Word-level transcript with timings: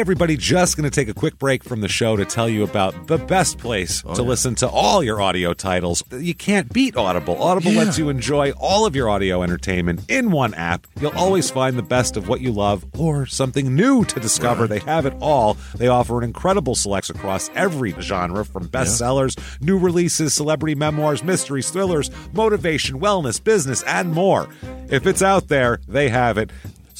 everybody. 0.00 0.36
Just 0.36 0.76
going 0.76 0.88
to 0.88 0.94
take 0.94 1.08
a 1.08 1.14
quick 1.14 1.38
break 1.38 1.62
from 1.62 1.82
the 1.82 1.88
show 1.88 2.16
to 2.16 2.24
tell 2.24 2.48
you 2.48 2.64
about 2.64 3.06
the 3.06 3.18
best 3.18 3.58
place 3.58 4.02
Oh, 4.06 4.14
to 4.14 4.22
listen 4.22 4.54
to 4.56 4.68
all 4.68 5.02
your 5.04 5.20
audio 5.20 5.52
titles. 5.52 6.02
You 6.10 6.34
can't 6.34 6.72
beat 6.72 6.96
Audible. 6.96 7.40
Audible 7.40 7.72
lets 7.72 7.98
you 7.98 8.08
enjoy 8.08 8.52
all 8.52 8.86
of 8.86 8.96
your 8.96 9.10
audio 9.10 9.42
entertainment 9.42 10.00
in 10.08 10.30
one 10.30 10.54
app. 10.54 10.86
You'll 11.00 11.16
always 11.16 11.50
find 11.50 11.76
the 11.76 11.82
best 11.82 12.16
of 12.16 12.28
what 12.28 12.40
you 12.40 12.50
love 12.50 12.84
or 12.98 13.26
something 13.26 13.74
new 13.74 14.04
to 14.06 14.18
discover. 14.18 14.66
They 14.66 14.78
have 14.80 15.04
it 15.04 15.14
all. 15.20 15.58
They 15.76 15.88
offer 15.88 16.16
an 16.18 16.24
incredible 16.24 16.74
selection 16.74 17.16
across 17.16 17.50
every 17.54 17.92
genre 18.00 18.44
from 18.44 18.68
bestsellers, 18.68 19.36
new 19.60 19.78
releases, 19.78 20.32
celebrity 20.34 20.74
memoirs, 20.74 21.22
mysteries, 21.22 21.70
thrillers, 21.70 22.10
motivation, 22.32 23.00
wellness, 23.00 23.42
business, 23.42 23.82
and 23.82 24.12
more. 24.12 24.48
If 24.88 25.06
it's 25.06 25.20
out 25.22 25.48
there, 25.48 25.78
they 25.86 26.08
have 26.08 26.38
it. 26.38 26.50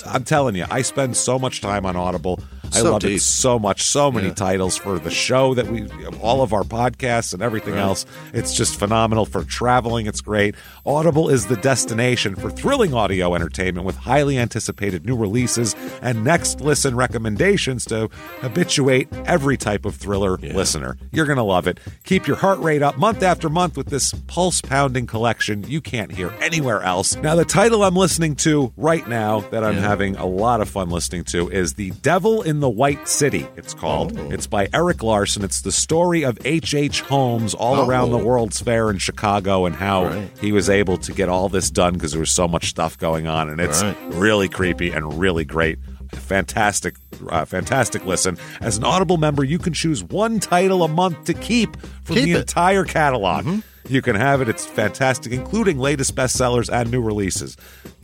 I'm 0.07 0.25
telling 0.25 0.55
you, 0.55 0.67
I 0.71 0.83
spend 0.83 1.17
so 1.17 1.39
much 1.39 1.61
time 1.63 1.85
on 1.87 1.97
Audible. 1.97 2.41
I 2.73 2.79
So 2.81 2.93
love 2.93 3.05
it 3.05 3.21
so 3.21 3.59
much. 3.59 3.83
So 3.83 4.11
many 4.13 4.29
Yeah. 4.29 4.35
titles 4.35 4.77
for 4.77 4.99
the 4.99 5.11
show 5.11 5.55
that 5.55 5.67
we, 5.71 5.87
all 6.21 6.43
of 6.43 6.53
our 6.53 6.63
podcasts 6.63 7.33
and 7.33 7.43
everything 7.43 7.75
else. 7.75 8.07
It's 8.33 8.55
just 8.55 8.77
phenomenal 8.79 9.27
for 9.27 9.43
traveling. 9.45 10.07
It's 10.07 10.21
great. 10.21 10.55
Audible 10.87 11.29
is 11.29 11.47
the 11.47 11.57
destination 11.57 12.35
for 12.37 12.51
thrilling 12.51 12.95
audio 12.95 13.35
entertainment 13.35 13.87
with 13.87 13.97
highly 13.97 14.39
anticipated 14.39 15.05
new 15.07 15.17
releases 15.17 15.75
and 16.03 16.25
next 16.25 16.61
listen 16.61 16.95
recommendations 16.97 17.85
to 17.87 18.09
habituate 18.41 19.09
every 19.27 19.57
type 19.57 19.85
of 19.85 19.95
thriller 19.97 20.37
listener. 20.39 20.97
You're 21.13 21.27
going 21.27 21.37
to 21.37 21.43
love 21.43 21.67
it. 21.67 21.79
Keep 22.05 22.27
your 22.27 22.37
heart 22.37 22.59
rate 22.61 22.83
up 22.83 22.97
month 22.99 23.23
after 23.23 23.49
month 23.49 23.77
with 23.77 23.89
this 23.89 24.13
pulse 24.27 24.61
pounding 24.61 25.07
collection 25.07 25.65
you 25.69 25.81
can't 25.81 26.13
hear 26.13 26.33
anywhere 26.41 26.83
else. 26.83 27.17
Now, 27.17 27.35
the 27.35 27.45
title 27.45 27.83
I'm 27.85 27.95
listening 27.97 28.37
to 28.37 28.73
right 28.77 29.07
now 29.09 29.41
that 29.51 29.63
I'm 29.65 29.77
having 29.77 30.17
a 30.17 30.27
lot 30.27 30.61
of 30.61 30.69
fun 30.69 30.91
listening 30.91 31.25
to 31.25 31.49
is 31.51 31.75
The 31.75 31.91
Devil 32.03 32.43
in 32.43 32.60
the 32.61 32.69
White 32.71 33.09
City, 33.09 33.47
it's 33.57 33.75
called. 33.75 34.17
It's 34.33 34.47
by 34.47 34.69
Erik 34.73 35.03
Larson. 35.03 35.43
It's 35.45 35.61
the 35.63 35.73
story 35.73 36.23
of 36.25 36.39
H.H. 36.45 36.75
H. 36.75 37.01
Holmes 37.03 37.55
all 37.55 37.77
Oh. 37.81 37.87
around 37.87 38.11
the 38.11 38.19
World's 38.19 38.61
Fair 38.61 38.91
in 38.91 38.99
Chicago 38.99 39.67
and 39.67 39.75
how 39.77 40.07
Right. 40.07 40.31
he 40.41 40.53
was 40.53 40.69
able 40.71 40.97
to 40.99 41.13
get 41.13 41.29
all 41.29 41.49
this 41.49 41.71
done 41.71 41.95
because 41.95 42.13
there 42.13 42.21
was 42.21 42.31
so 42.31 42.47
much 42.49 42.69
stuff 42.71 42.97
going 42.99 43.27
on. 43.27 43.49
And 43.49 43.61
it's 43.61 43.83
Right. 43.83 43.97
really 44.15 44.49
creepy 44.49 44.91
and 44.91 45.19
really 45.19 45.45
great. 45.45 45.79
Fantastic, 46.15 46.97
uh, 47.29 47.45
fantastic 47.45 48.05
listen. 48.05 48.37
As 48.61 48.77
an 48.77 48.85
Audible 48.85 49.17
member, 49.17 49.45
you 49.45 49.59
can 49.59 49.73
choose 49.73 50.03
one 50.03 50.41
title 50.41 50.83
a 50.83 50.89
month 50.89 51.25
to 51.25 51.35
keep 51.35 51.77
from 52.05 52.17
Keep 52.17 52.25
the 52.25 52.33
it. 52.33 52.39
entire 52.41 52.85
catalog. 52.85 53.47
You 53.91 54.03
can 54.03 54.15
have 54.15 54.41
it. 54.41 54.49
It's 54.49 54.65
fantastic, 54.65 55.33
including 55.33 55.79
latest 55.79 56.15
bestsellers 56.15 56.73
and 56.73 56.93
new 56.93 57.03
releases. 57.03 57.57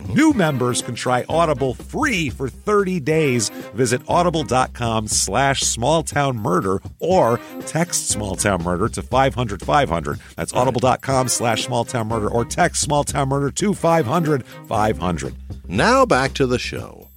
New 0.09 0.33
members 0.33 0.83
can 0.83 0.97
try 0.97 1.25
Audible 1.28 1.75
free 1.75 2.28
for 2.28 2.48
30 2.48 2.98
days. 2.98 3.51
Visit 3.73 4.03
audible.com 4.09 5.06
slash 5.06 5.62
smalltown 5.62 6.34
murder 6.37 6.81
or 6.98 7.39
text 7.67 8.12
smalltownmurder 8.12 8.93
to 8.95 9.03
500 9.03 9.62
500. 9.62 10.19
That's 10.34 10.53
audible.com 10.53 11.28
slash 11.28 11.67
smalltown 11.67 12.09
murder 12.09 12.28
or 12.28 12.45
text 12.45 12.89
smalltownmurder 12.89 13.55
to 13.55 13.73
500 13.73 14.45
500. 14.45 15.34
Now 15.69 16.05
back 16.05 16.33
to 16.34 16.47
the 16.47 16.59
show. 16.59 17.09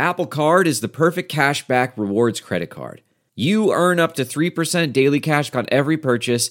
Apple 0.00 0.26
Card 0.26 0.66
is 0.66 0.80
the 0.80 0.88
perfect 0.88 1.30
cashback 1.30 1.92
rewards 1.96 2.40
credit 2.40 2.70
card. 2.70 3.02
You 3.36 3.72
earn 3.72 4.00
up 4.00 4.14
to 4.14 4.24
3% 4.24 4.92
daily 4.92 5.20
cash 5.20 5.54
on 5.54 5.66
every 5.70 5.96
purchase 5.96 6.50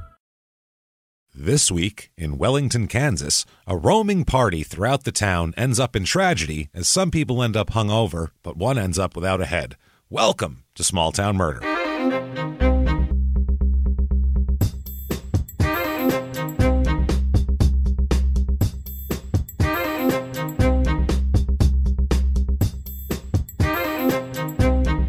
This 1.43 1.71
week 1.71 2.11
in 2.15 2.37
Wellington, 2.37 2.87
Kansas, 2.87 3.47
a 3.65 3.75
roaming 3.75 4.25
party 4.25 4.61
throughout 4.61 5.05
the 5.05 5.11
town 5.11 5.55
ends 5.57 5.79
up 5.79 5.95
in 5.95 6.03
tragedy 6.03 6.69
as 6.71 6.87
some 6.87 7.09
people 7.09 7.41
end 7.41 7.57
up 7.57 7.71
hungover, 7.71 8.27
but 8.43 8.57
one 8.57 8.77
ends 8.77 8.99
up 8.99 9.15
without 9.15 9.41
a 9.41 9.45
head. 9.45 9.75
Welcome 10.07 10.65
to 10.75 10.83
Small 10.83 11.11
Town 11.11 11.37
Murder. 11.37 11.61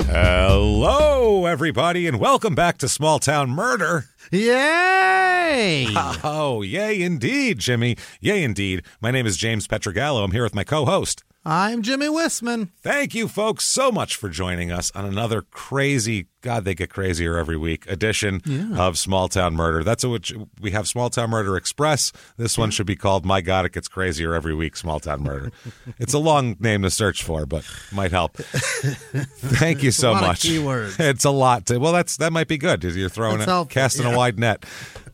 Hello, 0.06 1.44
everybody, 1.44 2.06
and 2.06 2.19
welcome 2.19 2.54
back 2.54 2.78
to 2.78 2.88
Small 2.88 3.19
Town 3.19 3.50
Murder. 3.50 4.06
Yay! 4.32 5.88
Oh, 6.25 6.62
yay 6.62 7.03
indeed, 7.03 7.59
Jimmie. 7.59 7.97
Yay 8.20 8.43
indeed. 8.43 8.84
My 9.03 9.10
name 9.10 9.26
is 9.26 9.37
James 9.37 9.69
Pietragallo. 9.69 10.25
I'm 10.25 10.31
here 10.31 10.43
with 10.44 10.54
my 10.54 10.65
co 10.65 10.87
host. 10.87 11.22
I'm 11.44 11.82
Jimmie 11.82 12.06
Whisman. 12.06 12.69
Thank 12.82 13.16
you, 13.16 13.26
folks, 13.26 13.64
so 13.64 13.91
much 13.91 14.14
for 14.14 14.28
joining 14.28 14.70
us 14.70 14.92
on 14.94 15.04
another 15.04 15.42
crazy, 15.42 16.28
God, 16.41 16.64
they 16.64 16.76
get 16.76 16.88
crazier 16.88 17.36
every 17.36 17.56
week 17.56 17.84
edition 17.91 18.41
of 18.78 18.97
Small 18.97 19.28
Town 19.28 19.56
Murder. 19.56 19.82
That's 19.82 20.04
what 20.04 20.30
we 20.60 20.70
have 20.70 20.86
Small 20.86 21.10
Town 21.10 21.30
Murder 21.30 21.56
Express. 21.56 22.12
This 22.36 22.56
one 22.56 22.70
should 22.70 22.86
be 22.86 22.94
called 22.94 23.26
My 23.26 23.41
God, 23.41 23.64
It 23.66 23.72
Gets 23.72 23.88
Crazier 23.88 24.34
Every 24.34 24.54
Week, 24.54 24.76
Small 24.76 25.00
Town 25.00 25.25
Murder. 25.25 25.50
it's 25.98 26.14
a 26.14 26.19
long 26.20 26.54
name 26.60 26.82
to 26.82 26.91
search 26.91 27.25
for, 27.25 27.44
but 27.44 27.69
might 27.91 28.12
help. 28.12 28.36
Thank 28.36 29.82
you 29.82 29.91
so 29.91 30.14
much. 30.14 30.42
keywords. 30.42 31.00
It's 31.00 31.24
a 31.24 31.30
lot 31.30 31.66
to, 31.66 31.78
well, 31.78 31.92
that's 31.92 32.19
that 32.19 32.32
might 32.32 32.47
be 32.47 32.56
good. 32.59 32.84
You're 32.84 33.09
throwing 33.09 33.38
That's 33.38 33.48
it, 33.48 33.53
helpful, 33.53 33.74
casting 33.74 34.06
a 34.06 34.16
wide 34.16 34.38
net. 34.38 34.64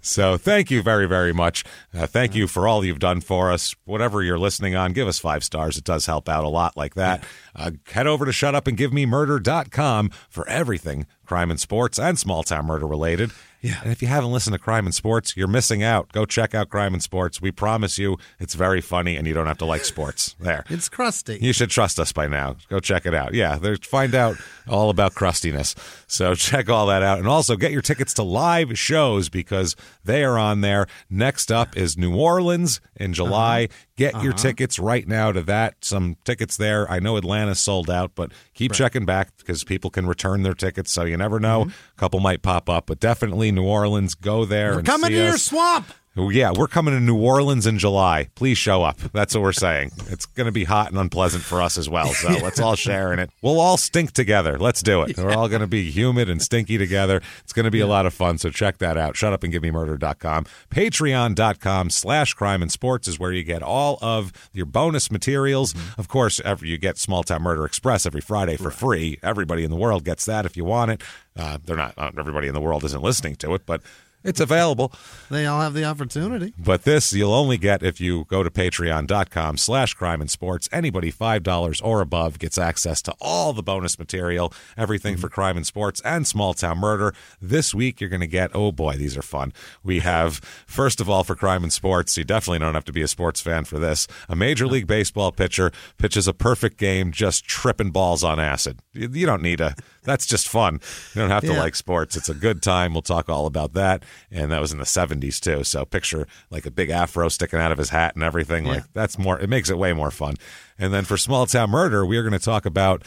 So 0.00 0.36
thank 0.38 0.70
you 0.70 0.82
very, 0.82 1.06
very 1.06 1.32
much. 1.32 1.64
Uh, 1.92 2.06
thank 2.06 2.34
you 2.34 2.46
for 2.46 2.66
all 2.66 2.84
you've 2.84 2.98
done 2.98 3.20
for 3.20 3.50
us. 3.50 3.74
Whatever 3.84 4.22
you're 4.22 4.38
listening 4.38 4.74
on, 4.74 4.92
give 4.92 5.08
us 5.08 5.18
five 5.18 5.44
stars. 5.44 5.76
It 5.76 5.84
does 5.84 6.06
help 6.06 6.17
out 6.26 6.44
a 6.44 6.48
lot 6.48 6.74
like 6.74 6.94
that. 6.94 7.22
Uh, 7.54 7.72
head 7.90 8.06
over 8.06 8.24
to 8.24 8.30
shutupandgivememurder.com 8.30 10.10
for 10.30 10.48
everything 10.48 11.06
crime 11.28 11.50
in 11.50 11.58
sports 11.58 11.98
and 11.98 12.18
small 12.18 12.42
town 12.42 12.64
murder 12.64 12.86
related. 12.86 13.30
Yeah. 13.60 13.80
And 13.82 13.92
if 13.92 14.02
you 14.02 14.08
haven't 14.08 14.30
listened 14.32 14.54
to 14.54 14.58
Crime 14.58 14.86
In 14.86 14.92
Sports, 14.92 15.36
you're 15.36 15.48
missing 15.48 15.82
out. 15.82 16.12
Go 16.12 16.24
check 16.24 16.54
out 16.54 16.68
Crime 16.70 16.94
In 16.94 17.00
Sports. 17.00 17.42
We 17.42 17.50
promise 17.50 17.98
you 17.98 18.16
it's 18.38 18.54
very 18.54 18.80
funny 18.80 19.16
and 19.16 19.26
you 19.26 19.34
don't 19.34 19.46
have 19.46 19.58
to 19.58 19.64
like 19.64 19.84
sports. 19.84 20.36
There. 20.40 20.64
It's 20.78 20.88
crusty. 20.88 21.38
You 21.40 21.52
should 21.52 21.70
trust 21.70 21.98
us 21.98 22.12
by 22.12 22.28
now. 22.28 22.56
Go 22.68 22.78
check 22.78 23.04
it 23.04 23.14
out. 23.14 23.34
Yeah, 23.34 23.58
there's 23.58 23.84
find 23.84 24.14
out 24.14 24.36
all 24.68 24.90
about 24.90 25.14
crustiness. 25.14 25.74
So 26.06 26.34
check 26.36 26.68
all 26.68 26.86
that 26.86 27.02
out. 27.02 27.18
And 27.18 27.26
also 27.26 27.56
get 27.56 27.72
your 27.72 27.82
tickets 27.82 28.14
to 28.14 28.22
live 28.22 28.78
shows 28.78 29.28
because 29.28 29.74
they 30.04 30.22
are 30.22 30.38
on 30.38 30.60
there. 30.60 30.86
Next 31.10 31.50
up 31.50 31.76
is 31.76 31.98
New 31.98 32.14
Orleans 32.14 32.80
in 32.94 33.12
July. 33.12 33.68
Get 33.98 34.14
your 34.22 34.32
uh-huh. 34.32 34.42
tickets 34.42 34.78
right 34.78 35.06
now 35.08 35.32
to 35.32 35.42
that. 35.42 35.84
Some 35.84 36.18
tickets 36.24 36.56
there. 36.56 36.88
I 36.88 37.00
know 37.00 37.16
Atlanta's 37.16 37.58
sold 37.58 37.90
out, 37.90 38.12
but 38.14 38.30
keep 38.54 38.72
checking 38.72 39.04
back 39.04 39.36
because 39.38 39.64
people 39.64 39.90
can 39.90 40.06
return 40.06 40.44
their 40.44 40.54
tickets. 40.54 40.92
So 40.92 41.02
you 41.02 41.16
never 41.16 41.40
know. 41.40 41.62
A 41.62 41.98
couple 41.98 42.20
might 42.20 42.40
pop 42.40 42.70
up, 42.70 42.86
but 42.86 43.00
definitely 43.00 43.50
New 43.50 43.64
Orleans. 43.64 44.14
Go 44.14 44.44
there 44.44 44.70
We're 44.70 44.78
and 44.78 44.86
coming 44.86 45.08
see 45.08 45.16
to 45.16 45.24
your 45.24 45.36
swamp. 45.36 45.92
Oh, 46.20 46.30
Yeah, 46.30 46.50
we're 46.50 46.66
coming 46.66 46.94
to 46.94 47.00
New 47.00 47.16
Orleans 47.16 47.64
in 47.64 47.78
July. 47.78 48.28
Please 48.34 48.58
show 48.58 48.82
up. 48.82 48.98
That's 49.12 49.34
what 49.34 49.42
we're 49.42 49.52
saying. 49.52 49.92
It's 50.08 50.26
going 50.26 50.46
to 50.46 50.52
be 50.52 50.64
hot 50.64 50.90
and 50.90 50.98
unpleasant 50.98 51.44
for 51.44 51.62
us 51.62 51.78
as 51.78 51.88
well. 51.88 52.08
So 52.08 52.28
let's 52.42 52.58
all 52.58 52.74
share 52.74 53.12
in 53.12 53.20
it. 53.20 53.30
We'll 53.40 53.60
all 53.60 53.76
stink 53.76 54.12
together. 54.12 54.58
Let's 54.58 54.82
do 54.82 55.02
it. 55.02 55.16
We're 55.16 55.30
all 55.32 55.48
going 55.48 55.60
to 55.60 55.68
be 55.68 55.90
humid 55.92 56.28
and 56.28 56.42
stinky 56.42 56.76
together. 56.76 57.22
It's 57.44 57.52
going 57.52 57.64
to 57.64 57.70
be 57.70 57.78
a 57.78 57.86
lot 57.86 58.04
of 58.04 58.12
fun. 58.12 58.38
So 58.38 58.50
check 58.50 58.78
that 58.78 58.96
out. 58.96 59.16
Shut 59.16 59.32
up 59.32 59.44
and 59.44 59.52
give 59.52 59.62
me 59.62 59.70
murder.com. 59.70 60.46
Patreon.com 60.70 61.90
slash 61.90 62.34
crime 62.34 62.62
in 62.64 62.68
sports 62.68 63.06
is 63.06 63.20
where 63.20 63.32
you 63.32 63.44
get 63.44 63.62
all 63.62 63.98
of 64.02 64.32
your 64.52 64.66
bonus 64.66 65.12
materials. 65.12 65.72
Of 65.96 66.08
course, 66.08 66.40
every, 66.44 66.68
you 66.70 66.78
get 66.78 66.98
Small 66.98 67.22
Town 67.22 67.42
Murder 67.42 67.64
Express 67.64 68.06
every 68.06 68.20
Friday 68.20 68.56
for 68.56 68.72
free. 68.72 69.20
Everybody 69.22 69.62
in 69.62 69.70
the 69.70 69.76
world 69.76 70.04
gets 70.04 70.24
that 70.24 70.44
if 70.44 70.56
you 70.56 70.64
want 70.64 70.90
it. 70.90 71.02
Uh, 71.36 71.58
they're 71.64 71.76
not, 71.76 71.96
not 71.96 72.18
everybody 72.18 72.48
in 72.48 72.54
the 72.54 72.60
world 72.60 72.82
isn't 72.82 73.02
listening 73.02 73.36
to 73.36 73.54
it, 73.54 73.64
but 73.64 73.80
It's 74.28 74.40
available. 74.40 74.92
They 75.30 75.46
all 75.46 75.60
have 75.60 75.72
the 75.72 75.84
opportunity. 75.84 76.52
But 76.58 76.82
this 76.82 77.12
you'll 77.12 77.32
only 77.32 77.56
get 77.56 77.82
if 77.82 78.00
you 78.00 78.26
go 78.26 78.42
to 78.42 78.50
patreon.com 78.50 79.56
slash 79.56 79.94
crime 79.94 80.20
in 80.20 80.28
sports. 80.28 80.68
Anybody 80.70 81.10
$5 81.10 81.80
or 81.82 82.00
above 82.02 82.38
gets 82.38 82.58
access 82.58 83.00
to 83.02 83.14
all 83.20 83.52
the 83.52 83.62
bonus 83.62 83.98
material, 83.98 84.52
everything 84.76 85.14
mm-hmm. 85.14 85.22
for 85.22 85.28
crime 85.28 85.56
in 85.56 85.64
sports 85.64 86.02
and 86.04 86.26
small 86.26 86.52
town 86.52 86.78
murder. 86.78 87.14
This 87.40 87.74
week 87.74 88.00
you're 88.00 88.10
going 88.10 88.20
to 88.20 88.26
get, 88.26 88.50
oh 88.54 88.70
boy, 88.70 88.96
these 88.96 89.16
are 89.16 89.22
fun. 89.22 89.52
We 89.82 90.00
have, 90.00 90.36
first 90.66 91.00
of 91.00 91.08
all, 91.08 91.24
for 91.24 91.34
crime 91.34 91.64
in 91.64 91.70
sports, 91.70 92.16
you 92.18 92.24
definitely 92.24 92.58
don't 92.58 92.74
have 92.74 92.84
to 92.84 92.92
be 92.92 93.02
a 93.02 93.08
sports 93.08 93.40
fan 93.40 93.64
for 93.64 93.78
this. 93.78 94.06
A 94.28 94.36
Major 94.36 94.66
League 94.66 94.86
Baseball 94.86 95.32
pitcher 95.32 95.72
pitches 95.96 96.28
a 96.28 96.34
perfect 96.34 96.76
game 96.76 97.12
just 97.12 97.44
tripping 97.44 97.90
balls 97.90 98.22
on 98.22 98.38
acid. 98.38 98.80
You 98.92 99.24
don't 99.24 99.42
need 99.42 99.60
a, 99.60 99.74
that's 100.02 100.26
just 100.26 100.48
fun. 100.48 100.80
You 101.14 101.20
don't 101.22 101.30
have 101.30 101.42
to 101.44 101.52
Yeah. 101.52 101.58
like 101.60 101.74
sports. 101.76 102.16
It's 102.16 102.28
a 102.28 102.34
good 102.34 102.62
time. 102.62 102.92
We'll 102.92 103.02
talk 103.02 103.28
all 103.28 103.46
about 103.46 103.74
that. 103.74 104.02
And 104.30 104.50
that 104.52 104.60
was 104.60 104.72
in 104.72 104.78
the 104.78 104.84
70s 104.84 105.40
too. 105.40 105.64
So 105.64 105.84
picture 105.84 106.26
like 106.50 106.66
a 106.66 106.70
big 106.70 106.90
afro 106.90 107.28
sticking 107.28 107.58
out 107.58 107.72
of 107.72 107.78
his 107.78 107.90
hat 107.90 108.14
and 108.14 108.24
everything. 108.24 108.64
Like 108.64 108.84
that's 108.94 109.18
more, 109.18 109.38
it 109.38 109.48
makes 109.48 109.70
it 109.70 109.78
way 109.78 109.92
more 109.92 110.10
fun. 110.10 110.34
And 110.78 110.92
then 110.94 111.04
for 111.04 111.16
small 111.16 111.46
town 111.46 111.70
murder, 111.70 112.06
we 112.06 112.16
are 112.16 112.22
going 112.22 112.32
to 112.32 112.38
talk 112.38 112.64
about 112.66 113.02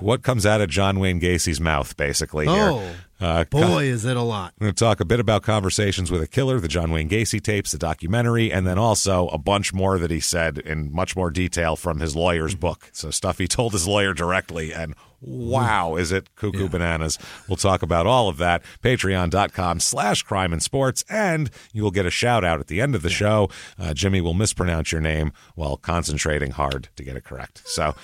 what 0.00 0.22
comes 0.22 0.44
out 0.44 0.60
of 0.60 0.68
John 0.68 0.98
Wayne 0.98 1.20
Gacy's 1.20 1.60
mouth, 1.60 1.96
basically. 1.96 2.46
here. 2.46 2.70
Oh, 2.72 2.94
Uh, 3.20 3.44
boy, 3.44 3.84
is 3.84 4.04
it 4.04 4.16
a 4.16 4.22
lot. 4.22 4.52
we're 4.60 4.66
going 4.66 4.74
to 4.74 4.84
talk 4.84 5.00
a 5.00 5.04
bit 5.04 5.18
about 5.20 5.42
conversations 5.42 6.08
with 6.10 6.22
a 6.22 6.26
killer, 6.28 6.58
the 6.60 6.68
John 6.68 6.90
Wayne 6.92 7.08
Gacy 7.08 7.40
tapes, 7.42 7.72
the 7.72 7.78
documentary, 7.78 8.52
and 8.52 8.64
then 8.66 8.78
also 8.78 9.26
a 9.28 9.38
bunch 9.38 9.72
more 9.72 9.98
that 9.98 10.10
he 10.10 10.20
said 10.20 10.58
in 10.58 10.92
much 10.92 11.14
more 11.16 11.30
detail 11.30 11.74
from 11.76 11.98
his 12.00 12.14
lawyer's 12.16 12.54
book. 12.56 12.90
So 12.92 13.10
stuff 13.10 13.38
he 13.38 13.46
told 13.48 13.72
his 13.72 13.86
lawyer 13.88 14.14
directly, 14.14 14.72
and 14.72 14.94
wow, 15.20 15.96
is 15.96 16.12
it 16.12 16.34
cuckoo 16.36 16.68
bananas? 16.68 17.18
We'll 17.48 17.56
talk 17.56 17.82
about 17.82 18.06
all 18.06 18.28
of 18.28 18.36
that. 18.38 18.62
Patreon.com 18.82 19.80
slash 19.80 20.22
crime 20.22 20.52
in 20.52 20.60
sports, 20.60 21.04
and 21.08 21.50
you 21.72 21.82
will 21.82 21.90
get 21.90 22.06
a 22.06 22.10
shout 22.10 22.44
out 22.44 22.60
at 22.60 22.68
the 22.68 22.80
end 22.80 22.94
of 22.94 23.02
the 23.02 23.10
show. 23.10 23.50
Uh, 23.78 23.94
Jimmie 23.94 24.20
will 24.20 24.34
mispronounce 24.34 24.92
your 24.92 25.00
name 25.00 25.32
while 25.54 25.76
concentrating 25.76 26.52
hard 26.52 26.88
to 26.96 27.02
get 27.02 27.16
it 27.16 27.24
correct. 27.24 27.62
So 27.66 27.94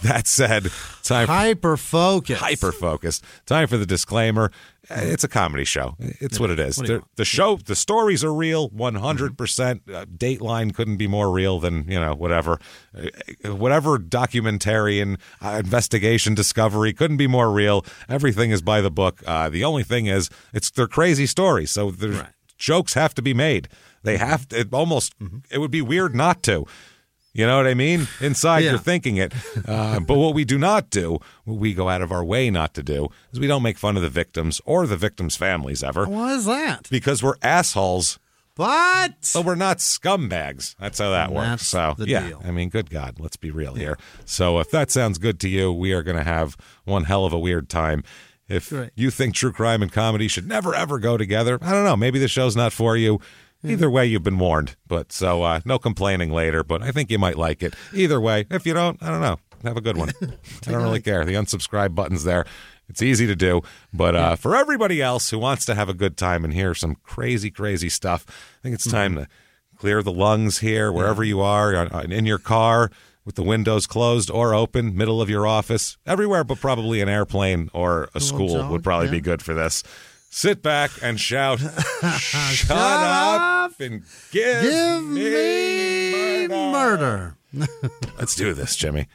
that 0.08 0.26
said, 0.26 0.70
time 1.02 1.26
for 1.26 1.32
Hyper 1.32 1.76
focus. 1.76 2.38
hyper 2.38 2.72
focused. 2.72 3.24
Time 3.46 3.68
for 3.68 3.76
the 3.76 3.86
disclaimer. 3.86 4.50
Uh, 4.90 4.94
It's 5.02 5.24
a 5.24 5.28
comedy 5.28 5.64
show. 5.64 5.94
It's 5.98 6.40
what 6.40 6.50
it 6.50 6.58
is. 6.58 6.78
What 6.78 6.86
The, 6.86 7.02
the 7.16 7.24
show, 7.24 7.56
the 7.56 7.76
stories 7.76 8.24
are 8.24 8.32
real, 8.34 8.68
one 8.70 8.96
hundred 8.96 9.36
percent. 9.38 9.82
Uh, 9.92 10.04
Dateline 10.06 10.74
couldn't 10.74 10.96
be 10.96 11.06
more 11.06 11.30
real 11.30 11.60
than 11.60 11.84
you 11.88 12.00
know 12.00 12.14
whatever, 12.14 12.58
uh, 12.96 13.54
whatever 13.54 13.98
documentarian 13.98 15.18
uh, 15.40 15.60
investigation 15.64 16.34
discovery 16.34 16.92
couldn't 16.92 17.18
be 17.18 17.26
more 17.26 17.50
real. 17.52 17.84
Everything 18.08 18.50
is 18.50 18.62
by 18.62 18.80
the 18.80 18.90
book. 18.90 19.22
Uh, 19.26 19.48
the 19.48 19.64
only 19.64 19.82
thing 19.84 20.06
is, 20.06 20.30
it's 20.52 20.70
they're 20.70 20.86
crazy 20.88 21.26
stories, 21.26 21.70
so 21.70 21.90
there's 21.90 22.20
jokes 22.58 22.94
have 22.94 23.14
to 23.14 23.22
be 23.22 23.34
made. 23.34 23.68
They 24.02 24.16
have 24.16 24.48
to. 24.48 24.60
It 24.60 24.68
almost. 24.72 25.14
It 25.50 25.58
would 25.58 25.70
be 25.70 25.82
weird 25.82 26.14
not 26.14 26.42
to. 26.44 26.66
You 27.32 27.46
know 27.46 27.56
what 27.56 27.66
I 27.68 27.74
mean? 27.74 28.08
Inside, 28.20 28.60
Yeah. 28.64 28.70
you're 28.70 28.78
thinking 28.80 29.16
it. 29.16 29.32
Uh, 29.66 30.00
but 30.00 30.16
what 30.16 30.34
we 30.34 30.44
do 30.44 30.58
not 30.58 30.90
do, 30.90 31.18
what 31.44 31.58
we 31.58 31.74
go 31.74 31.88
out 31.88 32.02
of 32.02 32.10
our 32.10 32.24
way 32.24 32.50
not 32.50 32.74
to 32.74 32.82
do, 32.82 33.08
is 33.32 33.38
we 33.38 33.46
don't 33.46 33.62
make 33.62 33.78
fun 33.78 33.96
of 33.96 34.02
the 34.02 34.10
victims 34.10 34.60
or 34.64 34.86
the 34.86 34.96
victims' 34.96 35.36
families 35.36 35.82
ever 35.84 36.06
What 36.06 36.32
is 36.32 36.44
that? 36.46 36.88
because 36.90 37.22
we're 37.22 37.36
assholes, 37.40 38.18
What? 38.56 39.14
but 39.32 39.44
we're 39.44 39.54
not 39.54 39.78
scumbags. 39.78 40.74
That's 40.80 40.98
how 40.98 41.10
that 41.10 41.32
works. 41.32 41.66
So, 41.68 41.94
the 41.96 42.08
yeah, 42.08 42.26
deal. 42.28 42.42
I 42.44 42.50
mean, 42.50 42.68
good 42.68 42.90
God, 42.90 43.20
let's 43.20 43.36
be 43.36 43.50
real 43.52 43.74
here. 43.74 43.96
So, 44.24 44.58
if 44.58 44.70
that 44.72 44.90
sounds 44.90 45.18
good 45.18 45.38
to 45.40 45.48
you, 45.48 45.72
we 45.72 45.92
are 45.92 46.02
going 46.02 46.16
to 46.18 46.24
have 46.24 46.56
one 46.84 47.04
hell 47.04 47.24
of 47.24 47.32
a 47.32 47.38
weird 47.38 47.68
time. 47.68 48.02
If 48.48 48.70
Great. 48.70 48.90
you 48.96 49.10
think 49.12 49.36
true 49.36 49.52
crime 49.52 49.80
and 49.82 49.92
comedy 49.92 50.26
should 50.26 50.48
never 50.48 50.74
ever 50.74 50.98
go 50.98 51.16
together, 51.16 51.58
I 51.62 51.70
don't 51.70 51.84
know. 51.84 51.96
Maybe 51.96 52.18
the 52.18 52.26
show's 52.26 52.56
not 52.56 52.72
for 52.72 52.96
you. 52.96 53.20
Either 53.62 53.90
way, 53.90 54.06
you've 54.06 54.22
been 54.22 54.38
warned. 54.38 54.76
But 54.86 55.12
so 55.12 55.42
uh, 55.42 55.60
no 55.64 55.78
complaining 55.78 56.32
later. 56.32 56.64
But 56.64 56.82
I 56.82 56.92
think 56.92 57.10
you 57.10 57.18
might 57.18 57.36
like 57.36 57.62
it. 57.62 57.74
Either 57.94 58.20
way, 58.20 58.46
if 58.50 58.64
you 58.66 58.72
don't, 58.74 59.02
I 59.02 59.08
don't 59.10 59.20
know. 59.20 59.38
Have 59.64 59.76
a 59.76 59.82
good 59.82 59.96
one. 59.98 60.10
I 60.66 60.70
don't 60.70 60.82
really 60.82 61.02
care. 61.02 61.24
The 61.24 61.34
unsubscribe 61.34 61.94
button's 61.94 62.24
there. 62.24 62.46
It's 62.88 63.02
easy 63.02 63.26
to 63.26 63.36
do. 63.36 63.60
But 63.92 64.16
uh, 64.16 64.36
for 64.36 64.56
everybody 64.56 65.02
else 65.02 65.30
who 65.30 65.38
wants 65.38 65.64
to 65.66 65.74
have 65.74 65.88
a 65.88 65.94
good 65.94 66.16
time 66.16 66.44
and 66.44 66.52
hear 66.54 66.74
some 66.74 66.96
crazy, 67.04 67.50
crazy 67.50 67.88
stuff, 67.90 68.24
I 68.28 68.62
think 68.62 68.74
it's 68.74 68.90
time 68.90 69.14
to 69.16 69.28
clear 69.78 70.02
the 70.02 70.10
lungs 70.12 70.58
here, 70.58 70.90
wherever 70.90 71.22
you 71.22 71.40
are, 71.40 71.76
on- 71.76 71.88
on- 71.88 72.10
in 72.12 72.24
your 72.26 72.38
car, 72.38 72.90
with 73.26 73.34
the 73.34 73.42
windows 73.42 73.86
closed 73.86 74.30
or 74.30 74.54
open, 74.54 74.96
middle 74.96 75.20
of 75.22 75.28
your 75.30 75.46
office, 75.46 75.98
everywhere, 76.06 76.42
but 76.42 76.58
probably 76.58 77.00
an 77.02 77.08
airplane 77.10 77.68
or 77.74 78.08
a 78.14 78.20
school 78.20 78.54
would 78.70 78.82
probably 78.82 79.08
be 79.10 79.20
good 79.20 79.42
for 79.42 79.52
this. 79.54 79.82
Sit 80.32 80.62
back 80.62 80.92
and 81.02 81.18
shout, 81.20 81.58
"Shut, 82.18 82.70
up 82.70 83.40
up 83.72 83.80
and 83.80 84.04
give, 84.30 84.62
Give 84.62 85.02
me 85.02 86.46
me 86.46 86.48
murder." 86.48 87.36
murder. 87.52 87.68
Let's 88.18 88.36
do 88.36 88.54
this, 88.54 88.76
Jimmie. 88.76 89.08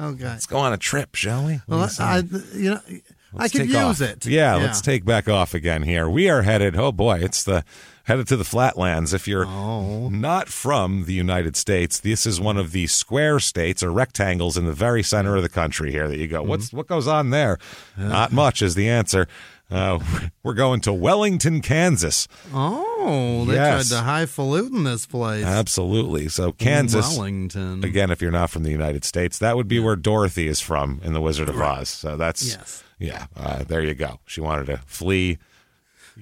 Okay. 0.00 0.24
Let's 0.24 0.46
go 0.46 0.58
on 0.58 0.72
a 0.72 0.76
trip, 0.78 1.16
shall 1.16 1.46
we? 1.46 1.60
Well, 1.66 1.90
I, 1.98 2.18
you 2.54 2.70
know, 2.70 2.80
I 2.88 3.00
Let's 3.34 3.52
could 3.52 3.66
use 3.66 3.74
off. 3.76 4.00
it. 4.00 4.24
Yeah, 4.26 4.56
let's 4.56 4.80
take 4.80 5.04
back 5.04 5.28
off 5.28 5.52
again 5.54 5.82
here. 5.82 6.08
We 6.08 6.28
are 6.28 6.42
headed. 6.42 6.76
Oh 6.76 6.92
boy, 6.92 7.18
it's 7.20 7.42
the 7.44 7.64
headed 8.04 8.26
to 8.28 8.36
the 8.36 8.44
flatlands. 8.44 9.12
If 9.12 9.26
you're 9.26 9.46
Oh. 9.46 10.08
not 10.10 10.48
from 10.48 11.04
the 11.06 11.14
United 11.14 11.56
States, 11.56 11.98
this 12.00 12.26
is 12.26 12.40
one 12.40 12.56
of 12.56 12.72
the 12.72 12.86
square 12.88 13.40
states 13.40 13.82
or 13.82 13.90
rectangles 13.90 14.56
in 14.56 14.66
the 14.66 14.72
very 14.72 15.02
center 15.02 15.34
of 15.36 15.42
the 15.42 15.48
country 15.48 15.90
here. 15.90 16.08
That 16.08 16.18
you 16.18 16.26
Mm-hmm. 16.26 16.36
go. 16.36 16.42
What's 16.42 16.72
what 16.72 16.86
goes 16.88 17.06
on 17.08 17.30
there? 17.30 17.58
Not 17.96 18.32
much 18.44 18.60
is 18.62 18.74
the 18.74 18.88
answer. 18.88 19.26
Uh, 19.72 19.98
we're 20.42 20.54
going 20.54 20.80
to 20.82 20.92
Wellington, 20.92 21.60
Kansas. 21.62 22.28
Oh, 22.52 23.44
they 23.46 23.54
Yes. 23.54 23.88
tried 23.88 23.96
to 23.98 24.04
highfalutin 24.04 24.84
this 24.84 25.06
place. 25.06 25.44
Absolutely. 25.44 26.28
So 26.28 26.52
Kansas. 26.52 27.16
Wellington. 27.16 27.82
Again, 27.82 28.10
if 28.10 28.20
you're 28.20 28.30
not 28.30 28.50
from 28.50 28.62
the 28.64 28.70
United 28.70 29.04
States, 29.04 29.38
that 29.38 29.56
would 29.56 29.68
be 29.68 29.80
where 29.80 29.96
Dorothy 29.96 30.46
is 30.48 30.60
from 30.60 31.00
in 31.02 31.12
The 31.14 31.20
Wizard 31.20 31.48
of 31.48 31.60
Oz. 31.60 31.88
So 31.88 32.16
that's 32.16 32.46
Yes. 32.54 32.84
yeah. 32.98 33.26
Uh, 33.36 33.64
there 33.64 33.82
you 33.82 33.94
go. 33.94 34.20
She 34.26 34.40
wanted 34.40 34.66
to 34.66 34.78
flee 34.86 35.38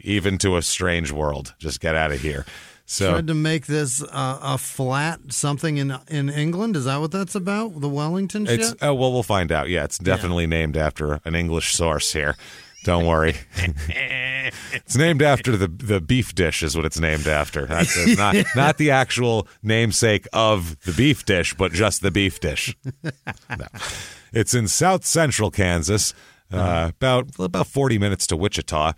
even 0.02 0.38
to 0.38 0.56
a 0.56 0.62
strange 0.62 1.10
world. 1.10 1.54
Just 1.58 1.80
get 1.80 1.94
out 1.96 2.12
of 2.12 2.20
here. 2.20 2.46
So 2.86 3.12
Tried 3.12 3.28
to 3.28 3.34
make 3.34 3.66
this 3.66 4.02
uh, 4.02 4.38
a 4.42 4.58
flat 4.58 5.20
something 5.32 5.76
in 5.76 5.96
in 6.08 6.28
England. 6.28 6.74
Is 6.76 6.86
that 6.86 6.96
what 7.00 7.12
that's 7.12 7.36
about? 7.36 7.80
The 7.80 7.88
Wellington 7.88 8.46
shit. 8.46 8.60
it's 8.60 8.74
oh 8.82 8.94
well, 8.94 9.12
we'll 9.12 9.22
find 9.22 9.52
out. 9.52 9.68
Yeah, 9.68 9.84
it's 9.84 9.96
definitely 9.98 10.48
named 10.48 10.76
after 10.76 11.20
an 11.24 11.36
English 11.36 11.72
source 11.74 12.12
here. 12.12 12.36
Don't 12.84 13.06
worry. 13.06 13.36
it's 14.72 14.96
named 14.96 15.22
after 15.22 15.56
the 15.56 15.68
the 15.68 16.00
beef 16.00 16.34
dish 16.34 16.62
is 16.62 16.76
what 16.76 16.84
it's 16.84 16.98
named 16.98 17.26
after. 17.26 17.66
That's 17.66 18.16
not 18.16 18.36
not 18.56 18.78
the 18.78 18.90
actual 18.90 19.46
namesake 19.62 20.26
of 20.32 20.78
the 20.80 20.92
beef 20.92 21.24
dish, 21.24 21.54
but 21.54 21.72
just 21.72 22.00
the 22.02 22.10
beef 22.10 22.40
dish. 22.40 22.74
No. 23.02 23.66
It's 24.32 24.54
in 24.54 24.68
South 24.68 25.04
Central 25.04 25.50
Kansas, 25.50 26.14
uh, 26.52 26.90
about 26.96 27.30
about 27.38 27.66
forty 27.66 27.98
minutes 27.98 28.26
to 28.28 28.36
Wichita, 28.36 28.92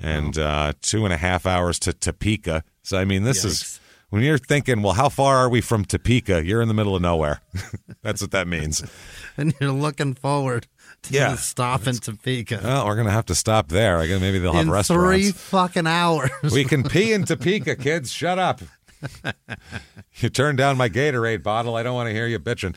and 0.00 0.36
uh, 0.36 0.72
two 0.82 1.04
and 1.04 1.14
a 1.14 1.18
half 1.18 1.46
hours 1.46 1.78
to 1.80 1.92
Topeka. 1.92 2.64
So 2.82 2.98
I 2.98 3.04
mean, 3.04 3.22
this 3.22 3.44
is 3.44 3.80
when 4.12 4.22
you're 4.22 4.36
thinking, 4.36 4.82
well, 4.82 4.92
how 4.92 5.08
far 5.08 5.38
are 5.38 5.48
we 5.48 5.62
from 5.62 5.86
Topeka? 5.86 6.44
You're 6.44 6.60
in 6.60 6.68
the 6.68 6.74
middle 6.74 6.94
of 6.94 7.00
nowhere. 7.00 7.40
That's 8.02 8.20
what 8.20 8.30
that 8.32 8.46
means. 8.46 8.84
and 9.38 9.54
you're 9.58 9.72
looking 9.72 10.12
forward 10.12 10.66
to 11.02 11.14
Yeah. 11.14 11.34
stop 11.36 11.86
in 11.86 11.96
Topeka 11.96 12.60
Well, 12.62 12.86
we're 12.86 12.96
gonna 12.96 13.10
have 13.10 13.26
to 13.26 13.34
stop 13.34 13.68
there. 13.68 13.98
I 13.98 14.06
guess 14.06 14.20
maybe 14.20 14.38
they'll 14.38 14.52
have 14.52 14.62
in 14.62 14.70
restaurants. 14.70 15.24
three 15.24 15.32
fucking 15.32 15.86
hours. 15.86 16.30
We 16.52 16.64
can 16.64 16.82
pee 16.84 17.12
in 17.12 17.24
Topeka, 17.26 17.76
kids. 17.76 18.12
Shut 18.12 18.38
up. 18.38 18.60
you 20.16 20.28
turned 20.28 20.58
down 20.58 20.76
my 20.76 20.88
Gatorade 20.88 21.42
bottle. 21.42 21.74
I 21.76 21.82
don't 21.82 21.94
want 21.94 22.08
to 22.08 22.12
hear 22.14 22.26
you 22.26 22.38
bitching. 22.38 22.74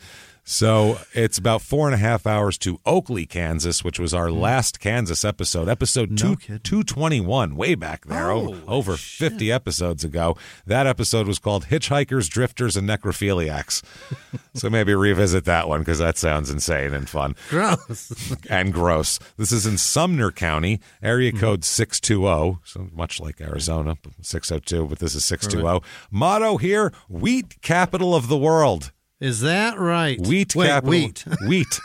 So 0.48 1.00
it's 1.12 1.38
about 1.38 1.60
four 1.60 1.86
and 1.86 1.94
a 1.94 1.98
half 1.98 2.24
hours 2.24 2.56
to 2.58 2.78
Oakley, 2.86 3.26
Kansas, 3.26 3.82
which 3.82 3.98
was 3.98 4.14
our 4.14 4.28
hmm. 4.28 4.38
last 4.38 4.78
Kansas 4.78 5.24
episode, 5.24 5.68
episode 5.68 6.16
two, 6.16 6.36
kidding. 6.36 6.60
221, 6.60 7.56
way 7.56 7.74
back 7.74 8.06
there, 8.06 8.30
o- 8.30 8.44
Holy 8.44 8.62
over 8.68 8.96
50 8.96 9.50
episodes 9.50 10.04
ago. 10.04 10.36
That 10.64 10.86
episode 10.86 11.26
was 11.26 11.40
called 11.40 11.66
Hitchhikers, 11.66 12.30
Drifters, 12.30 12.76
and 12.76 12.88
Necrophiliacs. 12.88 13.82
so 14.54 14.70
maybe 14.70 14.94
revisit 14.94 15.46
that 15.46 15.68
one 15.68 15.80
because 15.80 15.98
that 15.98 16.16
sounds 16.16 16.48
insane 16.48 16.94
and 16.94 17.08
fun 17.08 17.34
Gross. 17.50 18.36
and 18.48 18.72
gross. 18.72 19.18
This 19.36 19.50
is 19.50 19.66
in 19.66 19.78
Sumner 19.78 20.30
County, 20.30 20.80
area 21.02 21.32
hmm. 21.32 21.38
code 21.38 21.64
620, 21.64 22.60
so 22.62 22.88
much 22.94 23.18
like 23.18 23.40
Arizona, 23.40 23.98
602, 24.22 24.86
but 24.86 25.00
this 25.00 25.16
is 25.16 25.24
620. 25.24 25.84
Motto 26.12 26.56
here 26.56 26.92
wheat 27.08 27.60
capital 27.62 28.14
of 28.14 28.28
the 28.28 28.38
world. 28.38 28.92
Is 29.20 29.40
that 29.40 29.78
right? 29.78 30.20
Wheat 30.20 30.54
Wait, 30.54 30.66
capital. 30.66 30.90
Wheat. 30.90 31.24
Wheat. 31.46 31.80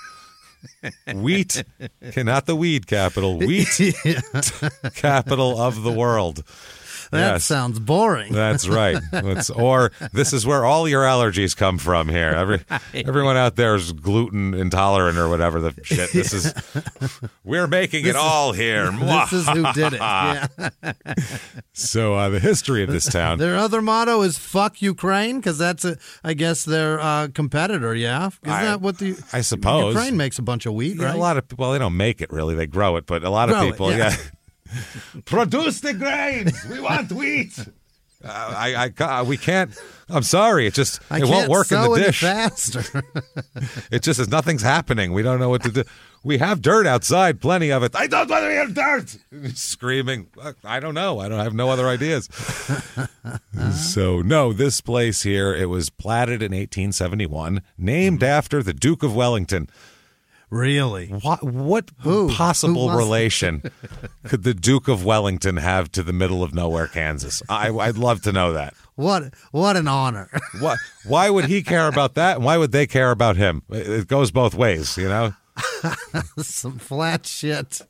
wheat. 1.16 1.64
Not 2.18 2.46
the 2.46 2.56
weed 2.56 2.88
capital. 2.88 3.40
Wheat 3.40 3.68
capital 4.96 5.60
of 5.60 5.84
the 5.84 5.92
world. 5.92 6.44
That 7.12 7.34
Yes. 7.34 7.46
sounds 7.46 7.78
boring. 7.80 8.32
That's 8.34 8.68
right. 8.82 8.98
It's, 9.14 9.50
or 9.50 9.92
this 10.14 10.32
is 10.34 10.46
where 10.46 10.66
all 10.66 10.88
your 10.88 11.04
allergies 11.04 11.56
come 11.56 11.78
from 11.78 12.08
here. 12.10 12.30
Every 12.30 12.62
everyone 12.94 13.36
out 13.38 13.58
there 13.58 13.76
is 13.76 13.92
gluten 13.92 14.54
intolerant 14.54 15.18
or 15.18 15.28
whatever 15.30 15.60
the 15.60 15.74
shit. 15.84 16.12
This 16.14 16.34
is 16.34 16.54
we're 17.44 17.68
making 17.68 18.06
it 18.08 18.16
all 18.16 18.54
here. 18.54 18.92
this 19.00 19.34
is 19.34 19.48
who 19.50 19.64
did 19.74 19.94
it. 19.94 20.00
Yeah. 20.00 20.48
so 21.74 22.16
uh, 22.16 22.30
the 22.30 22.40
history 22.40 22.84
of 22.84 22.90
this 22.90 23.06
town. 23.06 23.38
Their 23.40 23.58
other 23.58 23.82
motto 23.82 24.22
is 24.22 24.38
"fuck 24.38 24.82
Ukraine" 24.82 25.38
because 25.40 25.58
that's 25.58 25.84
a, 25.86 25.98
I 26.24 26.34
guess 26.34 26.64
their 26.64 27.00
uh, 27.00 27.28
competitor. 27.34 27.94
Yeah, 27.96 28.28
isn't 28.28 28.50
I- 28.50 28.64
that 28.66 28.82
what 28.82 28.98
the 29.00 29.16
I 29.34 29.42
suppose. 29.42 29.96
Ukraine 29.96 30.18
makes 30.18 30.40
a 30.40 30.42
bunch 30.44 30.66
of 30.66 30.74
wheat, 30.74 30.98
Yeah, 30.98 31.08
right? 31.08 31.16
a 31.16 31.20
lot 31.20 31.38
of 31.38 31.44
well, 31.58 31.72
they 31.74 31.80
don't 31.80 31.98
make 31.98 32.22
it 32.22 32.32
really; 32.32 32.56
they 32.56 32.68
grow 32.68 32.96
it. 32.96 33.06
But 33.06 33.24
a 33.24 33.30
lot 33.30 33.50
of 33.50 33.56
Grow 33.56 33.68
it, 33.68 33.72
people, 33.72 33.92
yeah. 33.92 33.98
yeah, 34.12 34.16
produce 35.26 35.82
the 35.82 35.94
grains. 35.94 36.66
We 36.70 36.80
want 36.80 37.12
wheat. 37.12 37.58
Uh, 38.24 38.54
I, 38.56 38.76
I, 38.76 38.90
ca- 38.90 39.24
we 39.24 39.36
can't. 39.36 39.72
I'm 40.08 40.22
sorry. 40.22 40.68
It 40.68 40.76
just 40.76 41.00
I 41.10 41.20
it 41.20 41.26
won't 41.28 41.50
work 41.50 41.72
in 41.72 41.82
the 41.82 41.92
any 41.92 42.04
dish. 42.04 42.22
faster. 42.22 42.84
It 43.92 44.04
just 44.04 44.20
is 44.20 44.30
nothing's 44.30 44.62
happening. 44.62 45.12
We 45.12 45.22
don't 45.24 45.40
know 45.40 45.50
what 45.50 45.64
to 45.64 45.72
do. 45.72 45.84
We 46.24 46.38
have 46.38 46.62
dirt 46.62 46.86
outside, 46.86 47.42
plenty 47.42 47.72
of 47.72 47.82
it. 47.84 47.96
I 47.96 48.06
don't 48.08 48.30
want 48.30 48.44
to 48.44 48.52
hear 48.52 48.68
dirt. 48.68 49.18
Screaming. 49.58 50.28
I 50.64 50.80
don't 50.80 50.94
know. 50.94 51.20
I 51.20 51.28
don't 51.30 51.40
I 51.40 51.44
have 51.44 51.54
no 51.56 51.70
other 51.70 51.88
ideas. 51.88 52.30
so 53.74 54.22
no, 54.22 54.54
this 54.54 54.82
place 54.82 55.24
here. 55.24 55.54
It 55.54 55.66
was 55.70 55.90
platted 55.90 56.42
in 56.42 56.52
1871, 56.52 57.62
named 57.78 58.24
after 58.24 58.62
the 58.64 58.74
Duke 58.74 59.04
of 59.04 59.16
Wellington. 59.16 59.68
Really? 60.52 61.08
What, 61.08 61.44
what 61.44 61.90
Who? 62.02 62.30
possible 62.30 62.90
Who 62.90 62.98
relation 62.98 63.64
could 64.26 64.44
the 64.44 64.54
Duke 64.54 64.88
of 64.88 65.04
Wellington 65.04 65.58
have 65.58 65.92
to 65.94 66.04
the 66.04 66.14
middle 66.14 66.44
of 66.44 66.54
nowhere, 66.54 66.88
Kansas? 66.88 67.42
I, 67.50 67.70
I'd 67.70 67.98
love 67.98 68.22
to 68.24 68.32
know 68.32 68.54
that. 68.54 68.76
What? 68.96 69.34
What 69.52 69.78
an 69.78 69.88
honor! 69.88 70.30
Why, 70.60 70.76
why 71.06 71.30
would 71.32 71.46
he 71.46 71.64
care 71.64 71.88
about 71.88 72.14
that? 72.16 72.36
And 72.36 72.46
why 72.46 72.58
would 72.58 72.72
they 72.72 72.86
care 72.86 73.10
about 73.10 73.38
him? 73.38 73.64
It 73.70 73.90
it 73.90 74.08
goes 74.08 74.30
both 74.30 74.54
ways, 74.54 74.96
you 74.98 75.08
know? 75.08 75.34
Some 76.38 76.78
flat 76.78 77.26
shit 77.26 77.82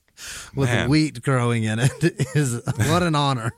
with 0.55 0.69
Man. 0.69 0.89
wheat 0.89 1.21
growing 1.21 1.63
in 1.63 1.79
it 1.79 1.91
is 2.35 2.61
what 2.77 3.03
an 3.03 3.15
honor. 3.15 3.51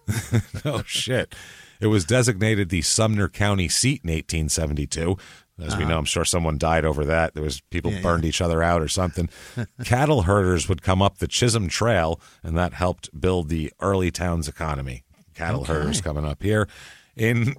oh, 0.66 0.82
shit. 0.86 1.36
It 1.80 1.88
was 1.88 2.06
designated 2.06 2.70
the 2.70 2.82
Sumner 2.82 3.28
County 3.30 3.68
seat 3.68 4.02
in 4.04 4.10
1872. 4.12 5.18
As 5.60 5.78
we 5.78 5.86
know, 5.86 6.00
I'm 6.00 6.06
sure 6.06 6.26
someone 6.26 6.58
died 6.58 6.84
over 6.84 7.06
that. 7.06 7.36
There 7.36 7.44
was 7.44 7.62
people 7.70 7.92
Uh-huh. 7.92 7.98
Yeah, 8.00 8.04
burned 8.04 8.26
each 8.26 8.42
other 8.42 8.64
out 8.64 8.82
or 8.82 8.88
something. 8.88 9.30
Cattle 9.86 10.24
herders 10.24 10.68
would 10.68 10.82
come 10.82 11.02
up 11.02 11.20
the 11.20 11.28
Chisholm 11.28 11.68
Trail, 11.68 12.20
and 12.42 12.58
that 12.58 12.74
helped 12.74 13.10
build 13.20 13.50
the 13.50 13.72
early 13.80 14.10
town's 14.10 14.48
economy. 14.48 15.04
Cattle 15.36 15.66
herders 15.66 16.02
coming 16.02 16.26
up 16.26 16.42
here. 16.42 16.68
In 17.16 17.56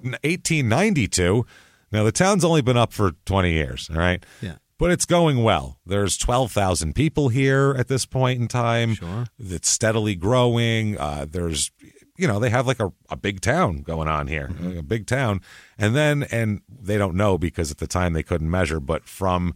1892, 0.59 1.45
now 1.91 2.03
the 2.03 2.11
town's 2.11 2.43
only 2.43 2.61
been 2.61 2.77
up 2.77 2.91
for 2.93 3.11
20 3.25 3.51
years, 3.51 3.89
all 3.89 3.97
right? 3.97 4.23
Yeah. 4.41 4.55
But 4.77 4.91
it's 4.91 5.05
going 5.05 5.41
well. 5.41 5.79
There's 5.85 6.17
12,000 6.17 6.93
people 6.95 7.29
here 7.29 7.73
at 7.77 7.87
this 7.87 8.05
point 8.05 8.41
in 8.41 8.47
time. 8.49 8.95
Sure. 8.95 9.25
It's 9.39 9.69
steadily 9.69 10.15
growing. 10.15 10.97
Uh, 10.97 11.25
there's, 11.29 11.71
you 12.17 12.27
know, 12.27 12.39
they 12.39 12.49
have 12.49 12.65
like 12.67 12.79
a, 12.79 12.91
a 13.09 13.15
big 13.17 13.41
town 13.41 13.79
going 13.79 14.07
on 14.07 14.27
here, 14.27 14.47
Mm-hmm. 14.47 14.77
a 14.79 14.83
big 14.83 15.05
town. 15.07 15.41
And 15.77 15.95
then, 15.95 16.23
and 16.23 16.61
they 16.69 16.97
don't 16.97 17.15
know 17.15 17.37
because 17.37 17.71
at 17.71 17.77
the 17.77 17.87
time 17.87 18.13
they 18.13 18.23
couldn't 18.23 18.49
measure, 18.49 18.79
but 18.79 19.05
from 19.05 19.53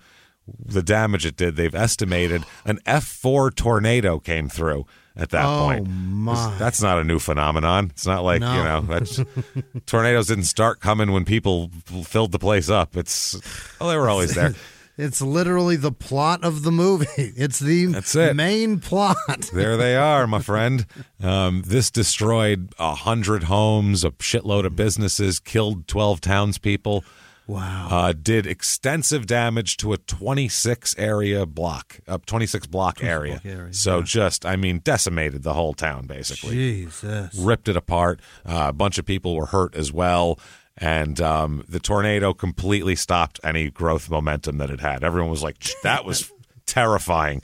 the 0.66 0.82
damage 0.82 1.26
it 1.26 1.36
did, 1.36 1.56
they've 1.56 1.76
estimated 1.76 2.44
an 2.66 2.80
F4 2.86 3.54
tornado 3.56 4.20
came 4.20 4.50
through 4.50 4.86
at 5.16 5.30
that 5.30 5.46
Oh, 5.46 5.60
point. 5.68 5.88
my. 5.90 6.56
That's 6.58 6.82
not 6.82 6.98
a 6.98 7.04
new 7.04 7.20
phenomenon. 7.20 7.90
It's 7.92 8.08
not 8.08 8.24
like, 8.24 8.42
No. 8.42 8.56
you 8.56 8.64
know, 8.64 8.82
that's, 8.82 9.22
tornadoes 9.86 10.28
didn't 10.28 10.46
start 10.46 10.80
coming 10.80 11.12
when 11.12 11.24
people 11.24 11.70
filled 12.04 12.32
the 12.32 12.40
place 12.40 12.70
up. 12.70 12.98
It's, 12.98 13.40
oh, 13.80 13.88
they 13.90 13.98
were 13.98 14.10
always 14.10 14.34
there. 14.34 14.56
It's 15.00 15.22
literally 15.22 15.78
the 15.78 15.94
plot 15.94 16.44
of 16.44 16.64
the 16.64 16.72
movie. 16.72 17.06
It's 17.18 17.60
the 17.60 17.86
That's 17.86 18.16
it. 18.16 18.36
main 18.36 18.80
plot. 18.82 19.16
There 19.54 19.78
they 19.78 19.96
are, 19.96 20.28
my 20.28 20.40
friend. 20.42 20.86
Um, 21.24 21.64
this 21.66 21.90
destroyed 21.90 22.74
a 22.78 22.96
hundred 22.96 23.44
homes, 23.44 24.04
a 24.04 24.12
shitload 24.12 24.66
of 24.66 24.76
businesses, 24.76 25.40
killed 25.40 25.88
twelve 25.88 26.20
townspeople. 26.20 27.06
Wow. 27.48 27.88
Uh, 27.90 28.14
did 28.14 28.46
extensive 28.46 29.26
damage 29.26 29.78
to 29.78 29.92
a 29.92 29.98
26 29.98 30.96
area 31.00 31.48
block, 31.48 32.00
a 32.08 32.20
26 32.20 32.68
block 32.68 33.04
area. 33.04 33.42
area, 33.44 33.74
so 33.74 34.04
just, 34.04 34.46
I 34.46 34.56
mean, 34.56 34.82
decimated 34.84 35.42
the 35.42 35.56
whole 35.56 35.74
town 35.74 36.06
basically 36.06 36.52
Jesus. 36.54 37.34
ripped 37.34 37.68
it 37.68 37.76
apart. 37.76 38.20
Uh, 38.46 38.66
a 38.70 38.74
bunch 38.74 39.00
of 39.00 39.06
people 39.06 39.36
were 39.36 39.48
hurt 39.48 39.74
as 39.74 39.92
well. 39.92 40.38
And 40.82 41.20
um, 41.20 41.64
the 41.68 41.80
tornado 41.80 42.34
completely 42.34 42.96
stopped 42.96 43.40
any 43.44 43.70
growth 43.70 44.10
momentum 44.10 44.60
that 44.60 44.70
it 44.70 44.80
had. 44.80 45.04
Everyone 45.04 45.30
was 45.30 45.44
like, 45.44 45.58
that 45.84 46.06
was 46.06 46.32
terrifying. 46.66 47.42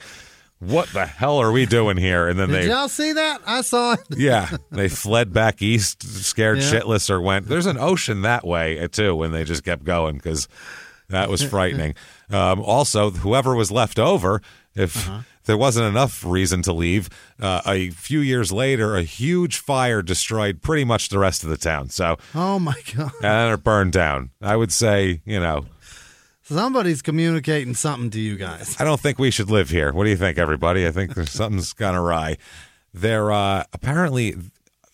What 0.58 0.88
the 0.94 1.04
hell 1.04 1.36
are 1.38 1.52
we 1.52 1.66
doing 1.66 1.98
here? 1.98 2.28
And 2.28 2.38
then 2.38 2.48
Did 2.48 2.62
they, 2.64 2.68
y'all 2.70 2.88
see 2.88 3.12
that? 3.12 3.42
I 3.46 3.60
saw 3.60 3.92
it. 3.92 4.00
yeah, 4.16 4.56
they 4.70 4.88
fled 4.88 5.34
back 5.34 5.60
east, 5.60 6.02
scared 6.02 6.58
Yeah. 6.58 6.72
shitless, 6.72 7.10
or 7.10 7.20
went. 7.20 7.46
There's 7.46 7.66
an 7.66 7.76
ocean 7.76 8.22
that 8.22 8.46
way 8.46 8.78
uh, 8.80 8.88
too, 8.88 9.22
and 9.22 9.34
they 9.34 9.44
just 9.44 9.64
kept 9.64 9.84
going 9.84 10.14
because 10.16 10.48
that 11.10 11.28
was 11.28 11.42
frightening. 11.50 11.94
Um, 12.30 12.62
also, 12.62 13.10
whoever 13.10 13.54
was 13.54 13.70
left 13.70 13.98
over, 13.98 14.40
if 14.74 15.06
Uh-huh. 15.06 15.20
There 15.46 15.56
wasn't 15.56 15.86
enough 15.86 16.24
reason 16.24 16.62
to 16.62 16.72
leave, 16.72 17.08
uh, 17.40 17.62
a 17.66 17.90
few 17.90 18.20
years 18.20 18.52
later, 18.52 18.96
a 18.96 19.02
huge 19.02 19.58
fire 19.58 20.02
destroyed 20.02 20.60
pretty 20.62 20.84
much 20.84 21.08
the 21.08 21.18
rest 21.18 21.42
of 21.44 21.50
the 21.50 21.56
town. 21.56 21.88
So, 21.88 22.16
Oh 22.34 22.58
my 22.58 22.74
god. 22.94 23.12
and 23.22 23.54
it 23.54 23.64
burned 23.64 23.92
down. 23.92 24.30
I 24.42 24.56
would 24.56 24.72
say, 24.72 25.22
you 25.24 25.40
know, 25.40 25.66
Somebody's 26.42 27.02
communicating 27.02 27.74
something 27.74 28.08
to 28.10 28.20
you 28.20 28.36
guys. 28.36 28.76
I 28.78 28.84
don't 28.84 29.00
think 29.00 29.18
we 29.18 29.32
should 29.32 29.50
live 29.50 29.68
here. 29.70 29.92
What 29.92 30.04
do 30.04 30.10
you 30.10 30.16
think, 30.16 30.38
everybody? 30.38 30.86
I 30.86 30.92
think 30.92 31.14
there's 31.16 31.32
something's 31.32 31.72
gone 31.72 31.96
awry. 31.96 32.36
There, 32.94 33.32
uh, 33.32 33.64
apparently, 33.72 34.36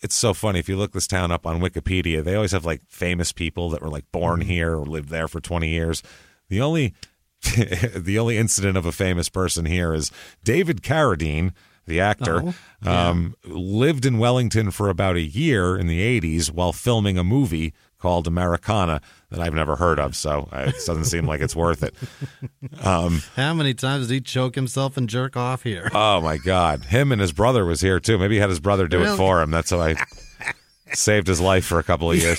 it's 0.01 0.15
so 0.15 0.33
funny. 0.33 0.61
If 0.61 0.69
you 0.71 0.77
look 0.79 0.93
this 0.93 1.07
town 1.07 1.31
up 1.31 1.47
on 1.47 1.61
Wikipedia, 1.61 2.25
they 2.25 2.35
always 2.35 2.53
have 2.53 2.65
like 2.65 2.81
famous 2.89 3.33
people 3.33 3.69
that 3.69 3.83
were 3.83 3.91
like 3.91 4.11
born 4.13 4.41
here 4.41 4.73
or 4.79 4.87
lived 4.87 5.11
there 5.11 5.29
for 5.29 5.41
20 5.43 5.69
years. 5.69 6.03
The 6.49 6.63
only, 6.63 6.95
the 7.97 8.19
only 8.19 8.39
incident 8.39 8.77
of 8.77 8.87
a 8.87 8.93
famous 8.93 9.29
person 9.29 9.65
here 9.67 9.93
is 9.93 10.11
David 10.45 10.83
Carradine, 10.83 11.53
the 11.87 12.01
actor, 12.01 12.55
um, 12.85 13.35
lived 13.45 14.07
in 14.07 14.19
Wellington 14.19 14.71
for 14.71 14.89
about 14.89 15.17
a 15.17 15.21
year 15.21 15.77
in 15.77 15.89
the 15.89 16.21
80s 16.21 16.51
while 16.51 16.73
filming 16.73 17.19
a 17.19 17.25
movie 17.25 17.75
called 17.99 18.27
Americana 18.27 19.01
that 19.31 19.41
I've 19.41 19.55
never 19.55 19.77
heard 19.77 19.99
of. 20.01 20.15
So 20.17 20.49
uh, 20.53 20.65
it 20.69 20.75
doesn't 20.87 21.05
seem 21.07 21.27
like 21.27 21.41
it's 21.41 21.55
worth 21.57 21.83
it. 21.83 21.95
How 23.37 23.55
many 23.55 23.75
times 23.75 24.09
did 24.09 24.15
he 24.15 24.21
choke 24.21 24.55
himself 24.55 24.97
and 24.97 25.09
jerk 25.09 25.37
off 25.37 25.63
here? 25.63 25.91
Oh 25.95 26.21
my 26.21 26.37
God! 26.37 26.85
Him 26.87 27.11
and 27.13 27.21
his 27.21 27.33
brother 27.33 27.65
was 27.65 27.81
here 27.81 27.99
too. 28.01 28.19
Maybe 28.19 28.35
he 28.37 28.41
had 28.41 28.51
his 28.51 28.61
brother 28.61 28.87
do 28.89 29.03
it 29.03 29.17
for 29.17 29.41
him. 29.43 29.51
That's 29.51 29.71
how 29.71 29.81
I 29.81 29.97
saved 30.95 31.27
his 31.27 31.41
life 31.41 31.65
for 31.65 31.79
a 31.79 31.83
couple 31.83 32.11
of 32.11 32.19
years. 32.19 32.39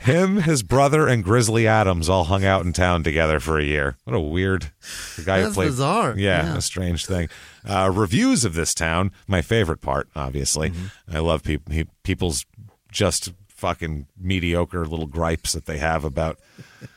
Him, 0.00 0.38
his 0.38 0.62
brother, 0.62 1.06
and 1.06 1.22
Grizzly 1.22 1.66
Adams 1.66 2.08
all 2.08 2.24
hung 2.24 2.44
out 2.44 2.64
in 2.64 2.72
town 2.72 3.02
together 3.04 3.38
for 3.40 3.58
a 3.58 3.64
year. 3.64 3.96
What 4.04 4.16
a 4.16 4.20
weird 4.20 4.70
the 5.16 5.22
guy 5.24 5.38
who 5.38 5.44
That's 5.44 5.54
played. 5.54 5.66
bizarre. 5.68 6.14
Yeah, 6.16 6.44
Yeah. 6.44 6.56
a 6.56 6.60
strange 6.62 7.04
thing. 7.06 7.28
Uh, 7.68 7.90
reviews 7.94 8.44
of 8.44 8.54
this 8.54 8.72
town, 8.74 9.10
my 9.26 9.42
favorite 9.42 9.80
part. 9.80 10.08
Obviously, 10.16 10.70
Mm-hmm. 10.70 11.16
I 11.16 11.18
love 11.20 11.42
people. 11.42 11.72
People's 12.02 12.46
just 12.90 13.32
fucking 13.48 14.06
mediocre 14.18 14.86
little 14.86 15.06
gripes 15.06 15.52
that 15.52 15.66
they 15.66 15.76
have 15.76 16.02
about 16.02 16.38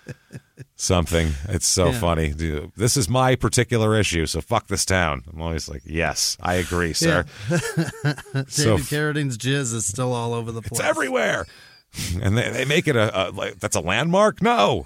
something. 0.76 1.32
It's 1.50 1.68
so 1.68 1.88
Yeah. 1.90 2.00
funny. 2.00 2.30
Dude, 2.34 2.72
This 2.78 2.96
is 2.98 3.10
my 3.10 3.36
particular 3.36 3.96
issue, 4.00 4.26
so 4.26 4.40
fuck 4.42 4.68
this 4.68 4.86
town. 4.86 5.24
I'm 5.32 5.42
always 5.42 5.68
like, 5.70 5.82
yes, 5.86 6.38
I 6.42 6.56
agree, 6.56 6.94
sir. 6.94 7.26
David 7.50 8.50
so 8.52 8.78
Carradine's 8.78 9.38
jizz 9.38 9.74
is 9.74 9.86
still 9.86 10.14
all 10.14 10.34
over 10.34 10.52
the 10.52 10.62
place. 10.62 10.80
it's 10.80 10.90
everywhere, 10.90 11.46
and 12.22 12.38
they, 12.38 12.50
they 12.50 12.66
make 12.66 12.88
it 12.88 12.96
a, 12.96 13.30
a 13.30 13.32
like 13.32 13.60
that's 13.60 13.76
a 13.76 13.82
landmark. 13.82 14.42
No, 14.42 14.86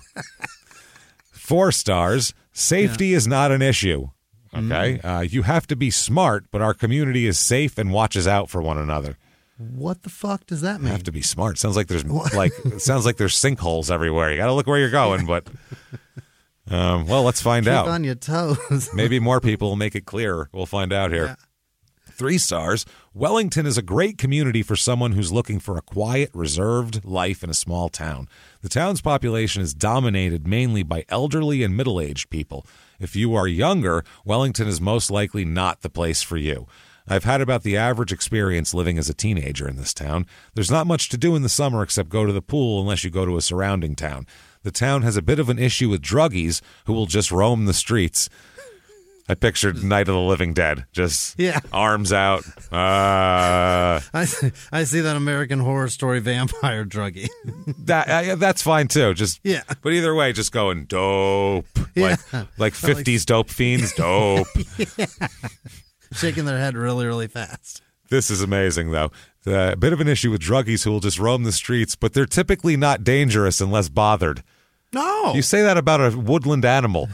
four 1.31 1.71
stars. 1.71 2.33
Safety 2.51 3.13
is 3.13 3.27
not 3.27 3.51
an 3.51 3.61
issue. 3.61 4.09
Okay, 4.55 4.99
uh, 5.01 5.21
you 5.21 5.43
have 5.43 5.67
to 5.67 5.75
be 5.75 5.91
smart, 5.91 6.45
but 6.51 6.61
our 6.61 6.73
community 6.73 7.27
is 7.27 7.37
safe 7.37 7.77
and 7.77 7.93
watches 7.93 8.27
out 8.27 8.49
for 8.49 8.61
one 8.61 8.77
another. 8.77 9.17
What 9.57 10.03
the 10.03 10.09
fuck 10.09 10.45
does 10.45 10.61
that 10.61 10.79
mean? 10.79 10.87
You 10.87 10.91
have 10.93 11.03
to 11.03 11.11
be 11.11 11.21
smart. 11.21 11.57
Sounds 11.57 11.75
like 11.75 11.87
there's 11.87 12.05
like 12.05 12.53
sounds 12.77 13.05
like 13.05 13.17
there's 13.17 13.35
sinkholes 13.35 13.91
everywhere. 13.91 14.31
You 14.31 14.37
got 14.37 14.47
to 14.47 14.53
look 14.53 14.67
where 14.67 14.79
you're 14.79 14.89
going, 14.91 15.25
but 15.25 15.47
um, 16.69 17.05
well, 17.07 17.23
let's 17.23 17.41
find 17.41 17.65
Keep 17.65 17.73
out. 17.73 17.87
on 17.87 18.03
your 18.03 18.15
toes. 18.15 18.89
Maybe 18.93 19.19
more 19.19 19.39
people 19.39 19.69
will 19.69 19.75
make 19.75 19.95
it 19.95 20.05
clearer. 20.05 20.49
We'll 20.51 20.65
find 20.65 20.91
out 20.91 21.11
here. 21.11 21.37
Three 22.11 22.37
stars. 22.37 22.85
Wellington 23.17 23.65
is 23.65 23.79
a 23.79 23.81
great 23.81 24.19
community 24.19 24.61
for 24.61 24.75
someone 24.75 25.13
who's 25.13 25.31
looking 25.31 25.59
for 25.59 25.75
a 25.75 25.81
quiet, 25.81 26.29
reserved 26.35 27.03
life 27.03 27.43
in 27.43 27.49
a 27.49 27.55
small 27.55 27.89
town. 27.89 28.29
The 28.61 28.69
town's 28.69 29.01
population 29.01 29.63
is 29.63 29.73
dominated 29.73 30.45
mainly 30.45 30.83
by 30.83 31.03
elderly 31.09 31.63
and 31.63 31.75
middle 31.75 31.99
aged 31.99 32.29
people. 32.29 32.63
If 32.99 33.15
you 33.15 33.33
are 33.33 33.47
younger, 33.47 34.03
Wellington 34.23 34.67
is 34.67 34.79
most 34.79 35.09
likely 35.09 35.45
not 35.45 35.81
the 35.81 35.89
place 35.89 36.21
for 36.21 36.37
you. 36.37 36.67
I've 37.07 37.23
had 37.23 37.41
about 37.41 37.63
the 37.63 37.75
average 37.75 38.13
experience 38.13 38.75
living 38.75 38.99
as 38.99 39.09
a 39.09 39.15
teenager 39.15 39.67
in 39.67 39.77
this 39.77 39.95
town. 39.95 40.27
There's 40.53 40.69
not 40.69 40.85
much 40.85 41.09
to 41.09 41.17
do 41.17 41.35
in 41.35 41.41
the 41.41 41.49
summer 41.49 41.81
except 41.81 42.09
go 42.09 42.23
to 42.23 42.33
the 42.33 42.41
pool 42.43 42.79
unless 42.81 43.03
you 43.03 43.09
go 43.09 43.25
to 43.25 43.37
a 43.37 43.41
surrounding 43.41 43.95
town. 43.95 44.27
The 44.61 44.69
town 44.69 45.01
has 45.01 45.17
a 45.17 45.23
bit 45.23 45.39
of 45.39 45.49
an 45.49 45.57
issue 45.57 45.89
with 45.89 46.03
druggies 46.03 46.61
who 46.85 46.93
will 46.93 47.07
just 47.07 47.31
roam 47.31 47.65
the 47.65 47.73
streets. 47.73 48.29
I 49.29 49.35
pictured 49.35 49.83
Night 49.83 50.07
of 50.07 50.15
the 50.15 50.21
Living 50.21 50.53
Dead, 50.53 50.85
just 50.93 51.37
Yeah. 51.37 51.59
arms 51.73 52.13
out. 52.13 52.43
Uh, 52.71 54.01
I 54.13 54.25
see, 54.25 54.51
I 54.71 54.83
see 54.83 54.99
that 55.01 55.15
American 55.15 55.59
Horror 55.59 55.87
Story 55.89 56.19
vampire 56.19 56.83
druggie. 56.85 57.29
that 57.85 58.07
uh, 58.09 58.21
yeah, 58.25 58.35
that's 58.35 58.61
fine 58.61 58.87
too. 58.89 59.13
Just 59.13 59.39
Yeah. 59.43 59.61
but 59.81 59.93
either 59.93 60.13
way, 60.13 60.33
just 60.33 60.51
going 60.51 60.85
dope, 60.85 61.65
Yeah. 61.95 62.17
like 62.33 62.47
like 62.57 62.73
fifties 62.73 63.25
dope 63.25 63.49
fiends, 63.49 63.93
dope. 63.93 64.47
Shaking 66.13 66.45
their 66.45 66.57
head 66.57 66.75
really, 66.75 67.05
really 67.05 67.27
fast. 67.27 67.81
This 68.09 68.29
is 68.29 68.41
amazing, 68.41 68.91
though. 68.91 69.11
The, 69.43 69.73
a 69.73 69.75
bit 69.75 69.91
of 69.93 69.99
an 70.01 70.07
issue 70.07 70.31
with 70.31 70.41
druggies 70.41 70.83
who 70.83 70.91
will 70.91 70.99
just 71.01 71.19
roam 71.19 71.43
the 71.43 71.51
streets, 71.51 71.95
but 71.95 72.13
they're 72.13 72.25
typically 72.25 72.77
not 72.77 73.03
dangerous 73.03 73.59
unless 73.61 73.89
bothered. 73.89 74.43
No. 74.93 75.33
You 75.33 75.41
say 75.41 75.61
that 75.63 75.77
about 75.77 75.99
a 76.13 76.17
woodland 76.17 76.63
animal. 76.65 77.09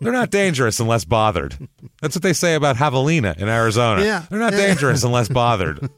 They're 0.00 0.12
not 0.12 0.30
dangerous 0.30 0.78
unless 0.80 1.04
bothered. 1.04 1.56
That's 2.00 2.14
what 2.16 2.22
they 2.22 2.32
say 2.32 2.54
about 2.54 2.76
javelina 2.76 3.36
in 3.38 3.48
Arizona. 3.48 4.04
Yeah. 4.04 4.24
They're 4.30 4.38
not 4.38 4.52
Yeah. 4.52 4.66
dangerous 4.66 5.02
unless 5.04 5.28
bothered. 5.28 5.88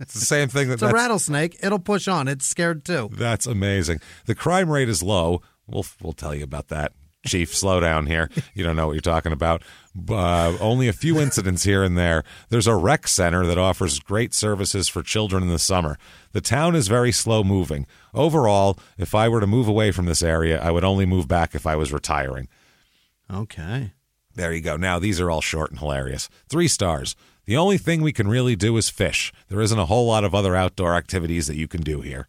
It's 0.00 0.14
the 0.14 0.24
same 0.24 0.48
thing 0.48 0.68
that 0.68 0.74
it's 0.74 0.82
a 0.82 0.88
rattlesnake. 0.90 1.58
It'll 1.62 1.78
push 1.78 2.08
on. 2.08 2.28
It's 2.28 2.46
scared 2.46 2.84
too. 2.84 3.10
that's 3.12 3.46
amazing. 3.46 4.00
The 4.26 4.34
crime 4.34 4.70
rate 4.70 4.88
is 4.88 5.02
low. 5.02 5.40
We'll 5.66 5.84
we'll 6.02 6.12
tell 6.12 6.34
you 6.34 6.44
about 6.44 6.68
that. 6.68 6.92
Chief, 7.26 7.54
slow 7.54 7.80
down 7.80 8.06
here. 8.06 8.28
You 8.54 8.64
don't 8.64 8.76
know 8.76 8.86
what 8.86 8.92
you're 8.92 9.00
talking 9.00 9.32
about. 9.32 9.62
Uh, 10.08 10.56
only 10.60 10.88
a 10.88 10.92
few 10.92 11.20
incidents 11.20 11.64
here 11.64 11.82
and 11.82 11.96
there. 11.96 12.24
There's 12.48 12.66
a 12.66 12.74
rec 12.74 13.08
center 13.08 13.46
that 13.46 13.58
offers 13.58 13.98
great 14.00 14.34
services 14.34 14.88
for 14.88 15.02
children 15.02 15.42
in 15.42 15.48
the 15.48 15.58
summer. 15.58 15.98
The 16.32 16.40
town 16.40 16.74
is 16.74 16.88
very 16.88 17.12
slow 17.12 17.44
moving. 17.44 17.86
Overall, 18.12 18.78
if 18.98 19.14
I 19.14 19.28
were 19.28 19.40
to 19.40 19.46
move 19.46 19.68
away 19.68 19.90
from 19.90 20.06
this 20.06 20.22
area, 20.22 20.60
I 20.60 20.70
would 20.70 20.84
only 20.84 21.06
move 21.06 21.28
back 21.28 21.54
if 21.54 21.66
I 21.66 21.76
was 21.76 21.92
retiring. 21.92 22.48
Okay. 23.32 23.92
There 24.34 24.52
you 24.52 24.60
go. 24.60 24.76
Now, 24.76 24.98
these 24.98 25.20
are 25.20 25.30
all 25.30 25.40
short 25.40 25.70
and 25.70 25.78
hilarious. 25.78 26.28
Three 26.48 26.68
stars. 26.68 27.14
The 27.46 27.56
only 27.56 27.78
thing 27.78 28.02
we 28.02 28.12
can 28.12 28.26
really 28.26 28.56
do 28.56 28.76
is 28.76 28.88
fish. 28.88 29.32
There 29.48 29.60
isn't 29.60 29.78
a 29.78 29.86
whole 29.86 30.06
lot 30.06 30.24
of 30.24 30.34
other 30.34 30.56
outdoor 30.56 30.94
activities 30.94 31.46
that 31.46 31.56
you 31.56 31.68
can 31.68 31.82
do 31.82 32.00
here. 32.00 32.26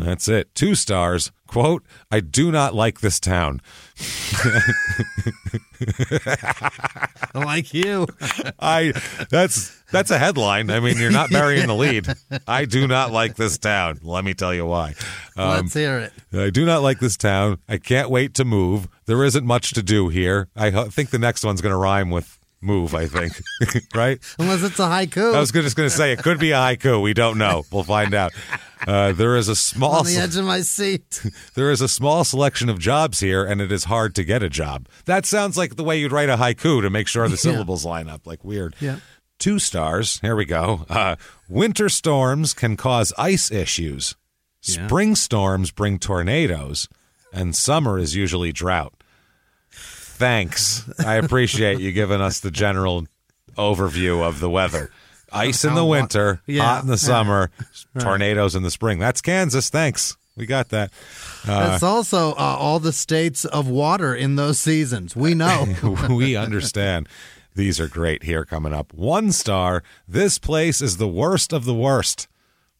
That's 0.00 0.28
it. 0.28 0.54
Two 0.54 0.74
stars. 0.74 1.32
Quote, 1.48 1.82
I 2.10 2.20
do 2.20 2.52
not 2.52 2.74
like 2.74 3.00
this 3.00 3.18
town. 3.18 3.60
Like 7.34 7.72
you. 7.74 8.06
I 8.58 8.92
that's 9.30 9.80
that's 9.92 10.10
a 10.10 10.18
headline. 10.18 10.70
I 10.70 10.80
mean, 10.80 10.98
you're 10.98 11.10
not 11.10 11.30
burying 11.30 11.66
the 11.66 11.74
lead. 11.74 12.06
I 12.46 12.64
do 12.64 12.86
not 12.86 13.12
like 13.12 13.36
this 13.36 13.58
town. 13.58 14.00
Let 14.02 14.24
me 14.24 14.34
tell 14.34 14.52
you 14.54 14.66
why. 14.66 14.94
Um, 15.36 15.48
Let's 15.50 15.74
hear 15.74 15.98
it. 15.98 16.12
I 16.32 16.50
do 16.50 16.64
not 16.66 16.82
like 16.82 16.98
this 17.00 17.16
town. 17.16 17.58
I 17.68 17.78
can't 17.78 18.10
wait 18.10 18.34
to 18.34 18.44
move. 18.44 18.88
There 19.06 19.22
isn't 19.24 19.44
much 19.46 19.72
to 19.74 19.82
do 19.82 20.08
here. 20.08 20.48
I 20.56 20.70
ho- 20.70 20.88
think 20.90 21.10
the 21.10 21.18
next 21.18 21.44
one's 21.44 21.60
going 21.60 21.72
to 21.72 21.78
rhyme 21.78 22.10
with 22.10 22.37
move, 22.60 22.94
I 22.94 23.06
think. 23.06 23.40
right? 23.94 24.18
Unless 24.38 24.62
it's 24.62 24.78
a 24.78 24.82
haiku. 24.82 25.34
I 25.34 25.40
was 25.40 25.52
just 25.52 25.76
going 25.76 25.88
to 25.88 25.94
say 25.94 26.12
it 26.12 26.22
could 26.22 26.38
be 26.38 26.52
a 26.52 26.56
haiku. 26.56 27.00
We 27.02 27.14
don't 27.14 27.38
know. 27.38 27.64
We'll 27.70 27.84
find 27.84 28.14
out. 28.14 28.32
Uh, 28.86 29.12
there 29.12 29.36
is 29.36 29.48
a 29.48 29.56
small 29.56 29.96
on 29.96 30.04
the 30.06 30.16
edge 30.16 30.36
of 30.36 30.44
my 30.44 30.60
seat. 30.60 31.22
there 31.54 31.70
is 31.70 31.80
a 31.80 31.88
small 31.88 32.24
selection 32.24 32.68
of 32.68 32.78
jobs 32.78 33.20
here, 33.20 33.44
and 33.44 33.60
it 33.60 33.72
is 33.72 33.84
hard 33.84 34.14
to 34.14 34.24
get 34.24 34.42
a 34.42 34.48
job. 34.48 34.88
That 35.04 35.26
sounds 35.26 35.56
like 35.56 35.76
the 35.76 35.84
way 35.84 35.98
you'd 35.98 36.12
write 36.12 36.28
a 36.28 36.36
haiku 36.36 36.82
to 36.82 36.90
make 36.90 37.08
sure 37.08 37.28
the 37.28 37.36
syllables 37.36 37.84
line 37.84 38.08
up. 38.08 38.26
Like 38.26 38.44
weird. 38.44 38.74
Yeah. 38.80 39.00
Two 39.38 39.58
stars. 39.58 40.18
Here 40.20 40.34
we 40.34 40.44
go. 40.44 40.84
Uh, 40.88 41.16
winter 41.48 41.88
storms 41.88 42.54
can 42.54 42.76
cause 42.76 43.12
ice 43.16 43.50
issues. 43.52 44.16
Yeah. 44.62 44.86
Spring 44.86 45.14
storms 45.14 45.70
bring 45.70 45.98
tornadoes, 45.98 46.88
and 47.32 47.54
summer 47.54 47.98
is 47.98 48.16
usually 48.16 48.52
drought. 48.52 48.97
Thanks. 50.18 50.84
I 50.98 51.14
appreciate 51.14 51.78
you 51.80 51.92
giving 51.92 52.20
us 52.20 52.40
the 52.40 52.50
general 52.50 53.06
overview 53.56 54.22
of 54.22 54.40
the 54.40 54.50
weather. 54.50 54.90
Ice 55.32 55.64
in 55.64 55.74
the 55.74 55.84
winter, 55.84 56.40
Yeah. 56.46 56.62
hot 56.62 56.82
in 56.82 56.88
the 56.88 56.96
summer, 56.98 57.50
tornadoes 57.98 58.54
in 58.54 58.62
the 58.62 58.70
spring. 58.70 58.98
That's 58.98 59.20
Kansas. 59.20 59.68
Thanks. 59.70 60.16
We 60.36 60.46
got 60.46 60.68
that. 60.70 60.90
That's 61.44 61.82
also 61.82 62.30
uh, 62.32 62.34
all 62.58 62.78
the 62.80 62.92
states 62.92 63.44
of 63.44 63.68
water 63.68 64.14
in 64.14 64.36
those 64.36 64.58
seasons. 64.58 65.14
We 65.16 65.34
know. 65.34 65.66
we 66.10 66.36
understand. 66.36 67.08
These 67.54 67.80
are 67.80 67.88
great 67.88 68.22
here 68.22 68.44
coming 68.44 68.72
up. 68.72 68.92
One 68.94 69.32
star. 69.32 69.82
This 70.06 70.38
place 70.38 70.80
is 70.80 70.96
the 70.96 71.08
worst 71.08 71.52
of 71.52 71.64
the 71.64 71.74
worst. 71.74 72.28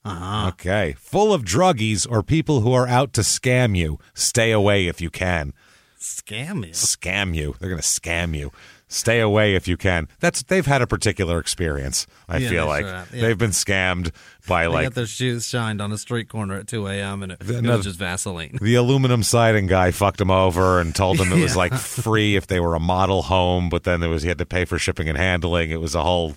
Uh-huh. 0.04 0.48
Okay. 0.50 0.94
Full 0.98 1.32
of 1.34 1.42
druggies 1.44 2.06
or 2.08 2.22
people 2.22 2.60
who 2.60 2.72
are 2.72 2.86
out 2.86 3.12
to 3.14 3.22
scam 3.22 3.76
you. 3.76 3.98
Stay 4.14 4.52
away 4.52 4.86
if 4.86 5.00
you 5.00 5.10
can. 5.10 5.52
Scam 6.00 6.64
you. 6.66 6.72
Scam 6.72 7.34
you. 7.34 7.54
They're 7.58 7.68
going 7.68 7.80
to 7.80 7.86
scam 7.86 8.36
you. 8.36 8.52
Stay 8.90 9.20
away 9.20 9.54
if 9.54 9.68
you 9.68 9.76
can. 9.76 10.08
That's 10.20 10.42
they've 10.44 10.64
had 10.64 10.80
a 10.80 10.86
particular 10.86 11.38
experience. 11.38 12.06
I 12.26 12.38
Yeah, 12.38 12.48
feel 12.48 12.64
they 12.64 12.68
like 12.70 12.84
sure 12.86 12.94
have, 12.94 13.14
yeah. 13.14 13.20
they've 13.20 13.36
been 13.38 13.50
scammed 13.50 14.12
by 14.46 14.62
They 14.62 14.68
like 14.68 14.84
got 14.86 14.94
their 14.94 15.06
shoes 15.06 15.46
shined 15.46 15.82
on 15.82 15.92
a 15.92 15.98
street 15.98 16.28
corner 16.30 16.54
at 16.54 16.68
2 16.68 16.86
a.m. 16.86 17.22
and 17.22 17.32
it, 17.32 17.38
it 17.42 17.50
Another- 17.50 17.76
was 17.78 17.86
just 17.86 17.98
Vaseline. 17.98 18.56
the 18.62 18.74
aluminum 18.76 19.22
siding 19.22 19.66
guy 19.66 19.90
fucked 19.90 20.20
him 20.22 20.30
over 20.30 20.80
and 20.80 20.94
told 20.94 21.18
him 21.20 21.30
it 21.32 21.42
was 21.42 21.54
like 21.56 21.74
free 21.74 22.34
if 22.36 22.46
they 22.46 22.60
were 22.60 22.74
a 22.74 22.80
model 22.80 23.22
home, 23.22 23.68
but 23.68 23.84
then 23.84 24.00
there 24.00 24.08
was 24.08 24.22
he 24.22 24.28
had 24.28 24.38
to 24.38 24.46
pay 24.46 24.64
for 24.64 24.78
shipping 24.78 25.06
and 25.08 25.18
handling. 25.18 25.70
It 25.70 25.80
was 25.82 25.94
a 25.94 26.02
whole 26.02 26.36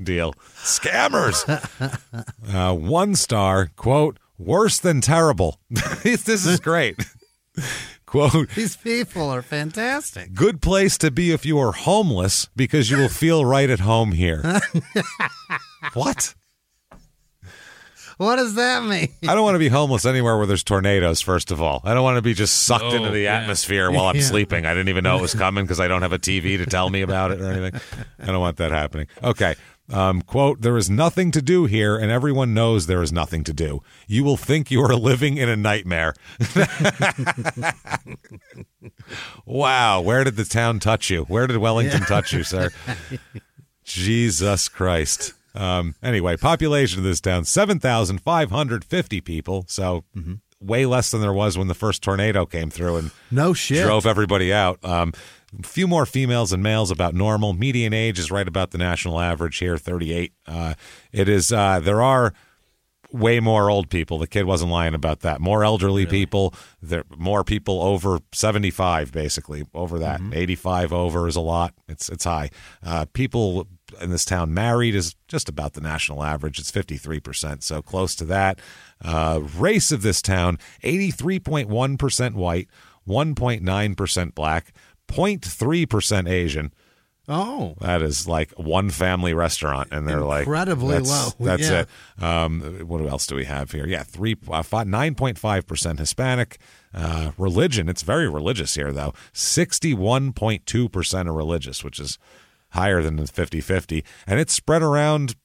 deal. 0.00 0.34
Scammers. 0.58 1.42
uh, 2.54 2.74
one 2.76 3.16
star 3.16 3.70
quote 3.74 4.18
worse 4.38 4.78
than 4.78 5.00
terrible. 5.00 5.58
this 6.04 6.28
is 6.46 6.60
great. 6.60 7.04
Quote 8.08 8.48
These 8.50 8.76
people 8.76 9.28
are 9.30 9.42
fantastic. 9.42 10.34
good 10.34 10.60
place 10.60 10.96
to 10.98 11.10
be 11.10 11.30
if 11.32 11.44
you 11.46 11.58
are 11.58 11.72
homeless 11.72 12.48
because 12.56 12.90
you 12.90 12.96
will 12.98 13.08
feel 13.08 13.44
right 13.44 13.68
at 13.70 13.80
home 13.80 14.12
here. 14.12 14.42
what? 15.94 16.34
What 18.16 18.34
does 18.36 18.54
that 18.56 18.82
mean? 18.82 19.08
I 19.28 19.34
don't 19.36 19.44
want 19.44 19.54
to 19.54 19.60
be 19.60 19.68
homeless 19.68 20.04
anywhere 20.04 20.36
where 20.36 20.46
there's 20.46 20.64
tornadoes, 20.64 21.20
first 21.20 21.52
of 21.52 21.62
all. 21.62 21.80
I 21.84 21.94
don't 21.94 22.02
want 22.02 22.16
to 22.16 22.22
be 22.22 22.34
just 22.34 22.62
sucked 22.64 22.82
Oh, 22.86 22.96
into 22.96 23.10
the 23.10 23.20
yeah. 23.20 23.36
atmosphere 23.38 23.92
while 23.92 24.06
I'm 24.06 24.16
Yeah. 24.16 24.22
sleeping. 24.22 24.66
I 24.66 24.70
didn't 24.74 24.88
even 24.88 25.04
know 25.04 25.16
it 25.18 25.22
was 25.22 25.34
coming 25.34 25.64
because 25.64 25.78
I 25.78 25.86
don't 25.86 26.02
have 26.02 26.12
a 26.12 26.18
TV 26.18 26.56
to 26.58 26.66
tell 26.66 26.90
me 26.90 27.02
about 27.02 27.30
it 27.30 27.40
or 27.40 27.52
anything. 27.52 27.80
I 28.20 28.26
don't 28.26 28.40
want 28.40 28.56
that 28.56 28.72
happening. 28.72 29.06
Okay. 29.22 29.54
Um, 29.90 30.20
quote, 30.22 30.60
there 30.60 30.76
is 30.76 30.90
nothing 30.90 31.30
to 31.30 31.40
do 31.40 31.64
here, 31.64 31.96
and 31.96 32.10
everyone 32.12 32.52
knows 32.52 32.86
there 32.86 33.02
is 33.02 33.10
nothing 33.12 33.42
to 33.44 33.54
do. 33.54 33.82
You 34.06 34.22
will 34.22 34.36
think 34.36 34.70
you 34.70 34.82
are 34.82 34.94
living 34.96 35.38
in 35.38 35.48
a 35.48 35.56
nightmare. 35.56 36.14
wow. 39.46 40.00
Where 40.00 40.24
did 40.24 40.36
the 40.36 40.44
town 40.44 40.78
touch 40.80 41.10
you? 41.10 41.24
Where 41.24 41.46
did 41.46 41.56
Wellington 41.58 42.02
touch 42.02 42.32
you, 42.32 42.44
sir? 42.44 42.70
Jesus 43.84 44.68
Christ. 44.68 45.32
Um, 45.54 45.94
anyway, 46.02 46.36
population 46.36 46.98
of 46.98 47.04
this 47.04 47.20
town 47.20 47.44
7,550 47.44 49.20
people. 49.22 49.64
So 49.68 50.04
way 50.60 50.86
less 50.86 51.10
than 51.10 51.20
there 51.20 51.32
was 51.32 51.56
when 51.56 51.68
the 51.68 51.74
first 51.74 52.02
tornado 52.02 52.44
came 52.44 52.70
through 52.70 52.96
and 52.96 53.10
No 53.30 53.54
shit. 53.54 53.84
drove 53.84 54.06
everybody 54.06 54.52
out. 54.52 54.84
Um, 54.84 55.12
a 55.56 55.62
few 55.62 55.86
more 55.86 56.06
females 56.06 56.52
and 56.52 56.62
males 56.62 56.90
about 56.90 57.14
normal. 57.14 57.52
Median 57.52 57.92
age 57.92 58.18
is 58.18 58.30
right 58.30 58.48
about 58.48 58.70
the 58.70 58.78
national 58.78 59.20
average 59.20 59.58
here, 59.58 59.78
38. 59.78 60.32
Uh, 60.46 60.74
it 61.12 61.28
is, 61.28 61.52
uh, 61.52 61.80
there 61.80 62.02
are 62.02 62.32
way 63.10 63.40
more 63.40 63.70
old 63.70 63.88
people. 63.88 64.18
The 64.18 64.26
kid 64.26 64.44
wasn't 64.44 64.70
lying 64.70 64.94
about 64.94 65.20
that. 65.20 65.40
More 65.40 65.64
elderly 65.64 66.04
people, 66.06 66.54
there 66.82 67.04
more 67.16 67.44
people 67.44 67.80
over 67.82 68.18
75 68.32 69.12
basically, 69.12 69.64
over 69.74 69.98
that. 69.98 70.20
85 70.32 70.92
over 70.92 71.26
is 71.28 71.36
a 71.36 71.40
lot. 71.40 71.74
It's 71.88 72.08
it's 72.08 72.24
high. 72.24 72.50
Uh, 72.82 73.06
people 73.12 73.66
in 74.00 74.10
this 74.10 74.24
town 74.24 74.52
married 74.52 74.94
is 74.94 75.16
just 75.26 75.48
about 75.48 75.72
the 75.72 75.80
national 75.80 76.22
average. 76.22 76.58
It's 76.58 76.70
53%, 76.70 77.62
so 77.62 77.80
close 77.80 78.14
to 78.16 78.24
that. 78.26 78.58
Uh, 79.02 79.40
race 79.56 79.90
of 79.90 80.02
this 80.02 80.20
town, 80.20 80.58
83.1% 80.82 82.34
white, 82.34 82.68
1.9% 83.08 84.34
black, 84.34 84.72
0.3% 85.08 86.28
Asian. 86.28 86.72
Oh. 87.30 87.74
That 87.80 88.00
is 88.00 88.26
like 88.26 88.52
one 88.52 88.88
family 88.88 89.34
restaurant, 89.34 89.88
and 89.92 90.08
they're 90.08 90.20
like 90.22 90.46
Incredibly 90.46 90.98
low. 91.00 91.28
That's 91.40 91.68
Yeah. 91.68 91.84
it. 92.18 92.22
Um, 92.24 92.60
what 92.86 93.02
else 93.02 93.26
do 93.26 93.34
we 93.36 93.44
have 93.44 93.70
here? 93.72 93.86
Yeah, 93.86 94.02
three 94.02 94.34
uh, 94.50 94.62
9.5% 94.62 95.98
Hispanic. 95.98 96.58
Uh, 96.94 97.32
religion. 97.36 97.86
It's 97.90 98.00
very 98.00 98.26
religious 98.30 98.74
here, 98.74 98.92
though. 98.92 99.12
Sixty 99.34 99.92
one 99.92 100.32
point 100.32 100.64
two 100.64 100.88
percent 100.88 101.28
are 101.28 101.34
religious, 101.34 101.84
which 101.84 102.00
is 102.00 102.18
higher 102.70 103.02
than 103.02 103.16
the 103.16 103.24
50-50. 103.24 104.02
and 104.26 104.40
it's 104.40 104.54
spread 104.54 104.80
around 104.82 105.36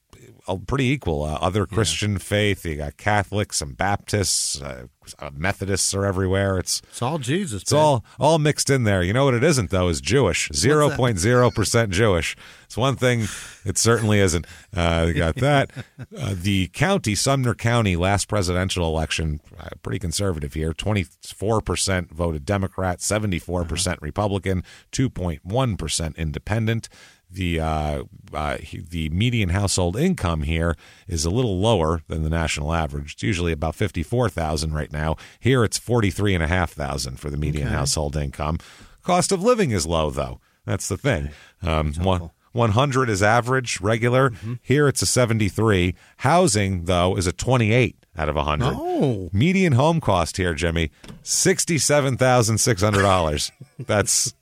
pretty 0.66 0.86
equal. 0.86 1.22
Uh, 1.24 1.34
other 1.40 1.66
Christian 1.66 2.18
faith, 2.18 2.64
you 2.66 2.76
got 2.76 2.96
Catholics, 2.96 3.58
some 3.58 3.72
Baptists, 3.72 4.60
uh, 4.60 4.86
uh, 5.18 5.30
Methodists 5.34 5.94
are 5.94 6.04
everywhere. 6.06 6.58
It's 6.58 6.80
It's 6.88 7.02
all 7.02 7.18
Jesus. 7.18 7.62
it's 7.62 7.72
all 7.72 8.04
all 8.18 8.38
mixed 8.38 8.70
in 8.70 8.84
there. 8.84 9.02
You 9.02 9.12
know 9.12 9.26
what 9.26 9.34
it 9.34 9.44
isn't 9.44 9.70
though 9.70 9.88
is 9.88 10.00
Jewish. 10.00 10.48
Zero 10.54 10.88
point 10.90 11.18
zero 11.18 11.50
percent 11.50 11.90
Jewish. 11.92 12.36
It's 12.64 12.76
one 12.76 12.96
thing. 12.96 13.26
It 13.64 13.76
certainly 13.78 14.18
isn't. 14.20 14.46
Uh, 14.74 15.04
you 15.08 15.14
got 15.14 15.36
that. 15.36 15.70
Uh, 16.16 16.34
the 16.36 16.68
county, 16.68 17.14
Sumner 17.14 17.54
County, 17.54 17.96
last 17.96 18.28
presidential 18.28 18.86
election, 18.86 19.40
uh, 19.58 19.68
pretty 19.82 19.98
conservative 19.98 20.54
here. 20.54 20.72
Twenty 20.72 21.04
four 21.22 21.60
percent 21.60 22.10
voted 22.12 22.44
Democrat, 22.44 23.00
seventy 23.00 23.38
four 23.38 23.64
percent 23.64 24.00
Republican, 24.02 24.62
two 24.92 25.08
point 25.10 25.44
one 25.44 25.76
percent 25.76 26.16
Independent. 26.16 26.88
The 27.34 27.60
uh, 27.60 28.04
uh, 28.32 28.58
the 28.90 29.10
median 29.10 29.48
household 29.50 29.96
income 29.96 30.42
here 30.42 30.76
is 31.08 31.24
a 31.24 31.30
little 31.30 31.58
lower 31.58 32.02
than 32.08 32.22
the 32.22 32.30
national 32.30 32.72
average. 32.72 33.14
It's 33.14 33.22
usually 33.22 33.52
about 33.52 33.74
fifty 33.74 34.02
four 34.02 34.28
thousand 34.28 34.72
right 34.72 34.92
now. 34.92 35.16
Here 35.40 35.64
it's 35.64 35.76
forty 35.78 36.10
three 36.10 36.34
and 36.34 36.42
a 36.44 36.48
half 36.48 36.72
thousand 36.72 37.18
for 37.18 37.30
the 37.30 37.36
median 37.36 37.68
household 37.68 38.16
income. 38.16 38.58
Cost 39.02 39.32
of 39.32 39.42
living 39.42 39.72
is 39.72 39.84
low 39.84 40.10
though. 40.10 40.40
That's 40.64 40.88
the 40.88 40.96
thing. 40.96 41.30
Um, 41.62 41.92
one. 41.94 42.30
100 42.52 43.10
is 43.10 43.20
average, 43.20 43.80
regular. 43.80 44.30
Here 44.62 44.86
it's 44.86 45.02
a 45.02 45.06
73. 45.06 45.96
Housing, 46.18 46.84
though, 46.84 47.16
is 47.16 47.26
a 47.26 47.32
28 47.32 48.03
out 48.16 48.28
of 48.28 48.36
100. 48.36 48.74
Oh. 48.76 49.28
Median 49.32 49.72
home 49.72 50.00
cost 50.00 50.36
here, 50.36 50.54
Jimmie, 50.54 50.90
$67,600. 51.22 53.50
That's 53.86 54.34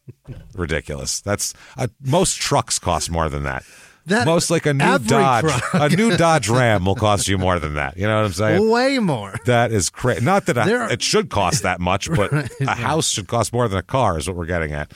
ridiculous. 0.55 1.21
That's 1.21 1.53
uh, 1.77 1.89
most 2.01 2.41
trucks 2.41 2.79
cost 2.79 3.11
more 3.11 3.29
than 3.29 3.43
that. 3.45 3.65
That- 4.07 4.27
most 4.27 4.51
like 4.51 4.67
a 4.67 4.75
new 4.75 4.99
Dodge, 4.99 5.45
truck. 5.45 5.63
a 5.75 5.89
new 5.89 6.17
Dodge 6.17 6.49
Ram 6.49 6.85
will 6.85 6.97
cost 6.97 7.29
you 7.29 7.39
more 7.39 7.61
than 7.61 7.75
that. 7.75 7.97
You 7.97 8.09
know 8.09 8.17
what 8.17 8.25
I'm 8.27 8.33
saying? 8.33 8.69
way 8.69 8.99
more. 8.99 9.37
That 9.47 9.71
is 9.71 9.91
crazy. 9.91 10.25
Not 10.25 10.47
that 10.47 10.57
a, 10.59 10.63
are- 10.75 10.91
it 10.91 11.03
should 11.03 11.31
cost 11.31 11.63
that 11.63 11.79
much, 11.81 12.11
but 12.11 12.33
a 12.61 12.75
house 12.75 13.09
should 13.11 13.29
cost 13.29 13.53
more 13.53 13.69
than 13.69 13.79
a 13.79 13.83
car. 13.83 14.19
Is 14.19 14.27
what 14.27 14.37
we're 14.37 14.47
getting 14.47 14.73
at. 14.73 14.91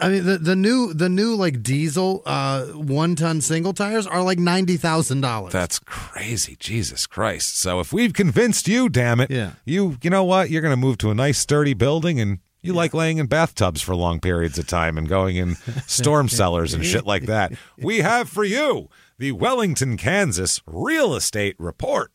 I 0.00 0.08
mean, 0.08 0.24
the, 0.24 0.38
the 0.38 0.56
new 0.56 0.92
the 0.94 1.08
new 1.08 1.34
like 1.34 1.62
diesel 1.62 2.22
uh, 2.26 2.64
one 2.66 3.16
ton 3.16 3.40
single 3.40 3.72
tires 3.72 4.06
are 4.06 4.22
like 4.22 4.38
ninety 4.38 4.76
thousand 4.76 5.20
dollars. 5.22 5.52
That's 5.52 5.78
crazy. 5.78 6.56
Jesus 6.60 7.06
Christ. 7.06 7.58
So 7.58 7.80
if 7.80 7.92
we've 7.92 8.12
convinced 8.12 8.68
you, 8.68 8.88
damn 8.88 9.20
it, 9.20 9.30
Yeah. 9.30 9.52
you 9.64 9.96
you 10.02 10.10
know 10.10 10.24
what? 10.24 10.50
You're 10.50 10.62
going 10.62 10.72
to 10.72 10.76
move 10.76 10.98
to 10.98 11.10
a 11.10 11.14
nice 11.14 11.38
sturdy 11.38 11.74
building 11.74 12.20
and 12.20 12.38
you 12.62 12.74
like 12.74 12.92
laying 12.92 13.16
in 13.18 13.26
bathtubs 13.26 13.80
for 13.80 13.96
long 13.96 14.20
periods 14.20 14.58
of 14.58 14.66
time 14.66 14.98
and 14.98 15.08
going 15.08 15.36
in 15.36 15.54
storm 15.86 16.28
cellars 16.28 16.74
and 16.74 16.84
shit 16.84 17.06
like 17.06 17.24
that. 17.26 17.52
We 17.78 17.98
have 17.98 18.28
for 18.28 18.44
you 18.44 18.88
the 19.18 19.32
Wellington, 19.32 19.96
Kansas 19.96 20.60
real 20.66 21.14
estate 21.14 21.56
report. 21.58 22.10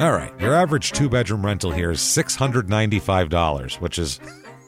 All 0.00 0.12
right. 0.12 0.32
Your 0.40 0.54
average 0.54 0.92
two 0.92 1.08
bedroom 1.10 1.44
rental 1.44 1.72
here 1.72 1.90
is 1.90 2.00
$695, 2.00 3.80
which 3.80 3.98
is 3.98 4.18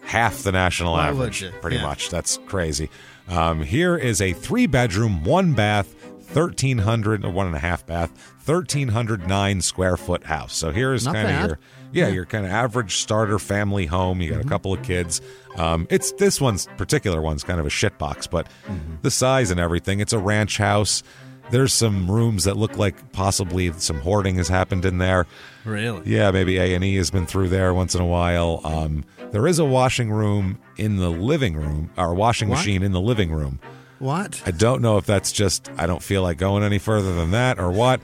half 0.04 0.42
the 0.42 0.52
national 0.52 0.92
Why 0.92 1.08
average, 1.08 1.44
pretty 1.62 1.76
Yeah. 1.78 1.82
much. 1.86 2.10
That's 2.10 2.38
crazy. 2.46 2.90
Um, 3.28 3.62
here 3.62 3.96
is 3.96 4.20
a 4.20 4.34
three 4.34 4.66
bedroom, 4.66 5.24
one 5.24 5.54
bath, 5.54 5.94
1,300 6.34 7.24
one 7.24 7.46
and 7.46 7.56
a 7.56 7.58
half 7.60 7.86
bath, 7.86 8.10
1,309 8.44 9.62
square 9.62 9.96
foot 9.96 10.24
house. 10.24 10.54
So 10.54 10.70
here 10.70 10.92
is 10.92 11.04
kind 11.06 11.28
of 11.30 11.48
your. 11.48 11.58
Yeah, 11.94 12.08
your 12.08 12.24
kind 12.24 12.46
of 12.46 12.50
average 12.52 12.96
starter 12.96 13.38
family 13.38 13.84
home. 13.84 14.22
You 14.22 14.30
got 14.30 14.38
Mm-hmm. 14.38 14.48
a 14.48 14.50
couple 14.50 14.72
of 14.72 14.82
kids. 14.82 15.20
Um, 15.58 15.86
it's 15.90 16.12
this 16.12 16.40
one's 16.40 16.66
particular 16.78 17.20
one's 17.20 17.44
kind 17.44 17.60
of 17.60 17.66
a 17.66 17.70
shit 17.70 17.98
box, 17.98 18.26
but 18.26 18.46
Mm-hmm. 18.66 18.94
the 19.02 19.10
size 19.10 19.50
and 19.50 19.60
everything. 19.60 20.00
It's 20.00 20.14
a 20.14 20.18
ranch 20.18 20.56
house. 20.56 21.02
There's 21.50 21.72
some 21.72 22.10
rooms 22.10 22.44
that 22.44 22.56
look 22.56 22.76
like 22.78 23.12
possibly 23.12 23.72
some 23.72 24.00
hoarding 24.00 24.36
has 24.36 24.48
happened 24.48 24.84
in 24.84 24.98
there. 24.98 25.26
really. 25.64 26.02
Yeah, 26.06 26.30
maybe 26.30 26.56
A 26.58 26.74
and 26.74 26.82
E 26.84 26.96
has 26.96 27.10
been 27.10 27.26
through 27.26 27.48
there 27.50 27.74
once 27.74 27.94
in 27.94 28.00
a 28.00 28.06
while. 28.06 28.60
Um, 28.64 29.04
there 29.32 29.46
is 29.46 29.58
a 29.58 29.64
washing 29.64 30.10
room 30.10 30.58
in 30.76 30.96
the 30.96 31.10
living 31.10 31.54
room, 31.54 31.90
or 31.96 32.14
washing 32.14 32.48
What? 32.48 32.56
machine 32.58 32.82
in 32.82 32.92
the 32.92 33.00
living 33.00 33.32
room. 33.32 33.58
What? 33.98 34.42
I 34.46 34.50
don't 34.50 34.82
know 34.82 34.96
if 34.98 35.06
that's 35.06 35.30
just 35.30 35.70
I 35.76 35.86
don't 35.86 36.02
feel 36.02 36.22
like 36.22 36.36
going 36.38 36.62
any 36.64 36.78
further 36.78 37.14
than 37.14 37.30
that 37.32 37.58
or 37.58 37.70
what. 37.70 38.00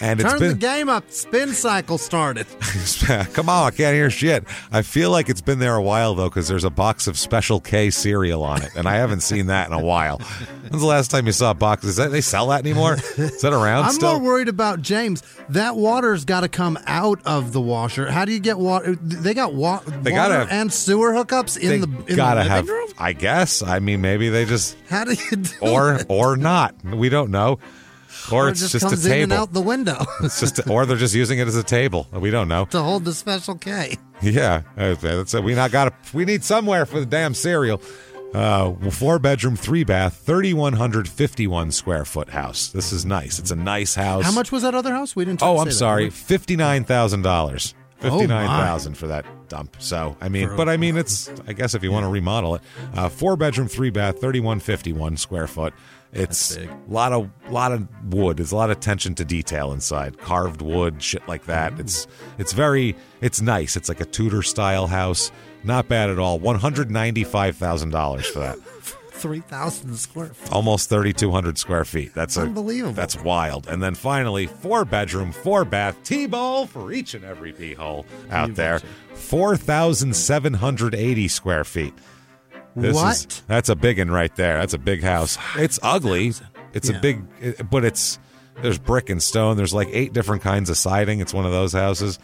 And 0.00 0.20
it's 0.20 0.28
Turn 0.28 0.40
been 0.40 0.48
the 0.50 0.54
game 0.56 0.88
up. 0.88 1.10
Spin 1.10 1.50
cycle 1.54 1.98
started. 1.98 2.46
Come 3.32 3.48
on, 3.48 3.68
I 3.68 3.70
can't 3.70 3.94
hear 3.94 4.10
shit. 4.10 4.44
I 4.72 4.82
feel 4.82 5.10
like 5.10 5.28
it's 5.28 5.40
been 5.40 5.60
there 5.60 5.76
a 5.76 5.82
while 5.82 6.14
though, 6.14 6.28
because 6.28 6.48
there's 6.48 6.64
a 6.64 6.70
box 6.70 7.06
of 7.06 7.16
Special 7.18 7.60
K 7.60 7.90
cereal 7.90 8.42
on 8.42 8.62
it, 8.62 8.70
and 8.76 8.88
I 8.88 8.96
haven't 8.96 9.20
seen 9.20 9.46
that 9.46 9.68
in 9.68 9.72
a 9.72 9.80
while. 9.82 10.18
When's 10.18 10.80
the 10.82 10.86
last 10.88 11.10
time 11.10 11.26
you 11.26 11.32
saw 11.32 11.52
a 11.52 11.54
box? 11.54 11.84
Is 11.84 11.96
that 11.96 12.10
they 12.10 12.20
sell 12.20 12.48
that 12.48 12.60
anymore? 12.60 12.94
Is 13.16 13.40
that 13.42 13.52
around 13.52 13.84
I'm 13.84 13.92
still? 13.92 14.18
more 14.18 14.32
worried 14.32 14.48
about 14.48 14.82
James. 14.82 15.22
That 15.50 15.76
water's 15.76 16.24
got 16.24 16.40
to 16.40 16.48
come 16.48 16.76
out 16.86 17.20
of 17.24 17.52
the 17.52 17.60
washer. 17.60 18.10
How 18.10 18.24
do 18.24 18.32
you 18.32 18.40
get 18.40 18.58
water? 18.58 18.96
They 18.96 19.32
got 19.34 19.54
wa- 19.54 19.80
They 19.86 20.10
water 20.12 20.34
gotta 20.44 20.52
and 20.52 20.72
sewer 20.72 21.12
hookups 21.12 21.56
in 21.58 21.80
the 21.82 22.04
in 22.08 22.16
gotta 22.16 22.40
the 22.40 22.44
living 22.44 22.50
have. 22.50 22.68
room. 22.68 22.88
I 22.98 23.12
guess. 23.12 23.62
I 23.62 23.78
mean, 23.78 24.00
maybe 24.00 24.28
they 24.28 24.44
just 24.44 24.76
How 24.88 25.04
do 25.04 25.12
you 25.30 25.36
do 25.36 25.50
or 25.60 25.94
it? 25.94 26.06
or 26.08 26.36
not. 26.36 26.74
We 26.84 27.08
don't 27.08 27.30
know. 27.30 27.58
Or, 28.32 28.44
Or 28.44 28.48
it 28.48 28.52
it's 28.52 28.60
just, 28.60 28.72
just, 28.72 28.84
comes 28.84 29.04
a 29.06 29.14
in 29.14 29.22
and 29.22 29.30
table. 29.32 29.42
out 29.42 29.52
the 29.52 29.60
window 29.60 30.04
It's 30.22 30.40
just, 30.40 30.68
or 30.68 30.86
they're 30.86 30.96
just 30.96 31.14
using 31.14 31.38
it 31.38 31.46
as 31.48 31.56
a 31.56 31.62
table. 31.62 32.06
We 32.12 32.30
don't 32.30 32.48
know. 32.48 32.64
to 32.66 32.82
hold 32.82 33.04
the 33.04 33.12
special 33.12 33.56
K. 33.56 33.96
Yeah, 34.22 34.62
uh, 34.76 34.94
that's 34.94 35.34
we 35.34 35.54
not 35.54 35.70
got. 35.70 35.92
We 36.14 36.24
need 36.24 36.44
somewhere 36.44 36.86
for 36.86 37.00
the 37.00 37.06
damn 37.06 37.34
cereal. 37.34 37.82
Uh, 38.32 38.72
four 38.90 39.18
bedroom, 39.20 39.54
three 39.54 39.84
bath, 39.84 40.14
thirty 40.16 40.52
one 40.54 40.72
hundred 40.72 41.08
fifty 41.08 41.46
one 41.46 41.70
square 41.70 42.04
foot 42.04 42.30
house. 42.30 42.68
This 42.68 42.92
is 42.92 43.04
nice. 43.04 43.38
It's 43.38 43.50
a 43.52 43.56
nice 43.56 43.94
house. 43.94 44.24
How 44.24 44.32
much 44.32 44.50
was 44.50 44.62
that 44.62 44.74
other 44.74 44.92
house? 44.92 45.14
We 45.14 45.24
didn't. 45.24 45.42
Oh, 45.42 45.58
I'm 45.58 45.70
sorry, 45.70 46.10
fifty 46.10 46.56
nine 46.56 46.84
thousand 46.84 47.22
dollars. 47.22 47.74
Oh, 48.02 48.08
my. 48.08 48.10
Fifty 48.10 48.26
nine 48.26 48.48
thousand 48.48 48.96
for 48.96 49.06
that 49.06 49.24
dump. 49.48 49.76
So 49.78 50.16
I 50.20 50.28
mean, 50.28 50.50
but 50.56 50.68
I 50.68 50.76
mean, 50.76 50.96
it's 50.96 51.30
I 51.46 51.52
guess 51.52 51.74
if 51.74 51.84
you 51.84 51.92
want 51.92 52.04
to 52.04 52.08
remodel 52.08 52.56
it, 52.56 52.62
uh, 52.94 53.08
four 53.08 53.36
bedroom, 53.36 53.68
three 53.68 53.90
bath, 53.90 54.20
thirty 54.20 54.40
one 54.40 54.58
fifty 54.58 54.92
one 54.92 55.16
square 55.16 55.46
foot. 55.46 55.72
It's 56.14 56.56
a 56.56 56.68
lot 56.88 57.12
of 57.12 57.28
lot 57.50 57.72
of 57.72 57.88
wood. 58.14 58.36
There's 58.36 58.52
a 58.52 58.56
lot 58.56 58.70
of 58.70 58.76
attention 58.78 59.14
to 59.16 59.24
detail 59.24 59.72
inside, 59.72 60.18
carved 60.18 60.62
wood, 60.62 61.02
shit 61.02 61.26
like 61.28 61.44
that. 61.46 61.78
It's 61.80 62.06
it's 62.38 62.52
very 62.52 62.96
it's 63.20 63.40
nice. 63.40 63.76
It's 63.76 63.88
like 63.88 64.00
a 64.00 64.04
Tudor 64.04 64.42
style 64.42 64.86
house. 64.86 65.30
Not 65.64 65.88
bad 65.88 66.10
at 66.10 66.18
all. 66.18 66.38
One 66.38 66.56
hundred 66.56 66.90
ninety 66.90 67.24
five 67.24 67.56
thousand 67.56 67.90
dollars 67.90 68.26
for 68.26 68.38
that. 68.40 68.58
Three 69.14 69.40
thousand 69.40 69.96
square. 69.96 70.26
feet. 70.34 70.52
Almost 70.52 70.88
thirty 70.88 71.12
two 71.12 71.30
hundred 71.30 71.56
square 71.58 71.84
feet. 71.84 72.12
That's 72.14 72.36
a, 72.36 72.42
Unbelievable. 72.42 72.92
That's 72.94 73.16
wild. 73.20 73.66
And 73.66 73.82
then 73.82 73.94
finally, 73.94 74.46
four 74.46 74.84
bedroom, 74.84 75.32
four 75.32 75.64
bath, 75.64 75.96
T 76.04 76.26
ball 76.26 76.66
for 76.66 76.92
each 76.92 77.14
and 77.14 77.24
every 77.24 77.52
pee 77.52 77.74
hole 77.74 78.04
out 78.30 78.54
there. 78.54 78.80
Four 79.14 79.56
thousand 79.56 80.14
seven 80.14 80.54
hundred 80.54 80.94
eighty 80.94 81.26
square 81.28 81.64
feet. 81.64 81.94
This 82.76 82.94
What? 82.94 83.16
Is, 83.16 83.42
that's 83.46 83.68
a 83.68 83.76
big 83.76 83.98
one 83.98 84.10
right 84.10 84.34
there. 84.36 84.58
That's 84.58 84.74
a 84.74 84.78
big 84.78 85.02
house. 85.02 85.38
It's 85.56 85.78
ugly. 85.82 86.32
It's 86.72 86.90
Yeah. 86.90 86.96
a 86.96 87.00
big, 87.00 87.70
but 87.70 87.84
it's 87.84 88.18
there's 88.62 88.78
brick 88.78 89.10
and 89.10 89.22
stone. 89.22 89.56
There's 89.56 89.74
like 89.74 89.88
eight 89.92 90.12
different 90.12 90.42
kinds 90.42 90.70
of 90.70 90.76
siding. 90.76 91.20
It's 91.20 91.34
one 91.34 91.44
of 91.46 91.52
those 91.52 91.72
houses 91.72 92.18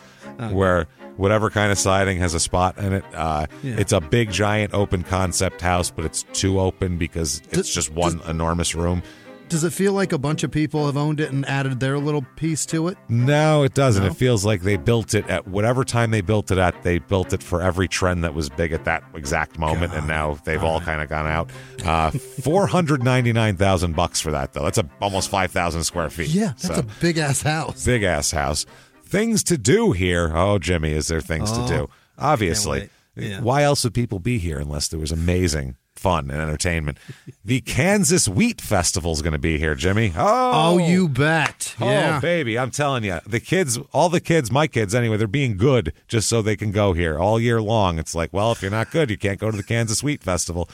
where 0.51 0.87
whatever 1.17 1.51
kind 1.51 1.71
of 1.71 1.79
siding 1.79 2.19
has 2.19 2.35
a 2.35 2.41
spot 2.41 2.79
in 2.79 2.93
it. 2.95 3.05
Uh, 3.15 3.47
Yeah. 3.63 3.75
It's 3.79 3.93
a 3.93 4.01
big, 4.01 4.31
giant, 4.31 4.73
open 4.73 5.03
concept 5.03 5.61
house, 5.61 5.91
but 5.91 6.05
it's 6.05 6.23
too 6.33 6.59
open 6.61 6.97
because 6.99 7.39
it's 7.51 7.53
Does- 7.53 7.75
just 7.75 7.91
one 7.93 8.21
enormous 8.29 8.75
room. 8.75 9.03
Does 9.51 9.65
it 9.65 9.73
feel 9.73 9.93
like 9.93 10.13
a 10.13 10.19
bunch 10.19 10.45
of 10.45 10.53
people 10.53 10.87
have 10.87 10.97
owned 10.97 11.19
it 11.19 11.33
and 11.33 11.45
added 11.45 11.81
their 11.81 11.99
little 11.99 12.25
piece 12.37 12.65
to 12.67 12.87
it? 12.87 12.97
No, 13.09 13.65
it 13.65 13.75
doesn't. 13.75 14.05
No? 14.05 14.11
It 14.11 14.15
feels 14.17 14.45
like 14.45 14.63
they 14.63 14.77
built 14.77 15.13
it 15.13 15.29
at 15.29 15.49
whatever 15.49 15.83
time 15.83 16.13
they 16.13 16.21
built 16.21 16.53
it 16.53 16.59
at. 16.59 16.81
They 16.85 17.01
built 17.01 17.33
it 17.33 17.43
for 17.43 17.61
every 17.61 17.89
trend 17.89 18.23
that 18.23 18.33
was 18.33 18.49
big 18.49 18.73
at 18.73 18.85
that 18.85 19.03
exact 19.13 19.59
moment, 19.59 19.93
and 19.93 20.07
now 20.07 20.35
they've 20.45 20.63
all 20.63 20.81
kind 20.81 21.01
of 21.03 21.09
gone 21.09 21.27
out. 21.27 21.51
Uh, 21.85 22.13
Four 22.13 22.69
hundred 22.69 23.03
ninety 23.03 23.33
nine 23.33 23.57
thousand 23.57 23.97
bucks 23.97 24.21
for 24.21 24.31
that, 24.31 24.53
though. 24.53 24.63
That's 24.63 24.79
a, 24.79 24.89
almost 25.01 25.29
five 25.31 25.51
thousand 25.51 25.83
square 25.83 26.11
feet. 26.11 26.29
Yeah, 26.29 26.53
that's 26.61 26.67
So, 26.69 26.75
a 26.77 26.87
big 27.01 27.19
ass 27.19 27.43
house. 27.43 27.85
big 27.85 28.05
ass 28.05 28.31
house. 28.31 28.67
Things 29.05 29.43
to 29.45 29.59
do 29.59 29.91
here. 29.91 30.31
Oh, 30.33 30.61
Jimmie, 30.61 30.93
is 30.93 31.09
there 31.09 31.21
things 31.21 31.51
to 31.51 31.67
do? 31.67 31.91
Obviously. 32.19 32.89
Yeah. 33.17 33.41
Why 33.41 33.65
else 33.65 33.83
would 33.83 33.95
people 33.95 34.21
be 34.21 34.39
here 34.39 34.61
unless 34.61 34.87
there 34.87 35.01
was 35.01 35.11
amazing 35.11 35.75
fun 36.01 36.31
and 36.31 36.41
entertainment? 36.41 36.99
the 37.45 37.61
Kansas 37.61 38.27
Wheat 38.27 38.61
Festival 38.61 39.13
is 39.13 39.23
going 39.23 39.33
to 39.35 39.39
be 39.39 39.59
here, 39.59 39.75
Jimmie. 39.75 40.13
Oh, 40.17 40.79
you 40.79 41.09
bet. 41.09 41.75
Oh, 41.81 41.87
Yeah. 41.89 42.19
baby, 42.21 42.59
I'm 42.59 42.71
telling 42.71 43.05
you, 43.05 43.21
the 43.27 43.41
kids, 43.41 43.79
all 43.93 44.09
the 44.09 44.21
kids, 44.21 44.51
my 44.51 44.67
kids 44.67 44.95
anyway, 44.95 45.17
they're 45.17 45.27
being 45.29 45.57
good 45.57 45.93
just 46.09 46.29
so 46.29 46.43
they 46.43 46.57
can 46.57 46.73
go 46.73 46.93
here 46.93 47.19
all 47.19 47.39
year 47.39 47.61
long. 47.63 47.99
It's 47.99 48.15
like, 48.15 48.33
well, 48.33 48.51
if 48.53 48.63
you're 48.63 48.71
not 48.71 48.91
good, 48.91 49.11
you 49.11 49.19
can't 49.19 49.39
go 49.39 49.51
to 49.51 49.57
the 49.57 49.63
Kansas 49.63 50.03
Wheat 50.03 50.23
Festival. 50.23 50.69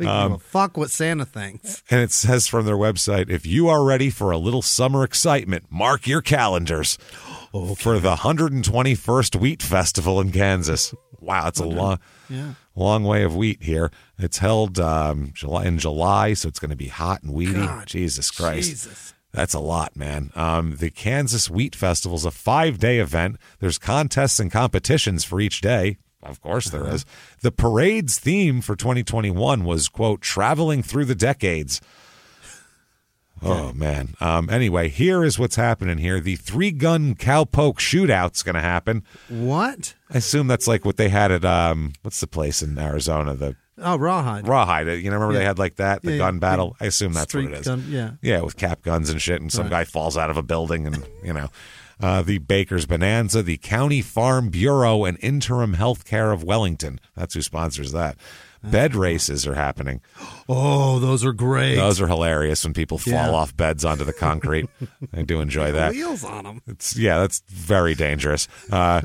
Um, 0.00 0.06
can 0.06 0.28
give 0.30 0.36
a 0.36 0.38
fuck 0.40 0.76
what 0.76 0.90
Santa 0.90 1.24
thinks. 1.24 1.82
And 1.88 2.00
it 2.00 2.10
says 2.10 2.48
from 2.48 2.66
their 2.66 2.76
website, 2.76 3.30
if 3.30 3.46
you 3.46 3.68
are 3.68 3.84
ready 3.84 4.10
for 4.10 4.32
a 4.32 4.38
little 4.38 4.62
summer 4.62 5.04
excitement, 5.04 5.66
mark 5.70 6.08
your 6.08 6.20
calendars 6.20 6.96
for 7.76 8.00
the 8.00 8.16
121st 8.16 9.36
Wheat 9.36 9.62
Festival 9.62 10.20
in 10.20 10.32
Kansas. 10.32 10.92
Wow, 11.20 11.46
it's 11.48 11.60
a 11.60 11.64
long, 11.64 12.00
Yeah. 12.28 12.54
Long 12.74 13.04
way 13.04 13.22
of 13.22 13.36
wheat 13.36 13.62
here. 13.62 13.90
It's 14.18 14.38
held 14.38 14.78
um, 14.78 15.30
July 15.32 15.64
in 15.66 15.78
July, 15.78 16.34
so 16.34 16.48
it's 16.48 16.58
going 16.58 16.70
to 16.70 16.76
be 16.76 16.88
hot 16.88 17.22
and 17.22 17.32
weedy. 17.32 17.68
Jesus 17.86 18.30
Christ. 18.30 18.70
Jesus. 18.70 19.14
That's 19.32 19.54
a 19.54 19.60
lot, 19.60 19.96
man. 19.96 20.30
Um, 20.36 20.76
the 20.76 20.90
Kansas 20.90 21.50
Wheat 21.50 21.74
Festival 21.74 22.16
is 22.16 22.24
a 22.24 22.30
five 22.30 22.78
day 22.78 23.00
event. 23.00 23.36
There's 23.58 23.78
contests 23.78 24.38
and 24.38 24.50
competitions 24.50 25.24
for 25.24 25.40
each 25.40 25.60
day. 25.60 25.98
Of 26.22 26.40
course, 26.40 26.70
there 26.70 26.88
is. 26.88 27.04
The 27.42 27.52
parade's 27.52 28.18
theme 28.18 28.60
for 28.60 28.76
2021 28.76 29.64
was, 29.64 29.88
quote, 29.88 30.22
traveling 30.22 30.82
through 30.82 31.04
the 31.04 31.14
decades. 31.14 31.80
Oh, 33.42 33.72
man. 33.74 34.14
Um, 34.20 34.48
anyway, 34.48 34.88
here 34.88 35.22
is 35.24 35.38
what's 35.38 35.56
happening 35.56 35.98
here. 35.98 36.20
The 36.20 36.36
three 36.36 36.70
gun 36.70 37.14
cowpoke 37.14 37.76
shootout's 37.78 38.42
going 38.42 38.54
to 38.54 38.60
happen. 38.60 39.02
What? 39.28 39.94
I 40.10 40.18
assume 40.18 40.46
that's 40.46 40.66
like 40.68 40.84
what 40.84 40.96
they 40.96 41.08
had 41.10 41.30
at, 41.30 41.44
um, 41.44 41.92
what's 42.02 42.20
the 42.20 42.26
place 42.26 42.62
in 42.62 42.78
Arizona? 42.78 43.34
The 43.34 43.56
Oh, 43.76 43.98
rawhide. 43.98 44.46
Rawhide. 44.46 44.86
You 44.86 45.10
know, 45.10 45.16
remember 45.16 45.34
they 45.34 45.44
had 45.44 45.58
like 45.58 45.76
that, 45.76 46.02
the 46.02 46.12
Yeah, 46.12 46.18
gun 46.18 46.34
yeah. 46.34 46.40
battle? 46.40 46.76
I 46.80 46.86
assume 46.86 47.12
that's 47.12 47.28
Street 47.30 47.46
what 47.46 47.54
it 47.54 47.60
is. 47.62 47.66
gun, 47.66 47.84
yeah. 47.88 48.12
Yeah, 48.22 48.40
with 48.42 48.56
cap 48.56 48.82
guns 48.82 49.10
and 49.10 49.20
shit, 49.20 49.40
and 49.42 49.52
some 49.52 49.64
Right. 49.64 49.70
guy 49.70 49.84
falls 49.84 50.16
out 50.16 50.30
of 50.30 50.36
a 50.36 50.42
building, 50.42 50.86
and, 50.86 51.04
you 51.24 51.32
know. 51.32 51.50
Uh, 52.00 52.22
the 52.22 52.38
Baker's 52.38 52.86
Bonanza, 52.86 53.42
the 53.42 53.56
County 53.56 54.00
Farm 54.00 54.48
Bureau, 54.48 55.04
and 55.04 55.18
Interim 55.20 55.74
Health 55.74 56.04
Care 56.04 56.30
of 56.32 56.42
Wellington. 56.44 57.00
That's 57.16 57.34
who 57.34 57.42
sponsors 57.42 57.90
that. 57.92 58.16
Bed 58.70 58.94
races 58.94 59.46
are 59.46 59.54
happening. 59.54 60.00
Oh, 60.48 60.98
those 60.98 61.24
are 61.24 61.32
great. 61.32 61.76
Those 61.76 62.00
are 62.00 62.06
hilarious 62.06 62.64
when 62.64 62.74
people 62.74 62.98
fall 62.98 63.12
Yeah. 63.12 63.30
off 63.30 63.56
beds 63.56 63.84
onto 63.84 64.04
the 64.04 64.12
concrete. 64.12 64.68
I 65.14 65.22
do 65.22 65.40
enjoy 65.40 65.72
that. 65.72 65.92
Wheels 65.92 66.24
on 66.24 66.44
them. 66.44 66.60
It's 66.66 66.96
yeah, 66.96 67.18
that's 67.18 67.42
very 67.48 67.94
dangerous. 67.94 68.48
Uh, 68.70 69.02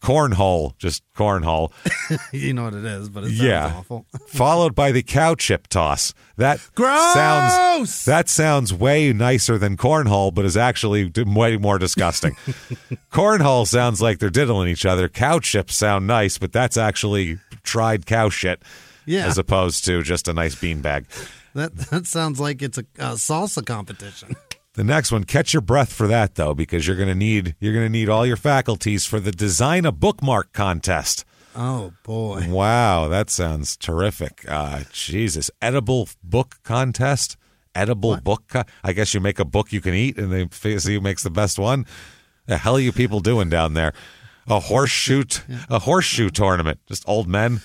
cornhole, 0.00 0.76
just 0.78 1.02
cornhole. 1.14 1.70
you 2.32 2.52
know 2.54 2.64
what 2.64 2.74
it 2.74 2.84
is, 2.84 3.08
but 3.10 3.24
it 3.24 3.32
yeah. 3.32 3.74
awful. 3.76 4.06
Followed 4.28 4.74
by 4.74 4.92
the 4.92 5.02
cow 5.02 5.34
chip 5.34 5.66
toss. 5.68 6.14
That 6.38 6.60
Gross! 6.74 7.12
sounds 7.14 8.04
that 8.06 8.28
sounds 8.28 8.72
way 8.72 9.12
nicer 9.12 9.58
than 9.58 9.76
cornhole, 9.76 10.32
but 10.34 10.44
is 10.44 10.56
actually 10.56 11.12
way 11.26 11.56
more 11.58 11.78
disgusting. 11.78 12.34
cornhole 13.12 13.66
sounds 13.66 14.00
like 14.00 14.18
they're 14.18 14.30
diddling 14.30 14.68
each 14.68 14.86
other. 14.86 15.08
Cow 15.08 15.38
chips 15.40 15.76
sound 15.76 16.06
nice, 16.06 16.38
but 16.38 16.52
that's 16.52 16.76
actually 16.76 17.38
tried 17.62 18.06
cow 18.06 18.28
shit. 18.30 18.62
Yeah. 19.06 19.26
As 19.26 19.38
opposed 19.38 19.84
to 19.86 20.02
just 20.02 20.28
a 20.28 20.32
nice 20.32 20.54
beanbag. 20.54 21.06
That 21.54 21.74
that 21.90 22.06
sounds 22.06 22.38
like 22.38 22.60
it's 22.60 22.76
a, 22.78 22.84
a 22.98 23.12
salsa 23.14 23.64
competition. 23.64 24.36
The 24.74 24.84
next 24.84 25.10
one, 25.10 25.24
catch 25.24 25.54
your 25.54 25.62
breath 25.62 25.90
for 25.90 26.06
that 26.06 26.34
though, 26.34 26.52
because 26.52 26.86
you're 26.86 26.96
gonna 26.96 27.14
need 27.14 27.56
you're 27.60 27.72
gonna 27.72 27.88
need 27.88 28.10
all 28.10 28.26
your 28.26 28.36
faculties 28.36 29.06
for 29.06 29.18
the 29.18 29.32
design 29.32 29.86
a 29.86 29.92
bookmark 29.92 30.52
contest. 30.52 31.24
Oh 31.56 31.94
boy. 32.02 32.44
Wow, 32.50 33.08
that 33.08 33.30
sounds 33.30 33.78
terrific. 33.78 34.44
Uh, 34.46 34.82
Jesus, 34.92 35.50
edible 35.62 36.10
book 36.22 36.56
contest, 36.62 37.38
edible 37.74 38.18
book. 38.18 38.42
Co- 38.48 38.64
I 38.84 38.92
guess 38.92 39.14
you 39.14 39.20
make 39.20 39.38
a 39.38 39.46
book 39.46 39.72
you 39.72 39.80
can 39.80 39.94
eat, 39.94 40.18
and 40.18 40.30
they 40.30 40.78
see 40.78 40.94
who 40.94 41.00
makes 41.00 41.22
the 41.22 41.30
best 41.30 41.58
one. 41.58 41.86
The 42.44 42.58
hell 42.58 42.76
are 42.76 42.80
you 42.80 42.92
people 42.92 43.20
doing 43.20 43.48
down 43.48 43.72
there? 43.72 43.94
A 44.46 44.60
horseshoe, 44.60 45.24
t- 45.24 45.40
a 45.70 45.78
horseshoe 45.78 46.28
tournament. 46.28 46.80
Just 46.86 47.08
old 47.08 47.26
men. 47.26 47.62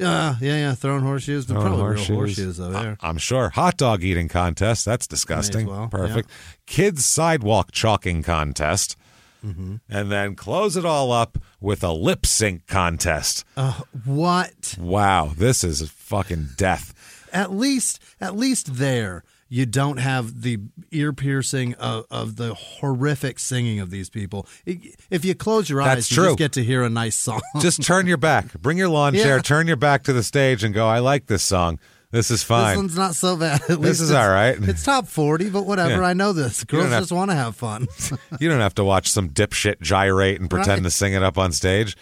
Yeah, 0.00 0.36
yeah, 0.40 0.56
yeah. 0.56 0.74
Throwing 0.74 1.02
horseshoes. 1.02 1.46
They're 1.46 1.60
throwing 1.60 1.78
probably 1.78 1.96
real 1.96 2.16
horseshoes 2.16 2.58
over 2.58 2.72
there. 2.72 2.98
I'm 3.00 3.18
sure. 3.18 3.50
Hot 3.50 3.76
dog 3.76 4.02
eating 4.02 4.28
contest. 4.28 4.84
That's 4.84 5.06
disgusting. 5.06 5.66
well, 5.66 5.88
Perfect. 5.88 6.30
Kids 6.66 7.04
sidewalk 7.04 7.70
chalking 7.72 8.22
contest. 8.22 8.96
Mm-hmm. 9.44 9.76
And 9.88 10.12
then 10.12 10.34
close 10.34 10.76
it 10.76 10.84
all 10.84 11.12
up 11.12 11.38
with 11.60 11.82
a 11.82 11.92
lip 11.92 12.26
sync 12.26 12.66
contest. 12.66 13.44
Uh, 13.56 13.80
what? 14.04 14.76
Wow, 14.78 15.32
this 15.34 15.64
is 15.64 15.88
fucking 15.90 16.50
death. 16.56 16.94
At 17.32 17.52
least, 17.52 18.02
at 18.20 18.36
least 18.36 18.74
there, 18.76 19.22
you 19.52 19.66
don't 19.66 19.98
have 19.98 20.40
the 20.42 20.58
ear 20.92 21.12
piercing 21.12 21.74
of, 21.74 22.06
of 22.10 22.36
the 22.36 22.54
horrific 22.54 23.38
singing 23.40 23.80
of 23.80 23.90
these 23.90 24.08
people. 24.08 24.46
If 24.64 25.24
you 25.24 25.34
close 25.34 25.68
your 25.68 25.82
eyes, 25.82 25.96
That's 25.96 26.10
you 26.12 26.14
true. 26.14 26.24
just 26.28 26.38
get 26.38 26.52
to 26.52 26.64
hear 26.64 26.82
a 26.84 26.88
nice 26.88 27.16
song. 27.16 27.40
Just 27.60 27.82
turn 27.82 28.06
your 28.06 28.16
back. 28.16 28.52
Bring 28.62 28.78
your 28.78 28.88
lawn 28.88 29.12
Yeah. 29.14 29.24
chair, 29.24 29.40
turn 29.40 29.66
your 29.66 29.76
back 29.76 30.04
to 30.04 30.12
the 30.12 30.22
stage, 30.22 30.62
and 30.64 30.72
go, 30.72 30.86
I 30.86 31.00
like 31.00 31.26
this 31.26 31.42
song. 31.42 31.78
This 32.12 32.30
is 32.30 32.42
fine. 32.42 32.70
This 32.70 32.76
one's 32.76 32.96
not 32.96 33.14
so 33.14 33.36
bad. 33.36 33.60
At 33.68 33.80
least 33.80 34.00
is 34.00 34.10
all 34.12 34.28
right. 34.28 34.56
It's 34.60 34.82
top 34.84 35.06
forty, 35.06 35.48
but 35.48 35.64
whatever. 35.64 36.00
Yeah. 36.02 36.08
I 36.08 36.12
know 36.12 36.32
this. 36.32 36.64
Girls 36.64 36.90
just 36.90 37.12
want 37.12 37.30
to 37.30 37.36
have 37.36 37.54
fun. 37.54 37.86
you 38.40 38.48
don't 38.48 38.58
have 38.60 38.74
to 38.76 38.84
watch 38.84 39.08
some 39.08 39.28
dipshit 39.30 39.80
gyrate 39.80 40.40
and 40.40 40.50
pretend 40.50 40.78
Right. 40.78 40.82
to 40.84 40.90
sing 40.90 41.12
it 41.12 41.22
up 41.22 41.38
on 41.38 41.52
stage. 41.52 41.96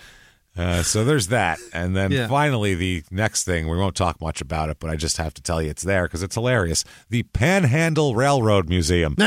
Uh, 0.58 0.82
so 0.82 1.04
there's 1.04 1.28
that. 1.28 1.58
And 1.72 1.96
then 1.96 2.10
Yeah. 2.10 2.26
finally, 2.26 2.74
the 2.74 3.04
next 3.12 3.44
thing, 3.44 3.68
we 3.68 3.76
won't 3.78 3.94
talk 3.94 4.20
much 4.20 4.40
about 4.40 4.68
it, 4.70 4.78
but 4.80 4.90
I 4.90 4.96
just 4.96 5.16
have 5.18 5.32
to 5.34 5.42
tell 5.42 5.62
you 5.62 5.70
it's 5.70 5.84
there 5.84 6.02
because 6.04 6.22
it's 6.22 6.34
hilarious. 6.34 6.84
The 7.10 7.22
Panhandle 7.22 8.14
Railroad 8.16 8.68
Museum. 8.68 9.16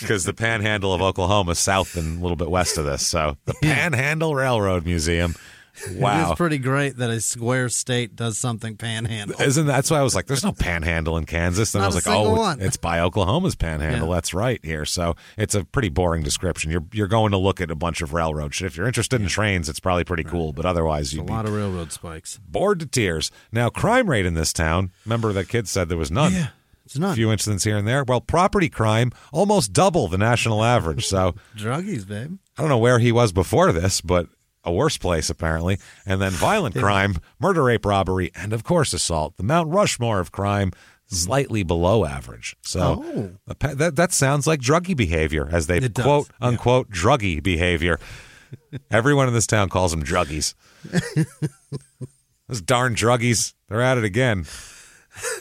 Because 0.00 0.24
the 0.24 0.32
Panhandle 0.32 0.94
of 0.94 1.02
Oklahoma 1.02 1.52
is 1.52 1.58
south 1.58 1.96
and 1.96 2.18
a 2.18 2.22
little 2.22 2.36
bit 2.36 2.50
west 2.50 2.78
of 2.78 2.86
this. 2.86 3.06
So 3.06 3.36
the 3.44 3.52
Panhandle 3.60 4.34
Railroad 4.34 4.86
Museum. 4.86 5.34
Wow. 5.96 6.30
It's 6.30 6.36
pretty 6.38 6.58
great 6.58 6.96
that 6.98 7.10
a 7.10 7.20
square 7.20 7.68
state 7.68 8.16
does 8.16 8.38
something 8.38 8.76
panhandle. 8.76 9.40
Isn't 9.40 9.66
that's 9.66 9.90
why 9.90 9.98
I 9.98 10.02
was 10.02 10.14
like, 10.14 10.26
"There's 10.26 10.44
no 10.44 10.52
panhandle 10.52 11.16
in 11.16 11.24
Kansas," 11.26 11.74
and 11.74 11.82
I 11.82 11.86
was 11.86 11.94
like, 11.94 12.06
"Oh, 12.06 12.24
single 12.34 12.66
it's, 12.66 12.76
by 12.76 13.00
Oklahoma's 13.00 13.54
panhandle." 13.54 14.08
Yeah. 14.08 14.14
That's 14.14 14.34
right 14.34 14.60
here. 14.64 14.84
So 14.84 15.16
it's 15.36 15.54
a 15.54 15.64
pretty 15.64 15.88
boring 15.88 16.22
description. 16.22 16.70
You're 16.70 16.84
you're 16.92 17.06
going 17.08 17.30
to 17.32 17.38
look 17.38 17.60
at 17.60 17.70
a 17.70 17.74
bunch 17.74 18.02
of 18.02 18.12
railroad 18.12 18.54
shit. 18.54 18.66
If 18.66 18.76
you're 18.76 18.86
interested 18.86 19.20
in 19.20 19.28
trains, 19.28 19.68
it's 19.68 19.80
probably 19.80 20.04
pretty 20.04 20.24
cool. 20.24 20.52
But 20.52 20.66
otherwise, 20.66 21.12
A 21.12 21.16
you'd 21.16 21.26
be 21.26 21.32
lot 21.32 21.46
of 21.46 21.52
railroad 21.52 21.92
spikes. 21.92 22.38
bored 22.48 22.80
to 22.80 22.86
tears. 22.86 23.30
Now, 23.52 23.68
crime 23.68 24.08
rate 24.10 24.26
in 24.26 24.34
this 24.34 24.52
town. 24.52 24.90
Remember 25.04 25.32
that 25.32 25.48
kid 25.48 25.68
said 25.68 25.88
there 25.88 25.98
was 25.98 26.10
none. 26.10 26.32
Yeah, 26.32 26.48
it's 26.84 26.98
not 26.98 27.12
A 27.12 27.14
few 27.16 27.30
incidents 27.32 27.64
here 27.64 27.76
and 27.76 27.86
there. 27.86 28.04
Well, 28.04 28.20
property 28.20 28.68
crime 28.68 29.12
almost 29.32 29.72
double 29.72 30.08
the 30.08 30.18
national 30.18 30.64
average. 30.64 31.06
So 31.06 31.34
druggies, 31.56 32.06
babe. 32.06 32.38
I 32.58 32.62
don't 32.62 32.70
know 32.70 32.78
where 32.78 32.98
he 32.98 33.12
was 33.12 33.32
before 33.32 33.72
this, 33.72 34.00
but 34.00 34.28
a 34.66 34.72
worse 34.72 34.98
place 34.98 35.30
apparently. 35.30 35.78
And 36.04 36.20
then 36.20 36.32
violent 36.32 36.74
crime, 36.78 37.16
murder, 37.40 37.62
rape, 37.64 37.86
robbery, 37.86 38.30
and 38.34 38.52
of 38.52 38.64
course 38.64 38.92
assault. 38.92 39.36
The 39.38 39.42
Mount 39.44 39.70
Rushmore 39.70 40.20
of 40.20 40.32
crime, 40.32 40.72
slightly 41.06 41.62
below 41.62 42.04
average. 42.04 42.56
So 42.62 43.04
Oh. 43.06 43.30
that 43.60 43.96
that 43.96 44.12
sounds 44.12 44.46
like 44.46 44.60
druggy 44.60 44.96
behavior, 44.96 45.48
as 45.50 45.66
they 45.68 45.78
It 45.78 45.94
does, 45.94 46.04
quote 46.04 46.28
yeah. 46.40 46.48
unquote 46.48 46.90
druggy 46.90 47.42
behavior. 47.42 47.98
Everyone 48.90 49.26
in 49.28 49.34
this 49.34 49.46
town 49.46 49.68
calls 49.68 49.90
them 49.92 50.02
druggies. 50.04 50.54
Those 52.48 52.60
darn 52.60 52.94
druggies, 52.94 53.54
they're 53.68 53.80
at 53.82 53.98
it 53.98 54.04
again. 54.04 54.46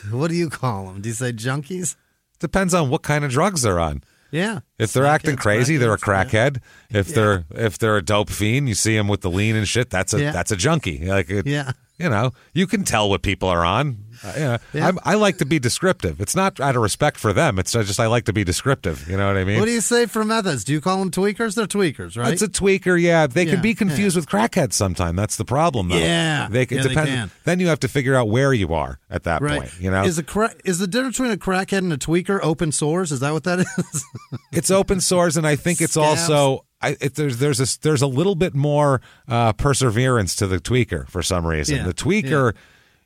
What 0.09 0.29
do 0.29 0.35
you 0.35 0.49
call 0.49 0.87
them? 0.87 1.01
Do 1.01 1.09
you 1.09 1.15
say 1.15 1.31
junkies? 1.33 1.95
Depends 2.39 2.73
on 2.73 2.89
what 2.89 3.03
kind 3.03 3.23
of 3.23 3.31
drugs 3.31 3.61
they're 3.61 3.79
on. 3.79 4.01
Yeah. 4.35 4.59
If 4.77 4.91
they're 4.93 5.05
acting 5.05 5.37
crazy, 5.37 5.77
they're 5.77 5.93
a 5.93 5.97
crackheads, 5.97 6.33
yeah. 6.33 6.49
crackhead. 6.49 6.61
If 6.91 7.07
they're 7.13 7.45
if 7.51 7.77
they're 7.77 7.97
a 7.97 8.01
dope 8.03 8.29
fiend, 8.29 8.67
you 8.67 8.75
see 8.75 8.95
them 8.97 9.07
with 9.07 9.21
the 9.21 9.29
lean 9.29 9.55
and 9.55 9.67
shit. 9.67 9.89
That's 9.89 10.13
a 10.13 10.19
Yeah. 10.21 10.31
that's 10.31 10.51
a 10.51 10.55
junkie. 10.55 11.05
Like 11.05 11.29
it, 11.29 11.47
Yeah. 11.47 11.71
you 11.97 12.09
know, 12.09 12.33
you 12.53 12.67
can 12.67 12.83
tell 12.83 13.09
what 13.09 13.21
people 13.21 13.47
are 13.49 13.63
on. 13.63 14.04
Uh, 14.23 14.57
Yeah. 14.73 14.87
I'm, 14.87 14.99
I 15.03 15.15
like 15.15 15.37
to 15.39 15.45
be 15.45 15.59
descriptive. 15.59 16.21
It's 16.21 16.35
not 16.35 16.59
out 16.59 16.75
of 16.75 16.81
respect 16.81 17.17
for 17.17 17.33
them. 17.33 17.59
It's 17.59 17.71
just 17.71 17.99
I 17.99 18.07
like 18.07 18.25
to 18.25 18.33
be 18.33 18.43
descriptive. 18.43 19.07
You 19.09 19.17
know 19.17 19.27
what 19.27 19.37
I 19.37 19.43
mean? 19.43 19.59
What 19.59 19.65
do 19.65 19.71
you 19.71 19.81
say 19.81 20.05
for 20.05 20.23
methods? 20.23 20.63
Do 20.63 20.73
you 20.73 20.81
call 20.81 20.99
them 20.99 21.11
tweakers? 21.11 21.55
They're 21.55 21.65
tweakers, 21.67 22.17
right? 22.17 22.33
It's 22.33 22.41
a 22.41 22.47
tweaker, 22.47 22.99
yeah. 23.01 23.27
They 23.27 23.45
can 23.45 23.61
be 23.61 23.73
confused 23.73 24.15
with 24.15 24.27
crackheads 24.27 24.73
sometime. 24.73 25.15
That's 25.15 25.37
the 25.37 25.45
problem, 25.45 25.89
though. 25.89 25.97
Yeah. 25.97 26.47
they 26.49 26.61
Yeah, 26.61 26.81
they 26.83 26.89
depend. 26.89 27.07
can. 27.07 27.31
Then 27.43 27.59
you 27.59 27.67
have 27.67 27.79
to 27.81 27.87
figure 27.87 28.15
out 28.15 28.29
where 28.29 28.53
you 28.53 28.73
are 28.73 28.99
at 29.09 29.23
that 29.23 29.41
right. 29.41 29.59
point. 29.61 29.71
You 29.79 29.91
know, 29.91 30.03
is 30.03 30.17
a 30.17 30.23
cra- 30.23 30.53
is 30.63 30.79
the 30.79 30.87
difference 30.87 31.17
between 31.17 31.31
a 31.33 31.37
crackhead 31.37 31.79
and 31.79 31.93
a 31.93 31.97
tweaker 31.97 32.39
open 32.43 32.71
source? 32.71 33.11
Is 33.11 33.19
that 33.21 33.31
what 33.33 33.43
that 33.45 33.59
is? 33.59 34.05
it's 34.51 34.71
open 34.71 35.01
source, 35.01 35.35
and 35.35 35.45
I 35.47 35.55
think 35.55 35.81
it's 35.81 35.93
Scabs. 35.93 36.29
also. 36.29 36.65
I, 36.81 36.97
it, 37.01 37.15
there's 37.15 37.37
there's 37.37 37.59
a 37.59 37.79
there's 37.81 38.01
a 38.01 38.07
little 38.07 38.35
bit 38.35 38.53
more 38.53 39.01
uh, 39.27 39.53
perseverance 39.53 40.35
to 40.35 40.45
the 40.47 40.57
tweaker 40.59 41.07
for 41.09 41.23
some 41.23 41.45
reason. 41.47 41.77
Yeah, 41.77 41.83
The 41.83 41.93
tweaker, 41.93 42.53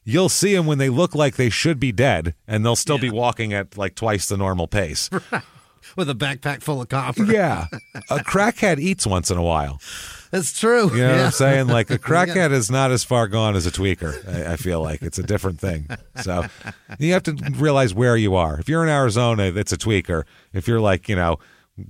you'll 0.09 0.29
see 0.29 0.55
them 0.55 0.65
when 0.65 0.77
they 0.77 0.89
look 0.89 1.13
like 1.15 1.35
they 1.35 1.49
should 1.49 1.79
be 1.79 1.91
dead, 1.91 2.33
and 2.47 2.65
they'll 2.65 2.75
still 2.75 2.97
be 2.97 3.09
walking 3.09 3.53
at 3.53 3.77
like 3.77 3.95
twice 3.95 4.27
the 4.27 4.37
normal 4.37 4.67
pace. 4.67 5.09
With 5.95 6.09
a 6.09 6.13
backpack 6.13 6.61
full 6.61 6.81
of 6.81 6.89
copper. 6.89 7.23
yeah, 7.23 7.65
a 8.09 8.17
crackhead 8.19 8.79
eats 8.79 9.07
once 9.07 9.31
in 9.31 9.37
a 9.37 9.41
while. 9.41 9.79
That's 10.29 10.57
true. 10.57 10.91
You 10.91 11.01
know 11.01 11.11
what. 11.15 11.25
I'm 11.25 11.31
saying? 11.31 11.67
Like 11.67 11.89
a 11.89 11.97
crackhead 11.99 12.51
is 12.51 12.69
not 12.69 12.91
as 12.91 13.03
far 13.03 13.27
gone 13.27 13.55
as 13.55 13.65
a 13.65 13.71
tweaker. 13.71 14.13
I, 14.27 14.53
I 14.53 14.55
feel 14.57 14.81
like 14.81 15.01
it's 15.01 15.17
a 15.17 15.23
different 15.23 15.59
thing. 15.59 15.87
So 16.21 16.45
you 16.99 17.13
have 17.13 17.23
to 17.23 17.33
realize 17.55 17.93
where 17.93 18.15
you 18.15 18.35
are. 18.35 18.59
If 18.59 18.69
you're 18.69 18.83
in 18.83 18.89
Arizona, 18.89 19.51
it's 19.55 19.71
a 19.71 19.77
tweaker. 19.77 20.25
If 20.53 20.67
you're 20.67 20.81
like 20.81 21.09
you 21.09 21.15
know 21.15 21.39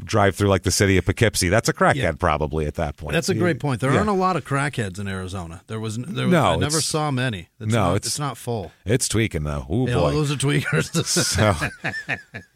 drive 0.04 0.36
through 0.36 0.50
like 0.50 0.64
the 0.64 0.72
city 0.72 0.98
of 0.98 1.06
Poughkeepsie. 1.06 1.50
That's 1.50 1.70
a 1.70 1.74
crackhead 1.74 1.96
Yeah. 1.96 2.12
probably 2.14 2.66
at 2.66 2.76
that 2.76 2.98
point. 2.98 3.14
That's 3.14 3.30
a 3.30 3.36
great 3.36 3.60
point. 3.60 3.82
There 3.82 3.92
Yeah. 3.92 3.98
aren't 4.00 4.10
a 4.10 4.14
lot 4.14 4.36
of 4.36 4.46
crackheads 4.46 5.00
in 5.00 5.08
Arizona. 5.08 5.62
There 5.68 5.80
was 5.80 5.98
there 5.98 6.26
was, 6.26 6.32
No, 6.32 6.46
I 6.54 6.56
never 6.58 6.82
saw 6.82 7.12
many. 7.12 7.50
It's 7.60 7.72
no, 7.74 7.80
not, 7.86 7.96
it's- 7.98 8.08
it's, 8.12 8.20
not 8.20 8.38
full. 8.38 8.72
It's 8.86 9.08
tweaking 9.08 9.44
though. 9.44 9.66
Ooh 9.72 9.86
Yeah, 9.88 9.96
boy. 9.96 10.12
those 10.12 10.32
are 10.32 10.36
tweakers. 10.36 10.90
So, 11.30 11.54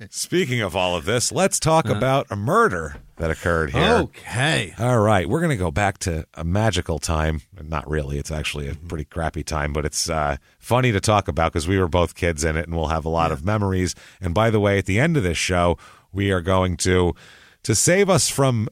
speaking 0.09 0.61
of 0.61 0.75
all 0.75 0.95
of 0.95 1.05
this, 1.05 1.31
let's 1.31 1.59
talk 1.59 1.85
Uh-huh. 1.85 1.95
about 1.97 2.27
a 2.29 2.35
murder 2.35 2.97
that 3.17 3.29
occurred 3.31 3.71
here. 3.71 3.83
okay. 3.83 4.73
All 4.79 4.99
right, 4.99 5.27
we're 5.29 5.39
going 5.39 5.49
to 5.51 5.55
go 5.57 5.71
back 5.71 5.97
to 5.99 6.25
a 6.33 6.43
magical 6.43 6.99
time. 6.99 7.41
Not 7.61 7.87
really. 7.89 8.17
It's 8.17 8.31
actually 8.31 8.67
a 8.67 8.75
pretty 8.75 9.05
crappy 9.05 9.43
time, 9.43 9.71
but 9.73 9.85
it's 9.85 10.09
uh, 10.09 10.37
funny 10.59 10.91
to 10.91 10.99
talk 10.99 11.27
about 11.27 11.51
because 11.53 11.67
we 11.67 11.77
were 11.77 11.87
both 11.87 12.15
kids 12.15 12.43
in 12.43 12.57
it 12.57 12.65
and 12.67 12.75
we'll 12.75 12.87
have 12.87 13.05
a 13.05 13.09
lot 13.09 13.31
of 13.31 13.45
memories. 13.45 13.93
And 14.19 14.33
by 14.33 14.49
the 14.49 14.59
way, 14.59 14.77
at 14.77 14.85
the 14.85 14.99
end 14.99 15.15
of 15.17 15.23
this 15.23 15.37
show, 15.37 15.77
we 16.13 16.31
are 16.31 16.41
going 16.41 16.77
to 16.77 17.13
to 17.63 17.75
save 17.75 18.09
us 18.09 18.29
from 18.29 18.69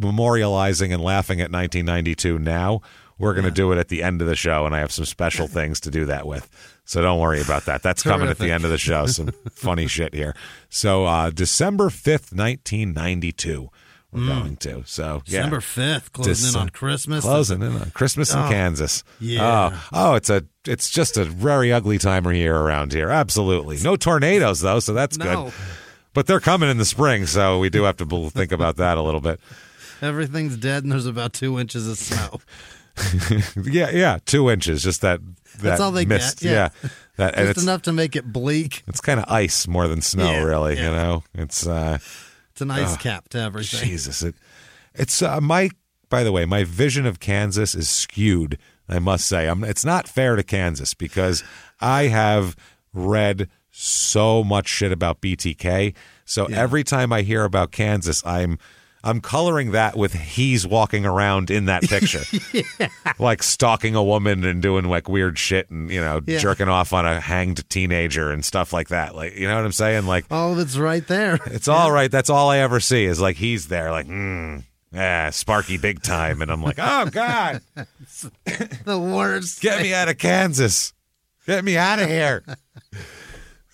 memorializing 0.00 0.92
and 0.92 1.02
laughing 1.02 1.40
at 1.40 1.50
1992 1.50 2.38
now. 2.38 2.80
We're 3.18 3.32
going 3.32 3.44
to 3.46 3.50
do 3.50 3.72
it 3.72 3.78
at 3.78 3.88
the 3.88 4.02
end 4.02 4.20
of 4.20 4.28
the 4.28 4.36
show, 4.36 4.66
and 4.66 4.74
I 4.74 4.80
have 4.80 4.92
some 4.92 5.06
special 5.06 5.46
things 5.48 5.80
to 5.80 5.90
do 5.90 6.04
that 6.04 6.26
with. 6.26 6.48
So 6.84 7.00
don't 7.02 7.18
worry 7.18 7.40
about 7.40 7.64
that. 7.64 7.82
That's 7.82 8.02
coming 8.02 8.28
at 8.28 8.38
the 8.38 8.50
end 8.52 8.64
of 8.64 8.70
the 8.70 8.78
show. 8.78 9.06
Some 9.06 9.28
funny 9.50 9.86
shit 9.86 10.14
here. 10.14 10.36
So 10.68 11.06
uh, 11.06 11.30
December 11.30 11.86
5th, 11.88 12.32
1992, 12.36 13.70
we're 14.12 14.26
going 14.26 14.56
to. 14.58 14.82
So 14.86 15.22
yeah. 15.26 15.38
December 15.40 15.60
fifth, 15.60 16.12
closing 16.12 16.48
in 16.54 16.56
on 16.60 16.68
Christmas. 16.70 17.24
Closing 17.24 17.62
in 17.62 17.72
on 17.76 17.90
Christmas 17.90 18.32
in 18.32 18.38
Oh, 18.38 18.48
Kansas. 18.48 19.02
yeah. 19.18 19.70
Oh, 19.72 19.88
oh, 19.92 20.14
it's 20.14 20.30
a 20.30 20.44
it's 20.66 20.88
just 20.90 21.16
a 21.16 21.24
very 21.24 21.72
ugly 21.72 21.98
time 21.98 22.24
of 22.26 22.34
year 22.34 22.56
around 22.56 22.92
here. 22.92 23.10
Absolutely. 23.10 23.78
No 23.82 23.96
tornadoes 23.96 24.60
though, 24.60 24.78
so 24.80 24.94
that's 24.94 25.18
No. 25.18 25.44
good. 25.44 25.52
But 26.16 26.26
they're 26.26 26.40
coming 26.40 26.70
in 26.70 26.78
the 26.78 26.86
spring, 26.86 27.26
so 27.26 27.58
we 27.58 27.68
do 27.68 27.82
have 27.82 27.98
to 27.98 28.30
think 28.30 28.50
about 28.50 28.76
that 28.78 28.96
a 28.96 29.02
little 29.02 29.20
bit. 29.20 29.38
Everything's 30.00 30.56
dead, 30.56 30.82
and 30.82 30.90
there's 30.90 31.04
about 31.04 31.34
two 31.34 31.58
inches 31.60 31.86
of 31.86 31.98
snow. 31.98 32.40
Yeah, 33.62 33.90
yeah, 33.90 34.18
two 34.24 34.48
inches, 34.48 34.82
just 34.82 35.02
that. 35.02 35.20
that 35.20 35.62
That's 35.62 35.80
all 35.82 35.92
they 35.92 36.06
mist. 36.06 36.40
get, 36.40 36.50
yeah. 36.50 36.90
that 37.16 37.34
and 37.34 37.46
Just 37.48 37.58
it's 37.58 37.62
enough 37.62 37.82
to 37.82 37.92
make 37.92 38.16
it 38.16 38.32
bleak. 38.32 38.82
it's 38.86 39.02
kind 39.02 39.20
of 39.20 39.26
ice 39.30 39.68
more 39.68 39.86
than 39.86 40.00
snow, 40.00 40.30
Yeah, 40.32 40.42
really. 40.44 40.76
You 40.78 40.84
know, 40.84 41.22
it's 41.34 41.66
uh, 41.66 41.98
It's 42.52 42.62
an 42.62 42.70
ice 42.70 42.96
cap 42.96 43.28
to 43.28 43.38
everything. 43.38 43.86
Jesus, 43.86 44.22
it, 44.22 44.34
it's 44.94 45.20
uh, 45.20 45.42
my. 45.42 45.68
By 46.08 46.22
the 46.24 46.32
way, 46.32 46.46
my 46.46 46.64
vision 46.64 47.04
of 47.04 47.20
Kansas 47.20 47.74
is 47.74 47.90
skewed. 47.90 48.56
I 48.88 48.98
must 48.98 49.26
say, 49.26 49.46
I'm, 49.46 49.62
it's 49.62 49.84
not 49.84 50.08
fair 50.08 50.34
to 50.36 50.42
Kansas 50.42 50.94
because 50.94 51.44
I 51.78 52.04
have 52.04 52.56
read 52.94 53.50
so 53.78 54.42
much 54.42 54.68
shit 54.68 54.90
about 54.92 55.20
BTK. 55.20 55.94
So 56.24 56.46
every 56.46 56.82
time 56.82 57.12
I 57.12 57.22
hear 57.22 57.44
about 57.44 57.70
Kansas, 57.72 58.24
I'm 58.24 58.58
I'm 59.04 59.20
coloring 59.20 59.70
that 59.72 59.96
with 59.96 60.14
he's 60.14 60.66
walking 60.66 61.06
around 61.06 61.50
in 61.50 61.66
that 61.66 61.82
picture, 61.82 62.22
like 63.20 63.42
stalking 63.42 63.94
a 63.94 64.02
woman 64.02 64.44
and 64.44 64.60
doing 64.60 64.86
like 64.86 65.08
weird 65.08 65.38
shit 65.38 65.70
and 65.70 65.90
you 65.90 66.00
know 66.00 66.20
Yeah. 66.26 66.38
jerking 66.38 66.68
off 66.68 66.92
on 66.92 67.06
a 67.06 67.20
hanged 67.20 67.68
teenager 67.70 68.32
and 68.32 68.44
stuff 68.44 68.72
like 68.72 68.88
that. 68.88 69.14
Like 69.14 69.36
you 69.36 69.46
know 69.46 69.54
what 69.54 69.64
I'm 69.64 69.72
saying? 69.72 70.06
Like 70.06 70.24
All 70.30 70.52
of 70.54 70.58
it's 70.58 70.76
right 70.76 71.06
there. 71.06 71.34
it's 71.46 71.68
all 71.68 71.92
right. 71.92 72.10
That's 72.10 72.30
all 72.30 72.48
I 72.50 72.58
ever 72.58 72.80
see 72.80 73.04
is 73.04 73.20
like 73.20 73.36
he's 73.36 73.68
there, 73.68 73.92
like, 73.92 74.08
mm, 74.08 74.64
yeah, 74.92 75.30
Sparky 75.30 75.76
big 75.78 76.02
time. 76.02 76.40
And 76.42 76.50
I'm 76.50 76.62
like, 76.62 76.78
oh, 76.80 77.06
God, 77.10 77.60
the 78.84 78.98
worst. 78.98 79.60
get 79.60 79.82
me 79.82 79.92
out 79.92 80.08
of 80.08 80.16
Kansas. 80.16 80.94
Get 81.46 81.64
me 81.64 81.76
out 81.76 82.00
of 82.00 82.08
here. 82.08 82.42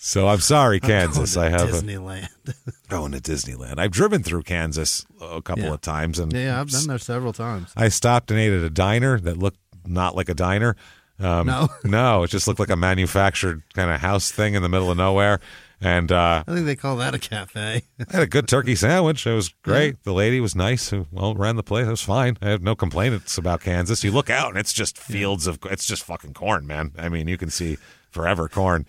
So 0.05 0.27
I'm 0.27 0.41
sorry, 0.41 0.81
Kansas. 0.81 1.37
I 1.37 1.49
have 1.49 1.61
a, 1.61 1.73
Disneyland. 1.75 2.29
going 2.89 3.13
to 3.13 3.21
Disneyland. 3.21 3.79
I've 3.79 3.93
driven 3.93 4.25
through 4.25 4.43
Kansas 4.43 5.07
a 5.21 5.41
couple 5.41 5.63
Yeah. 5.65 5.75
of 5.75 5.81
times, 5.81 6.19
and 6.19 6.33
yeah, 6.33 6.61
I've 6.61 6.69
been 6.73 6.89
there 6.89 6.99
several 6.99 7.33
times. 7.33 7.71
I 7.77 7.89
stopped 7.89 8.33
and 8.33 8.41
ate 8.41 8.53
at 8.53 8.65
a 8.65 8.69
diner 8.71 9.21
that 9.21 9.37
looked 9.39 9.61
not 9.87 10.17
like 10.17 10.29
a 10.29 10.35
diner. 10.35 10.75
Um, 11.21 11.47
No. 11.47 11.69
no, 11.85 12.25
it 12.25 12.31
just 12.31 12.49
looked 12.49 12.59
like 12.59 12.69
a 12.69 12.75
manufactured 12.77 13.63
kind 13.75 13.93
of 13.93 14.01
house 14.01 14.33
thing 14.33 14.55
in 14.55 14.63
the 14.63 14.69
middle 14.69 14.91
of 14.91 14.97
nowhere. 14.97 15.39
And 15.81 16.11
uh, 16.11 16.43
I 16.49 16.53
think 16.53 16.67
they 16.67 16.75
call 16.77 16.97
that 16.97 17.15
a 17.15 17.19
cafe. 17.21 17.83
I 18.01 18.05
had 18.13 18.23
a 18.23 18.27
good 18.27 18.49
turkey 18.49 18.75
sandwich. 18.75 19.25
It 19.25 19.35
was 19.35 19.51
great. 19.63 20.03
The 20.03 20.13
lady 20.13 20.41
was 20.41 20.57
nice. 20.57 20.91
Who 20.91 21.07
well 21.13 21.37
ran 21.37 21.55
the 21.55 21.63
place. 21.63 21.87
It 21.87 21.91
was 21.91 22.03
fine. 22.03 22.39
I 22.43 22.49
have 22.49 22.63
no 22.63 22.75
complaints 22.75 23.39
about 23.39 23.61
Kansas. 23.61 24.03
You 24.03 24.11
look 24.11 24.31
out 24.31 24.49
and 24.49 24.59
it's 24.59 24.73
just 24.73 24.99
fields 24.99 25.47
of. 25.47 25.61
It's 25.71 25.87
just 25.87 26.03
fucking 26.03 26.35
corn, 26.35 26.67
man. 26.67 26.91
I 26.99 27.09
mean, 27.09 27.29
you 27.29 27.37
can 27.39 27.51
see 27.51 27.79
forever 28.11 28.49
corn, 28.49 28.85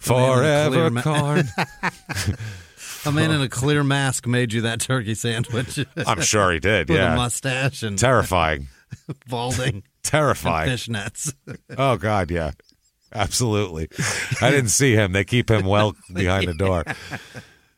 a 0.00 0.02
forever 0.02 0.90
ma- 0.90 1.02
corn. 1.02 1.48
A 3.06 3.12
man 3.12 3.30
in 3.30 3.40
a 3.40 3.48
clear 3.48 3.84
mask 3.84 4.26
made 4.26 4.52
you 4.52 4.62
that 4.62 4.80
turkey 4.80 5.14
sandwich 5.14 5.78
I'm 6.06 6.20
sure 6.20 6.52
he 6.52 6.58
did. 6.58 6.88
with 6.90 6.98
a 6.98 7.02
Yeah, 7.02 7.16
mustache 7.16 7.82
and 7.82 7.98
terrifying, 7.98 8.68
balding 9.28 9.82
terrifying. 10.02 10.68
fishnets. 10.70 11.32
Oh 11.76 11.96
God, 11.96 12.30
yeah, 12.30 12.52
absolutely. 13.14 13.88
I 14.42 14.50
didn't 14.50 14.70
see 14.70 14.94
him. 14.94 15.12
They 15.12 15.24
keep 15.24 15.50
him 15.50 15.64
well 15.64 15.94
behind 16.12 16.48
the 16.48 16.54
door. 16.54 16.84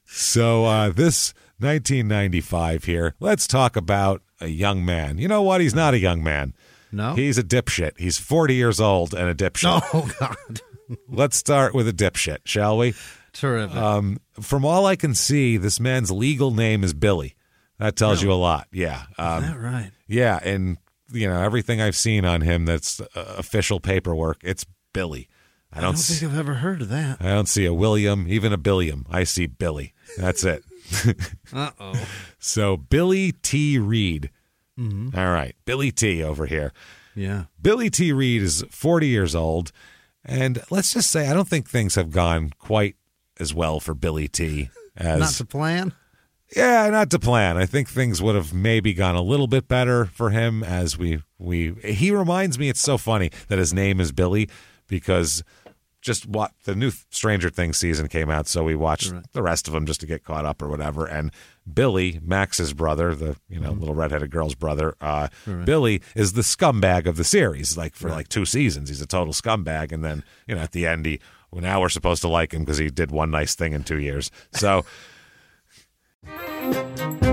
So 0.06 0.64
uh, 0.64 0.88
this 0.90 1.32
1995 1.58 2.84
here. 2.84 3.14
Let's 3.20 3.46
talk 3.46 3.76
about 3.76 4.22
a 4.40 4.48
young 4.48 4.84
man. 4.84 5.18
You 5.18 5.28
know 5.28 5.42
what? 5.42 5.60
He's 5.60 5.74
not 5.74 5.92
a 5.94 5.98
young 5.98 6.22
man. 6.22 6.54
No? 6.92 7.14
he's 7.14 7.38
a 7.38 7.44
dipshit. 7.44 7.92
He's 7.98 8.18
40 8.18 8.54
years 8.54 8.80
old 8.80 9.14
and 9.14 9.28
a 9.28 9.34
dipshit. 9.34 9.80
Oh 9.94 10.10
God, 10.18 10.60
Let's 11.08 11.36
start 11.36 11.74
with 11.74 11.88
a 11.88 11.92
dipshit, 11.92 12.38
shall 12.44 12.76
we? 12.78 12.94
terrific. 13.32 13.76
Um, 13.76 14.18
from 14.40 14.64
all 14.64 14.86
I 14.86 14.96
can 14.96 15.14
see, 15.14 15.56
this 15.56 15.78
man's 15.78 16.10
legal 16.10 16.50
name 16.50 16.82
is 16.82 16.92
Billy. 16.94 17.36
That 17.78 17.96
tells 17.96 18.22
you 18.22 18.32
a 18.32 18.34
lot. 18.34 18.66
Yeah. 18.72 19.04
Um, 19.18 19.44
Is 19.44 19.50
that 19.50 19.58
right? 19.58 19.90
yeah, 20.06 20.38
and 20.42 20.76
you 21.12 21.28
know 21.28 21.40
everything 21.40 21.80
I've 21.80 21.96
seen 21.96 22.24
on 22.24 22.40
him 22.42 22.64
that's 22.66 23.00
uh, 23.00 23.06
official 23.38 23.80
paperwork, 23.80 24.38
it's 24.42 24.66
Billy. 24.92 25.28
I 25.72 25.78
I 25.78 25.80
don't. 25.80 25.90
don't 25.92 25.94
s- 26.00 26.18
think 26.20 26.32
I've 26.32 26.38
ever 26.38 26.54
heard 26.54 26.82
of 26.82 26.88
that. 26.90 27.18
I 27.20 27.28
don't 27.28 27.46
see 27.48 27.64
a 27.64 27.72
William, 27.72 28.26
even 28.28 28.52
a 28.52 28.58
Billiam. 28.58 29.06
I 29.08 29.24
see 29.24 29.46
Billy. 29.46 29.94
That's 30.18 30.44
it. 30.44 30.64
Uh 31.52 31.70
oh. 31.78 32.06
so 32.40 32.76
Billy 32.76 33.32
T. 33.32 33.78
Reed. 33.78 34.30
Mm-hmm. 34.78 35.16
All 35.18 35.30
right, 35.30 35.54
Billy 35.64 35.90
T. 35.92 36.22
over 36.22 36.46
here. 36.46 36.72
Yeah. 37.14 37.44
Billy 37.62 37.90
T. 37.90 38.12
Reed 38.12 38.42
is 38.42 38.64
40 38.70 39.06
years 39.06 39.34
old, 39.34 39.72
and 40.24 40.62
let's 40.70 40.92
just 40.92 41.10
say 41.10 41.28
I 41.28 41.34
don't 41.34 41.48
think 41.48 41.68
things 41.68 41.94
have 41.94 42.10
gone 42.10 42.52
quite 42.58 42.96
as 43.38 43.54
well 43.54 43.80
for 43.80 43.94
Billy 43.94 44.28
T. 44.28 44.70
as 44.96 45.20
Not 45.20 45.32
to 45.32 45.44
plan. 45.44 45.94
Yeah, 46.54 46.90
not 46.90 47.10
to 47.10 47.18
plan. 47.18 47.56
I 47.56 47.66
think 47.66 47.88
things 47.88 48.20
would 48.20 48.34
have 48.34 48.52
maybe 48.52 48.92
gone 48.92 49.14
a 49.14 49.22
little 49.22 49.46
bit 49.46 49.68
better 49.68 50.06
for 50.06 50.30
him 50.30 50.64
as 50.64 50.98
we 50.98 51.22
we 51.38 51.74
he 51.84 52.10
reminds 52.10 52.58
me 52.58 52.68
it's 52.68 52.80
so 52.80 52.98
funny 52.98 53.30
that 53.48 53.58
his 53.58 53.72
name 53.72 54.00
is 54.00 54.10
Billy 54.12 54.48
because 54.88 55.44
just 56.00 56.26
what 56.26 56.52
the 56.64 56.74
new 56.74 56.90
Stranger 57.10 57.50
Things 57.50 57.76
season 57.78 58.08
came 58.08 58.30
out 58.30 58.46
so 58.48 58.64
we 58.64 58.74
watched 58.74 59.10
Right. 59.12 59.22
the 59.32 59.42
rest 59.42 59.68
of 59.68 59.74
them 59.74 59.84
just 59.86 60.00
to 60.00 60.06
get 60.06 60.24
caught 60.24 60.44
up 60.46 60.62
or 60.62 60.68
whatever 60.68 61.06
and 61.06 61.30
Billy, 61.72 62.18
Max's 62.22 62.72
brother, 62.72 63.14
the 63.14 63.36
you 63.48 63.60
know 63.60 63.70
little 63.72 63.94
redheaded 63.94 64.30
girl's 64.30 64.54
brother, 64.56 64.94
uh, 65.00 65.28
Billy 65.64 66.02
is 66.16 66.32
the 66.32 66.42
scumbag 66.42 67.06
of 67.06 67.16
the 67.16 67.22
series. 67.22 67.76
Like 67.76 67.94
for 67.94 68.08
like 68.08 68.28
two 68.28 68.44
seasons, 68.44 68.88
he's 68.88 69.00
a 69.02 69.06
total 69.06 69.32
scumbag, 69.32 69.92
and 69.92 70.02
then 70.02 70.24
you 70.48 70.54
know 70.56 70.62
at 70.62 70.72
the 70.72 70.86
end 70.86 71.06
he. 71.06 71.20
Well, 71.52 71.62
now 71.62 71.80
we're 71.80 71.88
supposed 71.90 72.22
to 72.22 72.28
like 72.28 72.52
him 72.52 72.60
because 72.64 72.78
he 72.78 72.88
did 72.90 73.10
one 73.12 73.30
nice 73.30 73.54
thing 73.54 73.72
in 73.72 73.84
two 73.84 73.98
years. 74.00 74.30
So 74.52 74.84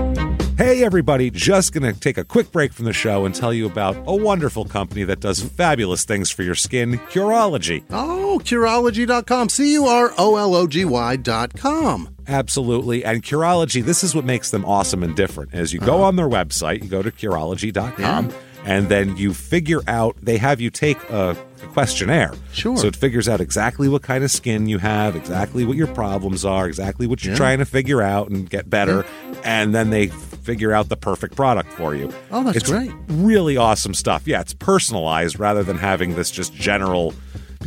Hey, 0.58 0.82
everybody, 0.82 1.30
just 1.30 1.72
going 1.72 1.84
to 1.84 2.00
take 2.00 2.18
a 2.18 2.24
quick 2.24 2.50
break 2.50 2.72
from 2.72 2.84
the 2.84 2.92
show 2.92 3.24
and 3.24 3.32
tell 3.32 3.54
you 3.54 3.64
about 3.64 3.96
a 4.08 4.16
wonderful 4.16 4.64
company 4.64 5.04
that 5.04 5.20
does 5.20 5.40
fabulous 5.40 6.04
things 6.04 6.32
for 6.32 6.42
your 6.42 6.56
skin, 6.56 6.98
Curology. 7.10 7.84
Oh, 7.90 8.40
Curology.com. 8.42 9.50
C 9.50 9.74
U 9.74 9.86
R 9.86 10.12
O 10.18 10.34
L 10.34 10.56
O 10.56 10.66
G 10.66 10.84
Y.com. 10.84 12.12
Absolutely. 12.26 13.04
And 13.04 13.22
Curology, 13.22 13.84
this 13.84 14.02
is 14.02 14.16
what 14.16 14.24
makes 14.24 14.50
them 14.50 14.64
awesome 14.64 15.04
and 15.04 15.14
different. 15.14 15.54
As 15.54 15.72
you 15.72 15.78
go 15.78 15.98
uh-huh. 15.98 16.06
on 16.06 16.16
their 16.16 16.28
website, 16.28 16.82
you 16.82 16.88
go 16.88 17.02
to 17.02 17.12
Curology.com, 17.12 18.32
and 18.64 18.88
then 18.88 19.16
you 19.16 19.34
figure 19.34 19.82
out, 19.86 20.16
they 20.20 20.38
have 20.38 20.60
you 20.60 20.70
take 20.70 20.98
a 21.08 21.36
questionnaire. 21.78 22.32
Sure. 22.52 22.76
So 22.76 22.88
it 22.88 22.96
figures 22.96 23.28
out 23.28 23.40
exactly 23.40 23.88
what 23.88 24.02
kind 24.02 24.24
of 24.24 24.32
skin 24.32 24.66
you 24.66 24.78
have, 24.78 25.14
exactly 25.14 25.64
what 25.64 25.76
your 25.76 25.86
problems 25.86 26.44
are, 26.44 26.66
exactly 26.66 27.06
what 27.06 27.24
you're 27.24 27.36
trying 27.36 27.60
to 27.60 27.64
figure 27.64 28.02
out 28.02 28.30
and 28.30 28.50
get 28.50 28.68
better. 28.68 29.06
And 29.44 29.72
then 29.72 29.90
they 29.90 30.08
figure 30.08 30.72
out 30.72 30.88
the 30.88 30.96
perfect 30.96 31.36
product 31.36 31.72
for 31.74 31.94
you. 31.94 32.12
Oh, 32.32 32.42
that's 32.42 32.56
It's 32.56 32.68
great. 32.68 32.90
Really 33.06 33.56
awesome 33.56 33.94
stuff. 33.94 34.26
Yeah, 34.26 34.40
it's 34.40 34.54
personalized 34.54 35.38
rather 35.38 35.62
than 35.62 35.78
having 35.78 36.16
this 36.16 36.32
just 36.32 36.52
general 36.52 37.14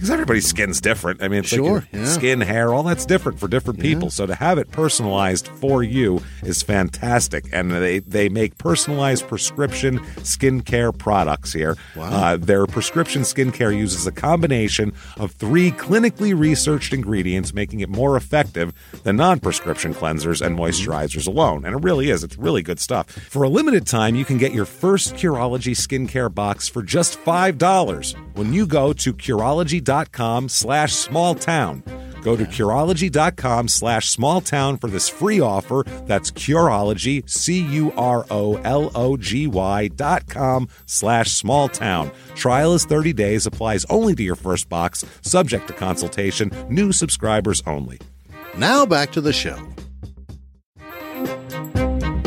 because 0.02 0.10
everybody's 0.10 0.48
skin's 0.48 0.82
different. 0.82 1.22
I 1.22 1.28
mean, 1.28 1.42
it's 1.42 1.52
like 1.52 1.60
Sure, 1.60 1.86
your 1.92 2.02
yeah. 2.02 2.08
skin, 2.08 2.42
hair, 2.42 2.74
all 2.74 2.82
that's 2.82 3.06
different 3.06 3.40
for 3.40 3.48
different 3.48 3.80
people. 3.80 4.10
So 4.10 4.26
to 4.26 4.34
have 4.34 4.58
it 4.58 4.72
personalized 4.72 5.48
for 5.48 5.84
you 5.84 6.24
is 6.42 6.64
fantastic. 6.64 7.46
And 7.54 7.70
they, 7.70 8.00
they 8.00 8.28
make 8.28 8.58
personalized 8.58 9.28
prescription 9.28 10.00
skincare 10.22 10.98
products 10.98 11.54
here. 11.54 11.78
Uh, 11.96 12.36
their 12.38 12.66
prescription 12.66 13.22
skincare 13.22 13.78
uses 13.78 14.08
a 14.08 14.12
combination 14.12 14.92
of 15.18 15.34
three 15.34 15.70
clinically 15.70 16.36
researched 16.36 16.94
ingredients, 16.94 17.54
making 17.54 17.82
it 17.82 17.90
more 17.90 18.18
effective 18.18 18.74
than 19.04 19.18
non 19.18 19.40
prescription 19.40 19.94
cleansers 19.94 20.44
and 20.44 20.58
moisturizers 20.58 21.28
alone. 21.28 21.64
And 21.64 21.76
it 21.76 21.84
really 21.84 22.10
is. 22.10 22.24
It's 22.24 22.38
really 22.40 22.64
good 22.64 22.80
stuff. 22.80 23.08
For 23.08 23.44
a 23.44 23.50
limited 23.50 23.86
time, 23.86 24.16
you 24.16 24.26
can 24.26 24.40
get 24.40 24.52
your 24.52 24.66
first 24.66 25.14
Curology 25.14 25.76
skincare 25.76 26.34
box 26.34 26.68
for 26.68 26.82
just 26.82 27.20
$5 27.24 28.16
when 28.34 28.52
you 28.52 28.66
go 28.66 28.94
to 28.94 29.14
Curology.com 29.14 29.91
slash 30.50 30.94
small 30.94 31.36
town. 31.36 31.84
Go 32.22 32.36
to 32.38 32.46
Curology.com 32.46 33.68
slash 33.68 34.10
small 34.10 34.42
town 34.42 34.78
for 34.78 34.88
this 34.88 35.10
free 35.10 35.40
offer. 35.40 35.84
That's 36.06 36.32
Curology, 36.32 37.28
C 37.30 37.62
U 37.62 37.92
R 37.98 38.26
O 38.30 38.58
L 38.58 38.92
O 38.96 39.18
G 39.18 39.48
Y 39.48 39.88
dot 39.90 40.28
com 40.28 40.70
slash 40.86 41.32
small 41.32 41.68
town. 41.68 42.12
Trial 42.36 42.74
is 42.74 42.86
30 42.86 43.14
days, 43.14 43.46
applies 43.46 43.86
only 43.86 44.16
to 44.16 44.24
your 44.24 44.36
first 44.36 44.70
box, 44.70 45.04
subject 45.22 45.68
to 45.68 45.74
consultation, 45.74 46.52
new 46.70 46.92
subscribers 46.92 47.64
only. 47.66 48.00
Now 48.56 48.86
back 48.86 49.12
to 49.14 49.22
the 49.22 49.34
show. 49.34 49.71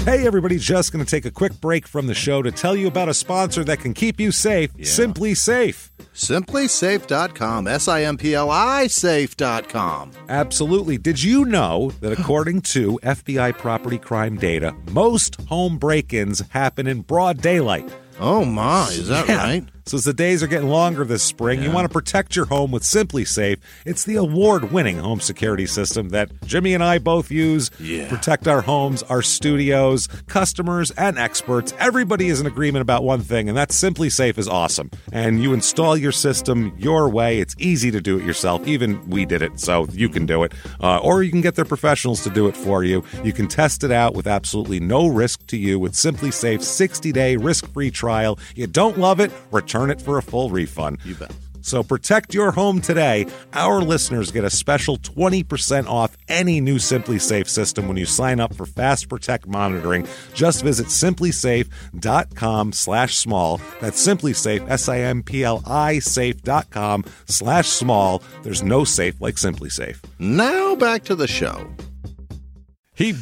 Hey, 0.05 0.27
everybody, 0.27 0.59
just 0.59 0.93
going 0.93 1.03
to 1.03 1.11
take 1.11 1.25
a 1.25 1.31
quick 1.31 1.59
break 1.63 1.89
from 1.89 2.07
the 2.09 2.15
show 2.15 2.43
to 2.43 2.53
tell 2.53 2.77
you 2.77 2.89
about 2.89 3.09
a 3.09 3.15
sponsor 3.15 3.65
that 3.65 3.79
can 3.81 3.95
keep 3.95 4.21
you 4.21 4.33
safe, 4.33 4.71
Simply 4.83 5.35
Safe. 5.35 5.91
SimpliSafe.com. 6.15 7.67
S 7.67 7.89
I 7.89 8.03
M 8.03 8.19
P 8.19 8.35
L 8.35 8.51
I 8.51 8.87
safe.com. 8.87 10.11
Absolutely. 10.29 10.99
Did 10.99 11.23
you 11.23 11.47
know 11.47 11.91
that 12.01 12.13
according 12.21 12.61
to 12.63 13.01
FBI 13.03 13.57
property 13.57 13.97
crime 13.99 14.37
data, 14.37 14.77
most 14.93 15.41
home 15.47 15.79
break 15.79 16.13
ins 16.13 16.41
happen 16.51 16.87
in 16.87 17.01
broad 17.01 17.39
daylight? 17.41 17.89
Oh, 18.21 18.45
my. 18.45 18.87
Is 18.91 19.09
that 19.09 19.27
Yeah. 19.27 19.39
right? 19.39 19.65
So 19.87 19.99
as 19.99 20.05
the 20.05 20.15
days 20.15 20.43
are 20.43 20.47
getting 20.47 20.69
longer 20.69 21.05
this 21.05 21.23
spring, 21.23 21.63
you 21.63 21.71
want 21.71 21.85
to 21.85 21.93
protect 21.93 22.35
your 22.35 22.47
home 22.47 22.71
with 22.71 22.83
SimpliSafe. 22.83 23.59
It's 23.85 24.05
the 24.05 24.17
award-winning 24.17 24.97
home 24.97 25.21
security 25.21 25.67
system 25.67 26.09
that 26.09 26.31
Jimmy 26.47 26.73
and 26.73 26.83
I 26.83 26.99
both 26.99 27.31
use. 27.31 27.71
Yeah. 27.79 28.09
Protect 28.09 28.49
our 28.49 28.63
homes, 28.63 29.03
our 29.05 29.21
studios, 29.21 30.07
customers, 30.27 30.91
and 30.93 31.19
experts. 31.19 31.75
Everybody 31.79 32.29
is 32.29 32.41
in 32.41 32.47
agreement 32.47 32.81
about 32.81 33.05
one 33.05 33.21
thing, 33.21 33.47
and 33.51 33.59
that's 33.59 33.79
SimpliSafe 33.79 34.39
is 34.39 34.49
awesome. 34.49 34.91
And 35.13 35.43
you 35.43 35.53
install 35.53 35.99
your 35.99 36.13
system 36.13 36.75
your 36.79 37.11
way. 37.11 37.41
It's 37.41 37.55
easy 37.59 37.91
to 37.91 38.01
do 38.01 38.19
it 38.19 38.25
yourself. 38.25 38.67
Even 38.67 39.07
we 39.11 39.27
did 39.27 39.43
it, 39.43 39.61
so 39.61 39.87
you 39.93 40.09
can 40.09 40.25
do 40.25 40.45
it. 40.45 40.55
Uh, 40.81 40.97
or 40.99 41.23
you 41.23 41.31
can 41.31 41.43
get 41.43 41.57
their 41.57 41.67
professionals 41.67 42.23
to 42.25 42.31
do 42.31 42.47
it 42.49 42.57
for 42.57 42.85
you. 42.85 43.05
You 43.23 43.35
can 43.35 43.49
test 43.49 43.85
it 43.85 43.93
out 43.93 44.15
with 44.15 44.27
absolutely 44.27 44.81
no 44.81 45.09
risk 45.09 45.47
to 45.49 45.59
you 45.59 45.79
with 45.79 45.93
SimpliSafe 45.93 46.61
60-day 46.61 47.37
risk-free 47.37 47.91
trial. 47.91 48.39
You 48.55 48.67
don't 48.67 48.99
love 48.99 49.21
it? 49.21 49.31
Return 49.51 49.74
it 49.91 50.01
for 50.01 50.19
a 50.19 50.23
full 50.23 50.51
refund. 50.51 50.99
You 51.05 51.15
bet. 51.15 51.33
So 51.65 51.83
protect 51.83 52.35
your 52.35 52.51
home 52.51 52.83
today. 52.83 53.27
Our 53.55 53.81
listeners 53.81 54.31
get 54.31 54.45
a 54.45 54.51
special 54.51 54.99
20% 54.99 55.87
off 55.87 56.15
any 56.29 56.61
new 56.61 56.77
SimpliSafe 56.77 57.49
system 57.49 57.89
when 57.89 57.97
you 57.97 58.05
sign 58.05 58.39
up 58.39 58.55
for 58.55 58.67
Fast 58.67 59.09
Protect 59.09 59.47
monitoring. 59.47 60.07
Just 60.35 60.63
visit 60.63 60.89
simplisafe.com 60.89 62.73
slash 62.73 63.17
small. 63.17 63.63
That's 63.81 64.07
SimpliSafe, 64.07 64.69
S-I-M-P-L-I 64.69 65.99
safe.com 66.01 67.05
slash 67.27 67.69
small. 67.69 68.23
There's 68.43 68.63
no 68.63 68.85
safe 68.85 69.19
like 69.23 69.37
SimpliSafe. 69.37 70.05
Now 70.19 70.77
back 70.77 71.05
to 71.05 71.15
the 71.15 71.27
show. 71.27 71.73
He 72.95 73.15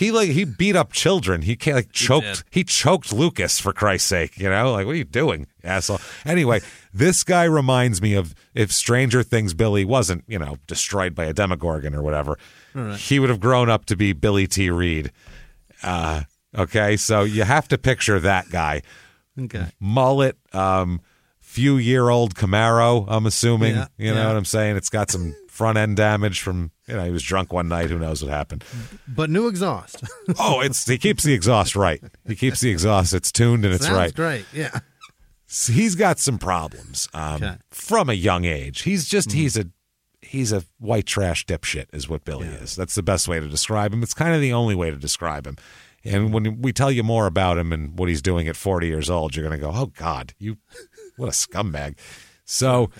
he 0.00 0.10
like 0.12 0.30
he 0.30 0.46
beat 0.46 0.76
up 0.76 0.92
children. 0.92 1.42
He 1.42 1.56
can't 1.56 1.76
like 1.76 1.92
choked 1.92 2.44
he, 2.50 2.64
choked 2.64 3.12
Lucas 3.12 3.60
for 3.60 3.74
Christ's 3.74 4.08
sake, 4.08 4.38
you 4.38 4.48
know? 4.48 4.72
Like 4.72 4.86
what 4.86 4.92
are 4.92 4.98
you 4.98 5.04
doing, 5.04 5.46
asshole? 5.62 6.00
Anyway, 6.24 6.62
this 6.94 7.22
guy 7.22 7.44
reminds 7.44 8.00
me 8.00 8.14
of 8.14 8.34
if 8.54 8.72
Stranger 8.72 9.22
Things 9.22 9.52
Billy 9.52 9.84
wasn't, 9.84 10.24
you 10.26 10.38
know, 10.38 10.56
destroyed 10.66 11.14
by 11.14 11.26
a 11.26 11.34
demogorgon 11.34 11.94
or 11.94 12.00
whatever. 12.00 12.38
He 12.96 13.18
would 13.18 13.28
have 13.28 13.40
grown 13.40 13.68
up 13.68 13.84
to 13.86 13.96
be 13.96 14.14
Billy 14.14 14.46
T. 14.46 14.70
Reed. 14.70 15.12
Uh 15.82 16.22
okay, 16.56 16.96
so 16.96 17.24
you 17.24 17.42
have 17.42 17.68
to 17.68 17.76
picture 17.76 18.18
that 18.20 18.48
guy. 18.48 18.80
Okay. 19.38 19.66
Mullet, 19.80 20.38
um 20.54 21.02
few 21.40 21.76
year 21.76 22.08
old 22.08 22.34
Camaro, 22.34 23.04
I'm 23.06 23.26
assuming. 23.26 23.74
Yeah, 23.74 23.88
you 23.98 24.14
know 24.14 24.22
yeah. 24.22 24.28
what 24.28 24.36
I'm 24.36 24.46
saying? 24.46 24.76
It's 24.78 24.88
got 24.88 25.10
some 25.10 25.34
front 25.48 25.76
end 25.76 25.98
damage 25.98 26.40
from 26.40 26.70
you 26.90 26.96
know, 26.96 27.04
he 27.04 27.10
was 27.10 27.22
drunk 27.22 27.52
one 27.52 27.68
night, 27.68 27.88
who 27.90 27.98
knows 27.98 28.22
what 28.22 28.30
happened. 28.32 28.64
But 29.08 29.30
new 29.30 29.46
exhaust. 29.48 30.02
Oh, 30.38 30.60
it's 30.60 30.86
he 30.86 30.98
keeps 30.98 31.22
the 31.24 31.32
exhaust 31.34 31.74
right. 31.76 32.02
He 32.26 32.36
keeps 32.36 32.60
the 32.60 32.70
exhaust. 32.70 33.12
It's 33.14 33.32
tuned 33.32 33.64
and 33.64 33.74
it's 33.74 33.84
Sounds 33.84 33.96
right. 33.96 34.14
great. 34.14 34.44
Yeah. 34.52 34.78
So 35.46 35.72
he's 35.72 35.96
got 35.96 36.18
some 36.20 36.38
problems 36.38 37.08
um, 37.12 37.42
Okay. 37.42 37.56
from 37.70 38.08
a 38.08 38.12
young 38.14 38.44
age. 38.44 38.82
He's 38.82 39.06
just 39.08 39.32
he's 39.32 39.56
a 39.56 39.66
he's 40.22 40.52
a 40.52 40.62
white 40.78 41.06
trash 41.06 41.44
dipshit 41.46 41.86
is 41.92 42.08
what 42.08 42.24
Billy 42.24 42.46
is. 42.46 42.76
That's 42.76 42.94
the 42.94 43.02
best 43.02 43.26
way 43.26 43.40
to 43.40 43.48
describe 43.48 43.92
him. 43.92 44.02
It's 44.02 44.14
kind 44.14 44.34
of 44.34 44.40
the 44.40 44.52
only 44.52 44.74
way 44.76 44.90
to 44.90 44.96
describe 44.96 45.46
him. 45.46 45.56
And 46.04 46.32
when 46.32 46.62
we 46.62 46.72
tell 46.72 46.90
you 46.92 47.02
more 47.02 47.26
about 47.26 47.58
him 47.58 47.72
and 47.72 47.98
what 47.98 48.08
he's 48.08 48.22
doing 48.22 48.46
at 48.48 48.56
40 48.56 48.86
years 48.86 49.10
old, 49.10 49.34
you're 49.34 49.46
going 49.46 49.58
to 49.58 49.66
go, 49.66 49.72
"Oh 49.74 49.86
God, 49.86 50.34
you 50.38 50.56
what 51.16 51.26
a 51.28 51.32
scumbag." 51.32 51.96
So, 52.44 52.90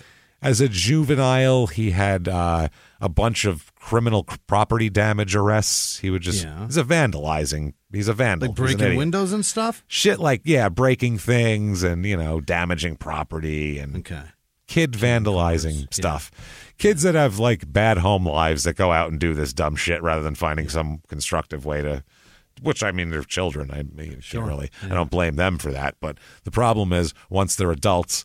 as 0.41 0.59
a 0.61 0.67
juvenile, 0.67 1.67
he 1.67 1.91
had 1.91 2.27
uh, 2.27 2.67
a 2.99 3.09
bunch 3.09 3.45
of 3.45 3.70
criminal 3.81 4.23
property 4.47 4.89
damage 4.89 5.35
arrests. 5.35 5.97
He 5.99 6.09
would 6.09 6.21
just 6.21 6.43
Yeah. 6.43 6.65
he's 6.67 6.77
a 6.77 6.83
vandalizing. 6.83 7.73
He's 7.91 8.07
a 8.07 8.13
vandal. 8.13 8.49
Like 8.49 8.57
an 8.59 8.65
breaking 8.77 8.95
windows 8.97 9.33
and 9.33 9.45
stuff. 9.45 9.83
shit 9.87 10.19
like 10.19 10.41
yeah 10.45 10.69
breaking 10.69 11.17
things 11.17 11.83
and 11.83 12.05
you 12.05 12.15
know 12.15 12.39
damaging 12.39 12.95
property 12.95 13.79
and 13.79 13.97
Okay. 13.97 14.21
kid 14.67 14.93
vandalizing 14.93 15.91
stuff 15.93 16.31
kids 16.77 17.01
that 17.03 17.15
have 17.15 17.39
like 17.39 17.71
bad 17.73 17.97
home 17.97 18.25
lives 18.27 18.63
that 18.63 18.75
go 18.75 18.91
out 18.91 19.11
and 19.11 19.19
do 19.19 19.33
this 19.33 19.51
dumb 19.51 19.75
shit 19.75 20.01
rather 20.01 20.21
than 20.21 20.35
finding 20.35 20.69
some 20.69 21.01
constructive 21.07 21.65
way 21.65 21.81
to 21.81 22.03
which 22.61 22.81
i 22.83 22.91
mean 22.91 23.09
they're 23.09 23.23
children 23.23 23.69
i 23.71 23.83
mean 23.83 24.21
can't 24.21 24.45
really 24.45 24.69
i 24.83 24.87
don't 24.87 25.11
blame 25.11 25.35
them 25.35 25.57
for 25.57 25.71
that 25.71 25.95
but 25.99 26.17
the 26.43 26.51
problem 26.51 26.93
is 26.93 27.13
once 27.29 27.55
they're 27.55 27.71
adults 27.71 28.23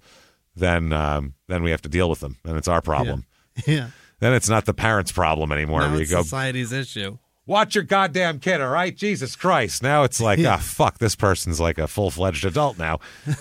then 0.54 0.92
um, 0.92 1.34
then 1.48 1.62
we 1.62 1.70
have 1.70 1.82
to 1.82 1.88
deal 1.88 2.09
with 2.09 2.20
them 2.20 2.36
and 2.44 2.57
it's 2.57 2.68
our 2.68 2.80
problem 2.82 3.24
Yeah. 3.66 3.88
then 4.20 4.32
it's 4.32 4.48
not 4.48 4.64
the 4.64 4.74
parents 4.74 5.12
problem 5.12 5.52
anymore 5.52 5.80
Now 5.80 5.94
you 5.94 6.00
it's 6.00 6.10
go 6.10 6.22
society's 6.22 6.72
issue. 6.72 7.18
watch 7.46 7.74
your 7.74 7.84
goddamn 7.84 8.38
kid, 8.40 8.60
all 8.60 8.68
right? 8.68 8.96
Jesus 8.96 9.36
Christ. 9.36 9.82
Now 9.82 10.02
it's 10.04 10.20
like, 10.20 10.38
ah, 10.44 10.56
fuck, 10.58 10.98
this 10.98 11.14
person's 11.16 11.60
like 11.60 11.78
a 11.78 11.86
full 11.86 12.10
fledged 12.10 12.44
adult 12.44 12.78
now. 12.78 12.98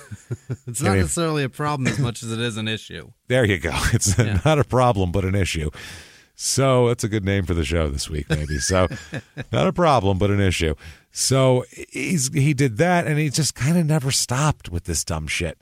It's 0.67 0.81
I 0.81 0.85
not 0.85 0.91
mean- 0.93 1.01
necessarily 1.01 1.43
a 1.43 1.49
problem 1.49 1.87
as 1.87 1.99
much 1.99 2.23
as 2.23 2.31
it 2.31 2.39
is 2.39 2.57
an 2.57 2.67
issue. 2.67 3.11
There 3.27 3.45
you 3.45 3.57
go. 3.59 3.71
It's 3.93 4.17
Yeah. 4.17 4.39
not 4.45 4.59
a 4.59 4.63
problem, 4.63 5.11
but 5.11 5.23
an 5.25 5.35
issue. 5.35 5.69
So 6.35 6.89
that's 6.89 7.03
a 7.03 7.07
good 7.07 7.23
name 7.23 7.45
for 7.45 7.53
the 7.53 7.63
show 7.63 7.87
this 7.89 8.09
week, 8.09 8.29
maybe. 8.29 8.57
So 8.57 8.87
not 9.53 9.67
a 9.67 9.73
problem, 9.73 10.17
but 10.17 10.29
an 10.29 10.41
issue. 10.41 10.75
So 11.11 11.63
he's 11.89 12.31
he 12.33 12.53
did 12.53 12.77
that, 12.77 13.07
and 13.07 13.17
he 13.17 13.29
just 13.29 13.55
kind 13.55 13.77
of 13.77 13.85
never 13.85 14.11
stopped 14.11 14.67
with 14.69 14.83
this 14.83 15.03
dumb 15.05 15.27
shit. 15.27 15.57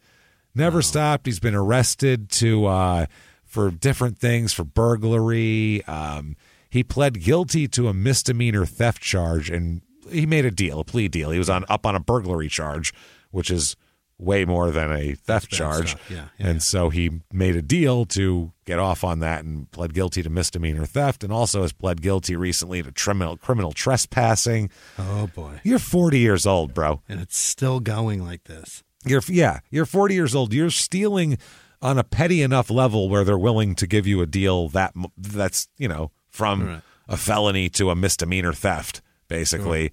Never 0.55 0.82
stopped. 0.82 1.26
He's 1.28 1.39
been 1.39 1.53
arrested 1.55 2.30
to 2.32 2.66
uh, 2.66 3.05
for 3.54 3.70
different 3.70 4.18
things, 4.18 4.51
for 4.51 4.64
burglary. 4.64 5.86
Um, 5.86 6.36
he 6.70 6.84
pled 6.84 7.22
guilty 7.22 7.68
to 7.68 7.88
a 7.88 7.93
misdemeanor 7.93 8.66
theft 8.66 8.99
charge, 8.99 9.51
and 9.51 9.84
he 10.10 10.26
made 10.26 10.43
a 10.43 10.49
deal, 10.49 10.80
a 10.80 10.84
plea 10.84 11.08
deal. 11.08 11.30
He 11.30 11.38
was 11.38 11.51
on 11.51 11.64
up 11.70 11.86
on 11.86 11.95
a 11.95 11.99
burglary 11.99 12.49
charge, 12.49 12.95
which 13.30 13.51
is 13.51 13.76
way 14.18 14.43
more 14.43 14.72
than 14.72 14.91
a 14.91 15.14
theft 15.14 15.51
charge. 15.51 15.95
Yeah, 16.10 16.30
yeah, 16.39 16.47
and 16.47 16.64
so 16.64 16.89
he 16.89 17.22
made 17.32 17.56
a 17.56 17.62
deal 17.62 18.06
to 18.06 18.51
get 18.66 18.80
off 18.80 19.04
on 19.04 19.20
that 19.20 19.43
and 19.43 19.70
pled 19.70 19.93
guilty 19.93 20.24
to 20.24 20.32
misdemeanor 20.32 20.88
theft, 20.88 21.24
and 21.24 21.32
also 21.32 21.62
has 21.62 21.74
pled 21.74 22.01
guilty 22.01 22.36
recently 22.36 22.82
to 22.82 22.91
criminal 22.91 23.38
criminal 23.38 23.72
trespassing. 23.72 24.72
Oh 24.97 25.28
boy. 25.28 25.62
You're 25.64 25.78
40 25.78 26.18
years 26.18 26.47
old, 26.47 26.74
bro. 26.74 27.01
And 27.08 27.20
it's 27.20 27.38
still 27.38 27.80
going 27.80 28.26
like 28.26 28.45
this. 28.45 28.84
You're 29.06 29.22
yeah, 29.28 29.60
you're 29.70 29.86
40 29.86 30.16
years 30.16 30.34
old. 30.34 30.54
You're 30.54 30.72
stealing 30.72 31.38
on 31.84 32.00
a 32.00 32.04
petty 32.04 32.42
enough 32.42 32.72
level 32.72 33.10
where 33.10 33.24
they're 33.24 33.38
willing 33.38 33.76
to 33.76 33.86
give 33.86 34.08
you 34.08 34.22
a 34.22 34.26
deal 34.26 34.70
that 34.70 34.94
that's 35.18 35.68
you 35.78 35.88
know 35.88 36.10
from 36.32 36.66
Right. 36.68 36.82
a 37.08 37.18
felony 37.18 37.70
to 37.70 37.90
a 37.92 37.96
misdemeanor 37.96 38.54
theft. 38.54 39.02
Basically, 39.28 39.92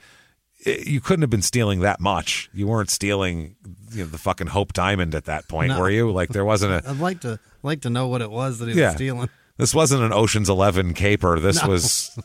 I- 0.66 0.82
you 0.86 1.01
couldn't 1.01 1.22
have 1.22 1.30
been 1.30 1.43
stealing 1.43 1.80
that 1.80 2.01
much. 2.01 2.49
You 2.55 2.66
weren't 2.68 2.91
stealing 2.91 3.57
you 3.93 4.05
know, 4.05 4.11
the 4.11 4.18
fucking 4.18 4.49
Hope 4.49 4.72
Diamond 4.72 5.14
at 5.14 5.24
that 5.24 5.49
point, 5.49 5.70
No. 5.70 5.80
were 5.80 5.91
you? 5.91 6.11
Like 6.11 6.28
there 6.30 6.45
wasn't 6.45 6.72
a 6.72 6.82
I'd 6.91 6.99
like 6.99 7.20
to 7.22 7.38
like 7.62 7.80
to 7.82 7.91
know 7.91 8.09
what 8.09 8.22
it 8.22 8.30
was 8.30 8.59
that 8.61 8.68
he 8.68 8.74
Yeah. 8.78 8.86
was 8.88 8.95
stealing. 8.97 9.28
This 9.61 9.74
wasn't 9.74 10.02
an 10.02 10.12
Ocean's 10.12 10.48
Eleven 10.48 10.94
caper. 10.94 11.38
This 11.38 11.64
was 11.64 12.18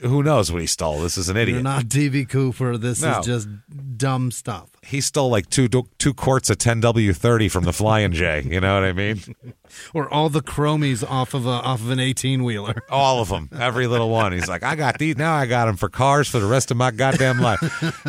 who 0.00 0.22
knows 0.22 0.50
what 0.50 0.60
he 0.60 0.66
stole. 0.66 1.00
This 1.02 1.16
is 1.18 1.28
an 1.28 1.36
You're 1.36 1.42
idiot. 1.42 1.62
not 1.62 1.84
DB 1.84 2.28
Cooper. 2.28 2.76
This 2.78 3.02
No. 3.02 3.20
is 3.20 3.26
just 3.26 3.48
dumb 3.96 4.30
stuff. 4.30 4.70
he 4.82 5.00
stole 5.00 5.28
like 5.30 5.50
two 5.50 5.68
two 5.98 6.14
quarts 6.14 6.48
of 6.50 6.56
10W30 6.58 7.50
from 7.50 7.64
the 7.64 7.72
Flying 7.72 8.12
J. 8.12 8.42
You 8.48 8.60
know 8.60 8.74
what 8.74 8.84
I 8.84 8.92
mean? 8.92 9.20
Or 9.92 10.08
all 10.12 10.30
the 10.30 10.40
chromies 10.40 11.04
off 11.08 11.34
of 11.34 11.44
a 11.44 11.50
off 11.50 11.82
of 11.82 11.90
an 11.90 12.00
18 12.00 12.42
wheeler. 12.42 12.74
All 12.90 13.20
of 13.20 13.28
them, 13.28 13.50
every 13.52 13.86
little 13.86 14.08
one. 14.08 14.32
He's 14.32 14.48
like, 14.48 14.62
I 14.62 14.74
got 14.74 14.98
these 14.98 15.18
now. 15.18 15.34
I 15.34 15.44
got 15.44 15.66
them 15.66 15.76
for 15.76 15.90
cars 15.90 16.26
for 16.26 16.38
the 16.40 16.46
rest 16.46 16.70
of 16.70 16.78
my 16.78 16.90
goddamn 16.90 17.38
life. 17.38 17.60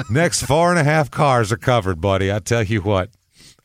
Next 0.09 0.43
four 0.43 0.69
and 0.69 0.79
a 0.79 0.85
half 0.85 1.11
cars 1.11 1.51
are 1.51 1.57
covered, 1.57 1.99
buddy. 1.99 2.31
I 2.31 2.39
tell 2.39 2.63
you 2.63 2.81
what, 2.81 3.09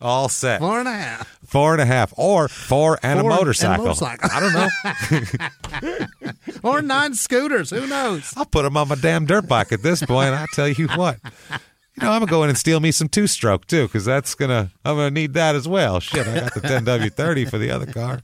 all 0.01 0.29
set. 0.29 0.61
Four 0.61 0.79
and 0.81 0.89
a 0.89 0.93
half. 0.93 1.39
Four 1.47 1.73
and 1.73 1.81
a 1.81 1.87
half, 1.87 2.13
or 2.17 2.49
four 2.49 2.99
and 3.03 3.21
Four 3.21 3.31
a 3.31 3.33
and 3.33 3.33
a 3.33 3.37
motorcycle. 3.37 3.85
motorcycle. 3.85 4.31
I 4.33 4.41
don't 4.41 4.53
know. 4.53 6.07
Or 6.63 6.81
nine 6.81 7.15
scooters. 7.15 7.71
Who 7.71 7.87
knows? 7.87 8.33
I'll 8.37 8.47
put 8.47 8.63
them 8.63 8.77
on 8.77 8.89
my 8.89 8.95
damn 8.95 9.27
dirt 9.27 9.47
bike 9.47 9.71
at 9.73 9.83
this 9.83 10.03
point. 10.03 10.33
I 10.33 10.47
tell 10.55 10.69
you 10.69 10.89
what. 10.89 11.19
You 11.23 12.03
know, 12.03 12.11
I'm 12.11 12.21
gonna 12.21 12.27
go 12.27 12.43
in 12.43 12.49
and 12.49 12.57
steal 12.59 12.81
me 12.81 12.91
some 12.91 13.09
two 13.09 13.27
stroke 13.27 13.67
too, 13.67 13.83
because 13.87 14.05
that's 14.05 14.35
gonna 14.35 14.71
I'm 14.85 14.97
gonna 14.97 15.11
need 15.11 15.35
that 15.35 15.55
as 15.55 15.69
well. 15.69 16.01
Shit, 16.01 16.27
I 16.27 16.41
got 16.41 16.55
the 16.55 16.61
10W30 16.61 17.49
for 17.51 17.59
the 17.59 17.71
other 17.71 17.87
car. 17.87 18.23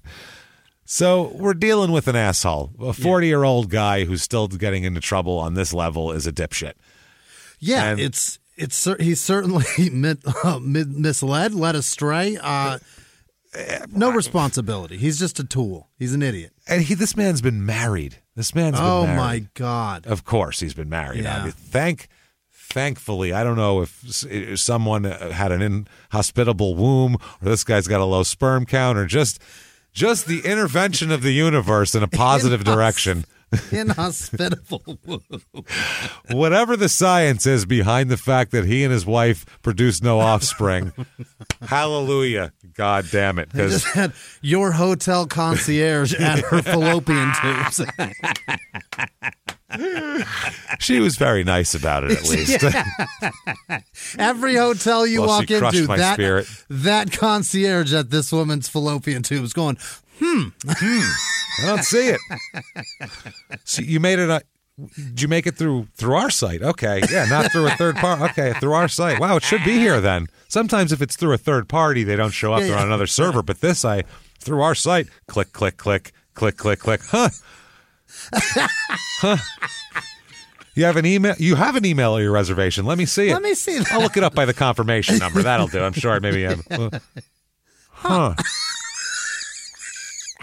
So 0.87 1.33
we're 1.37 1.55
dealing 1.55 1.93
with 1.93 2.09
an 2.09 2.17
asshole, 2.17 2.73
a 2.81 2.93
40 2.93 3.27
year 3.29 3.45
old 3.45 3.71
guy 3.71 4.05
who's 4.07 4.23
still 4.23 4.49
getting 4.49 4.83
into 4.85 5.01
trouble 5.01 5.39
on 5.39 5.55
this 5.55 5.73
level 5.73 6.11
is 6.11 6.27
a 6.27 6.33
dipshit. 6.33 6.73
Yeah, 7.61 7.85
And- 7.91 8.01
it's 8.01 8.40
it's 8.61 8.89
he's 9.01 9.21
certainly 9.21 9.65
mid, 9.91 10.23
uh, 10.45 10.59
misled, 10.61 11.55
led 11.55 11.75
astray. 11.75 12.37
Uh, 12.41 12.79
no 13.91 14.13
responsibility. 14.13 14.97
He's 14.97 15.19
just 15.19 15.41
a 15.41 15.45
tool. 15.45 15.89
He's 15.99 16.15
an 16.15 16.23
idiot. 16.23 16.53
And 16.69 16.83
he, 16.83 16.95
this 16.95 17.17
man's 17.17 17.41
been 17.41 17.65
married. 17.67 18.19
This 18.37 18.55
man's 18.55 18.77
been 18.77 18.87
Oh 18.87 19.07
my 19.07 19.47
god. 19.55 20.07
Of 20.07 20.25
course, 20.25 20.61
he's 20.61 20.75
been 20.75 20.89
married. 20.89 21.25
Yeah. 21.25 21.39
I 21.39 21.43
mean, 21.45 21.53
thank, 21.53 22.09
thankfully, 22.53 23.33
I 23.33 23.43
don't 23.43 23.57
know 23.57 23.83
if 23.83 24.25
if 24.25 24.61
someone 24.61 25.05
uh, 25.07 25.33
had 25.33 25.51
an 25.53 25.63
inhospitable 25.63 26.77
womb, 26.77 27.15
or 27.15 27.49
this 27.49 27.65
guy's 27.65 27.89
got 27.89 28.01
a 28.01 28.05
low 28.05 28.23
sperm 28.23 28.67
count, 28.67 28.99
or 28.99 29.07
just 29.07 29.41
just 29.93 30.27
the 30.27 30.41
intervention 30.45 31.11
of 31.11 31.23
the 31.23 31.33
universe 31.33 31.95
in 31.95 32.03
a 32.03 32.09
positive 32.27 32.63
direction. 32.63 33.25
Inhospitable. 33.73 34.83
Whatever 36.31 36.77
the 36.77 36.89
science 36.89 37.47
is 37.47 37.65
behind 37.65 38.09
the 38.11 38.17
fact 38.17 38.53
that 38.53 38.65
he 38.65 38.85
and 38.85 38.93
his 38.93 39.05
wife 39.05 39.45
produced 39.63 40.03
no 40.05 40.21
offspring, 40.21 40.93
hallelujah, 41.63 42.53
God 42.75 43.07
damn 43.11 43.39
it, 43.39 43.51
because 43.51 43.83
just 43.83 43.95
had 43.95 44.13
your 44.41 44.73
hotel 44.73 45.27
concierge 45.27 46.15
at 46.15 46.39
her 46.41 46.63
fallopian 46.63 47.33
tubes. 47.41 47.81
she 50.79 51.01
was 51.01 51.17
very 51.17 51.45
nice 51.45 51.75
about 51.75 52.05
it. 52.05 52.13
At 52.13 52.29
least, 52.29 52.65
Every 54.19 54.57
hotel 54.57 55.07
you 55.07 55.21
Well, 55.21 55.29
walk 55.29 55.51
into, 55.51 55.87
that 55.89 56.15
spirit. 56.15 56.47
that 56.69 57.13
concierge 57.13 57.93
at 57.95 58.11
this 58.11 58.33
woman's 58.33 58.69
fallopian 58.69 59.23
tubes 59.23 59.53
going, 59.53 59.77
hmm, 60.21 60.49
hmm. 60.69 61.01
I 61.63 61.67
don't 61.67 61.85
see 61.85 62.09
it. 62.09 62.21
So 63.65 63.83
you 63.83 64.01
made 64.01 64.19
it. 64.19 64.45
Did 64.97 65.21
you 65.21 65.29
make 65.29 65.47
it 65.47 65.57
through 65.57 65.89
through 65.95 66.15
our 66.15 66.31
site? 66.31 66.63
Okay, 66.63 67.03
yeah, 67.11 67.27
not 67.27 67.53
through 67.53 67.67
a 67.67 67.71
third 67.71 67.97
party. 67.97 68.25
Okay, 68.25 68.53
through 68.55 68.73
our 68.73 68.89
site. 68.89 69.21
Wow, 69.21 69.37
it 69.37 69.43
should 69.43 69.63
be 69.65 69.79
here 69.79 70.01
then. 70.01 70.27
Sometimes 70.49 70.91
if 70.93 71.03
it's 71.03 71.17
through 71.17 71.33
a 71.33 71.39
third 71.39 71.69
party, 71.69 72.03
they 72.03 72.17
don't 72.17 72.31
show 72.31 72.53
up. 72.55 72.63
They're 72.63 72.79
on 72.79 72.87
another 72.87 73.07
server. 73.07 73.43
But 73.43 73.61
this, 73.61 73.85
I 73.85 74.05
through 74.39 74.63
our 74.63 74.75
site. 74.75 75.09
Click, 75.27 75.53
click, 75.53 75.77
click, 75.77 76.13
click, 76.35 76.57
click, 76.57 76.79
click. 76.79 77.01
Huh? 77.11 77.29
huh? 78.33 79.37
You 80.75 80.85
have 80.85 80.97
an 80.97 81.05
email. 81.05 81.35
You 81.39 81.57
have 81.57 81.77
an 81.77 81.85
email 81.85 82.17
or 82.17 82.23
your 82.23 82.33
reservation. 82.33 82.87
Let 82.87 82.97
me 82.97 83.05
see 83.05 83.29
it. 83.29 83.35
Let 83.35 83.43
me 83.43 83.55
see 83.55 83.79
that. 83.79 83.93
I'll 83.93 84.01
look 84.01 84.17
it 84.17 84.25
up 84.25 84.35
by 84.35 84.47
the 84.47 84.55
confirmation 84.55 85.19
number. 85.19 85.43
That'll 85.43 85.67
do. 85.67 85.83
I'm 85.83 85.93
sure 85.93 86.13
I 86.13 86.21
maybe 86.21 86.45
have. 86.45 86.63
uh, 86.71 86.91
huh. 87.91 88.35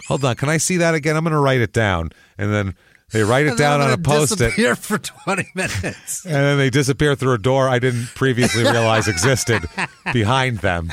Hold 0.08 0.24
on. 0.26 0.36
Can 0.36 0.50
I 0.50 0.58
see 0.58 0.78
that 0.78 0.94
again? 0.96 1.16
I'm 1.16 1.24
going 1.24 1.32
to 1.34 1.40
write 1.40 1.62
it 1.62 1.74
down, 1.74 2.12
and 2.38 2.54
then 2.54 2.76
they 3.12 3.24
write 3.24 3.46
it 3.46 3.58
down 3.58 3.82
on 3.82 3.92
a 3.92 3.98
post-it, 3.98 4.38
Disappear 4.40 4.76
for 4.76 4.98
20 4.98 5.50
minutes. 5.56 6.26
and 6.26 6.34
then 6.34 6.58
they 6.58 6.70
disappear 6.70 7.16
through 7.16 7.34
a 7.34 7.38
door 7.38 7.70
I 7.70 7.80
didn't 7.80 8.08
previously 8.16 8.64
realize 8.64 9.08
existed 9.08 9.64
behind 10.14 10.60
them. 10.60 10.92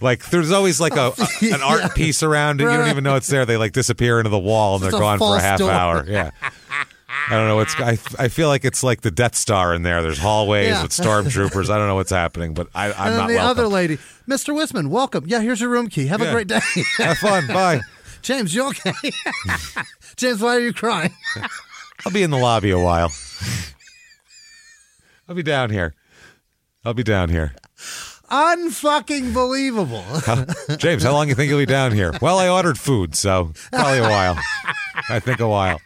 Like 0.00 0.24
there's 0.30 0.52
always 0.52 0.80
like 0.80 0.94
a, 0.96 1.12
oh, 1.18 1.26
a- 1.42 1.50
an 1.52 1.60
art 1.62 1.94
piece 1.96 2.22
around 2.22 2.60
it. 2.60 2.64
You 2.64 2.70
don't 2.70 2.88
even 2.88 3.02
know 3.02 3.16
it's 3.16 3.26
there. 3.26 3.44
They 3.44 3.56
like 3.56 3.72
disappear 3.72 4.20
into 4.20 4.30
the 4.30 4.38
wall 4.38 4.76
and 4.76 4.82
Just 4.84 4.92
they're 4.92 5.00
a 5.00 5.02
gone 5.02 5.18
for 5.18 5.24
a 5.24 5.28
false 5.40 5.42
half 5.42 5.58
door. 5.58 5.70
hour. 5.72 6.04
Yeah. 6.06 6.30
I 7.30 7.34
don't 7.34 7.48
know 7.48 7.56
what's. 7.56 7.74
I, 7.80 7.98
I 8.18 8.28
feel 8.28 8.46
like 8.48 8.64
it's 8.64 8.82
like 8.84 9.00
the 9.00 9.10
Death 9.10 9.34
Star 9.34 9.74
in 9.74 9.82
there. 9.82 10.00
There's 10.02 10.18
hallways 10.18 10.68
Yeah. 10.68 10.82
with 10.82 10.92
stormtroopers. 10.92 11.68
I 11.68 11.76
don't 11.78 11.88
know 11.88 11.96
what's 11.96 12.10
happening, 12.12 12.54
but 12.54 12.68
I, 12.74 12.86
I'm 12.86 12.92
and 12.92 12.98
then 13.12 13.16
not 13.18 13.28
the 13.28 13.34
welcome. 13.34 13.50
other 13.50 13.66
lady, 13.68 13.96
Mr. 14.28 14.54
Whisman, 14.54 14.88
welcome. 14.88 15.24
Yeah, 15.26 15.40
here's 15.40 15.60
your 15.60 15.70
room 15.70 15.88
key. 15.88 16.06
Have 16.06 16.20
Yeah. 16.20 16.28
a 16.28 16.32
great 16.32 16.46
day. 16.46 16.60
Have 16.98 17.18
fun. 17.18 17.46
Bye. 17.48 17.80
James, 18.22 18.54
you 18.54 18.68
okay? 18.68 18.92
James, 20.16 20.40
why 20.40 20.56
are 20.56 20.60
you 20.60 20.72
crying? 20.72 21.12
I'll 22.06 22.12
be 22.12 22.22
in 22.22 22.30
the 22.30 22.38
lobby 22.38 22.70
a 22.70 22.78
while. 22.78 23.10
I'll 25.28 25.34
be 25.34 25.42
down 25.42 25.70
here. 25.70 25.94
I'll 26.84 26.94
be 26.94 27.02
down 27.02 27.28
here. 27.28 27.54
Unfucking 28.30 29.32
believable. 29.34 30.04
James, 30.76 31.02
how 31.02 31.12
long 31.12 31.26
do 31.26 31.30
you 31.30 31.34
think 31.34 31.48
you'll 31.48 31.58
be 31.58 31.66
down 31.66 31.92
here? 31.92 32.12
Well, 32.20 32.38
I 32.38 32.48
ordered 32.48 32.78
food, 32.78 33.14
so 33.14 33.52
probably 33.72 33.98
a 33.98 34.02
while. 34.02 34.38
I 35.08 35.18
think 35.20 35.40
a 35.40 35.48
while. 35.48 35.80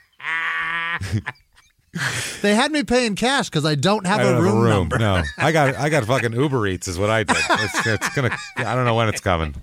they 2.43 2.55
had 2.55 2.73
me 2.73 2.83
paying 2.83 3.15
cash 3.17 3.49
because 3.49 3.65
I 3.65 3.75
don't 3.75 4.07
have 4.07 4.21
I 4.21 4.23
don't 4.25 4.33
a 4.33 4.37
have 4.37 4.45
room, 4.45 4.57
a 4.59 4.61
room. 4.61 4.71
number. 4.71 4.99
No, 4.99 5.23
I 5.39 5.53
got 5.53 5.77
I 5.77 5.89
got 5.89 6.05
fucking 6.05 6.33
Uber 6.33 6.67
Eats 6.67 6.89
is 6.89 6.99
what 6.99 7.11
I 7.11 7.23
did. 7.23 7.37
It's, 7.39 7.87
it's 7.87 8.09
gonna. 8.15 8.37
I 8.57 8.75
don't 8.75 8.85
know 8.85 8.95
when 8.95 9.09
it's 9.09 9.21
coming. 9.21 9.55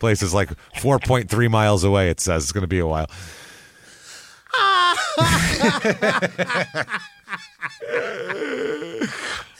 Place 0.00 0.22
is 0.22 0.34
like 0.34 0.50
four 0.80 0.98
point 0.98 1.30
three 1.30 1.46
miles 1.48 1.84
away. 1.84 2.10
It 2.10 2.20
says 2.20 2.42
it's 2.42 2.52
gonna 2.52 2.66
be 2.66 2.80
a 2.80 2.86
while. 2.86 3.06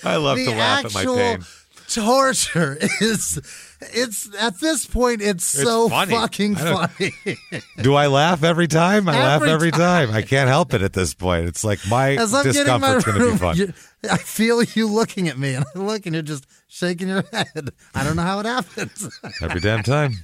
I 0.03 0.17
love 0.17 0.39
the 0.39 0.47
to 0.47 0.51
laugh 0.53 0.85
at 0.87 0.95
my 0.95 1.01
actual 1.01 1.17
pain. 1.17 1.45
torture 1.89 2.79
is 3.01 3.39
it's 3.81 4.29
at 4.39 4.61
this 4.61 4.87
point 4.87 5.23
it's, 5.23 5.55
It's 5.55 5.63
so 5.65 5.89
funny. 5.89 6.13
fucking 6.13 6.55
funny. 6.57 7.13
Do 7.83 7.95
I 7.95 8.09
laugh 8.09 8.43
every 8.45 8.69
time? 8.69 9.09
I 9.09 9.13
laugh 9.19 9.43
Every 9.43 9.51
every 9.51 9.71
time. 9.71 10.11
I 10.11 10.23
can't 10.23 10.49
help 10.49 10.75
it 10.75 10.83
at 10.83 10.93
this 10.93 11.15
point. 11.15 11.47
It's 11.47 11.65
like 11.65 11.79
my 11.89 12.11
As 12.17 12.35
I'm 12.35 12.45
getting 12.45 12.67
my 12.81 12.95
discomfort's 12.95 13.05
going 13.05 13.19
to 13.19 13.33
be 13.33 13.39
fun. 13.39 13.57
you- 13.57 13.73
I 14.11 14.17
feel 14.17 14.63
you 14.63 14.87
looking 14.87 15.29
at 15.29 15.39
me, 15.39 15.53
and 15.55 15.65
I 15.75 15.79
look, 15.79 16.07
and 16.07 16.15
you're 16.15 16.23
just 16.23 16.47
shaking 16.69 17.09
your 17.09 17.23
head. 17.33 17.71
I 17.95 18.03
don't 18.03 18.17
know 18.17 18.23
how 18.23 18.41
it 18.41 18.47
happens. 18.47 19.21
Every 19.43 19.61
damn 19.61 19.83
time. 19.83 20.15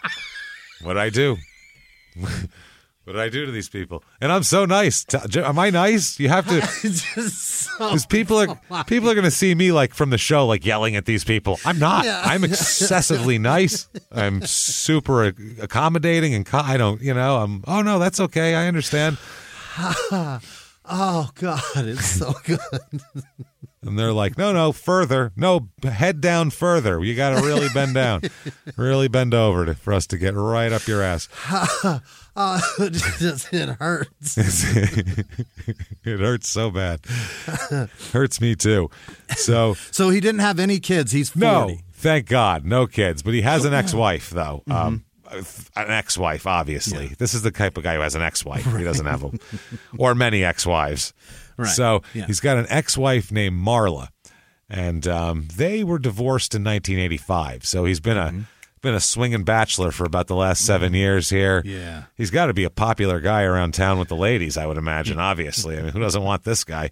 what 0.82 0.96
I 0.96 1.10
do? 1.10 1.36
What 3.10 3.16
did 3.16 3.22
I 3.22 3.28
do 3.28 3.44
to 3.44 3.50
these 3.50 3.68
people? 3.68 4.04
And 4.20 4.30
I'm 4.30 4.44
so 4.44 4.64
nice. 4.64 5.04
Am 5.36 5.58
I 5.58 5.70
nice? 5.70 6.20
You 6.20 6.28
have 6.28 6.46
to. 6.46 6.60
Just 6.88 7.38
so. 7.38 7.88
Because 7.88 8.06
people 8.06 8.38
are 8.38 8.84
people 8.84 9.10
are 9.10 9.14
going 9.14 9.24
to 9.24 9.32
see 9.32 9.52
me 9.52 9.72
like 9.72 9.94
from 9.94 10.10
the 10.10 10.18
show, 10.18 10.46
like 10.46 10.64
yelling 10.64 10.94
at 10.94 11.06
these 11.06 11.24
people. 11.24 11.58
I'm 11.64 11.80
not. 11.80 12.04
Yeah. 12.04 12.22
I'm 12.24 12.44
excessively 12.44 13.36
nice. 13.36 13.88
I'm 14.12 14.46
super 14.46 15.24
accommodating 15.60 16.34
and 16.34 16.46
co- 16.46 16.58
I 16.58 16.76
don't. 16.76 17.02
You 17.02 17.12
know. 17.12 17.38
I'm. 17.38 17.64
Oh 17.66 17.82
no, 17.82 17.98
that's 17.98 18.20
okay. 18.20 18.54
I 18.54 18.68
understand. 18.68 19.18
Oh 20.92 21.30
God, 21.36 21.60
it's 21.76 22.06
so 22.06 22.32
good. 22.44 22.58
And 23.82 23.98
they're 23.98 24.12
like, 24.12 24.36
no, 24.36 24.52
no, 24.52 24.72
further, 24.72 25.32
no, 25.36 25.70
head 25.82 26.20
down 26.20 26.50
further. 26.50 27.02
You 27.02 27.16
got 27.16 27.38
to 27.38 27.46
really 27.46 27.70
bend 27.70 27.94
down, 27.94 28.20
really 28.76 29.08
bend 29.08 29.32
over 29.32 29.64
to, 29.64 29.74
for 29.74 29.94
us 29.94 30.06
to 30.08 30.18
get 30.18 30.34
right 30.34 30.70
up 30.70 30.86
your 30.86 31.00
ass. 31.02 31.30
Uh, 32.36 32.60
it 32.78 33.68
hurts. 33.78 34.36
it 36.04 36.20
hurts 36.20 36.48
so 36.48 36.70
bad. 36.70 37.00
hurts 38.12 38.40
me 38.40 38.54
too. 38.54 38.88
So 39.36 39.74
So 39.90 40.10
he 40.10 40.20
didn't 40.20 40.40
have 40.40 40.58
any 40.58 40.78
kids. 40.80 41.12
He's 41.12 41.30
forty. 41.30 41.44
no, 41.46 41.76
thank 41.92 42.26
God, 42.28 42.64
no 42.64 42.86
kids. 42.86 43.22
But 43.22 43.34
he 43.34 43.42
has 43.42 43.64
an 43.64 43.74
ex-wife 43.74 44.30
though. 44.30 44.62
Um, 44.70 45.04
an 45.32 45.90
ex-wife, 45.90 46.46
obviously. 46.46 47.08
This 47.18 47.34
is 47.34 47.42
the 47.42 47.50
type 47.52 47.76
of 47.76 47.84
guy 47.84 47.94
who 47.94 48.00
has 48.00 48.14
an 48.16 48.22
ex-wife. 48.22 48.64
He 48.76 48.82
doesn't 48.84 49.06
have 49.06 49.22
a, 49.22 49.30
or 49.96 50.14
many 50.14 50.42
ex-wives. 50.44 51.12
Right. 51.56 51.68
So 51.68 52.02
Yeah. 52.14 52.26
he's 52.26 52.40
got 52.40 52.56
an 52.56 52.66
ex-wife 52.68 53.30
named 53.30 53.56
Marla, 53.64 54.08
and 54.68 55.06
um, 55.06 55.46
they 55.56 55.84
were 55.84 55.98
divorced 56.00 56.54
in 56.54 56.64
1985. 56.64 57.64
So 57.64 57.84
he's 57.84 58.00
been 58.00 58.16
a 58.16 58.44
been 58.80 58.94
a 58.94 59.00
swinging 59.00 59.44
bachelor 59.44 59.90
for 59.90 60.04
about 60.04 60.26
the 60.26 60.34
last 60.34 60.64
7 60.64 60.88
mm-hmm. 60.88 60.96
years 60.96 61.30
here. 61.30 61.62
Yeah. 61.64 62.04
he's 62.16 62.30
got 62.30 62.46
to 62.46 62.54
be 62.54 62.64
a 62.64 62.70
popular 62.70 63.20
guy 63.20 63.42
around 63.42 63.74
town 63.74 63.98
with 63.98 64.08
the 64.08 64.16
ladies. 64.16 64.56
I 64.56 64.66
would 64.66 64.78
imagine. 64.78 65.18
Obviously, 65.20 65.78
I 65.78 65.82
mean, 65.82 65.92
who 65.92 66.00
doesn't 66.00 66.22
want 66.22 66.44
this 66.44 66.64
guy? 66.64 66.90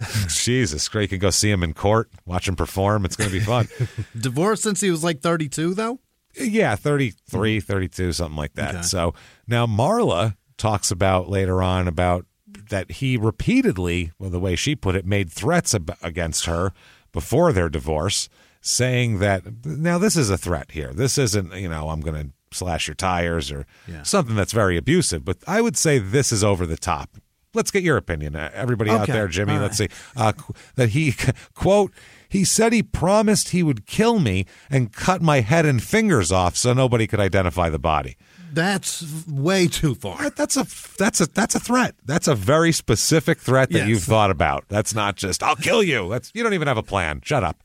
Jesus, 0.28 0.88
great! 0.88 1.02
You 1.02 1.08
can 1.08 1.18
go 1.20 1.30
see 1.30 1.50
him 1.50 1.62
in 1.62 1.72
court, 1.72 2.10
watch 2.26 2.48
him 2.48 2.56
perform. 2.56 3.04
It's 3.04 3.14
going 3.14 3.30
to 3.30 3.38
be 3.38 3.44
fun. 3.44 3.68
Divorced 4.18 4.64
since 4.64 4.80
he 4.80 4.90
was 4.90 5.04
like 5.04 5.20
thirty-two, 5.20 5.74
though. 5.74 6.00
Yeah, 6.36 6.74
33, 6.74 7.58
mm-hmm. 7.58 7.72
32, 7.72 8.12
something 8.12 8.36
like 8.36 8.54
that. 8.54 8.74
Okay. 8.74 8.82
So 8.82 9.14
now 9.46 9.66
Marla 9.66 10.34
talks 10.56 10.90
about 10.90 11.28
later 11.28 11.62
on 11.62 11.86
about 11.86 12.26
that 12.70 12.90
he 12.90 13.16
repeatedly, 13.16 14.12
well, 14.18 14.30
the 14.30 14.40
way 14.40 14.56
she 14.56 14.74
put 14.74 14.96
it, 14.96 15.06
made 15.06 15.30
threats 15.30 15.74
ab- 15.74 15.96
against 16.02 16.46
her 16.46 16.72
before 17.12 17.52
their 17.52 17.68
divorce, 17.68 18.28
saying 18.66 19.18
that 19.18 19.42
now 19.66 19.98
this 19.98 20.16
is 20.16 20.30
a 20.30 20.38
threat 20.38 20.70
here. 20.72 20.92
This 20.92 21.18
isn't, 21.18 21.52
you 21.54 21.68
know, 21.68 21.90
I'm 21.90 22.00
going 22.00 22.28
to 22.28 22.56
slash 22.56 22.88
your 22.88 22.94
tires 22.94 23.52
or 23.52 23.66
Yeah. 23.86 24.02
something 24.04 24.34
that's 24.34 24.52
very 24.52 24.76
abusive. 24.76 25.24
But 25.24 25.36
I 25.46 25.60
would 25.60 25.76
say 25.76 25.98
this 25.98 26.32
is 26.32 26.42
over 26.42 26.64
the 26.66 26.76
top. 26.78 27.10
Let's 27.52 27.70
get 27.70 27.82
your 27.84 27.96
opinion, 27.96 28.34
uh, 28.34 28.50
everybody 28.54 28.90
out 28.90 29.06
there, 29.06 29.28
Jimmy. 29.28 29.52
All 29.54 29.60
let's 29.60 29.76
see 29.76 29.88
uh, 30.16 30.32
that 30.76 30.88
he 30.88 31.14
quote. 31.54 31.92
He 32.28 32.42
said 32.44 32.72
he 32.72 32.82
promised 32.82 33.50
he 33.50 33.62
would 33.62 33.86
kill 33.86 34.18
me 34.18 34.46
and 34.70 34.92
cut 34.92 35.22
my 35.22 35.40
head 35.40 35.64
and 35.66 35.80
fingers 35.80 36.32
off 36.32 36.56
so 36.56 36.72
nobody 36.72 37.06
could 37.06 37.20
identify 37.20 37.68
the 37.70 37.78
body. 37.78 38.16
That's 38.52 39.04
way 39.28 39.66
too 39.68 39.94
far. 39.94 40.30
That's 40.30 40.56
a 40.56 40.66
that's 40.98 41.20
a 41.20 41.26
that's 41.26 41.54
a 41.54 41.60
threat. 41.60 41.94
That's 42.04 42.26
a 42.28 42.34
very 42.34 42.72
specific 42.72 43.38
threat 43.38 43.70
that 43.70 43.78
Yes. 43.80 43.88
you've 43.88 44.02
thought 44.04 44.30
about. 44.32 44.64
That's 44.68 44.94
not 44.94 45.14
just 45.16 45.42
I'll 45.42 45.54
kill 45.56 45.82
you. 45.82 46.08
That's 46.08 46.32
you 46.34 46.42
don't 46.42 46.54
even 46.54 46.66
have 46.68 46.76
a 46.78 46.82
plan. 46.82 47.20
Shut 47.24 47.44
up. 47.44 47.62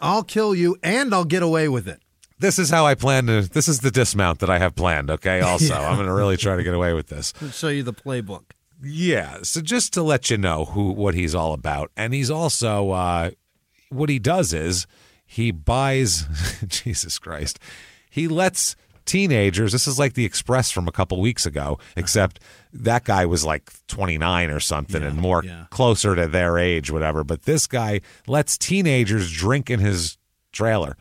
I'll 0.00 0.22
kill 0.22 0.54
you 0.54 0.76
and 0.82 1.14
I'll 1.14 1.24
get 1.24 1.42
away 1.42 1.68
with 1.68 1.88
it. 1.88 2.00
This 2.40 2.58
is 2.58 2.70
how 2.70 2.86
I 2.86 2.94
plan 2.94 3.26
to. 3.26 3.42
This 3.42 3.66
is 3.66 3.80
the 3.80 3.90
dismount 3.90 4.38
that 4.40 4.50
I 4.50 4.58
have 4.58 4.76
planned. 4.76 5.10
Okay. 5.10 5.40
Also, 5.48 5.74
I'm 5.74 5.96
going 5.96 6.06
to 6.06 6.12
really 6.12 6.36
try 6.36 6.56
to 6.56 6.62
get 6.62 6.74
away 6.74 6.92
with 6.92 7.08
this. 7.08 7.32
I'll 7.42 7.50
show 7.50 7.68
you 7.68 7.82
the 7.82 7.92
playbook. 7.92 8.52
Yeah. 8.82 9.38
So 9.42 9.60
just 9.60 9.92
to 9.94 10.02
let 10.02 10.30
you 10.30 10.38
know 10.38 10.66
who 10.66 10.92
what 10.92 11.14
he's 11.14 11.34
all 11.34 11.52
about, 11.52 11.90
and 11.96 12.14
he's 12.14 12.30
also 12.30 12.90
uh, 12.90 13.30
what 13.88 14.08
he 14.08 14.18
does 14.18 14.52
is 14.52 14.86
he 15.26 15.50
buys. 15.50 16.26
Jesus 16.66 17.18
Christ, 17.18 17.58
he 18.10 18.28
lets 18.28 18.76
teenagers. 19.08 19.72
This 19.72 19.88
is 19.88 19.98
like 19.98 20.14
the 20.14 20.24
Express 20.24 20.70
from 20.70 20.86
a 20.86 20.92
couple 20.92 21.20
weeks 21.20 21.46
ago, 21.46 21.78
uh-huh. 21.80 21.92
except 21.96 22.38
that 22.72 23.04
guy 23.04 23.26
was 23.26 23.44
like 23.44 23.72
29 23.88 24.50
or 24.50 24.60
something 24.60 25.02
and 25.02 25.16
more 25.18 25.42
yeah. 25.44 25.64
closer 25.70 26.14
to 26.14 26.28
their 26.28 26.58
age, 26.58 26.90
whatever. 26.92 27.24
But 27.24 27.42
this 27.42 27.66
guy 27.66 28.02
lets 28.26 28.56
teenagers 28.56 29.32
drink 29.32 29.70
in 29.70 29.80
his 29.80 30.18
trailer 30.52 30.96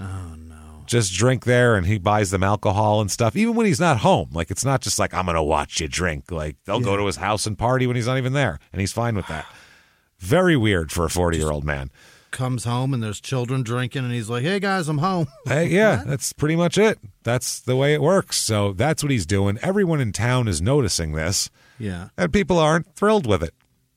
Oh, 0.00 0.34
no. 0.36 0.82
just 0.86 1.14
drink 1.14 1.44
there 1.44 1.76
and 1.76 1.86
he 1.86 1.98
buys 1.98 2.30
them 2.30 2.42
alcohol 2.42 3.00
and 3.00 3.10
stuff 3.10 3.36
even 3.36 3.54
when 3.54 3.66
he's 3.66 3.80
not 3.80 3.98
home 3.98 4.30
like 4.32 4.50
it's 4.50 4.64
not 4.64 4.80
just 4.80 4.98
like 4.98 5.14
i'm 5.14 5.26
gonna 5.26 5.42
watch 5.42 5.80
you 5.80 5.88
drink 5.88 6.30
like 6.30 6.56
they'll 6.64 6.80
go 6.80 6.96
to 6.96 7.06
his 7.06 7.16
house 7.16 7.46
and 7.46 7.56
party 7.56 7.86
when 7.86 7.94
he's 7.96 8.06
not 8.06 8.18
even 8.18 8.32
there 8.32 8.58
and 8.72 8.80
he's 8.80 8.92
fine 8.92 9.14
with 9.14 9.26
that 9.28 9.46
very 10.18 10.56
weird 10.56 10.90
for 10.92 11.04
a 11.04 11.10
40 11.10 11.38
year 11.38 11.50
old 11.50 11.64
man 11.64 11.90
Comes 12.32 12.64
home 12.64 12.92
and 12.92 13.02
there's 13.02 13.20
children 13.20 13.62
drinking, 13.62 14.04
and 14.04 14.12
he's 14.12 14.28
like, 14.28 14.42
"Hey 14.42 14.58
guys, 14.58 14.88
I'm 14.88 14.98
home." 14.98 15.28
hey, 15.46 15.68
yeah 15.68 16.02
that's 16.04 16.32
pretty 16.32 16.56
much 16.56 16.76
it. 16.78 16.98
That's 17.22 17.60
the 17.60 17.76
way 17.76 17.94
it 17.94 18.02
works. 18.02 18.36
So 18.40 18.72
that's 18.72 19.02
what 19.04 19.12
he's 19.12 19.26
doing. 19.26 19.58
Everyone 19.62 20.00
in 20.00 20.12
town 20.12 20.48
is 20.48 20.60
noticing 20.60 21.12
this. 21.12 21.50
Yeah, 21.78 22.08
and 22.18 22.32
people 22.32 22.58
aren't 22.58 22.94
thrilled 22.96 23.26
with 23.26 23.42
it 23.42 23.54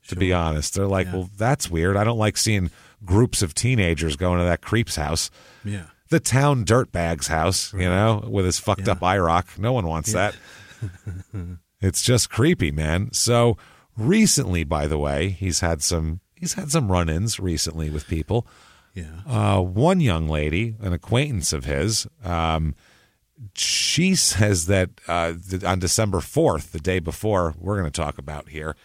to 0.08 0.16
be 0.16 0.32
honest. 0.32 0.76
They're 0.76 0.86
like 0.86 1.08
well 1.12 1.30
that's 1.38 1.70
weird. 1.70 1.98
I 1.98 2.04
don't 2.04 2.18
like 2.18 2.38
seeing 2.38 2.70
groups 3.04 3.42
of 3.42 3.54
teenagers 3.54 4.16
going 4.16 4.40
to 4.40 4.46
that 4.46 4.62
creep's 4.62 4.96
house. 4.96 5.30
Yeah. 5.64 5.86
the 6.10 6.20
town 6.20 6.66
dirtbag's 6.66 7.28
house, 7.28 7.74
you 7.74 7.80
know, 7.80 8.24
with 8.30 8.46
his 8.46 8.60
fucked 8.60 8.88
up 8.88 9.00
IROC. 9.00 9.58
No 9.58 9.74
one 9.74 9.88
wants 9.88 10.14
that. 10.14 10.36
it's 11.82 12.02
just 12.02 12.30
creepy, 12.30 12.72
man. 12.72 13.12
So 13.14 13.58
recently, 13.98 14.64
by 14.64 14.88
the 14.88 14.98
way, 14.98 15.30
he's 15.30 15.62
had 15.62 15.82
some 15.82 16.20
he's 16.46 16.54
had 16.54 16.72
some 16.72 16.92
run-ins 16.92 17.40
recently 17.40 17.90
with 17.90 18.08
people. 18.08 18.46
Yeah. 18.94 19.22
Uh, 19.26 19.62
one 19.62 20.00
young 20.00 20.30
lady, 20.30 20.76
an 20.80 20.94
acquaintance 20.94 21.52
of 21.54 21.66
his, 21.66 22.06
um, 22.24 22.76
she 23.56 24.14
says 24.32 24.68
that 24.68 24.92
uh, 25.08 25.34
on 25.66 25.80
December 25.80 26.22
fourth, 26.22 26.72
the 26.72 26.80
day 26.80 27.00
before 27.00 27.56
we're 27.58 27.80
going 27.80 27.92
to 27.92 28.02
talk 28.02 28.20
about 28.20 28.50
here, 28.50 28.76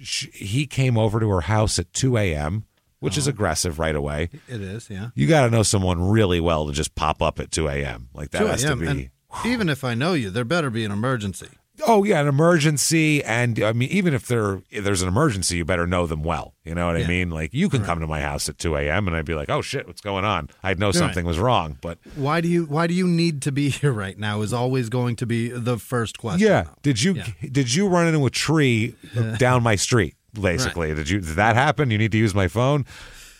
sh 0.00 0.26
he 0.32 0.66
came 0.66 0.96
over 0.96 1.18
to 1.18 1.28
her 1.28 1.42
house 1.42 1.76
at 1.80 1.92
two 1.92 2.16
a.m., 2.16 2.66
which 3.00 3.18
is 3.18 3.26
aggressive 3.26 3.78
right 3.80 3.96
away 3.96 4.30
It 4.48 4.60
is, 4.60 4.88
yeah. 4.88 5.08
you 5.16 5.26
got 5.26 5.44
to 5.44 5.50
know 5.50 5.64
someone 5.64 6.08
really 6.08 6.40
well 6.40 6.68
to 6.68 6.72
just 6.72 6.94
pop 6.94 7.20
up 7.20 7.40
at 7.40 7.50
2 7.50 7.68
a.m. 7.68 8.08
Like 8.14 8.30
that 8.30 8.40
2 8.40 8.46
has 8.46 8.64
to 8.64 8.76
be. 8.76 9.10
even 9.44 9.68
if 9.68 9.84
I 9.84 9.94
know 9.94 10.14
you, 10.14 10.30
there 10.30 10.44
better 10.44 10.70
be 10.70 10.84
an 10.84 10.92
emergency. 10.92 11.48
Oh 11.86 12.04
yeah, 12.04 12.20
an 12.20 12.28
emergency, 12.28 13.22
and 13.24 13.62
I 13.62 13.72
mean, 13.72 13.88
even 13.90 14.14
if 14.14 14.26
there 14.26 14.62
if 14.70 14.84
there's 14.84 15.02
an 15.02 15.08
emergency, 15.08 15.56
you 15.56 15.64
better 15.64 15.86
know 15.86 16.06
them 16.06 16.22
well. 16.22 16.54
You 16.64 16.74
know 16.74 16.86
what 16.86 16.96
I 16.96 17.06
mean? 17.06 17.30
Like 17.30 17.52
you 17.54 17.68
can 17.68 17.84
come 17.84 18.00
to 18.00 18.06
my 18.06 18.20
house 18.20 18.48
at 18.48 18.58
2 18.58 18.76
a.m. 18.76 19.06
and 19.06 19.16
I'd 19.16 19.24
be 19.24 19.34
like, 19.34 19.48
oh 19.50 19.62
shit, 19.62 19.86
what's 19.86 20.00
going 20.00 20.24
on? 20.24 20.48
I'd 20.62 20.78
know 20.78 20.90
something 20.92 21.24
was 21.24 21.38
wrong, 21.38 21.78
but 21.80 21.98
Why 22.16 22.40
do 22.40 22.48
you 22.48 22.64
Why 22.64 22.86
do 22.86 22.94
you 22.94 23.06
need 23.06 23.42
to 23.42 23.52
be 23.52 23.68
here 23.80 23.92
right 23.92 24.18
now? 24.18 24.40
Is 24.42 24.52
always 24.52 24.88
going 24.88 25.16
to 25.16 25.26
be 25.26 25.48
the 25.48 25.78
first 25.78 26.18
question. 26.18 26.46
yeah, 26.46 26.64
did 26.82 27.02
you 27.02 27.22
did 27.50 27.74
you 27.74 27.86
run 27.88 28.06
into 28.08 28.24
a 28.26 28.30
tree 28.30 28.94
down 29.38 29.62
my 29.62 29.76
street? 29.76 30.14
Basically, 30.32 30.94
did 30.94 31.08
you 31.08 31.20
did 31.20 31.36
that 31.36 31.56
happen? 31.56 31.90
You 31.90 31.98
need 31.98 32.12
to 32.12 32.18
use 32.18 32.34
my 32.34 32.48
phone. 32.48 32.84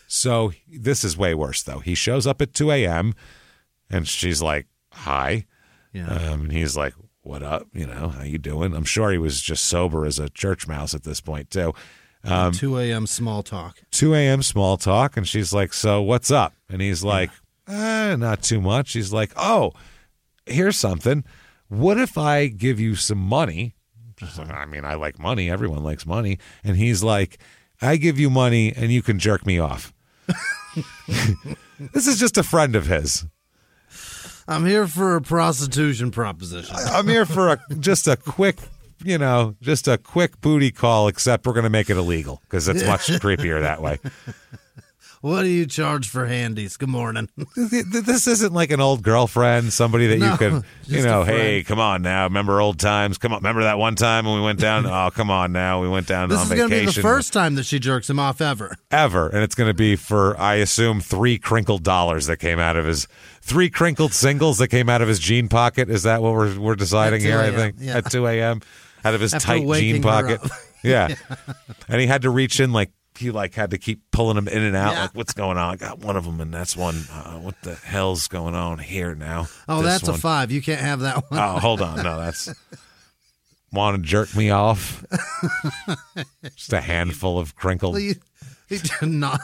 So 0.07 0.53
this 0.71 1.03
is 1.03 1.17
way 1.17 1.33
worse 1.33 1.61
though. 1.63 1.79
He 1.79 1.95
shows 1.95 2.25
up 2.25 2.41
at 2.41 2.53
2 2.53 2.71
a.m. 2.71 3.13
and 3.89 4.07
she's 4.07 4.41
like, 4.41 4.67
hi. 4.93 5.45
yeah. 5.91 6.07
Um, 6.07 6.41
and 6.43 6.51
he's 6.53 6.77
like, 6.77 6.93
"What 7.27 7.43
up? 7.43 7.67
You 7.73 7.85
know, 7.87 8.09
how 8.09 8.23
you 8.23 8.37
doing?" 8.37 8.73
I'm 8.73 8.85
sure 8.85 9.11
he 9.11 9.17
was 9.17 9.41
just 9.41 9.65
sober 9.65 10.05
as 10.05 10.17
a 10.17 10.29
church 10.29 10.67
mouse 10.67 10.93
at 10.93 11.03
this 11.03 11.21
point 11.21 11.51
too. 11.51 11.73
Um, 12.23 12.51
2 12.51 12.77
a.m. 12.79 13.07
small 13.07 13.43
talk. 13.43 13.81
2 13.91 14.13
a.m. 14.13 14.41
small 14.43 14.77
talk, 14.77 15.17
and 15.17 15.27
she's 15.27 15.53
like, 15.53 15.73
"So 15.73 16.01
what's 16.01 16.31
up?" 16.31 16.53
And 16.69 16.81
he's 16.81 17.03
like, 17.03 17.29
eh, 17.67 18.15
"Not 18.15 18.43
too 18.43 18.61
much." 18.61 18.93
He's 18.93 19.13
like, 19.13 19.31
"Oh, 19.35 19.73
here's 20.45 20.77
something. 20.77 21.23
What 21.67 21.97
if 21.97 22.17
I 22.17 22.47
give 22.47 22.79
you 22.79 22.95
some 22.95 23.19
money?" 23.19 23.75
Like, 24.37 24.49
I 24.49 24.65
mean, 24.65 24.83
I 24.83 24.95
like 24.95 25.19
money. 25.19 25.49
Everyone 25.49 25.83
likes 25.83 26.05
money. 26.05 26.39
And 26.63 26.75
he's 26.77 27.03
like, 27.03 27.37
"I 27.81 27.97
give 27.97 28.19
you 28.19 28.29
money, 28.29 28.73
and 28.75 28.91
you 28.91 29.01
can 29.01 29.19
jerk 29.19 29.45
me 29.45 29.59
off." 29.59 29.93
this 31.07 32.07
is 32.07 32.19
just 32.19 32.37
a 32.37 32.43
friend 32.43 32.75
of 32.75 32.87
his. 32.87 33.25
I'm 34.47 34.65
here 34.65 34.87
for 34.87 35.15
a 35.17 35.21
prostitution 35.21 36.11
proposition. 36.11 36.75
I'm 36.77 37.07
here 37.07 37.25
for 37.25 37.49
a 37.49 37.59
just 37.79 38.07
a 38.07 38.15
quick, 38.15 38.57
you 39.03 39.17
know, 39.17 39.55
just 39.61 39.87
a 39.87 39.97
quick 39.97 40.39
booty 40.39 40.71
call. 40.71 41.07
Except 41.07 41.45
we're 41.45 41.53
going 41.53 41.63
to 41.63 41.69
make 41.69 41.89
it 41.89 41.97
illegal 41.97 42.41
because 42.45 42.67
it's 42.67 42.83
much 42.85 43.07
creepier 43.21 43.61
that 43.61 43.81
way. 43.81 43.99
What 45.21 45.41
do 45.41 45.47
you 45.47 45.65
charge 45.65 46.07
for 46.07 46.27
handies? 46.27 46.77
Good 46.77 46.89
morning. 46.89 47.27
Th- 47.55 47.69
th- 47.91 48.05
This 48.05 48.27
isn't 48.27 48.53
like 48.53 48.69
an 48.71 48.79
old 48.79 49.01
girlfriend, 49.01 49.73
somebody 49.73 50.05
that 50.07 50.13
you 50.19 50.49
No, 50.49 50.57
you 50.85 50.93
just 50.95 51.05
a 51.07 51.09
know, 51.09 51.23
hey, 51.23 51.63
come 51.63 51.79
on 51.79 52.03
now, 52.03 52.25
remember 52.25 52.61
old 52.61 52.79
times? 52.79 53.17
Come 53.17 53.33
on, 53.33 53.39
remember 53.39 53.63
that 53.63 53.79
one 53.79 53.95
time 53.95 54.25
when 54.25 54.35
we 54.35 54.41
went 54.41 54.59
down? 54.59 54.85
oh, 54.85 55.09
come 55.11 55.31
on 55.31 55.51
now, 55.51 55.81
we 55.81 55.89
went 55.89 56.05
down 56.07 56.29
This 56.29 56.37
on 56.37 56.43
is 56.45 56.49
going 56.53 56.69
to 56.69 56.75
vacation. 56.75 56.91
be 56.91 56.95
the 56.95 57.01
first 57.01 57.33
time 57.33 57.55
that 57.55 57.65
she 57.65 57.79
jerks 57.79 58.07
him 58.09 58.19
off 58.19 58.41
ever. 58.41 58.75
ever, 58.91 59.27
and 59.29 59.39
it's 59.39 59.55
going 59.55 59.69
to 59.69 59.73
be 59.73 59.95
for, 59.95 60.39
I 60.39 60.55
assume, 60.55 61.01
three 61.01 61.39
crinkled 61.39 61.83
dollars 61.83 62.27
that 62.27 62.37
came 62.37 62.59
out 62.59 62.77
of 62.77 62.85
his 62.85 63.07
three 63.41 63.71
crinkled 63.71 64.13
singles 64.13 64.59
that 64.59 64.67
came 64.67 64.87
out 64.87 65.01
of 65.01 65.07
his 65.07 65.17
jean 65.19 65.49
pocket. 65.49 65.89
Is 65.89 66.03
that 66.03 66.21
what 66.21 66.33
we're 66.33 66.59
we're 66.59 66.75
deciding 66.75 67.21
here? 67.21 67.39
I 67.39 67.49
think 67.51 67.77
yeah. 67.79 67.97
at 67.97 68.11
two 68.11 68.27
a.m. 68.27 68.61
out 69.03 69.15
of 69.15 69.21
his 69.21 69.33
After 69.33 69.47
tight 69.47 69.67
jean 69.79 70.01
pocket. 70.03 70.43
up. 70.43 70.51
Yeah. 70.83 71.15
and 71.89 71.99
he 71.99 72.05
had 72.05 72.21
to 72.21 72.29
reach 72.29 72.59
in 72.59 72.71
like. 72.71 72.91
He 73.17 73.31
like 73.31 73.53
had 73.55 73.71
to 73.71 73.77
keep 73.77 74.01
pulling 74.11 74.35
them 74.35 74.47
in 74.47 74.61
and 74.61 74.75
out. 74.75 74.93
Yeah. 74.93 75.01
Like, 75.03 75.15
what's 75.15 75.33
going 75.33 75.57
on? 75.57 75.73
I 75.73 75.75
got 75.75 75.99
one 75.99 76.15
of 76.15 76.25
them, 76.25 76.39
and 76.41 76.53
that's 76.53 76.75
one. 76.77 76.95
Uh, 77.11 77.39
what 77.39 77.55
the 77.63 77.75
hell's 77.75 78.27
going 78.27 78.55
on 78.55 78.79
here 78.79 79.15
now? 79.15 79.47
Oh, 79.67 79.81
This 79.81 79.93
that's 79.93 80.03
one. 80.07 80.15
a 80.15 80.17
five. 80.17 80.51
You 80.51 80.61
can't 80.61 80.81
have 80.81 81.01
that 81.01 81.29
one. 81.29 81.39
Oh, 81.39 81.59
hold 81.59 81.81
on. 81.81 81.97
No, 82.03 82.19
that's 82.19 82.49
want 83.71 84.01
to 84.01 84.01
jerk 84.09 84.35
me 84.35 84.49
off. 84.49 85.05
Just 86.55 86.73
a 86.73 86.81
handful 86.81 87.39
of 87.39 87.55
crinkled. 87.55 87.93
Well, 87.93 88.01
you, 88.01 88.15
you 88.69 88.79
not, 89.07 89.41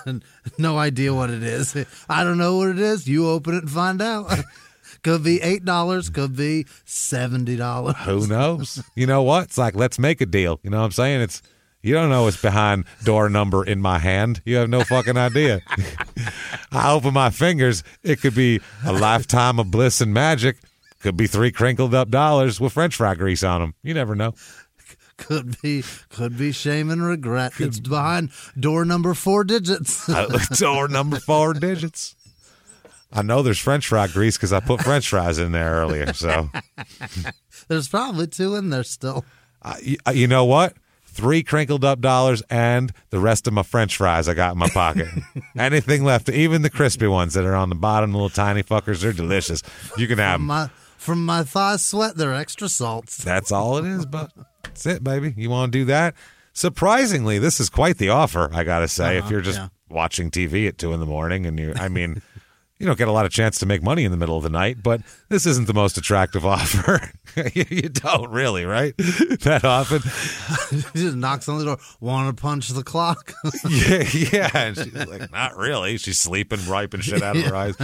no 0.57 0.77
idea 0.77 1.13
what 1.13 1.29
it 1.29 1.43
is. 1.43 1.75
I 2.09 2.23
don't 2.23 2.37
know 2.37 2.57
what 2.57 2.69
it 2.69 2.79
is. 2.79 3.07
You 3.07 3.29
open 3.29 3.55
it 3.55 3.63
and 3.63 3.71
find 3.71 4.01
out. 4.01 4.31
could 5.03 5.23
be 5.23 5.41
eight 5.41 5.65
dollars. 5.65 6.09
Could 6.09 6.35
be 6.35 6.65
seventy 6.85 7.55
dollars. 7.55 7.95
Who 8.05 8.27
knows? 8.27 8.81
You 8.95 9.05
know 9.07 9.23
what? 9.23 9.45
It's 9.45 9.57
like 9.57 9.75
let's 9.75 9.99
make 9.99 10.21
a 10.21 10.25
deal. 10.25 10.59
You 10.63 10.69
know 10.69 10.79
what 10.79 10.85
I'm 10.85 10.91
saying? 10.91 11.21
It's 11.21 11.41
you 11.83 11.93
don't 11.93 12.09
know 12.09 12.23
what's 12.23 12.41
behind 12.41 12.85
door 13.03 13.29
number 13.29 13.63
in 13.63 13.79
my 13.81 13.99
hand. 13.99 14.41
You 14.45 14.55
have 14.55 14.69
no 14.69 14.83
fucking 14.83 15.17
idea. 15.17 15.61
I 16.71 16.91
open 16.91 17.13
my 17.13 17.29
fingers. 17.29 17.83
It 18.01 18.21
could 18.21 18.33
be 18.33 18.61
a 18.85 18.91
lifetime 18.91 19.59
of 19.59 19.69
bliss 19.69 20.01
and 20.01 20.13
magic. 20.13 20.57
Could 21.01 21.17
be 21.17 21.27
three 21.27 21.51
crinkled 21.51 21.93
up 21.93 22.09
dollars 22.09 22.59
with 22.59 22.73
French 22.73 22.95
fry 22.95 23.13
grease 23.13 23.43
on 23.43 23.61
them. 23.61 23.75
You 23.83 23.93
never 23.93 24.15
know. 24.15 24.33
Could 25.17 25.61
be, 25.61 25.83
could 26.09 26.37
be 26.37 26.51
shame 26.51 26.89
and 26.89 27.03
regret. 27.03 27.53
It's 27.59 27.79
behind 27.79 28.31
door 28.59 28.83
number 28.85 29.13
four 29.13 29.43
digits. 29.43 30.07
door 30.59 30.87
number 30.87 31.19
four 31.19 31.53
digits. 31.53 32.15
I 33.11 33.21
know 33.21 33.43
there's 33.43 33.59
French 33.59 33.87
fry 33.87 34.07
grease 34.07 34.37
because 34.37 34.51
I 34.53 34.59
put 34.59 34.81
French 34.81 35.07
fries 35.07 35.37
in 35.37 35.51
there 35.51 35.71
earlier. 35.73 36.13
So 36.13 36.49
There's 37.67 37.87
probably 37.87 38.25
two 38.27 38.55
in 38.55 38.69
there 38.71 38.83
still. 38.83 39.23
uh, 39.61 39.75
you, 39.81 39.97
you 40.13 40.27
know 40.27 40.45
what? 40.45 40.73
Three 41.13 41.43
crinkled 41.43 41.85
up 41.85 42.01
dollars 42.01 42.41
and 42.49 42.91
the 43.11 43.19
rest 43.19 43.45
of 43.47 43.53
my 43.53 43.61
French 43.63 43.97
fries 43.97 44.27
I 44.27 44.33
got 44.33 44.53
in 44.53 44.57
my 44.57 44.69
pocket. 44.69 45.07
Anything 45.57 46.03
left, 46.03 46.27
even 46.29 46.63
the 46.63 46.69
crispy 46.71 47.05
ones 47.07 47.35
that 47.35 47.45
are 47.45 47.53
on 47.55 47.69
the 47.69 47.75
bottom, 47.75 48.11
the 48.11 48.17
little 48.17 48.29
tiny 48.29 48.63
fuckers, 48.63 49.01
they're 49.01 49.13
delicious. 49.13 49.61
You 49.97 50.07
can 50.07 50.17
have 50.17 50.39
'em. 50.39 50.47
My 50.47 50.69
from 50.97 51.25
my 51.25 51.43
thigh 51.43 51.75
sweat. 51.75 52.15
They're 52.15 52.33
extra 52.33 52.67
salts. 52.67 53.17
That's 53.17 53.51
all 53.51 53.77
it 53.77 53.85
is, 53.85 54.05
but 54.07 54.31
that's 54.63 54.85
it, 54.85 55.03
baby. 55.03 55.33
You 55.37 55.49
want 55.51 55.71
to 55.71 55.79
do 55.79 55.85
that? 55.85 56.15
Surprisingly, 56.53 57.39
this 57.39 57.59
is 57.59 57.69
quite 57.69 57.97
the 57.97 58.09
offer, 58.09 58.49
I 58.53 58.63
got 58.63 58.79
to 58.79 58.87
say. 58.87 59.17
if 59.17 59.23
Uh-huh, 59.25 59.31
you're 59.33 59.41
just 59.41 59.59
yeah. 59.59 59.67
watching 59.89 60.31
TV 60.31 60.67
at 60.67 60.77
two 60.77 60.93
in 60.93 60.99
the 60.99 61.05
morning 61.05 61.45
and 61.45 61.59
you, 61.59 61.73
I 61.75 61.89
mean, 61.89 62.21
you 62.79 62.85
don't 62.85 62.97
get 62.97 63.07
a 63.07 63.11
lot 63.11 63.25
of 63.25 63.31
chance 63.31 63.59
to 63.59 63.65
make 63.65 63.81
money 63.81 64.03
in 64.03 64.11
the 64.11 64.17
middle 64.17 64.35
of 64.35 64.43
the 64.43 64.49
night, 64.49 64.83
but 64.83 65.01
this 65.29 65.45
isn't 65.45 65.67
the 65.67 65.73
most 65.73 65.97
attractive 65.97 66.45
offer. 66.45 67.11
you, 67.53 67.89
don't 67.89 68.29
really, 68.29 68.65
right? 68.65 68.95
that 68.97 69.61
often. 69.63 70.01
just 70.95 71.15
knocks 71.15 71.47
on 71.47 71.59
the 71.59 71.65
door. 71.65 71.77
Want 71.99 72.35
to 72.35 72.41
punch 72.41 72.69
the 72.69 72.83
clock? 72.83 73.33
yeah, 73.69 74.03
yeah. 74.13 74.49
And 74.53 74.77
she's 74.77 74.93
like, 74.93 75.31
not 75.31 75.55
really. 75.55 75.97
She's 75.97 76.19
sleeping, 76.19 76.59
wiping 76.67 77.01
shit 77.01 77.21
out 77.21 77.37
of 77.37 77.43
her 77.43 77.55
eyes. 77.55 77.75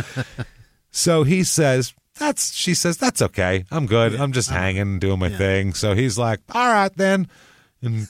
So 0.92 1.24
he 1.24 1.44
says, 1.44 1.94
that's, 2.18 2.54
she 2.54 2.74
says, 2.74 2.98
that's 2.98 3.22
okay. 3.22 3.66
I'm 3.72 3.86
good. 3.86 4.16
I'm 4.16 4.34
just 4.34 4.50
uh-huh. 4.50 4.60
hanging, 4.60 5.00
doing 5.00 5.20
my 5.20 5.30
thing. 5.30 5.74
So 5.74 5.96
he's 5.96 6.18
like, 6.18 6.40
all 6.52 6.72
right 6.72 6.92
then. 6.96 7.28
And 7.82 8.08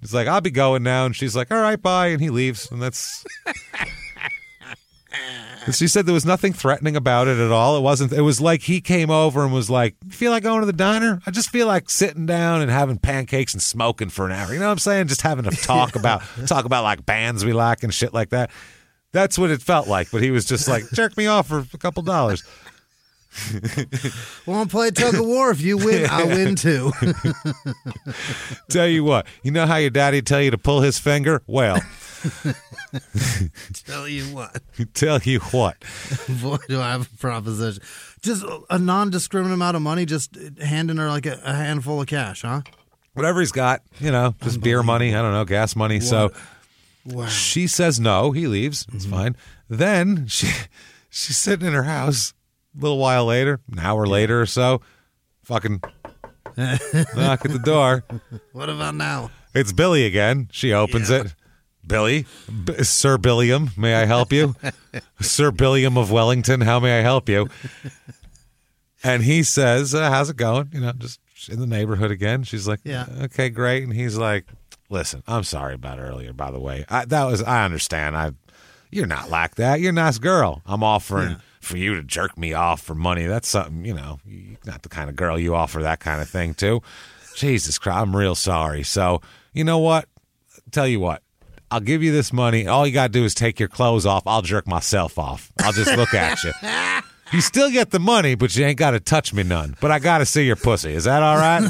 he's 0.00 0.14
like, 0.14 0.28
I'll 0.28 0.40
be 0.40 0.50
going 0.50 0.82
now. 0.82 1.06
And 1.06 1.14
she's 1.14 1.36
like, 1.36 1.50
all 1.50 1.60
right, 1.60 1.80
bye. 1.80 2.08
And 2.08 2.20
he 2.20 2.30
leaves. 2.30 2.70
And 2.70 2.80
that's. 2.80 3.24
She 5.72 5.88
said 5.88 6.06
there 6.06 6.14
was 6.14 6.26
nothing 6.26 6.52
threatening 6.52 6.96
about 6.96 7.28
it 7.28 7.38
at 7.38 7.50
all. 7.50 7.76
It 7.76 7.80
wasn't. 7.80 8.12
It 8.12 8.20
was 8.20 8.40
like 8.40 8.62
he 8.62 8.80
came 8.80 9.10
over 9.10 9.44
and 9.44 9.52
was 9.52 9.70
like, 9.70 9.96
"You 10.04 10.10
"Feel 10.10 10.30
like 10.30 10.42
going 10.42 10.60
to 10.60 10.66
the 10.66 10.72
diner? 10.72 11.22
I 11.26 11.30
just 11.30 11.50
feel 11.50 11.66
like 11.66 11.88
sitting 11.88 12.26
down 12.26 12.60
and 12.60 12.70
having 12.70 12.98
pancakes 12.98 13.54
and 13.54 13.62
smoking 13.62 14.10
for 14.10 14.26
an 14.26 14.32
hour. 14.32 14.52
You 14.52 14.58
know 14.60 14.66
what 14.66 14.72
I'm 14.72 14.78
saying? 14.78 15.08
Just 15.08 15.22
having 15.22 15.46
a 15.46 15.50
talk 15.50 15.96
about 15.96 16.22
talk 16.46 16.64
about 16.64 16.84
like 16.84 17.06
bands 17.06 17.44
we 17.44 17.52
like 17.52 17.82
and 17.82 17.92
shit 17.94 18.12
like 18.12 18.30
that. 18.30 18.50
That's 19.12 19.38
what 19.38 19.50
it 19.50 19.62
felt 19.62 19.86
like. 19.86 20.10
But 20.10 20.22
he 20.22 20.30
was 20.30 20.44
just 20.44 20.66
like, 20.68 20.84
jerk 20.92 21.16
me 21.16 21.26
off 21.26 21.46
for 21.46 21.64
a 21.72 21.78
couple 21.78 22.02
dollars. 22.02 22.42
Want 24.46 24.70
to 24.70 24.76
play 24.76 24.90
tug 24.90 25.14
of 25.14 25.26
war? 25.26 25.50
If 25.50 25.60
you 25.60 25.76
win, 25.76 26.06
I 26.08 26.24
win 26.24 26.54
too. 26.56 26.92
Tell 28.70 28.86
you 28.86 29.02
what, 29.04 29.26
you 29.42 29.50
know 29.50 29.66
how 29.66 29.76
your 29.76 29.90
daddy 29.90 30.22
tell 30.22 30.40
you 30.40 30.50
to 30.50 30.58
pull 30.58 30.80
his 30.82 30.98
finger? 30.98 31.42
Well, 31.46 31.80
Tell 33.86 34.08
you 34.08 34.24
what, 34.34 34.62
tell 34.94 35.18
you 35.20 35.40
what. 35.40 35.76
boy, 36.42 36.56
do 36.68 36.80
I 36.80 36.92
have 36.92 37.12
a 37.12 37.16
proposition. 37.18 37.82
Just 38.22 38.44
a 38.70 38.78
non-discriminate 38.78 39.54
amount 39.54 39.76
of 39.76 39.82
money, 39.82 40.06
just 40.06 40.36
handing 40.60 40.96
her 40.96 41.08
like 41.08 41.26
a, 41.26 41.40
a 41.44 41.52
handful 41.52 42.00
of 42.00 42.06
cash, 42.06 42.42
huh? 42.42 42.62
Whatever 43.12 43.40
he's 43.40 43.52
got, 43.52 43.82
you 44.00 44.10
know, 44.10 44.34
just 44.42 44.60
beer 44.60 44.82
money. 44.82 45.14
I 45.14 45.22
don't 45.22 45.32
know, 45.32 45.44
gas 45.44 45.76
money. 45.76 46.00
So. 46.00 46.32
Wow. 47.06 47.26
She 47.26 47.66
says 47.66 48.00
no. 48.00 48.32
He 48.32 48.46
leaves. 48.46 48.86
It's 48.94 49.04
mm-hmm. 49.04 49.14
fine. 49.14 49.36
Then 49.68 50.26
she 50.26 50.46
she's 51.10 51.36
sitting 51.36 51.66
in 51.66 51.74
her 51.74 51.82
house. 51.82 52.32
A 52.76 52.80
little 52.80 52.98
while 52.98 53.26
later, 53.26 53.60
an 53.70 53.78
hour 53.78 54.06
later 54.06 54.40
or 54.40 54.46
so, 54.46 54.80
fucking 55.44 55.82
knock 56.56 57.44
at 57.44 57.52
the 57.52 57.60
door. 57.62 58.04
What 58.52 58.68
about 58.68 58.94
now? 58.94 59.30
It's 59.54 59.72
Billy 59.72 60.06
again. 60.06 60.48
She 60.50 60.72
opens 60.72 61.10
it. 61.10 61.34
Billy, 61.86 62.26
B- 62.64 62.82
Sir 62.84 63.18
Billiam, 63.18 63.70
may 63.76 63.94
I 63.94 64.04
help 64.06 64.32
you? 64.32 64.54
Sir 65.20 65.50
Billiam 65.50 65.96
of 65.98 66.10
Wellington, 66.10 66.60
how 66.62 66.80
may 66.80 66.98
I 66.98 67.02
help 67.02 67.28
you? 67.28 67.48
And 69.02 69.22
he 69.22 69.42
says, 69.42 69.94
uh, 69.94 70.10
"How's 70.10 70.30
it 70.30 70.36
going?" 70.36 70.70
You 70.72 70.80
know, 70.80 70.92
just 70.92 71.20
in 71.48 71.60
the 71.60 71.66
neighborhood 71.66 72.10
again. 72.10 72.42
She's 72.42 72.66
like, 72.66 72.80
Yeah. 72.84 73.06
okay, 73.24 73.50
great." 73.50 73.82
And 73.84 73.92
he's 73.92 74.16
like, 74.16 74.46
"Listen, 74.88 75.22
I'm 75.26 75.44
sorry 75.44 75.74
about 75.74 75.98
earlier. 75.98 76.32
By 76.32 76.50
the 76.50 76.60
way, 76.60 76.84
I, 76.88 77.04
that 77.04 77.24
was 77.24 77.42
I 77.42 77.64
understand. 77.64 78.16
I, 78.16 78.32
you're 78.90 79.06
not 79.06 79.28
like 79.30 79.56
that. 79.56 79.80
You're 79.80 79.90
a 79.90 79.92
nice 79.92 80.18
girl. 80.18 80.62
I'm 80.66 80.82
offering." 80.82 81.36
For 81.60 81.78
you 81.78 81.94
to 81.94 82.02
jerk 82.02 82.36
me 82.36 82.52
off 82.52 82.82
for 82.82 82.94
money, 82.94 83.24
that's 83.24 83.48
something, 83.48 83.86
you 83.86 83.94
know, 83.94 84.20
not 84.66 84.82
the 84.82 84.90
kind 84.90 85.08
of 85.08 85.16
girl 85.16 85.38
you 85.38 85.54
offer 85.54 85.80
that 85.80 85.98
kind 85.98 86.20
of 86.20 86.28
thing 86.28 86.52
to. 86.56 86.82
Jesus 87.36 87.78
Christ, 87.78 87.96
I'm 88.00 88.14
real 88.14 88.34
sorry. 88.34 88.82
So, 88.82 89.22
you 89.54 89.64
know 89.64 89.78
what? 89.78 90.06
Tell 90.72 90.86
you 90.86 91.00
what, 91.00 91.22
I'll 91.74 91.80
give 91.80 92.04
you 92.04 92.12
this 92.12 92.32
money. 92.32 92.68
All 92.68 92.86
you 92.86 92.92
got 92.92 93.08
to 93.08 93.12
do 93.12 93.24
is 93.24 93.34
take 93.34 93.58
your 93.58 93.68
clothes 93.68 94.06
off. 94.06 94.22
I'll 94.28 94.42
jerk 94.42 94.68
myself 94.68 95.18
off. 95.18 95.50
I'll 95.58 95.72
just 95.72 95.96
look 95.96 96.14
at 96.14 96.42
you. 96.44 96.52
You 97.32 97.40
still 97.40 97.68
get 97.70 97.90
the 97.90 97.98
money, 97.98 98.36
but 98.36 98.54
you 98.54 98.64
ain't 98.64 98.78
got 98.78 98.92
to 98.92 99.00
touch 99.00 99.32
me 99.32 99.42
none. 99.42 99.74
But 99.80 99.90
I 99.90 99.98
got 99.98 100.18
to 100.18 100.26
see 100.26 100.44
your 100.44 100.54
pussy. 100.54 100.92
Is 100.92 101.02
that 101.04 101.20
all 101.20 101.36
right? 101.36 101.68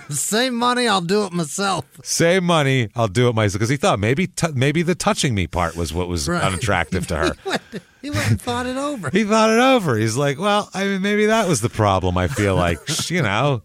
Same 0.10 0.54
money, 0.54 0.88
I'll 0.88 1.00
do 1.00 1.24
it 1.24 1.32
myself. 1.32 1.86
Same 2.02 2.44
money. 2.44 2.90
I'll 2.94 3.08
do 3.08 3.28
it 3.28 3.34
myself. 3.34 3.54
Because 3.54 3.68
he 3.70 3.76
thought 3.78 3.98
maybe 3.98 4.26
t- 4.26 4.48
maybe 4.54 4.82
the 4.82 4.94
touching 4.96 5.34
me 5.34 5.46
part 5.46 5.74
was 5.74 5.94
what 5.94 6.08
was 6.08 6.28
Right. 6.28 6.42
unattractive 6.42 7.06
to 7.06 7.16
her. 7.16 7.32
He 8.02 8.10
went 8.10 8.30
and 8.30 8.40
thought 8.42 8.66
it 8.66 8.76
over. 8.76 9.08
He 9.10 9.24
thought 9.24 9.48
it 9.48 9.58
over. 9.60 9.96
He's 9.96 10.16
like, 10.16 10.38
well, 10.38 10.68
I 10.74 10.84
mean, 10.84 11.00
maybe 11.02 11.26
that 11.26 11.48
was 11.48 11.60
the 11.62 11.70
problem. 11.70 12.18
I 12.18 12.28
feel 12.28 12.54
like, 12.54 12.78
Sh- 12.86 13.12
you 13.12 13.22
know, 13.22 13.62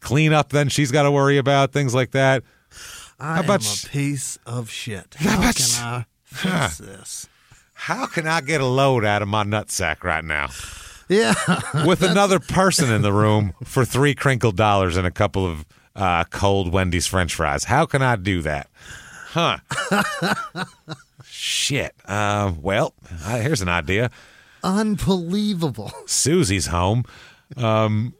clean 0.00 0.32
up. 0.32 0.50
Then 0.50 0.68
she's 0.68 0.90
got 0.90 1.04
to 1.04 1.10
worry 1.10 1.38
about 1.38 1.72
things 1.72 1.94
like 1.94 2.10
that. 2.10 2.42
I 3.22 3.38
am 3.38 3.44
about 3.44 3.60
a 3.60 3.64
sh- 3.64 3.88
piece 3.88 4.38
of 4.44 4.68
shit. 4.68 5.14
How 5.18 5.40
How 5.40 5.52
can 5.52 5.70
I 5.78 6.04
fix 6.24 6.78
this? 6.78 7.28
How 7.74 8.06
can 8.06 8.26
I 8.26 8.40
get 8.40 8.60
a 8.60 8.66
load 8.66 9.04
out 9.04 9.22
of 9.22 9.28
my 9.28 9.44
nutsack 9.44 10.02
right 10.04 10.24
now? 10.24 10.48
Yeah, 11.08 11.34
with 11.86 12.02
another 12.02 12.38
person 12.40 12.90
in 12.90 13.02
the 13.02 13.12
room 13.12 13.54
for 13.64 13.84
three 13.84 14.14
crinkled 14.14 14.56
dollars 14.56 14.96
and 14.96 15.06
a 15.06 15.10
couple 15.10 15.46
of 15.46 15.64
uh, 15.94 16.24
cold 16.24 16.72
Wendy's 16.72 17.06
French 17.06 17.34
fries. 17.34 17.64
How 17.64 17.86
can 17.86 18.02
I 18.02 18.16
do 18.16 18.42
that? 18.42 18.68
Huh? 19.28 19.58
Shit. 21.24 21.94
Uh, 22.06 22.52
well, 22.60 22.94
uh, 23.24 23.38
here's 23.38 23.60
an 23.62 23.68
idea. 23.68 24.10
unbelievable. 24.62 25.92
Susie's 26.06 26.66
home. 26.66 27.04
Um, 27.56 28.14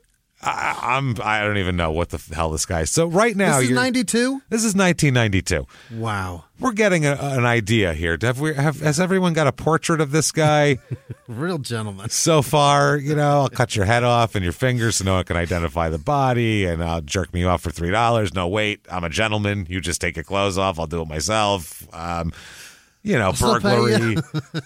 I, 0.45 0.77
I'm. 0.97 1.15
I 1.23 1.41
don't 1.45 1.59
even 1.59 1.77
know 1.77 1.93
what 1.93 2.09
the 2.09 2.35
hell 2.35 2.51
this 2.51 2.67
guy. 2.67 2.81
Is. 2.81 2.91
So 2.91 3.07
right 3.07 3.37
now, 3.37 3.55
This 3.59 3.65
is 3.65 3.71
you're- 3.71 3.81
ninety 3.83 4.03
two. 4.03 4.43
This 4.49 4.65
is 4.65 4.75
1992. 4.75 5.67
Wow, 6.01 6.45
We're 6.59 6.73
getting 6.73 7.07
a, 7.07 7.13
an 7.15 7.45
idea 7.47 7.93
here. 7.95 8.19
Have 8.21 8.41
we? 8.41 8.53
Have, 8.55 8.81
has 8.81 8.99
everyone 8.99 9.35
got 9.35 9.47
a 9.47 9.53
portrait 9.53 10.01
of 10.01 10.11
this 10.11 10.33
guy? 10.33 10.79
real 11.29 11.59
gentleman. 11.59 12.11
so 12.11 12.43
far, 12.43 12.97
you 12.97 13.15
know, 13.15 13.43
I'll 13.43 13.49
cut 13.49 13.77
your 13.77 13.85
head 13.85 14.03
off 14.03 14.35
and 14.35 14.43
your 14.43 14.53
fingers 14.53 14.97
so 14.97 15.05
no 15.05 15.15
one 15.15 15.25
can 15.25 15.37
identify 15.37 15.89
the 15.89 15.99
body, 15.99 16.65
and 16.65 16.83
I'll 16.83 17.03
jerk 17.03 17.33
me 17.33 17.45
off 17.45 17.63
for 17.63 17.71
three 17.71 17.91
dollars. 17.93 18.35
No, 18.35 18.49
wait, 18.49 18.81
I'm 18.91 19.05
a 19.05 19.09
gentleman. 19.11 19.67
You 19.71 19.81
just 19.81 20.01
take 20.01 20.17
your 20.17 20.25
clothes 20.25 20.59
off. 20.59 20.79
I'll 20.81 20.87
do 20.89 21.03
it 21.03 21.09
myself. 21.09 21.87
Um, 21.95 22.33
you 23.05 23.19
know, 23.19 23.33
still 23.33 23.61
pay 23.61 23.77
burglary. 23.77 24.17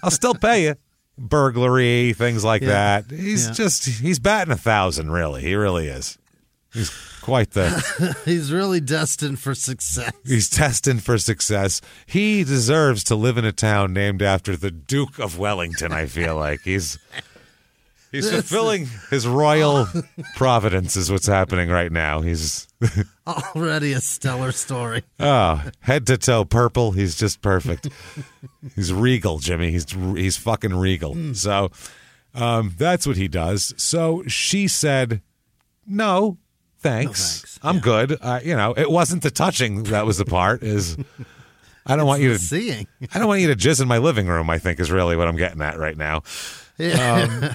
I'll 0.03 0.11
still 0.11 0.35
pay 0.35 0.65
you. 0.65 0.75
Burglary, 1.19 2.13
things 2.13 2.45
like 2.45 2.63
Yeah. 2.63 3.01
that. 3.03 3.11
He's 3.11 3.47
Yeah. 3.47 3.53
just 3.53 3.85
he's 3.87 4.19
batting 4.19 4.53
a 4.53 4.57
thousand. 4.57 5.11
Really, 5.11 5.43
he 5.43 5.55
really 5.55 5.89
is. 5.89 6.19
He's 6.73 6.91
quite 7.23 7.53
the. 7.53 8.17
He's 8.27 8.53
really 8.53 8.81
destined 8.81 9.39
for 9.41 9.55
success. 9.55 10.13
He's 10.27 10.51
destined 10.51 11.03
for 11.03 11.17
success. 11.17 11.81
He 12.05 12.45
deserves 12.45 13.03
to 13.05 13.15
live 13.17 13.39
in 13.39 13.47
a 13.47 13.53
town 13.53 13.95
named 13.95 14.21
after 14.21 14.57
the 14.57 14.71
Duke 14.71 15.19
of 15.19 15.39
Wellington. 15.39 15.91
I 15.93 16.05
feel 16.05 16.37
like 16.37 16.61
he's 16.65 16.99
he's 18.13 18.31
fulfilling 18.31 18.89
his 19.11 19.27
royal 19.27 19.87
providence. 20.37 20.97
Is 20.97 21.11
what's 21.11 21.27
happening 21.27 21.69
right 21.69 21.91
now. 21.93 22.21
He's 22.21 22.69
Already 23.27 23.93
a 23.93 24.01
stellar 24.01 24.53
story. 24.53 25.03
oh 25.19 25.63
head 25.81 26.07
to 26.09 26.17
toe 26.19 26.45
purple. 26.45 26.93
He's 26.93 27.17
just 27.17 27.41
perfect. 27.43 27.89
he's 28.75 28.93
regal, 28.93 29.39
Jimmy. 29.39 29.71
He's 29.71 29.87
he's 29.91 30.37
fucking 30.37 30.75
regal. 30.75 31.35
So 31.35 31.71
um, 32.35 32.75
that's 32.77 33.07
what 33.07 33.17
he 33.17 33.29
does. 33.29 33.73
So 33.77 34.23
she 34.27 34.69
said, 34.69 35.23
"No, 35.87 36.39
thanks. 36.79 37.41
thanks. 37.41 37.59
I'm 37.63 37.79
good. 37.81 38.19
Uh, 38.21 38.41
you 38.45 38.55
know, 38.57 38.75
it 38.77 38.91
wasn't 38.91 39.23
the 39.23 39.31
touching 39.31 39.85
that 39.85 40.05
was 40.07 40.19
the 40.19 40.25
part. 40.27 40.63
Is 40.63 40.97
I 41.87 41.97
don't 41.97 42.07
want 42.07 42.21
you 42.21 42.29
to 42.33 42.39
Seeing. 42.39 42.87
I 43.15 43.19
don't 43.19 43.29
want 43.29 43.41
you 43.41 43.49
to 43.49 43.57
jizz 43.57 43.81
in 43.81 43.89
my 43.89 43.99
living 43.99 44.27
room, 44.27 44.51
I 44.51 44.59
think 44.59 44.81
is 44.81 44.91
really 44.91 45.17
what 45.17 45.29
I'm 45.29 45.37
getting 45.37 45.63
at 45.63 45.79
right 45.79 45.97
now. 45.97 46.23
Um, 46.79 47.51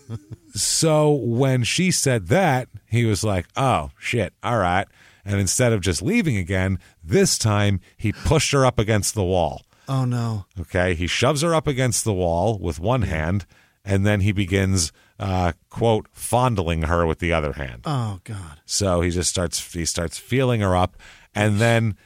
so 0.54 1.12
when 1.12 1.64
she 1.64 1.90
said 1.90 2.28
that, 2.28 2.68
he 2.86 3.04
was 3.04 3.22
like, 3.22 3.46
oh, 3.56 3.90
shit, 3.98 4.32
all 4.42 4.58
right. 4.58 4.86
And 5.24 5.40
instead 5.40 5.72
of 5.72 5.80
just 5.80 6.02
leaving 6.02 6.36
again, 6.36 6.78
this 7.02 7.38
time 7.38 7.80
he 7.96 8.12
pushed 8.12 8.52
her 8.52 8.66
up 8.66 8.78
against 8.78 9.14
the 9.14 9.24
wall. 9.24 9.62
Oh 9.88 10.04
no. 10.04 10.46
Okay. 10.58 10.94
He 10.94 11.06
shoves 11.06 11.42
her 11.42 11.54
up 11.54 11.66
against 11.66 12.04
the 12.04 12.12
wall 12.12 12.58
with 12.58 12.80
one 12.80 13.02
hand, 13.02 13.46
and 13.84 14.06
then 14.06 14.20
he 14.20 14.32
begins, 14.32 14.92
uh, 15.18 15.52
quote, 15.70 16.06
fondling 16.12 16.82
her 16.82 17.06
with 17.06 17.18
the 17.18 17.32
other 17.32 17.52
hand. 17.54 17.82
Oh 17.84 18.20
god. 18.24 18.60
So 18.64 19.00
he 19.00 19.10
just 19.10 19.30
starts 19.30 19.72
he 19.72 19.84
starts 19.84 20.18
feeling 20.18 20.60
her 20.60 20.76
up, 20.76 20.96
and 21.34 21.58
then 21.58 21.96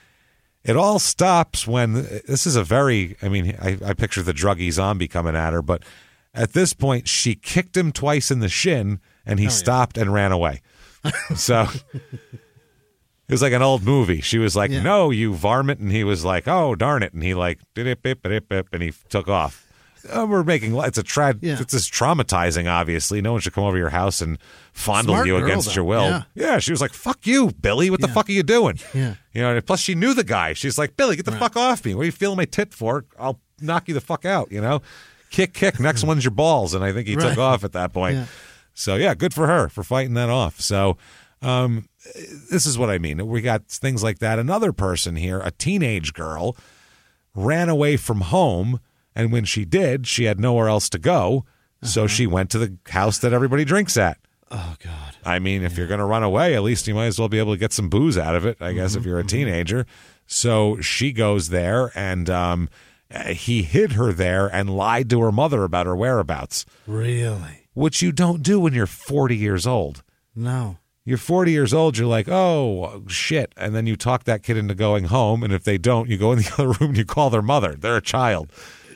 it 0.64 0.76
all 0.76 0.98
stops 0.98 1.66
when 1.66 1.92
this 1.92 2.46
is 2.46 2.56
a 2.56 2.64
very 2.64 3.16
I 3.22 3.28
mean 3.28 3.56
I, 3.60 3.78
I 3.84 3.94
picture 3.94 4.22
the 4.22 4.34
druggy 4.34 4.72
zombie 4.72 5.08
coming 5.08 5.36
at 5.36 5.52
her, 5.52 5.62
but 5.62 5.82
at 6.36 6.52
this 6.52 6.72
point 6.74 7.08
she 7.08 7.34
kicked 7.34 7.76
him 7.76 7.90
twice 7.92 8.30
in 8.30 8.38
the 8.40 8.48
shin, 8.48 9.00
and 9.24 9.40
he 9.40 9.48
stopped 9.48 9.96
and 9.98 10.12
ran 10.12 10.30
away. 10.32 10.60
so. 11.34 11.66
It 13.28 13.32
was 13.32 13.42
like 13.42 13.52
an 13.52 13.62
old 13.62 13.82
movie. 13.82 14.20
She 14.20 14.38
was 14.38 14.54
like, 14.54 14.70
Yeah. 14.70 14.82
"No, 14.84 15.10
you 15.10 15.34
varmint," 15.34 15.80
and 15.80 15.90
he 15.90 16.04
was 16.04 16.24
like, 16.24 16.46
"Oh, 16.46 16.76
darn 16.76 17.02
it!" 17.02 17.12
And 17.12 17.24
he 17.24 17.34
like 17.34 17.58
and 17.74 18.82
he 18.82 18.92
took 19.08 19.26
off. 19.28 19.66
uh, 20.12 20.24
we're 20.28 20.44
making 20.44 20.76
it's 20.76 20.96
a 20.98 21.02
tra- 21.02 21.34
Yeah. 21.40 21.58
it's 21.60 21.72
just 21.72 21.92
traumatizing. 21.92 22.70
Obviously, 22.70 23.20
no 23.20 23.32
one 23.32 23.40
should 23.40 23.52
come 23.52 23.64
over 23.64 23.76
your 23.76 23.88
house 23.88 24.20
and 24.20 24.38
fondle 24.72 25.14
Smart 25.16 25.26
you 25.26 25.36
girl, 25.38 25.44
against 25.44 25.66
though. 25.70 25.74
your 25.74 25.84
will. 25.84 26.24
Yeah. 26.36 26.60
she 26.60 26.70
was 26.70 26.80
like, 26.80 26.92
"Fuck 26.92 27.26
you, 27.26 27.50
Billy. 27.60 27.90
What 27.90 28.00
the 28.00 28.06
fuck 28.06 28.28
are 28.28 28.32
you 28.32 28.44
doing?" 28.44 28.78
Yeah. 28.94 29.14
you 29.32 29.42
know. 29.42 29.60
Plus, 29.60 29.80
she 29.80 29.96
knew 29.96 30.14
the 30.14 30.22
guy. 30.22 30.52
She's 30.52 30.78
like, 30.78 30.96
"Billy, 30.96 31.16
get 31.16 31.24
the 31.24 31.32
fuck 31.32 31.56
off 31.56 31.84
me. 31.84 31.96
What 31.96 32.02
are 32.02 32.06
you 32.06 32.12
feeling 32.12 32.36
my 32.36 32.44
tit 32.44 32.72
for? 32.72 33.06
I'll 33.18 33.40
knock 33.60 33.88
you 33.88 33.94
the 33.94 34.00
fuck 34.00 34.24
out." 34.24 34.52
You 34.52 34.60
know, 34.60 34.82
kick, 35.30 35.52
kick. 35.52 35.80
Next 35.80 36.04
one's 36.04 36.24
your 36.24 36.32
balls, 36.32 36.74
and 36.74 36.84
I 36.84 36.92
think 36.92 37.08
he 37.08 37.16
took 37.16 37.38
off 37.38 37.64
at 37.64 37.72
that 37.72 37.92
point. 37.92 38.16
Yeah. 38.16 38.26
So 38.74 38.96
yeah, 38.96 39.14
good 39.14 39.32
for 39.34 39.46
her 39.46 39.68
for 39.68 39.82
fighting 39.82 40.14
that 40.14 40.30
off. 40.30 40.60
So. 40.60 40.96
Um, 41.42 41.88
this 42.50 42.66
is 42.66 42.78
what 42.78 42.88
I 42.88 42.98
mean. 42.98 43.26
We 43.26 43.42
got 43.42 43.66
things 43.68 44.02
like 44.02 44.20
that. 44.20 44.38
Another 44.38 44.72
person 44.72 45.16
here, 45.16 45.38
a 45.40 45.50
teenage 45.50 46.14
girl, 46.14 46.56
ran 47.34 47.68
away 47.68 47.96
from 47.96 48.22
home, 48.22 48.80
and 49.14 49.32
when 49.32 49.44
she 49.44 49.64
did, 49.64 50.06
she 50.06 50.24
had 50.24 50.40
nowhere 50.40 50.68
else 50.68 50.88
to 50.90 50.98
go, 50.98 51.44
so 51.82 52.06
she 52.06 52.26
went 52.26 52.50
to 52.50 52.58
the 52.58 52.76
house 52.88 53.18
that 53.18 53.32
everybody 53.32 53.64
drinks 53.64 53.96
at. 53.96 54.18
Oh 54.50 54.76
God. 54.82 55.16
I 55.24 55.38
mean, 55.38 55.62
if 55.62 55.76
you're 55.76 55.88
going 55.88 55.98
to 55.98 56.06
run 56.06 56.22
away, 56.22 56.54
at 56.54 56.62
least 56.62 56.86
you 56.86 56.94
might 56.94 57.06
as 57.06 57.18
well 57.18 57.28
be 57.28 57.38
able 57.38 57.52
to 57.52 57.58
get 57.58 57.72
some 57.72 57.88
booze 57.88 58.16
out 58.16 58.34
of 58.34 58.46
it, 58.46 58.58
I 58.60 58.72
guess, 58.72 58.94
if 58.94 59.04
you're 59.04 59.18
a 59.18 59.24
teenager. 59.24 59.86
So 60.26 60.80
she 60.80 61.12
goes 61.12 61.48
there, 61.48 61.90
and 61.94 62.30
um, 62.30 62.68
uh, 63.10 63.24
he 63.28 63.62
hid 63.62 63.92
her 63.92 64.12
there 64.12 64.46
and 64.46 64.76
lied 64.76 65.10
to 65.10 65.20
her 65.20 65.32
mother 65.32 65.64
about 65.64 65.86
her 65.86 65.96
whereabouts, 65.96 66.66
Really? 66.86 67.68
which 67.74 68.02
you 68.02 68.12
don't 68.12 68.42
do 68.42 68.60
when 68.60 68.72
you're 68.74 68.86
40 68.86 69.36
years 69.36 69.66
old. 69.66 70.02
No. 70.34 70.78
You're 71.04 71.18
40 71.18 71.52
years 71.52 71.72
old, 71.72 71.96
you're 71.96 72.08
like, 72.08 72.28
oh, 72.28 73.04
shit. 73.06 73.52
And 73.56 73.76
then 73.76 73.86
you 73.86 73.94
talk 73.94 74.24
that 74.24 74.42
kid 74.42 74.56
into 74.56 74.74
going 74.74 75.04
home. 75.04 75.44
And 75.44 75.52
if 75.52 75.62
they 75.62 75.78
don't, 75.78 76.08
you 76.10 76.18
go 76.18 76.32
in 76.32 76.40
the 76.40 76.52
other 76.58 76.68
room 76.68 76.90
and 76.90 76.96
you 76.96 77.04
call 77.04 77.30
their 77.30 77.42
mother. 77.42 77.76
They're 77.78 77.96
a 77.96 78.02
child. 78.02 78.50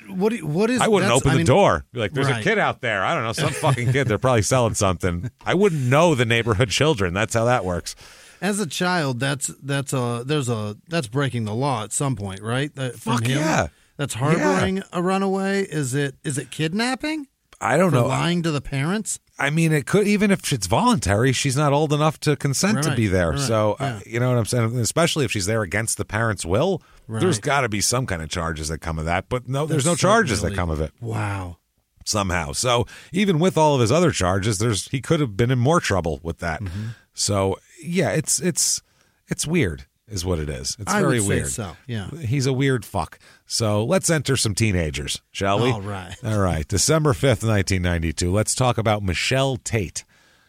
What? 0.08 0.30
Do 0.30 0.36
you, 0.36 0.46
what 0.46 0.70
is? 0.70 0.80
I 0.80 0.88
wouldn't 0.88 1.12
open 1.12 1.30
I 1.30 1.34
the 1.34 1.38
mean, 1.38 1.46
door. 1.46 1.84
Be 1.92 2.00
like, 2.00 2.12
there's 2.12 2.26
a 2.26 2.42
kid 2.42 2.58
out 2.58 2.80
there. 2.80 3.04
I 3.04 3.14
don't 3.14 3.22
know, 3.22 3.32
some 3.32 3.52
fucking 3.52 3.92
kid. 3.92 4.08
They're 4.08 4.18
probably 4.18 4.42
selling 4.42 4.74
something. 4.74 5.30
I 5.46 5.54
wouldn't 5.54 5.82
know 5.82 6.16
the 6.16 6.24
neighborhood 6.24 6.70
children. 6.70 7.14
That's 7.14 7.34
how 7.34 7.44
that 7.44 7.64
works. 7.64 7.94
As 8.40 8.58
a 8.58 8.66
child, 8.66 9.20
that's 9.20 9.48
that's 9.62 9.92
a 9.92 10.24
there's 10.26 10.48
a 10.48 10.76
that's 10.88 11.06
breaking 11.06 11.44
the 11.44 11.54
law 11.54 11.84
at 11.84 11.92
some 11.92 12.16
point, 12.16 12.40
right? 12.42 12.74
That, 12.74 12.96
from 12.96 13.18
Fuck 13.18 13.28
yeah. 13.28 13.68
That's 14.00 14.14
harboring 14.14 14.82
a 14.94 15.02
runaway. 15.02 15.64
Is 15.64 15.92
it 15.92 16.14
is 16.24 16.38
it 16.38 16.50
kidnapping? 16.50 17.26
I 17.60 17.76
don't 17.76 17.92
know. 17.92 18.06
lying 18.06 18.42
to 18.44 18.50
the 18.50 18.62
parents? 18.62 19.20
I 19.38 19.50
mean, 19.50 19.74
it 19.74 19.84
could 19.84 20.06
even 20.08 20.30
if 20.30 20.50
it's 20.54 20.66
voluntary, 20.66 21.32
she's 21.32 21.54
not 21.54 21.74
old 21.74 21.92
enough 21.92 22.18
to 22.20 22.34
consent 22.34 22.82
to 22.84 22.94
be 22.94 23.08
there. 23.08 23.32
right, 23.32 23.38
so, 23.38 23.76
uh, 23.78 24.00
you 24.06 24.18
know 24.18 24.30
what 24.30 24.38
I'm 24.38 24.46
saying? 24.46 24.78
Especially 24.78 25.26
if 25.26 25.30
she's 25.30 25.44
there 25.44 25.60
against 25.60 25.98
the 25.98 26.06
parents' 26.06 26.46
will, 26.46 26.80
there's 27.10 27.38
got 27.40 27.60
to 27.60 27.68
be 27.68 27.82
some 27.82 28.06
kind 28.06 28.22
of 28.22 28.30
charges 28.30 28.68
that 28.68 28.78
come 28.78 28.98
of 28.98 29.04
that. 29.04 29.28
But 29.28 29.50
no, 29.50 29.66
there's 29.66 29.84
no 29.84 29.96
charges 29.96 30.40
that 30.40 30.46
really- 30.46 30.56
come 30.56 30.70
of 30.70 30.80
it. 30.80 30.92
Wow. 31.02 31.58
somehow. 32.06 32.52
So 32.52 32.86
even 33.12 33.38
with 33.38 33.58
all 33.58 33.74
of 33.74 33.82
his 33.82 33.92
other 33.92 34.12
charges, 34.12 34.56
there's 34.56 34.88
he 34.88 35.02
could 35.02 35.20
have 35.20 35.36
been 35.36 35.50
in 35.50 35.58
more 35.58 35.80
trouble 35.80 36.20
with 36.22 36.38
that. 36.38 36.62
Mm-hmm. 36.62 36.88
So 37.12 37.58
yeah, 37.84 38.12
it's 38.12 38.40
it's 38.40 38.80
it's 39.28 39.46
weird, 39.46 39.84
is 40.10 40.24
what 40.24 40.38
it 40.38 40.48
is. 40.48 40.76
It's 40.78 40.92
I 40.92 41.00
very 41.00 41.20
weird. 41.20 41.48
so, 41.48 41.76
yeah. 41.86 42.10
he's 42.10 42.46
a 42.46 42.52
weird 42.52 42.84
fuck. 42.84 43.18
So 43.46 43.84
let's 43.84 44.10
enter 44.10 44.36
some 44.36 44.54
teenagers, 44.54 45.22
shall 45.30 45.60
we? 45.60 45.70
All 45.70 45.80
right. 45.80 46.14
all 46.24 46.38
right. 46.38 46.66
December 46.66 47.14
fifth, 47.14 47.44
nineteen 47.44 47.82
ninety 47.82 48.12
two. 48.12 48.32
Let's 48.32 48.54
talk 48.54 48.76
about 48.78 49.02
Michelle 49.02 49.56
Tate. 49.56 50.04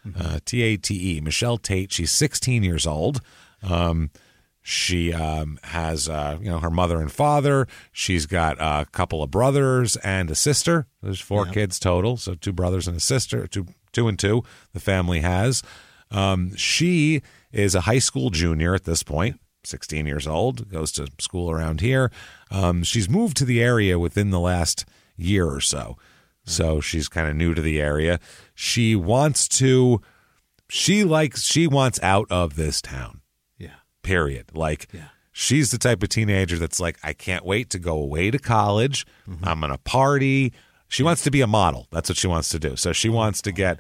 Mm-hmm. 0.05 0.21
Uh, 0.21 0.39
T 0.43 0.61
A 0.63 0.77
T 0.77 1.17
E. 1.17 1.21
Michelle 1.21 1.57
Tate. 1.57 1.93
She's 1.93 2.11
sixteen 2.11 2.63
years 2.63 2.87
old. 2.87 3.21
Um, 3.63 4.09
she 4.63 5.11
um, 5.11 5.59
has, 5.63 6.07
uh, 6.07 6.37
you 6.39 6.49
know, 6.49 6.59
her 6.59 6.69
mother 6.69 7.01
and 7.01 7.11
father. 7.11 7.67
She's 7.91 8.27
got 8.27 8.57
a 8.59 8.85
couple 8.91 9.23
of 9.23 9.31
brothers 9.31 9.95
and 9.97 10.29
a 10.29 10.35
sister. 10.35 10.85
There's 11.01 11.19
four 11.19 11.45
kids 11.47 11.79
total, 11.79 12.17
so 12.17 12.35
two 12.35 12.53
brothers 12.53 12.87
and 12.87 12.95
a 12.95 12.99
sister. 12.99 13.47
Two, 13.47 13.65
two 13.91 14.07
and 14.07 14.19
two. 14.19 14.43
The 14.73 14.79
family 14.79 15.21
has. 15.21 15.63
Um, 16.11 16.55
she 16.55 17.21
is 17.51 17.73
a 17.73 17.81
high 17.81 17.99
school 17.99 18.29
junior 18.29 18.75
at 18.75 18.83
this 18.83 19.01
point. 19.01 19.39
16 19.63 20.05
years 20.05 20.27
old, 20.27 20.69
goes 20.69 20.91
to 20.93 21.07
school 21.19 21.51
around 21.51 21.81
here. 21.81 22.11
Um, 22.49 22.83
she's 22.83 23.09
moved 23.09 23.37
to 23.37 23.45
the 23.45 23.61
area 23.61 23.99
within 23.99 24.29
the 24.31 24.39
last 24.39 24.85
year 25.17 25.47
or 25.47 25.61
so. 25.61 25.97
So 26.43 26.81
she's 26.81 27.07
kind 27.07 27.27
of 27.27 27.35
new 27.35 27.53
to 27.53 27.61
the 27.61 27.79
area. 27.79 28.19
She 28.55 28.95
wants 28.95 29.47
to, 29.49 30.01
she 30.69 31.03
likes, 31.03 31.43
she 31.43 31.67
wants 31.67 31.99
out 32.01 32.27
of 32.31 32.55
this 32.55 32.81
town 32.81 33.21
Yeah. 33.57 33.75
period. 34.01 34.47
Like 34.55 34.87
Yeah. 34.91 35.09
she's 35.31 35.69
the 35.71 35.77
type 35.77 36.01
of 36.01 36.09
teenager 36.09 36.57
that's 36.57 36.79
like, 36.79 36.97
I 37.03 37.13
can't 37.13 37.45
wait 37.45 37.69
to 37.71 37.79
go 37.79 37.93
away 37.97 38.31
to 38.31 38.39
college. 38.39 39.05
I'm 39.43 39.59
gonna 39.61 39.77
party. 39.77 40.53
She 40.87 41.03
wants 41.03 41.21
to 41.23 41.31
be 41.31 41.41
a 41.41 41.47
model. 41.47 41.87
That's 41.91 42.09
what 42.09 42.17
she 42.17 42.27
wants 42.27 42.49
to 42.49 42.59
do. 42.59 42.75
So 42.75 42.91
she 42.91 43.07
wants 43.07 43.41
to 43.43 43.51
get 43.51 43.79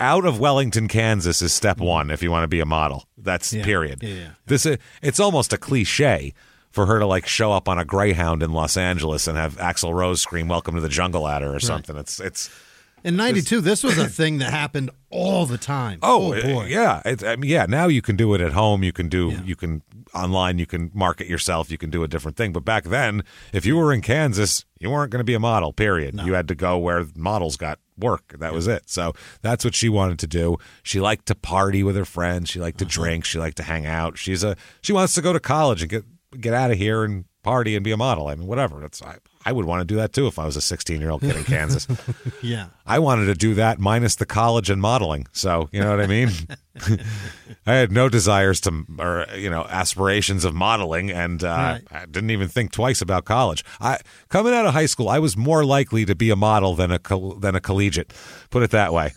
out 0.00 0.24
of 0.24 0.38
Wellington, 0.40 0.88
Kansas 0.88 1.40
is 1.42 1.52
step 1.52 1.78
one 1.78 2.10
if 2.10 2.22
you 2.22 2.30
want 2.30 2.44
to 2.44 2.48
be 2.48 2.60
a 2.60 2.66
model. 2.66 3.06
That's 3.18 3.52
Yeah. 3.52 3.64
period. 3.64 4.02
Yeah, 4.02 4.14
yeah. 4.14 4.28
This 4.46 4.66
is 4.66 4.78
it's 5.02 5.18
almost 5.20 5.52
a 5.52 5.58
cliche 5.58 6.34
for 6.70 6.86
her 6.86 6.98
to 6.98 7.06
like 7.06 7.26
show 7.26 7.52
up 7.52 7.68
on 7.68 7.78
a 7.78 7.84
Greyhound 7.84 8.42
in 8.42 8.52
Los 8.52 8.76
Angeles 8.76 9.26
and 9.26 9.38
have 9.38 9.56
Axl 9.56 9.94
Rose 9.94 10.20
scream 10.20 10.48
"Welcome 10.48 10.74
to 10.74 10.80
the 10.80 10.88
Jungle" 10.88 11.26
at 11.28 11.42
her 11.42 11.54
or 11.54 11.60
something. 11.60 11.96
It's 11.96 12.20
it's 12.20 12.50
In 13.04 13.16
'92, 13.16 13.60
this 13.60 13.82
was 13.84 13.96
a 13.98 14.08
thing 14.18 14.38
that 14.38 14.50
happened 14.50 14.90
all 15.10 15.46
the 15.46 15.58
time. 15.58 15.98
Oh, 16.02 16.34
oh 16.34 16.42
boy. 16.42 16.64
yeah. 16.66 17.00
It's, 17.04 17.22
I 17.22 17.36
mean, 17.36 17.50
yeah. 17.50 17.66
Now 17.68 17.86
you 17.86 18.02
can 18.02 18.16
do 18.16 18.34
it 18.34 18.40
at 18.40 18.52
home. 18.52 18.82
You 18.82 18.92
can 18.92 19.08
do. 19.08 19.38
You 19.44 19.54
can 19.56 19.82
online. 20.14 20.58
You 20.58 20.66
can 20.66 20.90
market 20.94 21.26
yourself. 21.26 21.70
You 21.70 21.78
can 21.78 21.90
do 21.90 22.02
a 22.02 22.08
different 22.08 22.36
thing. 22.36 22.52
But 22.52 22.64
back 22.64 22.84
then, 22.84 23.24
if 23.52 23.66
you 23.66 23.76
were 23.76 23.92
in 23.92 24.00
Kansas, 24.00 24.64
you 24.78 24.90
weren't 24.90 25.10
going 25.10 25.20
to 25.20 25.24
be 25.24 25.34
a 25.34 25.40
model. 25.40 25.72
Period. 25.72 26.20
You 26.24 26.34
had 26.34 26.48
to 26.48 26.54
go 26.54 26.78
where 26.78 27.06
models 27.16 27.56
got 27.56 27.78
work. 27.98 28.34
That 28.38 28.52
was 28.52 28.66
it. 28.66 28.88
So 28.88 29.12
that's 29.42 29.64
what 29.64 29.74
she 29.74 29.88
wanted 29.88 30.18
to 30.20 30.26
do. 30.26 30.58
She 30.82 31.00
liked 31.00 31.26
to 31.26 31.34
party 31.34 31.82
with 31.82 31.96
her 31.96 32.04
friends. 32.04 32.50
She 32.50 32.60
liked 32.60 32.78
to 32.78 32.84
uh-huh. 32.84 33.02
drink. 33.02 33.24
She 33.24 33.38
liked 33.38 33.56
to 33.58 33.62
hang 33.62 33.86
out. 33.86 34.18
She's 34.18 34.44
a. 34.44 34.56
She 34.80 34.92
wants 34.92 35.14
to 35.14 35.22
go 35.22 35.32
to 35.32 35.40
college 35.40 35.82
and 35.82 35.90
get 35.90 36.04
get 36.40 36.54
out 36.54 36.70
of 36.70 36.78
here 36.78 37.04
and 37.04 37.24
party 37.42 37.76
and 37.76 37.84
be 37.84 37.92
a 37.92 37.96
model. 37.96 38.28
I 38.28 38.34
mean, 38.34 38.46
whatever. 38.46 38.80
That's 38.80 39.02
I, 39.02 39.18
I 39.44 39.52
would 39.52 39.64
want 39.66 39.80
to 39.80 39.84
do 39.84 39.96
that 39.96 40.12
too 40.12 40.26
if 40.26 40.38
I 40.38 40.46
was 40.46 40.56
a 40.56 40.60
16 40.60 41.00
year 41.00 41.10
old 41.10 41.20
kid 41.20 41.36
in 41.36 41.44
Kansas. 41.44 41.86
Yeah. 42.42 42.66
I 42.84 42.98
wanted 42.98 43.26
to 43.26 43.34
do 43.34 43.54
that 43.54 43.78
minus 43.78 44.16
the 44.16 44.26
college 44.26 44.68
and 44.68 44.80
modeling. 44.80 45.26
So, 45.32 45.68
you 45.72 45.80
know 45.80 45.90
what 45.90 46.00
I 46.00 46.06
mean? 46.06 46.30
I 47.66 47.74
had 47.74 47.90
no 47.90 48.08
desires 48.10 48.60
to, 48.62 48.84
or, 48.98 49.26
you 49.34 49.48
know, 49.48 49.64
aspirations 49.64 50.44
of 50.44 50.54
modeling 50.54 51.10
and 51.10 51.42
uh, 51.42 51.46
Right. 51.48 51.82
I 51.90 52.06
didn't 52.06 52.30
even 52.30 52.48
think 52.48 52.72
twice 52.72 53.00
about 53.00 53.24
college. 53.24 53.64
I 53.80 54.00
Coming 54.28 54.52
out 54.52 54.66
of 54.66 54.74
high 54.74 54.86
school, 54.86 55.08
I 55.08 55.18
was 55.20 55.36
more 55.36 55.64
likely 55.64 56.04
to 56.04 56.14
be 56.14 56.28
a 56.30 56.36
model 56.36 56.74
than 56.74 56.90
a, 56.92 57.00
than 57.38 57.54
a 57.54 57.60
collegiate. 57.60 58.12
Put 58.50 58.62
it 58.62 58.70
that 58.72 58.92
way. 58.92 59.12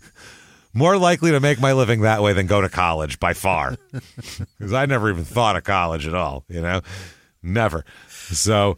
more 0.72 0.96
likely 0.96 1.30
to 1.32 1.40
make 1.40 1.60
my 1.60 1.72
living 1.72 2.02
that 2.02 2.22
way 2.22 2.32
than 2.32 2.46
go 2.46 2.60
to 2.60 2.68
college 2.68 3.18
by 3.20 3.32
far. 3.34 3.76
Because 4.58 4.72
I 4.72 4.86
never 4.86 5.10
even 5.10 5.24
thought 5.24 5.56
of 5.56 5.64
college 5.64 6.06
at 6.06 6.14
all, 6.14 6.44
you 6.48 6.60
know? 6.62 6.80
Never. 7.42 7.84
So, 8.32 8.76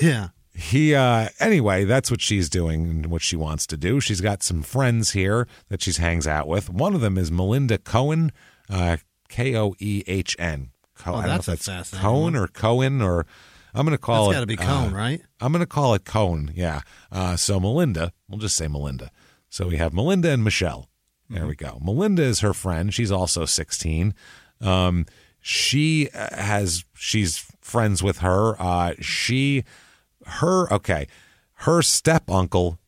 Yeah. 0.00 0.28
he 0.54 0.94
uh 0.94 1.28
anyway 1.38 1.84
that's 1.84 2.10
what 2.10 2.20
she's 2.20 2.48
doing 2.50 2.82
and 2.82 3.06
what 3.06 3.22
she 3.22 3.36
wants 3.36 3.66
to 3.68 3.76
do. 3.76 4.00
She's 4.00 4.20
got 4.20 4.42
some 4.42 4.62
friends 4.62 5.12
here 5.12 5.46
that 5.68 5.80
she 5.82 5.92
hangs 5.92 6.26
out 6.26 6.46
with. 6.48 6.68
One 6.68 6.94
of 6.94 7.00
them 7.00 7.16
is 7.16 7.30
melinda 7.32 7.78
Koehn 7.78 8.30
uh 8.68 8.98
k-o-e-h-n 9.28 10.70
Co- 10.98 11.12
Oh, 11.12 11.14
I 11.14 11.20
don't 11.20 11.26
know 11.28 11.32
that's 11.34 11.46
that's 11.46 11.66
fascinating 11.66 12.02
cohen 12.10 12.36
or 12.36 12.46
cohen 12.48 13.00
or 13.00 13.24
i'm 13.74 13.86
gonna 13.86 13.96
call 13.96 14.26
That's 14.26 14.32
it 14.32 14.34
got 14.36 14.40
to 14.40 14.46
be 14.46 14.58
uh, 14.58 14.66
Cone, 14.66 14.92
right? 14.92 15.22
i'm 15.40 15.52
gonna 15.52 15.64
call 15.66 15.94
it 15.94 16.04
cohen 16.04 16.52
yeah. 16.54 16.80
Uh 17.10 17.36
so 17.36 17.58
melinda 17.60 18.12
we'll 18.28 18.38
just 18.38 18.56
say 18.56 18.68
melinda. 18.68 19.10
So 19.48 19.66
we 19.68 19.76
have 19.78 19.92
melinda 19.94 20.30
and 20.30 20.44
michelle. 20.44 20.88
There 21.28 21.46
we 21.46 21.54
go. 21.54 21.78
Melinda 21.80 22.22
is 22.24 22.40
her 22.40 22.52
friend. 22.52 22.92
She's 22.92 23.10
also 23.12 23.44
16 23.46 24.14
um 24.60 25.06
she 25.40 26.10
uh, 26.12 26.36
has 26.36 26.84
she's 26.94 27.49
friends 27.60 28.02
with 28.02 28.18
her. 28.18 28.60
Uh 28.60 28.94
she 29.00 29.64
her 30.26 30.72
okay. 30.72 31.06
Her 31.54 31.82
step 31.82 32.30
uncle 32.30 32.78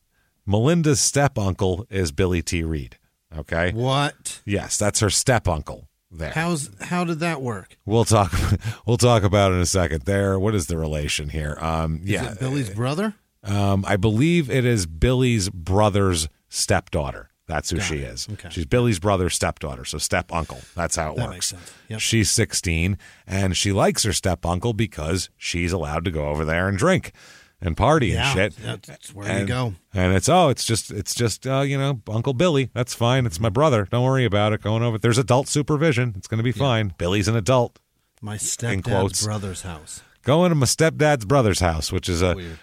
melinda's 0.46 1.00
step 1.00 1.38
uncle 1.38 1.86
is 1.90 2.10
billy 2.12 2.42
t. 2.42 2.62
Reed 2.62 2.98
okay? 3.36 3.72
What? 3.72 4.40
yes 4.44 4.76
that's 4.76 5.00
her 5.00 5.10
step 5.10 5.46
uncle 5.48 5.88
there. 6.10 6.32
How's 6.32 6.68
how 6.80 7.04
did 7.04 7.20
that 7.20 7.40
work? 7.40 7.76
we'll 7.86 8.04
talk 8.04 8.32
we'll 8.86 8.96
talk 8.98 9.22
about 9.22 9.52
it 9.52 9.56
in 9.56 9.60
a 9.60 9.66
second. 9.66 10.02
There 10.02 10.38
what 10.38 10.54
is 10.54 10.66
the 10.66 10.76
relation 10.78 11.28
here? 11.30 11.56
Um 11.60 12.00
Is 12.02 12.10
yeah. 12.10 12.32
it 12.32 12.40
Billy's 12.40 12.70
brother? 12.70 13.14
um 13.44 13.84
i 13.88 13.96
believe 13.96 14.48
it 14.48 14.64
is 14.64 14.86
billy's 14.86 15.48
brother's 15.50 16.28
stepdaughter 16.48 17.28
that's 17.52 17.70
who 17.70 17.80
she 17.80 17.96
is 17.96 18.28
Okay. 18.32 18.48
she's 18.50 18.66
billy's 18.66 18.98
brother's 18.98 19.34
stepdaughter 19.34 19.84
so 19.84 19.98
step 19.98 20.32
uncle 20.32 20.60
that's 20.74 20.96
how 20.96 21.12
it 21.12 21.16
That 21.16 21.24
works 21.26 21.34
makes 21.34 21.48
sense. 21.48 21.72
Yep. 21.88 22.00
She's 22.00 22.30
16 22.30 22.98
and 23.26 23.56
she 23.56 23.72
likes 23.72 24.02
her 24.04 24.12
step 24.12 24.44
uncle 24.46 24.72
because 24.72 25.28
she's 25.36 25.72
allowed 25.72 26.04
to 26.06 26.10
go 26.10 26.28
over 26.28 26.44
there 26.44 26.68
and 26.68 26.78
drink 26.78 27.12
and 27.60 27.76
party 27.76 28.08
Yeah, 28.08 28.26
and 28.30 28.54
shit. 28.54 28.56
that's 28.86 29.14
where 29.14 29.26
you 29.26 29.32
and, 29.32 29.48
go. 29.48 29.74
And 29.94 30.14
it's 30.14 30.28
oh, 30.28 30.48
it's 30.48 30.64
just 30.64 30.90
it's 30.90 31.14
just 31.14 31.46
uh, 31.46 31.60
you 31.60 31.78
know 31.78 32.00
Uncle 32.08 32.34
Billy. 32.34 32.70
That's 32.74 32.92
fine. 32.92 33.24
It's 33.24 33.38
my 33.38 33.50
brother. 33.50 33.86
Don't 33.88 34.02
worry 34.04 34.24
about 34.24 34.52
it. 34.52 34.62
Going 34.62 34.82
over. 34.82 34.98
There's 34.98 35.16
adult 35.18 35.46
supervision. 35.46 36.14
It's 36.16 36.26
going 36.26 36.38
to 36.38 36.42
be 36.42 36.50
fine. 36.50 36.92
Billy's 36.98 37.28
an 37.28 37.36
adult. 37.36 37.78
My 38.20 38.36
stepdad's 38.36 39.24
brother's 39.24 39.62
house. 39.62 40.02
Going 40.24 40.48
to 40.48 40.56
my 40.56 40.66
stepdad's 40.66 41.24
brother's 41.24 41.60
house, 41.60 41.92
which 41.92 42.08
is 42.08 42.20
a 42.20 42.34
Weird. 42.34 42.58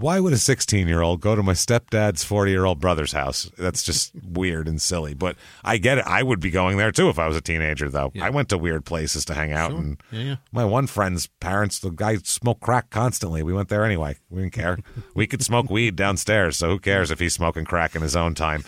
Why 0.00 0.18
would 0.18 0.32
a 0.32 0.38
16 0.38 0.88
year 0.88 1.02
old 1.02 1.20
go 1.20 1.36
to 1.36 1.42
my 1.42 1.52
stepdad's 1.52 2.24
40 2.24 2.50
year 2.50 2.64
old 2.64 2.80
brother's 2.80 3.12
house? 3.12 3.50
That's 3.58 3.82
just 3.82 4.12
weird 4.24 4.66
and 4.66 4.80
silly. 4.80 5.14
But 5.14 5.36
I 5.64 5.76
get 5.76 5.98
it. 5.98 6.04
I 6.06 6.22
would 6.22 6.40
be 6.40 6.50
going 6.50 6.76
there 6.78 6.92
too 6.92 7.08
if 7.08 7.18
I 7.18 7.26
was 7.26 7.36
a 7.36 7.40
teenager, 7.40 7.88
though. 7.88 8.12
I 8.20 8.30
went 8.30 8.48
to 8.50 8.58
weird 8.58 8.84
places 8.84 9.24
to 9.26 9.34
hang 9.34 9.52
out. 9.52 9.72
And 9.72 10.02
Yeah, 10.10 10.20
yeah. 10.20 10.36
my 10.52 10.64
one 10.64 10.86
friend's 10.86 11.26
parents, 11.26 11.78
the 11.78 11.90
guy 11.90 12.16
smoked 12.18 12.62
crack 12.62 12.90
constantly. 12.90 13.42
We 13.42 13.52
went 13.52 13.68
there 13.68 13.84
anyway. 13.84 14.16
We 14.30 14.42
didn't 14.42 14.54
care. 14.54 14.78
we 15.14 15.26
could 15.26 15.42
smoke 15.42 15.70
weed 15.70 15.96
downstairs. 15.96 16.56
So 16.56 16.68
who 16.68 16.78
cares 16.78 17.10
if 17.10 17.18
he's 17.18 17.34
smoking 17.34 17.64
crack 17.64 17.94
in 17.94 18.02
his 18.02 18.16
own 18.16 18.34
time? 18.34 18.64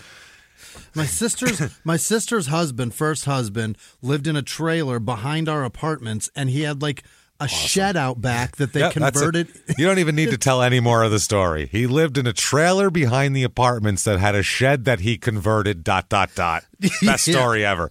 My 0.95 1.07
sister's 1.07 1.61
my 1.85 1.97
sister's 1.97 2.47
husband, 2.49 2.95
first 2.95 3.24
husband, 3.24 3.78
lived 4.01 4.26
in 4.26 4.37
a 4.37 4.43
trailer 4.43 4.99
behind 4.99 5.49
our 5.49 5.64
apartments, 5.64 6.30
and 6.37 6.51
he 6.51 6.62
had 6.62 6.83
like 6.83 7.03
a 7.45 7.49
shed 7.49 7.97
out 7.97 8.20
back 8.20 8.57
that 8.57 8.72
they 8.72 8.84
it. 8.86 8.93
converted. 8.93 9.49
You 9.76 9.86
don't 9.86 9.99
even 9.99 10.14
need 10.14 10.30
to 10.30 10.38
tell 10.38 10.62
any 10.62 10.80
more 10.80 11.03
of 11.03 11.11
the 11.11 11.18
story. 11.20 11.66
He 11.66 11.86
lived 11.86 12.16
in 12.18 12.26
a 12.26 12.32
trailer 12.32 12.90
behind 12.90 13.34
the 13.36 13.43
apartments 13.43 14.05
that 14.05 14.18
had 14.20 14.34
a 14.34 14.43
shed 14.43 14.84
that 14.84 15.01
he 15.01 15.18
converted. 15.18 15.84
Dot 15.84 16.09
dot 16.09 16.30
dot. 16.34 16.64
Best 17.03 17.24
story 17.30 17.64
ever. 17.64 17.90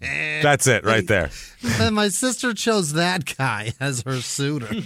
That's 0.00 0.66
it 0.66 0.84
right 0.84 1.06
there. 1.06 1.30
and 1.80 1.94
my 1.94 2.08
sister 2.08 2.52
chose 2.54 2.92
that 2.94 3.36
guy 3.36 3.72
as 3.80 4.02
her 4.02 4.20
suitor. 4.20 4.72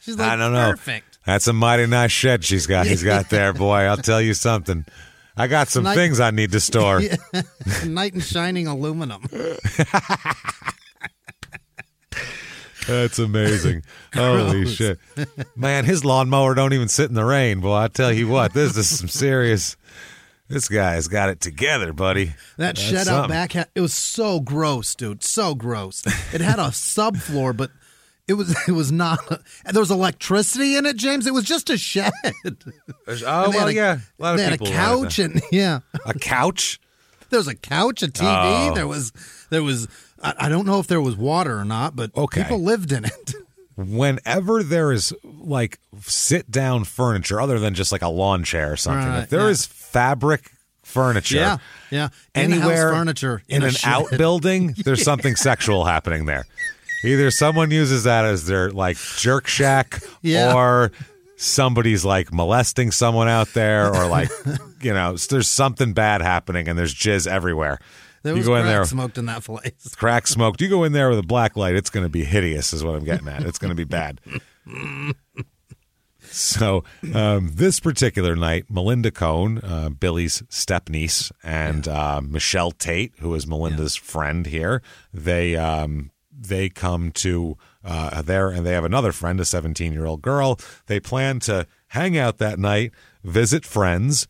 She's 0.00 0.16
like, 0.18 0.28
I 0.30 0.36
don't 0.36 0.52
know. 0.52 0.70
Perfect. 0.70 1.18
That's 1.26 1.48
a 1.48 1.52
mighty 1.52 1.86
nice 1.86 2.12
shed 2.12 2.44
she's 2.44 2.66
got. 2.68 2.86
He's 2.86 3.02
got 3.02 3.28
there, 3.30 3.52
boy. 3.52 3.78
I'll 3.80 3.96
tell 3.96 4.20
you 4.22 4.34
something. 4.34 4.84
I 5.36 5.48
got 5.48 5.68
some 5.68 5.82
Nice- 5.82 5.96
things 5.96 6.20
I 6.20 6.30
need 6.30 6.52
to 6.52 6.60
store. 6.60 7.02
Night 7.84 8.14
and 8.14 8.22
shining 8.22 8.68
aluminum. 8.68 9.22
That's 12.86 13.18
amazing. 13.18 13.82
Holy 14.14 14.66
shit. 14.66 14.98
Man, 15.56 15.84
his 15.84 16.04
lawnmower 16.04 16.54
don't 16.54 16.72
even 16.72 16.88
sit 16.88 17.08
in 17.08 17.14
the 17.14 17.24
rain, 17.24 17.60
boy. 17.60 17.74
I 17.74 17.88
tell 17.88 18.12
you 18.12 18.28
what, 18.28 18.52
this 18.54 18.76
is 18.76 18.98
some 18.98 19.08
serious. 19.08 19.76
This 20.48 20.68
guy's 20.68 21.08
got 21.08 21.28
it 21.28 21.40
together, 21.40 21.92
buddy. 21.92 22.26
That 22.56 22.76
That's 22.76 22.80
shed 22.80 22.98
out 22.98 23.04
something. 23.06 23.30
back, 23.30 23.52
had, 23.52 23.68
it 23.74 23.80
was 23.80 23.92
so 23.92 24.38
gross, 24.38 24.94
dude. 24.94 25.24
So 25.24 25.56
gross. 25.56 26.06
It 26.32 26.40
had 26.40 26.60
a 26.60 26.68
subfloor, 26.68 27.56
but 27.56 27.72
it 28.28 28.34
was 28.34 28.56
it 28.68 28.72
was 28.72 28.92
not. 28.92 29.18
And 29.64 29.74
there 29.74 29.80
was 29.80 29.90
electricity 29.90 30.76
in 30.76 30.86
it, 30.86 30.96
James. 30.96 31.26
It 31.26 31.34
was 31.34 31.42
just 31.44 31.68
a 31.70 31.76
shed. 31.76 32.12
There's- 32.44 32.62
oh, 32.64 33.06
And 33.06 33.24
Oh 33.26 33.50
well, 33.50 33.66
a- 33.68 33.72
yeah. 33.72 33.98
A 34.18 34.22
lot 34.22 34.32
of 34.34 34.38
they 34.38 34.44
had 34.44 34.52
a 34.52 34.58
people 34.58 34.68
couch, 34.72 35.18
and 35.18 35.42
yeah, 35.50 35.80
a 36.04 36.14
couch. 36.14 36.78
there 37.30 37.40
was 37.40 37.48
a 37.48 37.56
couch, 37.56 38.04
a 38.04 38.06
TV. 38.06 38.70
Oh. 38.70 38.74
There 38.74 38.86
was 38.86 39.12
there 39.50 39.64
was. 39.64 39.88
I, 40.26 40.46
I 40.46 40.48
don't 40.48 40.66
know 40.66 40.78
if 40.80 40.86
there 40.86 41.00
was 41.00 41.16
water 41.16 41.58
or 41.58 41.64
not, 41.64 41.94
but 41.96 42.10
Okay. 42.16 42.42
people 42.42 42.60
lived 42.62 42.92
in 42.92 43.04
it. 43.04 43.34
Whenever 43.76 44.62
there 44.62 44.90
is 44.90 45.12
like 45.24 45.78
sit 46.00 46.50
down 46.50 46.84
furniture, 46.84 47.40
other 47.40 47.58
than 47.58 47.74
just 47.74 47.92
like 47.92 48.02
a 48.02 48.08
lawn 48.08 48.42
chair 48.42 48.72
or 48.72 48.76
something, 48.76 49.06
Right, 49.08 49.22
if 49.24 49.28
there 49.30 49.40
yeah. 49.40 49.48
is 49.48 49.66
fabric 49.66 50.50
furniture, 50.82 51.36
Yeah, 51.36 51.58
yeah. 51.90 52.08
Anywhere 52.34 52.90
furniture 52.90 53.42
in, 53.48 53.62
a 53.62 53.66
an 53.66 53.72
shed. 53.72 53.90
outbuilding, 53.92 54.76
there's 54.84 55.02
something 55.02 55.36
sexual 55.36 55.84
happening 55.84 56.24
there. 56.24 56.46
Either 57.04 57.30
someone 57.30 57.70
uses 57.70 58.04
that 58.04 58.24
as 58.24 58.46
their 58.46 58.70
like 58.70 58.96
jerk 59.18 59.46
shack, 59.46 60.02
Yeah. 60.22 60.54
or 60.54 60.90
somebody's 61.36 62.02
like 62.04 62.32
molesting 62.32 62.90
someone 62.90 63.28
out 63.28 63.48
there, 63.52 63.94
or 63.94 64.06
like 64.06 64.30
you 64.80 64.94
know, 64.94 65.16
there's 65.16 65.48
something 65.48 65.92
bad 65.92 66.22
happening, 66.22 66.66
and 66.66 66.78
there's 66.78 66.94
jizz 66.94 67.26
everywhere. 67.26 67.78
There 68.26 68.36
you 68.36 68.42
go 68.42 68.56
in 68.56 68.62
crack 68.62 68.72
there, 68.72 68.84
smoked 68.84 69.18
in 69.18 69.26
that 69.26 69.44
place. 69.44 69.94
crack 69.96 70.26
smoked. 70.26 70.60
You 70.60 70.68
go 70.68 70.82
in 70.82 70.92
there 70.92 71.08
with 71.08 71.18
a 71.20 71.22
black 71.22 71.56
light, 71.56 71.76
it's 71.76 71.90
going 71.90 72.04
to 72.04 72.10
be 72.10 72.24
hideous, 72.24 72.72
is 72.72 72.82
what 72.82 72.96
I'm 72.96 73.04
getting 73.04 73.28
at. 73.28 73.44
It's 73.44 73.58
going 73.58 73.70
to 73.70 73.76
be 73.76 73.84
bad. 73.84 74.20
So, 76.28 76.82
um, 77.14 77.52
this 77.54 77.78
particular 77.78 78.34
night, 78.34 78.66
Melinda 78.68 79.12
Koehn, 79.12 79.60
uh, 79.62 79.90
Billy's 79.90 80.42
step 80.48 80.88
niece, 80.88 81.30
and 81.44 81.86
uh, 81.86 82.20
Michelle 82.20 82.72
Tate, 82.72 83.12
who 83.20 83.32
is 83.34 83.46
Melinda's 83.46 83.94
friend 83.94 84.44
here, 84.44 84.82
they 85.14 85.54
um, 85.54 86.10
they 86.36 86.68
come 86.68 87.12
to 87.12 87.56
uh, 87.84 88.22
there, 88.22 88.48
and 88.48 88.66
they 88.66 88.72
have 88.72 88.84
another 88.84 89.12
friend, 89.12 89.40
a 89.40 89.44
17 89.44 89.92
year 89.92 90.04
old 90.04 90.20
girl. 90.20 90.58
They 90.86 90.98
plan 90.98 91.38
to 91.40 91.66
hang 91.88 92.18
out 92.18 92.38
that 92.38 92.58
night, 92.58 92.90
visit 93.22 93.64
friends, 93.64 94.26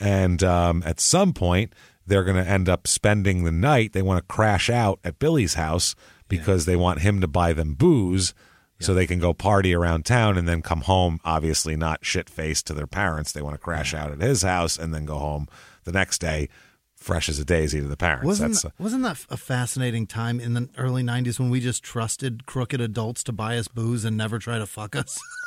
and 0.00 0.42
um, 0.42 0.82
at 0.84 1.00
some 1.00 1.32
point, 1.32 1.72
they're 2.06 2.24
going 2.24 2.42
to 2.42 2.50
end 2.50 2.68
up 2.68 2.86
spending 2.86 3.44
the 3.44 3.52
night. 3.52 3.92
They 3.92 4.02
want 4.02 4.18
to 4.18 4.34
crash 4.34 4.70
out 4.70 5.00
at 5.04 5.18
Billy's 5.18 5.54
house 5.54 5.94
because 6.28 6.64
they 6.64 6.76
want 6.76 7.00
him 7.00 7.20
to 7.20 7.26
buy 7.26 7.52
them 7.52 7.74
booze 7.74 8.34
so 8.78 8.92
they 8.92 9.06
can 9.06 9.18
go 9.18 9.32
party 9.32 9.74
around 9.74 10.04
town 10.04 10.36
and 10.36 10.46
then 10.46 10.60
come 10.60 10.82
home, 10.82 11.18
obviously 11.24 11.76
not 11.76 12.04
shit 12.04 12.28
faced 12.28 12.66
to 12.66 12.74
their 12.74 12.86
parents. 12.86 13.32
They 13.32 13.42
want 13.42 13.54
to 13.54 13.60
crash 13.60 13.94
out 13.94 14.12
at 14.12 14.20
his 14.20 14.42
house 14.42 14.76
and 14.78 14.92
then 14.92 15.06
go 15.06 15.18
home 15.18 15.48
the 15.84 15.92
next 15.92 16.20
day, 16.20 16.48
fresh 16.94 17.28
as 17.28 17.38
a 17.38 17.44
daisy 17.44 17.80
to 17.80 17.88
the 17.88 17.96
parents. 17.96 18.26
Wasn't 18.26 18.52
That's, 18.52 18.64
uh, 18.66 18.70
wasn't 18.78 19.04
that 19.04 19.24
a 19.30 19.36
fascinating 19.36 20.06
time 20.06 20.40
in 20.40 20.54
the 20.54 20.68
early 20.76 21.02
'90s 21.02 21.38
when 21.38 21.48
we 21.48 21.60
just 21.60 21.82
trusted 21.82 22.44
crooked 22.44 22.80
adults 22.80 23.22
to 23.24 23.32
buy 23.32 23.56
us 23.56 23.68
booze 23.68 24.04
and 24.04 24.16
never 24.16 24.38
try 24.38 24.58
to 24.58 24.66
fuck 24.66 24.94
us? 24.94 25.18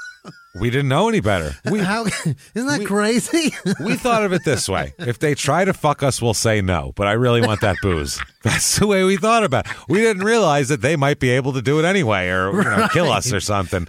we 0.59 0.69
didn't 0.69 0.89
know 0.89 1.09
any 1.09 1.19
better. 1.19 1.51
We, 1.71 1.79
How 1.79 2.05
isn't 2.05 2.37
that 2.55 2.85
crazy? 2.85 3.53
we 3.83 3.95
thought 3.95 4.23
of 4.23 4.33
it 4.33 4.43
this 4.43 4.67
way. 4.67 4.93
If 4.97 5.19
they 5.19 5.35
try 5.35 5.65
to 5.65 5.73
fuck 5.73 6.01
us, 6.01 6.21
we'll 6.21 6.33
say 6.33 6.61
no, 6.61 6.93
but 6.95 7.07
I 7.07 7.13
really 7.13 7.41
want 7.41 7.61
that 7.61 7.75
booze. 7.81 8.19
That's 8.43 8.79
the 8.79 8.87
way 8.87 9.03
we 9.03 9.17
thought 9.17 9.43
about 9.43 9.67
it. 9.67 9.71
We 9.87 9.99
didn't 9.99 10.23
realize 10.23 10.69
that 10.69 10.81
they 10.81 10.95
might 10.95 11.19
be 11.19 11.29
able 11.29 11.53
to 11.53 11.61
do 11.61 11.79
it 11.79 11.85
anyway 11.85 12.29
or 12.29 12.51
you 12.51 12.63
know, 12.63 12.87
kill 12.91 13.11
us 13.11 13.31
or 13.31 13.39
something. 13.39 13.87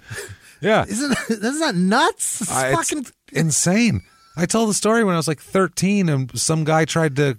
Yeah. 0.61 0.85
isn't 0.87 1.17
isn't 1.29 1.59
that 1.59 1.75
nuts? 1.75 2.41
It's 2.41 2.51
Uh, 2.51 2.73
it's 2.73 2.89
fucking 2.89 3.05
insane. 3.31 4.01
I 4.37 4.45
told 4.45 4.69
the 4.69 4.73
story 4.73 5.03
when 5.03 5.15
I 5.15 5.17
was 5.17 5.27
like 5.27 5.41
13 5.41 6.07
and 6.07 6.39
some 6.39 6.63
guy 6.63 6.85
tried 6.85 7.15
to 7.15 7.37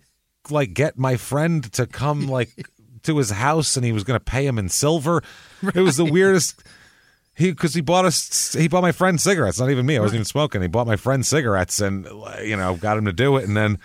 like 0.51 0.75
get 0.75 0.99
my 0.99 1.17
friend 1.17 1.71
to 1.75 1.87
come 1.87 2.27
like 2.27 2.51
to 3.05 3.17
his 3.19 3.31
house 3.31 3.77
and 3.77 3.85
he 3.87 3.93
was 3.93 4.05
going 4.05 4.19
to 4.19 4.25
pay 4.25 4.47
him 4.47 4.59
in 4.59 4.69
silver. 4.69 5.23
It 5.75 5.81
was 5.81 5.97
the 5.97 6.05
weirdest 6.05 6.63
he 7.35 7.51
because 7.51 7.75
he 7.75 7.81
bought 7.81 8.05
us 8.05 8.53
he 8.53 8.69
bought 8.69 8.83
my 8.83 8.93
friend 8.93 9.21
cigarettes, 9.21 9.59
not 9.59 9.71
even 9.71 9.87
me. 9.87 9.97
I 9.97 10.01
wasn't 10.01 10.17
even 10.17 10.25
smoking. 10.25 10.63
He 10.63 10.69
bought 10.69 10.87
my 10.87 10.97
friend 10.97 11.25
cigarettes 11.25 11.81
and 11.81 12.07
uh, 12.07 12.37
you 12.43 12.57
know, 12.57 12.77
got 12.77 12.99
him 12.99 13.05
to 13.07 13.13
do 13.13 13.37
it 13.37 13.45
and 13.45 13.57
then 13.57 13.79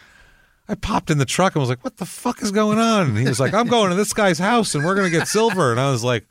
I 0.69 0.75
popped 0.75 1.09
in 1.09 1.17
the 1.17 1.25
truck 1.25 1.55
and 1.55 1.61
was 1.61 1.69
like, 1.69 1.83
"What 1.83 1.97
the 1.97 2.05
fuck 2.05 2.41
is 2.41 2.51
going 2.51 2.77
on?" 2.77 3.07
And 3.07 3.17
he 3.17 3.25
was 3.25 3.39
like, 3.39 3.53
"I'm 3.53 3.67
going 3.67 3.89
to 3.89 3.95
this 3.95 4.11
guy's 4.11 4.37
house 4.37 4.75
and 4.75 4.83
we're 4.83 4.95
going 4.95 5.09
to 5.09 5.17
get 5.17 5.27
silver." 5.27 5.71
And 5.71 5.79
I 5.79 5.89
was 5.91 6.03
like, 6.03 6.27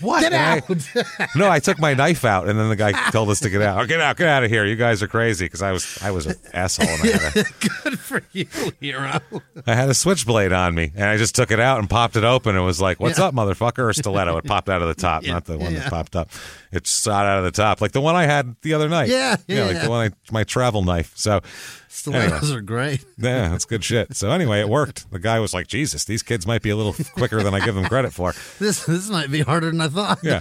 "What?" 0.00 0.20
Get 0.22 0.32
And 0.32 0.86
I- 1.18 1.28
no, 1.36 1.48
I 1.50 1.58
took 1.58 1.78
my 1.78 1.94
knife 1.94 2.24
out, 2.24 2.48
and 2.48 2.58
then 2.58 2.68
the 2.68 2.76
guy 2.76 2.92
told 3.10 3.30
us 3.30 3.40
to 3.40 3.50
get 3.50 3.62
out. 3.62 3.80
Oh, 3.80 3.86
get 3.86 4.00
out, 4.00 4.16
get 4.16 4.28
out 4.28 4.44
of 4.44 4.50
here! 4.50 4.64
You 4.64 4.76
guys 4.76 5.02
are 5.02 5.08
crazy 5.08 5.46
because 5.46 5.62
I 5.62 5.72
was 5.72 5.98
I 6.02 6.10
was 6.10 6.26
an 6.26 6.36
asshole. 6.52 6.86
And 6.88 7.00
I, 7.04 7.06
had 7.18 7.36
a, 7.36 7.44
good 7.84 7.98
for 7.98 8.22
you, 8.32 8.46
hero. 8.80 9.20
I 9.66 9.74
had 9.74 9.88
a 9.88 9.94
switchblade 9.94 10.52
on 10.52 10.74
me, 10.74 10.92
and 10.94 11.04
I 11.04 11.16
just 11.16 11.34
took 11.34 11.50
it 11.50 11.60
out 11.60 11.78
and 11.78 11.88
popped 11.90 12.16
it 12.16 12.24
open. 12.24 12.56
and 12.56 12.64
was 12.64 12.80
like, 12.80 13.00
"What's 13.00 13.18
Yeah. 13.18 13.26
up, 13.26 13.34
motherfucker?" 13.34 13.88
Or 13.88 13.92
stiletto. 13.92 14.36
It 14.36 14.44
popped 14.44 14.68
out 14.68 14.82
of 14.82 14.88
the 14.88 14.94
top, 15.00 15.24
not 15.26 15.44
the 15.44 15.58
one 15.58 15.74
that 15.74 15.90
popped 15.90 16.16
up. 16.16 16.30
It 16.72 16.86
shot 16.86 17.26
out 17.26 17.38
of 17.38 17.44
the 17.44 17.50
top, 17.50 17.80
like 17.80 17.92
the 17.92 18.00
one 18.00 18.14
I 18.14 18.24
had 18.26 18.56
the 18.62 18.74
other 18.74 18.88
night. 18.88 19.08
Yeah, 19.08 19.36
yeah, 19.46 19.64
like 19.64 19.74
yeah. 19.74 19.84
the 19.84 19.90
one 19.90 20.10
I, 20.12 20.32
my 20.32 20.44
travel 20.44 20.82
knife. 20.82 21.12
So. 21.16 21.40
Stilettos 21.88 22.52
are 22.52 22.60
great. 22.60 23.04
Yeah, 23.18 23.48
that's 23.48 23.64
good 23.64 23.82
shit. 23.82 24.14
So 24.16 24.30
anyway, 24.30 24.60
it 24.60 24.68
worked. 24.68 25.10
The 25.10 25.18
guy 25.18 25.40
was 25.40 25.52
like, 25.54 25.66
"Jesus, 25.66 26.04
these 26.04 26.22
kids 26.22 26.46
might 26.46 26.62
be 26.62 26.70
a 26.70 26.76
little 26.76 26.94
quicker 27.14 27.42
than 27.42 27.54
I 27.54 27.60
give 27.64 27.74
them 27.74 27.84
credit 27.86 28.12
for." 28.12 28.32
This 28.58 28.84
this 28.86 29.08
might 29.10 29.30
be 29.30 29.40
harder 29.40 29.70
than 29.70 29.80
I 29.80 29.88
thought. 29.88 30.18
Yeah, 30.22 30.40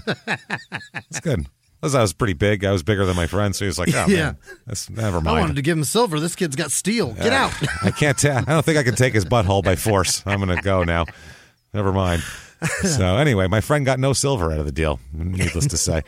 it's 1.09 1.19
good. 1.19 1.47
Because 1.79 1.93
I 1.93 2.01
was 2.01 2.11
pretty 2.13 2.33
big, 2.33 2.65
I 2.65 2.71
was 2.71 2.81
bigger 2.81 3.05
than 3.05 3.15
my 3.15 3.27
friend, 3.27 3.55
so 3.55 3.63
he 3.65 3.67
was 3.67 3.77
like, 3.79 3.89
"Oh 3.93 4.05
Yeah. 4.07 4.15
man, 4.17 4.37
that's 4.65 4.89
never 4.89 5.21
mind. 5.21 5.37
I 5.37 5.39
wanted 5.41 5.55
to 5.57 5.61
give 5.61 5.77
him 5.77 5.83
silver. 5.83 6.19
This 6.19 6.35
kid's 6.35 6.55
got 6.55 6.71
steel. 6.71 7.13
Get 7.13 7.33
out. 7.33 7.53
I 7.83 7.91
can't. 7.91 8.17
Ta- 8.17 8.43
I 8.47 8.51
don't 8.51 8.65
think 8.65 8.77
I 8.77 8.83
can 8.83 8.95
take 8.95 9.13
his 9.13 9.25
butthole 9.25 9.63
by 9.63 9.75
force. 9.75 10.23
I'm 10.25 10.39
gonna 10.39 10.61
go 10.61 10.83
now. 10.83 11.05
Never 11.73 11.93
mind. 11.93 12.23
So 12.81 13.17
anyway, 13.17 13.47
my 13.47 13.61
friend 13.61 13.85
got 13.85 13.99
no 13.99 14.13
silver 14.13 14.51
out 14.51 14.57
of 14.59 14.65
the 14.65 14.71
deal. 14.71 14.99
Needless 15.13 15.67
to 15.67 15.77
say, 15.77 16.01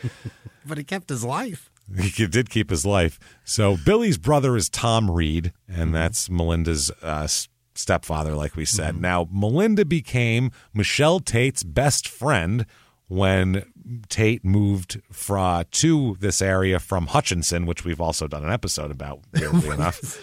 but 0.66 0.76
he 0.78 0.82
kept 0.84 1.08
his 1.08 1.22
life. 1.24 1.69
he 1.98 2.26
did 2.26 2.50
keep 2.50 2.70
his 2.70 2.86
life. 2.86 3.18
So 3.44 3.76
Billy's 3.84 4.18
brother 4.18 4.56
is 4.56 4.68
Tom 4.68 5.10
Reed, 5.10 5.52
and 5.68 5.94
that's 5.94 6.30
Melinda's 6.30 6.90
uh, 7.02 7.26
stepfather, 7.74 8.34
like 8.34 8.56
we 8.56 8.64
said. 8.64 9.00
Now 9.00 9.28
Melinda 9.32 9.84
became 9.84 10.50
Michelle 10.74 11.20
Tate's 11.20 11.62
best 11.62 12.08
friend 12.08 12.66
when 13.08 13.64
Tate 14.08 14.44
moved 14.44 15.00
fra- 15.10 15.66
to 15.72 16.16
this 16.20 16.40
area 16.40 16.78
from 16.78 17.08
Hutchinson, 17.08 17.66
which 17.66 17.84
we've 17.84 18.00
also 18.00 18.28
done 18.28 18.44
an 18.44 18.52
episode 18.52 18.90
about. 18.90 19.20
Weirdly 19.32 19.68
enough. 19.74 20.20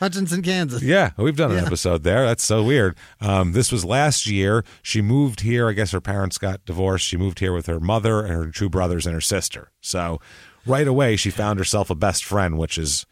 Hutchinson, 0.00 0.42
Kansas. 0.42 0.82
Yeah, 0.82 1.12
we've 1.16 1.36
done 1.36 1.52
an 1.52 1.64
episode 1.64 2.02
there. 2.02 2.26
That's 2.26 2.42
so 2.42 2.62
weird. 2.62 2.94
Um, 3.22 3.52
this 3.52 3.72
was 3.72 3.84
last 3.86 4.26
year. 4.26 4.64
She 4.82 5.00
moved 5.00 5.40
here. 5.40 5.68
I 5.68 5.72
guess 5.72 5.92
her 5.92 6.00
parents 6.00 6.36
got 6.36 6.64
divorced. 6.66 7.06
She 7.06 7.16
moved 7.16 7.38
here 7.38 7.54
with 7.54 7.66
her 7.66 7.80
mother 7.80 8.20
and 8.20 8.34
her 8.34 8.50
two 8.50 8.68
brothers 8.68 9.06
and 9.06 9.14
her 9.14 9.20
sister. 9.20 9.70
So 9.80 10.20
right 10.66 10.86
away, 10.86 11.16
she 11.16 11.30
found 11.30 11.58
herself 11.58 11.90
a 11.90 11.94
best 11.94 12.24
friend, 12.24 12.58
which 12.58 12.78
is 12.78 13.06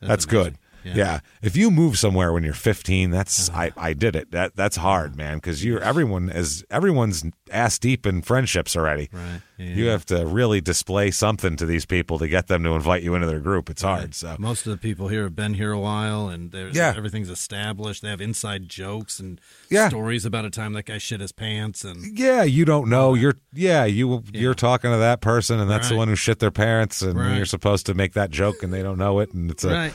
that's, 0.00 0.26
good. 0.26 0.56
Yeah. 0.84 1.20
If 1.42 1.56
you 1.56 1.70
move 1.70 1.98
somewhere 1.98 2.32
when 2.32 2.44
you're 2.44 2.52
15, 2.54 3.10
that's 3.10 3.48
uh-huh. 3.48 3.70
I, 3.76 3.88
I 3.90 3.92
did 3.94 4.14
it. 4.16 4.30
That 4.32 4.56
that's 4.56 4.76
hard, 4.76 5.16
man, 5.16 5.38
because 5.38 5.64
you're 5.64 5.80
everyone 5.80 6.28
is 6.30 6.64
everyone's 6.70 7.24
ass 7.50 7.78
deep 7.78 8.06
in 8.06 8.22
friendships 8.22 8.76
already. 8.76 9.08
Right. 9.12 9.40
Yeah. 9.58 9.66
You 9.66 9.86
have 9.86 10.04
to 10.06 10.26
really 10.26 10.60
display 10.60 11.10
something 11.12 11.56
to 11.56 11.66
these 11.66 11.86
people 11.86 12.18
to 12.18 12.26
get 12.26 12.48
them 12.48 12.64
to 12.64 12.70
invite 12.70 13.02
you 13.02 13.14
into 13.14 13.26
their 13.28 13.38
group. 13.40 13.70
It's 13.70 13.82
hard. 13.82 14.14
So 14.14 14.34
Most 14.38 14.66
of 14.66 14.72
the 14.72 14.78
people 14.78 15.08
here 15.08 15.22
have 15.22 15.36
been 15.36 15.54
here 15.54 15.70
a 15.70 15.78
while, 15.78 16.28
and 16.28 16.52
Yeah. 16.72 16.92
everything's 16.96 17.30
established. 17.30 18.02
They 18.02 18.08
have 18.08 18.20
inside 18.20 18.68
jokes 18.68 19.20
and 19.20 19.40
Yeah. 19.70 19.88
stories 19.88 20.24
about 20.24 20.44
a 20.44 20.50
time 20.50 20.72
that 20.72 20.86
guy 20.86 20.98
shit 20.98 21.20
his 21.20 21.32
pants, 21.32 21.84
and 21.84 22.18
yeah, 22.18 22.42
you 22.42 22.64
don't 22.64 22.88
know. 22.88 23.14
You're 23.14 23.36
yeah, 23.52 23.84
you 23.84 24.24
you're 24.32 24.54
talking 24.54 24.90
to 24.90 24.96
that 24.98 25.20
person, 25.20 25.60
and 25.60 25.70
that's 25.70 25.88
the 25.88 25.96
one 25.96 26.08
who 26.08 26.16
shit 26.16 26.40
their 26.40 26.50
parents, 26.50 27.00
and 27.02 27.16
Right. 27.18 27.36
you're 27.36 27.46
supposed 27.46 27.86
to 27.86 27.94
make 27.94 28.14
that 28.14 28.30
joke, 28.30 28.62
and 28.62 28.72
they 28.72 28.82
don't 28.82 28.98
know 28.98 29.20
it, 29.20 29.32
and 29.32 29.50
it's 29.50 29.62
a 29.64 29.70
right. 29.70 29.94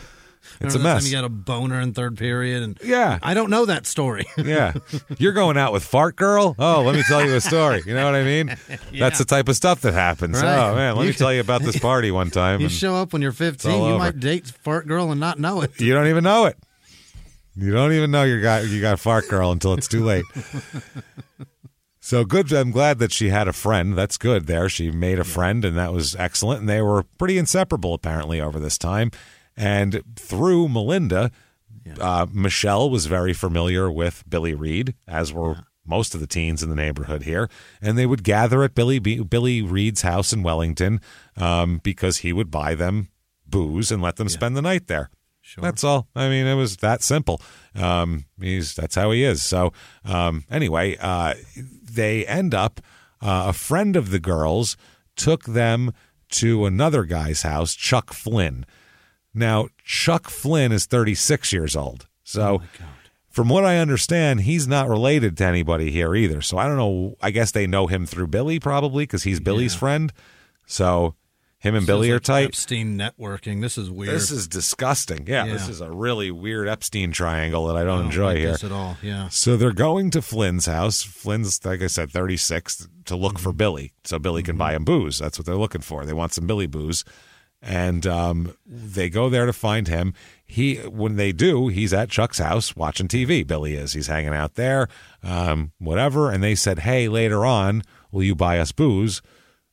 It's 0.62 0.76
a 0.76 0.80
mess. 0.80 1.06
You 1.06 1.12
got 1.16 1.24
a 1.26 1.30
boner 1.30 1.80
in 1.80 1.94
third 1.94 2.18
period, 2.18 2.64
and 2.64 2.80
Yeah. 2.84 3.20
I 3.22 3.34
don't 3.34 3.50
know 3.50 3.66
that 3.66 3.86
story. 3.86 4.26
Yeah. 4.38 4.74
You're 5.18 5.34
going 5.34 5.58
out 5.58 5.74
with 5.74 5.84
Fart 5.84 6.16
Girl? 6.16 6.56
Oh, 6.58 6.82
let 6.82 6.96
me 6.96 7.04
tell 7.08 7.24
you 7.26 7.36
a 7.36 7.42
story. 7.42 7.82
You 7.86 7.94
know 7.94 8.06
what 8.06 8.16
I 8.16 8.24
mean? 8.24 8.56
That's 8.98 9.20
the 9.20 9.26
type 9.26 9.48
of 9.50 9.56
stuff 9.56 9.82
that 9.82 9.94
happens. 9.94 10.42
Right. 10.42 10.58
Oh, 10.70 10.76
man, 10.76 10.96
let 10.96 11.04
You 11.04 11.10
me 11.10 11.14
tell 11.14 11.34
you 11.34 11.42
about 11.42 11.62
this 11.62 11.78
party 11.90 12.10
one 12.12 12.30
time. 12.32 12.62
you 12.62 12.70
show 12.70 12.96
up 12.96 13.14
when 13.14 13.22
you're 13.22 13.32
15, 13.32 13.72
you 13.72 13.78
over. 13.78 13.98
might 13.98 14.20
date 14.20 14.48
fart 14.48 14.88
girl 14.88 15.12
and 15.12 15.20
not 15.20 15.40
know 15.40 15.62
it. 15.62 15.80
you 15.80 15.94
don't 15.94 16.08
even 16.08 16.24
know 16.24 16.46
it. 16.46 16.58
You 17.56 17.72
don't 17.74 17.92
even 17.92 18.10
know 18.12 18.24
you 18.24 18.42
got 18.42 18.66
you 18.68 18.80
got 18.80 19.02
Fart 19.02 19.28
Girl 19.28 19.52
until 19.52 19.74
it's 19.74 19.88
too 19.90 20.02
late. 20.06 20.24
So 22.00 22.24
good. 22.24 22.52
I'm 22.54 22.72
glad 22.72 23.00
that 23.00 23.12
she 23.12 23.30
had 23.30 23.48
a 23.50 23.54
friend. 23.54 23.98
That's 23.98 24.18
good 24.18 24.48
there. 24.48 24.70
She 24.70 24.90
made 24.92 25.20
a 25.20 25.24
friend, 25.26 25.66
and 25.66 25.78
that 25.78 25.92
was 25.92 26.16
excellent. 26.16 26.62
And 26.62 26.70
they 26.70 26.82
were 26.82 27.04
pretty 27.18 27.38
inseparable, 27.38 27.94
apparently, 27.94 28.40
over 28.40 28.60
this 28.60 28.78
time. 28.78 29.12
And 29.60 30.02
through 30.16 30.70
Melinda, 30.70 31.32
uh, 32.00 32.28
Michelle 32.32 32.90
was 32.90 33.08
very 33.08 33.34
familiar 33.34 33.92
with 33.92 34.24
Billy 34.28 34.54
Reed, 34.54 34.96
as 35.06 35.34
were 35.34 35.66
most 35.86 36.16
of 36.16 36.22
the 36.22 36.28
teens 36.28 36.64
in 36.64 36.70
the 36.70 36.76
neighborhood 36.76 37.24
here. 37.24 37.50
And 37.82 37.98
they 37.98 38.06
would 38.06 38.24
gather 38.24 38.64
at 38.64 38.74
Billy 38.74 39.00
B- 39.00 39.22
Billy 39.22 39.62
Reed's 39.62 40.04
house 40.04 40.32
in 40.32 40.44
Wellington 40.44 41.02
um, 41.36 41.80
because 41.84 42.20
he 42.20 42.32
would 42.32 42.50
buy 42.50 42.74
them 42.74 43.10
booze 43.46 43.92
and 43.92 44.02
let 44.02 44.16
them 44.16 44.30
spend 44.30 44.56
the 44.56 44.62
night 44.62 44.88
there. 44.88 45.10
That's 45.64 45.84
all. 45.84 46.08
I 46.16 46.30
mean, 46.30 46.46
it 46.46 46.56
was 46.56 46.78
that 46.78 47.02
simple. 47.02 47.42
Um, 47.76 48.26
he's 48.40 48.76
that's 48.76 48.96
how 48.96 49.12
he 49.12 49.24
is. 49.24 49.44
So 49.44 49.74
um, 50.06 50.46
anyway, 50.50 50.96
uh, 51.00 51.34
they 51.58 52.26
end 52.26 52.54
up. 52.54 52.80
Uh, 53.22 53.46
a 53.48 53.54
friend 53.54 53.98
of 53.98 54.12
the 54.12 54.20
girls 54.20 54.78
took 55.18 55.44
them 55.44 55.92
to 56.30 56.66
another 56.66 57.04
guy's 57.04 57.42
house, 57.42 57.74
Chuck 57.74 58.14
Flynn. 58.14 58.66
Now, 59.34 59.68
Chuck 59.84 60.30
Flynn 60.30 60.72
is 60.72 60.86
36 60.86 61.54
years 61.54 61.76
old. 61.76 62.08
So, 62.24 62.62
oh, 62.62 62.86
from 63.30 63.50
what 63.50 63.66
I 63.66 63.78
understand, 63.78 64.42
he's 64.42 64.68
not 64.68 64.90
related 64.90 65.38
to 65.38 65.46
anybody 65.46 65.92
here 65.92 66.16
either. 66.16 66.42
So, 66.42 66.58
I 66.58 66.68
don't 66.68 66.78
know. 66.78 67.16
I 67.22 67.32
guess 67.32 67.52
they 67.52 67.68
know 67.68 67.88
him 67.88 68.06
through 68.06 68.28
Billy, 68.28 68.60
probably, 68.60 69.04
because 69.04 69.24
he's 69.24 69.40
Billy's 69.40 69.76
friend. 69.76 70.12
So, 70.66 71.16
him 71.60 71.76
and 71.76 71.86
Billy 71.86 72.10
are 72.12 72.22
tight. 72.22 72.46
Epstein 72.46 72.98
networking. 72.98 73.60
This 73.60 73.78
is 73.78 73.92
weird. 73.92 74.16
This 74.16 74.32
is 74.32 74.48
disgusting. 74.48 75.28
Yeah, 75.28 75.46
this 75.46 75.68
is 75.68 75.82
a 75.82 75.92
really 75.92 76.32
weird 76.32 76.70
Epstein 76.70 77.12
triangle 77.12 77.68
that 77.68 77.76
I 77.76 77.84
don't 77.84 78.04
I 78.04 78.06
enjoy 78.06 78.26
like 78.28 78.38
here. 78.38 78.52
this 78.54 78.64
at 78.64 78.72
all. 78.72 78.96
Yeah. 79.02 79.28
So 79.28 79.58
they're 79.58 79.74
going 79.74 80.10
to 80.12 80.22
Flynn's 80.22 80.68
house. 80.68 81.04
Flynn's, 81.04 81.66
like 81.66 81.82
I 81.82 81.88
said, 81.88 82.12
36 82.12 82.88
to 83.06 83.16
look 83.18 83.38
for 83.38 83.50
mm-hmm. 83.50 83.58
Billy. 83.58 83.94
So 84.06 84.20
Billy 84.20 84.42
can 84.42 84.54
mm-hmm. 84.54 84.60
buy 84.60 84.74
him 84.74 84.86
booze. 84.86 85.20
That's 85.20 85.38
what 85.38 85.46
they're 85.46 85.58
looking 85.58 85.82
for. 85.82 86.06
They 86.06 86.14
want 86.14 86.34
some 86.34 86.48
Billy 86.48 86.68
booze. 86.68 87.04
And 87.62 88.08
um, 88.08 88.56
they 88.66 89.10
go 89.10 89.30
there 89.30 89.46
to 89.46 89.52
find 89.52 89.88
him. 89.88 90.14
He, 90.46 90.76
when 90.76 91.18
they 91.18 91.34
do, 91.34 91.68
he's 91.68 91.94
at 91.94 92.10
Chuck's 92.10 92.40
house 92.40 92.76
watching 92.76 93.08
TV. 93.10 93.46
Billy 93.46 93.76
is. 93.76 93.94
He's 93.94 94.08
hanging 94.08 94.34
out 94.34 94.56
there, 94.56 94.88
um, 95.24 95.74
whatever. 95.78 96.32
And 96.32 96.42
they 96.42 96.56
said, 96.56 96.80
"Hey, 96.80 97.10
later 97.10 97.46
on, 97.46 97.84
will 98.12 98.24
you 98.24 98.34
buy 98.34 98.60
us 98.60 98.72
booze? 98.72 99.22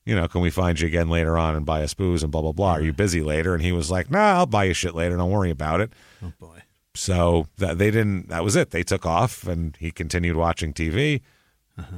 You 0.05 0.17
know, 0.17 0.27
can 0.27 0.41
we 0.41 0.51
find 0.51 0.81
you 0.81 0.89
again 0.89 1.09
later 1.09 1.39
on 1.39 1.55
and 1.55 1.65
buy 1.65 1.83
us 1.83 1.95
booze 1.95 2.23
and 2.25 2.33
blah 2.33 2.43
blah 2.43 2.53
blah? 2.53 2.73
Are 2.73 2.83
you 2.83 2.93
busy 2.93 3.23
later?" 3.23 3.55
And 3.55 3.63
he 3.63 3.71
was 3.71 3.89
like, 3.89 4.11
"Nah, 4.11 4.35
I'll 4.35 4.47
buy 4.47 4.65
you 4.65 4.75
shit 4.75 4.95
later. 4.97 5.17
Don't 5.17 5.31
worry 5.31 5.51
about 5.51 5.81
it." 5.81 5.93
Oh 6.25 6.33
boy. 6.41 6.63
So 6.95 7.47
that 7.59 7.79
they 7.79 7.93
didn't. 7.93 8.29
That 8.31 8.43
was 8.43 8.57
it. 8.57 8.71
They 8.71 8.83
took 8.83 9.07
off, 9.07 9.47
and 9.47 9.77
he 9.79 9.93
continued 9.93 10.35
watching 10.37 10.73
TV. 10.73 11.23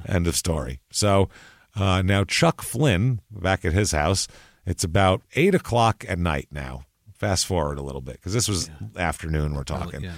End 0.06 0.26
of 0.26 0.36
story. 0.36 0.80
So 0.90 1.28
uh, 1.76 2.02
now 2.02 2.24
Chuck 2.24 2.62
Flynn 2.62 3.20
back 3.30 3.64
at 3.64 3.72
his 3.72 3.92
house. 3.92 4.28
It's 4.68 4.84
about 4.84 5.22
eight 5.34 5.54
o'clock 5.54 6.04
at 6.08 6.18
night 6.18 6.48
now. 6.50 6.82
Fast 7.14 7.46
forward 7.46 7.78
a 7.78 7.82
little 7.82 8.00
bit 8.02 8.14
because 8.16 8.32
this 8.34 8.48
was 8.48 8.70
afternoon. 8.96 9.54
We're 9.54 9.64
talking 9.64 10.02
Yeah. 10.02 10.12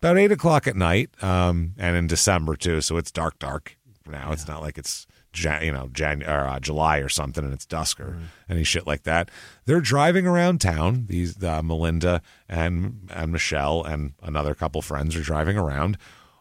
about 0.00 0.18
eight 0.18 0.30
o'clock 0.30 0.66
at 0.66 0.76
night, 0.76 1.10
um, 1.22 1.72
and 1.78 1.96
in 1.96 2.06
December 2.06 2.54
too. 2.54 2.80
So 2.80 2.96
it's 2.96 3.10
dark, 3.10 3.38
dark 3.38 3.76
now. 4.06 4.30
It's 4.32 4.46
not 4.46 4.60
like 4.60 4.78
it's 4.78 5.06
Jan- 5.32 5.64
you 5.64 5.72
know 5.72 5.88
Jan- 5.92 6.22
or, 6.22 6.46
uh, 6.46 6.60
July 6.60 6.98
or 6.98 7.08
something, 7.08 7.42
and 7.44 7.52
it's 7.52 7.66
dusk 7.66 7.98
or 7.98 8.16
any 8.48 8.62
shit 8.62 8.86
like 8.86 9.02
that. 9.04 9.30
They're 9.64 9.80
driving 9.80 10.26
around 10.26 10.60
town. 10.60 11.06
These 11.08 11.42
uh, 11.42 11.62
Melinda 11.62 12.20
and 12.48 13.08
and 13.12 13.32
Michelle 13.32 13.82
and 13.84 14.12
another 14.22 14.54
couple 14.54 14.80
friends 14.82 15.16
are 15.16 15.22
driving 15.22 15.56
around 15.58 15.96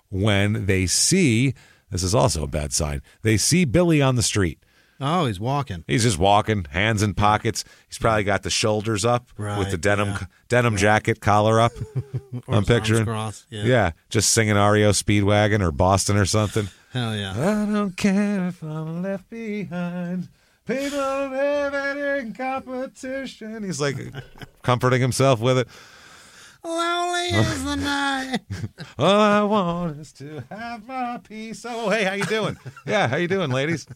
when 0.10 0.66
they 0.68 0.86
see. 0.86 1.54
This 1.90 2.04
is 2.04 2.14
also 2.14 2.44
a 2.44 2.48
bad 2.48 2.74
sign. 2.74 3.02
They 3.22 3.38
see 3.38 3.64
Billy 3.66 4.02
on 4.02 4.16
the 4.16 4.24
street. 4.24 4.60
Oh, 5.00 5.26
he's 5.28 5.40
walking. 5.40 5.84
He's 5.88 6.04
just 6.04 6.18
walking, 6.18 6.66
hands 6.72 7.04
in 7.04 7.14
pockets. 7.14 7.64
He's 7.88 8.00
probably 8.00 8.24
got 8.24 8.44
the 8.44 8.50
shoulders 8.50 9.06
up 9.06 9.28
with 9.38 9.70
the 9.70 9.78
denim 9.78 10.10
yeah. 10.10 10.20
denim 10.50 10.78
jacket 10.78 11.20
collar 11.22 11.60
up. 11.60 11.74
I'm 12.48 12.66
picturing. 12.66 13.06
crossed, 13.06 13.46
yeah. 13.50 13.64
yeah, 13.64 13.92
just 14.10 14.34
singing 14.34 14.56
REO 14.56 14.92
Speedwagon 14.92 15.62
or 15.62 15.72
Boston 15.72 16.18
or 16.18 16.26
something. 16.26 16.70
Hell 16.94 17.16
yeah. 17.16 17.32
I 17.32 17.72
don't 17.72 17.96
care 17.96 18.48
if 18.48 18.64
I'm 18.64 19.04
left 19.04 19.30
behind. 19.30 20.30
People 20.66 20.98
live 20.98 21.98
in 22.20 22.34
competition. 22.34 23.64
He's 23.64 23.80
like 23.80 23.96
comforting 24.64 25.00
himself 25.00 25.40
with 25.40 25.60
it. 25.60 25.68
Lonely 26.64 27.30
is 27.30 27.64
the 27.64 27.76
night. 27.76 28.40
All 28.98 29.20
I 29.20 29.44
want 29.44 30.00
is 30.00 30.12
to 30.14 30.44
have 30.50 30.86
my 30.86 31.20
peace. 31.24 31.66
Oh, 31.68 31.90
hey, 31.90 32.04
how 32.04 32.14
you 32.14 32.26
doing? 32.26 32.58
Yeah, 32.86 33.08
how 33.08 33.16
you 33.16 33.30
doing, 33.30 33.52
ladies? 33.52 33.88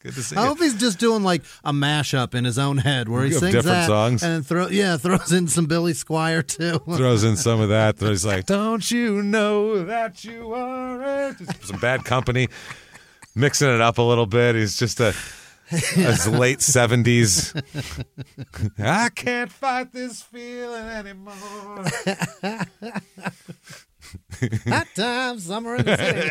Good 0.00 0.14
to 0.14 0.22
see 0.22 0.36
I 0.36 0.42
you. 0.42 0.48
hope 0.48 0.58
he's 0.58 0.74
just 0.74 0.98
doing 1.00 1.24
like 1.24 1.42
a 1.64 1.72
mashup 1.72 2.34
in 2.34 2.44
his 2.44 2.56
own 2.58 2.78
head 2.78 3.08
where 3.08 3.24
he 3.24 3.32
sings 3.32 3.46
different 3.52 3.64
that 3.64 3.86
songs. 3.88 4.22
and 4.22 4.46
throw 4.46 4.68
yeah 4.68 4.96
throws 4.96 5.32
in 5.32 5.48
some 5.48 5.66
Billy 5.66 5.92
Squier 5.92 6.46
too. 6.46 6.78
Throws 6.96 7.24
in 7.24 7.36
some 7.36 7.60
of 7.60 7.68
that. 7.70 7.98
He's 7.98 8.24
like, 8.24 8.46
"Don't 8.46 8.88
you 8.90 9.22
know 9.22 9.84
that 9.84 10.22
you 10.24 10.52
are 10.52 11.02
a-" 11.02 11.34
Just 11.36 11.64
some 11.66 11.80
bad 11.80 12.04
company, 12.04 12.46
mixing 13.34 13.68
it 13.74 13.80
up 13.80 13.98
a 13.98 14.02
little 14.02 14.26
bit. 14.26 14.54
He's 14.54 14.76
just 14.76 15.00
a 15.00 15.12
his 15.68 16.28
late 16.28 16.62
seventies. 16.62 17.52
I 18.78 19.08
can't 19.08 19.50
fight 19.50 19.92
this 19.92 20.22
feeling 20.22 20.84
anymore. 20.86 21.84
That 24.64 24.86
time, 24.94 25.38
summer 25.40 25.74
in 25.76 25.84
the 25.84 25.96
city. 25.96 26.30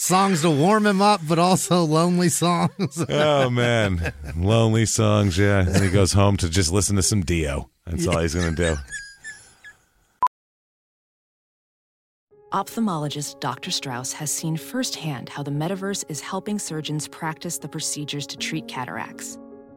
Songs 0.00 0.42
to 0.42 0.50
warm 0.50 0.86
him 0.86 1.02
up, 1.02 1.20
but 1.28 1.38
also 1.38 1.84
lonely 1.84 2.28
songs. 2.28 3.04
Oh 3.10 3.50
man, 3.50 4.12
lonely 4.36 4.86
songs. 4.86 5.36
Yeah, 5.36 5.60
and 5.60 5.82
he 5.82 5.90
goes 5.90 6.12
home 6.12 6.36
to 6.38 6.48
just 6.48 6.72
listen 6.72 6.96
to 6.96 7.02
some 7.02 7.22
Dio. 7.22 7.70
That's 7.86 8.06
all 8.06 8.20
he's 8.20 8.34
gonna 8.34 8.52
do. 8.54 8.76
Ophthalmologist 12.52 13.40
Dr. 13.40 13.70
Strauss 13.70 14.12
has 14.12 14.30
seen 14.30 14.56
firsthand 14.56 15.28
how 15.28 15.42
the 15.42 15.50
metaverse 15.50 16.04
is 16.08 16.20
helping 16.20 16.58
surgeons 16.58 17.06
practice 17.06 17.58
the 17.58 17.68
procedures 17.68 18.26
to 18.26 18.36
treat 18.36 18.66
cataracts. 18.66 19.38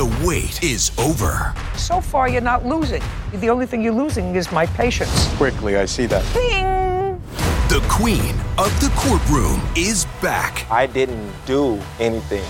The 0.00 0.06
wait 0.26 0.62
is 0.62 0.92
over. 0.96 1.54
So 1.76 2.00
far, 2.00 2.26
you're 2.26 2.40
not 2.40 2.64
losing. 2.64 3.02
The 3.34 3.50
only 3.50 3.66
thing 3.66 3.82
you're 3.82 3.92
losing 3.92 4.34
is 4.34 4.50
my 4.50 4.64
patience. 4.64 5.28
Quickly, 5.36 5.76
I 5.76 5.84
see 5.84 6.06
that. 6.06 6.24
Bing! 6.32 7.20
The 7.68 7.86
queen 7.86 8.34
of 8.56 8.72
the 8.80 8.90
courtroom 8.96 9.60
is 9.76 10.06
back. 10.22 10.64
I 10.70 10.86
didn't 10.86 11.30
do 11.44 11.78
anything. 11.98 12.46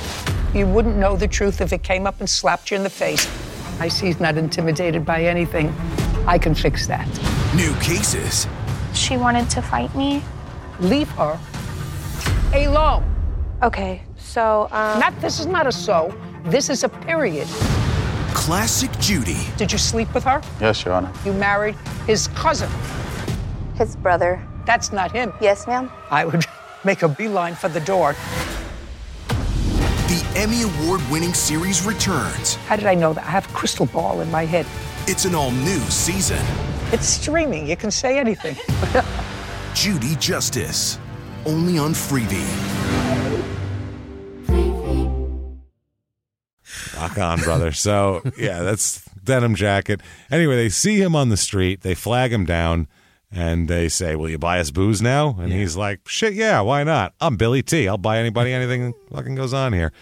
You 0.57 0.69
wouldn't 0.69 0.97
know 0.97 1.17
the 1.17 1.27
truth 1.27 1.61
if 1.61 1.73
it 1.73 1.83
came 1.83 2.07
up 2.07 2.21
and 2.21 2.31
slapped 2.31 2.71
you 2.71 2.77
in 2.77 2.85
the 2.85 2.89
face. 3.05 3.27
I 3.81 3.89
see 3.89 4.07
he's 4.07 4.21
not 4.21 4.37
intimidated 4.39 5.05
by 5.05 5.25
anything. 5.25 5.75
I 6.29 6.39
can 6.39 6.55
fix 6.55 6.87
that. 6.87 7.09
New 7.57 7.75
cases, 7.81 8.47
She 8.95 9.17
wanted 9.17 9.51
to 9.51 9.61
fight 9.61 9.93
me. 9.97 10.23
leave 10.79 11.09
her 11.19 11.37
alone. 12.55 13.03
Okay, 13.61 14.03
so, 14.19 14.69
um. 14.71 15.01
Not, 15.01 15.21
this 15.21 15.41
is 15.41 15.47
not 15.47 15.67
a 15.67 15.73
so, 15.73 16.15
this 16.45 16.71
is 16.71 16.85
a 16.85 16.89
period. 16.89 17.47
Classic 18.35 18.91
Judy. 18.99 19.39
Did 19.57 19.73
you 19.73 19.79
sleep 19.79 20.13
with 20.15 20.25
her? 20.25 20.41
Yes, 20.61 20.85
Your 20.85 20.95
Honor. 20.95 21.13
You 21.25 21.33
married 21.33 21.75
his 22.07 22.29
cousin. 22.29 22.71
His 23.75 23.97
brother. 23.97 24.47
That's 24.67 24.93
not 24.93 25.13
him. 25.13 25.33
Yes, 25.41 25.67
ma'am? 25.67 25.91
I 26.11 26.25
would 26.25 26.45
make 26.85 27.03
a 27.03 27.09
beeline 27.09 27.55
for 27.55 27.69
the 27.69 27.81
door. 27.81 28.15
The 29.29 30.33
Emmy 30.37 30.63
Award 30.63 31.01
winning 31.11 31.35
series 31.35 31.85
returns. 31.85 32.55
How 32.67 32.77
did 32.77 32.87
I 32.87 32.95
know 32.95 33.13
that? 33.13 33.25
I 33.25 33.31
have 33.31 33.49
a 33.49 33.53
crystal 33.53 33.87
ball 33.87 34.21
in 34.21 34.31
my 34.31 34.45
head. 34.45 34.67
It's 35.07 35.25
an 35.25 35.35
all 35.35 35.51
new 35.51 35.79
season. 35.91 36.45
It's 36.93 37.07
streaming. 37.07 37.67
You 37.67 37.77
can 37.77 37.91
say 37.91 38.19
anything. 38.19 38.57
Judy 39.75 40.17
Justice. 40.17 40.99
Only 41.47 41.79
on 41.79 41.93
Freevee. 41.93 42.90
Rock 47.01 47.19
on, 47.19 47.41
brother. 47.41 47.73
So, 47.73 48.23
yeah, 48.37 48.61
that's 48.63 49.05
denim 49.25 49.55
jacket. 49.55 50.01
Anyway, 50.31 50.57
they 50.57 50.69
see 50.69 51.01
him 51.01 51.17
on 51.17 51.29
the 51.31 51.37
street. 51.37 51.81
They 51.81 51.95
flag 51.95 52.33
him 52.33 52.45
down 52.45 52.89
and 53.33 53.69
they 53.69 53.89
say, 53.89 54.17
Will 54.17 54.29
you 54.29 54.39
buy 54.39 54.61
us 54.61 54.71
booze 54.71 55.01
now? 55.01 55.37
And 55.39 55.53
he's 55.53 55.77
like, 55.77 56.07
Shit, 56.09 56.35
yeah, 56.35 56.61
why 56.61 56.85
not? 56.85 57.15
I'm 57.21 57.37
Billy 57.37 57.63
T. 57.63 57.89
I'll 57.89 57.99
buy 57.99 58.19
anybody 58.19 58.53
anything 58.53 58.87
that 58.91 58.95
fucking 59.15 59.35
goes 59.35 59.55
on 59.55 59.73
here. 59.73 59.93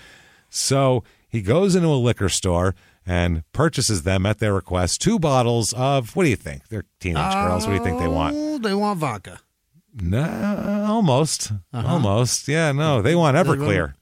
So 0.50 1.04
he 1.28 1.42
goes 1.42 1.74
into 1.76 1.88
a 1.88 1.96
liquor 1.96 2.28
store 2.28 2.74
and 3.06 3.42
purchases 3.52 4.02
them 4.02 4.26
at 4.26 4.38
their 4.38 4.54
request 4.54 5.00
two 5.00 5.18
bottles 5.18 5.72
of, 5.74 6.14
what 6.16 6.24
do 6.24 6.30
you 6.30 6.36
think? 6.36 6.68
They're 6.68 6.84
teenage 7.00 7.32
girls. 7.32 7.66
What 7.66 7.72
do 7.72 7.78
you 7.78 7.84
think 7.84 8.00
they 8.00 8.08
want? 8.08 8.34
Oh, 8.36 8.58
they 8.58 8.74
want 8.74 8.98
vodka. 8.98 9.40
No, 10.00 10.84
almost. 10.86 11.50
Uh-huh. 11.72 11.86
Almost. 11.94 12.46
Yeah, 12.48 12.72
no. 12.72 13.02
They 13.02 13.14
want 13.14 13.36
Everclear. 13.36 13.94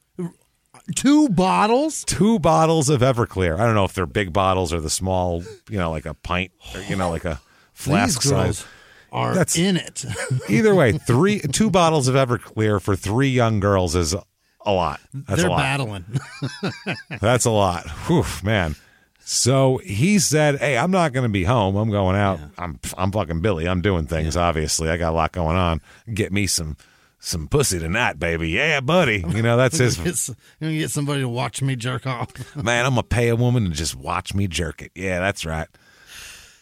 Two 0.94 1.28
bottles? 1.28 2.04
Two 2.04 2.38
bottles 2.38 2.88
of 2.88 3.00
Everclear. 3.00 3.58
I 3.58 3.64
don't 3.66 3.74
know 3.74 3.84
if 3.84 3.92
they're 3.92 4.06
big 4.06 4.32
bottles 4.32 4.72
or 4.72 4.80
the 4.80 4.90
small, 4.90 5.42
you 5.68 5.78
know, 5.78 5.90
like 5.90 6.06
a 6.06 6.14
pint 6.14 6.52
or, 6.74 6.80
you 6.82 6.94
know, 6.96 7.10
like 7.10 7.24
a 7.24 7.40
flask 7.72 8.22
These 8.22 8.30
size. 8.30 8.66
are 9.10 9.34
That's- 9.34 9.58
in 9.58 9.76
it. 9.76 10.04
Either 10.48 10.74
way, 10.74 10.92
three 10.92 11.40
two 11.40 11.70
bottles 11.70 12.06
of 12.08 12.14
Everclear 12.14 12.80
for 12.80 12.94
three 12.94 13.28
young 13.30 13.58
girls 13.60 13.96
is 13.96 14.14
a 14.14 14.72
lot. 14.72 15.00
That's 15.12 15.40
They're 15.40 15.48
a 15.48 15.52
lot. 15.52 15.58
battling. 15.58 16.04
That's 17.20 17.44
a 17.44 17.50
lot. 17.50 17.88
Whew, 18.06 18.24
man. 18.44 18.76
So 19.28 19.78
he 19.78 20.20
said, 20.20 20.58
"Hey, 20.60 20.78
I'm 20.78 20.92
not 20.92 21.12
going 21.12 21.24
to 21.24 21.28
be 21.28 21.42
home. 21.42 21.74
I'm 21.74 21.90
going 21.90 22.14
out. 22.14 22.38
I'm 22.58 22.78
I'm 22.96 23.10
fucking 23.10 23.40
Billy. 23.40 23.68
I'm 23.68 23.80
doing 23.80 24.06
things. 24.06 24.36
Obviously, 24.36 24.88
I 24.88 24.96
got 24.98 25.10
a 25.12 25.16
lot 25.16 25.32
going 25.32 25.56
on. 25.56 25.80
Get 26.14 26.32
me 26.32 26.46
some 26.46 26.76
some 27.18 27.48
pussy 27.48 27.78
tonight, 27.78 28.18
baby. 28.18 28.50
Yeah, 28.50 28.80
buddy. 28.80 29.24
You 29.26 29.42
know 29.42 29.56
that's 29.56 29.78
his 29.78 29.98
you 30.28 30.34
gonna 30.60 30.78
get 30.78 30.90
somebody 30.90 31.20
to 31.20 31.28
watch 31.28 31.62
me 31.62 31.76
jerk 31.76 32.06
off. 32.06 32.56
man. 32.56 32.84
I'm 32.86 32.92
gonna 32.92 33.02
pay 33.02 33.28
a 33.28 33.36
woman 33.36 33.64
to 33.64 33.70
just 33.70 33.94
watch 33.96 34.34
me 34.34 34.46
jerk 34.46 34.82
it. 34.82 34.92
Yeah, 34.94 35.20
that's 35.20 35.44
right. 35.44 35.68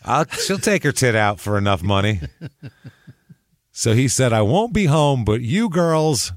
I'll, 0.05 0.27
she'll 0.27 0.59
take 0.59 0.83
her 0.83 0.93
tit 0.93 1.15
out 1.17 1.41
for 1.41 1.57
enough 1.57 1.83
money. 1.83 2.21
So 3.77 3.93
he 3.93 4.07
said, 4.07 4.33
I 4.33 4.43
won't 4.43 4.73
be 4.73 4.85
home, 4.85 5.25
but 5.25 5.41
you 5.41 5.69
girls 5.69 6.33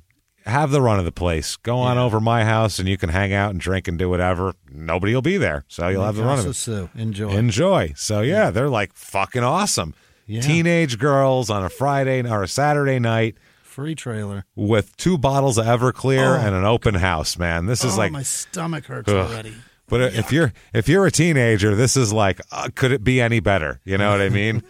have 0.48 0.72
the 0.72 0.82
run 0.82 0.98
of 0.98 1.06
the 1.06 1.12
place. 1.12 1.56
Go 1.58 1.78
on 1.78 1.98
over 1.98 2.20
my 2.20 2.44
house 2.44 2.80
and 2.80 2.90
you 2.90 2.98
can 2.98 3.10
hang 3.10 3.32
out 3.32 3.52
and 3.52 3.60
drink 3.60 3.88
and 3.88 4.00
do 4.00 4.10
whatever. 4.10 4.56
Nobody 4.72 5.14
will 5.14 5.22
be 5.22 5.38
there. 5.38 5.64
So 5.68 5.88
you'll 5.88 6.04
have 6.04 6.16
the 6.16 6.24
run 6.24 6.40
of 6.40 6.48
it. 6.48 6.54
Sue. 6.56 6.90
Enjoy. 6.96 7.30
Enjoy. 7.30 7.94
So 7.96 8.22
yeah, 8.22 8.50
they're 8.50 8.70
like 8.70 8.94
fucking 8.94 9.44
awesome. 9.44 9.94
Yeah. 10.26 10.42
Teenage 10.42 10.98
girls 10.98 11.50
on 11.50 11.64
a 11.64 11.70
Friday 11.70 12.28
or 12.28 12.44
a 12.44 12.48
Saturday 12.48 12.98
night 13.00 13.38
Free 13.78 13.94
trailer. 13.94 14.44
with 14.56 14.98
two 14.98 15.20
bottles 15.20 15.60
of 15.60 15.66
Everclear 15.68 16.36
Oh. 16.36 16.42
and 16.44 16.56
an 16.56 16.66
open 16.66 16.96
house, 16.96 17.38
man. 17.38 17.68
This 17.68 17.84
is 17.84 17.94
oh, 17.94 17.98
like 17.98 18.12
my 18.12 18.24
stomach 18.24 18.86
hurts 18.88 19.08
Ugh. 19.08 19.16
already. 19.30 19.54
But 19.88 20.16
if 20.16 20.32
you're 20.32 20.52
if 20.74 20.90
you're 20.90 21.06
a 21.06 21.12
teenager, 21.12 21.76
this 21.76 21.96
is 21.96 22.12
like, 22.12 22.42
uh, 22.52 22.70
could 22.74 22.92
it 22.92 23.04
be 23.04 23.22
any 23.22 23.40
better? 23.40 23.80
You 23.86 24.00
know 24.00 24.10
what 24.10 24.20
I 24.20 24.30
mean? 24.30 24.64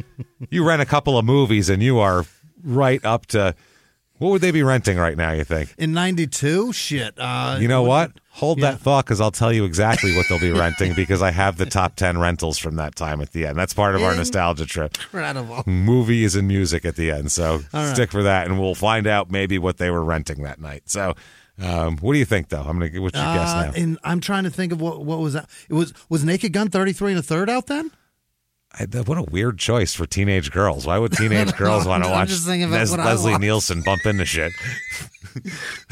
you 0.50 0.66
rent 0.66 0.80
a 0.80 0.86
couple 0.86 1.18
of 1.18 1.26
movies 1.26 1.68
and 1.68 1.82
you 1.82 1.98
are 1.98 2.24
right 2.62 3.04
up 3.04 3.26
to 3.26 3.54
what 4.18 4.30
would 4.30 4.40
they 4.42 4.50
be 4.52 4.62
renting 4.62 4.96
right 4.96 5.16
now? 5.16 5.32
You 5.32 5.44
think? 5.44 5.74
In 5.78 5.92
'92, 5.92 6.72
shit. 6.72 7.14
Uh, 7.18 7.58
You 7.60 7.68
know 7.68 7.82
what? 7.82 8.12
Hold 8.30 8.58
yeah. 8.58 8.72
that 8.72 8.80
thought 8.80 9.04
because 9.04 9.20
I'll 9.20 9.30
tell 9.30 9.52
you 9.52 9.64
exactly 9.64 10.16
what 10.16 10.26
they'll 10.28 10.40
be 10.40 10.50
renting 10.50 10.92
because 10.96 11.22
I 11.22 11.30
have 11.30 11.56
the 11.56 11.66
top 11.66 11.94
ten 11.96 12.18
rentals 12.18 12.58
from 12.58 12.76
that 12.76 12.96
time 12.96 13.20
at 13.20 13.32
the 13.32 13.46
end. 13.46 13.56
That's 13.58 13.74
part 13.74 13.94
of 13.94 14.02
our 14.02 14.14
nostalgia 14.16 14.66
trip. 14.66 14.96
Incredible. 15.04 15.62
Movies 15.66 16.34
and 16.36 16.48
music 16.48 16.84
at 16.84 16.96
the 16.96 17.10
end. 17.10 17.30
So 17.32 17.60
right. 17.72 17.94
stick 17.94 18.10
for 18.10 18.22
that, 18.24 18.46
and 18.46 18.58
we'll 18.60 18.74
find 18.74 19.06
out 19.06 19.30
maybe 19.30 19.58
what 19.58 19.78
they 19.78 19.90
were 19.90 20.02
renting 20.04 20.42
that 20.42 20.60
night. 20.60 20.82
So, 20.86 21.14
um, 21.62 21.96
what 21.98 22.12
do 22.14 22.18
you 22.18 22.24
think, 22.24 22.48
though? 22.48 22.62
I'm 22.62 22.78
gonna. 22.80 23.00
What's 23.00 23.16
your 23.16 23.24
guess 23.34 23.50
Uh, 23.50 23.66
now? 23.66 23.72
and 23.76 23.98
I'm 24.02 24.20
trying 24.20 24.44
to 24.44 24.50
think 24.50 24.72
of 24.72 24.80
what 24.80 25.04
what 25.04 25.20
was 25.20 25.34
that? 25.34 25.48
It 25.68 25.74
was 25.74 25.92
was 26.08 26.24
Naked 26.24 26.52
Gun 26.52 26.70
33 26.70 27.12
and 27.12 27.18
a 27.20 27.22
third 27.22 27.48
out 27.48 27.66
then? 27.68 27.90
I, 28.78 28.84
what 29.02 29.18
a 29.18 29.22
weird 29.22 29.58
choice 29.58 29.94
for 29.94 30.06
teenage 30.06 30.50
girls. 30.50 30.86
Why 30.86 30.98
would 30.98 31.12
teenage 31.12 31.52
girls 31.56 31.86
want 31.86 32.02
to 32.04 32.08
I'm 32.10 32.14
watch 32.16 32.28
just 32.28 32.46
thinking 32.46 32.68
about 32.68 32.80
Les- 32.80 32.96
Leslie. 32.96 33.38
Nielsen 33.38 33.82
bump 33.82 34.04
into 34.06 34.24
shit? 34.24 34.52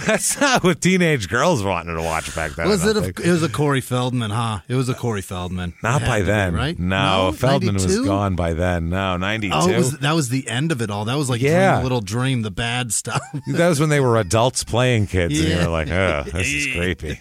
That's 0.07 0.41
not 0.41 0.63
what 0.63 0.81
teenage 0.81 1.29
girls 1.29 1.65
wanted 1.65 1.95
to 1.95 2.03
watch 2.03 2.33
back 2.35 2.53
then. 2.53 2.69
Was 2.69 2.85
it? 2.87 2.97
A, 2.97 3.05
it 3.09 3.31
was 3.31 3.43
a 3.43 3.49
Corey 3.49 3.81
Feldman, 3.81 4.31
huh? 4.31 4.61
It 4.69 4.75
was 4.77 4.89
a 4.89 4.95
Corey 4.95 5.23
Feldman. 5.23 5.75
Not 5.83 6.03
by 6.03 6.19
to 6.21 6.25
be, 6.25 6.31
then, 6.31 6.55
right? 6.55 6.79
No, 6.79 7.33
Feldman 7.37 7.75
was 7.75 8.01
gone 8.01 8.37
by 8.37 8.53
then. 8.53 8.89
No, 8.91 9.17
ninety 9.17 9.49
two. 9.49 9.55
Oh, 9.57 9.77
was, 9.77 9.99
that 9.99 10.13
was 10.13 10.29
the 10.29 10.49
end 10.49 10.71
of 10.71 10.81
it 10.81 10.91
all. 10.91 11.07
That 11.07 11.17
was 11.17 11.29
like 11.29 11.41
Yeah. 11.41 11.73
Dream, 11.75 11.83
Little 11.83 12.01
Dream, 12.01 12.43
the 12.43 12.51
bad 12.53 12.93
stuff. 12.93 13.21
that 13.49 13.69
was 13.69 13.81
when 13.81 13.89
they 13.89 14.01
were 14.01 14.17
adults 14.19 14.63
playing 14.65 15.09
kids, 15.09 15.39
and 15.39 15.49
you 15.49 15.55
Yeah. 15.57 15.65
were 15.65 15.71
like, 15.73 15.89
"Oh, 15.91 16.23
this 16.33 16.47
is 16.49 16.67
creepy." 16.75 17.21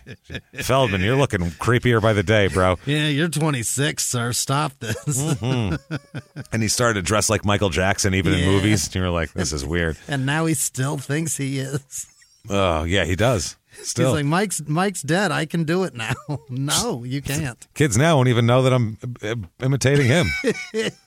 Feldman, 0.61 1.01
you're 1.01 1.15
looking 1.17 1.41
creepier 1.51 2.01
by 2.01 2.13
the 2.13 2.23
day, 2.23 2.47
bro. 2.47 2.77
yeah, 2.85 3.07
you're 3.07 3.29
26, 3.29 4.05
sir. 4.05 4.31
Stop 4.33 4.73
this. 4.79 4.95
Mm-hmm. 5.21 5.50
And 6.51 6.61
he 6.61 6.67
started 6.67 6.95
to 6.95 7.01
dress 7.01 7.29
like 7.29 7.45
Michael 7.45 7.69
Jackson, 7.69 8.13
even 8.13 8.33
in 8.33 8.39
Yeah. 8.39 8.45
movies. 8.47 8.85
And 8.87 8.95
you 8.95 9.01
were 9.01 9.09
like, 9.09 9.31
"This 9.33 9.53
is 9.53 9.65
weird." 9.65 9.97
and 10.07 10.25
now 10.25 10.45
he 10.45 10.53
still 10.53 10.97
thinks 10.97 11.37
he 11.37 11.59
is. 11.59 12.07
Oh, 12.49 12.83
yeah, 12.83 13.05
he 13.05 13.15
does. 13.15 13.55
Still, 13.83 14.09
He's 14.09 14.15
like 14.23 14.25
Mike's 14.25 14.61
Mike's 14.67 15.01
dead. 15.01 15.31
I 15.31 15.45
can 15.45 15.63
do 15.63 15.83
it 15.83 15.93
now. 15.95 16.13
no, 16.49 17.03
you 17.05 17.21
can't. 17.21 17.65
kids 17.73 17.97
now 17.97 18.17
won't 18.17 18.27
even 18.27 18.45
know 18.45 18.63
that 18.63 18.73
I'm 18.73 18.97
uh, 19.23 19.35
imitating 19.63 20.07
him. 20.07 20.27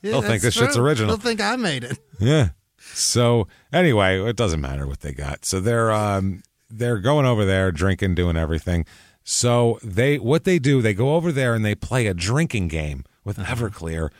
They'll 0.02 0.22
think 0.22 0.42
this 0.42 0.54
shit's 0.54 0.76
original. 0.78 1.08
They'll 1.16 1.24
think 1.24 1.40
I 1.42 1.56
made 1.56 1.84
it. 1.84 1.98
Yeah. 2.18 2.50
So 2.78 3.48
anyway, 3.72 4.20
it 4.22 4.36
doesn't 4.36 4.60
matter 4.60 4.86
what 4.86 5.00
they 5.00 5.12
got. 5.12 5.44
So 5.44 5.60
they're 5.60 5.92
um 5.92 6.42
they're 6.70 6.98
going 6.98 7.26
over 7.26 7.44
there, 7.44 7.70
drinking, 7.70 8.14
doing 8.14 8.36
everything. 8.36 8.86
So 9.24 9.78
they 9.82 10.18
what 10.18 10.44
they 10.44 10.58
do, 10.58 10.80
they 10.80 10.94
go 10.94 11.14
over 11.16 11.32
there 11.32 11.54
and 11.54 11.64
they 11.64 11.74
play 11.74 12.06
a 12.06 12.14
drinking 12.14 12.68
game 12.68 13.04
with 13.24 13.36
Everclear 13.38 14.10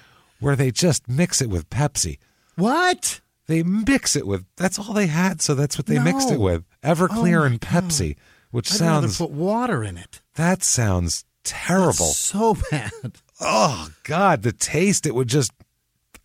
where 0.44 0.56
they 0.56 0.70
just 0.70 1.08
mix 1.08 1.40
it 1.42 1.48
with 1.50 1.68
Pepsi. 1.70 2.18
What? 2.56 3.20
They 3.46 3.62
mix 3.62 4.16
it 4.16 4.26
with 4.26 4.44
that's 4.56 4.78
all 4.78 4.92
they 4.94 5.06
had, 5.06 5.42
so 5.42 5.54
that's 5.54 5.76
what 5.76 5.86
they 5.86 5.98
mixed 5.98 6.30
it 6.30 6.40
with. 6.40 6.64
Everclear 6.82 7.40
Oh 7.42 7.44
and 7.44 7.60
Pepsi, 7.60 8.16
which 8.50 8.70
I'd 8.72 8.76
sounds 8.78 9.18
put 9.18 9.30
water 9.30 9.82
in 9.84 9.96
it. 9.98 10.20
that 10.36 10.62
sounds 10.62 11.24
terrible. 11.44 12.06
So 12.06 12.56
bad. 12.70 12.92
Oh 13.40 13.90
God, 14.04 14.42
the 14.42 14.52
taste 14.52 15.06
it 15.06 15.14
would 15.14 15.28
just 15.28 15.52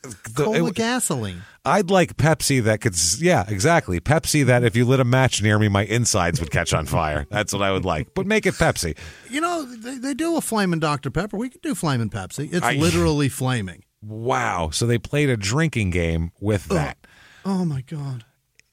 the- 0.01 0.15
Cola 0.45 0.69
it- 0.69 0.75
gasoline. 0.75 1.41
I'd 1.65 1.91
like 1.91 2.15
Pepsi 2.15 2.63
that 2.63 2.79
could, 2.79 2.95
yeah, 3.21 3.43
exactly. 3.47 3.99
Pepsi 3.99 4.45
that 4.45 4.63
if 4.63 4.75
you 4.77 4.85
lit 4.85 5.01
a 5.01 5.03
match 5.03 5.43
near 5.43 5.59
me, 5.59 5.67
my 5.67 5.83
insides 5.83 6.39
would 6.39 6.51
catch 6.51 6.73
on 6.73 6.85
fire. 6.85 7.27
That's 7.29 7.51
what 7.51 7.61
I 7.61 7.71
would 7.71 7.83
like. 7.83 8.13
But 8.15 8.25
make 8.25 8.45
it 8.45 8.53
Pepsi. 8.55 8.97
You 9.29 9.41
know, 9.41 9.65
they, 9.65 9.97
they 9.97 10.13
do 10.13 10.37
a 10.37 10.41
flaming 10.41 10.79
Dr. 10.79 11.11
Pepper. 11.11 11.35
We 11.35 11.49
could 11.49 11.61
do 11.61 11.75
flaming 11.75 12.09
Pepsi. 12.09 12.47
It's 12.51 12.65
I- 12.65 12.75
literally 12.75 13.27
flaming. 13.27 13.83
Wow. 14.01 14.69
So 14.71 14.85
they 14.85 14.97
played 14.97 15.29
a 15.29 15.37
drinking 15.37 15.89
game 15.91 16.31
with 16.39 16.65
that. 16.65 16.97
Oh 17.45 17.65
my 17.65 17.81
God. 17.81 18.25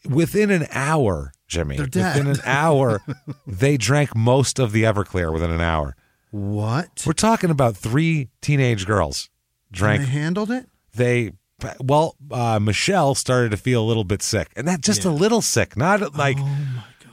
Within 0.09 0.51
an 0.51 0.66
hour, 0.70 1.32
Jimmy, 1.48 1.77
They're 1.77 1.86
dead. 1.86 2.16
within 2.16 2.32
an 2.32 2.40
hour, 2.44 3.01
they 3.47 3.77
drank 3.77 4.15
most 4.15 4.59
of 4.59 4.73
the 4.73 4.85
Everclear 4.85 5.32
within 5.32 5.51
an 5.51 5.61
hour. 5.61 5.97
What? 6.31 7.03
We're 7.07 7.12
talking 7.12 7.51
about 7.51 7.77
three 7.77 8.28
teenage 8.40 8.86
girls 8.86 9.31
And 9.70 9.77
drank. 9.78 10.01
they 10.03 10.07
handled 10.09 10.51
it? 10.51 10.69
They, 10.94 11.32
well, 11.81 12.16
uh, 12.31 12.59
Michelle 12.61 13.15
started 13.15 13.51
to 13.51 13.57
feel 13.57 13.82
a 13.82 13.86
little 13.86 14.05
bit 14.05 14.23
sick, 14.23 14.48
and 14.57 14.66
that 14.69 14.81
just 14.81 15.05
a 15.05 15.11
little 15.11 15.40
sick, 15.43 15.77
not 15.77 16.15
like. 16.16 16.36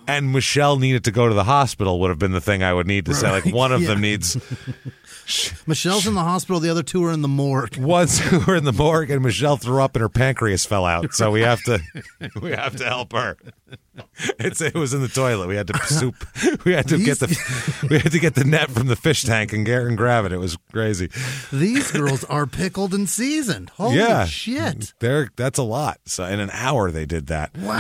And 0.08 0.32
Michelle 0.32 0.78
needed 0.78 1.04
to 1.06 1.12
go 1.12 1.28
to 1.28 1.34
the 1.34 1.44
hospital 1.44 2.00
would 2.02 2.10
have 2.10 2.20
been 2.20 2.32
the 2.32 2.42
thing 2.42 2.64
I 2.64 2.74
would 2.74 2.88
need 2.88 3.06
to 3.06 3.14
say. 3.14 3.30
Like 3.30 3.46
one 3.54 3.72
of 3.72 3.82
them 3.86 4.02
needs 4.02 4.38
Michelle's 5.66 6.06
in 6.06 6.16
the 6.16 6.24
hospital. 6.24 6.60
The 6.60 6.70
other 6.70 6.84
two 6.84 7.04
are 7.06 7.12
in 7.12 7.22
the 7.22 7.28
morgue. 7.28 7.78
ones 7.78 8.20
who 8.20 8.40
were 8.40 8.56
in 8.56 8.66
the 8.66 8.74
morgue, 8.74 9.10
and 9.10 9.24
Michelle 9.24 9.58
threw 9.58 9.82
up 9.82 9.96
and 9.96 10.02
her 10.02 10.10
pancreas 10.10 10.66
fell 10.66 10.86
out. 10.86 11.14
So 11.14 11.32
we 11.32 11.42
have 11.42 11.62
to 11.64 11.80
we 12.42 12.52
have 12.52 12.76
to 12.78 12.86
help 12.86 13.14
her. 13.14 13.38
It's 14.40 14.60
it 14.60 14.74
was 14.74 14.94
in 14.94 15.02
the 15.02 15.08
toilet. 15.08 15.48
We 15.48 15.56
had 15.56 15.68
to 15.68 15.78
soup. 15.86 16.16
We 16.66 16.74
had 16.74 16.88
to 16.90 16.98
get 16.98 17.20
the 17.20 17.88
we 17.90 18.00
had 18.00 18.12
to 18.12 18.20
get 18.20 18.36
the 18.36 18.44
net 18.44 18.72
from 18.72 18.88
the 18.88 18.96
fish 18.96 19.24
tank 19.24 19.54
and 19.54 19.66
get 19.66 19.84
and 19.84 19.98
grab 19.98 20.26
it. 20.26 20.32
It 20.32 20.40
was 20.40 20.58
crazy. 20.72 21.10
These 21.52 21.92
girls 21.92 22.24
are 22.26 22.46
pickled 22.46 22.94
and 22.94 23.08
seasoned. 23.08 23.70
Holy 23.72 23.98
yeah, 23.98 24.26
shit! 24.26 24.94
There, 25.00 25.30
that's 25.36 25.60
a 25.60 25.64
lot. 25.64 26.00
So 26.06 26.26
in 26.26 26.40
an 26.40 26.50
hour 26.52 26.92
they 26.92 27.06
did 27.06 27.28
that. 27.28 27.58
Wow. 27.58 27.80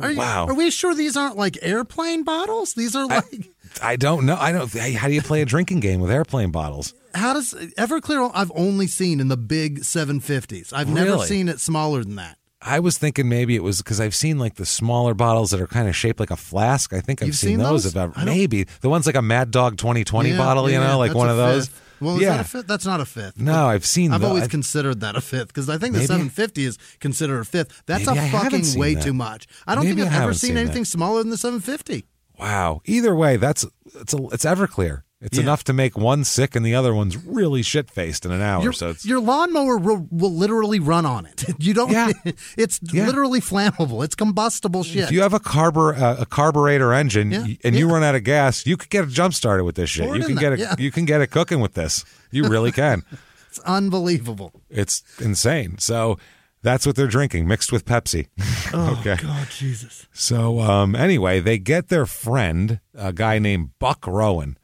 Are, 0.00 0.10
you- 0.10 0.18
Wow. 0.18 0.46
are 0.46 0.54
we 0.54 0.70
sure 0.70 0.94
these 0.94 1.16
aren't 1.16 1.36
like 1.36 1.58
airplane 1.62 2.22
bottles? 2.22 2.74
These 2.74 2.94
are 2.94 3.06
like. 3.06 3.50
I 3.82 3.96
don't 3.96 4.26
know. 4.26 4.36
I 4.38 4.52
don't. 4.52 4.70
How 4.72 5.08
do 5.08 5.14
you 5.14 5.22
play 5.22 5.42
a 5.42 5.44
drinking 5.46 5.80
game 5.80 6.00
with 6.00 6.10
airplane 6.10 6.50
bottles? 6.50 6.92
how 7.14 7.32
does 7.32 7.54
Everclear? 7.76 8.30
I've 8.34 8.52
only 8.54 8.86
seen 8.86 9.18
in 9.20 9.26
the 9.28 9.36
big 9.36 9.80
750s. 9.80 10.72
I've 10.72 10.88
never 10.88 11.18
seen 11.18 11.48
it 11.48 11.60
smaller 11.60 12.04
than 12.04 12.16
that. 12.16 12.36
I 12.62 12.78
was 12.78 12.98
thinking 12.98 13.28
maybe 13.28 13.56
it 13.56 13.62
was 13.62 13.78
because 13.78 14.00
I've 14.00 14.14
seen 14.14 14.38
like 14.38 14.56
the 14.56 14.66
smaller 14.66 15.14
bottles 15.14 15.50
that 15.50 15.60
are 15.62 15.66
kind 15.66 15.88
of 15.88 15.96
shaped 15.96 16.20
like 16.20 16.30
a 16.30 16.36
flask. 16.36 16.92
I 16.92 17.00
think 17.00 17.22
I've 17.22 17.28
You've 17.28 17.36
seen, 17.36 17.50
seen 17.50 17.58
those. 17.58 17.84
those? 17.84 17.92
If 17.92 17.96
ever, 17.96 18.12
I 18.16 18.24
don't- 18.24 18.34
maybe 18.36 18.64
the 18.82 18.90
ones 18.90 19.06
like 19.06 19.16
a 19.16 19.22
Mad 19.22 19.50
Dog 19.50 19.76
2020 19.78 20.30
Yeah, 20.30 20.36
bottle, 20.36 20.68
you 20.70 20.78
know, 20.78 20.98
like 20.98 21.14
one 21.14 21.30
of 21.30 21.36
those. 21.36 21.66
fifth. 21.68 21.82
Well, 22.00 22.16
is 22.16 22.22
yeah. 22.22 22.36
that 22.36 22.40
a 22.40 22.48
fifth? 22.48 22.66
That's 22.66 22.86
not 22.86 23.00
a 23.00 23.04
fifth. 23.04 23.38
No, 23.38 23.66
I've 23.66 23.84
seen. 23.84 24.12
I've 24.12 24.20
tho- 24.22 24.28
always 24.28 24.44
I- 24.44 24.48
considered 24.48 25.00
that 25.00 25.16
a 25.16 25.20
fifth 25.20 25.48
because 25.48 25.68
I 25.68 25.78
think 25.78 25.92
the 25.92 25.98
Maybe- 26.00 26.06
750 26.06 26.64
is 26.64 26.78
considered 26.98 27.40
a 27.40 27.44
fifth. 27.44 27.82
That's 27.86 28.06
a 28.06 28.14
fucking 28.30 28.78
way 28.78 28.94
that. 28.94 29.02
too 29.04 29.12
much. 29.14 29.46
I 29.66 29.74
don't 29.74 29.84
Maybe 29.84 30.02
think 30.02 30.12
I've 30.12 30.22
ever 30.22 30.32
seen 30.34 30.50
seen 30.50 30.56
anything 30.56 30.84
smaller 30.84 31.18
than 31.22 31.30
the 31.30 31.36
750. 31.38 32.06
wow. 32.38 32.80
Either 32.86 33.14
way, 33.14 33.36
that's 33.36 33.66
it's 34.00 34.14
a, 34.14 34.18
it's 34.32 34.44
Everclear. 34.44 35.02
It's 35.22 35.36
Yeah. 35.36 35.42
enough 35.44 35.64
to 35.64 35.74
make 35.74 35.98
one 35.98 36.24
sick 36.24 36.56
and 36.56 36.64
the 36.64 36.74
other 36.74 36.94
one's 36.94 37.16
really 37.18 37.62
shit 37.62 37.90
faced 37.90 38.24
in 38.24 38.32
an 38.32 38.40
hour. 38.40 38.62
Your, 38.62 38.72
so 38.72 38.88
it's 38.88 39.04
your 39.04 39.20
lawnmower 39.20 39.76
will, 39.76 40.06
will 40.10 40.32
literally 40.34 40.80
run 40.80 41.04
on 41.04 41.26
it. 41.26 41.44
You 41.58 41.74
don't. 41.74 41.90
Yeah. 41.92 42.10
It's 42.56 42.80
Yeah. 42.90 43.06
literally 43.06 43.40
flammable. 43.40 44.02
It's 44.02 44.14
combustible 44.14 44.82
shit. 44.82 45.04
if 45.04 45.12
you 45.12 45.20
have 45.20 45.34
a 45.34 45.40
carbur 45.40 45.94
uh, 46.00 46.16
a 46.20 46.24
carburetor 46.26 46.94
engine 46.94 47.30
Yeah, 47.32 47.46
and 47.64 47.76
you 47.76 47.90
run 47.90 48.02
out 48.02 48.14
of 48.14 48.24
gas, 48.24 48.64
you 48.66 48.76
could 48.78 48.88
get 48.88 49.04
a 49.04 49.08
jump 49.08 49.34
started 49.34 49.64
with 49.64 49.74
this 49.74 49.90
shit. 49.90 50.06
Pour 50.06 50.16
You 50.16 50.24
can 50.24 50.36
get 50.36 50.52
it. 50.54 50.58
yeah. 50.58 50.74
You 50.78 50.90
can 50.90 51.04
get 51.04 51.20
it 51.20 51.26
cooking 51.26 51.60
with 51.60 51.74
this. 51.74 52.04
You 52.30 52.48
really 52.48 52.72
can. 52.72 53.02
it's 53.50 53.58
unbelievable. 53.60 54.52
It's 54.70 55.02
insane. 55.20 55.76
So 55.78 56.16
that's 56.62 56.86
what 56.86 56.96
they're 56.96 57.06
drinking, 57.06 57.46
mixed 57.46 57.72
with 57.72 57.84
Pepsi. 57.84 58.28
okay. 58.72 59.16
God, 59.22 59.48
Jesus. 59.50 60.06
So 60.12 60.60
um, 60.60 60.94
anyway, 60.94 61.40
they 61.40 61.58
get 61.58 61.88
their 61.88 62.06
friend, 62.06 62.80
a 62.94 63.12
guy 63.12 63.38
named 63.38 63.70
Buck 63.78 64.06
Rowan. 64.06 64.56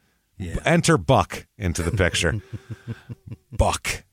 Enter 0.65 0.97
Buck 0.97 1.45
into 1.57 1.83
the 1.83 1.91
picture. 1.91 2.41
Buck. 3.51 4.03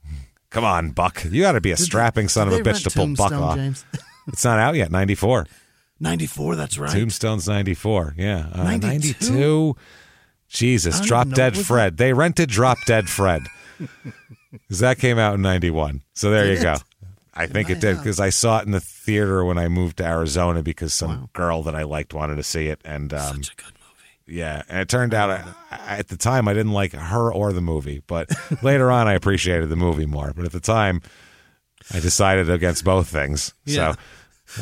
Come 0.50 0.64
on, 0.64 0.90
Buck. 0.90 1.24
You 1.24 1.42
got 1.42 1.52
to 1.52 1.60
be 1.60 1.72
a 1.72 1.76
strapping 1.76 2.28
son 2.28 2.48
of 2.48 2.54
a 2.54 2.58
bitch 2.58 2.84
to 2.84 2.90
pull 2.90 3.14
Buck 3.14 3.32
off. 3.32 3.56
James? 3.56 3.84
It's 4.26 4.42
not 4.42 4.58
out 4.58 4.74
yet. 4.74 4.90
94. 4.90 5.46
94. 6.00 6.56
That's 6.56 6.78
right. 6.78 6.90
Tombstone's 6.90 7.46
94. 7.46 8.14
Yeah. 8.16 8.48
Uh, 8.54 8.62
92? 8.64 9.12
92. 9.32 9.76
Jesus. 10.48 11.00
Drop. 11.02 11.28
Dead 11.28 11.58
Fred. 11.58 11.98
They 11.98 12.14
rented 12.14 12.48
Drop 12.48 12.78
Dead 12.86 13.08
Fred. 13.08 13.42
Because 14.52 14.78
that 14.78 14.98
came 14.98 15.18
out 15.18 15.34
in 15.34 15.42
91. 15.42 16.02
So 16.14 16.30
there 16.30 16.46
you 16.46 16.54
Did 16.54 16.62
go. 16.62 16.72
it? 16.74 16.82
I 17.34 17.48
think 17.48 17.70
it 17.70 17.80
did 17.80 17.96
because 17.96 18.20
I 18.20 18.30
saw 18.30 18.60
it 18.60 18.66
in 18.66 18.70
the 18.70 18.78
theater 18.78 19.44
when 19.44 19.58
I 19.58 19.66
moved 19.66 19.96
to 19.96 20.04
Arizona 20.04 20.62
because 20.62 20.94
some 20.94 21.28
girl 21.32 21.64
that 21.64 21.74
I 21.74 21.82
liked 21.82 22.14
wanted 22.14 22.36
to 22.36 22.44
see 22.44 22.68
it. 22.68 22.80
And 22.84 23.12
um, 23.12 23.42
Such 23.42 23.52
a 23.52 23.56
good 23.56 23.64
movie. 23.66 23.73
Yeah, 24.26 24.62
and 24.68 24.80
it 24.80 24.88
turned 24.88 25.14
out 25.14 25.30
I, 25.30 25.44
I- 25.70 25.98
at 25.98 26.08
the 26.08 26.16
time 26.16 26.48
I 26.48 26.54
didn't 26.54 26.72
like 26.72 26.92
her 26.92 27.32
or 27.32 27.52
the 27.52 27.60
movie, 27.60 28.02
but 28.06 28.30
later 28.62 28.90
on 28.90 29.06
I 29.08 29.12
appreciated 29.14 29.68
the 29.68 29.76
movie 29.76 30.06
more. 30.06 30.32
But 30.34 30.44
at 30.44 30.52
the 30.52 30.60
time, 30.60 31.02
I 31.92 32.00
decided 32.00 32.48
against 32.48 32.84
both 32.84 33.08
things, 33.08 33.52
Yeah. 33.64 33.92
so 33.92 33.98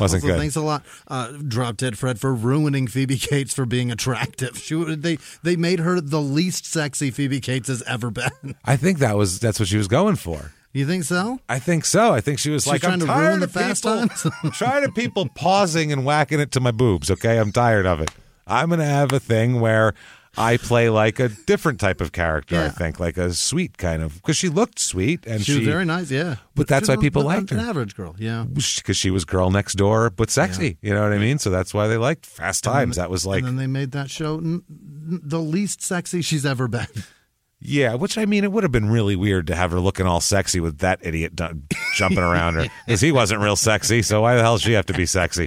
wasn't 0.00 0.22
Also, 0.22 0.32
good. 0.34 0.38
Thanks 0.40 0.56
a 0.56 0.60
lot, 0.60 0.84
uh, 1.08 1.32
Drop 1.46 1.76
Dead 1.76 1.98
Fred, 1.98 2.18
for 2.20 2.32
ruining 2.34 2.86
Phoebe 2.86 3.18
Cates 3.18 3.52
for 3.54 3.66
being 3.66 3.90
attractive. 3.90 4.56
She, 4.56 4.74
they 4.94 5.18
they 5.42 5.56
made 5.56 5.80
her 5.80 6.00
the 6.00 6.20
least 6.22 6.64
sexy 6.66 7.10
Phoebe 7.10 7.40
Cates 7.40 7.68
has 7.68 7.82
ever 7.82 8.10
been. 8.10 8.54
I 8.64 8.76
think 8.76 8.98
that 9.00 9.16
was 9.16 9.38
that's 9.40 9.58
what 9.60 9.68
she 9.68 9.76
was 9.76 9.88
going 9.88 10.16
for. 10.16 10.52
You 10.72 10.86
think 10.86 11.04
so? 11.04 11.38
I 11.50 11.58
think 11.58 11.84
so. 11.84 12.14
I 12.14 12.20
think 12.22 12.38
she 12.38 12.48
was 12.48 12.62
She's 12.64 12.72
like, 12.72 12.80
trying 12.80 12.94
I'm 12.94 13.00
to 13.00 13.06
tired 13.06 13.26
ruin 13.28 13.40
the 13.40 13.44
of 13.46 13.52
Fast 13.52 13.82
people, 13.82 13.98
Times? 14.08 14.26
I'm 14.42 14.50
tired 14.52 14.84
of 14.84 14.94
people 14.94 15.28
pausing 15.34 15.92
and 15.92 16.04
whacking 16.06 16.40
it 16.40 16.50
to 16.52 16.60
my 16.60 16.70
boobs. 16.70 17.10
Okay, 17.10 17.38
I'm 17.38 17.52
tired 17.52 17.84
of 17.84 18.00
it. 18.00 18.10
I'm 18.46 18.70
gonna 18.70 18.84
have 18.84 19.12
a 19.12 19.20
thing 19.20 19.60
where 19.60 19.94
I 20.36 20.56
play 20.56 20.88
like 20.88 21.18
a 21.20 21.28
different 21.28 21.78
type 21.78 22.00
of 22.00 22.12
character. 22.12 22.58
I 22.58 22.70
think 22.70 22.98
like 22.98 23.18
a 23.18 23.34
sweet 23.34 23.76
kind 23.76 24.02
of 24.02 24.14
because 24.14 24.36
she 24.36 24.48
looked 24.48 24.78
sweet 24.78 25.26
and 25.26 25.42
She, 25.44 25.52
she, 25.52 25.58
was 25.58 25.68
very 25.68 25.84
nice, 25.84 26.10
yeah. 26.10 26.36
But 26.54 26.68
that's 26.68 26.88
why 26.88 26.96
was 26.96 27.02
people 27.02 27.20
an- 27.22 27.26
liked 27.28 27.50
her. 27.50 27.58
An 27.58 27.68
average 27.68 27.94
girl, 27.94 28.16
yeah. 28.18 28.44
because 28.44 28.96
she 28.96 29.10
was 29.10 29.24
girl 29.26 29.50
next 29.50 29.74
door 29.74 30.08
but 30.08 30.30
sexy. 30.30 30.78
You 30.80 30.94
know 30.94 31.02
what 31.02 31.12
I 31.12 31.18
mean? 31.18 31.38
So 31.38 31.50
that's 31.50 31.74
why 31.74 31.86
they 31.86 31.98
liked 31.98 32.24
Fast 32.24 32.64
Times. 32.64 32.96
That 32.96 33.10
was 33.10 33.26
like 33.26 33.40
and 33.40 33.48
then 33.48 33.56
they 33.56 33.66
made 33.66 33.92
that 33.92 34.10
show 34.10 34.38
n- 34.38 34.62
n- 34.70 35.20
the 35.22 35.38
least 35.40 35.82
sexy 35.82 36.22
she's 36.22 36.46
ever 36.46 36.66
been. 36.66 36.86
yeah, 37.60 37.94
which 37.94 38.16
I 38.16 38.24
mean, 38.24 38.42
it 38.42 38.52
would 38.52 38.62
have 38.64 38.72
been 38.72 38.88
really 38.90 39.16
weird 39.16 39.46
to 39.48 39.54
have 39.54 39.70
her 39.72 39.80
looking 39.80 40.06
all 40.06 40.22
sexy 40.22 40.60
with 40.60 40.78
that 40.78 41.00
idiot 41.02 41.36
dun- 41.36 41.64
jumping 41.94 42.18
around 42.18 42.54
her 42.54 42.66
because 42.86 43.02
he 43.02 43.12
wasn't 43.12 43.42
real 43.42 43.56
sexy. 43.56 44.00
So 44.00 44.22
why 44.22 44.34
the 44.36 44.40
hell 44.40 44.54
does 44.54 44.62
she 44.62 44.72
have 44.72 44.86
to 44.86 44.94
be 44.94 45.04
sexy? 45.04 45.46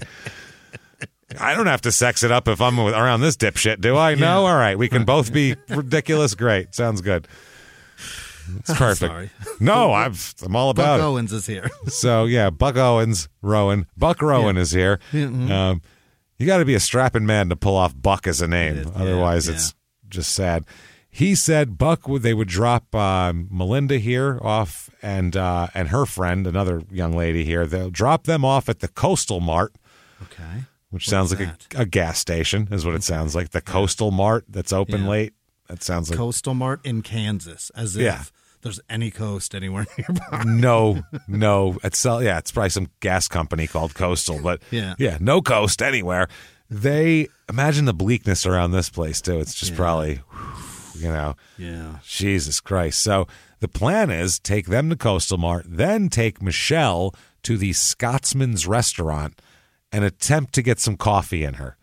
I 1.40 1.56
don't 1.56 1.68
have 1.68 1.82
to 1.82 1.92
sex 1.92 2.24
it 2.24 2.32
up 2.32 2.48
if 2.48 2.62
I'm 2.62 2.78
with, 2.78 2.94
around 2.94 3.22
this 3.22 3.36
dipshit, 3.38 3.82
do 3.82 3.96
I? 3.98 4.16
No, 4.16 4.46
all 4.46 4.56
right, 4.56 4.78
we 4.78 4.88
can 4.90 5.06
both 5.06 5.32
be 5.34 5.56
ridiculous. 5.70 6.36
Great, 6.36 6.74
sounds 6.76 7.02
good. 7.02 7.28
It's 8.60 8.74
perfect. 8.78 9.12
sorry. 9.12 9.30
No, 9.60 9.94
I'm 9.94 10.14
I'm 10.44 10.56
all 10.56 10.70
about 10.70 10.98
Buck 10.98 11.00
it. 11.00 11.04
Owens 11.04 11.34
is 11.34 11.48
here. 11.48 11.70
So 11.88 12.26
yeah, 12.26 12.50
Buck 12.52 12.76
Owens, 12.78 13.28
Rowan, 13.42 13.88
Buck 13.98 14.22
Rowan 14.22 14.58
is 14.58 14.72
here. 14.72 15.00
mhm. 15.12 15.50
Um, 15.50 15.82
you 16.38 16.46
got 16.46 16.58
to 16.58 16.66
be 16.66 16.76
a 16.76 16.80
strapping 16.80 17.26
man 17.26 17.50
to 17.50 17.56
pull 17.56 17.76
off 17.78 17.94
Buck 18.00 18.28
as 18.28 18.42
a 18.42 18.48
name, 18.48 18.76
yeah, 18.78 18.84
otherwise 18.96 19.48
yeah. 19.48 19.54
it's 19.56 19.74
just 20.10 20.34
sad. 20.34 20.66
He 21.10 21.34
said 21.34 21.78
Buck 21.78 22.08
would 22.10 22.22
they 22.24 22.34
would 22.34 22.50
drop 22.50 22.94
um, 22.94 23.48
Melinda 23.50 23.98
here 24.00 24.38
off 24.42 24.90
and 25.02 25.36
uh, 25.38 25.68
and 25.74 25.88
her 25.88 26.06
friend, 26.06 26.46
another 26.46 26.84
young 26.92 27.14
lady 27.14 27.46
here. 27.46 27.66
They'll 27.66 27.90
drop 27.90 28.26
them 28.26 28.44
off 28.46 28.68
at 28.70 28.80
the 28.82 28.90
Coastal 28.90 29.40
Mart, 29.40 29.74
Okay. 30.22 30.66
Which 30.92 31.08
sounds 31.10 31.32
like 31.34 31.48
a, 31.48 31.58
a 31.82 31.86
gas 31.86 32.20
station, 32.20 32.68
is 32.72 32.86
what 32.86 32.96
it 32.96 33.04
sounds 33.04 33.36
like. 33.36 33.50
The 33.50 33.62
Coastal 33.62 34.12
Mart 34.12 34.46
that's 34.48 34.72
open 34.74 35.04
Yeah. 35.04 35.10
late. 35.10 35.34
That 35.68 35.82
sounds 35.84 36.10
like 36.10 36.18
Coastal 36.18 36.54
Mart 36.54 36.80
in 36.86 37.02
Kansas, 37.02 37.72
as 37.76 37.96
if 37.96 38.04
Yeah. 38.04 38.24
there's 38.62 38.80
any 38.90 39.10
coast 39.12 39.56
anywhere 39.56 39.86
nearby. 39.98 40.44
no, 40.46 41.02
no. 41.28 41.78
It's 41.84 42.06
uh, 42.06 42.20
yeah, 42.20 42.38
it's 42.38 42.52
probably 42.52 42.70
some 42.70 42.90
gas 43.00 43.28
company 43.28 43.66
called 43.68 43.96
Coastal, 43.96 44.40
but 44.42 44.62
Yeah. 44.72 44.94
yeah, 45.00 45.18
no 45.20 45.42
coast 45.42 45.82
anywhere. 45.82 46.28
They 46.70 47.28
imagine 47.50 47.86
the 47.86 47.94
bleakness 47.94 48.46
around 48.46 48.72
this 48.72 48.90
place 48.90 49.22
too. 49.22 49.40
It's 49.40 49.54
just 49.56 49.72
Yeah. 49.72 49.78
probably, 49.78 50.22
you 50.96 51.10
know, 51.10 51.36
Yeah. 51.58 51.98
Jesus 52.08 52.60
Christ. 52.60 53.02
So 53.02 53.28
the 53.60 53.68
plan 53.68 54.10
is 54.12 54.40
take 54.40 54.68
them 54.68 54.90
to 54.90 54.96
Coastal 54.96 55.38
Mart, 55.38 55.66
then 55.68 56.10
take 56.10 56.42
Michelle 56.42 57.14
to 57.44 57.58
the 57.58 57.74
Scotsman's 57.74 58.66
restaurant 58.68 59.40
and 59.96 60.04
attempt 60.04 60.54
to 60.54 60.62
get 60.62 60.78
some 60.78 60.98
coffee 60.98 61.46
in 61.46 61.54
her. 61.54 61.78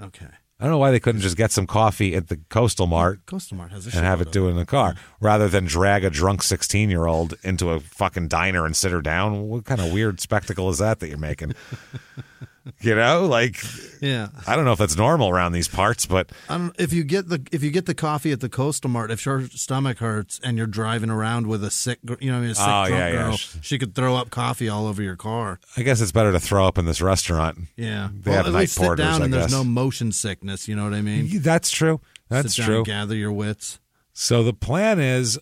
Okay. 0.00 0.26
I 0.58 0.64
don't 0.64 0.72
know 0.72 0.78
why 0.78 0.90
they 0.90 0.98
couldn't 0.98 1.20
just 1.20 1.36
get 1.36 1.52
some 1.52 1.64
coffee 1.64 2.16
at 2.16 2.26
the 2.26 2.38
Coastal 2.48 2.88
Mart 2.88 3.24
Coastal 3.24 3.56
Mart 3.56 3.70
has 3.70 3.86
a 3.86 3.96
and 3.96 4.04
have 4.04 4.20
it 4.20 4.32
do 4.32 4.48
it 4.48 4.50
in 4.50 4.56
the 4.56 4.66
car 4.66 4.96
rather 5.20 5.48
than 5.48 5.64
drag 5.64 6.04
a 6.04 6.10
drunk 6.10 6.42
16 6.42 6.90
year 6.90 7.06
old 7.06 7.34
into 7.44 7.70
a 7.70 7.78
fucking 7.78 8.26
diner 8.26 8.66
and 8.66 8.76
sit 8.76 8.90
her 8.90 9.00
down. 9.00 9.48
What 9.48 9.64
kind 9.64 9.80
of 9.80 9.92
weird 9.92 10.20
spectacle 10.20 10.70
is 10.70 10.78
that 10.78 10.98
that 11.00 11.08
you're 11.08 11.18
making? 11.18 11.54
you 12.80 12.94
know, 12.94 13.26
like 13.26 13.56
Yeah. 14.00 14.28
I 14.46 14.54
don't 14.56 14.64
know 14.64 14.72
if 14.72 14.78
that's 14.78 14.96
normal 14.96 15.28
around 15.28 15.52
these 15.52 15.68
parts, 15.68 16.06
but 16.06 16.30
I 16.48 16.70
if 16.78 16.92
you 16.92 17.02
get 17.04 17.28
the 17.28 17.44
if 17.52 17.62
you 17.62 17.70
get 17.70 17.86
the 17.86 17.94
coffee 17.94 18.32
at 18.32 18.40
the 18.40 18.48
Coastal 18.48 18.88
Mart, 18.90 19.10
if 19.10 19.24
your 19.26 19.48
stomach 19.48 19.98
hurts 19.98 20.40
and 20.44 20.56
you're 20.56 20.66
driving 20.66 21.10
around 21.10 21.46
with 21.48 21.64
a 21.64 21.70
sick, 21.70 21.98
you 22.20 22.30
know, 22.30 22.42
a 22.42 22.54
sick 22.54 22.64
Oh, 22.64 22.86
drunk 22.86 22.90
yeah, 22.92 23.06
yeah. 23.08 23.12
girl, 23.12 23.36
she 23.36 23.78
could 23.78 23.94
throw 23.94 24.14
up 24.16 24.30
coffee 24.30 24.68
all 24.68 24.86
over 24.86 25.02
your 25.02 25.16
car. 25.16 25.58
I 25.76 25.82
guess 25.82 26.00
it's 26.00 26.12
better 26.12 26.32
to 26.32 26.40
throw 26.40 26.66
up 26.66 26.78
in 26.78 26.84
this 26.84 27.00
restaurant. 27.02 27.58
Yeah, 27.76 28.10
They 28.12 28.30
well, 28.30 28.38
have 28.38 28.46
at 28.46 28.52
night 28.52 28.60
least 28.60 28.74
sit 28.74 28.82
porters, 28.84 29.04
down 29.04 29.22
and 29.22 29.32
there's 29.32 29.50
no 29.52 29.64
motion 29.64 30.12
sickness. 30.12 30.68
You 30.68 30.76
know 30.76 30.84
what 30.84 30.94
I 30.94 31.02
mean? 31.02 31.28
That's 31.40 31.70
true. 31.70 32.00
That's 32.28 32.54
true. 32.54 32.84
gather 32.84 33.14
your 33.16 33.32
wits. 33.32 33.78
So 34.14 34.42
the 34.42 34.52
plan 34.54 35.00
is 35.00 35.38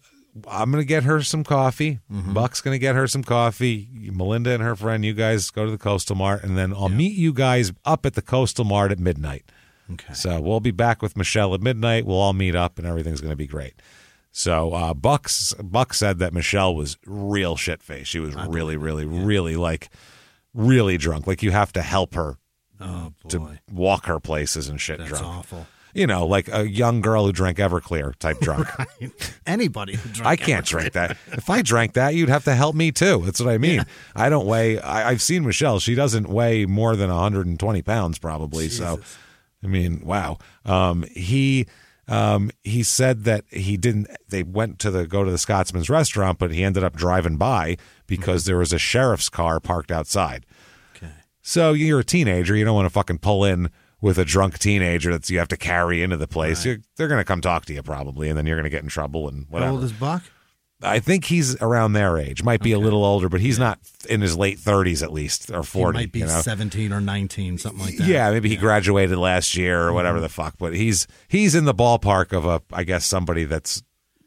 I'm 0.49 0.71
going 0.71 0.81
to 0.83 0.87
get 0.87 1.03
her 1.05 1.23
some 1.23 1.45
coffee. 1.45 1.99
Mm-hmm. 2.11 2.35
Buck's 2.35 2.61
going 2.61 2.75
to 2.75 2.79
get 2.79 2.95
her 2.95 3.07
some 3.07 3.25
coffee. 3.25 3.89
Melinda 4.13 4.51
and 4.51 4.63
her 4.63 4.77
friend, 4.77 5.05
you 5.05 5.13
guys 5.13 5.51
go 5.51 5.65
to 5.65 5.71
the 5.71 5.79
Coastal 5.79 6.17
Mart, 6.17 6.45
and 6.45 6.57
then 6.57 6.73
I'll 6.73 6.89
meet 6.89 7.17
you 7.17 7.33
guys 7.33 7.73
up 7.85 8.07
at 8.07 8.15
the 8.15 8.23
Coastal 8.23 8.65
Mart 8.65 8.93
at 8.93 8.99
midnight. 8.99 9.45
Okay. 9.93 10.13
So 10.15 10.41
we'll 10.41 10.61
be 10.61 10.71
back 10.71 11.03
with 11.03 11.17
Michelle 11.17 11.53
at 11.55 11.61
midnight. 11.61 12.07
We'll 12.07 12.21
all 12.21 12.33
meet 12.33 12.55
up, 12.55 12.79
and 12.79 12.87
everything's 12.87 13.21
going 13.21 13.33
to 13.33 13.37
be 13.37 13.49
great. 13.49 13.75
So 14.33 14.73
uh, 14.73 14.95
Buck's 14.95 15.53
Buck 15.55 15.93
said 15.93 16.19
that 16.21 16.33
Michelle 16.33 16.75
was 16.75 16.97
real 17.05 17.57
shit 17.57 17.83
faced. 17.83 18.11
She 18.11 18.21
was 18.21 18.35
really, 18.37 18.77
really, 18.77 19.05
really 19.05 19.57
like 19.57 19.91
really 20.55 20.97
drunk. 20.97 21.27
Like 21.27 21.43
you 21.43 21.51
have 21.51 21.73
to 21.73 21.83
help 21.83 22.15
her 22.15 22.37
Oh 22.81 23.13
to 23.29 23.59
walk 23.71 24.07
her 24.07 24.21
places 24.21 24.69
and 24.69 24.81
shit 24.81 24.99
that's 24.99 25.11
drunk. 25.11 25.27
awful. 25.27 25.67
You 25.95 26.07
know, 26.07 26.27
like 26.27 26.49
a 26.53 26.69
young 26.69 27.01
girl 27.01 27.27
who 27.27 27.33
drank 27.33 27.59
Everclear 27.59 28.15
type 28.17 28.39
drunk. 28.41 28.69
Anybody 29.47 29.97
who 29.97 30.09
drank 30.11 30.27
I 30.27 30.37
can't 30.37 30.65
drink 30.67 30.93
that. 30.93 31.17
If 31.33 31.51
I 31.51 31.63
drank 31.63 31.95
that, 31.95 32.15
you'd 32.15 32.29
have 32.29 32.45
to 32.45 32.55
help 32.55 32.75
me 32.77 32.93
too. 32.93 33.23
That's 33.25 33.41
what 33.41 33.53
I 33.53 33.59
mean. 33.59 33.85
I 34.15 34.29
don't 34.29 34.47
weigh. 34.47 34.79
I, 34.81 35.11
I've 35.11 35.23
seen 35.23 35.45
Michelle. 35.45 35.81
She 35.81 35.95
doesn't 35.95 36.29
weigh 36.29 36.67
more 36.67 36.95
than 36.97 37.11
120 37.11 37.83
pounds, 37.83 38.19
probably. 38.19 38.69
So, 38.69 39.01
I 39.65 39.67
mean, 39.67 40.03
wow. 40.05 40.39
Um, 40.65 41.05
he 41.15 41.67
um, 42.11 42.51
he 42.65 42.83
said 42.83 43.25
that 43.25 43.45
he 43.51 43.77
didn't. 43.77 44.09
They 44.29 44.43
went 44.43 44.81
to 44.81 44.91
the 44.91 45.07
go 45.07 45.23
to 45.23 45.31
the 45.31 45.39
Scotsman's 45.39 45.89
restaurant, 45.89 46.39
but 46.39 46.51
he 46.51 46.65
ended 46.65 46.83
up 46.83 46.97
driving 46.97 47.37
by 47.37 47.77
because 48.07 48.45
there 48.45 48.59
was 48.59 48.73
a 48.73 48.79
sheriff's 48.79 49.29
car 49.29 49.61
parked 49.61 49.93
outside. 49.93 50.45
Okay. 50.97 51.13
So 51.41 51.73
you're 51.73 52.01
a 52.01 52.05
teenager. 52.05 52.57
You 52.57 52.65
don't 52.65 52.75
want 52.75 52.87
to 52.87 52.91
fucking 52.91 53.19
pull 53.19 53.45
in 53.45 53.71
with 54.01 54.19
a 54.19 54.25
drunk 54.25 54.59
teenager 54.59 55.13
that 55.13 55.29
you 55.29 55.39
have 55.39 55.49
to 55.49 55.57
carry 55.57 56.03
into 56.03 56.17
the 56.17 56.27
place. 56.27 56.65
You're, 56.65 56.79
they're 56.97 57.09
going 57.09 57.21
to 57.21 57.25
come 57.25 57.41
talk 57.41 57.67
to 57.67 57.75
you 57.75 57.83
probably, 57.83 58.29
and 58.29 58.39
then 58.39 58.47
you're 58.47 58.57
going 58.57 58.65
to 58.65 58.71
get 58.71 58.83
in 58.83 58.89
trouble 58.89 59.29
and 59.29 59.47
whatever. 59.49 59.71
How 59.71 59.77
old 59.77 59.85
is 59.85 59.93
Buck? 59.93 60.23
I 60.83 60.99
think 60.99 61.27
he's 61.27 61.61
around 61.61 61.93
their 61.93 62.17
age. 62.17 62.43
Might 62.43 62.63
be 62.63 62.73
a 62.73 62.79
little 62.79 63.05
older, 63.05 63.29
but 63.29 63.41
he's 63.41 63.59
not 63.59 63.79
in 64.09 64.23
his 64.23 64.37
late 64.37 64.59
30s 64.59 65.03
at 65.03 65.13
least, 65.13 65.51
or 65.51 65.63
40. 65.63 65.99
He 65.99 66.05
might 66.05 66.13
be 66.13 66.19
you 66.21 66.27
know? 66.27 66.41
17 66.41 66.93
or 66.93 67.01
19, 67.01 67.59
something 67.59 67.81
like 67.81 67.97
that. 67.99 68.07
Yeah, 68.07 68.31
maybe 68.31 68.49
he 68.49 68.57
graduated 68.57 69.19
last 69.19 69.57
year 69.57 69.83
or 69.83 69.93
whatever 69.93 70.17
mm-hmm. 70.17 70.23
the 70.23 70.29
fuck. 70.31 70.55
But 70.59 70.75
he's 70.75 71.07
he's 71.29 71.55
in 71.55 71.67
the 71.67 71.75
ballpark 71.75 72.33
of 72.33 72.47
a, 72.47 72.63
I 72.73 72.85
guess, 72.85 73.05
somebody 73.05 73.45
that's 73.45 73.83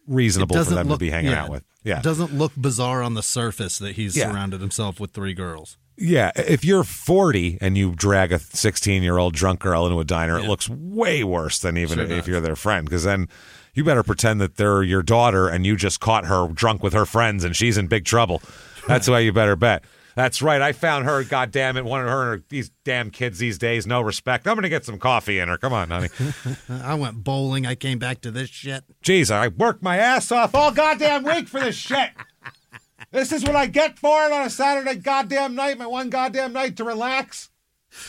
reasonable 0.08 0.64
for 0.64 0.76
them 0.76 0.90
look- 0.90 1.00
to 1.00 1.06
be 1.06 1.10
hanging 1.10 1.32
yeah, 1.32 1.44
out 1.44 1.50
with. 1.50 1.64
Yeah, 1.84 1.98
It 2.00 2.04
doesn't 2.04 2.34
look 2.34 2.54
bizarre 2.56 3.02
on 3.02 3.14
the 3.14 3.24
surface 3.24 3.80
that 3.80 3.95
he's 3.95 4.16
Yeah. 4.16 4.32
surrounded 4.32 4.62
himself 4.62 5.00
with 5.00 5.12
three 5.12 5.34
girls. 5.34 5.78
Yeah, 5.98 6.32
if 6.36 6.65
you're 6.65 6.84
40 6.84 7.60
and 7.61 7.78
you 7.78 7.94
drag 7.95 8.32
a 8.32 8.40
16 8.40 9.03
year 9.03 9.18
old 9.18 9.34
drunk 9.34 9.60
girl 9.60 9.86
into 9.86 9.99
a 9.99 10.03
diner, 10.03 10.38
it 10.40 10.45
looks 10.45 10.68
way 10.70 11.24
worse 11.24 11.60
than 11.60 11.78
even 11.78 11.98
Sure 11.98 12.11
if 12.11 12.28
you're 12.28 12.41
their 12.41 12.56
friend. 12.56 12.86
Because 12.86 13.03
then 13.03 13.30
you 13.74 13.84
better 13.84 14.03
pretend 14.03 14.41
that 14.41 14.56
they're 14.56 14.84
your 14.84 15.03
daughter 15.03 15.48
and 15.48 15.65
you 15.65 15.76
just 15.76 15.99
caught 15.99 16.26
her 16.26 16.48
drunk 16.48 16.84
with 16.84 16.94
her 16.94 17.06
friends 17.06 17.44
and 17.44 17.56
she's 17.56 17.78
in 17.78 17.88
big 17.88 18.06
trouble. 18.06 18.41
That's 18.88 19.07
why 19.07 19.20
you 19.20 19.32
better 19.32 19.56
bet. 19.56 19.84
That's 20.15 20.41
right. 20.41 20.61
I 20.61 20.74
found 20.74 21.06
her. 21.06 21.24
God 21.24 21.52
damn 21.52 21.76
it! 21.76 21.86
One 21.86 22.02
of 22.02 22.07
her 22.07 22.44
these 22.49 22.70
damn 22.84 23.10
kids 23.10 23.40
these 23.40 23.57
days, 23.57 23.88
no 23.88 23.99
respect. 24.02 24.48
I'm 24.48 24.56
gonna 24.56 24.70
get 24.70 24.86
some 24.86 24.99
coffee 24.99 25.40
in 25.40 25.49
her. 25.49 25.57
Come 25.57 25.74
on, 25.74 25.90
honey. 25.90 26.10
I 26.70 26.94
went 26.94 27.24
bowling. 27.24 27.65
I 27.65 27.74
came 27.76 27.98
back 27.98 28.22
to 28.22 28.30
this 28.32 28.49
shit. 28.49 28.84
Jeez, 29.03 29.32
I 29.32 29.48
worked 29.48 29.82
my 29.82 29.98
ass 29.98 30.32
off 30.32 30.53
all 30.53 30.72
goddamn 30.72 31.24
week 31.24 31.48
for 31.48 31.60
this 31.60 31.76
shit. 31.76 32.11
This 33.14 33.31
is 33.31 33.44
what 33.44 33.56
I 33.56 33.68
get 33.68 33.99
for 33.99 34.26
it 34.26 34.31
on 34.31 34.48
a 34.48 34.49
Saturday 34.49 34.95
goddamn 34.95 35.53
night, 35.53 35.77
my 35.77 35.85
one 35.85 36.10
goddamn 36.10 36.52
night 36.52 36.76
to 36.77 36.84
relax. 36.84 37.52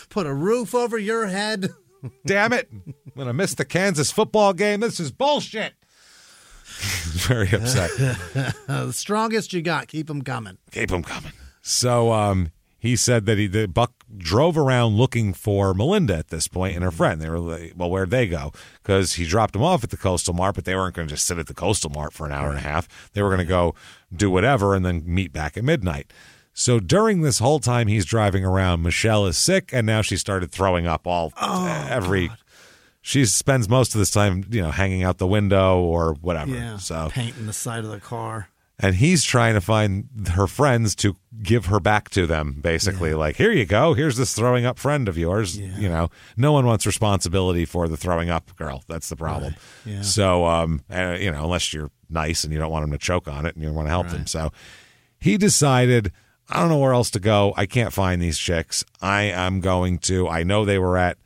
Put 0.09 0.27
a 0.27 0.33
roof 0.33 0.75
over 0.75 0.97
your 0.97 1.27
head. 1.27 1.69
Damn 2.27 2.55
it. 2.55 2.71
I'm 2.73 2.95
going 3.15 3.27
to 3.27 3.35
miss 3.35 3.53
the 3.53 3.67
Kansas 3.67 4.11
football 4.11 4.55
game. 4.55 4.81
This 4.81 4.99
is 4.99 5.13
bullshit. 5.13 5.75
Very 6.65 7.51
upset. 7.53 7.91
The 8.67 8.93
strongest 8.93 9.53
you 9.53 9.61
got. 9.61 9.89
Keep 9.89 10.07
them 10.07 10.23
coming. 10.23 10.57
Keep 10.71 10.89
them 10.89 11.03
coming. 11.03 11.33
So 11.61 12.11
um, 12.13 12.51
he 12.85 12.97
said 12.97 13.25
that 13.25 13.39
he 13.39 13.47
the 13.47 13.67
Buck 13.67 13.95
drove 14.15 14.59
around 14.59 14.99
looking 14.99 15.33
for 15.33 15.73
Melinda 15.73 16.17
at 16.17 16.29
this 16.29 16.49
point 16.49 16.75
and 16.75 16.85
her 16.85 16.91
mm-hmm. 16.91 16.99
friend. 16.99 17.21
They 17.21 17.31
were 17.31 17.39
like, 17.39 17.73
well, 17.75 17.89
where'd 17.89 18.11
they 18.11 18.27
go? 18.27 18.53
Because 18.83 19.15
he 19.15 19.25
dropped 19.25 19.55
them 19.55 19.63
off 19.63 19.83
at 19.83 19.89
the 19.89 19.97
Coastal 19.97 20.35
Mart, 20.35 20.55
but 20.55 20.67
they 20.67 20.75
weren't 20.75 20.95
going 20.95 21.09
to 21.09 21.15
just 21.15 21.27
sit 21.27 21.39
at 21.39 21.47
the 21.47 21.55
Coastal 21.55 21.89
Mart 21.89 22.13
for 22.13 22.27
an 22.27 22.33
hour 22.33 22.51
and 22.51 22.59
a 22.59 22.61
half. 22.61 22.87
They 23.15 23.23
were 23.23 23.31
going 23.31 23.39
to 23.39 23.47
go 23.47 23.75
do 24.15 24.31
whatever 24.31 24.75
and 24.75 24.85
then 24.85 25.03
meet 25.07 25.33
back 25.33 25.57
at 25.57 25.65
midnight. 25.65 26.13
So 26.53 26.79
during 26.79 27.23
this 27.23 27.39
whole 27.39 27.59
time 27.59 27.89
he's 27.89 28.05
driving 28.05 28.45
around, 28.45 28.83
Michelle 28.83 29.25
is 29.25 29.39
sick 29.39 29.71
and 29.73 29.87
now 29.87 30.03
she 30.03 30.19
started 30.19 30.53
throwing 30.53 30.87
up 30.87 31.07
all 31.07 31.33
oh, 31.41 31.87
every. 31.89 32.31
She 33.01 33.25
spends 33.25 33.67
most 33.67 33.95
of 33.95 33.99
this 33.99 34.11
time, 34.11 34.45
you 34.51 34.61
know, 34.61 34.71
hanging 34.71 35.03
out 35.05 35.17
the 35.17 35.27
window 35.27 35.81
or 35.81 36.15
whatever. 36.21 36.53
Yeah. 36.53 36.77
So 36.77 37.09
Painting 37.11 37.47
the 37.47 37.55
side 37.55 37.85
of 37.85 37.91
the 37.91 38.01
car. 38.01 38.49
And 38.79 38.97
he's 38.97 39.23
trying 39.23 39.55
to 39.55 39.61
find 39.61 40.09
her 40.33 40.47
friends 40.47 40.95
to 40.97 41.15
give 41.43 41.67
her 41.67 41.79
back 41.81 42.11
to 42.11 42.27
them 42.27 42.59
basically. 42.61 43.15
Like 43.15 43.37
here 43.37 43.53
you 43.53 43.65
go. 43.67 43.95
Here's 43.95 44.17
this 44.17 44.35
throwing 44.35 44.67
up 44.67 44.79
friend 44.79 45.09
of 45.09 45.17
yours. 45.17 45.57
You 45.59 45.89
know 45.89 46.11
no 46.37 46.53
one 46.53 46.67
wants 46.67 46.87
responsibility 46.87 47.65
for 47.65 47.87
the 47.89 47.97
throwing 47.97 48.31
up 48.31 48.55
girl. 48.57 48.83
That's 48.89 49.09
the 49.09 49.17
problem. 49.17 49.55
Yeah. 49.85 50.03
so 50.03 50.47
um 50.47 50.83
uh, 50.91 51.17
you 51.21 51.31
know 51.31 51.45
unless 51.45 51.73
you're 51.73 51.91
nice 52.11 52.45
and 52.45 52.53
you 52.53 52.59
don't 52.59 52.71
want 52.73 52.85
him 52.85 52.91
to 52.93 52.99
choke 52.99 53.29
on 53.29 53.47
it 53.47 53.55
and 53.55 53.65
you 53.65 53.73
want 53.73 53.87
to 53.87 53.91
help 53.91 54.09
them 54.09 54.27
so 54.27 54.51
he 55.19 55.37
decided 55.37 56.13
i 56.51 56.61
don't 56.61 56.69
know 56.69 56.79
where 56.79 56.93
else 56.93 57.11
to 57.11 57.21
go. 57.21 57.55
I 57.57 57.67
can't 57.67 57.93
find 57.93 58.21
these 58.21 58.39
chicks. 58.39 58.85
I 59.01 59.23
am 59.23 59.61
going 59.61 59.99
to 60.01 60.29
i 60.29 60.43
know 60.43 60.65
they 60.65 60.79
were 60.79 60.99
at 60.99 61.17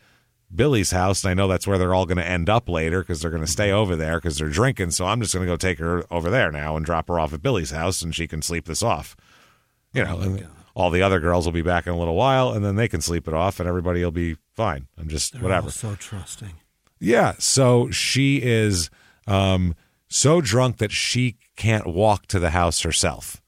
Billy's 0.54 0.90
house, 0.90 1.22
and 1.24 1.30
I 1.30 1.34
know 1.34 1.46
that's 1.48 1.66
where 1.66 1.78
they're 1.78 1.94
all 1.94 2.06
going 2.06 2.18
to 2.18 2.26
end 2.26 2.48
up 2.48 2.68
later 2.68 3.00
because 3.00 3.20
they're 3.20 3.30
going 3.30 3.44
to 3.44 3.50
stay 3.50 3.70
over 3.70 3.96
there 3.96 4.18
because 4.18 4.38
they're 4.38 4.48
drinking. 4.48 4.92
So 4.92 5.06
I'm 5.06 5.20
just 5.20 5.34
going 5.34 5.46
to 5.46 5.52
go 5.52 5.56
take 5.56 5.78
her 5.78 6.04
over 6.10 6.30
there 6.30 6.50
now 6.50 6.76
and 6.76 6.84
drop 6.86 7.08
her 7.08 7.20
off 7.20 7.32
at 7.32 7.42
Billy's 7.42 7.70
house, 7.70 8.02
and 8.02 8.14
she 8.14 8.26
can 8.26 8.40
sleep 8.42 8.64
this 8.64 8.82
off. 8.82 9.14
You 9.92 10.04
know, 10.04 10.18
and 10.20 10.46
all 10.74 10.90
the 10.90 11.02
other 11.02 11.20
girls 11.20 11.44
will 11.44 11.52
be 11.52 11.62
back 11.62 11.86
in 11.86 11.92
a 11.92 11.98
little 11.98 12.14
while, 12.14 12.52
and 12.52 12.64
then 12.64 12.76
they 12.76 12.88
can 12.88 13.00
sleep 13.00 13.26
it 13.28 13.34
off, 13.34 13.58
and 13.60 13.68
everybody 13.68 14.02
will 14.02 14.10
be 14.10 14.36
fine. 14.54 14.86
I'm 14.98 15.08
just 15.08 15.32
They're 15.34 15.42
whatever. 15.42 15.70
so 15.70 15.94
trusting. 15.96 16.54
Yeah. 17.00 17.34
So 17.38 17.90
she 17.90 18.40
is 18.42 18.90
um, 19.26 19.74
so 20.08 20.40
drunk 20.40 20.78
that 20.78 20.92
she 20.92 21.36
can't 21.56 21.86
walk 21.86 22.26
to 22.26 22.38
the 22.38 22.50
house 22.50 22.82
herself. 22.82 23.42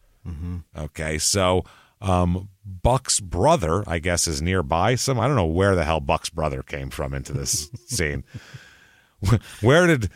Okay. 0.76 1.18
So 1.18 1.64
um, 2.00 2.48
Buck's 2.70 3.20
brother, 3.20 3.82
I 3.86 3.98
guess, 3.98 4.26
is 4.28 4.40
nearby. 4.40 4.94
Some 4.94 5.18
I 5.18 5.26
don't 5.26 5.36
know 5.36 5.46
where 5.46 5.74
the 5.74 5.84
hell 5.84 6.00
Buck's 6.00 6.30
brother 6.30 6.62
came 6.62 6.90
from 6.90 7.14
into 7.14 7.32
this 7.32 7.70
scene. 7.86 8.24
Where 9.60 9.86
did 9.86 10.10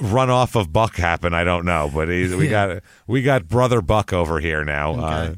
run 0.00 0.28
off 0.28 0.54
of 0.54 0.72
Buck 0.72 0.96
happen? 0.96 1.32
I 1.32 1.44
don't 1.44 1.64
know, 1.64 1.90
but 1.92 2.08
he, 2.08 2.34
we 2.34 2.48
got 2.48 2.82
we 3.06 3.22
got 3.22 3.48
brother 3.48 3.80
Buck 3.80 4.12
over 4.12 4.40
here 4.40 4.64
now, 4.64 4.94
uh, 4.94 5.34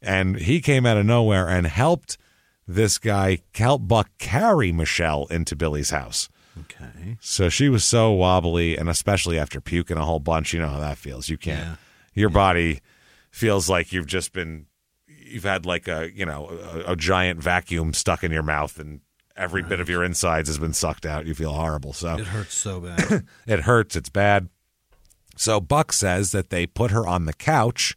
and 0.00 0.36
he 0.36 0.60
came 0.60 0.86
out 0.86 0.96
of 0.96 1.06
nowhere 1.06 1.48
and 1.48 1.66
helped 1.66 2.16
this 2.66 2.98
guy 2.98 3.38
help 3.54 3.88
Buck 3.88 4.10
carry 4.18 4.70
Michelle 4.70 5.26
into 5.30 5.56
Billy's 5.56 5.90
house. 5.90 6.28
Okay. 6.60 7.16
So 7.20 7.48
she 7.48 7.68
was 7.68 7.84
so 7.84 8.12
wobbly, 8.12 8.76
and 8.76 8.88
especially 8.88 9.38
after 9.38 9.60
puking 9.60 9.96
a 9.96 10.04
whole 10.04 10.20
bunch, 10.20 10.52
you 10.52 10.60
know 10.60 10.68
how 10.68 10.80
that 10.80 10.98
feels. 10.98 11.28
You 11.28 11.38
can't. 11.38 11.66
Yeah. 11.66 11.76
Your 12.14 12.30
body 12.30 12.80
feels 13.30 13.68
like 13.68 13.92
you've 13.92 14.06
just 14.06 14.32
been, 14.32 14.66
you've 15.28 15.44
had 15.44 15.66
like 15.66 15.88
a 15.88 16.10
you 16.14 16.24
know 16.26 16.48
a, 16.86 16.92
a 16.92 16.96
giant 16.96 17.42
vacuum 17.42 17.92
stuck 17.94 18.22
in 18.24 18.32
your 18.32 18.42
mouth, 18.42 18.78
and 18.78 19.00
every 19.36 19.62
bit 19.62 19.80
of 19.80 19.88
your 19.88 20.02
insides 20.04 20.48
has 20.48 20.58
been 20.58 20.72
sucked 20.72 21.06
out. 21.06 21.26
You 21.26 21.34
feel 21.34 21.52
horrible. 21.52 21.92
So 21.92 22.16
It 22.18 22.26
hurts 22.26 22.54
so 22.54 22.80
bad. 22.80 23.24
it 23.46 23.60
hurts. 23.60 23.94
It's 23.96 24.08
bad. 24.08 24.48
So 25.36 25.60
Buck 25.60 25.92
says 25.92 26.32
that 26.32 26.50
they 26.50 26.66
put 26.66 26.90
her 26.90 27.06
on 27.06 27.26
the 27.26 27.32
couch, 27.32 27.96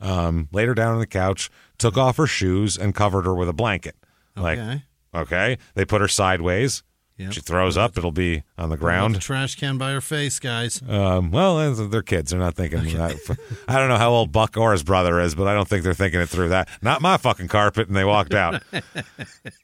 um, 0.00 0.48
laid 0.52 0.68
her 0.68 0.74
down 0.74 0.92
on 0.92 0.98
the 1.00 1.06
couch, 1.06 1.48
took 1.78 1.96
off 1.96 2.18
her 2.18 2.26
shoes, 2.26 2.76
and 2.76 2.94
covered 2.94 3.24
her 3.24 3.34
with 3.34 3.48
a 3.48 3.54
blanket. 3.54 3.96
Like, 4.36 4.58
Okay. 4.58 4.82
okay, 5.14 5.58
they 5.74 5.84
put 5.86 6.02
her 6.02 6.08
sideways. 6.08 6.82
Yep. 7.16 7.32
She 7.32 7.40
throws 7.40 7.76
up, 7.76 7.96
it'll 7.96 8.10
be 8.10 8.42
on 8.58 8.70
the 8.70 8.76
ground. 8.76 9.20
trash 9.20 9.54
can 9.54 9.78
by 9.78 9.92
her 9.92 10.00
face, 10.00 10.40
guys. 10.40 10.82
Um, 10.88 11.30
well, 11.30 11.72
they're 11.74 12.02
kids. 12.02 12.32
They're 12.32 12.40
not 12.40 12.56
thinking 12.56 12.82
that. 12.96 13.36
I 13.68 13.78
don't 13.78 13.88
know 13.88 13.98
how 13.98 14.10
old 14.10 14.32
Buck 14.32 14.56
or 14.56 14.72
his 14.72 14.82
brother 14.82 15.20
is, 15.20 15.36
but 15.36 15.46
I 15.46 15.54
don't 15.54 15.68
think 15.68 15.84
they're 15.84 15.94
thinking 15.94 16.20
it 16.20 16.28
through 16.28 16.48
that. 16.48 16.68
Not 16.82 17.02
my 17.02 17.16
fucking 17.16 17.46
carpet, 17.46 17.86
and 17.86 17.96
they 17.96 18.04
walked 18.04 18.34
out. 18.34 18.62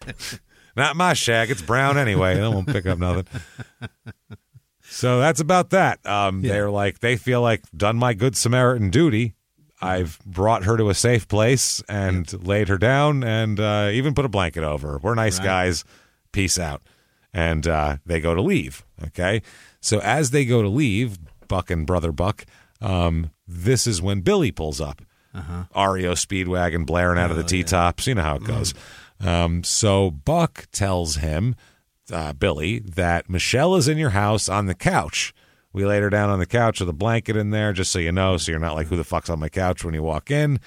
not 0.77 0.95
my 0.95 1.13
shag. 1.13 1.51
It's 1.51 1.63
brown 1.63 1.99
anyway. 1.99 2.37
They 2.37 2.43
won't 2.43 2.69
pick 2.69 2.87
up 2.87 2.99
nothing. 2.99 3.27
So 4.83 5.21
that's 5.21 5.41
about 5.41 5.71
that. 5.71 6.05
Um, 6.07 6.43
They're 6.43 6.71
like 6.71 7.01
they 7.01 7.17
feel 7.17 7.41
like 7.43 7.63
done 7.77 7.97
my 7.97 8.15
good 8.15 8.37
Samaritan 8.37 8.91
duty. 8.91 9.35
I've 9.81 10.19
brought 10.27 10.65
her 10.65 10.77
to 10.77 10.91
a 10.91 10.95
safe 10.95 11.27
place 11.27 11.83
and 11.89 12.31
laid 12.47 12.69
her 12.69 12.77
down, 12.77 13.25
and 13.25 13.59
uh, 13.59 13.89
even 13.93 14.15
put 14.15 14.25
a 14.25 14.29
blanket 14.29 14.63
over. 14.63 14.93
her. 14.93 14.99
We're 14.99 15.15
nice 15.15 15.39
Right. 15.39 15.45
guys. 15.47 15.85
Peace 16.33 16.59
out. 16.59 16.83
And 17.33 17.67
uh, 17.67 17.99
they 18.05 18.21
go 18.21 18.35
to 18.35 18.43
leave. 18.43 18.85
Okay. 19.07 19.43
So 19.81 20.01
as 20.01 20.31
they 20.31 20.45
go 20.45 20.63
to 20.63 20.69
leave, 20.69 21.19
Buck 21.49 21.71
and 21.71 21.87
brother 21.87 22.13
Buck, 22.13 22.45
um, 22.81 23.31
this 23.47 23.87
is 23.87 24.03
when 24.03 24.21
Billy 24.21 24.51
pulls 24.51 24.81
up. 24.81 25.03
Uh-huh. 25.35 25.91
REO 25.93 26.15
Speedwagon 26.15 26.85
blaring 26.87 27.19
out 27.19 27.31
of 27.31 27.39
Oh, 27.39 27.43
the 27.43 27.49
T 27.49 27.63
tops. 27.63 28.07
You 28.07 28.17
know 28.17 28.23
how 28.23 28.37
it 28.37 28.45
goes. 28.45 28.75
Um, 29.21 29.63
so 29.63 30.11
Buck 30.11 30.67
tells 30.73 31.17
him, 31.17 31.55
uh, 32.13 32.33
Billy, 32.33 32.81
that 32.81 33.31
Michelle 33.31 33.77
is 33.77 33.87
in 33.87 33.97
your 33.99 34.11
house 34.11 34.49
on 34.49 34.67
the 34.67 34.75
couch. 34.75 35.33
We 35.73 35.85
laid 35.85 36.03
her 36.03 36.11
down 36.11 36.31
on 36.31 36.41
the 36.41 36.47
couch 36.47 36.81
with 36.81 36.89
a 36.89 36.93
blanket 36.95 37.37
in 37.37 37.51
there, 37.51 37.73
just 37.73 37.93
so 37.93 38.01
you 38.01 38.11
know, 38.11 38.37
so 38.39 38.51
you're 38.51 38.59
not 38.61 38.75
like, 38.75 38.89
who 38.89 38.97
the 38.97 39.05
fuck's 39.05 39.31
on 39.31 39.39
my 39.39 39.49
couch 39.49 39.85
when 39.85 39.95
you 39.95 40.03
walk 40.03 40.31
in. 40.31 40.59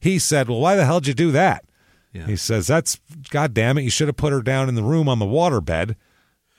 He 0.00 0.18
said, 0.18 0.48
Well, 0.48 0.60
why 0.60 0.74
the 0.76 0.86
hell 0.86 1.00
did 1.00 1.08
you 1.08 1.14
do 1.14 1.30
that? 1.32 1.64
Yeah. 2.12 2.26
He 2.26 2.36
says, 2.36 2.66
That's, 2.66 3.00
God 3.30 3.54
damn 3.54 3.78
it, 3.78 3.82
you 3.82 3.90
should 3.90 4.08
have 4.08 4.16
put 4.16 4.32
her 4.32 4.42
down 4.42 4.68
in 4.68 4.74
the 4.74 4.82
room 4.82 5.08
on 5.08 5.18
the 5.18 5.26
waterbed. 5.26 5.94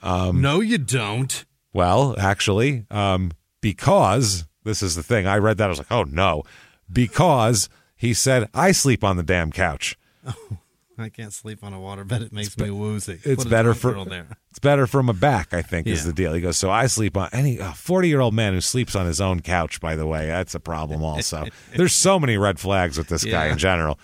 Um, 0.02 0.40
no, 0.40 0.60
you 0.60 0.78
don't. 0.78 1.44
Well, 1.72 2.14
actually, 2.18 2.86
um, 2.90 3.32
because 3.60 4.46
this 4.64 4.82
is 4.82 4.96
the 4.96 5.02
thing. 5.02 5.26
I 5.26 5.36
read 5.38 5.58
that. 5.58 5.64
I 5.64 5.68
was 5.68 5.78
like, 5.78 5.92
oh 5.92 6.04
no. 6.04 6.44
Because 6.90 7.68
he 7.96 8.14
said, 8.14 8.48
I 8.54 8.72
sleep 8.72 9.04
on 9.04 9.16
the 9.16 9.22
damn 9.22 9.52
couch. 9.52 9.96
Oh, 10.26 10.58
I 10.98 11.08
can't 11.08 11.32
sleep 11.32 11.62
on 11.62 11.72
a 11.72 11.78
waterbed. 11.78 12.20
It 12.22 12.32
makes 12.32 12.56
me 12.58 12.70
woozy. 12.70 13.20
It's 13.24 13.44
Put 13.44 13.50
better 13.50 13.74
for 13.74 14.04
there. 14.04 14.26
it's 14.50 14.58
better 14.58 14.86
for 14.86 15.02
my 15.02 15.12
back. 15.12 15.54
I 15.54 15.62
think 15.62 15.86
is 15.86 16.04
the 16.04 16.12
deal. 16.12 16.32
He 16.32 16.40
goes, 16.40 16.56
so 16.56 16.70
I 16.70 16.86
sleep 16.86 17.16
on 17.16 17.28
any 17.32 17.56
forty 17.56 18.08
year 18.08 18.20
old 18.20 18.34
man 18.34 18.52
who 18.52 18.60
sleeps 18.60 18.94
on 18.94 19.06
his 19.06 19.20
own 19.20 19.40
couch. 19.40 19.80
By 19.80 19.96
the 19.96 20.06
way, 20.06 20.26
that's 20.26 20.54
a 20.54 20.60
problem. 20.60 21.02
Also, 21.02 21.46
there's 21.76 21.94
so 21.94 22.18
many 22.18 22.36
red 22.36 22.58
flags 22.58 22.98
with 22.98 23.08
this 23.08 23.24
guy 23.24 23.46
in 23.46 23.58
general. 23.58 23.98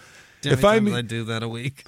Do 0.50 0.56
you 0.56 0.56
know 0.56 0.58
if 0.60 0.64
I 0.64 0.80
mean 0.80 0.94
I 0.94 1.02
do 1.02 1.24
that 1.24 1.42
a 1.42 1.48
week. 1.48 1.84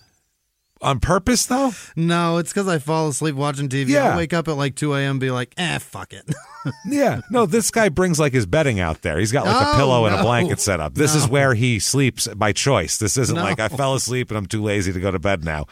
on 0.80 1.00
purpose 1.00 1.46
though, 1.46 1.72
No, 1.96 2.36
it's 2.38 2.52
because 2.52 2.68
I 2.68 2.78
fall 2.78 3.08
asleep 3.08 3.34
watching 3.34 3.68
TV. 3.68 3.88
Yeah. 3.88 4.14
I 4.14 4.16
wake 4.16 4.32
up 4.32 4.46
at 4.48 4.56
like 4.56 4.74
2 4.76 4.94
a.m. 4.94 5.12
and 5.12 5.20
be 5.20 5.30
like, 5.30 5.52
eh, 5.56 5.78
fuck 5.78 6.12
it. 6.12 6.24
yeah, 6.86 7.20
no, 7.30 7.46
this 7.46 7.70
guy 7.70 7.88
brings 7.88 8.18
like 8.18 8.32
his 8.32 8.46
bedding 8.46 8.78
out 8.80 9.02
there. 9.02 9.18
He's 9.18 9.32
got 9.32 9.46
like 9.46 9.54
a 9.66 9.70
Oh, 9.72 9.76
pillow 9.76 10.04
and 10.06 10.14
a 10.14 10.22
blanket 10.22 10.60
set 10.60 10.80
up. 10.80 10.94
This 10.94 11.14
is 11.14 11.26
where 11.28 11.54
he 11.54 11.78
sleeps 11.78 12.28
by 12.28 12.52
choice. 12.52 12.98
This 12.98 13.16
isn't 13.16 13.34
No. 13.36 13.42
like 13.42 13.58
I 13.60 13.68
fell 13.68 13.94
asleep 13.94 14.30
and 14.30 14.38
I'm 14.38 14.46
too 14.46 14.62
lazy 14.62 14.92
to 14.92 15.00
go 15.00 15.10
to 15.10 15.18
bed 15.18 15.44
now. 15.44 15.66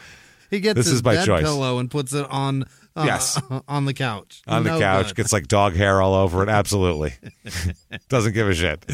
He 0.49 0.59
gets 0.61 0.75
This 0.77 0.85
his 0.87 0.95
is 0.95 1.01
by 1.01 1.15
bed 1.15 1.25
choice. 1.25 1.43
pillow 1.43 1.77
and 1.79 1.91
puts 1.91 2.13
it 2.13 2.25
on 2.29 2.63
uh, 2.95 3.03
Yes. 3.05 3.39
on 3.67 3.85
the 3.85 3.93
couch. 3.93 4.41
On 4.47 4.63
the 4.63 4.79
couch, 4.79 5.07
good. 5.07 5.15
gets 5.17 5.33
like 5.33 5.47
dog 5.47 5.75
hair 5.75 6.01
all 6.01 6.15
over 6.15 6.41
it. 6.41 6.49
Absolutely, 6.49 7.13
doesn't 8.09 8.33
give 8.33 8.47
a 8.49 8.55
shit. 8.55 8.85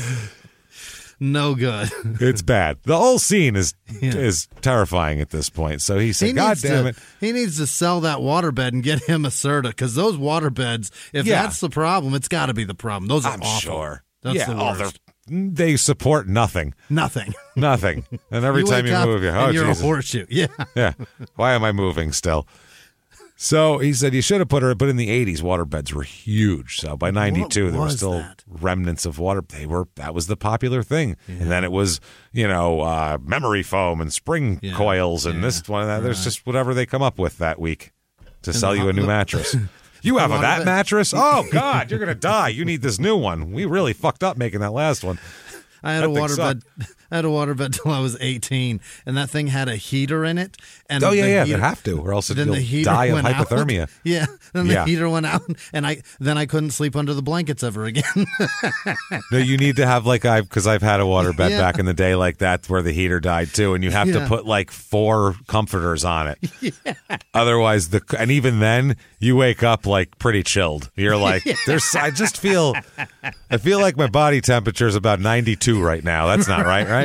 No 1.32 1.56
good. 1.56 1.90
It's 2.22 2.42
bad. 2.42 2.78
The 2.84 2.98
whole 2.98 3.18
scene 3.20 3.56
is 3.56 3.74
Yeah. 4.02 4.16
is 4.16 4.48
terrifying 4.62 5.22
at 5.22 5.30
this 5.30 5.50
point. 5.50 5.82
So 5.82 5.98
he 5.98 6.14
said, 6.14 6.28
He 6.28 6.34
"God 6.34 6.58
damn 6.62 6.84
to, 6.84 6.90
it." 6.90 6.96
He 7.20 7.32
needs 7.32 7.58
to 7.58 7.68
sell 7.68 8.02
that 8.02 8.20
waterbed 8.20 8.68
and 8.68 8.84
get 8.84 9.02
him 9.04 9.26
a 9.26 9.30
Serta 9.30 9.64
because 9.70 9.96
those 9.96 10.18
waterbeds, 10.18 10.92
if 11.14 11.26
Yeah. 11.26 11.42
that's 11.44 11.60
the 11.60 11.70
problem, 11.70 12.14
it's 12.14 12.28
got 12.28 12.48
to 12.48 12.54
be 12.54 12.66
the 12.66 12.76
problem. 12.76 13.08
Those 13.08 13.26
are 13.26 13.34
I'm 13.34 13.42
awful. 13.42 13.60
sure. 13.60 14.04
That's 14.22 14.36
yeah, 14.38 14.46
the 14.48 14.56
oh, 14.56 14.66
worst. 14.78 15.00
they're- 15.28 15.38
mm, 15.38 15.56
they 15.56 15.76
support 15.78 16.28
nothing. 16.28 16.74
Nothing. 16.90 17.34
Nothing. 17.56 18.06
And 18.32 18.44
every 18.46 18.62
you 18.62 18.68
time 18.68 18.86
you 18.86 18.94
move, 19.06 19.24
you're, 19.24 19.38
oh, 19.38 19.50
you're 19.50 19.66
Jesus. 19.66 19.82
a 19.82 19.86
horseshoe. 19.86 20.26
Yeah. 20.30 20.48
yeah. 20.76 20.94
Why 21.36 21.54
am 21.54 21.64
I 21.64 21.72
moving 21.72 22.12
still? 22.12 22.48
So 23.44 23.80
he 23.80 23.92
said 23.94 24.14
you 24.14 24.22
should 24.22 24.40
have 24.40 24.48
put 24.48 24.64
her, 24.64 24.74
but 24.74 24.88
in 24.88 24.96
the 24.96 25.10
80s, 25.10 25.42
water 25.42 25.66
beds 25.66 25.94
were 25.94 26.04
huge. 26.04 26.80
So 26.80 26.96
by 26.96 27.12
92, 27.12 27.72
there 27.72 27.82
were 27.82 27.90
still 27.90 28.14
that? 28.20 28.42
remnants 28.48 29.06
of 29.06 29.20
water. 29.20 29.42
They 29.46 29.66
were, 29.66 29.90
that 29.96 30.14
was 30.14 30.28
the 30.28 30.38
popular 30.38 30.82
thing. 30.82 31.18
And 31.28 31.52
then 31.52 31.66
it 31.66 31.72
was, 31.74 32.00
you 32.32 32.48
know, 32.48 32.80
uh, 32.80 33.18
memory 33.22 33.62
foam 33.62 34.00
and 34.00 34.14
spring 34.14 34.60
Yeah. 34.62 34.74
coils 34.76 35.26
and 35.26 35.36
Yeah. 35.36 35.42
this 35.42 35.68
one. 35.68 35.82
and 35.82 35.90
that. 35.90 36.04
There's 36.04 36.24
just 36.24 36.46
whatever 36.46 36.74
they 36.74 36.86
come 36.86 37.02
up 37.02 37.20
with 37.20 37.38
that 37.40 37.60
week 37.60 37.92
to 38.44 38.52
And 38.52 38.58
sell 38.58 38.74
you 38.74 38.88
a 38.88 38.94
new 38.94 39.06
mattress. 39.06 39.56
You 40.06 40.18
have 40.18 40.32
a, 40.32 40.38
that 40.40 40.58
bed. 40.60 40.66
mattress? 40.66 41.14
Oh, 41.16 41.46
God, 41.50 41.90
you're 41.90 42.00
going 42.00 42.10
to 42.10 42.16
die. 42.16 42.50
You 42.50 42.66
need 42.66 42.82
this 42.82 43.00
new 43.00 43.16
one. 43.16 43.52
We 43.54 43.64
really 43.66 43.94
fucked 43.94 44.22
up 44.22 44.36
making 44.36 44.60
that 44.60 44.72
last 44.74 45.02
one. 45.04 45.18
I 45.82 45.94
had 45.94 46.04
That 46.04 46.10
a 46.10 46.14
waterbed. 46.14 46.62
I 47.14 47.18
had 47.18 47.26
a 47.26 47.30
waterbed 47.30 47.80
till 47.82 47.92
I 47.92 48.00
was 48.00 48.18
18, 48.20 48.82
and 49.06 49.16
that 49.18 49.30
thing 49.30 49.48
had 49.48 49.70
a 49.70 49.76
heater 49.76 50.26
in 50.26 50.38
it. 50.38 50.58
And 50.90 51.04
Oh, 51.04 51.12
yeah, 51.12 51.22
the 51.22 51.30
yeah, 51.30 51.44
heater- 51.46 51.58
they 51.58 51.64
have 51.64 51.84
to, 51.84 52.00
or 52.02 52.14
else 52.14 52.28
then 52.30 52.48
you'll 52.48 52.56
the 52.56 52.62
heater 52.62 52.90
die 52.90 53.06
of 53.06 53.14
went 53.14 53.28
out. 53.28 53.48
hypothermia. 53.48 53.90
Yeah, 54.04 54.26
then 54.54 54.68
the 54.68 54.74
Yeah. 54.74 54.86
heater 54.86 55.08
went 55.10 55.26
out, 55.26 55.44
and 55.72 55.86
I 55.88 56.02
then 56.20 56.38
I 56.38 56.46
couldn't 56.46 56.72
sleep 56.72 56.96
under 56.96 57.14
the 57.14 57.22
blankets 57.22 57.64
ever 57.64 57.86
again. 57.86 58.04
No, 59.32 59.38
you 59.38 59.58
need 59.58 59.76
to 59.78 59.86
have 59.86 60.06
like 60.06 60.26
I 60.26 60.42
because 60.42 60.68
I've 60.68 60.82
had 60.82 61.00
a 61.00 61.06
water 61.06 61.32
bed 61.34 61.52
Yeah. 61.52 61.60
back 61.62 61.80
in 61.80 61.86
the 61.86 61.94
day 61.94 62.16
like 62.16 62.40
that 62.40 62.68
where 62.70 62.82
the 62.82 62.92
heater 62.92 63.20
died 63.20 63.50
too, 63.54 63.74
and 63.76 63.84
you 63.84 63.92
have 63.92 64.12
to 64.12 64.26
put 64.28 64.46
like 64.46 64.72
four 64.72 65.36
comforters 65.48 66.04
on 66.04 66.28
it. 66.28 66.74
Otherwise, 67.34 67.90
the 67.90 68.02
and 68.18 68.32
even 68.32 68.60
then 68.60 68.96
you 69.20 69.36
wake 69.36 69.64
up 69.64 69.86
like 69.86 70.18
pretty 70.20 70.44
chilled. 70.44 70.90
You're 70.96 71.18
like, 71.18 71.44
there's. 71.66 71.84
I 71.96 72.12
just 72.12 72.38
feel, 72.38 72.74
I 73.52 73.58
feel 73.58 73.80
like 73.80 73.96
my 73.98 74.08
body 74.08 74.42
temperature 74.42 74.88
is 74.88 74.96
about 74.96 75.20
92 75.20 75.82
right 75.82 76.04
now. 76.04 76.28
That's 76.28 76.48
not 76.48 76.66
right, 76.66 76.88
right? 76.88 77.03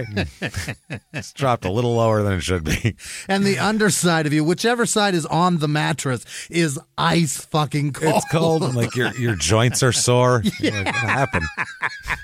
It's 1.13 1.33
dropped 1.33 1.65
a 1.65 1.71
little 1.71 1.95
lower 1.97 2.23
than 2.23 2.35
it 2.35 2.41
should 2.43 2.65
be. 2.65 2.97
and 3.29 3.45
the 3.45 3.59
underside 3.59 4.27
of 4.27 4.33
you, 4.33 4.45
whichever 4.45 4.87
side 4.87 5.15
is 5.15 5.27
on 5.27 5.59
the 5.59 5.69
mattress, 5.69 6.25
is 6.51 6.79
ice 6.97 7.45
fucking 7.45 7.93
cold. 7.93 8.15
It's 8.17 8.29
cold, 8.31 8.63
and 8.63 8.75
like 8.75 8.95
your 8.95 9.15
your 9.17 9.35
joints 9.35 9.83
are 9.83 9.93
sore. 9.93 10.43
You're 10.61 10.73
like, 10.85 10.87
what 10.87 10.95
happened? 10.95 11.47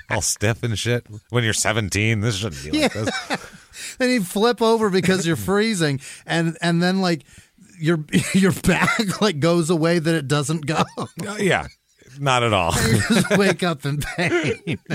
All 0.09 0.21
stiff 0.21 0.63
and 0.63 0.77
shit. 0.77 1.05
When 1.29 1.43
you're 1.43 1.53
17, 1.53 2.19
this 2.21 2.35
shouldn't 2.35 2.63
be 2.63 2.81
like 2.81 2.93
this. 2.93 3.57
then 3.99 4.09
you 4.09 4.23
flip 4.23 4.61
over 4.61 4.89
because 4.89 5.25
you're 5.25 5.35
freezing, 5.35 5.99
and 6.25 6.57
and 6.61 6.81
then 6.81 7.01
like 7.01 7.23
your 7.79 8.03
your 8.33 8.51
back 8.51 9.21
like 9.21 9.39
goes 9.39 9.69
away 9.69 9.99
that 9.99 10.15
it 10.15 10.27
doesn't 10.27 10.65
go. 10.65 10.83
Uh, 10.97 11.35
yeah, 11.39 11.67
not 12.19 12.43
at 12.43 12.53
all. 12.53 12.71
just 12.73 13.29
wake 13.37 13.63
up 13.63 13.85
in 13.85 13.99
pain. 13.99 14.79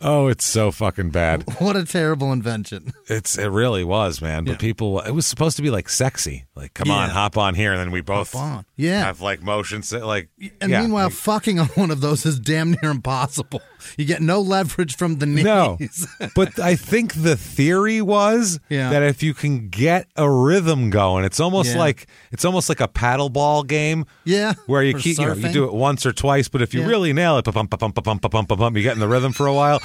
Oh, 0.00 0.28
it's 0.28 0.44
so 0.44 0.70
fucking 0.70 1.10
bad. 1.10 1.42
what 1.58 1.74
a 1.74 1.84
terrible 1.84 2.32
invention. 2.32 2.92
It's 3.08 3.36
it 3.36 3.48
really 3.48 3.82
was, 3.82 4.22
man. 4.22 4.44
But 4.44 4.60
people, 4.60 5.00
it 5.00 5.10
was 5.10 5.26
supposed 5.26 5.56
to 5.56 5.62
be 5.62 5.70
like 5.70 5.88
sexy. 5.88 6.44
Like, 6.54 6.72
come 6.74 6.88
on, 6.90 7.08
Yeah. 7.08 7.14
hop 7.14 7.36
on 7.36 7.54
here, 7.56 7.72
and 7.72 7.80
then 7.80 7.90
we 7.90 8.00
both 8.00 8.34
on. 8.34 8.64
Yeah. 8.76 9.00
have 9.04 9.20
like 9.20 9.42
motion, 9.42 9.82
si- 9.82 9.98
like. 9.98 10.28
And 10.60 10.70
yeah, 10.70 10.82
meanwhile, 10.82 11.10
fucking 11.10 11.58
on 11.58 11.66
one 11.68 11.90
of 11.90 12.00
those 12.00 12.24
is 12.26 12.38
damn 12.38 12.70
near 12.80 12.90
impossible. 12.92 13.60
You 13.96 14.04
get 14.04 14.20
no 14.22 14.40
leverage 14.40 14.96
from 14.96 15.18
the 15.18 15.26
knees. 15.26 15.44
no, 15.44 15.78
but 16.34 16.58
I 16.58 16.74
think 16.76 17.14
the 17.14 17.36
theory 17.36 18.00
was 18.02 18.60
Yeah. 18.68 18.90
that 18.90 19.02
if 19.02 19.22
you 19.22 19.34
can 19.34 19.68
get 19.68 20.08
a 20.16 20.30
rhythm 20.30 20.90
going, 20.90 21.24
it's 21.24 21.40
almost 21.40 21.72
Yeah. 21.72 21.78
like 21.78 22.06
it's 22.32 22.44
almost 22.44 22.68
like 22.68 22.80
a 22.80 22.88
paddle 22.88 23.28
ball 23.28 23.62
game. 23.62 24.04
Yeah, 24.24 24.54
where 24.66 24.82
you 24.82 24.94
keep 24.94 25.18
you, 25.18 25.26
know, 25.26 25.34
you 25.34 25.52
do 25.52 25.64
it 25.64 25.72
once 25.72 26.04
or 26.06 26.12
twice, 26.12 26.48
but 26.48 26.62
if 26.62 26.74
you 26.74 26.80
Yeah. 26.80 26.86
really 26.88 27.12
nail 27.12 27.38
it, 27.38 27.44
you 27.46 28.82
get 28.82 28.92
in 28.94 28.98
the 29.00 29.08
rhythm 29.08 29.32
for 29.32 29.46
a 29.46 29.54
while. 29.54 29.80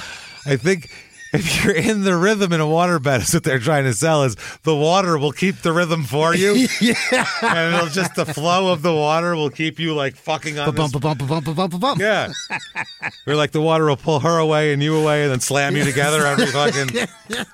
I 0.46 0.56
think 0.56 0.90
if 1.34 1.64
you're 1.64 1.74
in 1.74 2.02
the 2.02 2.16
rhythm 2.16 2.52
in 2.52 2.60
a 2.60 2.64
waterbed, 2.64 3.22
is 3.22 3.34
what 3.34 3.42
they're 3.44 3.58
trying 3.58 3.84
to 3.84 3.92
sell 3.92 4.22
is 4.22 4.36
the 4.62 4.74
water 4.74 5.18
will 5.18 5.32
keep 5.32 5.62
the 5.62 5.72
rhythm 5.72 6.04
for 6.04 6.34
you. 6.34 6.66
yeah. 6.80 7.26
and 7.42 7.74
it'll 7.74 7.88
just 7.88 8.14
the 8.14 8.24
flow 8.26 8.72
of 8.72 8.82
the 8.82 8.92
water 8.94 9.34
will 9.34 9.50
keep 9.50 9.78
you 9.78 9.94
like 9.94 10.16
fucking 10.16 10.58
on 10.58 10.74
Bump, 10.74 10.92
this. 10.92 11.00
bump, 11.00 11.18
bump, 11.26 11.44
bump, 11.44 11.56
bump, 11.56 11.80
bump. 11.80 12.00
Yeah, 12.00 12.32
where 13.24 13.36
like 13.36 13.50
the 13.52 13.60
water 13.60 13.86
will 13.86 13.96
pull 13.96 14.20
her 14.20 14.38
away 14.38 14.72
and 14.72 14.82
you 14.82 14.96
away, 14.96 15.24
and 15.24 15.32
then 15.32 15.40
slam 15.40 15.76
you 15.76 15.84
together 15.84 16.24
every 16.26 16.46
fucking. 16.46 17.08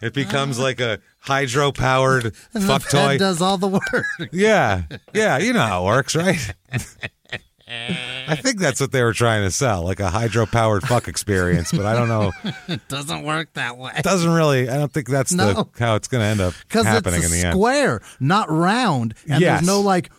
It 0.00 0.14
becomes 0.14 0.60
like 0.60 0.78
a 0.80 1.00
hydro 1.18 1.72
powered 1.72 2.36
fuck 2.36 2.88
toy. 2.88 3.18
does 3.18 3.42
all 3.42 3.58
the 3.58 3.66
work. 3.66 3.82
Yeah, 4.30 4.82
yeah, 5.12 5.38
you 5.38 5.52
know 5.52 5.58
how 5.66 5.82
it 5.82 5.86
works, 5.86 6.14
right? 6.14 6.54
I 7.68 8.36
think 8.36 8.58
that's 8.60 8.80
what 8.80 8.92
they 8.92 9.02
were 9.02 9.12
trying 9.12 9.42
to 9.42 9.50
sell, 9.50 9.82
like 9.82 9.98
a 9.98 10.08
hydro 10.10 10.46
powered 10.46 10.84
fuck 10.84 11.08
experience, 11.08 11.72
but 11.72 11.84
I 11.84 11.94
don't 11.94 12.08
know. 12.08 12.32
it 12.68 12.86
doesn't 12.88 13.24
work 13.24 13.52
that 13.54 13.76
way. 13.76 13.92
It 13.96 14.04
doesn't 14.04 14.30
really. 14.32 14.68
I 14.68 14.76
don't 14.76 14.92
think 14.92 15.08
that's 15.08 15.32
No. 15.32 15.52
the 15.52 15.66
how 15.78 15.96
it's 15.96 16.06
going 16.08 16.20
to 16.22 16.26
end 16.26 16.40
up 16.40 16.54
happening 16.70 17.22
it's 17.22 17.26
in 17.26 17.32
the 17.32 17.46
end. 17.48 17.54
square, 17.54 18.00
not 18.20 18.50
round, 18.50 19.14
and 19.28 19.40
Yes. 19.40 19.60
there's 19.60 19.66
no 19.66 19.80
like 19.80 20.10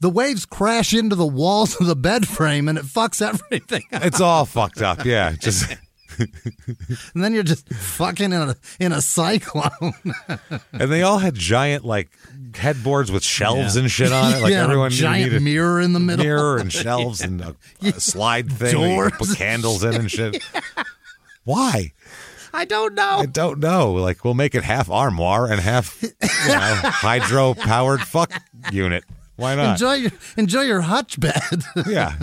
the 0.00 0.10
waves 0.10 0.44
crash 0.44 0.92
into 0.92 1.14
the 1.14 1.26
walls 1.26 1.76
of 1.80 1.86
the 1.86 1.96
bed 1.96 2.26
frame 2.26 2.68
and 2.68 2.76
it 2.78 2.84
fucks 2.84 3.22
everything. 3.22 3.84
up. 3.92 4.04
It's 4.04 4.20
all 4.20 4.44
fucked 4.44 4.82
up. 4.82 5.04
Yeah, 5.04 5.32
just 5.38 5.72
And 7.14 7.22
then 7.24 7.34
you're 7.34 7.42
just 7.42 7.68
fucking 7.68 8.32
in 8.32 8.40
a 8.40 8.56
in 8.80 8.92
a 8.92 9.00
cyclone. 9.00 9.92
and 10.72 10.90
they 10.92 11.02
all 11.02 11.18
had 11.18 11.34
giant 11.34 11.84
like 11.84 12.10
headboards 12.54 13.10
with 13.12 13.22
shelves 13.22 13.74
Yeah. 13.76 13.82
and 13.82 13.90
shit 13.90 14.12
on 14.12 14.34
it. 14.34 14.42
Like 14.42 14.50
Yeah, 14.52 14.60
a 14.60 14.64
everyone 14.64 14.90
giant 14.90 15.42
mirror 15.42 15.80
in 15.80 15.92
the 15.92 16.00
middle. 16.00 16.24
mirror 16.24 16.58
and 16.58 16.72
shelves 16.72 17.20
and 17.20 17.40
a, 17.40 17.56
a 17.82 17.92
slide 18.00 18.50
thing 18.52 18.72
Doors. 18.74 19.12
put 19.18 19.36
candles 19.36 19.84
in 19.84 19.94
and 19.94 20.10
shit. 20.10 20.42
Why? 21.44 21.92
I 22.54 22.64
don't 22.66 22.94
know. 22.94 23.18
I 23.20 23.26
don't 23.26 23.58
know. 23.60 23.92
Like 23.92 24.24
we'll 24.24 24.34
make 24.34 24.54
it 24.54 24.62
half 24.62 24.90
armoire 24.90 25.50
and 25.50 25.60
half 25.60 26.02
you 26.02 26.08
know, 26.20 26.80
hydro 26.84 27.54
powered 27.54 28.00
fuck 28.02 28.30
unit. 28.70 29.04
Why 29.42 29.56
not? 29.56 29.72
Enjoy 29.72 29.94
your 29.94 30.10
enjoy 30.36 30.60
your 30.62 30.80
hutch 30.82 31.18
bed 31.18 31.64
yeah, 31.88 32.14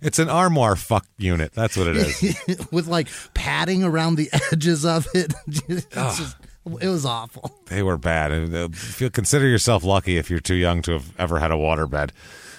it's 0.00 0.18
an 0.18 0.28
armoire 0.28 0.74
fuck 0.74 1.06
unit. 1.18 1.52
That's 1.52 1.76
what 1.76 1.86
it 1.86 1.96
is. 1.96 2.66
with 2.72 2.88
like 2.88 3.08
padding 3.34 3.84
around 3.84 4.16
the 4.16 4.28
edges 4.50 4.84
of 4.84 5.06
it. 5.14 5.32
It's 5.68 6.18
just, 6.18 6.36
it 6.80 6.88
was 6.88 7.04
awful. 7.04 7.50
They 7.66 7.82
were 7.82 7.96
bad. 7.96 8.54
Uh, 8.54 8.68
consider 9.12 9.46
yourself 9.46 9.84
lucky 9.84 10.16
if 10.16 10.30
you're 10.30 10.40
too 10.40 10.54
young 10.54 10.82
to 10.82 10.92
have 10.92 11.12
ever 11.18 11.38
had 11.38 11.50
a 11.50 11.54
waterbed. 11.54 12.10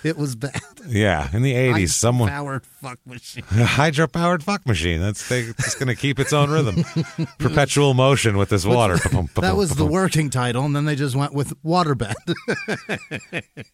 It 0.10 0.18
was 0.18 0.36
bad. 0.36 0.60
Yeah, 0.86 1.30
in 1.34 1.44
the 1.44 1.54
'80s, 1.54 1.90
someone 1.92 2.28
powered 2.30 2.66
fuck 2.66 3.00
machine. 3.06 3.44
hydro 3.50 4.08
powered 4.08 4.44
fuck 4.44 4.66
machine. 4.66 5.00
That's 5.00 5.28
they, 5.30 5.42
it's 5.42 5.76
going 5.76 5.88
to 5.88 5.96
keep 5.96 6.20
its 6.20 6.34
own 6.34 6.50
rhythm, 6.52 6.84
perpetual 7.40 7.94
motion 7.94 8.38
with 8.38 8.50
this 8.50 8.66
water. 8.66 8.98
That 9.36 9.56
was 9.56 9.76
the 9.76 9.86
working 9.86 10.30
title, 10.30 10.66
and 10.66 10.76
then 10.76 10.84
they 10.86 10.96
just 10.96 11.16
went 11.16 11.34
with 11.34 11.54
waterbed. 11.64 12.14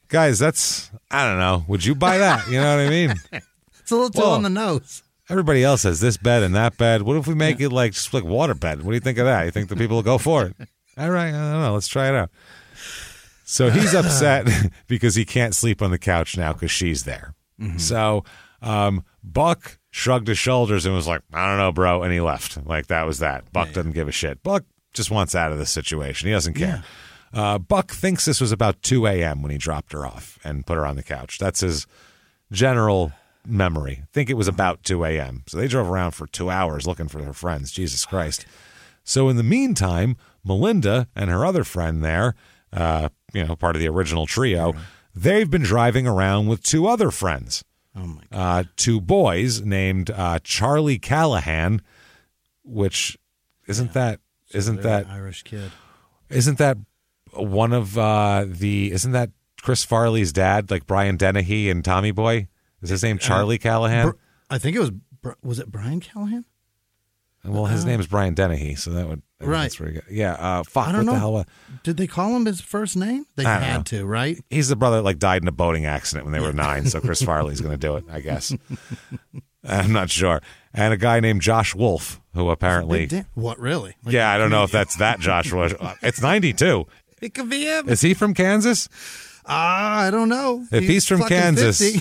guys. 0.07 0.37
That's 0.37 0.91
I 1.09 1.27
don't 1.27 1.39
know. 1.39 1.65
Would 1.67 1.83
you 1.83 1.95
buy 1.95 2.19
that? 2.19 2.47
You 2.47 2.61
know 2.61 2.75
what 2.77 2.85
I 2.85 2.89
mean? 2.89 3.13
it's 3.79 3.91
a 3.91 3.95
little 3.95 4.09
too 4.11 4.21
Well, 4.21 4.33
on 4.33 4.43
the 4.43 4.49
nose. 4.49 5.01
Everybody 5.29 5.63
else 5.63 5.83
has 5.83 5.99
this 5.99 6.17
bed 6.17 6.41
and 6.43 6.55
that 6.55 6.77
bed. 6.77 7.03
What 7.03 7.17
if 7.17 7.27
we 7.27 7.35
make 7.35 7.59
it 7.59 7.69
like 7.69 7.93
just 7.93 8.13
like 8.13 8.23
water 8.23 8.55
bed? 8.55 8.83
What 8.83 8.91
do 8.91 8.95
you 8.95 8.99
think 8.99 9.17
of 9.19 9.25
that? 9.25 9.45
You 9.45 9.51
think 9.51 9.69
the 9.69 9.75
people 9.75 9.95
will 9.97 10.03
go 10.03 10.17
for 10.17 10.45
it? 10.45 10.55
All 10.97 11.09
right, 11.09 11.29
I 11.29 11.31
don't 11.31 11.61
know. 11.61 11.73
Let's 11.73 11.87
try 11.87 12.09
it 12.09 12.15
out. 12.15 12.29
So 13.49 13.71
he's 13.71 13.93
upset 13.95 14.47
because 14.87 15.15
he 15.15 15.25
can't 15.25 15.55
sleep 15.55 15.81
on 15.81 15.89
the 15.89 15.97
couch 15.97 16.37
now 16.37 16.53
because 16.53 16.69
she's 16.71 17.03
there. 17.03 17.33
So 17.77 18.23
um, 18.61 19.03
Buck 19.21 19.79
shrugged 19.89 20.27
his 20.27 20.37
shoulders 20.37 20.85
and 20.85 20.95
was 20.95 21.07
like, 21.07 21.23
"I 21.33 21.47
don't 21.49 21.57
know, 21.57 21.73
bro," 21.73 22.03
and 22.03 22.13
he 22.13 22.21
left. 22.21 22.65
Like 22.65 22.87
that 22.87 23.05
was 23.05 23.19
that. 23.19 23.51
Buck 23.51 23.73
doesn't 23.73 23.91
give 23.91 24.07
a 24.07 24.13
shit. 24.13 24.43
Buck 24.43 24.63
just 24.93 25.11
wants 25.11 25.35
out 25.35 25.51
of 25.51 25.57
this 25.57 25.71
situation. 25.71 26.27
He 26.27 26.33
doesn't 26.33 26.53
care. 26.53 26.83
Uh, 27.33 27.57
Buck 27.57 27.91
thinks 27.91 28.23
this 28.23 28.39
was 28.39 28.51
about 28.51 28.81
2 28.81 29.05
a.m. 29.07 29.41
when 29.41 29.51
he 29.51 29.57
dropped 29.57 29.91
her 29.91 30.05
off 30.05 30.39
and 30.43 30.65
put 30.65 30.77
her 30.77 30.85
on 30.85 30.95
the 30.95 31.03
couch. 31.03 31.37
That's 31.37 31.59
his 31.59 31.85
general 32.51 33.11
memory. 33.45 34.03
think 34.13 34.29
it 34.29 34.35
was 34.35 34.47
about 34.47 34.83
2 34.83 35.03
a.m. 35.05 35.43
So 35.47 35.57
they 35.57 35.67
drove 35.67 35.89
around 35.89 36.11
for 36.11 36.27
two 36.27 36.49
hours 36.49 36.87
looking 36.87 37.07
for 37.07 37.21
their 37.21 37.33
friends. 37.33 37.71
Jesus 37.71 38.05
Christ. 38.05 38.45
So 39.03 39.27
in 39.27 39.37
the 39.37 39.43
meantime, 39.43 40.17
Melinda 40.43 41.07
and 41.15 41.29
her 41.29 41.45
other 41.45 41.63
friend 41.63 42.03
there, 42.03 42.35
uh, 42.73 43.09
you 43.33 43.43
know, 43.45 43.55
part 43.55 43.75
of 43.75 43.79
the 43.81 43.87
original 43.87 44.25
trio, 44.25 44.73
they've 45.15 45.49
been 45.49 45.63
driving 45.63 46.07
around 46.07 46.47
with 46.47 46.61
two 46.63 46.87
other 46.87 47.11
friends. 47.11 47.63
Oh 47.95 48.05
my 48.05 48.21
Uh, 48.31 48.63
two 48.75 49.01
boys 49.01 49.61
named 49.61 50.11
uh, 50.11 50.39
Charlie 50.43 50.99
Callahan, 50.99 51.81
which 52.63 53.17
isn't 53.67 53.93
that 53.93 54.19
isn't 54.51 54.81
They're 54.81 55.03
that 55.03 55.07
Irish 55.11 55.43
kid? 55.43 55.71
isn't 56.29 56.57
that 56.59 56.77
one 57.33 57.73
of 57.73 57.97
uh, 57.97 58.45
the 58.47 58.91
isn't 58.91 59.11
that 59.11 59.31
Chris 59.61 59.83
Farley's 59.83 60.31
dad, 60.31 60.71
like 60.71 60.85
Brian 60.87 61.17
Dennehy 61.17 61.69
and 61.69 61.83
Tommy 61.83 62.11
Boy? 62.11 62.47
Is 62.81 62.89
his 62.89 63.03
name 63.03 63.17
Charlie 63.17 63.57
Callahan? 63.57 64.13
I 64.49 64.57
think 64.57 64.75
it 64.75 64.79
was. 64.79 64.91
Br- 65.21 65.31
Was 65.43 65.59
it 65.59 65.69
Brian 65.69 65.99
Callahan? 65.99 66.45
Well, 67.45 67.65
his 67.65 67.85
name 67.85 67.99
is 67.99 68.07
Brian 68.07 68.33
Dennehy, 68.33 68.75
so 68.75 68.91
that 68.91 69.07
would 69.07 69.21
I 69.41 69.45
Right. 69.45 69.61
That's 69.71 69.77
good. 69.77 70.03
Yeah. 70.11 70.33
Uh, 70.33 70.63
fuck. 70.63 70.87
I 70.87 70.91
don't 70.91 71.05
what 71.05 71.05
know. 71.05 71.13
the 71.13 71.19
hell? 71.19 71.37
uh, 71.37 71.43
Did 71.83 71.95
they 71.97 72.07
call 72.07 72.35
him 72.35 72.45
his 72.45 72.59
first 72.59 72.97
name? 72.97 73.25
They 73.37 73.45
I 73.45 73.53
don't 73.55 73.63
had 73.63 73.77
know. 73.77 73.83
to, 73.83 74.05
right? 74.05 74.37
He's 74.49 74.67
the 74.67 74.75
brother 74.75 74.97
that 74.97 75.03
like 75.03 75.19
died 75.19 75.41
in 75.41 75.47
a 75.47 75.51
boating 75.53 75.85
accident 75.85 76.25
when 76.25 76.33
they 76.33 76.41
were 76.41 76.51
nine, 76.51 76.85
so 76.85 76.99
Chris 76.99 77.21
Farley's 77.23 77.61
going 77.61 77.71
to 77.71 77.77
do 77.77 77.95
it, 77.95 78.03
I 78.11 78.19
guess. 78.19 78.53
I'm 79.63 79.93
not 79.93 80.09
sure. 80.09 80.41
And 80.73 80.93
a 80.93 80.97
guy 80.97 81.19
named 81.21 81.41
Josh 81.41 81.73
Wolf, 81.73 82.19
who 82.33 82.49
apparently, 82.49 83.05
Big 83.07 83.25
what 83.33 83.59
really? 83.59 83.95
Like, 84.03 84.13
yeah, 84.13 84.31
I 84.31 84.37
don't 84.37 84.51
know 84.51 84.63
if 84.63 84.71
that's 84.71 84.97
that 84.97 85.19
Josh 85.21 85.51
Wolf. 85.53 85.73
It's 86.01 86.21
92. 86.21 86.85
It 87.21 87.33
could 87.33 87.49
be 87.49 87.65
him. 87.65 87.87
Is 87.89 88.01
he 88.01 88.13
from 88.13 88.33
Kansas? 88.33 88.87
Ah, 89.45 90.01
I 90.01 90.11
don't 90.11 90.29
know. 90.29 90.65
If 90.71 90.83
he's 90.83 91.07
from 91.07 91.21
fucking 91.21 91.37
Kansas, 91.37 91.79
50. 91.79 91.99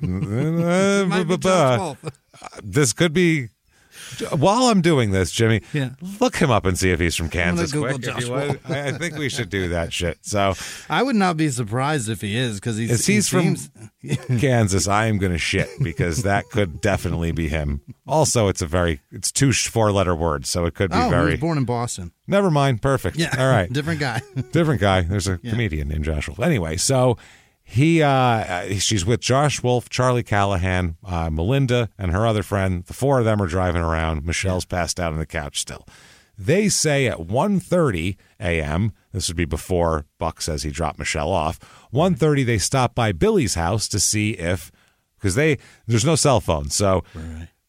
Might 0.02 1.24
be 1.24 1.36
Josh 1.38 1.78
Wolf. 1.78 2.04
this 2.62 2.92
could 2.92 3.12
be. 3.12 3.48
While 4.36 4.64
I'm 4.64 4.80
doing 4.80 5.10
this, 5.10 5.30
Jimmy, 5.30 5.62
Yeah. 5.72 5.90
look 6.20 6.36
him 6.36 6.50
up 6.50 6.66
and 6.66 6.78
see 6.78 6.90
if 6.90 7.00
he's 7.00 7.14
from 7.16 7.28
Kansas. 7.28 7.72
Quick, 7.72 7.96
if 7.96 8.00
Josh 8.02 8.24
you 8.26 8.32
would. 8.32 8.46
Wolf. 8.48 8.70
I 8.70 8.92
think 8.92 9.16
we 9.16 9.28
should 9.28 9.50
do 9.50 9.68
that 9.70 9.92
shit. 9.92 10.18
So, 10.22 10.54
I 10.88 11.02
would 11.02 11.16
not 11.16 11.36
be 11.36 11.48
surprised 11.48 12.08
if 12.08 12.20
he 12.20 12.36
is 12.36 12.56
because 12.60 12.76
he's 12.76 13.06
he's 13.06 13.30
he 13.30 13.54
from 13.54 13.56
Kansas, 14.38 14.88
I 14.88 15.06
am 15.06 15.18
going 15.18 15.32
to 15.32 15.38
shit 15.38 15.68
because 15.82 16.22
that 16.22 16.48
could 16.50 16.80
definitely 16.80 17.32
be 17.32 17.48
him. 17.48 17.80
Also, 18.06 18.48
it's 18.48 18.62
a 18.62 18.66
very 18.66 19.00
it's 19.10 19.32
two 19.32 19.52
four 19.52 19.92
letter 19.92 20.14
words, 20.14 20.48
so 20.48 20.64
it 20.66 20.74
could 20.74 20.90
be 20.90 20.96
oh, 20.96 21.04
he 21.04 21.10
very. 21.10 21.30
was 21.32 21.40
born 21.40 21.58
in 21.58 21.64
Boston. 21.64 22.12
Never 22.26 22.50
mind. 22.50 22.82
Perfect. 22.82 23.16
Yeah, 23.16 23.34
All 23.38 23.48
right. 23.48 23.72
different 23.72 24.00
guy. 24.00 24.20
Different 24.52 24.80
guy. 24.80 25.02
There's 25.02 25.26
a 25.28 25.38
comedian 25.38 25.88
named 25.88 26.04
Joshua. 26.04 26.34
Anyway, 26.44 26.76
so 26.76 27.16
he 27.68 28.00
uh 28.00 28.08
uh, 28.08 28.74
she's 28.78 29.04
with 29.04 29.20
Josh 29.20 29.60
Wolf, 29.62 29.88
Charlie 29.88 30.22
Callahan, 30.22 30.96
uh, 31.04 31.28
Melinda, 31.30 31.90
and 31.98 32.12
her 32.12 32.24
other 32.26 32.42
friend. 32.44 32.84
The 32.84 32.94
four 32.94 33.18
of 33.18 33.24
them 33.24 33.42
are 33.42 33.46
driving 33.48 33.82
around. 33.82 34.24
Michelle's 34.24 34.64
passed 34.64 35.00
out 35.00 35.12
on 35.12 35.18
the 35.18 35.26
couch 35.26 35.60
still. 35.60 35.84
They 36.38 36.68
say 36.68 37.06
at 37.08 37.16
1.30 37.18 38.16
a.m., 38.38 38.92
this 39.12 39.26
would 39.28 39.36
be 39.38 39.46
before 39.46 40.04
Buck 40.18 40.40
says 40.42 40.62
he 40.62 40.70
dropped 40.70 40.98
Michelle 40.98 41.32
off, 41.32 41.58
1.30 41.94 42.44
they 42.46 42.58
stop 42.58 42.94
by 42.94 43.10
Billy's 43.12 43.54
house 43.54 43.88
to 43.88 43.98
see 43.98 44.32
if, 44.32 44.70
because 45.18 45.34
they, 45.34 45.56
there's 45.86 46.04
no 46.04 46.14
cell 46.14 46.40
phone, 46.40 46.68
so 46.68 47.02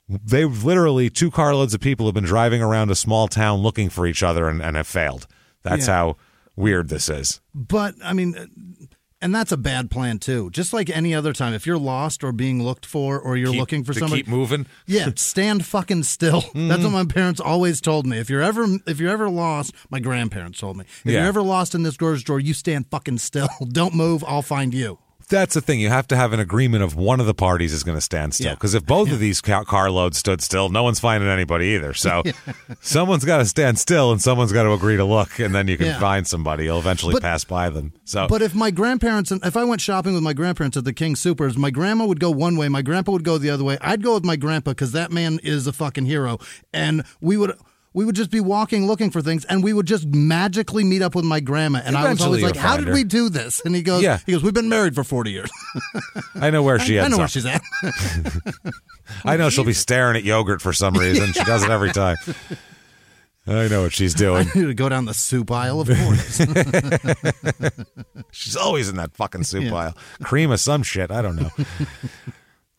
they've 0.10 0.64
literally, 0.65 1.10
two 1.10 1.32
carloads 1.32 1.74
of 1.74 1.80
people 1.80 2.06
have 2.07 2.14
been 2.15 2.26
driving 2.26 2.61
around 2.61 2.91
a 2.91 2.95
small 2.95 3.30
town 3.30 3.60
looking 3.61 3.90
for 3.90 4.06
each 4.06 4.22
other 4.22 4.49
and, 4.49 4.61
and 4.61 4.76
have 4.76 4.86
failed. 4.88 5.28
That's 5.64 5.88
Yeah. 5.88 5.94
how 5.95 6.18
weird 6.57 6.90
this 6.90 7.07
is. 7.07 7.40
But 7.56 7.95
I 8.03 8.11
mean, 8.11 8.86
and 9.22 9.34
that's 9.34 9.52
a 9.52 9.57
bad 9.57 9.89
plan 9.91 10.19
too. 10.19 10.49
Just 10.52 10.73
like 10.73 10.89
any 10.89 11.14
other 11.15 11.34
time, 11.34 11.53
if 11.53 11.65
you're 11.65 11.77
lost 11.77 12.23
or 12.23 12.31
being 12.31 12.64
looked 12.64 12.85
for, 12.85 13.19
or 13.19 13.35
you're 13.38 13.52
Keep- 13.52 13.60
looking 13.60 13.84
for 13.84 13.94
somebody, 13.94 14.23
keep 14.23 14.27
moving. 14.31 14.65
yeah, 14.85 15.10
stand 15.15 15.65
fucking 15.65 16.03
still. 16.03 16.41
Mm-hmm. 16.41 16.68
That's 16.68 16.84
what 16.84 16.91
my 16.91 17.06
parents 17.06 17.39
always 17.39 17.81
told 17.81 18.06
me. 18.06 18.18
If 18.19 18.30
you're 18.30 18.41
ever, 18.41 18.65
if 18.85 18.99
you're 18.99 19.11
ever 19.11 19.30
lost, 19.30 19.73
my 19.89 19.99
grandparents 19.99 20.60
told 20.60 20.77
me, 20.77 20.85
if 20.85 21.02
Yeah. 21.06 21.11
you're 21.19 21.27
ever 21.27 21.41
lost 21.41 21.76
in 21.76 21.84
this 21.84 21.98
grocery 21.98 22.19
store, 22.22 22.39
you 22.39 22.53
stand 22.53 22.88
fucking 22.91 23.18
still. 23.19 23.49
Don't 23.72 23.95
move. 23.95 24.23
I'll 24.27 24.41
find 24.41 24.73
you. 24.73 24.99
That's 25.30 25.56
the 25.56 25.62
thing. 25.62 25.82
You 25.82 25.90
have 25.90 26.08
to 26.08 26.16
have 26.16 26.32
an 26.32 26.40
agreement 26.40 26.84
of 26.84 26.95
one 26.95 27.20
of 27.20 27.26
the 27.26 27.34
parties 27.34 27.74
is 27.74 27.84
going 27.84 27.98
to 27.98 28.02
stand 28.02 28.34
still. 28.34 28.48
Yeah. 28.48 28.54
Because 28.54 28.74
if 28.74 28.86
both 28.86 29.12
of 29.12 29.20
these 29.20 29.41
car- 29.41 29.66
carloads 29.66 30.18
stood 30.18 30.41
still, 30.41 30.70
no 30.70 30.84
one's 30.84 31.02
finding 31.02 31.30
anybody 31.30 31.66
either. 31.76 31.94
So 31.94 32.24
someone's 32.82 33.26
got 33.26 33.38
to 33.40 33.45
stand 33.45 33.78
still 33.78 34.12
and 34.12 34.22
someone's 34.22 34.54
got 34.54 34.64
to 34.64 34.72
agree 34.72 34.95
to 34.98 35.04
look, 35.04 35.40
and 35.40 35.54
then 35.54 35.68
you 35.68 35.76
can 35.78 35.88
Yeah. 35.88 35.99
find 35.99 36.26
somebody. 36.26 36.64
You'll 36.66 36.80
eventually 36.80 37.14
But- 37.14 37.24
pass 37.24 37.44
by 37.44 37.70
them. 37.70 37.91
So, 38.06 38.28
But 38.28 38.41
if 38.41 38.56
my 38.56 38.72
grandparents, 38.72 39.32
if 39.32 39.58
I 39.58 39.66
went 39.66 39.82
shopping 39.82 40.14
with 40.14 40.24
my 40.24 40.34
grandparents 40.34 40.78
at 40.78 40.86
the 40.86 40.94
King 40.94 41.16
Supers, 41.18 41.58
my 41.58 41.72
grandma 41.72 42.06
would 42.06 42.22
go 42.22 42.32
one 42.32 42.56
way, 42.56 42.70
my 42.70 42.82
grandpa 42.82 43.12
would 43.12 43.26
go 43.26 43.38
the 43.38 43.49
other 43.49 43.66
way. 43.66 43.78
I'd 43.82 44.02
go 44.02 44.14
with 44.14 44.24
my 44.24 44.38
grandpa 44.38 44.72
because 44.72 44.94
that 44.94 45.12
man 45.12 45.40
is 45.44 45.68
a 45.68 45.74
fucking 45.74 46.06
hero, 46.06 46.40
and 46.74 47.04
we 47.20 47.36
would. 47.36 47.52
We 47.93 48.05
would 48.05 48.15
just 48.15 48.30
be 48.30 48.39
walking 48.41 48.85
looking 48.85 49.09
for 49.09 49.22
things, 49.23 49.43
and 49.45 49.64
we 49.64 49.73
would 49.73 49.88
just 49.88 50.05
magically 50.07 50.84
meet 50.84 51.01
up 51.01 51.15
with 51.15 51.26
my 51.26 51.39
grandma. 51.39 51.81
And 51.84 51.97
I 51.97 52.11
was 52.11 52.22
always 52.22 52.43
like, 52.43 52.55
"How 52.55 52.77
did 52.77 52.88
her." 52.89 52.93
we 52.93 53.03
do 53.03 53.30
this?" 53.30 53.59
And 53.65 53.73
he 53.76 53.81
goes, 53.81 54.03
Yeah. 54.03 54.19
"He 54.26 54.34
goes, 54.34 54.43
we've 54.43 54.53
been 54.53 54.69
married 54.69 54.93
for 54.93 55.03
forty 55.03 55.31
years. 55.31 55.49
I 56.35 56.51
know 56.51 56.61
where 56.61 56.77
she 56.85 56.97
is. 56.97 57.05
I 57.05 57.07
know 57.07 57.18
where 57.18 57.27
she's 57.27 57.45
at." 57.45 57.61
I 59.26 59.38
know 59.38 59.49
she'll 59.49 59.64
be 59.64 59.73
staring 59.73 60.15
at 60.15 60.23
yogurt 60.23 60.61
for 60.61 60.73
some 60.73 60.93
reason. 60.93 61.31
She 61.34 61.43
does 61.43 61.64
it 61.64 61.69
every 61.72 61.91
time. 61.91 62.18
I 63.47 63.68
know 63.69 63.84
what 63.84 63.93
she's 63.93 64.14
I 64.15 64.18
doing. 64.19 64.47
need 64.53 64.65
to 64.68 64.73
go 64.73 64.89
down 64.89 65.05
the 65.05 65.14
soup 65.14 65.49
aisle, 65.49 65.80
of 65.81 65.88
course. 65.88 66.41
She's 68.31 68.57
always 68.57 68.89
in 68.89 68.97
that 68.97 69.15
fucking 69.15 69.43
soup 69.43 69.64
Yeah. 69.64 69.73
aisle. 69.76 69.97
Cream 70.23 70.51
of 70.51 70.59
some 70.59 70.84
shit. 70.84 71.09
I 71.11 71.22
don't 71.22 71.38
know. 71.38 71.49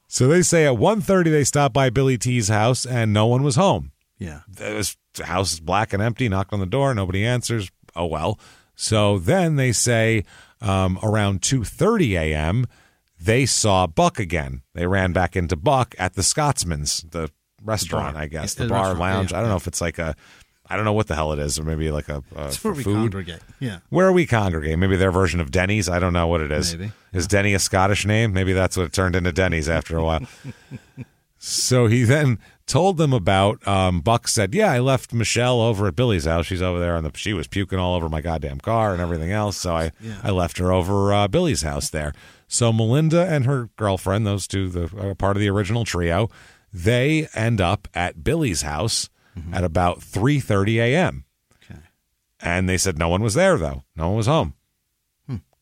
so 0.06 0.28
they 0.28 0.42
say 0.42 0.66
at 0.66 0.74
1.30 0.74 1.24
they 1.30 1.44
stopped 1.44 1.72
by 1.74 1.88
Billy 1.90 2.18
T's 2.18 2.48
house 2.48 2.84
and 2.84 3.12
no 3.14 3.26
one 3.26 3.42
was 3.42 3.56
home. 3.56 3.92
Yeah, 4.18 4.40
the 4.48 4.94
house 5.24 5.52
is 5.54 5.60
black 5.60 5.92
and 5.92 6.02
empty. 6.02 6.28
Knocked 6.28 6.52
on 6.52 6.60
the 6.60 6.66
door. 6.66 6.94
Nobody 6.94 7.24
answers. 7.24 7.70
Oh, 7.96 8.06
well. 8.06 8.38
So 8.74 9.18
then 9.18 9.56
they 9.56 9.72
say 9.72 10.24
um, 10.60 10.98
around 11.02 11.40
2.30 11.40 12.12
a.m., 12.18 12.66
they 13.20 13.46
saw 13.46 13.86
Buck 13.88 14.20
again. 14.20 14.62
They 14.74 14.86
ran 14.86 15.12
back 15.12 15.34
into 15.34 15.56
Buck 15.56 15.94
at 15.98 16.14
the 16.14 16.22
Scotsman's, 16.22 17.04
the 17.10 17.30
restaurant, 17.64 18.14
bar. 18.14 18.22
I 18.22 18.26
guess, 18.28 18.54
Yeah, 18.56 18.62
the 18.62 18.68
the 18.68 18.74
bar 18.74 18.94
lounge. 18.94 19.32
yeah, 19.32 19.38
I 19.38 19.40
don't 19.40 19.50
know 19.50 19.56
if 19.56 19.66
it's 19.66 19.80
like 19.80 19.98
a, 19.98 20.14
I 20.70 20.76
don't 20.76 20.84
know 20.84 20.92
what 20.92 21.08
the 21.08 21.16
hell 21.16 21.32
it 21.32 21.40
is, 21.40 21.58
or 21.58 21.64
maybe 21.64 21.90
like 21.90 22.08
a, 22.08 22.22
a 22.36 22.46
it's 22.46 22.62
where 22.62 22.72
we 22.72 22.84
food. 22.84 22.94
congregate. 22.94 23.40
Yeah, 23.58 23.78
Where 23.88 24.12
we 24.12 24.24
congregate, 24.26 24.78
maybe 24.78 24.94
their 24.96 25.10
version 25.10 25.40
of 25.40 25.50
Denny's. 25.50 25.88
I 25.88 25.98
don't 25.98 26.12
know 26.12 26.28
what 26.28 26.40
it 26.40 26.52
is. 26.52 26.76
Maybe. 26.76 26.92
Is 27.12 27.26
Denny 27.26 27.54
a 27.54 27.58
Scottish 27.58 28.06
name? 28.06 28.32
Maybe 28.32 28.52
that's 28.52 28.76
what 28.76 28.84
it 28.86 28.92
turned 28.92 29.16
into 29.16 29.32
Denny's 29.32 29.68
after 29.68 29.96
a 29.96 30.04
while. 30.04 30.20
so 31.38 31.86
he 31.86 32.04
then 32.04 32.38
told 32.68 32.98
them 32.98 33.12
about. 33.12 33.66
Um, 33.66 34.00
Buck 34.00 34.28
said, 34.28 34.54
"Yeah, 34.54 34.70
I 34.70 34.78
left 34.78 35.12
Michelle 35.12 35.60
over 35.60 35.88
at 35.88 35.96
Billy's 35.96 36.26
house. 36.26 36.46
She's 36.46 36.62
over 36.62 36.78
there, 36.78 36.94
and 36.94 37.04
the, 37.04 37.18
she 37.18 37.32
was 37.32 37.48
puking 37.48 37.78
all 37.78 37.96
over 37.96 38.08
my 38.08 38.20
goddamn 38.20 38.60
car 38.60 38.92
and 38.92 39.02
everything 39.02 39.32
else. 39.32 39.56
So 39.56 39.74
I, 39.74 39.90
I 40.22 40.30
left 40.30 40.58
her 40.58 40.72
over 40.72 41.12
uh, 41.12 41.26
Billy's 41.26 41.62
house 41.62 41.90
there. 41.90 42.12
So 42.46 42.72
Melinda 42.72 43.26
and 43.26 43.44
her 43.46 43.70
girlfriend, 43.76 44.26
those 44.26 44.46
two, 44.46 44.68
the 44.68 44.84
uh, 44.96 45.14
part 45.14 45.36
of 45.36 45.40
the 45.40 45.50
original 45.50 45.84
trio, 45.84 46.30
they 46.72 47.28
end 47.34 47.60
up 47.60 47.88
at 47.94 48.22
Billy's 48.22 48.62
house 48.62 49.08
at 49.52 49.64
about 49.64 50.02
three 50.02 50.40
thirty 50.40 50.80
a.m. 50.80 51.24
Okay. 51.62 51.80
And 52.40 52.68
they 52.68 52.76
said 52.78 52.98
no 52.98 53.08
one 53.08 53.22
was 53.22 53.34
there 53.34 53.56
though. 53.56 53.84
No 53.96 54.08
one 54.08 54.16
was 54.16 54.26
home. 54.26 54.54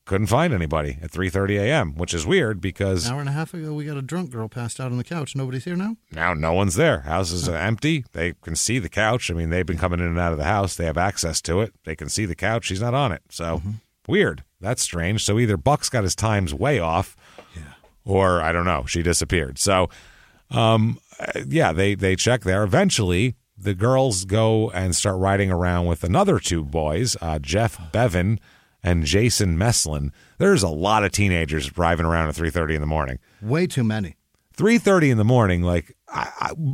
Couldn't 0.06 0.28
find 0.28 0.54
anybody 0.54 0.98
at 1.02 1.10
3:30 1.10 1.58
a.m., 1.58 1.94
which 1.96 2.14
is 2.14 2.24
weird 2.24 2.60
because 2.60 3.06
An 3.06 3.14
hour 3.14 3.20
and 3.20 3.28
a 3.28 3.32
half 3.32 3.52
ago, 3.52 3.74
we 3.74 3.84
got 3.84 3.96
a 3.96 4.02
drunk 4.02 4.30
girl 4.30 4.48
passed 4.48 4.78
out 4.78 4.92
on 4.92 4.98
the 4.98 5.04
couch. 5.04 5.34
Nobody's 5.34 5.64
here 5.64 5.74
now. 5.74 5.96
now 6.12 6.32
no 6.32 6.52
one's 6.52 6.76
there. 6.76 7.00
Houses 7.00 7.42
is 7.42 7.48
uh, 7.48 7.54
empty. 7.54 8.04
They 8.12 8.34
can 8.40 8.54
see 8.54 8.78
the 8.78 8.88
couch. 8.88 9.32
I 9.32 9.34
mean, 9.34 9.50
they've 9.50 9.66
been 9.66 9.78
coming 9.78 9.98
in 9.98 10.06
and 10.06 10.18
out 10.18 10.30
of 10.30 10.38
the 10.38 10.44
house. 10.44 10.76
They 10.76 10.84
have 10.84 10.96
access 10.96 11.42
to 11.42 11.60
it. 11.60 11.74
They 11.84 11.96
can 11.96 12.08
see 12.08 12.24
the 12.24 12.36
couch. 12.36 12.66
She's 12.66 12.80
not 12.80 12.94
on 12.94 13.10
it. 13.10 13.22
So 13.30 13.60
weird. 14.06 14.44
That's 14.60 14.80
strange. 14.80 15.24
So 15.24 15.40
either 15.40 15.56
Buck's 15.56 15.90
got 15.90 16.04
his 16.04 16.14
times 16.14 16.54
way 16.54 16.78
off, 16.78 17.16
yeah. 17.56 17.62
or 18.04 18.40
I 18.40 18.52
don't 18.52 18.64
know. 18.64 18.86
She 18.86 19.02
disappeared. 19.02 19.58
So, 19.58 19.90
um, 20.52 21.00
yeah, 21.48 21.72
they 21.72 21.96
they 21.96 22.14
check 22.14 22.42
there. 22.42 22.62
Eventually, 22.62 23.34
the 23.58 23.74
girls 23.74 24.24
go 24.24 24.70
and 24.70 24.94
start 24.94 25.18
riding 25.18 25.50
around 25.50 25.86
with 25.86 26.04
another 26.04 26.38
two 26.38 26.64
boys, 26.64 27.16
uh, 27.20 27.40
Jeff 27.40 27.80
Bevan 27.90 28.38
and 28.86 29.04
Jason 29.04 29.58
Meslin. 29.58 30.12
There's 30.38 30.62
a 30.62 30.68
lot 30.68 31.04
of 31.04 31.12
teenagers 31.12 31.68
driving 31.68 32.06
around 32.06 32.28
at 32.30 32.34
3:30 32.36 32.76
in 32.76 32.80
the 32.80 32.86
morning. 32.86 33.18
Way 33.42 33.66
too 33.66 33.84
many. 33.84 34.16
3.30 34.56 35.10
in 35.10 35.18
the 35.18 35.24
morning 35.24 35.60
like 35.60 35.94
I, 36.08 36.30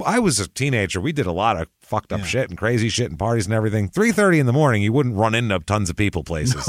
I, 0.07 0.15
I 0.15 0.19
was 0.21 0.39
a 0.39 0.47
teenager 0.47 1.01
we 1.01 1.11
did 1.11 1.27
a 1.27 1.33
lot 1.33 1.61
of 1.61 1.67
fucked 1.81 2.13
up 2.13 2.21
Yeah. 2.21 2.27
shit 2.27 2.49
and 2.49 2.57
crazy 2.57 2.89
shit 2.89 3.11
and 3.11 3.19
parties 3.19 3.47
and 3.47 3.53
everything 3.55 3.89
3.30 3.89 4.39
in 4.39 4.47
the 4.47 4.53
morning 4.53 4.85
you 4.85 4.93
wouldn't 4.93 5.17
run 5.17 5.35
into 5.35 5.59
tons 5.59 5.91
of 5.91 5.97
people 5.97 6.23
places 6.23 6.63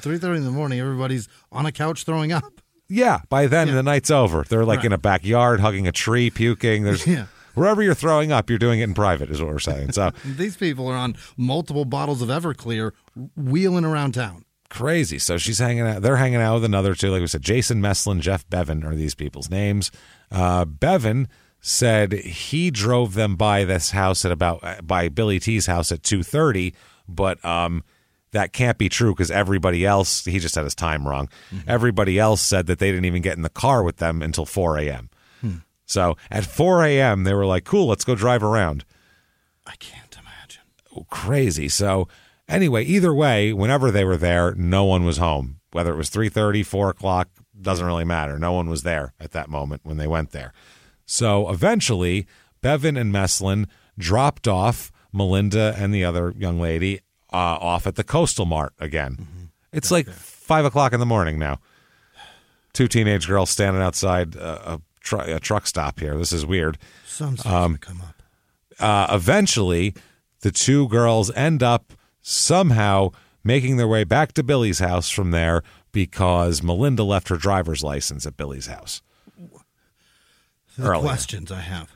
Three 0.00 0.18
thirty 0.18 0.38
in 0.38 0.44
the 0.44 0.50
morning, 0.50 0.80
everybody's 0.80 1.28
on 1.52 1.64
a 1.64 1.70
couch 1.70 2.02
throwing 2.02 2.32
up. 2.32 2.60
yeah 2.88 3.20
by 3.28 3.46
then 3.46 3.68
the 3.72 3.84
night's 3.84 4.10
over 4.10 4.44
they're 4.48 4.64
like 4.64 4.78
Right. 4.78 4.86
in 4.86 4.92
a 4.94 4.98
backyard 4.98 5.60
hugging 5.60 5.86
a 5.86 5.92
tree 5.92 6.28
puking 6.28 6.82
there's 6.82 7.06
Yeah. 7.06 7.26
Wherever 7.54 7.80
you're 7.80 7.94
throwing 7.94 8.30
up, 8.32 8.50
you're 8.50 8.58
doing 8.58 8.78
it 8.80 8.84
in 8.84 8.94
private, 8.94 9.30
is 9.30 9.40
what 9.40 9.50
we're 9.50 9.58
saying. 9.58 9.90
So 9.92 10.10
These 10.24 10.56
people 10.56 10.86
are 10.88 10.94
on 10.96 11.16
multiple 11.36 11.84
bottles 11.84 12.20
of 12.22 12.28
Everclear 12.28 12.92
wheeling 13.36 13.84
around 13.84 14.12
town. 14.14 14.44
Crazy. 14.70 15.18
So 15.18 15.38
she's 15.38 15.58
hanging 15.58 15.82
out. 15.86 16.02
They're 16.02 16.16
hanging 16.16 16.40
out 16.40 16.54
with 16.54 16.64
another 16.64 16.94
two. 16.94 17.10
Like 17.10 17.20
we 17.20 17.26
said, 17.26 17.42
Jason 17.42 17.80
Meslin, 17.80 18.20
Jeff 18.20 18.48
Bevan 18.48 18.84
are 18.84 18.94
these 18.94 19.14
people's 19.14 19.50
names. 19.50 19.90
Uh, 20.30 20.64
Bevan 20.64 21.28
said 21.60 22.12
he 22.12 22.70
drove 22.70 23.14
them 23.14 23.36
by 23.36 23.64
this 23.64 23.90
house 23.90 24.24
at 24.24 24.32
about 24.32 24.86
by 24.86 25.08
Billy 25.08 25.38
T's 25.40 25.66
house 25.66 25.90
at 25.90 26.02
two 26.02 26.22
thirty, 26.22 26.74
but 27.08 27.44
um, 27.44 27.82
that 28.32 28.52
can't 28.52 28.78
be 28.78 28.88
true 28.88 29.12
because 29.12 29.30
everybody 29.30 29.84
else 29.84 30.24
he 30.24 30.38
just 30.38 30.54
had 30.54 30.64
his 30.64 30.74
time 30.74 31.06
wrong. 31.08 31.28
Everybody 31.66 32.18
else 32.18 32.40
said 32.42 32.66
that 32.66 32.78
they 32.78 32.90
didn't 32.90 33.06
even 33.06 33.22
get 33.22 33.36
in 33.36 33.42
the 33.42 33.48
car 33.48 33.82
with 33.82 33.96
them 33.96 34.22
until 34.22 34.46
four 34.46 34.78
a.m. 34.78 35.10
So 35.90 36.18
at 36.30 36.44
4 36.44 36.84
a.m., 36.84 37.24
they 37.24 37.32
were 37.32 37.46
like, 37.46 37.64
cool, 37.64 37.86
let's 37.86 38.04
go 38.04 38.14
drive 38.14 38.42
around. 38.42 38.84
I 39.66 39.74
can't 39.76 40.14
imagine. 40.20 40.60
Oh, 40.94 41.06
Crazy. 41.08 41.70
So 41.70 42.08
anyway, 42.48 42.84
either 42.84 43.14
way, 43.14 43.52
whenever 43.52 43.90
they 43.90 44.04
were 44.04 44.16
there, 44.16 44.54
no 44.54 44.84
one 44.84 45.04
was 45.04 45.18
home. 45.18 45.60
Whether 45.72 45.92
it 45.92 45.96
was 45.96 46.10
3.30, 46.10 46.64
4 46.64 46.90
o'clock, 46.90 47.28
doesn't 47.60 47.84
really 47.84 48.04
matter. 48.04 48.38
No 48.38 48.52
one 48.52 48.70
was 48.70 48.82
there 48.82 49.12
at 49.20 49.32
that 49.32 49.48
moment 49.50 49.82
when 49.84 49.96
they 49.96 50.06
went 50.06 50.30
there. 50.30 50.52
So 51.06 51.48
eventually, 51.50 52.26
Bevan 52.62 52.96
and 52.96 53.12
Meslin 53.12 53.66
dropped 53.98 54.46
off 54.48 54.90
Melinda 55.12 55.74
and 55.76 55.92
the 55.92 56.04
other 56.04 56.32
young 56.36 56.60
lady 56.60 57.00
uh, 57.32 57.36
off 57.60 57.86
at 57.86 57.96
the 57.96 58.04
Coastal 58.04 58.46
Mart 58.46 58.72
again. 58.78 59.50
It's 59.72 59.90
like 59.90 60.08
5 60.08 60.64
o'clock 60.64 60.92
in 60.92 61.00
the 61.00 61.06
morning 61.06 61.38
now. 61.38 61.58
Two 62.72 62.88
teenage 62.88 63.26
girls 63.26 63.50
standing 63.50 63.82
outside 63.82 64.36
uh, 64.36 64.58
a, 64.64 64.80
tr- 65.00 65.16
a 65.22 65.40
truck 65.40 65.66
stop 65.66 65.98
here. 66.00 66.16
This 66.16 66.32
is 66.32 66.46
weird. 66.46 66.78
Something's 67.06 67.44
Um, 67.44 67.76
come 67.78 68.00
up. 68.00 68.22
uh, 68.78 69.14
eventually, 69.14 69.94
the 70.40 70.50
two 70.52 70.86
girls 70.88 71.30
end 71.32 71.62
up 71.62 71.92
somehow 72.28 73.10
making 73.42 73.78
their 73.78 73.88
way 73.88 74.04
back 74.04 74.32
to 74.34 74.42
Billy's 74.42 74.78
house 74.78 75.08
from 75.08 75.30
there 75.30 75.62
because 75.92 76.62
Melinda 76.62 77.02
left 77.02 77.28
her 77.28 77.36
driver's 77.36 77.82
license 77.82 78.26
at 78.26 78.36
Billy's 78.36 78.66
house. 78.66 79.00
The 80.76 80.86
earlier. 80.86 81.02
questions 81.02 81.50
I 81.50 81.60
have. 81.60 81.90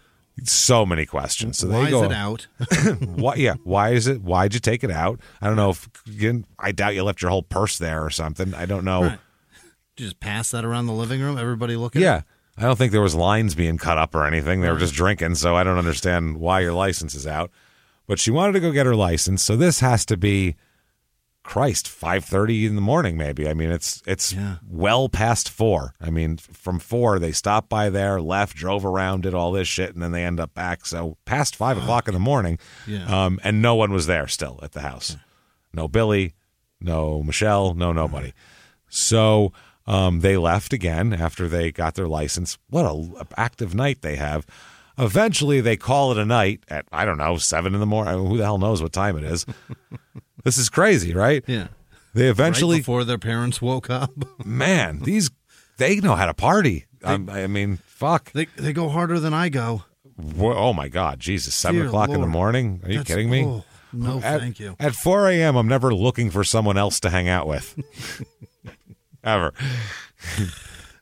So 0.44 0.86
many 0.86 1.04
questions. 1.04 1.58
So 1.58 1.68
Why 1.68 1.84
they 1.84 1.90
go, 1.90 2.04
is 2.04 2.10
it 2.10 2.12
out? 2.12 2.46
why, 3.00 3.34
yeah, 3.34 3.54
why 3.62 3.90
is 3.90 4.06
it? 4.06 4.22
Why'd 4.22 4.54
you 4.54 4.60
take 4.60 4.82
it 4.82 4.90
out? 4.90 5.20
I 5.40 5.46
don't 5.46 5.56
know 5.56 5.70
if 5.70 5.88
you, 6.06 6.44
I 6.58 6.72
doubt 6.72 6.94
you 6.94 7.04
left 7.04 7.20
your 7.20 7.30
whole 7.30 7.42
purse 7.42 7.76
there 7.78 8.02
or 8.02 8.10
something. 8.10 8.54
I 8.54 8.64
don't 8.64 8.84
know. 8.84 9.02
Right. 9.02 9.18
You 9.98 10.06
just 10.06 10.20
pass 10.20 10.50
that 10.52 10.64
around 10.64 10.86
the 10.86 10.94
living 10.94 11.20
room. 11.20 11.36
Everybody 11.36 11.76
looking. 11.76 12.00
Yeah. 12.00 12.22
I 12.56 12.62
don't 12.62 12.76
think 12.76 12.92
there 12.92 13.02
was 13.02 13.14
lines 13.14 13.54
being 13.54 13.76
cut 13.76 13.98
up 13.98 14.14
or 14.14 14.26
anything. 14.26 14.62
They 14.62 14.70
were 14.70 14.78
just 14.78 14.94
drinking, 14.94 15.36
so 15.36 15.54
I 15.54 15.64
don't 15.64 15.78
understand 15.78 16.38
why 16.38 16.60
your 16.60 16.72
license 16.72 17.14
is 17.14 17.26
out. 17.26 17.50
But 18.06 18.18
she 18.18 18.30
wanted 18.30 18.52
to 18.52 18.60
go 18.60 18.72
get 18.72 18.86
her 18.86 18.96
license, 18.96 19.42
so 19.42 19.56
this 19.56 19.80
has 19.80 20.04
to 20.06 20.16
be 20.16 20.56
Christ, 21.44 21.86
5:30 21.88 22.66
in 22.66 22.74
the 22.76 22.80
morning 22.80 23.16
maybe. 23.16 23.48
I 23.48 23.54
mean, 23.54 23.70
it's 23.70 24.02
it's 24.06 24.32
Yeah. 24.32 24.56
well 24.68 25.08
past 25.08 25.48
4. 25.48 25.94
I 26.00 26.08
mean, 26.10 26.36
from 26.36 26.78
4 26.78 27.18
they 27.18 27.32
stopped 27.32 27.68
by 27.68 27.90
there, 27.90 28.20
left, 28.20 28.56
drove 28.56 28.84
around, 28.84 29.22
did 29.22 29.34
all 29.34 29.50
this 29.50 29.66
shit 29.66 29.92
and 29.92 30.02
then 30.02 30.12
they 30.12 30.24
end 30.24 30.38
up 30.38 30.54
back. 30.54 30.86
So 30.86 31.16
past 31.24 31.56
5 31.56 31.78
o'clock 31.78 32.06
in 32.06 32.14
the 32.14 32.20
morning. 32.20 32.58
Yeah. 32.86 33.04
Um 33.06 33.40
and 33.42 33.60
no 33.60 33.74
one 33.74 33.92
was 33.92 34.06
there 34.06 34.28
still 34.28 34.60
at 34.62 34.70
the 34.72 34.82
house. 34.82 35.16
No 35.74 35.88
Billy, 35.88 36.34
no 36.80 37.22
Michelle, 37.24 37.74
no 37.74 37.92
nobody. 37.92 38.32
So 38.88 39.52
um, 39.84 40.20
they 40.20 40.36
left 40.36 40.72
again 40.72 41.12
after 41.12 41.48
they 41.48 41.72
got 41.72 41.94
their 41.96 42.06
license. 42.06 42.56
What 42.70 42.84
a 42.84 43.26
active 43.36 43.74
night 43.74 44.02
they 44.02 44.14
have. 44.14 44.46
Eventually, 44.98 45.60
they 45.60 45.76
call 45.76 46.12
it 46.12 46.18
a 46.18 46.24
night 46.24 46.62
at 46.68 46.84
I 46.92 47.04
don't 47.04 47.18
know 47.18 47.36
seven 47.38 47.74
in 47.74 47.80
the 47.80 47.86
morning. 47.86 48.12
I 48.14 48.16
mean, 48.16 48.26
who 48.26 48.36
the 48.36 48.44
hell 48.44 48.58
knows 48.58 48.82
what 48.82 48.92
time 48.92 49.16
it 49.16 49.24
is? 49.24 49.46
this 50.44 50.58
is 50.58 50.68
crazy, 50.68 51.14
right? 51.14 51.42
Yeah. 51.46 51.68
They 52.14 52.24
Right 52.24 52.30
eventually, 52.30 52.78
before 52.78 53.04
their 53.04 53.18
parents 53.18 53.62
woke 53.62 53.88
up. 53.88 54.12
man, 54.44 55.00
these 55.00 55.30
they 55.78 55.96
know 56.00 56.14
how 56.14 56.26
to 56.26 56.34
party. 56.34 56.84
Um, 57.02 57.28
I 57.30 57.46
mean, 57.46 57.78
fuck. 57.86 58.30
They 58.32 58.44
they 58.56 58.72
go 58.74 58.88
harder 58.90 59.18
than 59.18 59.32
I 59.34 59.48
go. 59.48 59.84
Wha- 60.16 60.54
Oh 60.54 60.72
my 60.74 60.88
God, 60.88 61.18
Jesus! 61.20 61.54
Seven 61.54 61.80
Dear 61.80 61.86
o'clock 61.88 62.10
in 62.10 62.20
the 62.20 62.26
morning? 62.26 62.80
Are 62.84 62.88
you 62.90 62.98
That's- 62.98 63.06
kidding 63.06 63.30
me? 63.30 63.44
oh, 63.44 63.64
no, 63.94 64.20
At- 64.22 64.40
thank 64.40 64.60
you. 64.60 64.76
At 64.78 64.94
four 64.94 65.26
a.m., 65.28 65.56
I'm 65.56 65.68
never 65.68 65.94
looking 65.94 66.30
for 66.30 66.44
someone 66.44 66.76
else 66.76 67.00
to 67.00 67.10
hang 67.10 67.28
out 67.28 67.46
with. 67.46 67.78
Ever. 69.24 69.52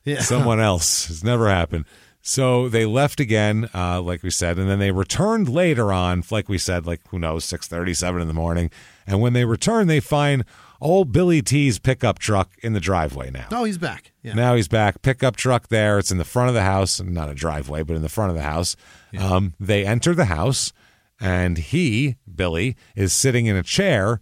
Yeah. 0.04 0.20
someone 0.22 0.60
else. 0.60 1.10
It's 1.10 1.24
never 1.24 1.48
happened. 1.48 1.84
So 2.22 2.68
they 2.68 2.84
left 2.84 3.18
again, 3.18 3.70
uh, 3.74 4.02
like 4.02 4.22
we 4.22 4.30
said, 4.30 4.58
and 4.58 4.68
then 4.68 4.78
they 4.78 4.90
returned 4.90 5.48
later 5.48 5.90
on, 5.90 6.22
like 6.30 6.50
we 6.50 6.58
said, 6.58 6.86
like 6.86 7.00
who 7.08 7.18
knows, 7.18 7.44
six 7.44 7.66
thirty, 7.66 7.94
seven 7.94 8.20
in 8.20 8.28
the 8.28 8.34
morning. 8.34 8.70
And 9.06 9.20
when 9.20 9.32
they 9.32 9.46
return, 9.46 9.86
they 9.86 10.00
find 10.00 10.44
old 10.82 11.12
Billy 11.12 11.40
T's 11.40 11.78
pickup 11.78 12.18
truck 12.18 12.50
in 12.62 12.74
the 12.74 12.80
driveway 12.80 13.30
now. 13.30 13.46
Oh, 13.50 13.64
he's 13.64 13.78
back. 13.78 14.12
Yeah. 14.22 14.34
Now 14.34 14.54
he's 14.54 14.68
back. 14.68 15.00
Pickup 15.00 15.36
truck 15.36 15.68
there. 15.68 15.98
It's 15.98 16.10
in 16.10 16.18
the 16.18 16.24
front 16.24 16.48
of 16.48 16.54
the 16.54 16.62
house, 16.62 17.00
not 17.00 17.30
a 17.30 17.34
driveway, 17.34 17.82
but 17.84 17.96
in 17.96 18.02
the 18.02 18.08
front 18.10 18.30
of 18.30 18.36
the 18.36 18.42
house. 18.42 18.76
Um, 19.18 19.54
they 19.58 19.86
enter 19.86 20.14
the 20.14 20.26
house, 20.26 20.74
and 21.20 21.56
he, 21.56 22.16
Billy, 22.32 22.76
is 22.94 23.14
sitting 23.14 23.46
in 23.46 23.56
a 23.56 23.62
chair, 23.62 24.20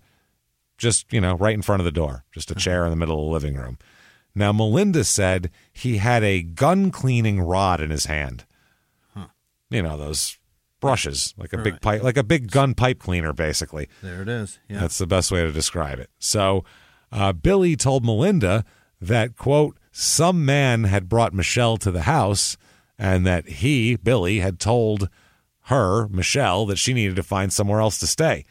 just 0.79 1.13
you 1.13 1.21
know, 1.21 1.35
right 1.35 1.55
in 1.55 1.63
front 1.63 1.81
of 1.81 1.85
the 1.85 1.93
door, 1.93 2.25
just 2.33 2.51
a 2.53 2.55
chair 2.55 2.85
in 2.85 2.91
the 2.91 2.97
middle 2.97 3.19
of 3.19 3.25
the 3.27 3.33
living 3.33 3.57
room. 3.61 3.77
Now 4.39 4.53
Melinda 4.53 5.05
said 5.05 5.51
he 5.73 5.99
had 5.99 6.23
a 6.23 6.43
gun 6.43 6.91
cleaning 6.91 7.41
rod 7.41 7.81
in 7.81 7.91
his 7.91 8.07
hand. 8.07 8.45
You 9.71 9.83
know 9.83 9.99
those 9.99 10.39
brushes, 10.81 11.35
like 11.37 11.53
a 11.53 11.59
big 11.59 11.83
pipe, 11.83 12.03
like 12.03 12.17
a 12.17 12.23
big 12.23 12.51
gun 12.51 12.75
pipe 12.75 13.01
cleaner, 13.01 13.35
basically. 13.35 13.89
There 14.03 14.23
it 14.23 14.29
is. 14.29 14.59
Yeah. 14.69 14.81
That's 14.81 14.97
the 14.97 15.07
best 15.07 15.31
way 15.31 15.43
to 15.43 15.53
describe 15.53 15.99
it. 15.99 16.09
So, 16.19 16.65
uh, 17.13 17.33
Billy 17.35 17.77
told 17.77 18.05
Melinda 18.05 18.65
that, 19.01 19.37
quote, 19.37 19.77
some 19.93 20.45
man 20.45 20.85
had 20.85 21.09
brought 21.09 21.35
Michelle 21.35 21.77
to 21.79 21.91
the 21.91 22.03
house 22.03 22.57
and 22.99 23.27
that 23.27 23.47
he, 23.47 23.97
Billy, 23.97 24.39
had 24.39 24.59
told 24.59 25.09
her, 25.65 26.09
Michelle, 26.09 26.65
that 26.67 26.79
she 26.79 26.95
needed 26.95 27.17
to 27.17 27.23
find 27.23 27.53
somewhere 27.53 27.81
else 27.81 27.99
to 27.99 28.07
stay. 28.07 28.45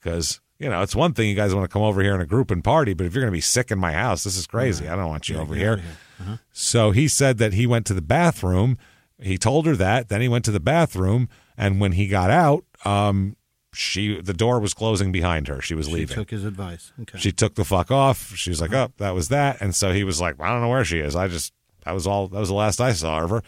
Because, 0.00 0.40
you 0.58 0.68
know, 0.68 0.82
it's 0.82 0.96
one 0.96 1.12
thing 1.14 1.28
you 1.28 1.34
guys 1.34 1.54
want 1.54 1.64
to 1.68 1.72
come 1.72 1.82
over 1.82 2.02
here 2.02 2.14
in 2.14 2.20
a 2.20 2.26
group 2.26 2.50
and 2.50 2.62
party, 2.64 2.94
but 2.94 3.06
if 3.06 3.14
you're 3.14 3.22
going 3.22 3.30
to 3.32 3.36
be 3.36 3.40
sick 3.40 3.70
in 3.70 3.78
my 3.78 3.92
house, 3.92 4.24
this 4.24 4.36
is 4.36 4.46
crazy. 4.46 4.88
I 4.88 4.96
don't 4.96 5.08
want 5.08 5.28
you 5.28 5.36
Yeah, 5.36 5.42
over 5.42 5.54
here. 5.54 5.76
here. 5.76 5.84
Uh-huh. 6.20 6.36
So 6.52 6.90
he 6.90 7.06
said 7.08 7.38
that 7.38 7.52
he 7.52 7.66
went 7.66 7.86
to 7.86 7.94
the 7.94 8.02
bathroom. 8.02 8.76
He 9.20 9.38
told 9.38 9.66
her 9.66 9.76
that. 9.76 10.08
Then 10.08 10.20
he 10.20 10.28
went 10.28 10.44
to 10.46 10.50
the 10.50 10.60
bathroom, 10.60 11.28
and 11.56 11.80
when 11.80 11.92
he 11.92 12.08
got 12.08 12.30
out, 12.30 12.64
um, 12.84 13.36
she 13.72 14.20
the 14.20 14.32
door 14.32 14.58
was 14.58 14.74
closing 14.74 15.12
behind 15.12 15.46
her. 15.46 15.60
She 15.60 15.74
was 15.74 15.86
leaving. 15.88 15.98
She 15.98 16.00
leaving. 16.10 16.16
took 16.16 16.30
his 16.30 16.44
advice. 16.44 16.92
Okay. 17.02 17.18
She 17.18 17.30
took 17.32 17.54
the 17.54 17.64
fuck 17.64 17.90
off. 17.90 18.34
She 18.34 18.50
was 18.50 18.60
like, 18.60 18.72
"Oh, 18.72 18.90
that 18.96 19.14
was 19.14 19.28
that." 19.28 19.60
And 19.60 19.74
so 19.76 19.92
he 19.92 20.02
was 20.04 20.20
like, 20.20 20.40
"I 20.40 20.48
don't 20.50 20.60
know 20.62 20.68
where 20.68 20.84
she 20.84 20.98
is. 20.98 21.14
I 21.14 21.28
just 21.28 21.52
that 21.84 21.92
was 21.92 22.06
all. 22.06 22.28
That 22.28 22.40
was 22.40 22.48
the 22.48 22.54
last 22.54 22.80
I 22.80 22.92
saw 22.92 23.22
of 23.22 23.30
her." 23.30 23.42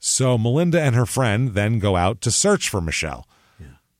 So 0.00 0.38
Melinda 0.38 0.80
and 0.80 0.94
her 0.96 1.06
friend 1.06 1.50
then 1.54 1.78
go 1.78 1.96
out 1.96 2.20
to 2.22 2.30
search 2.30 2.68
for 2.68 2.80
Michelle. 2.80 3.28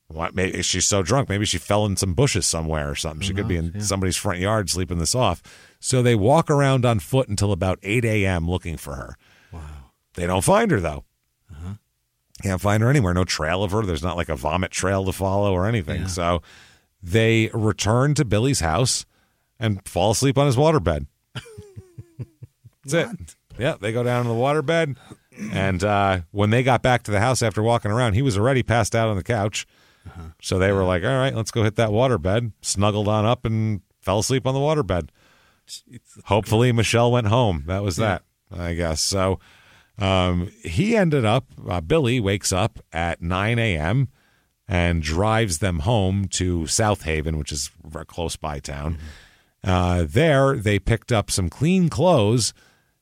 What? 0.09 0.35
Maybe 0.35 0.63
she's 0.63 0.87
so 0.87 1.03
drunk. 1.03 1.29
Maybe 1.29 1.45
she 1.45 1.59
fell 1.59 1.85
in 1.85 1.97
some 1.97 2.15
bushes 2.15 2.47
somewhere 2.47 2.91
or 2.91 2.95
something. 2.95 3.27
She 3.27 3.35
could 3.35 3.47
be 3.47 3.57
in 3.57 3.81
somebody's 3.81 4.17
front 4.17 4.41
yard 4.41 4.71
sleeping 4.71 4.99
this 4.99 5.15
off. 5.15 5.43
So 5.81 6.01
they 6.03 6.15
walk 6.15 6.51
around 6.51 6.87
on 6.87 6.99
foot 6.99 7.29
until 7.29 7.53
about 7.53 7.79
eight 7.83 8.07
a.m. 8.07 8.49
looking 8.49 8.79
for 8.79 8.95
her. 8.95 9.17
Wow. 9.53 9.93
They 10.15 10.27
don't 10.27 10.43
find 10.45 10.71
her 10.71 10.81
though. 10.81 11.05
Huh? 11.53 11.75
Can't 12.43 12.61
find 12.61 12.83
her 12.83 12.89
anywhere. 12.89 13.13
No 13.13 13.25
trail 13.25 13.63
of 13.63 13.73
her. 13.73 13.83
There's 13.83 14.03
not 14.03 14.17
like 14.17 14.31
a 14.31 14.37
vomit 14.37 14.71
trail 14.71 15.05
to 15.05 15.13
follow 15.13 15.53
or 15.53 15.67
anything. 15.67 16.09
So 16.09 16.41
they 17.03 17.51
return 17.53 18.15
to 18.15 18.25
Billy's 18.25 18.61
house 18.61 19.05
and 19.61 19.87
fall 19.87 20.13
asleep 20.13 20.39
on 20.39 20.47
his 20.47 20.57
waterbed. 20.57 21.07
That's 22.85 22.95
it. 22.95 23.37
Yeah, 23.59 23.75
they 23.79 23.93
go 23.93 24.03
down 24.03 24.23
to 24.25 24.29
the 24.31 24.35
waterbed. 24.35 24.97
And 25.53 25.85
uh, 25.85 26.21
when 26.31 26.51
they 26.51 26.63
got 26.63 26.81
back 26.81 27.03
to 27.05 27.11
the 27.11 27.21
house 27.21 27.43
after 27.43 27.63
walking 27.63 27.91
around, 27.91 28.15
he 28.15 28.23
was 28.23 28.39
already 28.39 28.63
passed 28.63 28.97
out 28.97 29.09
on 29.09 29.17
the 29.17 29.23
couch. 29.23 29.67
So 30.41 30.59
they 30.59 30.73
were 30.73 30.85
like, 30.85 31.05
all 31.05 31.17
right, 31.17 31.35
let's 31.35 31.51
go 31.51 31.63
hit 31.63 31.77
that 31.77 31.91
waterbed. 31.91 32.53
Snuggled 32.63 33.09
on 33.09 33.25
up 33.25 33.45
and 33.45 33.83
fell 34.01 34.21
asleep 34.21 34.47
on 34.47 34.55
the 34.55 34.61
waterbed. 34.61 35.09
Hopefully, 36.25 36.73
Michelle 36.73 37.13
went 37.13 37.27
home. 37.27 37.65
That 37.67 37.83
was 37.83 37.97
that, 37.97 38.23
I 38.51 38.75
guess. 38.75 39.01
So 39.01 39.39
um, 39.99 40.51
he 40.65 40.97
ended 40.97 41.25
up, 41.25 41.47
uh, 41.69 41.81
Billy 41.81 42.21
wakes 42.21 42.53
up 42.53 42.79
at 42.93 43.21
9 43.21 43.59
a.m. 43.59 44.09
and 44.67 45.03
drives 45.03 45.59
them 45.59 45.81
home 45.81 46.27
to 46.29 46.67
South 46.67 47.03
Haven, 47.03 47.37
which 47.37 47.53
is 47.53 47.71
a 47.95 48.05
close 48.05 48.37
by 48.37 48.61
town. 48.61 48.99
Uh, 49.65 50.07
there, 50.09 50.57
they 50.57 50.79
picked 50.79 51.13
up 51.13 51.31
some 51.31 51.51
clean 51.51 51.89
clothes 51.89 52.55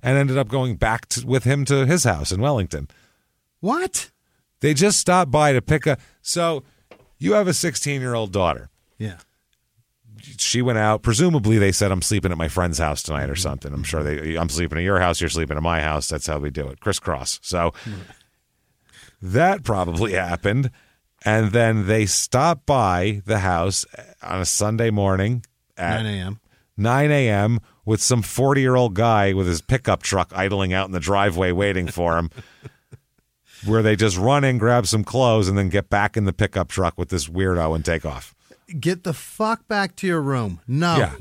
and 0.02 0.16
ended 0.16 0.38
up 0.38 0.48
going 0.48 0.76
back 0.76 1.06
to, 1.10 1.26
with 1.26 1.44
him 1.44 1.64
to 1.66 1.86
his 1.86 2.04
house 2.04 2.32
in 2.32 2.40
Wellington. 2.40 2.88
What? 3.60 4.10
They 4.60 4.74
just 4.74 4.98
stopped 4.98 5.30
by 5.30 5.52
to 5.52 5.60
pick 5.60 5.86
a. 5.86 5.98
So 6.22 6.62
you 7.18 7.34
have 7.34 7.48
a 7.48 7.54
16 7.54 8.00
year 8.00 8.14
old 8.14 8.32
daughter. 8.32 8.70
Yeah. 8.98 9.18
She 10.38 10.62
went 10.62 10.78
out. 10.78 11.02
Presumably, 11.02 11.58
they 11.58 11.72
said, 11.72 11.92
"I'm 11.92 12.02
sleeping 12.02 12.32
at 12.32 12.38
my 12.38 12.48
friend's 12.48 12.78
house 12.78 13.02
tonight" 13.02 13.28
or 13.28 13.34
mm-hmm. 13.34 13.42
something. 13.42 13.72
I'm 13.72 13.84
sure 13.84 14.00
mm-hmm. 14.00 14.30
they. 14.32 14.36
I'm 14.36 14.48
sleeping 14.48 14.78
at 14.78 14.84
your 14.84 14.98
house. 14.98 15.20
You're 15.20 15.30
sleeping 15.30 15.56
at 15.56 15.62
my 15.62 15.80
house. 15.80 16.08
That's 16.08 16.26
how 16.26 16.38
we 16.38 16.50
do 16.50 16.68
it. 16.68 16.80
Crisscross. 16.80 17.38
So 17.42 17.70
mm-hmm. 17.84 18.00
that 19.22 19.62
probably 19.62 20.12
happened. 20.12 20.70
And 21.24 21.52
then 21.52 21.86
they 21.86 22.06
stop 22.06 22.66
by 22.66 23.22
the 23.24 23.40
house 23.40 23.84
on 24.22 24.40
a 24.40 24.44
Sunday 24.44 24.90
morning 24.90 25.44
at 25.76 26.02
9 26.02 26.06
a.m. 26.06 26.40
9 26.76 27.10
a.m. 27.10 27.60
with 27.84 28.02
some 28.02 28.22
40 28.22 28.60
year 28.60 28.76
old 28.76 28.94
guy 28.94 29.32
with 29.32 29.46
his 29.46 29.60
pickup 29.60 30.02
truck 30.02 30.32
idling 30.34 30.72
out 30.72 30.86
in 30.86 30.92
the 30.92 31.00
driveway 31.00 31.52
waiting 31.52 31.88
for 31.88 32.16
him. 32.18 32.30
where 33.66 33.82
they 33.82 33.96
just 33.96 34.16
run 34.16 34.44
in, 34.44 34.58
grab 34.58 34.86
some 34.86 35.04
clothes, 35.04 35.48
and 35.48 35.56
then 35.58 35.68
get 35.68 35.90
back 35.90 36.16
in 36.16 36.24
the 36.24 36.32
pickup 36.32 36.68
truck 36.68 36.96
with 36.96 37.08
this 37.08 37.28
weirdo 37.28 37.74
and 37.74 37.84
take 37.84 38.04
off. 38.04 38.34
Get 38.80 39.04
the 39.04 39.12
fuck 39.12 39.66
back 39.68 39.96
to 39.96 40.06
your 40.06 40.20
room. 40.20 40.60
No. 40.66 40.96
Yeah. 40.96 41.14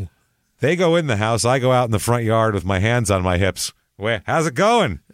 They 0.60 0.76
go 0.76 0.96
in 0.96 1.08
the 1.08 1.18
house. 1.18 1.46
I 1.46 1.60
go 1.60 1.72
out 1.72 1.86
in 1.86 1.92
the 1.92 2.00
front 2.00 2.24
yard 2.24 2.54
with 2.54 2.66
my 2.66 2.80
hands 2.80 3.12
on 3.12 3.22
my 3.22 3.38
hips. 3.38 3.74
Where? 3.98 4.24
How's 4.26 4.48
it 4.48 4.56
going? 4.56 5.00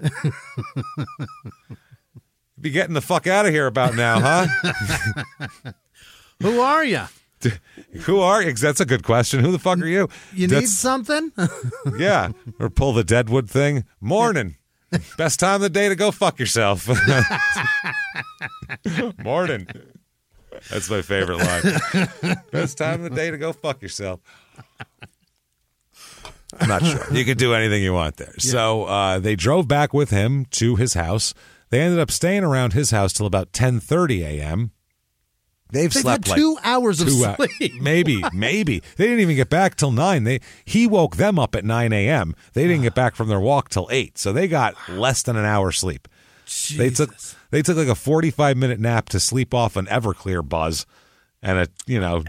Be 2.60 2.70
getting 2.70 2.94
the 2.94 3.02
fuck 3.02 3.28
out 3.28 3.46
of 3.46 3.52
here 3.52 3.68
about 3.68 3.96
now, 3.96 4.20
huh? 4.20 4.48
Who 6.42 6.60
are 6.60 6.84
you? 6.86 7.02
Who 8.04 8.20
are 8.20 8.42
you? 8.44 8.54
That's 8.54 8.80
a 8.80 8.86
good 8.86 9.04
question. 9.04 9.40
Who 9.40 9.52
the 9.52 9.60
fuck 9.60 9.80
are 9.80 9.88
you? 9.88 10.10
You 10.34 10.48
need 10.48 10.68
something? 10.68 11.32
yeah. 11.98 12.32
Or 12.60 12.70
pull 12.70 12.94
the 12.94 13.04
Deadwood 13.04 13.50
thing. 13.50 13.84
Morning. 14.00 14.58
Best 15.18 15.40
time 15.40 15.56
of 15.56 15.62
the 15.62 15.70
day 15.70 15.90
to 15.90 15.96
go 15.96 16.12
fuck 16.12 16.40
yourself. 16.40 16.88
Morning. 19.24 19.68
That's 20.70 20.90
my 20.90 21.02
favorite 21.02 21.38
line. 21.38 22.40
Best 22.52 22.78
time 22.78 23.04
of 23.04 23.10
the 23.10 23.16
day 23.16 23.32
to 23.32 23.38
go 23.38 23.54
fuck 23.54 23.82
yourself. 23.82 24.20
I'm 26.60 26.68
not 26.68 26.84
sure. 26.86 27.14
You 27.14 27.24
could 27.24 27.38
do 27.38 27.54
anything 27.54 27.82
you 27.82 27.94
want 27.94 28.18
there. 28.18 28.34
So 28.38 28.84
uh, 28.84 29.20
they 29.20 29.36
drove 29.36 29.68
back 29.68 29.94
with 29.94 30.10
him 30.10 30.46
to 30.52 30.76
his 30.76 30.94
house. 30.94 31.34
They 31.70 31.80
ended 31.80 32.00
up 32.00 32.12
staying 32.12 32.44
around 32.44 32.74
his 32.74 32.92
house 32.92 33.14
till 33.14 33.26
about 33.26 33.54
10:30 33.54 34.22
a.m. 34.26 34.72
They've, 35.72 35.84
They've 35.84 36.02
slept 36.02 36.28
had 36.28 36.32
like 36.32 36.38
two 36.38 36.58
hours 36.64 37.00
of 37.00 37.08
two 37.08 37.14
sleep. 37.14 37.74
maybe, 37.82 38.22
maybe 38.34 38.84
they 38.98 39.06
didn't 39.06 39.22
even 39.22 39.38
get 39.38 39.50
back 39.50 39.76
till 39.76 39.92
nine. 39.92 40.26
They 40.26 40.42
he 40.66 40.86
woke 40.86 41.16
them 41.16 41.40
up 41.40 41.56
at 41.56 41.64
9 41.64 41.94
a.m. 41.94 42.36
They 42.54 42.68
didn't 42.68 42.84
get 42.84 42.94
back 42.94 43.16
from 43.16 43.30
their 43.30 43.40
walk 43.40 43.70
till 43.70 43.88
eight, 43.90 44.18
so 44.18 44.34
they 44.34 44.48
got 44.48 44.76
less 44.90 45.24
than 45.24 45.38
an 45.38 45.46
hour 45.46 45.72
sleep. 45.72 46.08
They 46.76 46.90
took 46.90 47.16
they 47.52 47.62
took 47.62 47.78
like 47.78 47.88
a 47.88 47.96
45 47.96 48.58
minute 48.58 48.80
nap 48.80 49.08
to 49.10 49.20
sleep 49.20 49.54
off 49.54 49.78
an 49.78 49.86
Everclear 49.86 50.48
buzz, 50.48 50.86
and 51.42 51.58
a 51.60 51.68
you 51.86 52.00
know 52.02 52.24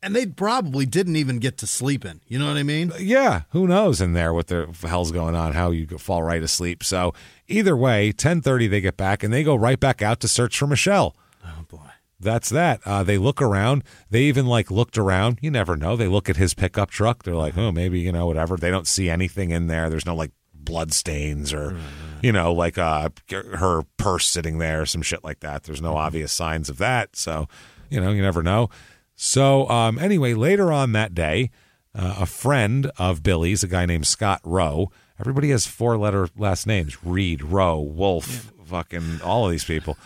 And 0.00 0.14
they 0.14 0.26
probably 0.26 0.86
didn't 0.86 1.16
even 1.16 1.38
get 1.38 1.58
to 1.58 1.66
sleep 1.66 2.04
in. 2.04 2.20
You 2.28 2.38
know 2.38 2.46
what 2.46 2.56
I 2.56 2.62
mean? 2.62 2.92
yeah, 3.00 3.42
who 3.50 3.66
knows 3.66 4.00
in 4.00 4.12
there 4.12 4.32
what 4.32 4.46
the 4.46 4.68
hell's 4.82 5.10
going 5.10 5.34
on, 5.34 5.52
how 5.54 5.72
you 5.72 5.86
fall 5.98 6.22
right 6.22 6.42
asleep. 6.42 6.84
So 6.84 7.12
either 7.48 7.76
way, 7.76 8.12
10:30 8.12 8.70
they 8.70 8.80
get 8.80 8.96
back 8.96 9.24
and 9.24 9.32
they 9.32 9.42
go 9.42 9.56
right 9.56 9.80
back 9.80 10.00
out 10.00 10.20
to 10.20 10.28
search 10.28 10.56
for 10.56 10.68
Michelle. 10.68 11.16
Oh 11.44 11.64
boy. 11.68 11.83
That's 12.24 12.48
that. 12.48 12.80
Uh, 12.84 13.04
they 13.04 13.18
look 13.18 13.40
around. 13.40 13.84
They 14.10 14.22
even 14.22 14.46
like 14.46 14.70
looked 14.70 14.98
around. 14.98 15.38
You 15.40 15.50
never 15.50 15.76
know. 15.76 15.94
They 15.94 16.08
look 16.08 16.28
at 16.28 16.36
his 16.36 16.54
pickup 16.54 16.90
truck. 16.90 17.22
They're 17.22 17.34
like, 17.34 17.56
oh, 17.56 17.70
maybe 17.70 18.00
you 18.00 18.10
know 18.10 18.26
whatever. 18.26 18.56
They 18.56 18.70
don't 18.70 18.88
see 18.88 19.08
anything 19.08 19.50
in 19.50 19.68
there. 19.68 19.88
There's 19.88 20.06
no 20.06 20.16
like 20.16 20.32
blood 20.52 20.92
stains 20.92 21.52
or 21.52 21.76
you 22.22 22.32
know 22.32 22.52
like 22.52 22.78
uh, 22.78 23.10
her 23.30 23.82
purse 23.98 24.26
sitting 24.26 24.58
there, 24.58 24.86
some 24.86 25.02
shit 25.02 25.22
like 25.22 25.40
that. 25.40 25.64
There's 25.64 25.82
no 25.82 25.96
obvious 25.96 26.32
signs 26.32 26.68
of 26.68 26.78
that. 26.78 27.14
So 27.14 27.46
you 27.90 28.00
know 28.00 28.10
you 28.10 28.22
never 28.22 28.42
know. 28.42 28.70
So 29.14 29.68
um, 29.68 29.98
anyway, 29.98 30.34
later 30.34 30.72
on 30.72 30.92
that 30.92 31.14
day, 31.14 31.50
uh, 31.94 32.16
a 32.20 32.26
friend 32.26 32.90
of 32.98 33.22
Billy's, 33.22 33.62
a 33.62 33.68
guy 33.68 33.86
named 33.86 34.06
Scott 34.06 34.40
Rowe. 34.42 34.90
Everybody 35.20 35.50
has 35.50 35.66
four 35.66 35.96
letter 35.96 36.28
last 36.36 36.66
names: 36.66 37.04
Reed, 37.04 37.42
Rowe, 37.42 37.80
Wolf, 37.80 38.52
fucking 38.64 39.20
all 39.22 39.44
of 39.44 39.50
these 39.50 39.64
people. 39.64 39.96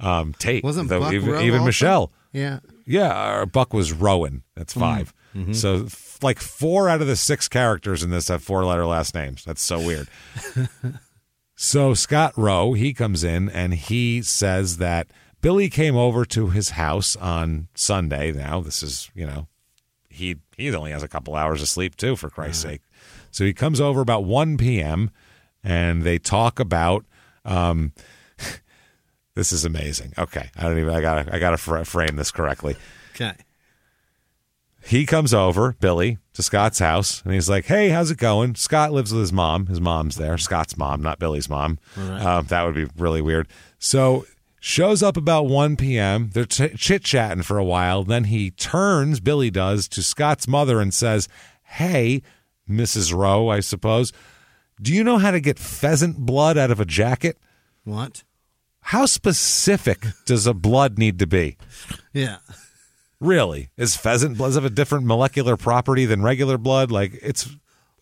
Um, 0.00 0.34
Tate, 0.38 0.62
Wasn't 0.62 0.88
though, 0.88 1.00
Buck 1.00 1.12
even, 1.12 1.40
even? 1.40 1.64
Michelle. 1.64 2.12
Yeah. 2.32 2.60
Yeah, 2.86 3.12
our 3.12 3.46
Buck 3.46 3.74
was 3.74 3.92
Rowan. 3.92 4.42
That's 4.54 4.72
5 4.72 5.12
So 5.52 5.84
f- 5.86 6.18
like 6.22 6.38
four 6.40 6.88
out 6.88 7.00
of 7.00 7.06
the 7.06 7.16
six 7.16 7.48
characters 7.48 8.02
in 8.02 8.10
this 8.10 8.28
have 8.28 8.42
four 8.42 8.64
letter 8.64 8.86
last 8.86 9.14
names. 9.14 9.44
That's 9.44 9.62
so 9.62 9.78
weird. 9.78 10.08
so 11.56 11.94
Scott 11.94 12.32
Rowe, 12.36 12.72
he 12.72 12.92
comes 12.92 13.24
in 13.24 13.48
and 13.48 13.74
he 13.74 14.22
says 14.22 14.78
that 14.78 15.08
Billy 15.40 15.68
came 15.68 15.96
over 15.96 16.24
to 16.26 16.48
his 16.48 16.70
house 16.70 17.14
on 17.16 17.68
Sunday. 17.74 18.32
Now 18.32 18.60
this 18.60 18.82
is, 18.82 19.10
you 19.14 19.26
know, 19.26 19.46
he 20.08 20.36
he 20.56 20.74
only 20.74 20.90
has 20.90 21.02
a 21.02 21.08
couple 21.08 21.34
hours 21.36 21.62
of 21.62 21.68
sleep 21.68 21.96
too, 21.96 22.16
for 22.16 22.30
Christ's 22.30 22.62
sake. 22.62 22.82
So 23.30 23.44
he 23.44 23.52
comes 23.52 23.80
over 23.80 24.00
about 24.00 24.24
one 24.24 24.56
p.m. 24.56 25.10
and 25.62 26.02
they 26.02 26.18
talk 26.18 26.58
about. 26.58 27.04
Um, 27.44 27.92
this 29.38 29.52
is 29.52 29.64
amazing. 29.64 30.12
Okay, 30.18 30.50
I 30.56 30.62
don't 30.64 30.80
even. 30.80 30.92
I 30.92 31.00
gotta. 31.00 31.32
I 31.32 31.38
gotta 31.38 31.56
fr- 31.56 31.84
frame 31.84 32.16
this 32.16 32.32
correctly. 32.32 32.74
Okay. 33.14 33.34
He 34.84 35.06
comes 35.06 35.32
over, 35.32 35.76
Billy, 35.78 36.18
to 36.32 36.42
Scott's 36.42 36.80
house, 36.80 37.22
and 37.22 37.32
he's 37.32 37.48
like, 37.48 37.66
"Hey, 37.66 37.90
how's 37.90 38.10
it 38.10 38.18
going?" 38.18 38.56
Scott 38.56 38.92
lives 38.92 39.12
with 39.12 39.20
his 39.20 39.32
mom. 39.32 39.66
His 39.66 39.80
mom's 39.80 40.16
there. 40.16 40.38
Scott's 40.38 40.76
mom, 40.76 41.02
not 41.02 41.20
Billy's 41.20 41.48
mom. 41.48 41.78
Um, 41.96 42.46
that 42.46 42.64
would 42.64 42.74
be 42.74 42.88
really 42.96 43.22
weird. 43.22 43.46
So 43.78 44.26
shows 44.58 45.04
up 45.04 45.16
about 45.16 45.46
1 45.46 45.76
p.m. 45.76 46.30
They're 46.34 46.44
t- 46.44 46.70
chit 46.70 47.04
chatting 47.04 47.44
for 47.44 47.58
a 47.58 47.64
while. 47.64 48.02
Then 48.02 48.24
he 48.24 48.50
turns, 48.50 49.20
Billy 49.20 49.50
does, 49.52 49.86
to 49.90 50.02
Scott's 50.02 50.48
mother 50.48 50.80
and 50.80 50.92
says, 50.92 51.28
"Hey, 51.62 52.22
Mrs. 52.68 53.14
Rowe, 53.14 53.48
I 53.50 53.60
suppose, 53.60 54.12
do 54.82 54.92
you 54.92 55.04
know 55.04 55.18
how 55.18 55.30
to 55.30 55.38
get 55.38 55.60
pheasant 55.60 56.16
blood 56.18 56.58
out 56.58 56.72
of 56.72 56.80
a 56.80 56.84
jacket? 56.84 57.38
What? 57.84 58.24
How 58.88 59.04
specific 59.06 60.06
does 60.24 60.46
a 60.46 60.54
blood 60.54 60.98
need 60.98 61.18
to 61.18 61.26
be?" 61.26 61.56
Yeah. 62.12 62.38
Really? 63.20 63.70
Is 63.76 63.96
pheasant 63.96 64.38
blood 64.38 64.54
have 64.54 64.64
a 64.64 64.70
different 64.70 65.04
molecular 65.04 65.56
property 65.56 66.06
than 66.06 66.22
regular 66.22 66.56
blood? 66.56 66.90
Like 66.90 67.18
it's 67.22 67.48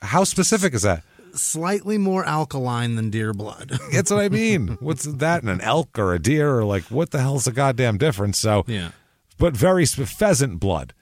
how 0.03 0.25
specific 0.25 0.75
is 0.75 0.83
that? 0.83 1.03
Slightly 1.35 1.99
more 1.99 2.25
alkaline 2.25 2.97
than 2.97 3.11
deer 3.11 3.33
blood. 3.33 3.79
That's 3.93 4.11
what 4.11 4.21
I 4.21 4.29
mean. 4.29 4.77
What's 4.81 5.05
that 5.05 5.43
in 5.43 5.49
an 5.49 5.61
elk 5.61 5.99
or 5.99 6.15
a 6.15 6.19
deer 6.19 6.57
or 6.59 6.65
like 6.65 6.85
what 6.85 7.11
the 7.11 7.21
hell's 7.21 7.45
the 7.45 7.53
goddamn 7.53 7.99
difference? 7.99 8.39
So 8.39 8.65
Yeah. 8.67 8.91
but 9.39 9.57
very 9.57 9.87
sp- 9.89 10.05
pheasant 10.09 10.61
blood. 10.61 10.93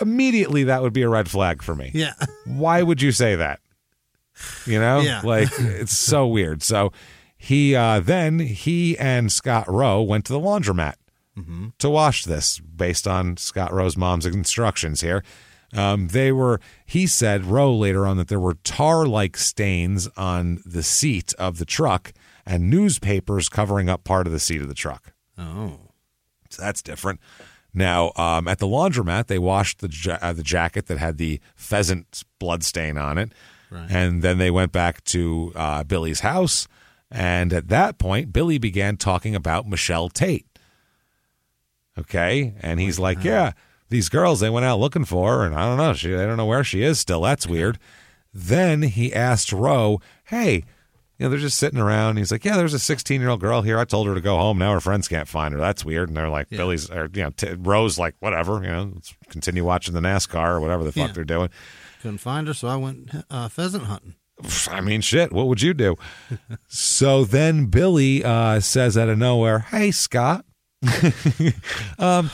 Immediately 0.00 0.64
that 0.64 0.82
would 0.82 0.92
be 0.92 1.02
a 1.02 1.08
red 1.08 1.28
flag 1.28 1.62
for 1.62 1.74
me. 1.74 1.90
Yeah. 1.92 2.14
Why 2.46 2.82
would 2.82 3.02
you 3.02 3.10
say 3.12 3.34
that? 3.36 3.60
You 4.64 4.78
know? 4.80 5.00
Yeah. 5.00 5.20
Like 5.24 5.48
it's 5.58 5.96
so 5.96 6.26
weird. 6.26 6.62
So 6.62 6.92
he 7.38 7.74
uh 7.74 8.00
then 8.00 8.40
he 8.40 8.98
and 8.98 9.32
Scott 9.32 9.66
Rowe 9.68 10.02
went 10.02 10.24
to 10.26 10.32
the 10.32 10.40
laundromat 10.40 10.94
to 11.78 11.88
wash 11.88 12.24
this 12.24 12.58
based 12.58 13.06
on 13.06 13.36
Scott 13.36 13.72
Rowe's 13.72 13.96
mom's 13.96 14.26
instructions 14.26 15.00
here. 15.00 15.22
Um, 15.72 16.08
they 16.08 16.32
were, 16.32 16.60
he 16.84 17.06
said, 17.06 17.44
Rowe 17.44 17.72
later 17.76 18.06
on 18.06 18.16
that 18.16 18.28
there 18.28 18.40
were 18.40 18.54
tar 18.64 19.06
like 19.06 19.36
stains 19.36 20.08
on 20.16 20.60
the 20.66 20.82
seat 20.82 21.34
of 21.38 21.58
the 21.58 21.64
truck 21.64 22.12
and 22.46 22.70
newspapers 22.70 23.48
covering 23.48 23.88
up 23.88 24.02
part 24.02 24.26
of 24.26 24.32
the 24.32 24.40
seat 24.40 24.60
of 24.62 24.68
the 24.68 24.74
truck. 24.74 25.12
Oh. 25.38 25.78
So 26.50 26.62
that's 26.62 26.82
different. 26.82 27.20
Now, 27.74 28.12
um, 28.16 28.48
at 28.48 28.58
the 28.58 28.66
laundromat, 28.66 29.26
they 29.26 29.38
washed 29.38 29.80
the 29.80 29.90
ja- 29.92 30.18
uh, 30.22 30.32
the 30.32 30.42
jacket 30.42 30.86
that 30.86 30.96
had 30.98 31.18
the 31.18 31.38
pheasant 31.54 32.24
blood 32.40 32.64
stain 32.64 32.96
on 32.98 33.18
it, 33.18 33.32
and 33.90 34.22
then 34.22 34.38
they 34.38 34.50
went 34.50 34.72
back 34.72 35.04
to 35.04 35.52
uh, 35.54 35.84
Billy's 35.84 36.20
house. 36.20 36.66
And 37.10 37.52
at 37.52 37.68
that 37.68 37.98
point, 37.98 38.32
Billy 38.32 38.58
began 38.58 38.96
talking 38.96 39.34
about 39.34 39.66
Michelle 39.68 40.08
Tate. 40.08 40.46
Okay, 41.98 42.54
and 42.60 42.78
he's 42.78 42.98
like, 42.98 43.24
"Yeah, 43.24 43.52
these 43.88 44.08
girls 44.08 44.40
they 44.40 44.50
went 44.50 44.66
out 44.66 44.78
looking 44.78 45.04
for 45.04 45.32
her, 45.38 45.44
and 45.46 45.54
I 45.54 45.64
don't 45.66 45.78
know, 45.78 45.92
she 45.94 46.14
I 46.14 46.26
don't 46.26 46.36
know 46.36 46.46
where 46.46 46.62
she 46.64 46.82
is 46.82 46.98
still. 47.00 47.22
That's 47.22 47.46
weird." 47.46 47.78
Then 48.32 48.82
he 48.82 49.12
asked 49.12 49.52
Rowe, 49.52 50.00
"Hey." 50.24 50.64
You 51.20 51.24
know, 51.24 51.30
they're 51.30 51.40
just 51.40 51.58
sitting 51.58 51.80
around. 51.80 52.16
He's 52.16 52.30
like, 52.30 52.44
"Yeah, 52.44 52.56
there's 52.56 52.74
a 52.74 52.78
16 52.78 53.20
year 53.20 53.30
old 53.30 53.40
girl 53.40 53.62
here. 53.62 53.76
I 53.76 53.84
told 53.84 54.06
her 54.06 54.14
to 54.14 54.20
go 54.20 54.36
home. 54.36 54.58
Now 54.58 54.72
her 54.74 54.80
friends 54.80 55.08
can't 55.08 55.26
find 55.26 55.52
her. 55.52 55.58
That's 55.58 55.84
weird." 55.84 56.08
And 56.08 56.16
they're 56.16 56.28
like, 56.28 56.48
"Billy's," 56.48 56.88
or 56.88 57.10
you 57.12 57.22
know, 57.24 57.30
t- 57.30 57.54
Rose 57.58 57.98
like, 57.98 58.14
"Whatever. 58.20 58.62
You 58.62 58.68
know, 58.70 58.92
let's 58.94 59.16
continue 59.28 59.64
watching 59.64 59.94
the 59.94 60.00
NASCAR 60.00 60.50
or 60.50 60.60
whatever 60.60 60.84
the 60.84 60.92
fuck 60.92 61.08
Yeah. 61.08 61.12
they're 61.14 61.24
doing." 61.24 61.48
Couldn't 62.02 62.18
find 62.18 62.46
her, 62.46 62.54
so 62.54 62.68
I 62.68 62.76
went 62.76 63.10
uh, 63.28 63.48
pheasant 63.48 63.86
hunting. 63.86 64.14
I 64.68 64.80
mean, 64.80 65.00
shit. 65.00 65.32
What 65.32 65.48
would 65.48 65.62
you 65.62 65.74
do? 65.74 65.96
so 66.68 67.24
then 67.24 67.66
Billy 67.66 68.24
uh, 68.24 68.60
says 68.60 68.96
out 68.96 69.08
of 69.08 69.18
nowhere, 69.18 69.60
"Hey, 69.60 69.90
Scott, 69.90 70.44
um, 71.98 72.30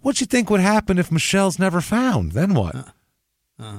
what 0.00 0.20
you 0.20 0.26
think 0.26 0.50
would 0.50 0.60
happen 0.60 0.98
if 0.98 1.12
Michelle's 1.12 1.58
never 1.58 1.80
found? 1.80 2.32
Then 2.32 2.54
what?" 2.54 2.94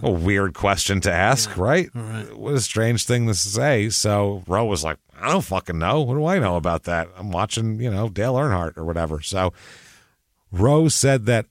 a 0.02 0.12
weird 0.12 0.54
question 0.54 1.02
to 1.02 1.12
ask, 1.12 1.58
right? 1.58 1.94
What 1.94 2.54
a 2.54 2.62
strange 2.62 3.06
thing 3.06 3.28
to 3.28 3.34
say. 3.34 3.90
So 3.90 4.44
Rowe 4.48 4.66
was 4.66 4.84
like, 4.84 4.98
"I 5.20 5.32
don't 5.32 5.44
fucking 5.44 5.78
know. 5.78 6.02
What 6.02 6.16
do 6.16 6.26
I 6.26 6.40
know 6.40 6.56
about 6.56 6.84
that? 6.84 7.10
I'm 7.18 7.32
watching, 7.32 7.80
you 7.82 7.92
know, 7.92 8.10
Dale 8.10 8.36
Earnhardt 8.36 8.78
or 8.78 8.86
whatever." 8.86 9.22
So 9.22 9.54
Rowe 10.52 10.88
said 10.88 11.26
that 11.26 11.48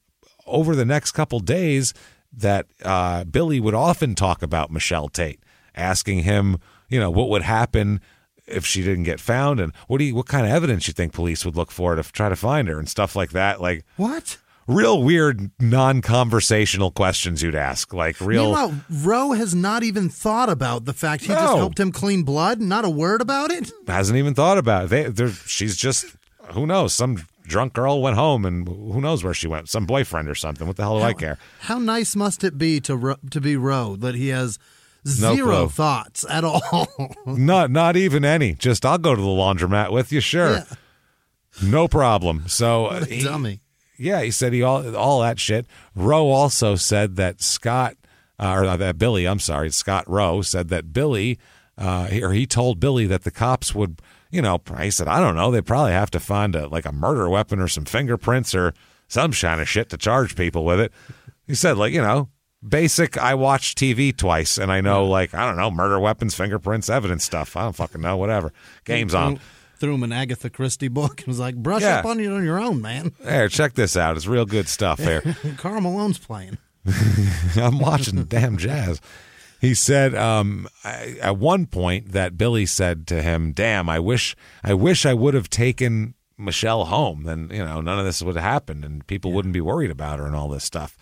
over 0.46 0.74
the 0.74 0.84
next 0.84 1.12
couple 1.12 1.40
days 1.40 1.92
that 2.32 2.66
uh, 2.84 3.24
Billy 3.24 3.60
would 3.60 3.74
often 3.74 4.14
talk 4.14 4.42
about 4.42 4.70
Michelle 4.70 5.08
Tate, 5.08 5.40
asking 5.74 6.20
him, 6.20 6.58
you 6.88 6.98
know, 7.00 7.10
what 7.10 7.28
would 7.30 7.42
happen 7.42 8.00
if 8.46 8.66
she 8.66 8.82
didn't 8.82 9.04
get 9.04 9.20
found, 9.20 9.60
and 9.60 9.72
what 9.86 9.98
do 9.98 10.04
you, 10.04 10.14
what 10.14 10.26
kind 10.26 10.44
of 10.44 10.52
evidence 10.52 10.86
you 10.88 10.92
think 10.92 11.12
police 11.12 11.44
would 11.44 11.56
look 11.56 11.70
for 11.70 11.94
to 11.94 12.02
try 12.02 12.28
to 12.28 12.36
find 12.36 12.68
her 12.68 12.78
and 12.78 12.88
stuff 12.88 13.14
like 13.14 13.30
that. 13.30 13.60
Like 13.60 13.84
What? 13.96 14.36
real 14.66 15.02
weird, 15.02 15.50
non-conversational 15.60 16.90
questions 16.90 17.42
you'd 17.42 17.54
ask. 17.54 17.92
Like 17.94 18.20
real. 18.20 18.44
Meanwhile, 18.44 18.74
Rowe 18.90 19.32
has 19.32 19.54
not 19.54 19.82
even 19.82 20.08
thought 20.08 20.48
about 20.48 20.84
the 20.84 20.92
fact 20.92 21.22
he 21.22 21.28
just 21.28 21.56
helped 21.56 21.78
him 21.78 21.92
clean 21.92 22.22
blood. 22.24 22.60
Not 22.60 22.84
a 22.84 22.90
word 22.90 23.20
about 23.20 23.50
it. 23.50 23.70
hasn't 23.86 24.18
even 24.18 24.34
thought 24.34 24.58
about 24.58 24.84
it. 24.84 24.88
They, 24.90 25.02
they're- 25.04 25.28
she's 25.46 25.76
just 25.76 26.04
who 26.50 26.66
knows. 26.66 26.92
Some 26.92 27.24
drunk 27.44 27.72
girl 27.72 28.02
went 28.02 28.16
home, 28.16 28.44
and 28.44 28.66
who 28.66 29.00
knows 29.00 29.22
where 29.24 29.34
she 29.34 29.46
went. 29.46 29.68
Some 29.68 29.86
boyfriend 29.86 30.28
or 30.28 30.34
something. 30.34 30.66
What 30.66 30.76
the 30.76 30.82
hell 30.82 30.98
do 30.98 31.04
I 31.04 31.12
care? 31.12 31.38
How 31.60 31.78
nice 31.78 32.16
must 32.16 32.42
it 32.44 32.58
be 32.58 32.80
to 32.80 32.96
Ro- 32.96 33.16
to 33.30 33.40
be 33.40 33.56
Rowe 33.56 33.96
that 33.96 34.14
he 34.16 34.28
has 34.28 34.58
No 34.58 34.64
zero 35.06 35.68
thoughts 35.68 36.24
at 36.28 36.44
all? 36.44 36.86
Not 37.26 37.70
not 37.70 37.96
even 37.96 38.24
any. 38.24 38.54
Just 38.54 38.84
I'll 38.86 38.98
go 38.98 39.14
to 39.14 39.20
the 39.20 39.26
laundromat 39.26 39.92
with 39.92 40.12
you. 40.12 40.20
Sure, 40.20 40.52
Yeah. 40.54 40.64
no 41.62 41.88
problem. 41.88 42.44
So 42.48 42.86
uh, 42.86 43.04
he- 43.04 43.22
dummy. 43.22 43.60
Yeah, 43.98 44.22
he 44.22 44.30
said 44.30 44.52
he 44.52 44.62
all 44.62 44.96
all 44.96 45.20
that 45.20 45.38
shit. 45.38 45.66
Rowe 45.94 46.28
also 46.30 46.74
said 46.76 47.16
that 47.16 47.40
Scott 47.40 47.96
uh, 48.38 48.52
or 48.52 48.76
that 48.76 48.98
Billy, 48.98 49.26
I'm 49.26 49.38
sorry, 49.38 49.70
Scott 49.70 50.08
Rowe 50.08 50.42
said 50.42 50.68
that 50.68 50.92
Billy 50.92 51.38
uh, 51.78 52.08
or 52.22 52.32
he 52.32 52.46
told 52.46 52.80
Billy 52.80 53.06
that 53.06 53.22
the 53.24 53.30
cops 53.30 53.74
would, 53.74 54.00
you 54.30 54.42
know, 54.42 54.60
he 54.80 54.90
said 54.90 55.06
I 55.08 55.20
don't 55.20 55.36
know, 55.36 55.50
they 55.50 55.60
probably 55.60 55.92
have 55.92 56.10
to 56.12 56.20
find 56.20 56.56
a 56.56 56.66
like 56.68 56.84
a 56.86 56.92
murder 56.92 57.28
weapon 57.28 57.60
or 57.60 57.68
some 57.68 57.84
fingerprints 57.84 58.54
or 58.54 58.72
some 59.08 59.32
kind 59.32 59.60
of 59.60 59.68
shit 59.68 59.88
to 59.90 59.96
charge 59.96 60.34
people 60.36 60.64
with 60.64 60.80
it. 60.80 60.90
He 61.46 61.54
said 61.54 61.76
like, 61.76 61.92
you 61.92 62.02
know, 62.02 62.28
basic 62.66 63.18
I 63.18 63.34
watched 63.34 63.78
TV 63.78 64.16
twice 64.16 64.58
and 64.58 64.70
I 64.70 64.80
know 64.80 65.06
like 65.06 65.34
I 65.34 65.46
don't 65.46 65.56
know, 65.56 65.70
murder 65.70 65.98
weapons, 65.98 66.34
fingerprints, 66.34 66.88
evidence 66.88 67.24
stuff. 67.24 67.56
I 67.56 67.62
don't 67.62 67.74
fucking 67.76 68.00
know, 68.00 68.16
whatever. 68.16 68.52
Game's 68.84 69.14
on. 69.14 69.40
Threw, 69.78 69.94
him 69.94 70.04
an 70.04 70.12
Agatha 70.12 70.48
Christie 70.48 70.86
book 70.86 71.18
and 71.20 71.26
was 71.26 71.40
like, 71.40 71.56
brush 71.56 71.82
Yeah. 71.82 71.98
up 71.98 72.04
on 72.04 72.20
it 72.20 72.30
on 72.30 72.44
your 72.44 72.60
own, 72.60 72.80
man. 72.80 73.12
There, 73.18 73.48
check 73.48 73.72
this 73.74 73.96
out. 73.96 74.16
It's 74.16 74.28
real 74.28 74.46
good 74.46 74.68
stuff 74.68 74.98
there. 74.98 75.22
Karl 75.56 75.80
Malone's 75.80 76.18
playing. 76.18 76.58
I'm 77.56 77.78
watching 77.80 78.16
the 78.16 78.24
damn 78.24 78.56
jazz. 78.58 79.00
He 79.60 79.74
said 79.74 80.14
um, 80.14 80.68
I, 80.84 81.16
at 81.20 81.36
one 81.36 81.66
point 81.66 82.12
that 82.12 82.36
Billy 82.36 82.66
said 82.66 83.06
to 83.08 83.22
him, 83.22 83.52
"Damn, 83.52 83.88
I 83.88 84.00
wish, 84.00 84.34
I 84.64 84.74
wish 84.74 85.06
I 85.06 85.14
would 85.14 85.34
have 85.34 85.48
taken 85.48 86.14
Michelle 86.36 86.86
home. 86.86 87.22
Then 87.22 87.48
you 87.52 87.64
know 87.64 87.80
none 87.80 87.98
of 88.00 88.04
this 88.04 88.20
would 88.22 88.34
have 88.34 88.44
happened, 88.44 88.84
and 88.84 89.06
people 89.06 89.32
wouldn't 89.32 89.54
be 89.54 89.60
worried 89.60 89.92
about 89.92 90.18
her 90.18 90.26
and 90.26 90.34
all 90.34 90.48
this 90.48 90.64
stuff." 90.64 90.96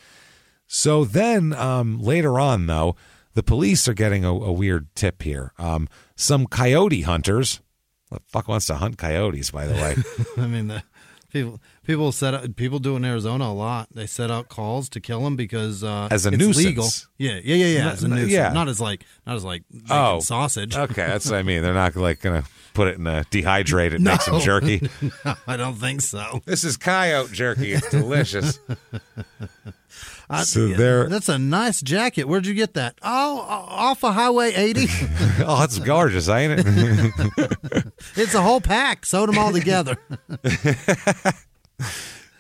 So 0.72 1.05
then 1.05 1.52
um, 1.52 2.01
later 2.01 2.38
on, 2.38 2.66
though, 2.66 2.94
the 3.34 3.42
police 3.42 3.88
are 3.88 3.92
getting 3.92 4.24
a, 4.24 4.32
a 4.32 4.52
weird 4.52 4.86
tip 4.94 5.22
here. 5.22 5.52
Um, 5.59 5.88
some 6.14 6.47
coyote 6.47 7.02
hunters. 7.02 7.60
What 8.09 8.22
the 8.24 8.28
fuck 8.30 8.47
wants 8.47 8.66
to 8.66 8.76
hunt 8.76 8.97
coyotes? 8.97 9.51
By 9.51 9.66
the 9.66 9.74
way, 9.74 9.97
I 10.42 10.47
mean, 10.47 10.68
the 10.68 10.84
people 11.32 11.60
people 11.84 12.12
set 12.12 12.34
up, 12.34 12.55
people 12.55 12.78
do 12.78 12.94
in 12.94 13.05
Arizona 13.05 13.47
a 13.47 13.52
lot. 13.52 13.88
They 13.92 14.06
set 14.06 14.30
out 14.30 14.48
calls 14.48 14.88
to 14.90 15.01
kill 15.01 15.22
them 15.24 15.34
because 15.34 15.82
uh, 15.82 16.06
As 16.09 16.24
a 16.24 16.28
it's 16.28 16.38
nuisance. 16.38 16.64
legal. 16.66 16.88
Yeah, 17.18 17.40
yeah, 17.42 17.56
yeah, 17.66 17.78
yeah. 17.78 17.90
As 17.90 18.05
a 18.05 18.09
nuisance. 18.09 18.30
yeah. 18.30 18.52
not 18.52 18.68
as 18.68 18.80
like 18.80 19.05
not 19.26 19.34
as 19.34 19.44
like 19.44 19.64
Oh. 19.90 20.20
sausage. 20.20 20.76
okay, 20.76 21.06
that's 21.06 21.26
what 21.28 21.34
I 21.38 21.42
mean. 21.44 21.62
They're 21.62 21.74
not 21.74 21.97
like 21.97 22.20
gonna 22.20 22.44
put 22.74 22.86
it 22.86 22.97
in 22.98 23.06
a 23.09 23.24
dehydrate 23.32 23.92
it, 23.92 24.01
No. 24.01 24.12
make 24.12 24.20
some 24.22 24.40
jerky. 24.40 24.88
no, 25.24 25.34
I 25.48 25.56
don't 25.56 25.74
think 25.74 26.01
so. 26.01 26.42
This 26.44 26.62
is 26.62 26.76
coyote 26.76 27.32
jerky. 27.32 27.72
It's 27.72 27.90
delicious. 27.90 28.60
I- 30.31 30.44
So 30.44 30.66
yeah, 30.66 30.77
there- 30.77 31.09
that's 31.09 31.28
a 31.28 31.39
nice 31.39 31.82
jacket. 31.82 32.24
Where'd 32.24 32.47
you 32.47 32.55
get 32.55 32.74
that? 32.74 32.97
Oh, 33.02 33.40
off 33.40 34.05
of 34.05 34.15
Highway 34.15 34.52
80. 34.55 34.86
oh, 35.44 35.59
that's 35.61 35.78
gorgeous, 35.81 36.28
ain't 36.28 36.61
it? 36.61 36.66
it's 38.16 38.35
a 38.35 38.43
whole 38.43 38.61
pack. 38.61 39.05
Sewed 39.05 39.28
them 39.28 39.39
all 39.39 39.52
together. 39.52 39.97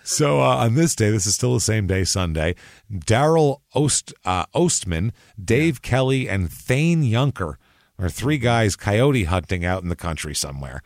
so 0.04 0.40
uh, 0.40 0.56
on 0.56 0.74
this 0.74 0.94
day, 0.94 1.10
this 1.10 1.26
is 1.26 1.34
still 1.34 1.54
the 1.54 1.60
same 1.60 1.86
day, 1.86 2.04
Sunday. 2.04 2.54
Daryl 2.92 3.60
Ost 3.74 4.12
uh, 4.24 4.46
Ostman, 4.54 5.12
Dave 5.42 5.82
Kelly, 5.82 6.28
and 6.28 6.50
Thane 6.50 7.02
Yunker 7.02 7.54
are 7.98 8.08
three 8.08 8.38
guys 8.38 8.76
coyote 8.76 9.24
hunting 9.24 9.64
out 9.64 9.82
in 9.82 9.88
the 9.88 9.96
country 9.96 10.34
somewhere. 10.34 10.82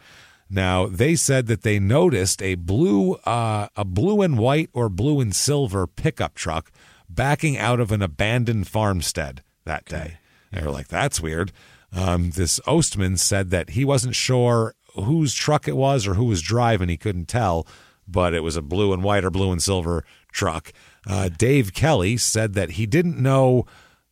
Now 0.51 0.87
they 0.87 1.17
said 1.17 1.47
that 1.47 1.63
they 1.63 1.79
noticed 1.79 2.43
a 2.43 2.55
blue, 2.55 3.15
uh, 3.25 3.69
a 3.77 3.85
blue 3.85 4.21
and 4.21 4.39
white 4.39 4.69
or 4.73 4.89
blue 4.89 5.21
and 5.21 5.35
silver 5.35 5.87
pickup 5.87 6.35
truck 6.35 6.71
backing 7.09 7.57
out 7.59 7.81
of 7.81 7.93
an 7.93 8.03
abandoned 8.03 8.67
farmstead 8.69 9.43
that 9.65 9.85
day. 9.87 10.19
They 10.53 10.63
were 10.63 10.71
like, 10.71 10.89
"That's 10.89 11.21
weird." 11.21 11.53
Um, 11.93 12.31
this 12.31 12.59
Ostman 12.67 13.19
said 13.19 13.51
that 13.51 13.71
he 13.71 13.85
wasn't 13.85 14.15
sure 14.17 14.75
whose 14.95 15.35
truck 15.35 15.67
it 15.69 15.77
was 15.77 16.07
or 16.07 16.15
who 16.15 16.25
was 16.25 16.43
driving. 16.43 16.89
He 16.89 16.97
couldn't 16.97 17.27
tell, 17.29 17.67
but 18.07 18.35
it 18.35 18.41
was 18.43 18.57
a 18.57 18.63
blue 18.63 18.93
and 18.93 19.03
white 19.03 19.25
or 19.25 19.31
blue 19.31 19.51
and 19.53 19.63
silver 19.63 20.05
truck. 20.33 20.73
Uh, 21.07 21.29
Dave 21.29 21.73
Kelly 21.75 22.17
said 22.17 22.55
that 22.55 22.71
he 22.73 22.87
didn't 22.87 23.19
know 23.19 23.67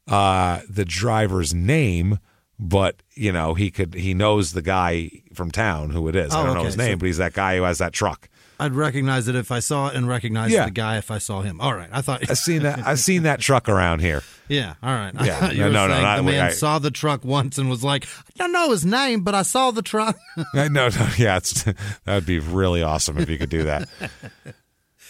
uh, 0.09 0.61
the 0.69 0.85
driver's 0.85 1.55
name, 1.55 2.19
but 2.59 3.03
you 3.15 3.33
know 3.33 3.55
he 3.55 3.71
could 3.71 3.95
he 3.95 4.15
knows 4.15 4.53
the 4.53 4.63
guy 4.63 5.11
from 5.35 5.51
town 5.51 5.91
who 5.91 6.09
it 6.09 6.17
is. 6.17 6.33
I 6.33 6.41
Oh, 6.43 6.47
don't 6.47 6.55
know 6.57 6.65
his 6.65 6.77
name, 6.77 6.95
So- 6.95 6.99
but 6.99 7.07
he's 7.07 7.19
that 7.19 7.33
guy 7.35 7.57
who 7.57 7.63
has 7.63 7.79
that 7.79 7.93
truck. 7.93 8.29
I'd 8.63 8.75
recognize 8.75 9.29
it 9.29 9.35
if 9.35 9.51
I 9.51 9.59
saw 9.61 9.89
it 9.89 9.95
and 9.97 10.07
recognize 10.09 10.51
Yeah. 10.53 10.65
the 10.67 10.71
guy 10.71 10.97
if 10.99 11.11
I 11.11 11.19
saw 11.19 11.43
him. 11.43 11.61
All 11.61 11.75
right. 11.75 11.89
I 11.93 12.01
thought. 12.01 12.29
I've 12.31 12.39
seen 12.39 12.63
that. 12.63 12.79
I've 12.87 12.99
seen 13.01 13.25
that 13.25 13.41
truck 13.41 13.69
around 13.69 14.01
here. 14.01 14.23
Yeah, 14.49 14.75
all 14.83 14.93
right. 14.93 15.15
Yeah, 15.25 15.51
no, 15.55 15.71
no, 15.71 15.89
no, 15.89 16.03
not- 16.03 16.17
the 16.17 16.23
man 16.25 16.47
I- 16.47 16.51
saw 16.51 16.79
the 16.79 16.91
truck 16.91 17.25
once 17.25 17.57
and 17.57 17.71
was 17.71 17.83
like, 17.83 18.05
I 18.05 18.33
don't 18.37 18.53
know 18.53 18.71
his 18.71 18.85
name, 18.85 19.23
but 19.23 19.35
I 19.35 19.43
saw 19.43 19.71
the 19.71 19.81
truck. 19.81 20.19
I 20.55 20.69
no, 20.69 20.89
no, 20.91 21.09
yeah, 21.17 21.39
it's, 21.39 21.63
that 21.63 21.77
would 22.07 22.27
be 22.27 22.39
really 22.39 22.83
awesome 22.83 23.17
if 23.17 23.31
you 23.31 23.39
could 23.39 23.49
do 23.49 23.63
that. 23.63 23.89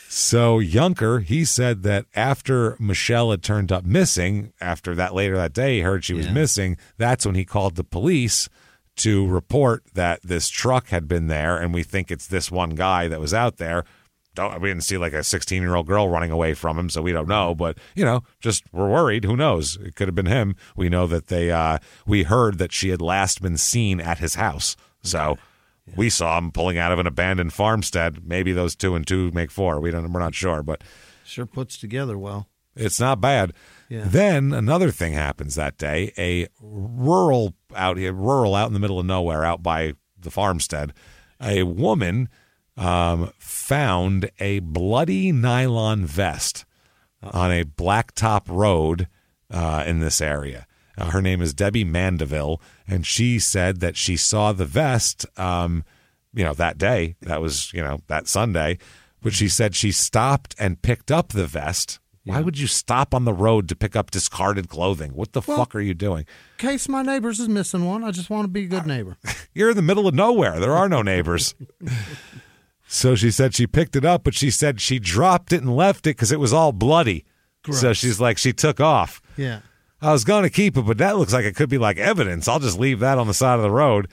So 0.08 0.60
Yunker, 0.60 1.24
he 1.24 1.44
said 1.44 1.82
that 1.84 2.04
after 2.14 2.76
Michelle 2.78 3.30
had 3.30 3.42
turned 3.42 3.72
up 3.72 3.84
missing, 3.84 4.52
after 4.60 4.94
that 4.94 5.14
later 5.14 5.36
that 5.36 5.54
day, 5.54 5.76
he 5.76 5.80
heard 5.80 6.04
she 6.04 6.14
was 6.14 6.26
Yeah. 6.26 6.32
missing. 6.34 6.76
That's 6.98 7.24
when 7.26 7.34
he 7.34 7.44
called 7.44 7.76
the 7.76 7.84
police 7.84 8.48
to 8.96 9.26
report 9.26 9.84
that 9.94 10.20
this 10.22 10.48
truck 10.48 10.88
had 10.88 11.08
been 11.08 11.26
there, 11.28 11.56
and 11.56 11.72
we 11.72 11.82
think 11.82 12.10
it's 12.10 12.26
this 12.26 12.50
one 12.50 12.70
guy 12.70 13.08
that 13.08 13.20
was 13.20 13.32
out 13.34 13.56
there. 13.56 13.84
Don't 14.34 14.60
we 14.62 14.70
didn't 14.70 14.84
see 14.84 14.96
like 14.96 15.12
a 15.12 15.22
16 15.22 15.60
year 15.62 15.74
old 15.74 15.86
girl 15.86 16.08
running 16.08 16.30
away 16.30 16.54
from 16.54 16.78
him, 16.78 16.88
so 16.88 17.02
we 17.02 17.12
don't 17.12 17.28
know. 17.28 17.54
But 17.54 17.76
you 17.94 18.04
know, 18.04 18.22
just 18.40 18.64
we're 18.72 18.88
worried. 18.88 19.24
Who 19.24 19.36
knows? 19.36 19.76
It 19.76 19.94
could 19.94 20.08
have 20.08 20.14
been 20.14 20.26
him. 20.26 20.56
We 20.76 20.88
know 20.88 21.06
that 21.06 21.26
they. 21.26 21.50
uh 21.50 21.78
We 22.06 22.22
heard 22.24 22.58
that 22.58 22.72
she 22.72 22.88
had 22.88 23.02
last 23.02 23.42
been 23.42 23.56
seen 23.58 24.00
at 24.00 24.18
his 24.18 24.34
house, 24.36 24.76
so. 25.02 25.36
We 25.96 26.10
saw 26.10 26.38
him 26.38 26.52
pulling 26.52 26.78
out 26.78 26.92
of 26.92 27.00
an 27.00 27.08
abandoned 27.08 27.52
farmstead. 27.52 28.24
Maybe 28.24 28.52
those 28.52 28.76
two 28.76 28.94
and 28.94 29.04
two 29.04 29.32
make 29.32 29.50
four. 29.50 29.80
We 29.80 29.90
don't. 29.90 30.12
We're 30.12 30.20
not 30.20 30.32
sure, 30.32 30.62
but 30.62 30.82
sure 31.24 31.44
puts 31.44 31.76
together 31.76 32.16
well. 32.16 32.46
it's 32.76 33.00
not 33.00 33.20
bad. 33.20 33.52
Yeah. 33.88 34.04
Then 34.06 34.52
another 34.52 34.92
thing 34.92 35.12
happens 35.14 35.56
that 35.56 35.76
day. 35.78 36.12
A 36.16 36.46
rural 36.60 37.54
out 37.76 37.96
here, 37.96 38.12
rural 38.12 38.54
out 38.54 38.68
in 38.68 38.74
the 38.74 38.80
middle 38.80 38.98
of 38.98 39.06
nowhere, 39.06 39.44
out 39.44 39.62
by 39.62 39.94
the 40.18 40.30
farmstead, 40.30 40.92
a 41.40 41.62
woman 41.64 42.28
um, 42.76 43.32
found 43.38 44.30
a 44.38 44.60
bloody 44.60 45.32
nylon 45.32 46.06
vest 46.06 46.64
on 47.22 47.50
a 47.50 47.64
blacktop 47.64 48.42
road 48.48 49.08
uh, 49.50 49.84
in 49.86 50.00
this 50.00 50.20
area. 50.20 50.66
Uh, 50.96 51.10
her 51.10 51.22
name 51.22 51.40
is 51.40 51.54
Debbie 51.54 51.84
Mandeville, 51.84 52.60
and 52.86 53.06
she 53.06 53.38
said 53.38 53.80
that 53.80 53.96
she 53.96 54.16
saw 54.16 54.52
the 54.52 54.66
vest, 54.66 55.26
um, 55.38 55.84
you 56.34 56.44
know, 56.44 56.54
that 56.54 56.78
day. 56.78 57.16
That 57.22 57.40
was, 57.40 57.72
you 57.72 57.82
know, 57.82 58.00
that 58.08 58.28
Sunday. 58.28 58.78
But 59.22 59.32
she 59.32 59.48
said 59.48 59.74
she 59.74 59.92
stopped 59.92 60.54
and 60.58 60.82
picked 60.82 61.10
up 61.10 61.28
the 61.28 61.46
vest. 61.46 62.00
Why 62.24 62.40
would 62.40 62.58
you 62.58 62.68
stop 62.68 63.14
on 63.14 63.24
the 63.24 63.32
road 63.32 63.68
to 63.68 63.76
pick 63.76 63.96
up 63.96 64.10
discarded 64.10 64.68
clothing? 64.68 65.12
What 65.12 65.32
the 65.32 65.42
fuck 65.42 65.74
are 65.74 65.80
you 65.80 65.92
doing? 65.92 66.24
In 66.60 66.68
case 66.68 66.88
my 66.88 67.02
neighbors 67.02 67.40
is 67.40 67.48
missing 67.48 67.84
one, 67.84 68.04
I 68.04 68.12
just 68.12 68.30
want 68.30 68.44
to 68.44 68.48
be 68.48 68.64
a 68.64 68.68
good 68.68 68.86
neighbor. 68.86 69.16
You're 69.54 69.70
in 69.70 69.76
the 69.76 69.82
middle 69.82 70.06
of 70.06 70.14
nowhere. 70.14 70.60
There 70.60 70.72
are 70.72 70.88
no 70.88 71.02
neighbors. 71.02 71.56
so 72.86 73.16
she 73.16 73.32
said 73.32 73.54
she 73.54 73.66
picked 73.66 73.96
it 73.96 74.04
up, 74.04 74.22
but 74.22 74.34
she 74.34 74.50
said 74.50 74.80
she 74.80 75.00
dropped 75.00 75.52
it 75.52 75.62
and 75.62 75.74
left 75.74 76.06
it 76.06 76.10
because 76.16 76.30
it 76.30 76.38
was 76.38 76.52
all 76.52 76.72
bloody. 76.72 77.24
So 77.70 77.92
she's 77.92 78.20
like, 78.20 78.38
she 78.38 78.52
took 78.52 78.80
off. 78.80 79.20
Yeah. 79.36 79.60
I 80.00 80.12
was 80.12 80.24
going 80.24 80.42
to 80.42 80.50
keep 80.50 80.76
it, 80.76 80.82
but 80.82 80.98
that 80.98 81.16
looks 81.16 81.32
like 81.32 81.44
it 81.44 81.54
could 81.54 81.68
be 81.68 81.78
like 81.78 81.96
evidence. 81.96 82.48
I'll 82.48 82.58
just 82.58 82.78
leave 82.78 82.98
that 83.00 83.18
on 83.18 83.28
the 83.28 83.34
side 83.34 83.56
of 83.56 83.62
the 83.62 83.70
road. 83.70 84.08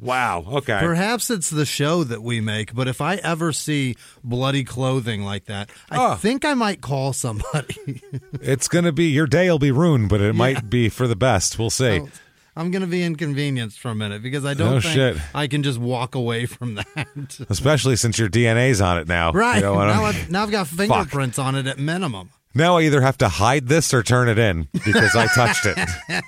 Wow. 0.00 0.44
Okay. 0.46 0.78
Perhaps 0.78 1.28
it's 1.30 1.50
the 1.50 1.66
show 1.66 2.04
that 2.04 2.22
we 2.22 2.40
make, 2.40 2.74
but 2.74 2.86
if 2.86 3.00
I 3.00 3.16
ever 3.16 3.52
see 3.52 3.96
bloody 4.22 4.62
clothing 4.62 5.22
like 5.24 5.46
that, 5.46 5.70
I 5.90 6.12
Oh. 6.12 6.14
think 6.14 6.44
I 6.44 6.54
might 6.54 6.80
call 6.80 7.12
somebody. 7.12 8.02
It's 8.40 8.68
going 8.68 8.84
to 8.84 8.92
be 8.92 9.06
your 9.06 9.26
day 9.26 9.50
will 9.50 9.58
be 9.58 9.72
ruined, 9.72 10.08
but 10.08 10.20
it 10.20 10.34
might 10.34 10.70
be 10.70 10.88
for 10.88 11.08
the 11.08 11.16
best. 11.16 11.58
We'll 11.58 11.70
see. 11.70 12.00
Oh, 12.00 12.08
I'm 12.56 12.70
going 12.70 12.82
to 12.82 12.88
be 12.88 13.02
inconvenienced 13.02 13.78
for 13.78 13.90
a 13.90 13.94
minute 13.94 14.22
because 14.22 14.44
I 14.44 14.54
don't 14.54 14.80
think 14.80 14.94
shit. 14.94 15.16
I 15.34 15.46
can 15.48 15.62
just 15.62 15.78
walk 15.78 16.14
away 16.14 16.46
from 16.46 16.76
that. 16.76 17.44
Especially 17.50 17.96
since 17.96 18.18
your 18.18 18.28
DNA's 18.28 18.80
on 18.80 18.98
it 18.98 19.08
now. 19.08 19.32
right. 19.32 19.56
You 19.56 19.62
know 19.62 19.74
now, 19.84 20.04
I've, 20.04 20.30
now 20.30 20.42
I've 20.44 20.50
got 20.50 20.66
fingerprints 20.68 21.38
on 21.38 21.54
it 21.56 21.66
at 21.66 21.78
minimum. 21.78 22.30
Now 22.58 22.76
I 22.78 22.82
either 22.82 23.00
have 23.00 23.16
to 23.18 23.28
hide 23.28 23.68
this 23.68 23.94
or 23.94 24.02
turn 24.02 24.28
it 24.28 24.38
in 24.38 24.68
because 24.84 25.14
I 25.16 25.26
touched 25.28 25.64
it. 25.66 25.78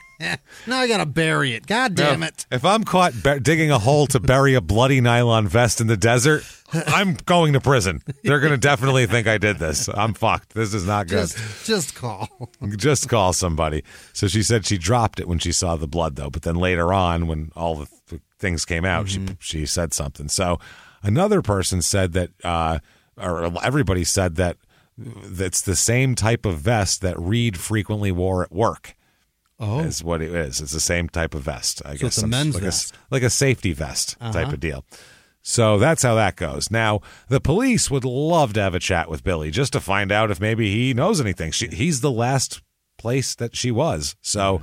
Now 0.66 0.76
I 0.80 0.86
gotta 0.86 1.06
bury 1.06 1.54
it. 1.54 1.66
God 1.66 1.94
damn 1.94 2.20
Now, 2.20 2.26
it. 2.26 2.44
If 2.50 2.62
I'm 2.62 2.84
caught 2.84 3.14
bu- 3.22 3.40
digging 3.40 3.70
a 3.70 3.78
hole 3.78 4.06
to 4.08 4.20
bury 4.20 4.52
a 4.52 4.60
bloody 4.60 5.00
nylon 5.00 5.48
vest 5.48 5.80
in 5.80 5.86
the 5.86 5.96
desert, 5.96 6.44
I'm 6.74 7.14
going 7.24 7.54
to 7.54 7.60
prison. 7.60 8.02
They're 8.22 8.38
going 8.38 8.52
to 8.52 8.58
definitely 8.58 9.06
think 9.06 9.26
I 9.26 9.38
did 9.38 9.58
this. 9.58 9.88
I'm 9.88 10.12
fucked. 10.12 10.52
This 10.52 10.74
is 10.74 10.86
not 10.86 11.06
good. 11.08 11.20
Just, 11.30 11.66
just 11.66 11.94
call. 11.94 12.28
Just 12.76 13.08
call 13.08 13.32
somebody. 13.32 13.82
So 14.12 14.28
she 14.28 14.42
said 14.42 14.66
she 14.66 14.76
dropped 14.76 15.20
it 15.20 15.26
when 15.26 15.38
she 15.38 15.52
saw 15.52 15.76
the 15.76 15.88
blood, 15.88 16.16
though. 16.16 16.28
But 16.28 16.42
then 16.42 16.56
later 16.56 16.92
on, 16.92 17.26
when 17.26 17.50
all 17.56 17.76
the 17.76 17.88
th- 18.10 18.20
things 18.38 18.66
came 18.66 18.84
out, 18.84 19.08
she 19.08 19.26
she 19.38 19.64
said 19.64 19.94
something. 19.94 20.28
So 20.28 20.60
another 21.02 21.40
person 21.40 21.80
said 21.80 22.12
that, 22.12 22.28
uh, 22.44 22.80
or 23.16 23.50
everybody 23.64 24.04
said 24.04 24.36
that 24.36 24.58
that's 25.24 25.62
the 25.62 25.76
same 25.76 26.14
type 26.14 26.44
of 26.46 26.58
vest 26.58 27.00
that 27.02 27.18
Reed 27.18 27.56
frequently 27.58 28.12
wore 28.12 28.42
at 28.42 28.52
work. 28.52 28.94
Oh. 29.62 29.80
is 29.80 30.02
what 30.02 30.22
it 30.22 30.34
is. 30.34 30.60
It's 30.62 30.72
the 30.72 30.80
same 30.80 31.08
type 31.10 31.34
of 31.34 31.42
vest. 31.42 31.82
I 31.84 31.90
So 31.96 32.00
guess 32.06 32.16
it's 32.16 32.22
a 32.22 32.26
men's 32.26 32.54
like 32.54 32.64
vest. 32.64 32.94
a, 32.94 32.98
like 33.10 33.22
a 33.22 33.28
safety 33.28 33.74
vest 33.74 34.18
type 34.18 34.34
Uh-huh. 34.36 34.52
of 34.54 34.60
deal. 34.60 34.84
So 35.42 35.78
that's 35.78 36.02
how 36.02 36.14
that 36.14 36.36
goes. 36.36 36.70
Now, 36.70 37.00
the 37.28 37.40
police 37.42 37.90
would 37.90 38.04
love 38.06 38.54
to 38.54 38.60
have 38.62 38.74
a 38.74 38.78
chat 38.78 39.10
with 39.10 39.22
Billy 39.22 39.50
just 39.50 39.74
to 39.74 39.80
find 39.80 40.10
out 40.12 40.30
if 40.30 40.40
maybe 40.40 40.72
he 40.72 40.94
knows 40.94 41.20
anything. 41.20 41.50
She, 41.52 41.68
he's 41.68 42.00
the 42.00 42.10
last 42.10 42.62
place 42.96 43.34
that 43.34 43.54
she 43.54 43.70
was. 43.70 44.16
So 44.22 44.62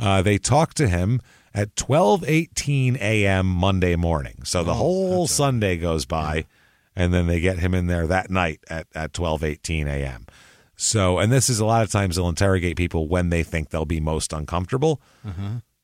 Uh, 0.00 0.22
they 0.22 0.38
talked 0.38 0.76
to 0.78 0.88
him 0.88 1.20
at 1.54 1.74
12:18 1.76 2.96
a.m. 3.00 3.46
Monday 3.46 3.96
morning. 3.96 4.42
So 4.44 4.62
the 4.64 4.74
whole 4.74 5.26
Sunday 5.26 5.76
goes 5.76 6.06
by, 6.06 6.46
and 6.96 7.12
then 7.12 7.26
they 7.26 7.40
get 7.40 7.58
him 7.58 7.74
in 7.74 7.86
there 7.86 8.06
that 8.06 8.30
night 8.30 8.60
at 8.68 8.86
at 8.94 9.12
12:18 9.12 9.86
a.m. 9.86 10.26
So, 10.76 11.18
and 11.18 11.30
this 11.30 11.50
is 11.50 11.60
a 11.60 11.66
lot 11.66 11.82
of 11.82 11.90
times 11.90 12.16
they'll 12.16 12.28
interrogate 12.30 12.76
people 12.76 13.06
when 13.06 13.28
they 13.28 13.42
think 13.42 13.68
they'll 13.68 13.84
be 13.84 14.00
most 14.00 14.32
uncomfortable. 14.32 15.02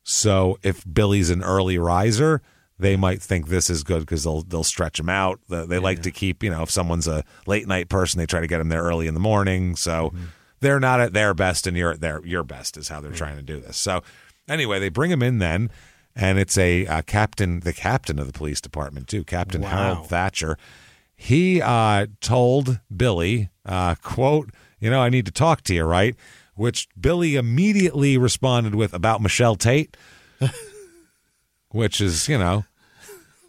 So, 0.05 0.59
if 0.63 0.85
Billy's 0.91 1.29
an 1.29 1.43
early 1.43 1.77
riser, 1.77 2.41
they 2.79 2.97
might 2.97 3.21
think 3.21 3.49
this 3.49 3.69
is 3.69 3.83
good 3.83 4.01
because 4.01 4.25
they'll 4.25 4.43
they'll 4.43 4.65
stretch 4.65 4.99
him 4.99 5.11
out. 5.11 5.41
They, 5.51 5.67
they 5.67 5.79
like 5.79 6.01
to 6.03 6.11
keep, 6.11 6.43
you 6.43 6.49
know, 6.51 6.63
if 6.63 6.71
someone's 6.71 7.07
a 7.09 7.25
late 7.47 7.67
night 7.67 7.91
person, 7.91 8.19
they 8.19 8.25
try 8.27 8.41
to 8.41 8.47
get 8.47 8.59
them 8.59 8.69
there 8.71 8.85
early 8.85 9.07
in 9.07 9.13
the 9.15 9.21
morning. 9.21 9.77
So 9.77 10.15
they're 10.61 10.81
not 10.81 11.01
at 11.01 11.13
their 11.13 11.35
best, 11.35 11.67
and 11.67 11.77
you're 11.77 11.93
at 11.93 12.01
their 12.01 12.25
your 12.25 12.43
best 12.43 12.77
is 12.77 12.89
how 12.89 13.01
they're 13.01 13.13
trying 13.13 13.37
to 13.37 13.43
do 13.43 13.61
this. 13.61 13.77
So 13.77 14.03
anyway, 14.49 14.79
they 14.79 14.89
bring 14.89 15.11
him 15.11 15.23
in 15.23 15.39
then, 15.39 15.71
and 16.15 16.39
it's 16.39 16.57
a 16.59 16.87
uh, 16.87 17.03
captain, 17.03 17.61
the 17.61 17.73
captain 17.73 18.19
of 18.19 18.27
the 18.27 18.33
police 18.33 18.61
department 18.61 19.09
too, 19.09 19.25
Captain 19.25 19.63
Wow. 19.63 19.69
Harold 19.69 20.09
Thatcher. 20.09 20.57
He 21.15 21.63
uh, 21.63 22.07
told 22.21 22.81
Billy, 22.95 23.51
uh, 23.65 23.95
"quote 24.03 24.51
You 24.81 24.91
know, 24.91 25.01
I 25.01 25.09
need 25.09 25.27
to 25.27 25.33
talk 25.33 25.63
to 25.63 25.75
you, 25.75 25.85
right?" 25.85 26.15
Which 26.55 26.89
Billy 26.99 27.37
immediately 27.37 28.17
responded 28.17 28.75
with 28.75 28.95
about 28.95 29.21
Michelle 29.21 29.57
Tate, 29.57 29.95
which 31.71 32.01
is 32.01 32.29
you 32.29 32.39
know 32.39 32.65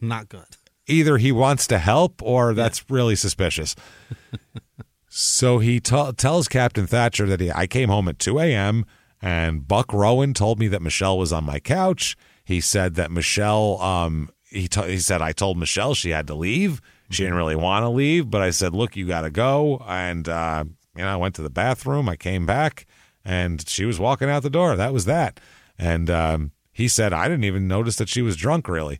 Not 0.01 0.29
good. 0.29 0.45
either 0.88 1.17
he 1.17 1.31
wants 1.31 1.67
to 1.67 1.77
help 1.77 2.21
or 2.21 2.53
that's 2.53 2.89
really 2.89 3.15
suspicious. 3.15 3.75
so 5.19 5.57
he 5.57 5.80
t- 5.80 6.11
tells 6.15 6.48
Captain 6.48 6.85
Thatcher 6.85 7.26
that 7.26 7.39
he, 7.39 7.52
I 7.52 7.65
came 7.65 7.89
home 7.89 8.07
at 8.07 8.19
2 8.19 8.38
a.m. 8.38 8.85
and 9.19 9.68
Buck 9.68 9.91
Rowan 9.91 10.35
told 10.35 10.60
me 10.60 10.68
that 10.68 10.80
Michelle 10.80 11.18
was 11.18 11.34
on 11.34 11.44
my 11.44 11.60
couch. 11.60 12.15
He 12.45 12.61
said 12.61 12.94
that 12.95 13.10
Michelle, 13.10 13.81
um, 13.81 14.30
he, 14.48 14.68
t- 14.68 14.88
he 14.88 14.99
said, 14.99 15.23
I 15.23 15.31
told 15.31 15.57
Michelle 15.57 15.95
she 15.95 16.11
had 16.11 16.27
to 16.27 16.35
leave. 16.35 16.81
She 17.10 17.23
didn't 17.23 17.38
really 17.38 17.56
want 17.56 17.81
to 17.81 17.89
leave, 17.89 18.30
but 18.30 18.44
I 18.44 18.52
said, 18.52 18.76
look, 18.76 18.95
you 18.95 19.07
got 19.07 19.22
to 19.22 19.31
go. 19.31 19.84
And, 19.88 20.30
uh, 20.30 20.65
you 20.95 21.02
know, 21.02 21.10
I 21.10 21.15
went 21.15 21.34
to 21.35 21.41
the 21.41 21.49
bathroom. 21.49 22.07
I 22.07 22.15
came 22.15 22.45
back 22.45 22.85
and 23.26 23.68
she 23.68 23.85
was 23.85 23.99
walking 23.99 24.30
out 24.30 24.44
the 24.44 24.52
door. 24.52 24.76
That 24.76 24.94
was 24.94 25.06
that. 25.06 25.39
And 25.80 26.11
um, 26.11 26.52
he 26.72 26.88
said, 26.88 27.11
I 27.11 27.27
didn't 27.27 27.45
even 27.45 27.68
notice 27.68 27.95
that 27.95 28.07
she 28.07 28.22
was 28.22 28.35
drunk, 28.35 28.68
really. 28.68 28.99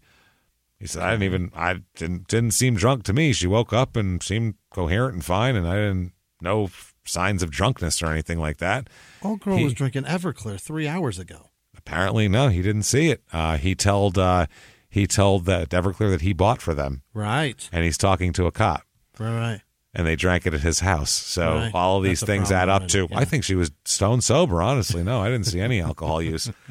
He 0.80 0.86
said, 0.88 1.02
I 1.04 1.12
didn't 1.12 1.24
even, 1.24 1.52
I 1.56 1.82
didn't, 1.96 2.28
didn't 2.28 2.52
seem 2.52 2.76
drunk 2.76 3.04
to 3.06 3.14
me. 3.14 3.34
She 3.34 3.48
woke 3.48 3.74
up 3.74 3.96
and 3.96 4.22
seemed 4.22 4.56
coherent 4.72 5.14
and 5.16 5.26
fine, 5.26 5.56
and 5.56 5.68
I 5.68 5.74
didn't 5.76 6.12
know 6.42 6.70
signs 7.06 7.42
of 7.42 7.50
drunkenness 7.50 8.02
or 8.04 8.08
anything 8.08 8.40
like 8.40 8.58
that. 8.58 8.88
Old 9.24 9.40
girl 9.40 9.58
He- 9.58 9.64
was 9.64 9.74
drinking 9.74 10.04
Everclear 10.04 10.60
three 10.62 10.88
hours 10.88 11.18
ago. 11.18 11.50
Apparently, 11.76 12.28
no, 12.28 12.50
he 12.50 12.62
didn't 12.62 12.84
see 12.84 13.10
it. 13.10 13.24
Uh, 13.34 13.58
he 13.58 13.74
told, 13.74 14.18
uh, 14.18 14.46
he 14.90 15.08
told 15.08 15.46
that 15.46 15.70
Everclear 15.70 16.10
that 16.12 16.22
he 16.22 16.34
bought 16.34 16.62
for 16.62 16.74
them, 16.76 17.02
Right. 17.14 17.68
and 17.72 17.84
he's 17.84 17.98
talking 17.98 18.34
to 18.34 18.46
a 18.46 18.52
cop, 18.52 18.84
Right. 19.20 19.62
And 19.96 20.06
they 20.06 20.16
drank 20.16 20.46
it 20.46 20.54
at 20.54 20.60
his 20.62 20.82
house. 20.82 21.10
So 21.10 21.56
Right. 21.56 21.72
all 21.74 21.98
of 21.98 22.04
these 22.04 22.20
That's 22.20 22.28
things 22.28 22.52
add 22.52 22.70
up 22.70 22.88
to. 22.90 23.08
yeah. 23.10 23.18
I 23.18 23.26
think 23.26 23.44
she 23.44 23.56
was 23.56 23.72
stone 23.84 24.22
sober. 24.22 24.62
Honestly, 24.62 25.02
no, 25.04 25.22
I 25.22 25.30
didn't 25.30 25.48
see 25.48 25.60
any 25.60 25.82
alcohol 25.82 26.22
use. 26.22 26.52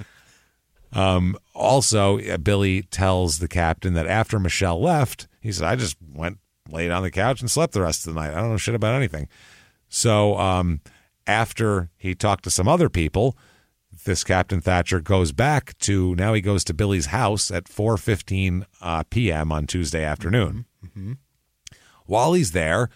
Um, 0.96 1.36
also, 1.54 2.18
uh, 2.18 2.38
Billy 2.38 2.82
tells 2.82 3.38
the 3.38 3.48
captain 3.48 3.92
that 3.92 4.06
after 4.06 4.38
Michelle 4.40 4.80
left, 4.80 5.28
he 5.40 5.52
said, 5.52 5.66
I 5.66 5.76
just 5.76 5.98
went, 6.14 6.38
laid 6.70 6.90
on 6.90 7.02
the 7.02 7.10
couch, 7.10 7.42
and 7.42 7.50
slept 7.50 7.74
the 7.74 7.82
rest 7.82 8.06
of 8.06 8.14
the 8.14 8.20
night. 8.20 8.32
I 8.32 8.36
don't 8.40 8.50
know 8.50 8.56
shit 8.56 8.74
about 8.74 8.94
anything. 8.94 9.28
So, 9.90 10.38
um, 10.38 10.80
after 11.26 11.90
he 11.98 12.14
talked 12.14 12.44
to 12.44 12.50
some 12.50 12.66
other 12.66 12.88
people, 12.88 13.36
this 14.04 14.24
Captain 14.24 14.62
Thatcher 14.62 15.00
goes 15.00 15.32
back 15.32 15.76
to 15.80 16.14
now 16.14 16.32
he 16.32 16.40
goes 16.40 16.64
to 16.64 16.74
Billy's 16.74 17.06
house 17.06 17.50
at 17.50 17.64
4:15 17.64 18.64
uh, 18.80 19.02
p.m. 19.10 19.52
on 19.52 19.66
Tuesday 19.66 20.02
afternoon. 20.04 20.64
While 22.06 22.32
he's 22.34 22.52
there, 22.52 22.88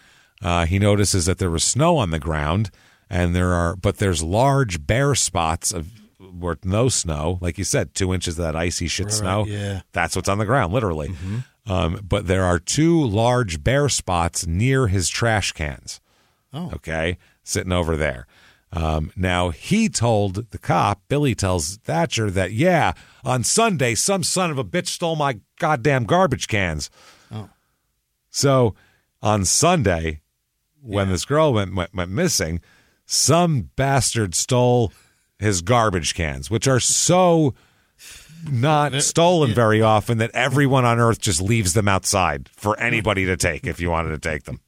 uh, 0.43 0.67
he 0.67 0.79
notices 0.79 1.27
that 1.27 1.39
there 1.39 1.51
was 1.51 1.65
snow 1.65 1.97
on 1.97 2.11
the 2.11 2.19
ground, 2.19 2.71
and 3.09 3.35
there 3.35 3.53
are 3.53 3.77
but 3.77 3.99
there's 3.99 4.23
large 4.23 4.87
bare 4.87 5.15
spots 5.15 5.73
of 5.73 6.00
where 6.41 6.57
no 6.65 6.89
snow, 6.89 7.39
like 7.41 7.59
you 7.59 7.65
said, 7.65 7.95
two 7.95 8.12
inches 8.12 8.39
of 8.39 8.45
that 8.45 8.57
icy 8.57 8.89
shit 8.89 9.07
Right, 9.07 9.15
snow. 9.15 9.45
yeah. 9.47 9.83
That's 9.93 10.17
what's 10.17 10.29
on 10.29 10.39
the 10.39 10.45
ground, 10.47 10.73
literally. 10.73 11.12
Um, 11.67 12.01
but 12.03 12.27
there 12.27 12.45
are 12.45 12.59
two 12.59 13.05
large 13.05 13.62
bare 13.62 13.89
spots 13.89 14.47
near 14.47 14.89
his 14.89 15.09
trash 15.09 15.53
cans. 15.53 16.01
Oh. 16.53 16.71
Okay, 16.75 17.19
sitting 17.45 17.73
over 17.73 17.97
there. 17.97 18.27
Um, 18.73 19.12
now 19.17 19.51
he 19.51 19.89
told 19.89 20.51
the 20.51 20.59
cop, 20.59 21.03
Billy 21.09 21.35
tells 21.35 21.77
Thatcher 21.79 22.31
that 22.31 22.53
yeah, 22.53 22.93
on 23.25 23.43
Sunday 23.45 23.95
some 23.95 24.23
son 24.23 24.51
of 24.51 24.59
a 24.59 24.65
bitch 24.65 24.87
stole 24.89 25.17
my 25.17 25.41
goddamn 25.59 26.05
garbage 26.05 26.47
cans. 26.49 26.89
Oh. 27.33 27.49
So 28.31 28.75
on 29.23 29.45
Sunday, 29.45 30.21
when 30.83 31.09
this 31.09 31.25
girl 31.25 31.53
went, 31.53 31.75
went 31.75 31.95
went 31.95 32.11
missing, 32.11 32.61
some 33.05 33.71
bastard 33.77 34.35
stole 34.35 34.93
his 35.41 35.62
garbage 35.62 36.15
cans, 36.15 36.51
which 36.51 36.69
are 36.69 36.81
so 36.81 37.55
not 38.51 38.95
stolen 39.03 39.53
very 39.53 39.83
often 39.83 40.19
that 40.19 40.31
everyone 40.33 40.85
on 40.85 40.99
earth 40.99 41.21
just 41.21 41.43
leaves 41.43 41.75
them 41.75 41.89
outside 41.89 42.49
for 42.53 42.79
anybody 42.79 43.27
to 43.27 43.37
take 43.37 43.67
if 43.67 43.81
you 43.81 43.91
wanted 43.91 44.11
to 44.11 44.19
take 44.19 44.45
them. 44.45 44.61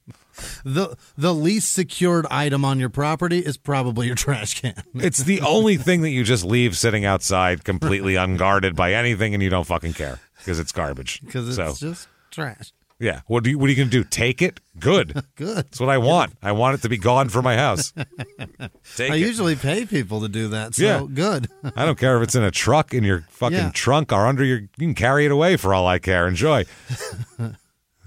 The 0.65 0.97
the 1.15 1.33
least 1.33 1.73
secured 1.73 2.25
item 2.31 2.65
on 2.65 2.79
your 2.79 2.89
property 2.89 3.39
is 3.39 3.55
probably 3.57 4.07
your 4.07 4.15
trash 4.15 4.59
can. 4.59 4.81
It's 4.95 5.19
the 5.19 5.41
only 5.41 5.77
thing 5.77 6.01
that 6.01 6.09
you 6.09 6.23
just 6.23 6.43
leave 6.43 6.75
sitting 6.75 7.05
outside 7.05 7.63
completely 7.63 8.15
unguarded 8.15 8.75
by 8.75 8.93
anything 8.93 9.33
and 9.33 9.43
you 9.43 9.49
don't 9.49 9.65
fucking 9.67 9.93
care 9.93 10.19
because 10.39 10.59
it's 10.59 10.71
garbage. 10.71 11.21
Because 11.25 11.47
it's 11.47 11.57
so, 11.57 11.87
just 11.87 12.07
trash. 12.31 12.73
Yeah. 13.03 13.21
What 13.27 13.43
do 13.43 13.49
you 13.49 13.59
what 13.59 13.67
are 13.67 13.69
you 13.69 13.75
going 13.75 13.89
to 13.89 13.97
do? 14.03 14.03
Take 14.03 14.41
it? 14.41 14.59
Good. 14.79 15.21
Good. 15.35 15.57
That's 15.57 15.79
what 15.79 15.89
I 15.89 15.97
want. 15.97 16.33
I 16.41 16.51
want 16.53 16.75
it 16.75 16.81
to 16.83 16.89
be 16.89 16.97
gone 16.97 17.29
from 17.29 17.43
my 17.43 17.55
house. 17.57 17.93
Take 18.95 19.11
I 19.11 19.15
it. 19.15 19.19
usually 19.19 19.55
pay 19.55 19.85
people 19.85 20.21
to 20.21 20.27
do 20.29 20.47
that, 20.49 20.73
so 20.75 20.83
Yeah. 20.83 21.05
good. 21.13 21.47
I 21.75 21.85
don't 21.85 21.97
care 21.99 22.17
if 22.17 22.23
it's 22.23 22.35
in 22.35 22.43
a 22.43 22.51
truck 22.51 22.93
in 22.93 23.03
your 23.03 23.25
fucking 23.29 23.57
Yeah. 23.57 23.71
trunk 23.73 24.11
or 24.11 24.25
under 24.25 24.43
your. 24.43 24.59
You 24.59 24.87
can 24.87 24.95
carry 24.95 25.25
it 25.25 25.31
away 25.31 25.57
for 25.57 25.73
all 25.73 25.85
I 25.85 25.99
care. 25.99 26.27
Enjoy. 26.27 26.65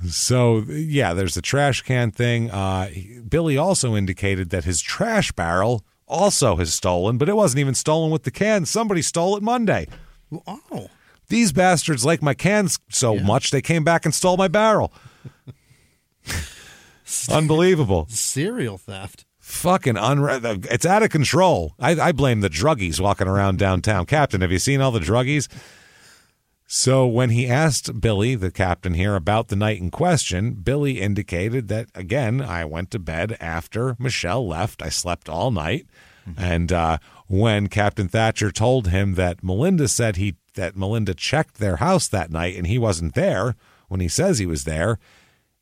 so 0.09 0.59
yeah, 0.68 1.14
there's 1.14 1.35
the 1.35 1.43
trash 1.43 1.82
can 1.82 2.10
thing. 2.10 2.51
Uh, 2.51 2.90
Billy 3.28 3.56
also 3.56 3.94
indicated 3.97 4.51
that 4.51 4.64
his 4.64 4.81
trash 4.81 5.32
barrel 5.32 5.85
also 6.09 6.56
has 6.56 6.73
stolen, 6.73 7.18
but 7.18 7.28
it 7.28 7.36
wasn't 7.36 7.59
even 7.60 7.74
stolen 7.74 8.10
with 8.10 8.23
the 8.24 8.31
can. 8.31 8.64
Somebody 8.66 9.02
stole 9.02 9.36
it 9.36 9.43
Monday. 9.43 9.86
Oh, 10.47 10.89
These 11.28 11.53
bastards 11.53 12.05
like 12.05 12.23
my 12.23 12.35
cans 12.35 12.78
so 12.89 13.16
much 13.19 13.51
they 13.51 13.62
came 13.62 13.85
back 13.85 14.05
and 14.05 14.15
stole 14.15 14.36
my 14.36 14.48
barrel. 14.48 14.93
Unbelievable. 17.31 18.07
Serial 18.09 18.78
theft. 18.78 19.24
Fucking 19.39 19.94
unre- 19.94 20.66
It's 20.70 20.86
out 20.86 21.03
of 21.05 21.11
control. 21.11 21.74
I, 21.78 21.93
I 22.01 22.12
blame 22.12 22.40
the 22.40 22.51
druggies 22.51 23.01
walking 23.01 23.28
around 23.28 23.59
downtown. 23.59 24.05
Captain, 24.07 24.40
have 24.40 24.51
you 24.51 24.59
seen 24.59 24.81
all 24.81 24.90
the 24.90 24.98
druggies? 24.98 25.47
So 26.66 27.07
when 27.07 27.31
he 27.31 27.47
asked 27.47 28.01
Billy, 28.01 28.35
the 28.35 28.51
captain 28.51 28.94
here, 28.94 29.15
about 29.15 29.47
the 29.48 29.55
night 29.55 29.78
in 29.78 29.93
question, 29.93 30.55
Billy 30.55 31.01
indicated 31.01 31.69
that 31.69 31.89
again, 31.94 32.43
I 32.43 32.65
went 32.65 32.90
to 32.90 32.98
bed 32.98 33.36
after 33.39 33.94
Michelle 34.01 34.47
left. 34.48 34.82
I 34.82 34.89
slept 34.89 35.28
all 35.28 35.53
night, 35.53 35.86
and 36.36 36.73
uh, 36.73 36.98
when 37.28 37.69
Captain 37.69 38.09
Thatcher 38.09 38.51
told 38.51 38.89
him 38.89 39.15
that 39.15 39.44
Melinda 39.44 39.86
said 39.86 40.16
he 40.16 40.35
that 40.56 40.76
Melinda 40.76 41.14
checked 41.14 41.54
their 41.58 41.76
house 41.76 42.08
that 42.08 42.30
night 42.30 42.56
and 42.56 42.66
he 42.66 42.78
wasn't 42.78 43.14
there 43.14 43.54
when 43.88 44.00
he 44.00 44.08
says 44.08 44.38
he 44.38 44.46
was 44.46 44.64
there, 44.64 44.98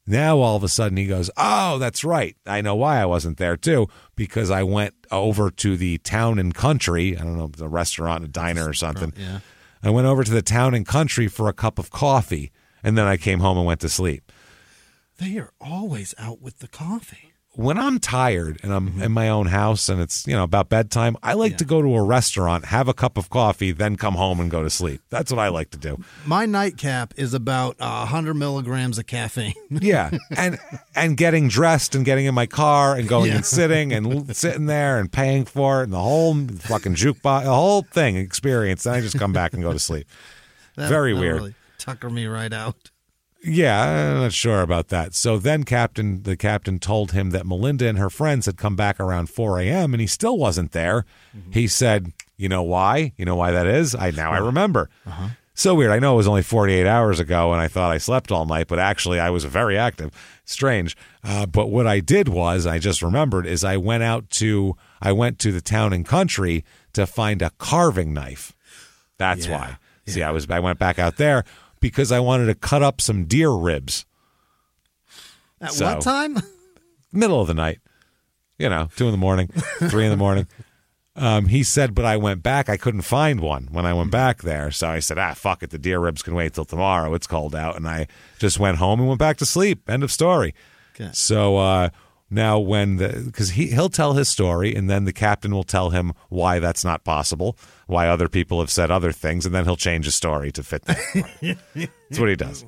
now 0.06 0.38
all 0.38 0.56
of 0.56 0.64
a 0.64 0.68
sudden 0.68 0.96
he 0.96 1.06
goes, 1.06 1.30
"Oh, 1.36 1.78
that's 1.78 2.04
right. 2.04 2.36
I 2.46 2.60
know 2.60 2.74
why 2.74 3.00
I 3.00 3.06
wasn't 3.06 3.36
there 3.38 3.56
too 3.56 3.88
because 4.16 4.50
I 4.50 4.62
went 4.62 4.94
over 5.10 5.50
to 5.50 5.76
the 5.76 5.98
town 5.98 6.38
and 6.38 6.54
country. 6.54 7.16
I 7.16 7.20
don't 7.20 7.36
know, 7.36 7.48
the 7.48 7.68
restaurant, 7.68 8.24
a 8.24 8.28
diner 8.28 8.68
or 8.68 8.74
something. 8.74 9.12
Yeah. 9.16 9.40
I 9.82 9.90
went 9.90 10.06
over 10.06 10.24
to 10.24 10.30
the 10.30 10.42
town 10.42 10.72
and 10.74 10.86
country 10.86 11.28
for 11.28 11.48
a 11.48 11.52
cup 11.52 11.78
of 11.78 11.90
coffee, 11.90 12.50
and 12.82 12.96
then 12.96 13.06
I 13.06 13.18
came 13.18 13.40
home 13.40 13.58
and 13.58 13.66
went 13.66 13.80
to 13.80 13.88
sleep. 13.90 14.32
They 15.18 15.36
are 15.36 15.52
always 15.60 16.14
out 16.18 16.40
with 16.40 16.58
the 16.60 16.68
coffee. 16.68 17.33
When 17.56 17.78
I'm 17.78 18.00
tired 18.00 18.58
and 18.64 18.72
I'm 18.72 19.00
in 19.00 19.12
my 19.12 19.28
own 19.28 19.46
house 19.46 19.88
and 19.88 20.00
it's, 20.00 20.26
you 20.26 20.34
know, 20.34 20.42
about 20.42 20.68
bedtime, 20.68 21.16
I 21.22 21.34
like 21.34 21.56
to 21.58 21.64
go 21.64 21.80
to 21.80 21.94
a 21.94 22.02
restaurant, 22.02 22.64
have 22.64 22.88
a 22.88 22.94
cup 22.94 23.16
of 23.16 23.30
coffee, 23.30 23.70
then 23.70 23.94
come 23.96 24.14
home 24.14 24.40
and 24.40 24.50
go 24.50 24.64
to 24.64 24.70
sleep. 24.70 25.00
That's 25.08 25.30
what 25.30 25.38
I 25.38 25.48
like 25.48 25.70
to 25.70 25.78
do. 25.78 26.02
My 26.26 26.46
nightcap 26.46 27.14
is 27.16 27.32
about 27.32 27.76
uh, 27.78 27.98
100 28.10 28.34
milligrams 28.34 28.98
of 28.98 29.06
caffeine. 29.06 29.54
Yeah, 29.70 30.10
and 30.36 30.58
and 30.96 31.16
getting 31.16 31.48
dressed 31.48 31.94
and 31.94 32.04
getting 32.04 32.26
in 32.26 32.34
my 32.34 32.46
car 32.46 32.96
and 32.96 33.08
going 33.08 33.30
Yeah. 33.30 33.36
and 33.36 33.46
sitting 33.46 33.92
and 33.92 34.34
sitting 34.36 34.66
there 34.66 34.98
and 34.98 35.10
paying 35.12 35.44
for 35.44 35.80
it 35.80 35.84
and 35.84 35.92
the 35.92 35.98
whole 36.00 36.34
fucking 36.46 36.94
jukebox, 36.94 37.44
the 37.44 37.54
whole 37.54 37.82
thing 37.82 38.16
experience. 38.16 38.84
Then 38.84 38.94
I 38.94 39.00
just 39.00 39.18
come 39.18 39.32
back 39.32 39.52
and 39.52 39.62
go 39.62 39.72
to 39.72 39.78
sleep. 39.78 40.06
That- 40.76 40.88
Very 40.88 41.12
weird. 41.14 41.36
really 41.36 41.54
tucker 41.78 42.08
me 42.10 42.26
right 42.26 42.52
out. 42.52 42.90
Yeah, 43.46 44.14
I'm 44.14 44.20
not 44.22 44.32
sure 44.32 44.62
about 44.62 44.88
that. 44.88 45.14
So 45.14 45.38
then 45.38 45.64
Captain 45.64 46.22
the 46.22 46.36
captain 46.36 46.78
told 46.78 47.12
him 47.12 47.30
that 47.30 47.46
Melinda 47.46 47.86
and 47.86 47.98
her 47.98 48.08
friends 48.10 48.46
had 48.46 48.56
come 48.56 48.74
back 48.74 48.98
around 48.98 49.28
4 49.28 49.60
a.m. 49.60 49.92
and 49.92 50.00
he 50.00 50.06
still 50.06 50.38
wasn't 50.38 50.72
there. 50.72 51.04
He 51.50 51.66
said, 51.66 52.12
"You 52.36 52.48
know 52.48 52.62
why? 52.62 53.12
You 53.16 53.24
know 53.26 53.36
why 53.36 53.50
that 53.50 53.66
is? 53.66 53.94
I 53.94 54.10
now 54.12 54.30
I 54.32 54.38
remember." 54.38 54.88
So 55.56 55.74
weird. 55.76 55.92
I 55.92 56.00
know 56.00 56.14
it 56.14 56.16
was 56.16 56.26
only 56.26 56.42
48 56.42 56.84
hours 56.84 57.20
ago, 57.20 57.52
and 57.52 57.60
I 57.62 57.68
thought 57.68 57.92
I 57.92 57.98
slept 57.98 58.32
all 58.32 58.44
night, 58.44 58.66
but 58.66 58.80
actually 58.80 59.20
I 59.20 59.30
was 59.30 59.44
very 59.44 59.78
active. 59.78 60.10
Strange. 60.44 60.96
Uh, 61.22 61.46
but 61.46 61.68
what 61.70 61.86
I 61.86 62.00
did 62.00 62.28
was, 62.28 62.66
I 62.66 62.78
just 62.80 63.02
remembered, 63.02 63.46
is 63.46 63.62
I 63.62 63.76
went 63.76 64.02
out 64.02 64.30
to 64.30 64.76
I 65.00 65.12
went 65.12 65.38
to 65.40 65.52
the 65.52 65.60
town 65.60 65.92
and 65.92 66.04
country 66.04 66.64
to 66.94 67.06
find 67.06 67.40
a 67.42 67.50
carving 67.58 68.12
knife. 68.12 68.52
That's 69.18 69.46
why. 69.46 69.76
See, 70.06 70.22
I 70.22 70.30
was 70.32 70.50
I 70.50 70.60
went 70.60 70.78
back 70.78 70.98
out 70.98 71.18
there 71.18 71.44
because 71.84 72.10
I 72.10 72.18
wanted 72.18 72.46
to 72.46 72.54
cut 72.54 72.82
up 72.82 72.98
some 73.02 73.26
deer 73.26 73.50
ribs. 73.50 74.06
At 75.60 75.72
So- 75.72 75.84
what 75.84 76.00
time? 76.00 76.38
Middle 77.12 77.42
of 77.42 77.46
the 77.46 77.52
night. 77.52 77.80
You 78.58 78.70
know, 78.70 78.88
two 78.96 79.04
in 79.04 79.10
the 79.10 79.18
morning, 79.18 79.48
three 79.90 80.04
in 80.04 80.10
the 80.10 80.16
morning. 80.16 80.46
Um, 81.14 81.46
he 81.48 81.62
said, 81.62 81.94
but 81.94 82.06
I 82.06 82.16
went 82.16 82.42
back. 82.42 82.70
I 82.70 82.78
couldn't 82.78 83.02
find 83.02 83.38
one 83.38 83.68
when 83.70 83.84
I 83.84 83.92
went 83.92 84.10
back 84.10 84.40
there. 84.40 84.70
So 84.70 84.88
I 84.88 84.98
said, 85.00 85.18
ah, 85.18 85.34
fuck 85.34 85.62
it. 85.62 85.68
The 85.70 85.78
deer 85.78 86.00
ribs 86.00 86.22
can 86.22 86.34
wait 86.34 86.54
till 86.54 86.64
tomorrow. 86.64 87.12
It's 87.12 87.26
cold 87.26 87.54
out. 87.54 87.76
And 87.76 87.86
I 87.86 88.06
just 88.38 88.58
went 88.58 88.78
home 88.78 88.98
and 89.00 89.06
went 89.08 89.18
back 89.18 89.36
to 89.38 89.46
sleep. 89.46 89.86
End 89.90 90.02
of 90.02 90.10
story. 90.10 90.54
Okay. 90.94 91.10
So 91.12 91.58
uh, 91.58 91.90
now, 92.34 92.58
when 92.58 92.96
the 92.96 93.22
because 93.26 93.50
he 93.50 93.68
he'll 93.68 93.88
tell 93.88 94.12
his 94.14 94.28
story, 94.28 94.74
and 94.74 94.90
then 94.90 95.04
the 95.04 95.12
captain 95.12 95.54
will 95.54 95.64
tell 95.64 95.90
him 95.90 96.12
why 96.28 96.58
that's 96.58 96.84
not 96.84 97.04
possible, 97.04 97.56
why 97.86 98.08
other 98.08 98.28
people 98.28 98.60
have 98.60 98.70
said 98.70 98.90
other 98.90 99.12
things, 99.12 99.46
and 99.46 99.54
then 99.54 99.64
he'll 99.64 99.76
change 99.76 100.04
his 100.04 100.14
story 100.14 100.50
to 100.52 100.62
fit 100.62 100.84
that. 100.84 100.98
That's 101.74 102.20
what 102.20 102.28
he 102.28 102.36
does. 102.36 102.64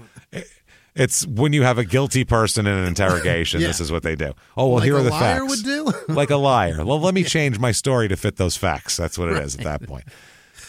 It's 0.94 1.26
when 1.26 1.52
you 1.52 1.62
have 1.62 1.76
a 1.76 1.84
guilty 1.84 2.24
person 2.24 2.66
in 2.66 2.72
an 2.74 2.84
interrogation. 2.88 3.60
Yeah. 3.60 3.66
This 3.66 3.80
is 3.80 3.92
what 3.92 4.02
they 4.02 4.16
do. 4.16 4.32
Oh 4.56 4.68
well, 4.68 4.74
Like 4.76 4.84
here 4.84 4.96
are 4.96 5.02
the 5.02 5.10
liar 5.10 5.40
facts. 5.40 5.50
would 5.50 5.64
do? 5.64 5.92
like 6.14 6.30
a 6.30 6.36
liar. 6.36 6.84
Well, 6.84 6.98
let 7.00 7.12
me 7.12 7.22
change 7.22 7.58
my 7.58 7.72
story 7.72 8.08
to 8.08 8.16
fit 8.16 8.36
those 8.36 8.56
facts. 8.56 8.96
That's 8.96 9.18
what 9.18 9.28
it 9.28 9.36
is 9.42 9.56
at 9.56 9.64
that 9.64 9.82
point. 9.82 10.04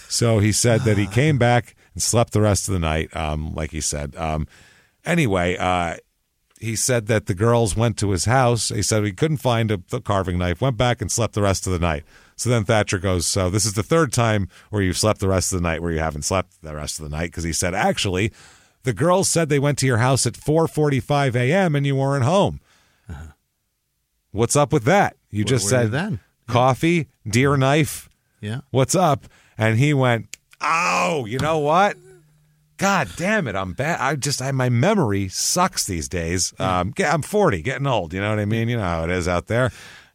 So 0.10 0.40
he 0.40 0.52
said 0.52 0.82
that 0.82 0.98
he 0.98 1.08
came 1.22 1.38
back 1.38 1.76
and 1.94 2.04
slept 2.04 2.34
the 2.34 2.42
rest 2.42 2.68
of 2.68 2.74
the 2.74 2.80
night. 2.80 3.16
Um, 3.16 3.54
like 3.54 3.72
he 3.72 3.80
said. 3.80 4.16
Um, 4.18 4.48
anyway, 5.06 5.56
uh, 5.56 5.96
he 6.60 6.76
said 6.76 7.08
that 7.08 7.26
the 7.28 7.34
girls 7.34 7.76
went 7.76 7.98
to 7.98 8.12
his 8.12 8.26
house. 8.26 8.70
He 8.70 8.82
said 8.82 9.04
he 9.04 9.12
couldn't 9.12 9.38
find 9.38 9.72
a, 9.72 9.82
the 9.90 10.02
carving 10.02 10.38
knife. 10.38 10.62
Went 10.62 10.78
back 10.78 11.02
and 11.02 11.12
slept 11.12 11.34
the 11.34 11.42
rest 11.42 11.66
of 11.68 11.74
the 11.74 11.80
night. 11.80 12.04
So 12.36 12.50
then 12.50 12.64
Thatcher 12.66 13.00
goes, 13.00 13.26
"So 13.26 13.50
this 13.50 13.66
is 13.66 13.74
the 13.74 13.84
third 13.84 14.12
time 14.14 14.48
where 14.70 14.82
you've 14.82 14.98
slept 14.98 15.20
the 15.20 15.28
rest 15.28 15.52
of 15.54 15.60
the 15.60 15.64
night 15.68 15.82
where 15.82 15.92
you 15.92 16.00
haven't 16.00 16.24
slept 16.24 16.62
the 16.62 16.76
rest 16.76 17.00
of 17.00 17.10
the 17.10 17.16
night." 17.16 17.28
Because 17.32 17.44
he 17.44 17.54
said 17.54 17.74
actually, 17.74 18.32
the 18.84 18.94
girls 18.94 19.28
said 19.30 19.50
they 19.50 19.60
went 19.60 19.78
to 19.80 19.86
your 19.86 19.98
house 19.98 20.26
at 20.26 20.34
4:45 20.34 21.36
a.m. 21.36 21.76
and 21.76 21.86
you 21.86 21.96
weren't 21.96 22.26
home. 22.26 22.60
What's 24.32 24.56
up 24.56 24.72
with 24.74 24.84
that? 24.84 25.16
You 25.32 25.44
Uh-huh. 25.44 25.50
Where 25.52 25.58
just 25.58 25.70
said 25.70 25.92
then? 25.92 26.20
coffee, 26.48 27.08
deer 27.28 27.58
knife. 27.58 28.10
Yeah. 28.40 28.62
What's 28.72 28.96
up? 28.96 29.26
And 29.58 29.78
he 29.80 29.94
went, 29.94 30.38
"Oh, 30.62 31.26
you 31.26 31.40
know 31.40 31.58
what? 31.60 31.98
God 32.78 33.10
damn 33.18 33.48
it, 33.48 33.56
I'm 33.56 33.74
bad. 33.74 34.00
I 34.00 34.16
just, 34.16 34.42
I, 34.42 34.52
my 34.52 34.70
memory 34.70 35.30
sucks 35.30 35.86
these 35.86 36.08
days. 36.08 36.54
Um, 36.60 36.94
yeah, 36.98 37.14
I'm 37.14 37.24
40, 37.24 37.62
getting 37.64 37.88
old. 37.88 38.14
You 38.14 38.22
know 38.22 38.30
what 38.30 38.40
I 38.40 38.46
mean? 38.46 38.70
You 38.70 38.78
know 38.78 38.84
how 38.84 39.04
it 39.04 39.10
is 39.10 39.28
out 39.28 39.48
there. 39.48 39.72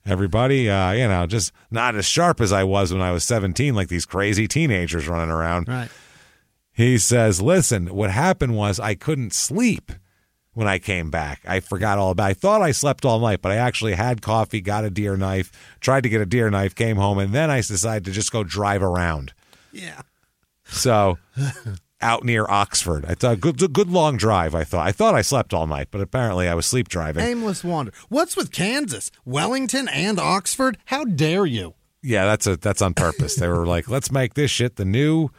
Everybody, 0.07 0.71
uh, 0.71 0.93
you 0.93 1.09
know, 1.09 1.27
just 1.27 1.53
not 1.71 1.95
as 1.97 2.05
sharp 2.05 2.41
as 2.41 2.53
I 2.53 2.65
was 2.65 2.93
when 2.93 3.03
I 3.03 3.13
was 3.13 3.25
17, 3.25 3.75
like 3.75 3.89
these 3.89 4.07
crazy 4.07 4.49
teenagers 4.49 5.09
running 5.09 5.31
around. 5.31 5.69
Right. 5.69 5.89
He 6.73 6.99
says, 6.99 7.41
"Listen, 7.41 7.95
what 7.95 8.11
happened 8.11 8.57
was 8.57 8.81
I 8.81 8.95
couldn't 8.95 9.35
sleep 9.35 9.93
when 10.55 10.67
I 10.67 10.79
came 10.79 11.11
back. 11.11 11.41
I 11.47 11.61
forgot 11.61 11.99
all 11.99 12.11
about. 12.11 12.31
I 12.31 12.35
thought 12.35 12.63
I 12.63 12.73
slept 12.73 13.05
all 13.05 13.21
night, 13.21 13.43
but 13.43 13.53
I 13.53 13.57
actually 13.57 13.93
had 13.93 14.23
coffee, 14.23 14.61
got 14.61 14.85
a 14.85 14.91
deer 14.91 15.17
knife, 15.17 15.53
tried 15.81 16.03
to 16.03 16.09
get 16.09 16.21
a 16.21 16.27
deer 16.27 16.51
knife, 16.51 16.75
came 16.75 16.97
home, 16.97 17.19
and 17.19 17.33
then 17.33 17.51
I 17.51 17.59
decided 17.59 18.05
to 18.07 18.11
just 18.11 18.33
go 18.33 18.43
drive 18.43 18.83
around. 18.83 19.33
Yeah. 19.73 20.03
So." 20.65 21.19
Out 22.03 22.25
near 22.25 22.47
Oxford, 22.49 23.05
I 23.07 23.15
thought 23.15 23.41
good, 23.41 23.73
good 23.73 23.89
long 23.91 24.17
drive. 24.17 24.55
I 24.55 24.65
thought 24.65 24.87
I 24.87 24.93
thought 24.93 25.15
I 25.15 25.23
slept 25.23 25.55
all 25.55 25.67
night, 25.67 25.89
but 25.91 26.01
apparently 26.01 26.49
I 26.49 26.55
was 26.55 26.67
sleep 26.67 26.89
driving. 26.89 27.25
Aimless 27.25 27.63
wander. 27.65 27.93
What's 28.09 28.37
with 28.37 28.51
Kansas, 28.53 29.11
Wellington, 29.25 29.89
and 29.89 30.19
Oxford? 30.19 30.79
How 30.87 31.05
dare 31.05 31.47
you? 31.47 31.75
Yeah, 32.03 32.25
that's 32.25 32.47
a 32.47 32.57
that's 32.57 32.83
on 32.83 32.95
purpose. 32.95 33.37
they 33.37 33.47
were 33.49 33.67
like, 33.67 33.89
let's 33.89 34.11
make 34.11 34.35
this 34.35 34.51
shit 34.51 34.77
the 34.77 34.85
new. 34.85 35.31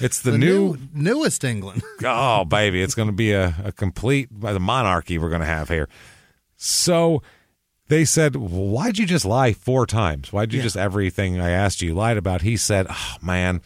It's 0.00 0.20
the, 0.22 0.36
new, 0.36 0.76
newest 0.92 1.44
England. 1.44 1.82
oh 2.04 2.44
baby 2.44 2.82
it's 2.82 2.94
going 2.96 3.06
to 3.08 3.12
be 3.14 3.30
a, 3.32 3.54
a 3.64 3.70
complete 3.70 4.28
the 4.32 4.58
monarchy 4.58 5.18
we're 5.18 5.28
going 5.28 5.40
to 5.40 5.46
have 5.46 5.68
here 5.68 5.88
so 6.56 7.22
they 7.88 8.04
said 8.04 8.34
why'd 8.34 8.98
you 8.98 9.06
just 9.06 9.24
lie 9.24 9.52
four 9.52 9.86
times 9.86 10.32
why'd 10.32 10.52
you 10.52 10.58
Yeah. 10.58 10.64
just 10.64 10.76
everything 10.76 11.38
i 11.40 11.50
asked 11.50 11.80
you 11.80 11.90
you 11.90 11.94
lied 11.94 12.16
about 12.16 12.42
he 12.42 12.56
said 12.56 12.86
oh 12.90 13.16
man 13.22 13.60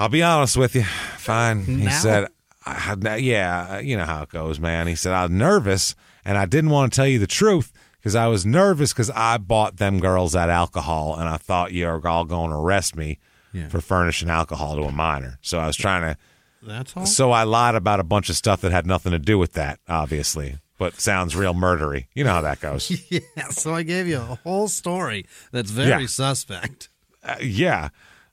i'll 0.00 0.08
be 0.08 0.22
honest 0.22 0.56
with 0.56 0.74
you 0.74 0.82
fine 1.16 1.64
he 1.64 1.76
Now? 1.84 1.90
said 1.90 2.28
I, 2.66 3.16
yeah 3.20 3.78
you 3.78 3.96
know 3.96 4.04
how 4.04 4.22
it 4.22 4.28
goes 4.30 4.58
man 4.58 4.86
he 4.88 4.94
said 4.96 5.12
i 5.12 5.22
was 5.22 5.30
nervous 5.30 5.94
and 6.24 6.36
I 6.36 6.44
didn't 6.44 6.68
want 6.70 6.92
to 6.92 6.96
tell 6.96 7.06
you 7.06 7.18
the 7.18 7.26
truth 7.26 7.72
because 7.98 8.14
I 8.14 8.26
was 8.26 8.44
nervous 8.44 8.92
because 8.92 9.10
I 9.10 9.38
bought 9.38 9.78
them 9.78 10.00
girls 10.00 10.32
that 10.32 10.50
alcohol, 10.50 11.16
and 11.18 11.26
I 11.28 11.38
thought 11.38 11.72
you 11.72 11.86
were 11.86 12.06
all 12.06 12.26
going 12.26 12.50
to 12.50 12.56
arrest 12.56 12.94
me 12.94 13.18
Yeah. 13.54 13.68
for 13.68 13.80
furnishing 13.80 14.28
alcohol 14.28 14.76
to 14.76 14.82
a 14.82 14.92
minor. 14.92 15.38
So 15.40 15.58
I 15.58 15.66
was 15.66 15.76
trying 15.76 16.02
to. 16.02 16.16
That's 16.62 16.94
all. 16.94 17.06
So 17.06 17.30
I 17.32 17.44
lied 17.44 17.74
about 17.74 18.00
a 18.00 18.04
bunch 18.04 18.28
of 18.28 18.36
stuff 18.36 18.60
that 18.60 18.70
had 18.70 18.86
nothing 18.86 19.12
to 19.12 19.18
do 19.18 19.38
with 19.38 19.54
that, 19.54 19.80
obviously, 19.88 20.58
but 20.76 21.00
sounds 21.00 21.34
real 21.34 21.54
murdery. 21.54 22.06
You 22.14 22.24
know 22.24 22.32
how 22.34 22.42
that 22.42 22.60
goes. 22.60 22.90
yeah. 23.10 23.20
So 23.50 23.74
I 23.74 23.82
gave 23.82 24.06
you 24.06 24.18
a 24.18 24.38
whole 24.44 24.68
story 24.68 25.24
that's 25.52 25.70
very 25.70 26.02
Yeah. 26.02 26.06
suspect. 26.06 26.90
Uh, 27.24 27.36
yeah. 27.40 27.88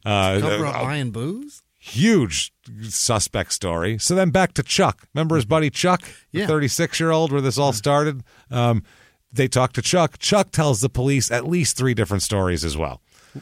Uh, 0.06 0.40
Cover 0.40 0.66
up 0.66 0.76
uh, 0.76 0.82
buying 0.84 1.12
booze. 1.12 1.62
huge 1.80 2.54
suspect 2.84 3.54
story. 3.54 3.98
So 3.98 4.16
then 4.16 4.30
back 4.30 4.54
to 4.54 4.64
Chuck. 4.64 5.08
Remember 5.14 5.36
his 5.36 5.46
buddy 5.46 5.70
Chuck, 5.70 6.02
the 6.32 6.40
Yeah. 6.40 6.48
36 6.48 7.00
year 7.00 7.12
old, 7.12 7.32
where 7.32 7.42
this 7.42 7.58
all 7.58 7.74
started? 7.74 8.24
Um, 8.52 8.84
they 9.32 9.48
talk 9.48 9.74
to 9.74 9.82
Chuck. 9.82 10.18
Chuck 10.20 10.52
tells 10.52 10.82
the 10.82 10.90
police 10.90 11.30
at 11.32 11.48
least 11.48 11.78
three 11.78 11.94
different 11.94 12.24
stories 12.24 12.64
as 12.64 12.78
well. 12.78 13.02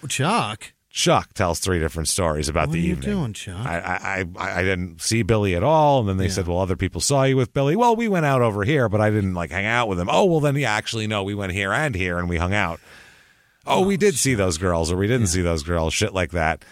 Chuck. 0.09 0.73
Chuck 0.89 1.33
tells 1.33 1.59
three 1.59 1.77
different 1.79 2.07
stories 2.07 2.47
about 2.47 2.67
What 2.69 2.73
the 2.73 2.79
are 2.79 2.83
you 2.83 2.91
evening. 2.93 3.09
doing, 3.11 3.33
Chuck? 3.33 3.65
I, 3.65 3.77
I, 3.79 4.25
I, 4.39 4.59
I 4.59 4.63
didn't 4.63 5.01
see 5.01 5.23
Billy 5.23 5.53
at 5.53 5.61
all, 5.63 5.99
and 5.99 6.07
then 6.07 6.15
they 6.17 6.29
said, 6.29 6.47
"Well, 6.47 6.59
other 6.59 6.77
people 6.77 7.01
saw 7.01 7.23
you 7.23 7.35
with 7.35 7.53
Billy." 7.53 7.75
Well, 7.75 7.97
we 7.97 8.07
went 8.07 8.25
out 8.25 8.41
over 8.41 8.63
here, 8.63 8.87
but 8.87 9.01
I 9.01 9.09
didn't 9.09 9.33
like 9.33 9.51
hang 9.51 9.65
out 9.65 9.89
with 9.89 9.99
him. 9.99 10.07
Oh, 10.09 10.23
well, 10.23 10.39
then 10.39 10.55
yeah, 10.55 10.71
actually, 10.73 11.05
no, 11.05 11.21
we 11.23 11.35
went 11.35 11.51
here 11.51 11.73
and 11.73 11.93
here, 11.93 12.17
and 12.17 12.29
we 12.29 12.37
hung 12.37 12.53
out. 12.53 12.79
Oh, 13.67 13.81
we 13.81 13.97
did 13.97 14.15
see 14.15 14.35
those 14.35 14.57
girls, 14.57 14.91
or 14.91 14.97
we 14.97 15.07
didn't 15.07 15.27
see 15.27 15.41
those 15.41 15.63
girls, 15.63 15.93
shit 15.93 16.13
like 16.13 16.31
that. 16.31 16.63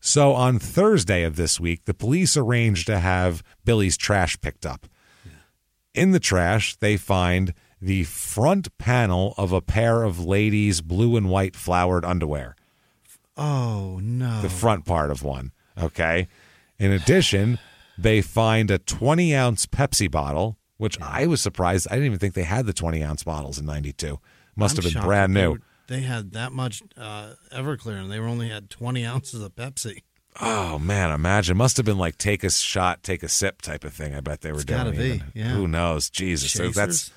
So 0.00 0.32
on 0.32 0.58
Thursday 0.58 1.22
of 1.24 1.36
this 1.36 1.60
week, 1.60 1.84
the 1.84 1.94
police 1.94 2.36
arranged 2.36 2.86
to 2.86 2.98
have 2.98 3.42
Billy's 3.64 3.96
trash 3.96 4.40
picked 4.40 4.64
up. 4.66 4.86
In 5.94 6.12
the 6.12 6.20
trash, 6.20 6.76
they 6.76 6.96
find 6.96 7.52
the 7.82 8.04
front 8.04 8.76
panel 8.78 9.34
of 9.36 9.52
a 9.52 9.60
pair 9.60 10.02
of 10.02 10.24
ladies' 10.24 10.80
blue 10.80 11.16
and 11.16 11.28
white 11.30 11.56
flowered 11.56 12.04
underwear 12.04 12.54
Oh 13.36 13.98
no. 14.02 14.42
the 14.42 14.50
front 14.50 14.84
part 14.84 15.10
of 15.10 15.22
one. 15.22 15.52
Okay. 15.80 16.28
In 16.78 16.92
addition, 16.92 17.58
they 17.96 18.20
find 18.22 18.70
a 18.70 18.78
20 18.78 19.34
ounce 19.34 19.66
Pepsi 19.66 20.10
bottle, 20.10 20.58
which 20.76 21.00
I 21.00 21.26
was 21.26 21.40
surprised. 21.40 21.86
I 21.90 21.94
didn't 21.94 22.06
even 22.06 22.18
think 22.18 22.34
they 22.34 22.42
had 22.44 22.66
the 22.66 22.72
20 22.72 23.02
ounce 23.02 23.24
bottles 23.24 23.58
in 23.58 23.66
92. 23.66 24.18
Must 24.56 24.78
I'm 24.78 24.84
have 24.84 24.92
been 24.94 25.02
brand 25.02 25.34
new. 25.34 25.58
They 25.90 26.00
had 26.02 26.32
that 26.32 26.52
much 26.52 26.82
uh, 26.96 27.34
Everclear, 27.52 28.00
and 28.00 28.10
they 28.12 28.20
were 28.20 28.28
only 28.28 28.48
had 28.48 28.70
twenty 28.70 29.04
ounces 29.04 29.42
of 29.42 29.56
Pepsi. 29.56 30.04
Oh, 30.40 30.78
man. 30.78 31.10
Imagine. 31.10 31.56
Must 31.56 31.76
have 31.78 31.84
been 31.84 31.98
like 31.98 32.16
take 32.16 32.44
a 32.44 32.50
shot, 32.50 33.02
take 33.02 33.24
a 33.24 33.28
sip 33.28 33.60
type 33.60 33.82
of 33.84 33.92
thing. 33.92 34.14
I 34.14 34.20
bet 34.20 34.40
they 34.42 34.52
were 34.52 34.58
It's 34.58 34.64
doing. 34.66 34.78
gotta 34.78 34.92
be, 34.96 35.20
yeah. 35.34 35.48
Who 35.48 35.66
knows? 35.66 36.08
Jesus. 36.08 36.52
So 36.52 36.68
that's. 36.70 37.10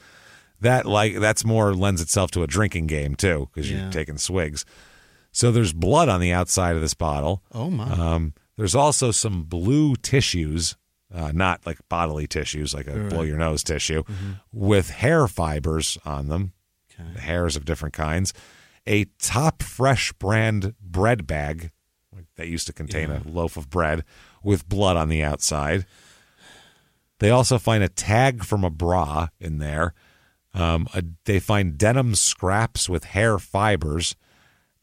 That 0.61 0.85
like 0.85 1.19
that's 1.19 1.43
more 1.45 1.73
lends 1.75 2.01
itself 2.01 2.31
to 2.31 2.41
a 2.43 2.47
drinking 2.47 2.87
game 2.87 3.15
too 3.15 3.49
because 3.53 3.69
Yeah. 3.69 3.83
you're 3.83 3.91
taking 3.91 4.17
swigs. 4.17 4.63
So 5.31 5.51
there's 5.51 5.73
blood 5.73 6.09
on 6.09 6.19
the 6.21 6.31
outside 6.31 6.75
of 6.75 6.81
this 6.81 6.93
bottle. 6.93 7.43
Oh 7.51 7.69
my! 7.69 7.91
Um, 7.91 8.33
there's 8.55 8.73
also 8.73 9.11
some 9.11 9.43
blue 9.43 9.95
tissues, 9.97 10.77
uh, 11.13 11.31
not 11.33 11.65
like 11.67 11.79
bodily 11.89 12.27
tissues, 12.27 12.73
like 12.73 12.87
a 12.87 12.97
Right. 12.97 13.09
blow 13.09 13.23
your 13.23 13.37
nose 13.37 13.61
tissue, 13.61 14.03
Mhm. 14.03 14.39
with 14.53 14.89
hair 14.89 15.27
fibers 15.27 15.97
on 16.05 16.29
them, 16.29 16.53
hairs 17.17 17.55
of 17.57 17.65
different 17.65 17.93
kinds. 17.93 18.33
A 18.85 19.05
top 19.19 19.64
fresh 19.64 20.11
brand 20.14 20.76
bread 20.81 21.26
bag 21.26 21.72
that 22.35 22.47
used 22.47 22.68
to 22.68 22.73
contain 22.73 23.11
a 23.11 23.22
loaf 23.26 23.57
of 23.57 23.69
bread 23.69 24.03
with 24.43 24.68
blood 24.68 24.97
on 24.97 25.10
the 25.10 25.23
outside. 25.23 25.85
They 27.19 27.30
also 27.30 27.57
find 27.57 27.84
a 27.84 27.89
tag 27.89 28.43
from 28.43 28.64
a 28.64 28.69
bra 28.69 29.27
in 29.39 29.60
there. 29.60 29.93
Um, 30.53 30.88
a, 30.93 31.03
they 31.26 31.39
find 31.39 31.77
denim 31.77 32.15
scraps 32.15 32.89
with 32.89 33.05
hair 33.05 33.39
fibers, 33.39 34.15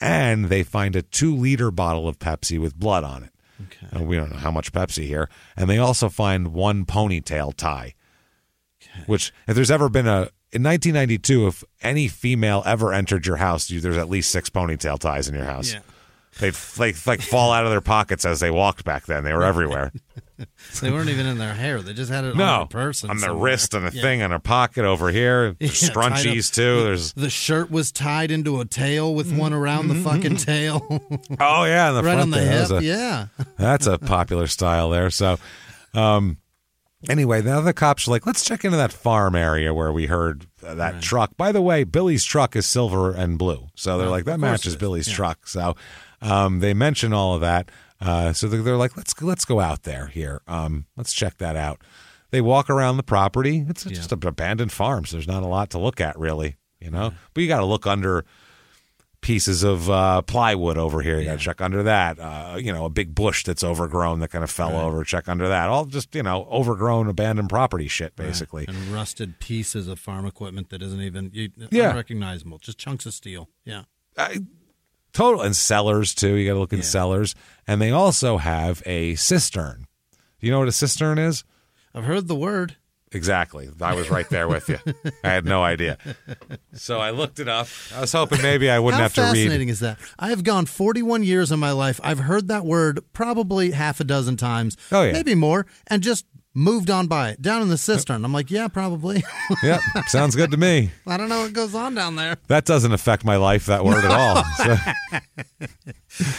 and 0.01 0.47
they 0.47 0.63
find 0.63 0.97
a 0.97 1.03
two 1.03 1.37
liter 1.37 1.71
bottle 1.71 2.09
of 2.09 2.19
Pepsi 2.19 2.59
with 2.59 2.79
blood 2.79 3.05
on 3.05 3.25
it. 3.25 3.33
Okay. 3.63 4.05
we 4.05 4.17
don't 4.17 4.31
know 4.31 4.39
how 4.39 4.51
much 4.51 4.73
Pepsi 4.73 5.07
here. 5.07 5.29
And 5.57 5.69
they 5.69 5.79
also 5.79 6.09
find 6.09 6.55
one 6.55 6.87
ponytail 6.87 7.55
tie, 7.55 7.95
which, 9.07 9.33
if 9.47 9.55
there's 9.55 9.71
ever 9.71 9.89
been 9.89 10.07
a, 10.09 10.31
in 10.53 10.63
1992, 10.63 11.47
if 11.47 11.65
any 11.83 12.09
female 12.09 12.63
ever 12.67 12.93
entered 12.93 13.27
your 13.27 13.37
house, 13.37 13.71
you, 13.71 13.81
there's 13.81 13.97
at 13.97 14.09
least 14.09 14.31
six 14.31 14.51
ponytail 14.51 14.99
ties 14.99 15.29
in 15.29 15.35
your 15.35 15.45
house. 15.45 15.73
Yeah. 15.73 15.81
They'd 16.39 16.55
like, 16.79 17.07
like 17.07 17.21
fall 17.21 17.53
out 17.53 17.65
of 17.65 17.71
their 17.71 17.81
pockets 17.81 18.25
as 18.25 18.41
they 18.41 18.51
walked 18.51 18.85
back 18.85 19.05
then. 19.07 19.25
They 19.25 19.33
were 19.33 19.45
everywhere. 19.45 19.93
they 20.81 20.91
weren't 20.91 21.11
even 21.11 21.27
in 21.27 21.37
their 21.39 21.53
hair; 21.53 21.83
they 21.83 21.93
just 21.93 22.11
had 22.11 22.25
it 22.25 22.35
no, 22.37 22.45
on 22.45 22.59
their 22.61 22.67
person, 22.67 23.11
on 23.11 23.19
their 23.19 23.29
somewhere. 23.31 23.45
wrist 23.53 23.75
and 23.75 23.87
a 23.87 23.91
Yeah. 23.93 24.01
thing 24.01 24.23
on 24.23 24.33
a 24.33 24.39
pocket 24.41 24.85
over 24.87 25.11
here. 25.11 25.49
Yeah, 25.61 25.67
There's 25.69 25.81
tied 25.91 25.91
up. 25.91 26.13
scrunchies 26.13 26.55
too. 26.55 26.83
There's 26.85 27.13
the 27.13 27.29
shirt 27.29 27.71
was 27.71 27.93
tied 27.93 28.31
into 28.31 28.61
a 28.61 28.65
tail 28.65 29.15
with 29.15 29.37
one 29.37 29.53
around 29.53 29.89
the 29.89 29.97
fucking 29.97 30.37
tail. 30.37 30.87
oh 31.41 31.65
yeah, 31.65 31.91
the 31.91 32.03
right 32.03 32.13
front 32.15 32.21
on 32.21 32.31
the 32.31 32.39
there. 32.39 32.63
hip. 32.63 32.71
A- 32.71 32.83
yeah. 32.85 33.27
That's 33.59 33.87
a 33.87 33.99
popular 33.99 34.47
style 34.47 34.89
there. 34.89 35.11
So, 35.11 35.39
um, 35.95 36.39
anyway, 37.09 37.41
the 37.41 37.73
cops 37.73 38.07
are 38.07 38.11
like, 38.11 38.27
let's 38.27 38.45
check 38.45 38.65
into 38.65 38.77
that 38.77 38.93
farm 38.93 39.35
area 39.35 39.73
where 39.73 39.93
we 39.93 40.07
heard 40.07 40.47
uh, 40.67 40.75
that 40.75 41.01
truck. 41.03 41.37
By 41.37 41.53
the 41.53 41.63
way, 41.63 41.85
Billy's 41.85 42.25
truck 42.25 42.55
is 42.57 42.67
silver 42.67 43.13
and 43.13 43.39
blue. 43.39 43.69
So 43.75 43.99
they're 43.99 44.09
Oh, 44.09 44.11
like, 44.11 44.25
that 44.27 44.41
matches. 44.41 44.77
Billy's 44.77 45.09
Yeah. 45.09 45.15
truck. 45.15 45.47
So, 45.47 45.77
um, 46.21 46.61
they 46.61 46.75
mention 46.75 47.13
all 47.13 47.35
of 47.35 47.41
that. 47.41 47.71
Uh, 48.01 48.33
so 48.33 48.49
they're, 48.49 48.63
they're 48.63 48.77
like, 48.77 48.97
let's 48.97 49.21
let's 49.23 49.45
go 49.45 49.61
out 49.61 49.83
there 49.83 50.07
here. 50.07 50.41
Um, 50.47 50.87
let's 50.97 51.13
check 51.13 51.37
that 51.39 51.57
out. 51.57 51.81
They 52.31 52.41
walk 52.41 52.71
around 52.71 52.97
the 52.97 53.03
property. 53.03 53.67
It's 53.69 53.85
just 53.85 54.13
an 54.13 54.27
abandoned 54.27 54.73
farm, 54.73 55.05
so 55.05 55.17
there's 55.17 55.27
not 55.29 55.43
a 55.43 55.47
lot 55.49 55.71
to 55.71 55.79
look 55.79 56.01
at 56.01 56.19
really, 56.19 56.57
you 56.81 56.91
know. 56.91 57.13
But 57.35 57.41
you 57.43 57.49
got 57.49 57.59
to 57.59 57.65
look 57.67 57.87
under 57.87 58.25
pieces 59.23 59.63
of 59.63 59.89
uh, 59.91 60.23
plywood 60.23 60.79
over 60.79 61.03
here. 61.03 61.19
You 61.19 61.27
got 61.27 61.39
to 61.39 61.45
check 61.45 61.61
under 61.61 61.83
that. 61.83 62.19
Uh, 62.19 62.57
you 62.59 62.73
know, 62.73 62.85
a 62.87 62.91
big 62.91 63.15
bush 63.15 63.45
that's 63.45 63.63
overgrown 63.63 64.21
that 64.21 64.29
kind 64.29 64.43
of 64.45 64.51
fell 64.51 64.77
over. 64.77 65.05
Check 65.05 65.29
under 65.29 65.49
that. 65.49 65.69
All 65.69 65.85
just 65.85 66.15
you 66.15 66.23
know, 66.23 66.47
overgrown, 66.51 67.07
abandoned 67.09 67.49
property 67.49 67.87
shit, 67.89 68.17
basically. 68.17 68.65
and 68.67 68.77
rusted 68.89 69.39
pieces 69.41 69.89
of 69.89 69.99
farm 69.99 70.25
equipment 70.27 70.71
that 70.71 70.83
isn't 70.83 71.01
even 71.01 71.31
you, 71.35 71.51
Yeah. 71.71 71.91
unrecognizable, 71.91 72.59
just 72.59 72.79
chunks 72.79 73.05
of 73.07 73.15
steel. 73.15 73.49
Yeah. 73.65 73.83
I, 74.17 74.41
Total 75.13 75.43
and 75.43 75.57
cellars 75.57 76.15
too. 76.15 76.35
You 76.37 76.47
got 76.49 76.55
to 76.55 76.61
look 76.61 76.73
in 76.73 76.85
cellars, 76.85 77.35
and 77.67 77.83
they 77.83 77.91
also 77.91 78.37
have 78.39 78.81
a 78.87 79.17
cistern. 79.17 79.87
Do 80.39 80.47
you 80.47 80.53
know 80.53 80.61
what 80.61 80.69
a 80.69 80.73
cistern 80.73 81.19
is? 81.19 81.43
I've 81.93 82.05
heard 82.05 82.29
the 82.29 82.37
word. 82.37 82.77
Exactly. 83.13 83.69
I 83.81 83.95
was 83.95 84.09
right 84.09 84.29
there 84.31 84.47
with 84.49 84.69
you. 84.69 84.79
I 85.25 85.29
had 85.31 85.45
no 85.45 85.65
idea. 85.65 85.99
So 86.75 87.01
I 87.01 87.11
looked 87.11 87.41
it 87.41 87.49
up. 87.49 87.67
I 87.95 88.01
was 88.01 88.13
hoping 88.13 88.41
maybe 88.41 88.71
I 88.71 88.79
wouldn't 88.79 88.99
How 88.99 89.05
have 89.05 89.15
to 89.15 89.21
read. 89.23 89.29
fascinating 89.31 89.69
is 89.69 89.81
that? 89.81 89.99
I 90.19 90.29
have 90.29 90.45
gone 90.45 90.67
41 90.67 91.25
years 91.25 91.51
in 91.51 91.59
my 91.59 91.73
life. 91.73 91.99
I've 92.05 92.21
heard 92.21 92.47
that 92.49 92.65
word 92.65 93.01
probably 93.13 93.73
half 93.73 93.99
a 94.01 94.05
dozen 94.05 94.37
times. 94.37 94.77
Oh, 94.93 95.03
yeah. 95.03 95.13
Maybe 95.13 95.35
more, 95.35 95.67
and 95.89 96.03
just 96.05 96.25
moved 96.55 96.89
on 96.91 97.07
by 97.09 97.31
it. 97.31 97.43
Down 97.43 97.63
in 97.63 97.69
the 97.69 97.79
cistern. 97.79 98.25
I'm 98.25 98.33
like, 98.33 98.51
yeah, 98.51 98.69
probably. 98.69 99.23
Yep, 99.63 99.81
sounds 100.07 100.37
good 100.37 100.53
to 100.53 100.57
me. 100.57 100.91
I 101.07 101.17
don't 101.17 101.29
know 101.29 101.41
what 101.43 101.53
goes 101.53 101.75
on 101.75 101.95
down 101.97 102.15
there. 102.17 102.37
That 102.47 102.65
doesn't 102.65 102.93
affect 102.93 103.25
my 103.25 103.37
life, 103.37 103.67
that 103.67 103.85
word 103.85 104.05
at 104.05 104.11
all. 104.11 104.45
So- 104.57 104.77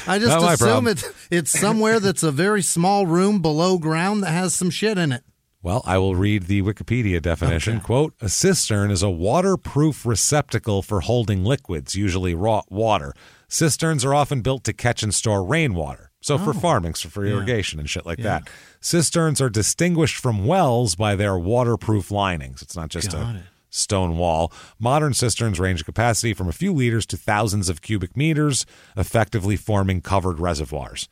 I 0.07 0.19
just 0.19 0.27
Not 0.29 0.41
my 0.41 0.53
assume 0.53 0.67
problem. 0.67 0.87
it's 0.87 1.05
it's 1.29 1.51
somewhere 1.59 1.99
that's 1.99 2.23
a 2.23 2.31
very 2.31 2.61
small 2.61 3.05
room 3.07 3.41
below 3.41 3.77
ground 3.77 4.23
that 4.23 4.31
has 4.31 4.53
some 4.53 4.69
shit 4.69 4.97
in 4.97 5.11
it. 5.11 5.23
Well, 5.63 5.83
I 5.85 5.97
will 5.99 6.15
read 6.15 6.43
the 6.43 6.63
Wikipedia 6.63 7.21
definition. 7.21 7.81
Quote 7.81 8.15
A 8.19 8.29
cistern 8.29 8.89
is 8.89 9.03
a 9.03 9.09
waterproof 9.11 10.05
receptacle 10.05 10.81
for 10.81 11.01
holding 11.01 11.45
liquids, 11.45 11.95
usually 11.95 12.33
raw 12.33 12.61
water. 12.69 13.13
Cisterns 13.47 14.03
are 14.03 14.13
often 14.15 14.41
built 14.41 14.63
to 14.63 14.73
catch 14.73 15.03
and 15.03 15.13
store 15.13 15.43
rainwater. 15.43 16.09
So 16.19 16.37
for 16.39 16.51
Oh. 16.51 16.53
farming, 16.53 16.95
so 16.95 17.09
for 17.09 17.25
Yeah. 17.25 17.33
irrigation 17.33 17.79
and 17.79 17.89
shit 17.89 18.05
like 18.05 18.17
Yeah. 18.19 18.39
that. 18.39 18.49
Cisterns 18.79 19.39
are 19.41 19.49
distinguished 19.49 20.17
from 20.17 20.45
wells 20.45 20.95
by 20.95 21.15
their 21.15 21.37
waterproof 21.37 22.09
linings. 22.09 22.61
It's 22.63 22.75
not 22.75 22.89
just 22.89 23.11
Got 23.11 23.35
a 23.35 23.37
it. 23.39 23.43
stone 23.69 24.17
wall. 24.17 24.51
Modern 24.79 25.13
cisterns 25.13 25.59
range 25.59 25.81
in 25.81 25.85
capacity 25.85 26.33
from 26.33 26.47
a 26.47 26.51
few 26.53 26.73
liters 26.73 27.05
to 27.07 27.17
thousands 27.17 27.69
of 27.69 27.81
cubic 27.81 28.17
meters, 28.17 28.65
effectively 28.97 29.55
forming 29.55 30.01
covered 30.01 30.39
reservoirs. 30.39 31.07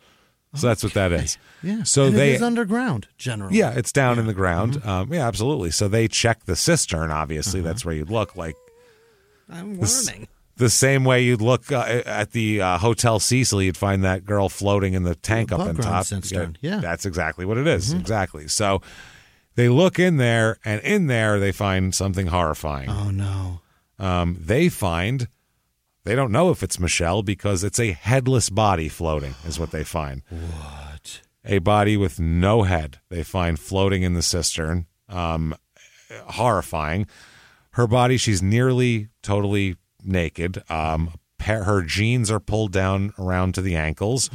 So 0.56 0.68
that's 0.68 0.84
what 0.84 0.94
that 0.94 1.12
is. 1.12 1.38
Yeah. 1.62 1.84
So 1.84 2.06
And 2.06 2.16
they 2.16 2.32
it 2.32 2.36
is 2.38 2.42
underground 2.42 3.08
generally. 3.18 3.58
yeah, 3.58 3.72
it's 3.76 3.92
down 3.92 4.18
in 4.18 4.26
the 4.26 4.34
ground. 4.34 4.74
Mm-hmm. 4.78 4.90
Um, 4.90 5.14
yeah, 5.14 5.28
absolutely. 5.28 5.70
So 5.72 5.88
they 5.88 6.08
check 6.08 6.46
the 6.46 6.56
cistern. 6.56 7.12
Obviously, 7.12 7.60
Uh-huh. 7.60 7.70
that's 7.70 7.86
where 7.86 7.94
you'd 7.94 8.10
look 8.10 8.36
like 8.36 8.56
I'm 9.48 9.76
the, 9.80 9.86
learning. 10.08 10.28
the 10.58 10.70
same 10.70 11.04
way 11.06 11.22
you'd 11.24 11.42
look 11.42 11.72
uh, 11.72 12.02
at 12.06 12.32
the 12.32 12.62
uh, 12.62 12.78
Hotel 12.80 13.20
Cecil. 13.20 13.62
You'd 13.62 13.78
find 13.78 14.04
that 14.04 14.26
girl 14.26 14.50
floating 14.50 14.94
in 14.96 15.04
the 15.04 15.14
tank 15.16 15.52
up 15.52 15.60
above 15.62 15.78
on 15.78 15.84
top. 15.84 16.06
cistern, 16.06 16.58
yeah. 16.62 16.72
Mm-hmm. 16.74 16.82
that's 16.82 17.06
exactly 17.06 17.46
what 17.46 17.58
it 17.60 17.68
is. 17.68 17.94
Exactly. 17.94 18.48
So 18.48 18.82
they 19.56 19.70
look 19.70 20.00
in 20.00 20.18
there, 20.18 20.58
and 20.66 20.82
in 20.82 21.06
there 21.08 21.40
they 21.40 21.52
find 21.52 21.94
something 21.94 22.28
horrifying. 22.28 22.90
Oh 22.90 23.12
no. 23.12 23.62
Um, 24.00 24.38
they 24.40 24.70
find 24.70 25.28
they 26.10 26.16
don't 26.16 26.32
know 26.32 26.50
if 26.50 26.64
it's 26.64 26.80
Michelle 26.80 27.22
because 27.22 27.64
it's 27.64 27.80
a 27.80 27.92
headless 27.92 28.50
body 28.50 28.90
floating. 28.90 29.36
Is 29.46 29.60
what 29.60 29.70
they 29.70 29.84
find. 29.84 30.24
What? 30.30 31.22
a 31.46 31.60
body 31.60 31.96
with 31.96 32.20
no 32.20 32.64
head 32.64 33.00
they 33.10 33.24
find 33.24 33.58
floating 33.58 34.04
in 34.04 34.14
the 34.14 34.22
cistern 34.22 34.86
um 35.08 35.56
horrifying 36.26 37.08
Her 37.72 37.88
body, 37.88 38.18
she's 38.18 38.42
nearly 38.42 39.10
totally 39.22 39.78
naked. 40.04 40.64
Um, 40.70 41.14
her 41.40 41.82
jeans 41.84 42.30
are 42.32 42.40
pulled 42.40 42.72
down 42.74 43.14
around 43.18 43.54
to 43.56 43.62
the 43.62 43.76
ankles. 43.76 44.30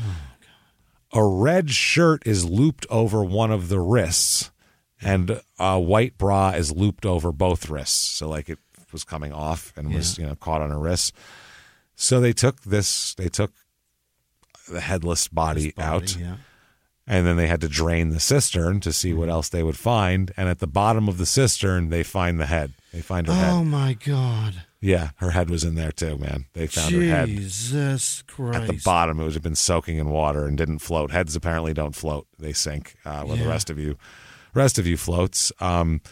a 1.12 1.24
red 1.24 1.70
shirt 1.70 2.22
is 2.24 2.44
looped 2.44 2.86
over 2.88 3.22
one 3.24 3.50
of 3.50 3.68
the 3.68 3.80
wrists, 3.80 4.50
and 5.02 5.40
a 5.58 5.78
white 5.78 6.16
bra 6.16 6.50
is 6.50 6.72
looped 6.72 7.04
over 7.04 7.32
both 7.32 7.68
wrists. 7.68 8.00
So, 8.18 8.28
like 8.28 8.48
it 8.48 8.58
was 8.92 9.04
coming 9.04 9.32
off 9.32 9.72
and 9.76 9.92
was 9.92 10.16
you 10.18 10.26
know 10.26 10.36
caught 10.36 10.62
on 10.62 10.70
her 10.70 10.78
wrists. 10.78 11.12
So 11.96 12.20
they 12.20 12.32
took 12.32 12.62
this. 12.62 13.14
They 13.14 13.28
took 13.28 13.52
the 14.70 14.80
headless 14.80 15.28
body, 15.28 15.72
out. 15.78 16.16
yeah. 16.16 16.36
And 17.06 17.26
then 17.26 17.36
they 17.36 17.48
had 17.48 17.60
to 17.60 17.68
drain 17.68 18.08
the 18.08 18.20
cistern 18.20 18.80
to 18.80 18.92
see 18.92 19.12
what 19.12 19.28
else 19.28 19.50
they 19.50 19.62
would 19.62 19.76
find. 19.76 20.32
And 20.38 20.48
at 20.48 20.60
the 20.60 20.66
bottom 20.66 21.06
of 21.06 21.18
the 21.18 21.26
cistern, 21.26 21.90
they 21.90 22.02
find 22.02 22.40
the 22.40 22.46
head. 22.46 22.72
They 22.94 23.02
find 23.02 23.26
her 23.26 23.34
head. 23.34 23.52
Oh 23.52 23.62
my 23.62 23.92
God. 23.92 24.62
Yeah, 24.80 25.10
her 25.16 25.30
head 25.30 25.50
was 25.50 25.64
in 25.64 25.74
there 25.74 25.92
too, 25.92 26.16
man. 26.18 26.46
They 26.52 26.66
found 26.66 26.94
her 26.94 27.02
head 27.02 27.28
Jesus 27.28 28.22
Christ. 28.26 28.58
at 28.58 28.66
the 28.66 28.80
bottom. 28.84 29.18
It 29.18 29.24
would 29.24 29.34
have 29.34 29.42
been 29.42 29.54
soaking 29.54 29.98
in 29.98 30.10
water 30.10 30.46
and 30.46 30.56
didn't 30.56 30.78
float. 30.80 31.10
Heads 31.10 31.34
apparently 31.34 31.72
don't 31.74 31.94
float; 31.94 32.26
they 32.38 32.52
sink. 32.52 32.96
Uh, 33.04 33.22
where 33.24 33.36
the 33.36 33.48
rest 33.48 33.70
of 33.70 33.78
you, 33.78 33.96
rest 34.52 34.78
of 34.78 34.86
you 34.86 34.96
floats. 34.96 35.50
Um, 35.60 36.02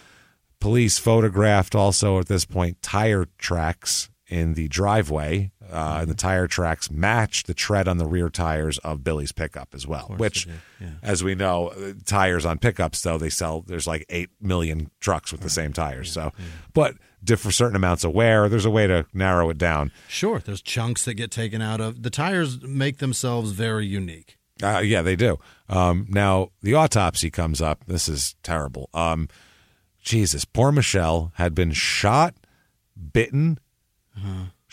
police 0.59 0.99
photographed 0.99 1.75
also 1.75 2.19
at 2.19 2.29
this 2.29 2.45
point 2.47 2.81
tire 2.81 3.27
tracks 3.37 4.09
in 4.27 4.55
the 4.55 4.69
driveway, 4.69 5.53
uh, 5.73 5.99
and 6.03 6.09
the 6.11 6.15
tire 6.15 6.47
tracks 6.47 6.91
matched 6.91 7.47
the 7.47 7.55
tread 7.55 7.89
on 7.89 7.99
the 7.99 8.07
rear 8.07 8.29
tires 8.29 8.79
of 8.79 9.03
Billy's 9.03 9.33
pickup 9.33 9.75
as 9.75 9.87
well. 9.87 10.15
Which, 10.17 10.47
as 11.03 11.25
we 11.25 11.35
know, 11.35 11.69
uh, 11.69 11.95
tires 12.05 12.45
on 12.45 12.59
pickups 12.59 13.03
though 13.03 13.19
they 13.19 13.31
sell. 13.31 13.63
There's 13.63 13.87
like 13.87 14.05
eight 14.09 14.31
million 14.41 14.91
trucks 15.01 15.33
with 15.33 15.41
the 15.41 15.51
same 15.51 15.73
tires. 15.73 16.13
so, 16.13 16.33
but 16.75 16.95
different 17.25 17.55
certain 17.55 17.77
amounts 17.77 18.05
of 18.05 18.13
wear. 18.13 18.49
There's 18.49 18.65
a 18.65 18.71
way 18.71 18.87
to 18.87 19.07
narrow 19.15 19.49
it 19.51 19.59
down. 19.59 19.93
Sure, 20.09 20.39
there's 20.41 20.63
chunks 20.63 21.05
that 21.05 21.15
get 21.15 21.31
taken 21.31 21.63
out 21.63 21.81
of 21.81 22.03
the 22.03 22.11
tires. 22.11 22.61
Make 22.63 22.99
themselves 22.99 23.53
very 23.53 23.87
unique. 23.87 24.39
Uh, 24.63 24.79
yeah, 24.79 25.03
they 25.03 25.17
do. 25.17 25.39
Um, 25.69 26.07
now 26.09 26.51
the 26.63 26.75
autopsy 26.75 27.31
comes 27.31 27.61
up. 27.61 27.85
This 27.87 28.09
is 28.09 28.37
terrible. 28.43 28.91
Um, 28.93 29.29
Jesus, 30.03 30.45
poor 30.45 30.73
Michelle 30.73 31.33
had 31.37 31.55
been 31.55 31.73
shot, 31.73 32.35
bitten, 33.13 33.59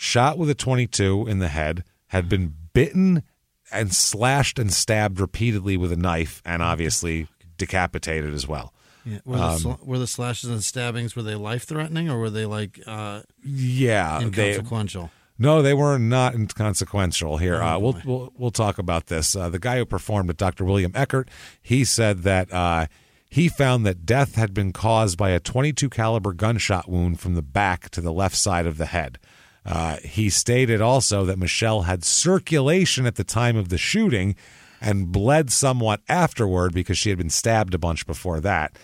shot 0.00 0.38
with 0.38 0.48
a 0.48 0.54
22 0.54 1.26
in 1.28 1.40
the 1.40 1.48
head, 1.48 1.84
had 2.06 2.26
been 2.26 2.54
bitten 2.72 3.22
and 3.70 3.94
slashed 3.94 4.58
and 4.58 4.72
stabbed 4.72 5.20
repeatedly 5.20 5.76
with 5.76 5.92
a 5.92 5.96
knife, 5.96 6.40
and 6.42 6.62
obviously 6.62 7.28
decapitated 7.58 8.32
as 8.32 8.48
well. 8.48 8.72
Yeah. 9.04 9.18
Were, 9.26 9.36
the 9.36 9.42
Um, 9.44 9.58
sl- 9.58 9.72
were 9.82 9.98
the 9.98 10.06
slashes 10.06 10.48
and 10.48 10.64
stabbings 10.64 11.14
were 11.14 11.22
they 11.22 11.34
life 11.34 11.64
threatening 11.64 12.08
or 12.08 12.18
were 12.18 12.30
they 12.30 12.46
like 12.46 12.80
uh, 12.86 13.20
Yeah, 13.44 14.20
they 14.20 14.24
inconsequential? 14.54 15.10
No, 15.38 15.60
they 15.60 15.74
were 15.74 15.98
not 15.98 16.34
inconsequential 16.34 17.36
here. 17.36 17.62
Oh, 17.62 17.66
uh, 17.66 17.78
we'll, 17.78 18.00
we'll 18.04 18.32
we'll 18.38 18.50
talk 18.50 18.78
about 18.78 19.06
this. 19.08 19.36
Uh, 19.36 19.50
the 19.50 19.58
guy 19.58 19.76
who 19.76 19.84
performed 19.84 20.30
it, 20.30 20.38
Dr. 20.38 20.64
William 20.64 20.92
Eckert, 20.94 21.28
he 21.62 21.84
said 21.84 22.22
that 22.22 22.50
uh, 22.52 22.86
he 23.28 23.48
found 23.48 23.84
that 23.86 24.04
death 24.06 24.34
had 24.34 24.52
been 24.54 24.72
caused 24.72 25.16
by 25.18 25.30
a 25.30 25.40
22 25.40 25.88
caliber 25.90 26.32
gunshot 26.32 26.88
wound 26.90 27.20
from 27.20 27.34
the 27.34 27.42
back 27.42 27.90
to 27.90 28.00
the 28.00 28.12
left 28.12 28.36
side 28.36 28.66
of 28.66 28.76
the 28.78 28.86
head. 28.86 29.18
Uh, 29.64 29.96
he 29.96 30.30
stated 30.30 30.80
also 30.80 31.24
that 31.24 31.38
Michelle 31.38 31.82
had 31.82 32.04
circulation 32.04 33.06
at 33.06 33.16
the 33.16 33.24
time 33.24 33.56
of 33.56 33.68
the 33.68 33.78
shooting 33.78 34.34
and 34.80 35.12
bled 35.12 35.50
somewhat 35.50 36.00
afterward 36.08 36.72
because 36.72 36.96
she 36.96 37.10
had 37.10 37.18
been 37.18 37.30
stabbed 37.30 37.74
a 37.74 37.78
bunch 37.78 38.06
before 38.06 38.40
that. 38.40 38.76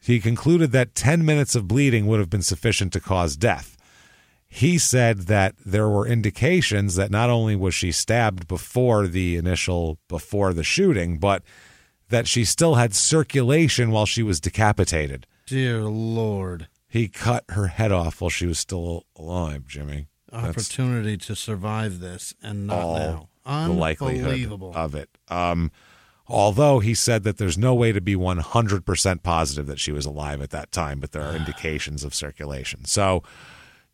He 0.00 0.20
concluded 0.20 0.72
that 0.72 0.94
10 0.94 1.24
minutes 1.24 1.54
of 1.54 1.68
bleeding 1.68 2.06
would 2.06 2.20
have 2.20 2.28
been 2.28 2.42
sufficient 2.42 2.92
to 2.92 3.00
cause 3.00 3.36
death. 3.36 3.76
He 4.48 4.76
said 4.76 5.20
that 5.28 5.54
there 5.64 5.88
were 5.88 6.06
indications 6.06 6.96
that 6.96 7.10
not 7.10 7.30
only 7.30 7.56
was 7.56 7.74
she 7.74 7.90
stabbed 7.90 8.46
before 8.46 9.06
the 9.06 9.36
initial 9.36 9.98
before 10.08 10.52
the 10.52 10.64
shooting 10.64 11.18
but 11.18 11.42
that 12.10 12.28
she 12.28 12.44
still 12.44 12.74
had 12.74 12.94
circulation 12.94 13.90
while 13.90 14.04
she 14.04 14.22
was 14.22 14.40
decapitated. 14.40 15.26
Dear 15.46 15.84
Lord, 15.84 16.68
he 16.92 17.08
cut 17.08 17.44
her 17.50 17.68
head 17.68 17.90
off 17.90 18.20
while 18.20 18.30
she 18.30 18.46
was 18.46 18.58
still 18.58 19.04
alive 19.16 19.66
jimmy 19.66 20.08
That's 20.30 20.48
opportunity 20.48 21.16
to 21.18 21.34
survive 21.34 22.00
this 22.00 22.34
and 22.42 22.66
not 22.66 23.28
now. 23.44 23.66
the 23.66 23.72
likelihood 23.72 24.24
Unbelievable. 24.26 24.72
of 24.74 24.94
it 24.94 25.08
um 25.28 25.70
although 26.28 26.78
he 26.78 26.94
said 26.94 27.24
that 27.24 27.38
there's 27.38 27.58
no 27.58 27.74
way 27.74 27.92
to 27.92 28.00
be 28.00 28.14
100% 28.14 29.22
positive 29.22 29.66
that 29.66 29.80
she 29.80 29.92
was 29.92 30.06
alive 30.06 30.40
at 30.40 30.50
that 30.50 30.70
time 30.72 31.00
but 31.00 31.12
there 31.12 31.22
are 31.22 31.34
indications 31.42 32.04
of 32.04 32.14
circulation 32.14 32.84
so 32.84 33.22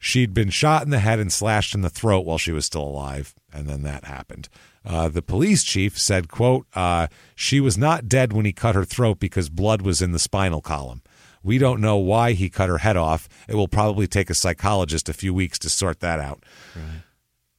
She'd 0.00 0.32
been 0.32 0.50
shot 0.50 0.84
in 0.84 0.90
the 0.90 1.00
head 1.00 1.18
and 1.18 1.32
slashed 1.32 1.74
in 1.74 1.80
the 1.80 1.90
throat 1.90 2.24
while 2.24 2.38
she 2.38 2.52
was 2.52 2.64
still 2.64 2.84
alive, 2.84 3.34
and 3.52 3.66
then 3.66 3.82
that 3.82 4.04
happened. 4.04 4.48
Uh, 4.84 5.08
the 5.08 5.22
police 5.22 5.64
chief 5.64 5.98
said, 5.98 6.28
"quote 6.28 6.66
uh, 6.74 7.08
She 7.34 7.58
was 7.58 7.76
not 7.76 8.08
dead 8.08 8.32
when 8.32 8.44
he 8.44 8.52
cut 8.52 8.76
her 8.76 8.84
throat 8.84 9.18
because 9.18 9.48
blood 9.50 9.82
was 9.82 10.00
in 10.00 10.12
the 10.12 10.20
spinal 10.20 10.60
column. 10.62 11.02
We 11.48 11.58
don't 11.58 11.80
know 11.80 11.96
why 11.96 12.32
he 12.32 12.48
cut 12.48 12.68
her 12.68 12.78
head 12.78 12.96
off. 12.96 13.28
It 13.48 13.56
will 13.56 13.66
probably 13.68 14.06
take 14.06 14.30
a 14.30 14.34
psychologist 14.34 15.08
a 15.08 15.12
few 15.12 15.34
weeks 15.34 15.58
to 15.60 15.68
sort 15.70 15.98
that 16.00 16.20
out." 16.20 16.44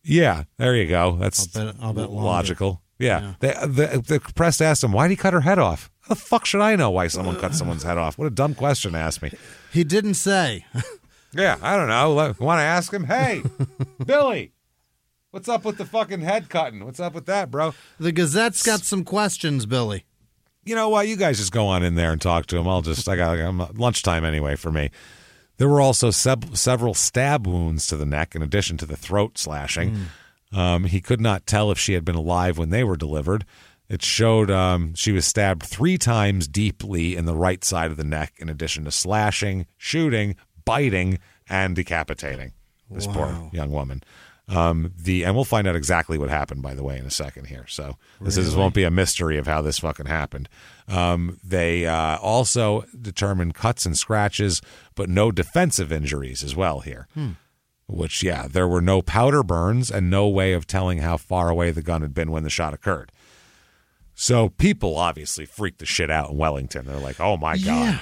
Yeah, 0.04 0.44
there 0.58 0.76
you 0.76 0.88
go. 0.88 1.18
That's 1.18 1.56
I'll 1.58 1.66
bet- 1.66 1.76
I'll 1.82 1.94
bet 1.94 2.10
logical. 2.10 2.82
Yeah. 2.98 3.34
The, 3.40 3.48
the, 3.66 4.02
the 4.02 4.20
press 4.34 4.60
asked 4.62 4.84
him, 4.84 4.92
why 4.92 5.08
did 5.08 5.12
he 5.12 5.16
cut 5.18 5.34
her 5.34 5.42
head 5.42 5.60
off? 5.60 5.90
How 6.02 6.10
the 6.10 6.16
fuck 6.16 6.46
should 6.46 6.62
I 6.62 6.76
know 6.76 6.90
why 6.90 7.08
someone 7.08 7.38
cut 7.38 7.56
someone's 7.56 7.84
head 7.84 7.98
off? 7.98 8.18
What 8.18 8.26
a 8.28 8.30
dumb 8.32 8.56
question 8.56 8.94
to 8.94 8.98
ask 8.98 9.22
me. 9.22 9.32
He 9.72 9.84
didn't 9.84 10.16
say. 10.16 10.66
Yeah, 11.32 11.58
I 11.62 11.78
don't 11.78 11.88
know. 11.90 12.16
Want 12.40 12.58
to 12.58 12.64
ask 12.64 12.92
him? 12.92 13.04
Hey, 13.04 13.44
Billy, 14.06 14.52
what's 15.30 15.48
up 15.48 15.64
with 15.64 15.78
the 15.78 15.86
fucking 15.86 16.22
head 16.22 16.50
cutting? 16.50 16.84
What's 16.84 17.00
up 17.00 17.14
with 17.14 17.28
that, 17.28 17.52
bro? 17.52 17.76
The 18.00 18.12
Gazette's 18.12 18.64
got 18.64 18.80
some 18.82 19.04
questions, 19.04 19.68
Billy. 19.68 20.06
You 20.64 20.76
know 20.76 20.90
what? 20.90 21.08
You 21.08 21.16
guys 21.16 21.38
just 21.38 21.52
go 21.52 21.68
on 21.68 21.84
in 21.84 21.96
there 21.96 22.12
and 22.12 22.22
talk 22.22 22.46
to 22.48 22.58
him. 22.58 22.68
I'll 22.68 22.82
just, 22.82 23.08
I 23.08 23.16
got 23.16 23.38
I'm, 23.40 23.60
lunchtime 23.76 24.26
anyway 24.26 24.56
for 24.56 24.72
me. 24.72 24.92
There 25.58 25.68
were 25.68 25.82
also 25.82 26.12
seb- 26.12 26.56
several 26.56 26.94
stab 26.94 27.46
wounds 27.46 27.88
to 27.88 27.98
the 27.98 28.06
neck 28.06 28.36
in 28.36 28.42
addition 28.42 28.78
to 28.78 28.86
the 28.86 28.96
throat 28.96 29.38
slashing. 29.38 29.96
Um, 30.54 30.86
he 30.86 31.02
could 31.02 31.22
not 31.22 31.46
tell 31.46 31.70
if 31.72 31.78
she 31.78 31.94
had 31.94 32.06
been 32.06 32.16
alive 32.16 32.58
when 32.58 32.70
they 32.70 32.84
were 32.84 32.96
delivered. 32.98 33.46
It 33.90 34.02
showed 34.04 34.52
um, 34.52 34.94
she 34.96 35.12
was 35.12 35.26
stabbed 35.26 35.64
three 35.64 35.98
times 35.98 36.48
deeply 36.48 37.16
in 37.16 37.26
the 37.26 37.36
right 37.36 37.64
side 37.64 37.92
of 37.92 37.98
the 37.98 38.04
neck, 38.04 38.34
in 38.38 38.48
addition 38.48 38.86
to 38.86 38.92
slashing, 38.92 39.66
shooting, 39.78 40.36
biting, 40.64 41.20
and 41.50 41.76
decapitating 41.76 42.54
this 42.92 43.08
poor 43.08 43.50
young 43.52 43.72
woman. 43.72 44.04
Um, 44.50 44.94
the 44.98 45.24
and 45.26 45.36
we'll 45.36 45.46
find 45.46 45.68
out 45.68 45.76
exactly 45.76 46.18
what 46.18 46.30
happened, 46.30 46.62
by 46.64 46.74
the 46.74 46.84
way, 46.84 46.98
in 46.98 47.06
a 47.06 47.12
second 47.12 47.46
here. 47.46 47.66
So 47.68 47.98
this 48.20 48.36
is 48.36 48.48
Really? 48.50 48.58
won't 48.60 48.74
be 48.74 48.84
a 48.84 48.90
mystery 48.90 49.38
of 49.38 49.46
how 49.46 49.62
this 49.62 49.78
fucking 49.80 50.08
happened. 50.08 50.50
Um, 50.88 51.40
they 51.44 51.86
uh, 51.86 52.18
also 52.18 52.84
determined 53.00 53.54
cuts 53.54 53.86
and 53.86 53.96
scratches, 53.96 54.60
but 54.96 55.08
no 55.08 55.32
defensive 55.32 55.92
injuries 55.92 56.44
as 56.44 56.56
well 56.56 56.80
here. 56.80 57.08
Hmm. 57.14 57.32
Which, 57.88 58.24
yeah, 58.24 58.48
there 58.48 58.68
were 58.68 58.82
no 58.82 59.02
powder 59.04 59.44
burns 59.44 59.90
and 59.92 60.10
no 60.10 60.28
way 60.28 60.54
of 60.54 60.66
telling 60.68 61.00
how 61.00 61.18
far 61.18 61.50
away 61.50 61.70
the 61.72 61.82
gun 61.84 62.02
had 62.02 62.14
been 62.16 62.32
when 62.32 62.44
the 62.44 62.50
shot 62.50 62.74
occurred. 62.74 63.12
So 64.16 64.50
people 64.50 64.98
obviously 64.98 65.46
freaked 65.46 65.80
the 65.80 65.86
shit 65.86 66.10
out 66.12 66.32
in 66.32 66.38
Wellington. 66.38 66.86
They're 66.86 66.98
like, 66.98 67.20
"Oh 67.20 67.38
my 67.38 67.58
god!" 67.58 68.02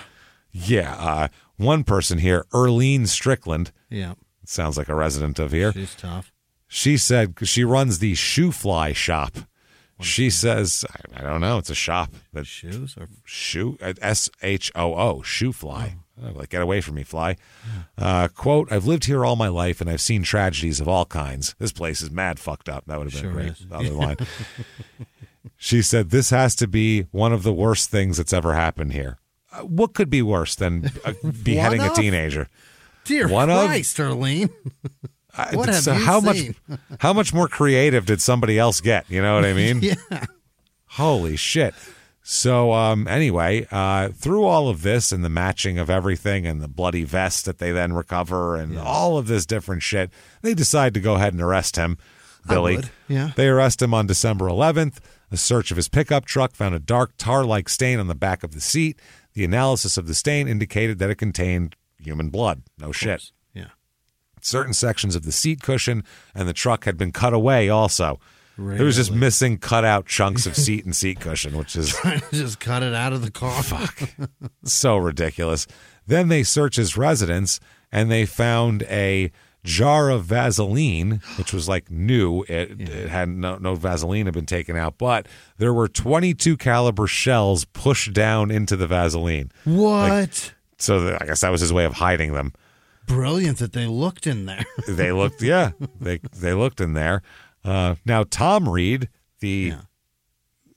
Yeah. 0.51 0.95
Uh, 0.95 1.27
one 1.57 1.83
person 1.83 2.17
here, 2.19 2.45
Erlene 2.53 3.07
Strickland, 3.07 3.71
Yeah. 3.89 4.13
sounds 4.45 4.77
like 4.77 4.89
a 4.89 4.95
resident 4.95 5.39
of 5.39 5.51
here. 5.51 5.71
She's 5.73 5.93
tough. 5.95 6.31
She 6.67 6.97
said 6.97 7.35
she 7.43 7.63
runs 7.63 7.99
the 7.99 8.13
shoe 8.15 8.51
fly 8.51 8.93
shop. 8.93 9.37
She 9.99 10.29
says, 10.29 10.85
I, 11.15 11.21
I 11.21 11.23
don't 11.23 11.41
know, 11.41 11.57
it's 11.57 11.71
a 11.71 11.75
shop 11.75 12.11
that 12.33 12.45
shoes 12.45 12.95
or 12.99 13.07
shoe 13.25 13.77
S 13.81 14.29
H 14.43 14.71
O 14.75 14.93
O 14.93 15.21
shoe 15.23 15.51
fly. 15.51 15.95
Oh, 16.23 16.31
Like 16.35 16.49
get 16.49 16.61
away 16.61 16.81
from 16.81 16.95
me, 16.95 17.03
fly. 17.03 17.35
Uh, 17.97 18.27
quote: 18.27 18.71
I've 18.71 18.85
lived 18.85 19.05
here 19.05 19.25
all 19.25 19.35
my 19.35 19.47
life 19.47 19.81
and 19.81 19.89
I've 19.89 20.01
seen 20.01 20.21
tragedies 20.23 20.79
of 20.79 20.87
all 20.87 21.05
kinds. 21.05 21.55
This 21.57 21.71
place 21.71 22.01
is 22.01 22.11
mad 22.11 22.37
fucked 22.39 22.69
up. 22.69 22.83
That 22.87 22.97
would 22.99 23.11
have 23.11 23.13
been 23.13 23.31
Sure 23.31 23.41
great. 23.41 23.51
is. 23.53 23.65
Other 23.71 23.89
line. 23.91 24.17
She 25.59 25.81
said, 25.81 26.09
"This 26.11 26.29
has 26.29 26.55
to 26.57 26.67
be 26.67 27.03
one 27.11 27.33
of 27.33 27.41
the 27.43 27.53
worst 27.53 27.89
things 27.89 28.17
that's 28.17 28.33
ever 28.33 28.53
happened 28.53 28.93
here. 28.93 29.17
Uh, 29.51 29.61
what 29.61 29.93
could 29.95 30.09
be 30.09 30.21
worse 30.21 30.53
than 30.55 30.91
uh, 31.05 31.13
beheading 31.43 31.81
a 31.81 31.89
teenager? 31.93 32.47
Dear 33.05 33.27
One 33.27 33.49
of? 33.49 33.65
Christ, 33.65 33.97
Erlene. 33.97 34.49
I- 35.37 35.55
What 35.55 35.69
have 35.69 35.83
so 35.83 35.93
you 35.93 36.05
how 36.05 36.19
seen? 36.21 36.55
much 36.69 36.79
how 36.99 37.13
much 37.13 37.33
more 37.33 37.47
creative 37.47 38.05
did 38.05 38.21
somebody 38.21 38.57
else 38.59 38.81
get? 38.81 39.09
You 39.09 39.21
know 39.21 39.35
what 39.35 39.45
I 39.45 39.53
mean? 39.53 39.79
yeah. 39.83 40.25
Holy 40.91 41.35
shit. 41.35 41.73
So 42.23 42.73
um 42.73 43.07
anyway, 43.07 43.67
uh 43.71 44.09
through 44.09 44.43
all 44.45 44.67
of 44.69 44.81
this 44.81 45.11
and 45.11 45.23
the 45.23 45.29
matching 45.29 45.77
of 45.77 45.89
everything 45.89 46.45
and 46.45 46.61
the 46.61 46.67
bloody 46.67 47.03
vest 47.03 47.45
that 47.45 47.57
they 47.59 47.71
then 47.71 47.93
recover 47.93 48.55
and 48.55 48.77
all 48.77 49.17
of 49.17 49.27
this 49.27 49.45
different 49.45 49.83
shit, 49.83 50.09
they 50.41 50.53
decide 50.53 50.93
to 50.95 50.99
go 50.99 51.15
ahead 51.15 51.33
and 51.33 51.41
arrest 51.41 51.75
him, 51.77 51.97
Billy. 52.47 52.79
yeah. 53.07 53.31
They 53.35 53.47
arrest 53.47 53.81
him 53.81 53.93
on 53.93 54.07
December 54.07 54.45
11th. 54.47 54.97
A 55.29 55.37
search 55.37 55.71
of 55.71 55.77
his 55.77 55.89
pickup 55.89 56.23
truck 56.25 56.55
found 56.55 56.73
a 56.73 56.79
dark 56.79 57.11
tar-like 57.17 57.67
stain 57.67 57.99
on 57.99 58.07
the 58.07 58.15
back 58.15 58.43
of 58.43 58.53
the 58.53 58.61
seat. 58.61 58.97
The 59.33 59.43
analysis 59.43 59.97
of 59.97 60.07
the 60.07 60.15
stain 60.15 60.47
indicated 60.47 60.99
that 60.99 61.09
it 61.09 61.15
contained 61.15 61.75
human 61.99 62.29
blood. 62.29 62.63
No 62.79 62.91
shit. 62.93 63.31
Yeah. 64.47 64.59
Certain 64.59 64.73
sections 64.73 65.15
of 65.15 65.23
the 65.23 65.31
seat 65.31 65.61
cushion 65.61 66.03
and 66.33 66.47
the 66.47 66.53
truck 66.53 66.85
had 66.85 66.97
been 66.97 67.11
cut 67.11 67.33
away 67.33 67.69
also. 67.69 68.19
It 68.57 68.81
was 68.81 68.95
just 68.95 69.11
missing 69.11 69.59
cut 69.59 69.85
out 69.85 70.07
chunks 70.07 70.47
of 70.47 70.55
seat 70.65 70.83
and 70.83 70.95
seat 70.95 71.19
cushion, 71.19 71.55
which 71.57 71.75
is 71.75 71.89
Trying 71.89 72.21
to 72.21 72.31
just 72.31 72.59
cut 72.59 72.81
it 72.81 72.93
out 72.93 73.13
of 73.13 73.21
the 73.21 73.29
car. 73.29 73.61
Fuck. 73.61 74.09
so 74.63 74.97
ridiculous. 74.97 75.67
Then 76.07 76.29
they 76.29 76.41
search 76.41 76.75
his 76.77 76.97
residence 76.97 77.59
and 77.91 78.09
they 78.09 78.25
found 78.25 78.81
a 78.83 79.31
jar 79.63 80.09
of 80.09 80.23
Vaseline, 80.23 81.21
which 81.37 81.53
was 81.53 81.67
like 81.69 81.91
new. 81.91 82.43
It, 82.43 82.81
it 82.81 83.09
had 83.09 83.29
no, 83.29 83.57
no 83.57 83.75
Vaseline 83.75 84.25
had 84.25 84.33
been 84.33 84.45
taken 84.45 84.75
out, 84.75 84.97
but 84.97 85.27
there 85.57 85.73
were 85.73 85.87
22 85.87 86.57
caliber 86.57 87.05
shells 87.05 87.65
pushed 87.65 88.13
down 88.13 88.49
into 88.49 88.75
the 88.75 88.87
Vaseline. 88.87 89.51
What? 89.65 90.53
So 90.79 91.01
the, 91.01 91.21
I 91.21 91.25
guess 91.27 91.41
that 91.41 91.51
was 91.51 91.61
his 91.61 91.73
way 91.73 91.85
of 91.85 91.93
hiding 91.93 92.33
them. 92.33 92.53
Brilliant 93.07 93.57
that 93.59 93.73
they 93.73 93.87
looked 93.87 94.27
in 94.27 94.45
there. 94.45 94.63
They 94.87 95.11
looked, 95.11 95.41
yeah, 95.41 95.71
they 95.99 96.19
they 96.35 96.53
looked 96.53 96.79
in 96.81 96.93
there. 96.93 97.21
Uh, 97.63 97.95
now 98.05 98.23
Tom 98.29 98.69
Reed, 98.69 99.09
the 99.39 99.73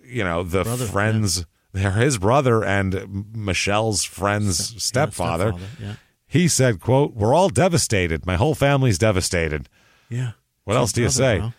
you 0.05 0.25
know 0.25 0.43
the 0.43 0.63
Brother, 0.65 0.87
friends, 0.87 1.45
they're 1.73 1.93
his 1.93 2.19
brother 2.19 2.65
and 2.65 3.27
Michelle's 3.35 4.03
friend's 4.05 4.83
stepfather. 4.83 5.53
stepfather, 5.53 5.71
yeah. 5.81 5.95
He 6.27 6.49
said, 6.49 6.81
"quote 6.81 7.15
We're 7.15 7.35
all 7.35 7.49
devastated. 7.49 8.25
My 8.27 8.37
whole 8.37 8.55
family's 8.55 8.99
devastated. 8.99 9.69
Yeah. 10.09 10.33
What 10.65 10.77
else 10.77 10.93
do 10.93 11.03
you 11.03 11.11
say?" 11.11 11.39
bro. 11.39 11.53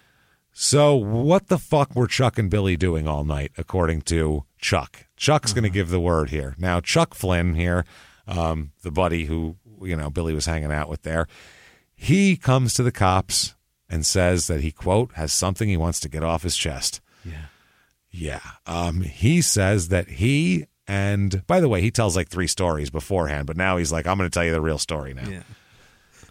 So, 0.53 0.95
what 0.95 1.47
the 1.47 1.57
fuck 1.57 1.95
were 1.95 2.07
Chuck 2.07 2.37
and 2.37 2.49
Billy 2.49 2.75
doing 2.75 3.07
all 3.07 3.23
night, 3.23 3.51
according 3.57 4.01
to 4.03 4.43
Chuck? 4.57 5.05
Chuck's 5.15 5.51
Uh-huh. 5.51 5.61
going 5.61 5.71
to 5.71 5.73
give 5.73 5.87
the 5.89 5.99
word 6.01 6.29
here. 6.29 6.55
Now, 6.57 6.81
Chuck 6.81 7.13
Flynn 7.13 7.55
here, 7.55 7.85
um, 8.27 8.71
the 8.83 8.91
buddy 8.91 9.25
who, 9.25 9.55
you 9.81 9.95
know, 9.95 10.09
Billy 10.09 10.33
was 10.33 10.45
hanging 10.45 10.71
out 10.71 10.89
with 10.89 11.03
there, 11.03 11.27
he 11.93 12.35
comes 12.35 12.73
to 12.75 12.83
the 12.83 12.91
cops 12.91 13.55
and 13.89 14.05
says 14.05 14.47
that 14.47 14.61
he, 14.61 14.71
quote, 14.71 15.13
has 15.13 15.33
something 15.33 15.67
he 15.67 15.77
wants 15.77 15.99
to 16.01 16.09
get 16.09 16.23
off 16.23 16.43
his 16.43 16.55
chest. 16.57 17.01
Yeah. 17.25 17.45
Yeah. 18.09 18.41
Um, 18.65 19.01
he 19.01 19.41
says 19.41 19.89
that 19.89 20.07
he, 20.07 20.65
and 20.87 21.45
by 21.47 21.59
the 21.59 21.69
way, 21.69 21.81
he 21.81 21.91
tells 21.91 22.15
like 22.15 22.29
three 22.29 22.47
stories 22.47 22.89
beforehand, 22.89 23.47
but 23.47 23.57
now 23.57 23.77
he's 23.77 23.91
like, 23.91 24.07
I'm 24.07 24.17
going 24.17 24.29
to 24.29 24.33
tell 24.33 24.45
you 24.45 24.51
the 24.51 24.61
real 24.61 24.77
story 24.77 25.13
now. 25.13 25.29
Yeah. 25.29 25.43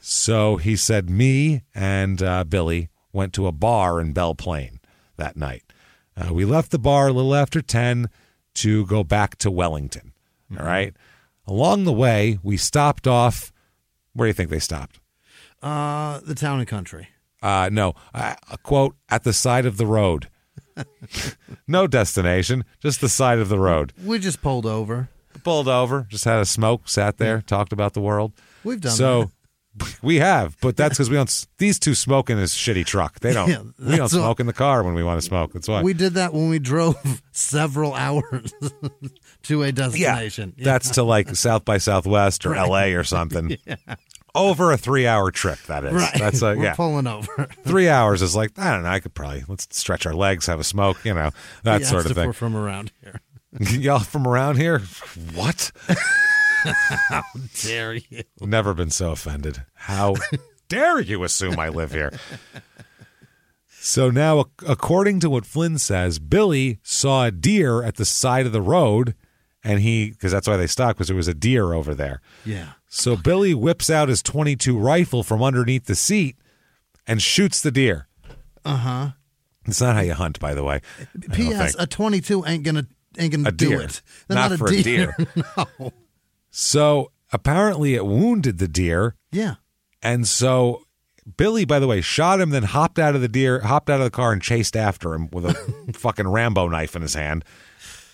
So 0.01 0.57
he 0.57 0.77
said, 0.77 1.11
me 1.11 1.63
and 1.75 2.23
uh, 2.23 2.45
Billy 2.45 2.89
went 3.13 3.33
to 3.35 3.47
a 3.47 3.53
bar 3.53 4.01
in 4.01 4.13
Belle 4.13 4.35
Plaine 4.35 4.81
that 5.17 5.37
night. 5.37 5.63
Uh, 6.17 6.33
we 6.33 6.45
left 6.45 6.71
the 6.71 6.79
bar 6.79 7.09
a 7.09 7.13
little 7.13 7.35
after 7.35 7.61
10 7.63 8.09
to 8.55 8.87
go 8.87 9.05
back 9.05 9.37
to 9.39 9.51
Wellington. 9.51 10.13
All 10.59 10.65
right. 10.67 10.95
Along 11.47 11.85
the 11.85 11.93
way, 11.93 12.39
we 12.43 12.57
stopped 12.57 13.07
off. 13.07 13.53
Where 14.15 14.27
do 14.27 14.29
you 14.31 14.35
think 14.35 14.51
they 14.51 14.59
stopped? 14.59 15.01
Uh, 15.63 16.21
the 16.21 16.35
town 16.35 16.59
and 16.59 16.69
country. 16.69 17.09
Uh, 17.43 17.69
no, 17.73 17.95
uh, 18.15 18.35
a 18.51 18.59
quote, 18.59 18.97
at 19.09 19.25
the 19.25 19.33
side 19.33 19.67
of 19.67 19.77
the 19.79 19.87
road. 19.87 20.29
no 21.67 21.87
destination, 21.87 22.65
just 22.81 23.01
the 23.01 23.09
side 23.09 23.39
of 23.39 23.49
the 23.49 23.59
road. 23.59 23.93
We 24.05 24.19
just 24.19 24.43
pulled 24.43 24.67
over. 24.67 25.09
Pulled 25.43 25.69
over, 25.69 26.07
just 26.11 26.25
had 26.25 26.39
a 26.41 26.45
smoke, 26.45 26.89
sat 26.89 27.17
there, 27.19 27.41
talked 27.41 27.73
about 27.73 27.95
the 27.95 28.01
world. 28.01 28.33
We've 28.63 28.81
done 28.81 28.93
so, 28.93 29.31
we 30.03 30.17
have, 30.17 30.57
but 30.61 30.77
that's 30.77 30.95
because 30.95 31.09
we 31.09 31.17
don't. 31.17 31.47
These 31.59 31.79
two 31.79 31.95
smoke 31.95 32.29
in 32.29 32.37
this 32.37 32.55
shitty 32.55 32.85
truck. 32.85 33.21
They 33.21 33.33
don't. 33.33 33.49
Yeah, 33.49 33.59
we 33.59 33.63
don't 33.63 33.99
that's 33.99 34.01
what- 34.13 34.21
smoke 34.21 34.41
in 34.41 34.47
the 34.47 34.53
car 34.53 34.83
when 34.83 34.93
we 34.95 35.03
want 35.03 35.19
to 35.21 35.27
smoke. 35.27 35.53
That's 35.55 35.69
why. 35.69 35.83
We 35.83 35.95
did 35.95 36.15
that 36.15 36.35
when 36.35 36.51
we 36.51 36.59
drove 36.59 37.23
several 37.33 37.95
hours 37.95 38.53
to 39.45 39.63
a 39.63 39.73
destination. 39.73 40.55
Yeah. 40.57 40.65
That's 40.65 40.91
to 40.91 41.03
like 41.03 41.35
South 41.37 41.65
by 41.65 41.79
Southwest 41.79 42.47
or 42.47 42.51
Right. 42.53 42.69
L.A. 42.69 42.95
or 42.95 43.05
something. 43.05 43.57
Yeah. 43.67 43.77
Over 44.33 44.71
a 44.71 44.77
three-hour 44.77 45.33
trip. 45.33 45.59
That 45.67 45.85
is. 45.85 45.93
Right. 45.93 46.15
That's 46.17 46.41
a 46.41 46.55
We're 46.57 46.63
yeah. 46.63 46.75
pulling 46.75 47.09
over. 47.09 47.49
Three 47.65 47.89
hours 47.89 48.23
is 48.23 48.37
like 48.37 48.57
I 48.57 48.71
don't 48.73 48.85
know. 48.85 48.89
I 48.89 49.01
could 49.01 49.13
probably 49.13 49.43
let's 49.49 49.67
stretch 49.77 50.07
our 50.07 50.15
legs, 50.15 50.47
have 50.47 50.61
a 50.61 50.65
smoke, 50.65 51.05
you 51.05 51.15
know, 51.15 51.31
that 51.65 51.85
sort 51.85 52.07
of 52.07 52.13
thing. 52.13 52.27
We're 52.29 52.33
from 52.33 52.55
around 52.57 52.93
here. 53.03 53.21
Y'all 53.73 53.99
from 53.99 54.29
around 54.29 54.57
here? 54.59 54.83
What? 55.35 55.73
How 57.09 57.23
dare 57.63 57.95
you? 57.95 58.23
Never 58.41 58.73
been 58.73 58.91
so 58.91 59.11
offended. 59.11 59.65
How 59.75 60.15
dare 60.69 61.01
you 61.01 61.25
assume 61.25 61.59
I 61.59 61.69
live 61.69 61.91
here? 61.91 62.13
So 63.81 64.11
now, 64.11 64.45
according 64.69 65.21
to 65.21 65.31
what 65.31 65.47
Flynn 65.47 65.79
says, 65.79 66.19
Billy 66.19 66.79
saw 66.83 67.25
a 67.27 67.31
deer 67.31 67.83
at 67.83 67.97
the 67.97 68.05
side 68.05 68.47
of 68.47 68.53
the 68.53 68.63
road, 68.63 69.15
and 69.65 69.81
he, 69.81 70.11
because 70.11 70.33
that's 70.33 70.49
why 70.49 70.57
they 70.57 70.67
stopped, 70.67 70.97
because 70.97 71.09
there 71.09 71.17
was 71.17 71.29
a 71.29 71.35
deer 71.35 71.73
over 71.75 71.95
there. 71.95 72.21
Yeah. 72.45 72.73
So 72.89 73.17
Billy 73.17 73.55
whips 73.55 73.91
out 73.91 74.09
his 74.09 74.23
22 74.23 74.77
rifle 74.79 75.23
from 75.23 75.43
underneath 75.43 75.87
the 75.87 75.95
seat 75.95 76.37
and 77.07 77.21
shoots 77.23 77.61
the 77.63 77.71
deer. 77.71 78.09
Uh 78.65 78.77
huh. 78.77 79.09
It's 79.67 79.81
not 79.81 79.95
how 79.95 80.01
you 80.03 80.15
hunt, 80.15 80.39
by 80.41 80.55
the 80.55 80.65
way. 80.65 80.81
I 81.31 81.35
P.S. 81.35 81.77
A 81.79 81.87
twenty-two 81.87 82.45
ain't 82.47 82.65
gonna 82.65 82.87
ain't 83.19 83.33
gonna 83.33 83.49
A 83.49 83.53
do 83.53 83.69
deer. 83.69 83.83
it. 83.83 84.03
They're 84.27 84.35
Not 84.37 84.51
not, 84.51 84.59
for 84.59 84.69
a 84.69 84.79
a 84.79 84.83
deer. 84.83 85.17
no. 85.81 85.93
So 86.51 87.13
apparently 87.33 87.95
it 87.95 88.05
wounded 88.07 88.59
the 88.59 88.69
deer. 88.69 89.15
Yeah. 89.31 89.57
And 90.03 90.27
so 90.27 90.83
Billy, 91.37 91.65
by 91.65 91.79
the 91.79 91.87
way, 91.87 92.01
shot 92.01 92.41
him, 92.41 92.51
then 92.51 92.63
hopped 92.65 92.99
out 92.99 93.15
of 93.15 93.21
the 93.21 93.29
deer, 93.29 93.61
hopped 93.61 93.91
out 93.91 94.01
of 94.01 94.05
the 94.05 94.11
car 94.11 94.33
and 94.33 94.43
chased 94.43 94.77
after 94.77 95.15
him 95.15 95.29
with 95.31 95.45
a 95.45 95.55
fucking 95.95 96.27
Rambo 96.29 96.69
knife 96.69 96.97
in 96.97 97.03
his 97.03 97.15
hand, 97.15 97.45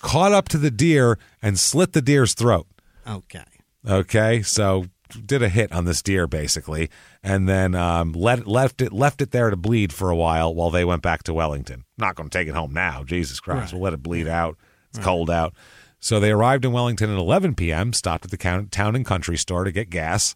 caught 0.06 0.32
up 0.32 0.48
to 0.50 0.58
the 0.58 0.70
deer 0.70 1.18
and 1.42 1.58
slit 1.58 1.92
the 1.92 2.02
deer's 2.02 2.34
throat. 2.34 2.66
Okay. 3.06 3.44
Okay. 3.88 4.42
So 4.42 4.86
did 5.24 5.42
a 5.42 5.48
hit 5.48 5.72
on 5.72 5.84
this 5.84 6.02
deer 6.02 6.26
basically, 6.26 6.90
and 7.22 7.48
then 7.48 7.74
um, 7.74 8.12
let 8.12 8.46
left 8.46 8.80
it 8.80 8.92
left 8.92 9.20
it 9.22 9.30
there 9.30 9.50
to 9.50 9.56
bleed 9.56 9.92
for 9.92 10.10
a 10.10 10.16
while 10.16 10.54
while 10.54 10.70
they 10.70 10.84
went 10.84 11.02
back 11.02 11.22
to 11.24 11.34
Wellington. 11.34 11.84
Not 11.98 12.14
going 12.14 12.28
to 12.28 12.38
take 12.38 12.48
it 12.48 12.54
home 12.54 12.72
now. 12.72 13.04
Jesus 13.04 13.40
Christ, 13.40 13.72
Right. 13.72 13.72
we'll 13.74 13.82
let 13.82 13.92
it 13.92 14.02
bleed 14.02 14.28
out. 14.28 14.56
It's 14.90 14.98
cold 15.04 15.30
out. 15.30 15.54
So 15.98 16.20
they 16.20 16.30
arrived 16.30 16.64
in 16.64 16.72
Wellington 16.72 17.10
at 17.10 17.18
11 17.18 17.54
p.m. 17.54 17.92
Stopped 17.92 18.24
at 18.24 18.30
the 18.30 18.68
town 18.70 18.96
and 18.96 19.04
country 19.04 19.36
store 19.36 19.64
to 19.64 19.72
get 19.72 19.90
gas. 19.90 20.34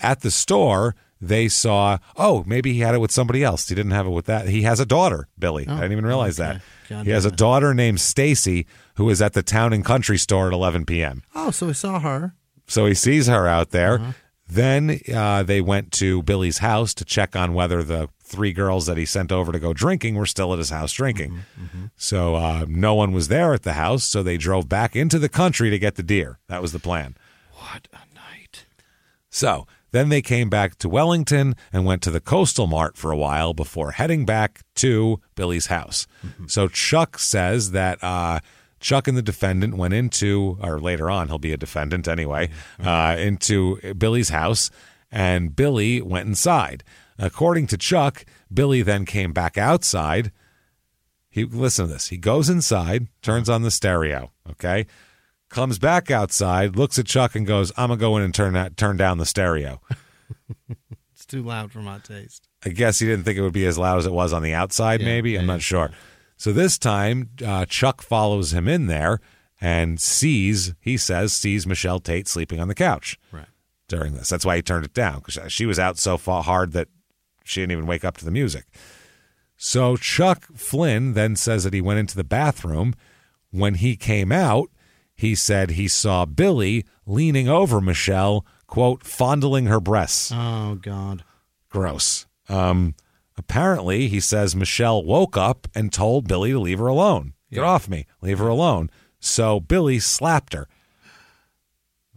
At 0.00 0.20
the 0.20 0.30
store, 0.30 0.94
they 1.20 1.48
saw. 1.48 1.98
Oh, 2.16 2.44
maybe 2.46 2.72
he 2.72 2.80
had 2.80 2.94
it 2.94 3.00
with 3.00 3.10
somebody 3.10 3.44
else. 3.44 3.68
He 3.68 3.74
didn't 3.74 3.92
have 3.92 4.06
it 4.06 4.10
with 4.10 4.26
that. 4.26 4.48
He 4.48 4.62
has 4.62 4.80
a 4.80 4.86
daughter, 4.86 5.28
Billy. 5.38 5.66
I 5.66 5.76
didn't 5.76 5.92
even 5.92 6.06
realize 6.06 6.40
okay. 6.40 6.54
that. 6.54 6.62
God 6.88 7.06
he 7.06 7.12
has 7.12 7.24
a 7.24 7.30
daughter 7.30 7.74
named 7.74 8.00
Stacy 8.00 8.66
who 9.00 9.08
is 9.08 9.22
at 9.22 9.32
the 9.32 9.42
town 9.42 9.72
and 9.72 9.82
country 9.82 10.18
store 10.18 10.48
at 10.48 10.52
11 10.52 10.84
p.m. 10.84 11.22
Oh, 11.34 11.50
so 11.50 11.68
he 11.68 11.72
saw 11.72 12.00
her. 12.00 12.34
So 12.66 12.84
he 12.84 12.92
sees 12.92 13.28
her 13.28 13.46
out 13.48 13.70
there. 13.70 14.14
Then 14.46 15.00
uh, 15.10 15.42
they 15.42 15.62
went 15.62 15.90
to 15.92 16.22
Billy's 16.22 16.58
house 16.58 16.92
to 16.94 17.04
check 17.06 17.34
on 17.34 17.54
whether 17.54 17.82
the 17.82 18.10
three 18.22 18.52
girls 18.52 18.84
that 18.84 18.98
he 18.98 19.06
sent 19.06 19.32
over 19.32 19.52
to 19.52 19.58
go 19.58 19.72
drinking 19.72 20.16
were 20.16 20.26
still 20.26 20.52
at 20.52 20.58
his 20.58 20.68
house 20.68 20.92
drinking. 20.92 21.38
So 21.96 22.34
uh, 22.34 22.66
no 22.68 22.94
one 22.94 23.12
was 23.12 23.28
there 23.28 23.54
at 23.54 23.62
the 23.62 23.72
house. 23.72 24.04
So 24.04 24.22
they 24.22 24.36
drove 24.36 24.68
back 24.68 24.94
into 24.94 25.18
the 25.18 25.30
country 25.30 25.70
to 25.70 25.78
get 25.78 25.94
the 25.94 26.02
deer. 26.02 26.38
That 26.48 26.60
was 26.60 26.72
the 26.72 26.78
plan. 26.78 27.16
What 27.54 27.88
a 27.94 28.14
night. 28.14 28.66
So 29.30 29.66
then 29.92 30.10
they 30.10 30.20
came 30.20 30.50
back 30.50 30.76
to 30.80 30.90
Wellington 30.90 31.56
and 31.72 31.86
went 31.86 32.02
to 32.02 32.10
the 32.10 32.20
Coastal 32.20 32.66
Mart 32.66 32.98
for 32.98 33.12
a 33.12 33.16
while 33.16 33.54
before 33.54 33.92
heading 33.92 34.26
back 34.26 34.60
to 34.74 35.20
Billy's 35.36 35.66
house. 35.66 36.06
So 36.48 36.68
Chuck 36.68 37.18
says 37.18 37.70
that 37.70 38.02
uh, 38.04 38.40
Chuck 38.80 39.06
and 39.06 39.16
the 39.16 39.22
defendant 39.22 39.76
went 39.76 39.94
into, 39.94 40.58
or 40.62 40.80
later 40.80 41.10
on, 41.10 41.28
he'll 41.28 41.38
be 41.38 41.52
a 41.52 41.56
defendant 41.56 42.08
anyway, 42.08 42.48
uh, 42.82 43.14
into 43.18 43.76
Billy's 43.94 44.30
house, 44.30 44.70
and 45.12 45.54
Billy 45.54 46.00
went 46.00 46.26
inside. 46.26 46.82
According 47.18 47.66
to 47.68 47.76
Chuck, 47.76 48.24
Billy 48.52 48.82
then 48.82 49.04
came 49.04 49.32
back 49.32 49.58
outside. 49.58 50.32
He 51.28 51.44
listen 51.44 51.86
to 51.86 51.92
this. 51.92 52.08
He 52.08 52.16
goes 52.16 52.48
inside, 52.48 53.08
turns 53.22 53.48
on 53.48 53.62
the 53.62 53.70
stereo. 53.70 54.32
Okay, 54.48 54.86
comes 55.50 55.78
back 55.78 56.10
outside, 56.10 56.74
looks 56.76 56.98
at 56.98 57.06
Chuck, 57.06 57.36
and 57.36 57.46
goes, 57.46 57.70
"I'm 57.76 57.88
gonna 57.88 58.00
go 58.00 58.16
in 58.16 58.22
and 58.22 58.34
turn 58.34 58.54
that 58.54 58.76
turn 58.76 58.96
down 58.96 59.18
the 59.18 59.26
stereo." 59.26 59.80
It's 61.12 61.26
too 61.26 61.42
loud 61.42 61.70
for 61.70 61.80
my 61.80 61.98
taste. 61.98 62.48
I 62.64 62.70
guess 62.70 62.98
he 62.98 63.06
didn't 63.06 63.24
think 63.24 63.36
it 63.36 63.42
would 63.42 63.52
be 63.52 63.66
as 63.66 63.76
loud 63.76 63.98
as 63.98 64.06
it 64.06 64.12
was 64.12 64.32
on 64.32 64.42
the 64.42 64.54
outside. 64.54 65.00
Yeah, 65.00 65.06
maybe 65.06 65.36
I'm 65.36 65.42
yeah, 65.42 65.52
not 65.52 65.62
sure. 65.62 65.90
So 66.40 66.52
this 66.54 66.78
time, 66.78 67.28
uh, 67.44 67.66
Chuck 67.66 68.00
follows 68.00 68.54
him 68.54 68.66
in 68.66 68.86
there 68.86 69.20
and 69.60 70.00
sees. 70.00 70.72
He 70.80 70.96
says 70.96 71.34
sees 71.34 71.66
Michelle 71.66 72.00
Tate 72.00 72.26
sleeping 72.26 72.58
on 72.60 72.68
the 72.68 72.74
couch 72.74 73.18
Right. 73.30 73.44
during 73.88 74.14
this. 74.14 74.30
That's 74.30 74.46
why 74.46 74.56
he 74.56 74.62
turned 74.62 74.86
it 74.86 74.94
down 74.94 75.20
because 75.22 75.52
she 75.52 75.66
was 75.66 75.78
out 75.78 75.98
so 75.98 76.16
far 76.16 76.42
hard 76.42 76.72
that 76.72 76.88
she 77.44 77.60
didn't 77.60 77.72
even 77.72 77.86
wake 77.86 78.06
up 78.06 78.16
to 78.16 78.24
the 78.24 78.30
music. 78.30 78.64
So 79.58 79.98
Chuck 79.98 80.46
Flynn 80.56 81.12
then 81.12 81.36
says 81.36 81.64
that 81.64 81.74
he 81.74 81.82
went 81.82 81.98
into 82.00 82.16
the 82.16 82.24
bathroom. 82.24 82.94
When 83.50 83.74
he 83.74 83.94
came 83.96 84.32
out, 84.32 84.70
he 85.14 85.34
said 85.34 85.72
he 85.72 85.88
saw 85.88 86.24
Billy 86.24 86.86
leaning 87.04 87.50
over 87.50 87.82
Michelle, 87.82 88.46
quote, 88.66 89.04
fondling 89.04 89.66
her 89.66 89.78
breasts. 89.78 90.32
Oh 90.34 90.76
God. 90.80 91.22
Gross. 91.68 92.24
Um, 92.48 92.94
apparently, 93.40 94.08
he 94.08 94.20
says 94.20 94.54
Michelle 94.54 95.02
woke 95.02 95.36
up 95.36 95.66
and 95.74 95.92
told 95.92 96.28
Billy 96.28 96.52
to 96.52 96.60
leave 96.60 96.78
her 96.78 96.86
alone. 96.86 97.34
Get 97.52 97.64
off 97.64 97.88
me. 97.88 98.06
Leave 98.20 98.38
her 98.38 98.48
alone. 98.48 98.90
So 99.18 99.58
Billy 99.58 99.98
slapped 99.98 100.52
her. 100.52 100.68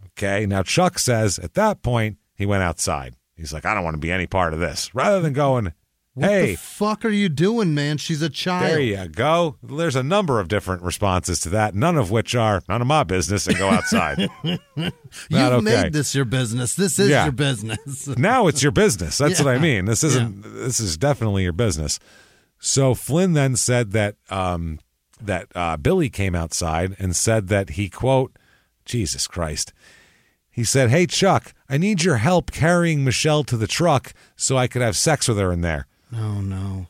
Okay. 0.08 0.46
Now, 0.46 0.62
Chuck 0.62 0.98
says 0.98 1.38
at 1.38 1.54
that 1.54 1.82
point, 1.82 2.18
he 2.34 2.46
went 2.46 2.62
outside. 2.62 3.16
He's 3.36 3.52
like, 3.52 3.64
I 3.64 3.74
don't 3.74 3.84
want 3.84 3.94
to 3.94 4.00
be 4.00 4.12
any 4.12 4.26
part 4.26 4.54
of 4.54 4.60
this. 4.60 4.94
Rather 4.94 5.20
than 5.20 5.32
going, 5.32 5.72
What 6.14 6.30
hey, 6.30 6.50
the 6.52 6.56
fuck 6.56 7.04
are 7.04 7.10
you 7.10 7.28
doing, 7.28 7.74
man? 7.74 7.98
She's 7.98 8.22
a 8.22 8.30
child. 8.30 8.70
there 8.70 8.78
you 8.78 9.08
go. 9.08 9.56
There's 9.64 9.96
a 9.96 10.02
number 10.04 10.38
of 10.38 10.46
different 10.46 10.82
responses 10.82 11.40
to 11.40 11.48
that, 11.50 11.74
none 11.74 11.96
of 11.98 12.12
which 12.12 12.36
are 12.36 12.62
none 12.68 12.80
of 12.80 12.86
my 12.86 13.02
business 13.02 13.48
and 13.48 13.58
go 13.58 13.68
outside. 13.68 14.18
You've 14.44 14.60
okay. 15.32 15.60
made 15.60 15.92
this 15.92 16.14
your 16.14 16.24
business. 16.24 16.76
This 16.76 17.00
is 17.00 17.08
Yeah. 17.10 17.24
your 17.24 17.32
business. 17.32 18.06
now 18.16 18.46
it's 18.46 18.62
your 18.62 18.70
business. 18.70 19.18
That's 19.18 19.40
what 19.40 19.48
I 19.52 19.58
mean. 19.58 19.86
This 19.86 20.04
isn't. 20.04 20.42
This 20.42 20.78
is 20.78 20.96
definitely 20.96 21.42
your 21.42 21.52
business. 21.52 21.98
So 22.60 22.94
Flynn 22.94 23.32
then 23.32 23.56
said 23.56 23.90
that 23.90 24.14
um, 24.30 24.78
that 25.20 25.48
uh, 25.56 25.76
Billy 25.78 26.10
came 26.10 26.36
outside 26.36 26.94
and 27.00 27.16
said 27.16 27.48
that 27.48 27.70
he 27.70 27.88
quote, 27.88 28.36
Jesus 28.84 29.26
Christ. 29.26 29.72
He 30.48 30.62
said, 30.62 30.90
"Hey 30.90 31.06
Chuck, 31.06 31.52
I 31.68 31.76
need 31.76 32.04
your 32.04 32.18
help 32.18 32.52
carrying 32.52 33.02
Michelle 33.02 33.42
to 33.44 33.56
the 33.56 33.66
truck 33.66 34.14
so 34.36 34.56
I 34.56 34.68
could 34.68 34.82
have 34.82 34.96
sex 34.96 35.26
with 35.26 35.38
her 35.38 35.50
in 35.50 35.62
there." 35.62 35.88
Oh 36.14 36.40
no. 36.40 36.86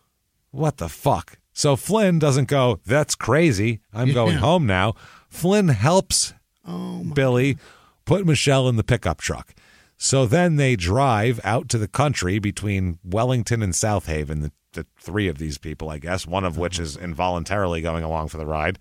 What 0.51 0.77
the 0.77 0.89
fuck? 0.89 1.39
So 1.53 1.77
Flynn 1.77 2.19
doesn't 2.19 2.49
go, 2.49 2.81
"That's 2.85 3.15
crazy. 3.15 3.81
I'm 3.93 4.13
going 4.13 4.37
home 4.37 4.67
now." 4.67 4.95
Flynn 5.29 5.69
helps 5.69 6.35
Oh 6.67 7.05
Billy 7.15 7.59
put 8.05 8.27
Michelle 8.27 8.69
in 8.69 8.77
the 8.77 8.85
pickup 8.85 9.21
truck. 9.21 9.55
So 9.97 10.27
then 10.27 10.57
they 10.57 10.77
drive 10.77 11.41
out 11.45 11.69
to 11.71 11.79
the 11.79 11.89
country 11.89 12.39
between 12.39 12.99
Wellington 13.05 13.63
and 13.63 13.75
South 13.75 14.07
Haven, 14.07 14.41
the, 14.41 14.53
the 14.73 14.87
three 15.01 15.29
of 15.29 15.39
these 15.39 15.57
people, 15.57 15.89
I 15.89 15.99
guess, 15.99 16.27
one 16.27 16.45
of 16.45 16.59
which 16.59 16.79
is 16.79 16.97
involuntarily 16.97 17.81
going 17.81 18.03
along 18.05 18.29
for 18.29 18.39
the 18.39 18.47
ride. 18.47 18.79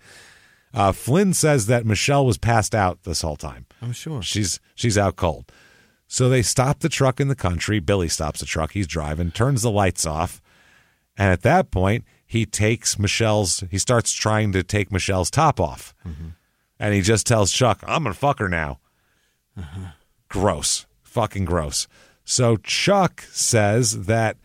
Uh, 0.72 0.90
Flynn 0.90 1.32
says 1.32 1.66
that 1.66 1.86
Michelle 1.86 2.26
was 2.26 2.36
passed 2.36 2.74
out 2.74 3.04
this 3.04 3.22
whole 3.22 3.36
time. 3.36 3.66
I'm 3.80 3.92
sure. 3.92 4.22
She's 4.22 4.58
she's 4.74 4.98
out 4.98 5.16
cold. 5.16 5.50
So 6.14 6.28
they 6.28 6.42
stop 6.42 6.78
the 6.78 6.88
truck 6.88 7.18
in 7.18 7.26
the 7.26 7.34
country. 7.34 7.80
Billy 7.80 8.08
stops 8.08 8.38
the 8.38 8.46
truck. 8.46 8.70
He's 8.70 8.86
driving, 8.86 9.32
turns 9.32 9.62
the 9.62 9.70
lights 9.72 10.06
off, 10.06 10.40
and 11.18 11.32
at 11.32 11.42
that 11.42 11.72
point, 11.72 12.04
he 12.24 12.46
takes 12.46 13.00
Michelle's. 13.00 13.64
He 13.68 13.78
starts 13.78 14.12
trying 14.12 14.52
to 14.52 14.62
take 14.62 14.92
Michelle's 14.92 15.28
top 15.28 15.58
off, 15.58 15.92
and 16.78 16.94
he 16.94 17.00
just 17.00 17.26
tells 17.26 17.50
Chuck, 17.50 17.82
"I'm 17.84 18.04
gonna 18.04 18.14
fuck 18.14 18.38
her 18.38 18.48
now." 18.48 18.78
Gross, 20.28 20.86
fucking 21.02 21.46
gross. 21.46 21.88
So 22.24 22.58
Chuck 22.58 23.24
says 23.32 24.04
that 24.04 24.36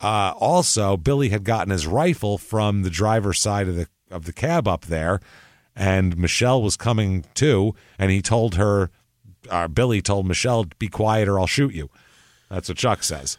uh, 0.00 0.32
also 0.38 0.96
Billy 0.96 1.28
had 1.28 1.44
gotten 1.44 1.70
his 1.70 1.86
rifle 1.86 2.38
from 2.38 2.80
the 2.80 2.88
driver's 2.88 3.38
side 3.38 3.68
of 3.68 3.76
the 3.76 3.88
of 4.10 4.24
the 4.24 4.32
cab 4.32 4.66
up 4.66 4.86
there, 4.86 5.20
and 5.76 6.16
Michelle 6.16 6.62
was 6.62 6.78
coming 6.78 7.26
to, 7.34 7.74
and 7.98 8.10
he 8.10 8.22
told 8.22 8.54
her, 8.54 8.90
Billy 9.68 10.02
told 10.02 10.26
Michelle, 10.26 10.66
"Be 10.78 10.88
quiet 10.88 11.28
or 11.28 11.38
I'll 11.38 11.46
shoot 11.46 11.74
you." 11.74 11.90
That's 12.48 12.68
what 12.68 12.78
Chuck 12.78 13.02
says. 13.02 13.38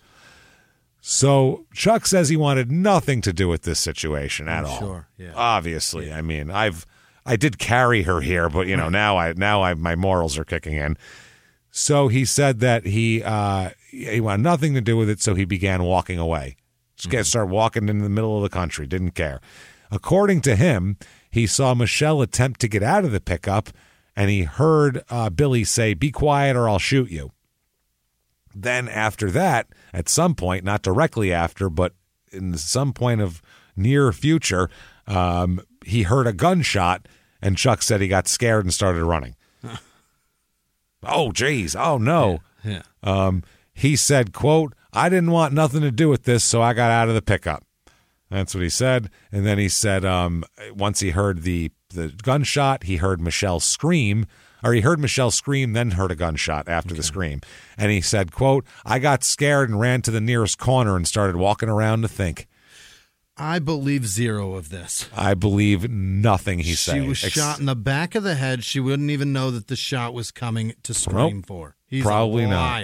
So 1.01 1.65
Chuck 1.73 2.05
says 2.05 2.29
he 2.29 2.37
wanted 2.37 2.71
nothing 2.71 3.21
to 3.21 3.33
do 3.33 3.47
with 3.47 3.63
this 3.63 3.79
situation 3.79 4.47
at 4.47 4.65
all. 4.65 4.79
sure, 4.79 5.07
yeah. 5.17 5.31
Obviously, 5.35 6.13
I 6.13 6.21
mean, 6.21 6.51
I've 6.51 6.85
I 7.25 7.35
did 7.35 7.57
carry 7.57 8.03
her 8.03 8.21
here, 8.21 8.49
but 8.49 8.67
you 8.67 8.77
know 8.77 8.89
now 8.89 9.17
I 9.17 9.33
now 9.33 9.63
I 9.63 9.73
my 9.73 9.95
morals 9.95 10.37
are 10.37 10.45
kicking 10.45 10.73
in. 10.73 10.97
So 11.71 12.07
he 12.07 12.25
said 12.25 12.59
that 12.59 12.85
he 12.85 13.23
uh, 13.23 13.71
he 13.89 14.19
wanted 14.21 14.43
nothing 14.43 14.73
to 14.75 14.81
do 14.81 14.95
with 14.97 15.09
it, 15.09 15.21
so 15.21 15.33
he 15.35 15.45
began 15.45 15.83
walking 15.83 16.19
away. 16.19 16.57
Just 16.97 17.09
get 17.09 17.25
start 17.25 17.49
walking 17.49 17.89
in 17.89 17.99
the 17.99 18.09
middle 18.09 18.37
of 18.37 18.43
the 18.43 18.49
country. 18.49 18.85
Didn't 18.85 19.11
care. 19.11 19.41
According 19.89 20.41
to 20.41 20.55
him, 20.55 20.97
he 21.31 21.47
saw 21.47 21.73
Michelle 21.73 22.21
attempt 22.21 22.59
to 22.61 22.67
get 22.67 22.83
out 22.83 23.05
of 23.05 23.11
the 23.11 23.19
pickup, 23.19 23.69
and 24.15 24.29
he 24.29 24.43
heard 24.43 25.03
uh, 25.09 25.29
Billy 25.29 25.63
say, 25.63 25.93
"Be 25.93 26.11
quiet, 26.11 26.55
or 26.55 26.67
I'll 26.69 26.79
shoot 26.79 27.09
you." 27.09 27.31
Then 28.53 28.87
after 28.87 29.31
that, 29.31 29.67
at 29.93 30.09
some 30.09 30.35
point, 30.35 30.63
not 30.63 30.81
directly 30.81 31.31
after, 31.31 31.69
but 31.69 31.93
in 32.31 32.57
some 32.57 32.93
point 32.93 33.21
of 33.21 33.41
near 33.75 34.11
future, 34.11 34.69
um, 35.07 35.61
he 35.85 36.03
heard 36.03 36.27
a 36.27 36.33
gunshot, 36.33 37.07
and 37.41 37.57
Chuck 37.57 37.81
said 37.81 38.01
he 38.01 38.07
got 38.07 38.27
scared 38.27 38.65
and 38.65 38.73
started 38.73 39.03
running. 39.03 39.35
oh, 41.03 41.31
geez. 41.31 41.75
Oh, 41.75 41.97
no. 41.97 42.39
Yeah. 42.63 42.83
Um, 43.03 43.43
he 43.73 43.95
said, 43.95 44.33
quote, 44.33 44.73
I 44.93 45.09
didn't 45.09 45.31
want 45.31 45.53
nothing 45.53 45.81
to 45.81 45.91
do 45.91 46.09
with 46.09 46.23
this, 46.23 46.43
so 46.43 46.61
I 46.61 46.73
got 46.73 46.91
out 46.91 47.07
of 47.07 47.15
the 47.15 47.21
pickup. 47.21 47.63
That's 48.31 48.55
what 48.55 48.63
he 48.63 48.69
said. 48.69 49.09
And 49.31 49.45
then 49.45 49.57
he 49.59 49.69
said, 49.69 50.03
um, 50.05 50.43
once 50.73 51.01
he 51.01 51.11
heard 51.11 51.43
the, 51.43 51.71
the 51.89 52.07
gunshot, 52.23 52.85
he 52.85 52.95
heard 52.97 53.19
Michelle 53.21 53.59
scream, 53.59 54.25
or 54.63 54.73
he 54.73 54.81
heard 54.81 54.99
Michelle 54.99 55.31
scream, 55.31 55.73
then 55.73 55.91
heard 55.91 56.11
a 56.11 56.15
gunshot 56.15 56.67
after 56.69 56.93
the 56.95 57.03
scream. 57.03 57.41
And 57.77 57.91
he 57.91 57.99
said, 58.01 58.31
quote, 58.31 58.65
I 58.85 58.99
got 58.99 59.23
scared 59.23 59.69
and 59.69 59.79
ran 59.79 60.01
to 60.03 60.11
the 60.11 60.21
nearest 60.21 60.57
corner 60.57 60.95
and 60.95 61.07
started 61.07 61.35
walking 61.35 61.67
around 61.69 62.03
to 62.03 62.07
think. 62.07 62.47
I 63.37 63.59
believe 63.59 64.05
zero 64.07 64.53
of 64.53 64.69
this. 64.69 65.09
I 65.15 65.33
believe 65.33 65.89
nothing 65.89 66.59
he 66.59 66.73
said. 66.73 66.91
she 66.93 66.97
saying. 66.99 67.09
was 67.09 67.23
Ex- 67.23 67.33
shot 67.33 67.59
in 67.59 67.65
the 67.65 67.75
back 67.75 68.13
of 68.15 68.23
the 68.23 68.35
head. 68.35 68.63
She 68.63 68.79
wouldn't 68.79 69.09
even 69.09 69.33
know 69.33 69.51
that 69.51 69.67
the 69.67 69.75
shot 69.75 70.13
was 70.13 70.31
coming 70.31 70.73
to 70.83 70.93
scream 70.93 71.37
Nope. 71.37 71.45
for. 71.47 71.75
He's 71.87 72.03
Probably 72.03 72.43
a 72.43 72.47
not. 72.47 72.83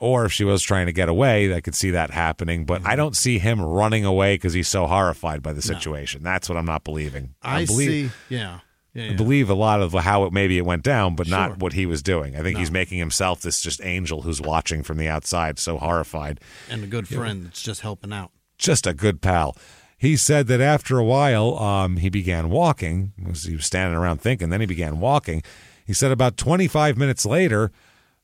Or 0.00 0.24
if 0.26 0.32
she 0.32 0.44
was 0.44 0.62
trying 0.62 0.86
to 0.86 0.92
get 0.92 1.08
away, 1.08 1.52
I 1.52 1.60
could 1.60 1.74
see 1.74 1.90
that 1.90 2.10
happening. 2.10 2.64
But 2.64 2.82
Mm-hmm. 2.82 2.90
I 2.90 2.96
don't 2.96 3.16
see 3.16 3.38
him 3.38 3.60
running 3.60 4.04
away 4.04 4.34
because 4.34 4.52
he's 4.52 4.68
so 4.68 4.86
horrified 4.86 5.42
by 5.42 5.52
the 5.52 5.62
situation. 5.62 6.22
That's 6.22 6.48
what 6.48 6.56
I'm 6.56 6.66
not 6.66 6.84
believing. 6.84 7.34
I, 7.42 7.64
believe, 7.66 8.12
see. 8.28 8.34
Yeah. 8.34 8.60
Yeah, 8.94 9.04
I 9.04 9.06
yeah. 9.08 9.16
believe 9.16 9.50
a 9.50 9.54
lot 9.54 9.82
of 9.82 9.92
how 9.92 10.24
it 10.24 10.32
maybe 10.32 10.56
it 10.56 10.64
went 10.64 10.82
down, 10.82 11.14
but 11.16 11.26
Sure. 11.26 11.36
not 11.36 11.58
what 11.58 11.72
he 11.74 11.84
was 11.84 12.02
doing. 12.02 12.34
I 12.36 12.42
think 12.42 12.54
No. 12.54 12.60
he's 12.60 12.70
making 12.70 12.98
himself 12.98 13.42
this 13.42 13.60
just 13.60 13.80
angel 13.84 14.22
who's 14.22 14.40
watching 14.40 14.82
from 14.82 14.96
the 14.98 15.08
outside, 15.08 15.58
so 15.58 15.76
horrified. 15.78 16.40
and 16.70 16.82
a 16.84 16.86
good 16.86 17.06
friend 17.08 17.44
that's 17.46 17.62
just 17.62 17.80
helping 17.82 18.12
out. 18.12 18.30
Just 18.56 18.86
a 18.86 18.94
good 18.94 19.20
pal. 19.20 19.56
He 19.98 20.16
said 20.16 20.46
that 20.46 20.60
after 20.60 20.98
a 20.98 21.04
while, 21.04 21.58
um, 21.58 21.96
he 21.98 22.08
began 22.08 22.50
walking. 22.50 23.12
He 23.44 23.54
was 23.56 23.66
standing 23.66 23.96
around 23.96 24.20
thinking. 24.22 24.48
Then 24.50 24.60
he 24.60 24.66
began 24.66 25.00
walking. 25.00 25.42
He 25.84 25.92
said 25.92 26.10
about 26.12 26.36
25 26.36 26.96
minutes 26.96 27.26
later, 27.26 27.70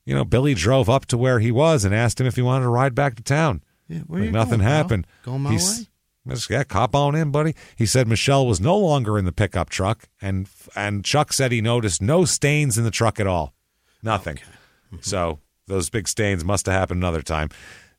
you 0.05 0.15
know, 0.15 0.25
Billy 0.25 0.55
drove 0.55 0.89
up 0.91 1.07
to 1.07 1.19
where 1.19 1.41
he 1.41 1.51
was 1.51 1.85
and 1.85 1.95
asked 1.95 2.21
him 2.21 2.27
if 2.27 2.37
he 2.37 2.43
wanted 2.43 2.65
to 2.65 2.71
ride 2.71 2.95
back 2.95 3.15
to 3.17 3.23
town. 3.23 3.63
Yeah, 3.89 4.01
where 4.07 4.23
Like 4.23 4.31
nothing 4.31 4.51
going, 4.59 4.61
pal? 4.63 4.71
happened. 4.77 5.07
Going 5.25 5.43
my 5.43 5.51
He's- 5.53 5.81
way? 5.81 5.87
Just, 6.27 6.49
yeah, 6.49 6.65
cop 6.65 6.95
on 6.95 7.15
in, 7.15 7.31
buddy. 7.31 7.55
He 7.77 7.85
said 7.85 8.09
Michelle 8.09 8.47
was 8.47 8.59
no 8.59 8.79
longer 8.79 9.19
in 9.19 9.27
the 9.27 9.33
pickup 9.33 9.69
truck, 9.69 10.05
and 10.23 10.49
and 10.75 11.05
Chuck 11.05 11.35
said 11.35 11.53
he 11.53 11.61
noticed 11.61 12.01
no 12.01 12.25
stains 12.25 12.79
in 12.79 12.85
the 12.85 12.91
truck 12.91 13.21
at 13.21 13.27
all, 13.27 13.53
nothing. 14.03 14.37
Mm-hmm. 14.37 14.97
So 15.03 15.41
those 15.67 15.91
big 15.91 16.09
stains 16.09 16.43
must 16.43 16.65
have 16.65 16.75
happened 16.75 17.03
another 17.03 17.21
time. 17.21 17.51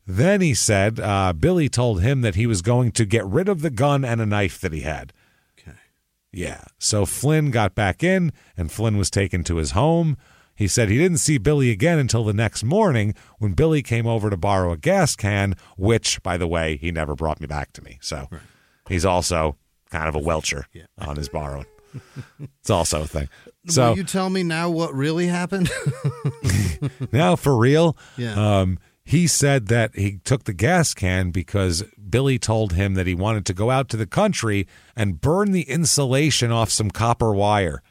Then 0.07 0.41
he 0.41 0.55
said 0.55 0.99
uh, 0.99 1.33
Billy 1.33 1.69
told 1.69 2.01
him 2.01 2.21
that 2.21 2.33
he 2.33 2.47
was 2.47 2.63
going 2.63 2.93
to 2.93 3.05
get 3.05 3.23
rid 3.27 3.47
of 3.47 3.61
the 3.61 3.69
gun 3.69 4.03
and 4.03 4.19
a 4.19 4.25
knife 4.25 4.59
that 4.61 4.71
he 4.73 4.81
had. 4.81 5.13
Okay. 5.59 5.77
Yeah. 6.31 6.63
So 6.79 7.05
Flynn 7.05 7.51
got 7.51 7.75
back 7.75 8.01
in, 8.03 8.31
and 8.57 8.71
Flynn 8.71 8.97
was 8.97 9.11
taken 9.11 9.43
to 9.43 9.57
his 9.57 9.71
home. 9.71 10.17
He 10.55 10.67
said 10.67 10.89
he 10.89 10.97
didn't 10.97 11.17
see 11.17 11.37
Billy 11.37 11.69
again 11.69 11.99
until 11.99 12.23
the 12.23 12.33
next 12.33 12.63
morning 12.63 13.13
when 13.39 13.53
Billy 13.53 13.81
came 13.81 14.07
over 14.07 14.29
to 14.29 14.37
borrow 14.37 14.71
a 14.71 14.77
gas 14.77 15.15
can, 15.15 15.55
which, 15.77 16.23
by 16.23 16.37
the 16.37 16.47
way, 16.47 16.77
he 16.77 16.91
never 16.91 17.13
brought 17.15 17.41
me 17.41 17.47
back 17.47 17.73
to 17.73 17.83
me. 17.83 17.97
So 18.01 18.29
he's 18.87 19.05
also 19.05 19.57
kind 19.89 20.07
of 20.07 20.15
a 20.15 20.19
welcher 20.19 20.65
on 20.97 21.17
his 21.17 21.27
borrowing. 21.29 21.65
it's 22.59 22.69
also 22.69 23.03
a 23.03 23.07
thing. 23.07 23.29
So 23.67 23.89
Will 23.91 23.97
you 23.97 24.03
tell 24.03 24.29
me 24.29 24.43
now 24.43 24.69
what 24.69 24.93
really 24.93 25.27
happened? 25.27 25.69
now 27.11 27.35
for 27.35 27.57
real, 27.57 27.97
Yeah. 28.17 28.59
um, 28.61 28.79
he 29.03 29.27
said 29.27 29.67
that 29.67 29.95
he 29.95 30.17
took 30.23 30.45
the 30.45 30.53
gas 30.53 30.93
can 30.93 31.29
because 31.31 31.83
Billy 32.09 32.39
told 32.39 32.73
him 32.73 32.95
that 32.95 33.05
he 33.07 33.13
wanted 33.13 33.45
to 33.45 33.53
go 33.53 33.69
out 33.69 33.87
to 33.89 33.97
the 33.97 34.07
country 34.07 34.67
and 34.95 35.21
burn 35.21 35.51
the 35.51 35.61
insulation 35.69 36.51
off 36.51 36.69
some 36.71 36.89
copper 36.89 37.31
wire. 37.33 37.81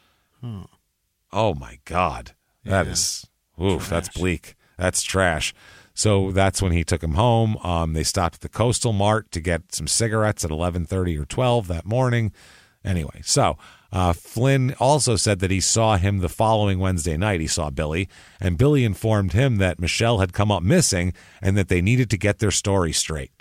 Oh 1.31 1.53
my 1.55 1.79
God. 1.85 2.33
That 2.65 2.87
is 2.87 3.25
oof, 3.61 3.89
that's 3.89 4.09
bleak. 4.09 4.55
That's 4.77 5.03
trash. 5.03 5.53
So 5.93 6.31
that's 6.31 6.61
when 6.61 6.73
he 6.73 6.83
took 6.83 7.01
him 7.01 7.13
home. 7.13 7.57
Um, 7.63 7.93
they 7.93 8.03
stopped 8.03 8.35
at 8.35 8.41
the 8.41 8.49
Coastal 8.49 8.91
Mart 8.91 9.31
to 9.31 9.39
get 9.39 9.73
some 9.73 9.87
cigarettes 9.87 10.43
at 10.43 10.51
eleven 10.51 10.85
thirty 10.85 11.17
or 11.17 11.25
twelve 11.25 11.67
that 11.67 11.85
morning. 11.85 12.33
Anyway, 12.83 13.21
so 13.23 13.57
uh, 13.91 14.13
Flynn 14.13 14.75
also 14.79 15.15
said 15.15 15.39
that 15.39 15.49
he 15.49 15.61
saw 15.61 15.97
him 15.97 16.19
the 16.19 16.29
following 16.29 16.77
Wednesday 16.77 17.17
night. 17.17 17.41
He 17.41 17.47
saw 17.47 17.69
Billy, 17.69 18.07
and 18.39 18.57
Billy 18.57 18.83
informed 18.83 19.33
him 19.33 19.57
that 19.57 19.79
Michelle 19.79 20.19
had 20.19 20.33
come 20.33 20.51
up 20.51 20.61
missing 20.61 21.13
and 21.41 21.57
that 21.57 21.67
they 21.67 21.81
needed 21.81 22.09
to 22.11 22.17
get 22.17 22.39
their 22.39 22.51
story 22.51 22.91
straight. 22.91 23.31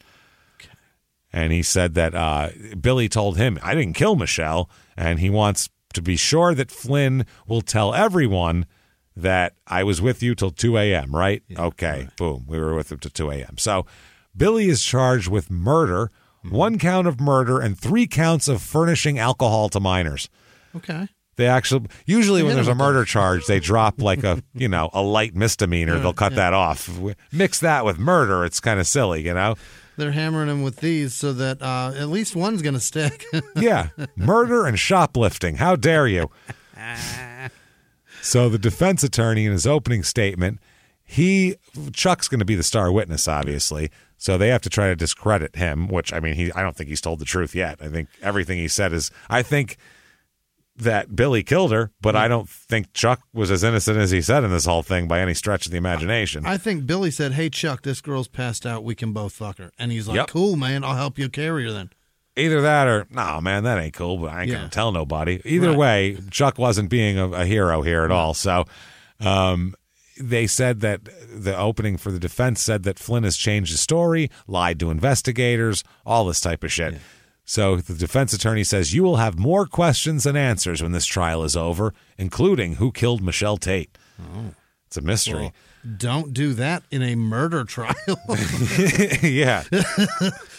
And 1.30 1.52
he 1.52 1.64
said 1.64 1.94
that 1.94 2.14
uh, 2.14 2.50
Billy 2.80 3.08
told 3.08 3.36
him, 3.36 3.58
I 3.60 3.74
didn't 3.74 3.96
kill 3.96 4.14
Michelle. 4.14 4.70
And 4.96 5.18
he 5.18 5.28
wants 5.28 5.68
to 5.92 6.00
be 6.00 6.14
sure 6.14 6.54
that 6.54 6.70
Flynn 6.70 7.26
will 7.48 7.60
tell 7.60 7.92
everyone 7.92 8.66
that 9.16 9.54
I 9.66 9.84
was 9.84 10.02
with 10.02 10.22
you 10.22 10.34
till 10.34 10.50
2 10.50 10.76
a.m., 10.78 11.14
right? 11.14 11.42
okay, 11.56 12.08
boom. 12.16 12.44
We 12.48 12.58
were 12.58 12.74
with 12.74 12.90
him 12.90 12.98
till 12.98 13.10
2 13.10 13.30
a.m. 13.30 13.58
So 13.58 13.86
Billy 14.36 14.68
is 14.68 14.82
charged 14.82 15.28
with 15.28 15.50
murder, 15.50 16.10
one 16.42 16.78
count 16.78 17.06
of 17.06 17.20
murder, 17.20 17.60
and 17.60 17.78
three 17.78 18.06
counts 18.06 18.48
of 18.48 18.60
furnishing 18.60 19.18
alcohol 19.18 19.68
to 19.70 19.80
minors. 19.80 20.28
okay. 20.76 21.08
They 21.36 21.48
actually 21.48 21.88
usually 22.06 22.42
They 22.42 22.46
when 22.46 22.54
there's 22.54 22.68
a 22.68 22.76
murder 22.76 23.04
charge, 23.04 23.46
they 23.46 23.58
drop 23.58 24.00
like 24.00 24.22
a 24.22 24.40
you 24.54 24.68
know 24.68 24.88
a 24.92 25.02
light 25.02 25.34
misdemeanor. 25.34 25.98
They'll 25.98 26.12
cut 26.12 26.36
that 26.36 26.54
off. 26.54 26.88
Mix 27.32 27.58
that 27.58 27.84
with 27.84 27.98
murder, 27.98 28.44
it's 28.44 28.60
kind 28.60 28.78
of 28.78 28.86
silly, 28.86 29.24
you 29.26 29.34
know. 29.34 29.56
They're 29.96 30.12
hammering 30.12 30.48
him 30.48 30.62
with 30.62 30.76
these 30.76 31.12
so 31.12 31.32
that 31.32 31.60
uh, 31.60 31.92
at 31.96 32.08
least 32.08 32.36
one's 32.36 32.62
going 32.62 32.74
to 32.74 32.80
stick. 32.80 33.24
Yeah, 33.56 33.88
murder 34.14 34.64
and 34.64 34.78
shoplifting. 34.78 35.56
How 35.56 35.74
dare 35.74 36.06
you? 36.06 36.30
So 38.24 38.48
the 38.48 38.58
defense 38.58 39.04
attorney 39.04 39.44
in 39.44 39.52
his 39.52 39.66
opening 39.66 40.02
statement, 40.02 40.58
he 41.04 41.56
Chuck's 41.92 42.26
going 42.26 42.38
to 42.38 42.44
be 42.46 42.54
the 42.54 42.62
star 42.62 42.90
witness, 42.90 43.28
obviously. 43.28 43.90
So 44.16 44.38
they 44.38 44.48
have 44.48 44.62
to 44.62 44.70
try 44.70 44.88
to 44.88 44.96
discredit 44.96 45.56
him, 45.56 45.88
which 45.88 46.10
I 46.12 46.20
mean, 46.20 46.34
he 46.34 46.50
I 46.52 46.62
don't 46.62 46.74
think 46.74 46.88
he's 46.88 47.02
told 47.02 47.18
the 47.18 47.26
truth 47.26 47.54
yet. 47.54 47.78
I 47.82 47.88
think 47.88 48.08
everything 48.22 48.58
he 48.58 48.68
said 48.68 48.94
is 48.94 49.10
I 49.28 49.42
think 49.42 49.76
that 50.76 51.14
Billy 51.14 51.42
killed 51.42 51.70
her, 51.70 51.92
but 52.00 52.16
I 52.16 52.26
don't 52.26 52.48
think 52.48 52.94
Chuck 52.94 53.20
was 53.32 53.50
as 53.50 53.62
innocent 53.62 53.98
as 53.98 54.10
he 54.10 54.22
said 54.22 54.42
in 54.42 54.50
this 54.50 54.64
whole 54.64 54.82
thing 54.82 55.06
by 55.06 55.20
any 55.20 55.34
stretch 55.34 55.66
of 55.66 55.72
the 55.72 55.78
imagination. 55.78 56.46
I 56.46 56.56
think 56.56 56.86
Billy 56.86 57.10
said, 57.10 57.32
"Hey 57.32 57.50
Chuck, 57.50 57.82
this 57.82 58.00
girl's 58.00 58.26
passed 58.26 58.64
out. 58.64 58.82
We 58.82 58.94
can 58.94 59.12
both 59.12 59.34
fuck 59.34 59.58
her." 59.58 59.70
And 59.78 59.92
he's 59.92 60.08
like, 60.08 60.16
Yep. 60.16 60.28
"Cool, 60.28 60.56
man. 60.56 60.82
I'll 60.82 60.96
help 60.96 61.18
you 61.18 61.28
carry 61.28 61.64
her 61.64 61.72
then." 61.72 61.90
Either 62.36 62.60
that 62.62 62.88
or 62.88 63.06
no, 63.10 63.40
man, 63.40 63.62
that 63.64 63.78
ain't 63.78 63.94
cool. 63.94 64.18
But 64.18 64.32
I 64.32 64.42
ain't 64.42 64.50
Yeah. 64.50 64.56
gonna 64.56 64.68
tell 64.68 64.90
nobody. 64.92 65.40
Either 65.44 65.68
Right. 65.70 65.78
way, 65.78 66.18
Chuck 66.30 66.58
wasn't 66.58 66.90
being 66.90 67.18
a, 67.18 67.28
a 67.30 67.46
hero 67.46 67.82
here 67.82 68.04
at 68.04 68.10
all. 68.10 68.34
So, 68.34 68.64
um, 69.20 69.74
they 70.20 70.46
said 70.46 70.80
that 70.80 71.00
the 71.32 71.56
opening 71.56 71.96
for 71.96 72.10
the 72.12 72.18
defense 72.20 72.60
said 72.60 72.84
that 72.84 72.98
Flynn 72.98 73.24
has 73.24 73.36
changed 73.36 73.70
his 73.72 73.80
story, 73.80 74.30
lied 74.46 74.78
to 74.80 74.90
investigators, 74.90 75.82
all 76.06 76.24
this 76.24 76.40
type 76.40 76.62
of 76.64 76.72
shit. 76.72 77.00
So 77.44 77.76
the 77.76 77.94
defense 77.94 78.32
attorney 78.32 78.64
says 78.64 78.94
you 78.94 79.02
will 79.02 79.16
have 79.16 79.38
more 79.38 79.66
questions 79.66 80.24
than 80.24 80.36
answers 80.36 80.82
when 80.82 80.92
this 80.92 81.04
trial 81.04 81.42
is 81.44 81.56
over, 81.56 81.92
including 82.16 82.76
who 82.76 82.90
killed 82.90 83.22
Michelle 83.22 83.56
Tate. 83.58 83.96
It's 84.86 84.96
a 84.96 85.02
mystery. 85.02 85.40
Well, 85.42 85.54
don't 85.98 86.32
do 86.32 86.54
that 86.54 86.82
in 86.90 87.02
a 87.02 87.14
murder 87.14 87.64
trial. 87.64 87.94
yeah. 89.22 89.64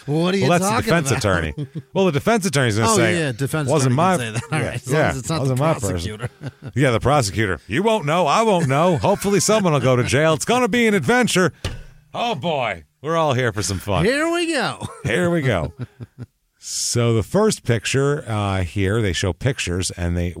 what 0.06 0.34
are 0.34 0.36
you 0.36 0.48
well, 0.48 0.58
that's 0.58 0.68
the 0.70 0.82
defense 0.82 1.08
about? 1.10 1.18
attorney. 1.18 1.54
Well, 1.92 2.06
the 2.06 2.12
defense 2.12 2.46
attorney's 2.46 2.76
going 2.76 2.86
to 2.88 2.92
Oh, 2.92 2.96
say, 2.96 3.18
yeah, 3.18 3.32
defense 3.32 3.68
wasn't 3.68 3.94
my, 3.96 4.16
say 4.16 4.30
that. 4.30 4.42
All 4.52 4.58
yeah, 4.58 4.66
right, 4.66 4.74
as 4.76 4.86
yeah, 4.92 5.16
it's 5.16 5.28
not 5.28 5.40
wasn't 5.40 5.58
the 5.58 5.64
my 5.64 5.74
person. 5.74 5.90
prosecutor. 5.90 6.30
yeah, 6.74 6.90
the 6.90 7.00
prosecutor. 7.00 7.60
You 7.66 7.82
won't 7.82 8.06
know. 8.06 8.26
I 8.26 8.42
won't 8.42 8.68
know. 8.68 8.96
Hopefully, 8.98 9.40
someone 9.40 9.72
will 9.72 9.80
go 9.80 9.96
to 9.96 10.04
jail. 10.04 10.32
It's 10.34 10.44
going 10.44 10.62
to 10.62 10.68
be 10.68 10.86
an 10.86 10.94
adventure. 10.94 11.52
Oh 12.14 12.34
boy, 12.34 12.84
we're 13.02 13.16
all 13.16 13.34
here 13.34 13.52
for 13.52 13.62
some 13.62 13.78
fun. 13.78 14.04
Here 14.04 14.30
we 14.32 14.52
go. 14.52 14.86
Here 15.04 15.28
we 15.30 15.42
go. 15.42 15.72
So 16.58 17.14
the 17.14 17.22
first 17.22 17.62
picture 17.64 18.24
uh, 18.28 18.62
here, 18.62 19.00
they 19.02 19.12
show 19.12 19.32
pictures, 19.32 19.90
and 19.92 20.16
they 20.16 20.34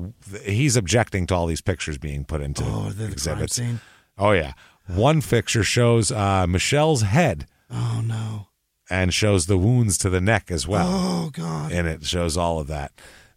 he's 0.44 0.76
objecting 0.76 1.26
to 1.28 1.34
all 1.34 1.46
these 1.46 1.60
pictures 1.60 1.98
being 1.98 2.24
put 2.24 2.40
into 2.40 2.64
Oh, 2.64 2.90
the 2.90 3.06
exhibits. 3.06 3.54
scene? 3.56 3.80
Oh 4.18 4.32
yeah, 4.32 4.54
one 4.86 5.22
picture 5.22 5.64
shows 5.64 6.10
uh, 6.12 6.46
Michelle's 6.46 7.02
head 7.02 7.46
Oh 7.70 8.02
no. 8.04 8.48
and 8.90 9.12
shows 9.12 9.46
the 9.46 9.58
wounds 9.58 9.98
to 9.98 10.10
the 10.10 10.20
neck 10.20 10.50
as 10.50 10.66
well. 10.68 10.86
Oh 10.88 11.30
god. 11.32 11.72
and 11.72 11.86
it 11.88 12.04
shows 12.04 12.36
all 12.36 12.58
of 12.60 12.66
that. 12.68 12.92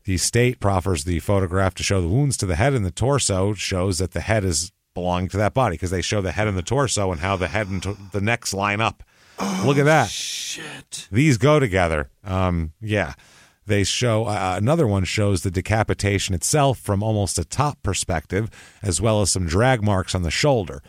The 0.06 0.18
state 0.18 0.60
proffers 0.60 1.04
the 1.04 1.20
photograph 1.20 1.76
to 1.76 1.84
show 1.84 2.02
the 2.02 2.08
wounds 2.08 2.38
to 2.38 2.46
the 2.46 2.56
head 2.56 2.74
and 2.74 2.86
the 2.86 2.92
torso 2.92 3.54
shows 3.54 3.98
that 4.00 4.12
the 4.12 4.22
head 4.22 4.44
is 4.44 4.72
belonging 4.96 5.30
to 5.30 5.38
that 5.38 5.54
body 5.54 5.76
because 5.76 5.92
they 5.92 6.02
show 6.02 6.22
the 6.22 6.32
head 6.32 6.48
and 6.48 6.58
the 6.58 6.62
torso 6.64 7.12
and 7.12 7.22
how 7.22 7.36
the 7.36 7.48
head 7.50 7.68
and 7.68 7.84
to- 7.84 7.98
the 8.12 8.22
necks 8.22 8.54
line 8.54 8.82
up. 8.82 9.04
Look 9.64 9.78
at 9.78 9.86
that. 9.86 10.10
Shit. 10.10 11.08
These 11.12 11.38
go 11.38 11.60
together. 11.60 12.10
Um, 12.26 12.74
yeah. 12.82 13.14
They 13.66 13.84
show 13.84 14.26
uh, 14.26 14.56
another 14.58 14.88
one 14.88 15.04
shows 15.06 15.44
the 15.44 15.52
decapitation 15.52 16.34
itself 16.36 16.80
from 16.80 17.02
almost 17.04 17.38
a 17.40 17.46
top 17.46 17.82
perspective, 17.84 18.50
as 18.82 19.00
well 19.00 19.22
as 19.22 19.30
some 19.32 19.46
drag 19.46 19.82
marks 19.84 20.14
on 20.16 20.24
the 20.24 20.32
shoulder. 20.32 20.82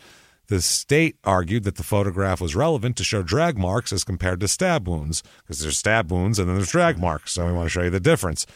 The 0.51 0.61
state 0.61 1.17
argued 1.23 1.62
that 1.62 1.77
the 1.77 1.85
photograph 1.85 2.41
was 2.41 2.57
relevant 2.57 2.97
to 2.97 3.05
show 3.05 3.23
drag 3.23 3.57
marks 3.57 3.93
as 3.93 4.03
compared 4.03 4.41
to 4.41 4.49
stab 4.49 4.89
wounds, 4.89 5.23
because 5.39 5.61
there's 5.61 5.79
stab 5.79 6.11
wounds 6.11 6.41
and 6.41 6.49
then 6.49 6.57
there's 6.57 6.73
drag 6.73 6.99
marks. 6.99 7.31
So 7.31 7.47
we 7.47 7.53
want 7.53 7.67
to 7.67 7.70
show 7.70 7.83
you 7.83 7.91
the 7.91 8.01
difference. 8.01 8.49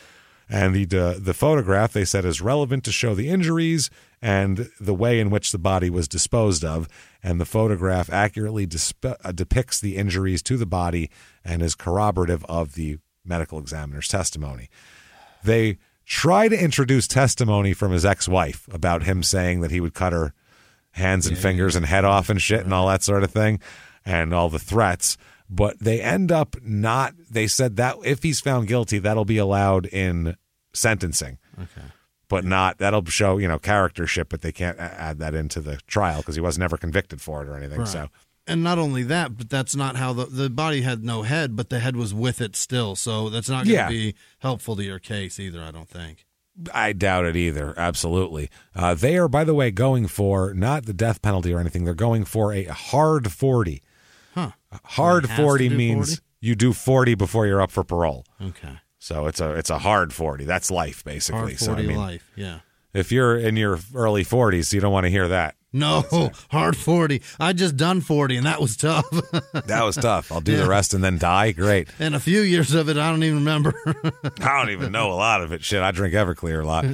And 0.49 0.75
the 0.75 0.87
the, 0.87 1.21
the 1.23 1.35
photograph 1.35 1.93
they 1.93 2.05
said 2.05 2.25
is 2.25 2.41
relevant 2.41 2.83
to 2.85 2.93
show 2.93 3.15
the 3.15 3.31
injuries 3.31 3.91
and 4.21 4.69
the 4.81 4.93
way 4.93 5.21
in 5.21 5.31
which 5.31 5.53
the 5.53 5.59
body 5.59 5.89
was 5.89 6.09
disposed 6.09 6.65
of. 6.65 6.89
And 7.23 7.41
the 7.41 7.45
photograph 7.45 8.13
accurately 8.13 8.67
disp- 8.67 9.07
uh, 9.07 9.31
depicts 9.31 9.81
the 9.81 9.97
injuries 9.97 10.43
to 10.43 10.57
the 10.57 10.67
body 10.67 11.11
and 11.45 11.63
is 11.63 11.77
corroborative 11.77 12.45
of 12.47 12.75
the 12.75 12.99
medical 13.25 13.61
examiner's 13.61 14.09
testimony. 14.09 14.69
They 15.45 15.79
try 16.07 16.49
to 16.49 16.61
introduce 16.61 17.07
testimony 17.07 17.73
from 17.73 17.93
his 17.93 18.05
ex-wife 18.05 18.69
about 18.73 19.05
him 19.05 19.23
saying 19.23 19.61
that 19.61 19.71
he 19.71 19.81
would 19.81 19.95
cut 19.95 20.13
her 20.13 20.35
hands 20.95 21.27
and 21.27 21.37
fingers 21.39 21.77
and 21.77 21.87
head 21.87 22.05
off 22.05 22.29
and 22.29 22.41
shit 22.43 22.61
and 22.65 22.73
all 22.75 22.87
that 22.89 23.03
sort 23.03 23.23
of 23.23 23.31
thing 23.31 23.61
and 24.05 24.33
all 24.35 24.49
the 24.49 24.59
threats 24.59 25.17
but 25.51 25.79
they 25.79 26.01
end 26.01 26.33
up 26.33 26.57
not 26.63 27.15
they 27.31 27.47
said 27.47 27.77
that 27.77 27.97
if 28.05 28.23
he's 28.23 28.41
found 28.41 28.67
guilty 28.67 28.99
that'll 28.99 29.25
be 29.25 29.39
allowed 29.39 29.87
in 29.87 30.37
sentencing 30.73 31.39
Okay. 31.61 31.87
but 32.29 32.45
not 32.45 32.79
that'll 32.79 33.05
show 33.05 33.39
you 33.39 33.47
know 33.49 33.59
charactership 33.59 34.29
but 34.29 34.41
they 34.43 34.53
can't 34.53 34.79
add 34.79 35.19
that 35.19 35.35
into 35.35 35.61
the 35.61 35.77
trial 35.87 36.19
because 36.21 36.35
he 36.35 36.41
was 36.41 36.59
never 36.59 36.77
convicted 36.77 37.21
for 37.21 37.43
it 37.43 37.49
or 37.49 37.57
anything 37.57 37.79
Right. 37.81 37.89
so 37.89 38.09
And 38.47 38.63
not 38.63 38.77
only 38.79 39.03
that, 39.05 39.37
but 39.39 39.49
that's 39.49 39.75
not 39.75 39.97
how 39.97 40.13
the 40.13 40.27
the 40.27 40.51
body 40.51 40.83
had 40.83 41.03
no 41.03 41.23
head, 41.23 41.57
but 41.57 41.71
the 41.71 41.79
head 41.79 41.97
was 41.97 42.13
with 42.13 42.43
it 42.43 42.55
still. 42.57 42.95
So 42.95 43.31
that's 43.31 43.49
not 43.49 43.65
going 43.65 43.69
to 43.69 43.73
Yeah. 43.73 43.89
be 43.89 44.15
helpful 44.41 44.77
to 44.77 44.85
your 44.85 44.99
case 44.99 45.41
either. 45.41 45.63
I 45.63 45.71
don't 45.71 45.89
think. 45.89 46.27
I 46.73 46.93
doubt 46.93 47.25
it 47.25 47.37
either. 47.37 47.75
Absolutely. 47.77 48.51
Uh, 48.75 48.95
they 48.95 49.17
are, 49.17 49.29
by 49.29 49.45
the 49.45 49.55
way, 49.55 49.71
going 49.71 50.07
for 50.07 50.55
not 50.55 50.87
the 50.87 50.93
death 50.93 51.21
penalty 51.23 51.53
or 51.53 51.59
anything. 51.59 51.85
They're 51.85 51.95
going 51.95 52.25
for 52.25 52.53
a 52.53 52.65
hard 52.65 53.33
40. 53.33 53.83
Huh. 54.35 54.51
Hard 54.85 55.25
It 55.25 55.31
has 55.31 55.39
to 55.39 55.43
40 55.43 55.69
means 55.71 56.09
40? 56.17 56.23
you 56.41 56.55
do 56.55 56.73
40 56.73 57.15
before 57.15 57.47
you're 57.47 57.61
up 57.61 57.71
for 57.71 57.85
parole. 57.85 58.25
Okay. 58.41 58.79
So 58.99 59.27
it's 59.27 59.41
a 59.41 59.53
it's 59.55 59.71
a 59.71 59.79
hard 59.79 60.13
40. 60.13 60.45
That's 60.45 60.71
life 60.71 61.05
basically. 61.05 61.41
Hard 61.55 61.59
so 61.59 61.75
I 61.75 61.83
mean, 61.83 61.97
life. 61.97 62.31
Yeah. 62.37 62.61
if 62.93 63.13
you're 63.13 63.37
in 63.37 63.57
your 63.57 63.79
early 63.95 64.25
40s, 64.25 64.73
you 64.73 64.81
don't 64.81 64.93
want 64.93 65.05
to 65.05 65.11
hear 65.11 65.29
that. 65.29 65.57
No, 65.75 66.31
hard 66.51 66.77
forty. 66.77 67.21
I 67.41 67.53
just 67.53 67.77
done 67.77 68.01
forty, 68.01 68.37
and 68.37 68.47
that 68.47 68.61
was 68.61 68.77
tough. 68.77 69.05
That 69.67 69.83
was 69.85 69.97
tough. 69.97 70.31
I'll 70.31 70.41
do 70.41 70.53
Yeah. 70.53 70.59
the 70.63 70.69
rest 70.69 70.95
and 70.95 71.03
then 71.03 71.19
die. 71.19 71.53
Great. 71.53 71.89
and 71.99 72.15
a 72.15 72.21
few 72.21 72.41
years 72.43 72.75
of 72.75 72.89
it, 72.89 72.97
I 72.97 73.11
don't 73.11 73.23
even 73.25 73.39
remember. 73.41 73.75
I 74.41 74.59
don't 74.59 74.71
even 74.71 74.93
know 74.93 75.11
a 75.11 75.15
lot 75.15 75.43
of 75.43 75.53
it. 75.53 75.65
Shit, 75.65 75.83
I 75.83 75.91
drink 75.91 76.15
Everclear 76.15 76.63
a 76.63 76.67
lot. 76.67 76.85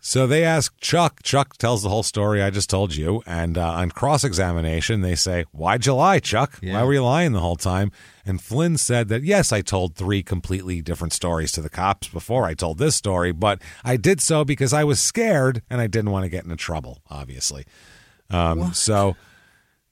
so 0.00 0.26
they 0.26 0.44
ask 0.44 0.74
Chuck. 0.80 1.22
Chuck 1.22 1.56
tells 1.58 1.82
the 1.82 1.88
whole 1.88 2.02
story 2.02 2.42
I 2.42 2.50
just 2.50 2.70
told 2.70 2.94
you. 2.94 3.22
And 3.26 3.58
uh, 3.58 3.68
on 3.72 3.90
cross 3.90 4.24
examination, 4.24 5.00
they 5.02 5.14
say, 5.16 5.44
Why'd 5.52 5.84
you 5.86 5.94
lie, 5.94 6.20
Chuck? 6.20 6.58
Why 6.62 6.82
were 6.82 6.94
you 6.94 7.04
lying 7.04 7.32
the 7.32 7.40
whole 7.40 7.56
time? 7.56 7.90
And 8.26 8.40
Flynn 8.40 8.78
said 8.78 9.08
that, 9.08 9.22
yes, 9.22 9.52
I 9.52 9.60
told 9.60 9.96
three 9.96 10.22
completely 10.22 10.80
different 10.80 11.12
stories 11.12 11.52
to 11.52 11.60
the 11.62 11.68
cops 11.68 12.08
before 12.08 12.46
I 12.46 12.54
told 12.54 12.78
this 12.78 12.96
story, 12.96 13.32
but 13.32 13.60
I 13.84 13.98
did 13.98 14.22
so 14.22 14.44
because 14.46 14.72
I 14.72 14.82
was 14.82 14.98
scared 14.98 15.60
and 15.68 15.78
I 15.78 15.88
didn't 15.88 16.10
want 16.10 16.24
to 16.24 16.30
get 16.30 16.44
into 16.44 16.56
trouble, 16.56 17.02
obviously. 17.10 17.66
Um, 18.34 18.74
so, 18.74 19.16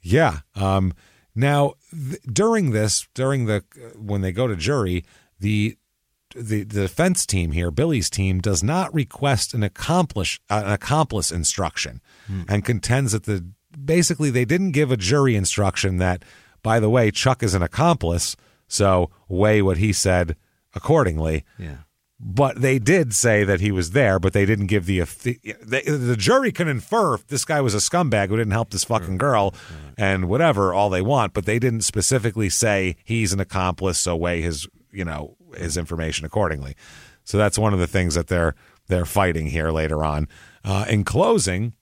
yeah. 0.01 0.41
Um, 0.55 0.93
now, 1.35 1.75
th- 1.91 2.21
during 2.31 2.73
this, 2.73 3.07
during 3.15 3.47
the 3.47 3.65
when 3.97 4.21
they 4.21 4.33
go 4.33 4.47
to 4.47 4.57
jury, 4.57 5.05
the 5.39 5.77
the, 6.35 6.63
the 6.65 6.83
defense 6.83 7.27
team 7.27 7.53
here, 7.53 7.71
Billy's 7.71 8.09
team, 8.09 8.41
does 8.41 8.63
not 8.63 8.93
request 8.95 9.53
an 9.55 9.63
accomplish 9.63 10.41
uh, 10.51 10.63
an 10.67 10.73
accomplice 10.73 11.31
instruction, 11.31 12.01
and 12.49 12.65
contends 12.65 13.13
that 13.13 13.25
the 13.25 13.45
basically 13.85 14.31
they 14.31 14.45
didn't 14.45 14.73
give 14.73 14.91
a 14.91 14.97
jury 14.97 15.37
instruction 15.37 15.99
that, 15.99 16.25
by 16.63 16.81
the 16.81 16.89
way, 16.91 17.11
Chuck 17.11 17.43
is 17.43 17.55
an 17.55 17.63
accomplice, 17.63 18.37
so 18.69 19.11
weigh 19.29 19.63
what 19.63 19.77
he 19.79 19.93
said 19.93 20.37
accordingly. 20.75 21.45
yeah. 21.59 21.77
But 22.25 22.61
they 22.61 22.79
did 22.79 23.15
say 23.15 23.43
that 23.43 23.61
he 23.61 23.73
was 23.73 23.91
there, 23.91 24.21
but 24.21 24.33
they 24.33 24.47
didn't 24.47 24.67
give 24.67 24.87
the 24.87 25.01
they, 25.01 25.83
the 25.83 26.17
jury 26.17 26.53
can 26.53 26.69
infer 26.69 27.15
if 27.15 27.27
this 27.27 27.45
guy 27.45 27.61
was 27.61 27.75
a 27.75 27.79
scumbag 27.79 28.29
who 28.29 28.37
didn't 28.37 28.53
help 28.53 28.71
this 28.71 28.85
fucking 28.85 29.19
girl 29.19 29.55
and 29.99 30.29
whatever 30.29 30.73
all 30.73 30.89
they 30.89 31.03
want, 31.03 31.33
but 31.33 31.47
they 31.47 31.59
didn't 31.59 31.81
specifically 31.81 32.49
say 32.49 32.95
he's 33.05 33.33
an 33.33 33.41
accomplice, 33.41 33.99
so 33.99 34.15
weigh 34.15 34.41
his 34.41 34.69
you 34.93 35.05
know 35.05 35.37
his 35.57 35.77
information 35.77 36.25
accordingly. 36.25 36.77
So 37.25 37.39
that's 37.39 37.59
one 37.59 37.73
of 37.73 37.81
the 37.81 37.89
things 37.89 38.15
that 38.15 38.29
they're 38.29 38.55
they're 38.87 39.05
fighting 39.05 39.47
here 39.47 39.73
later 39.73 40.05
on. 40.05 40.29
Uh, 40.65 40.85
in 40.89 41.03
closing, 41.03 41.73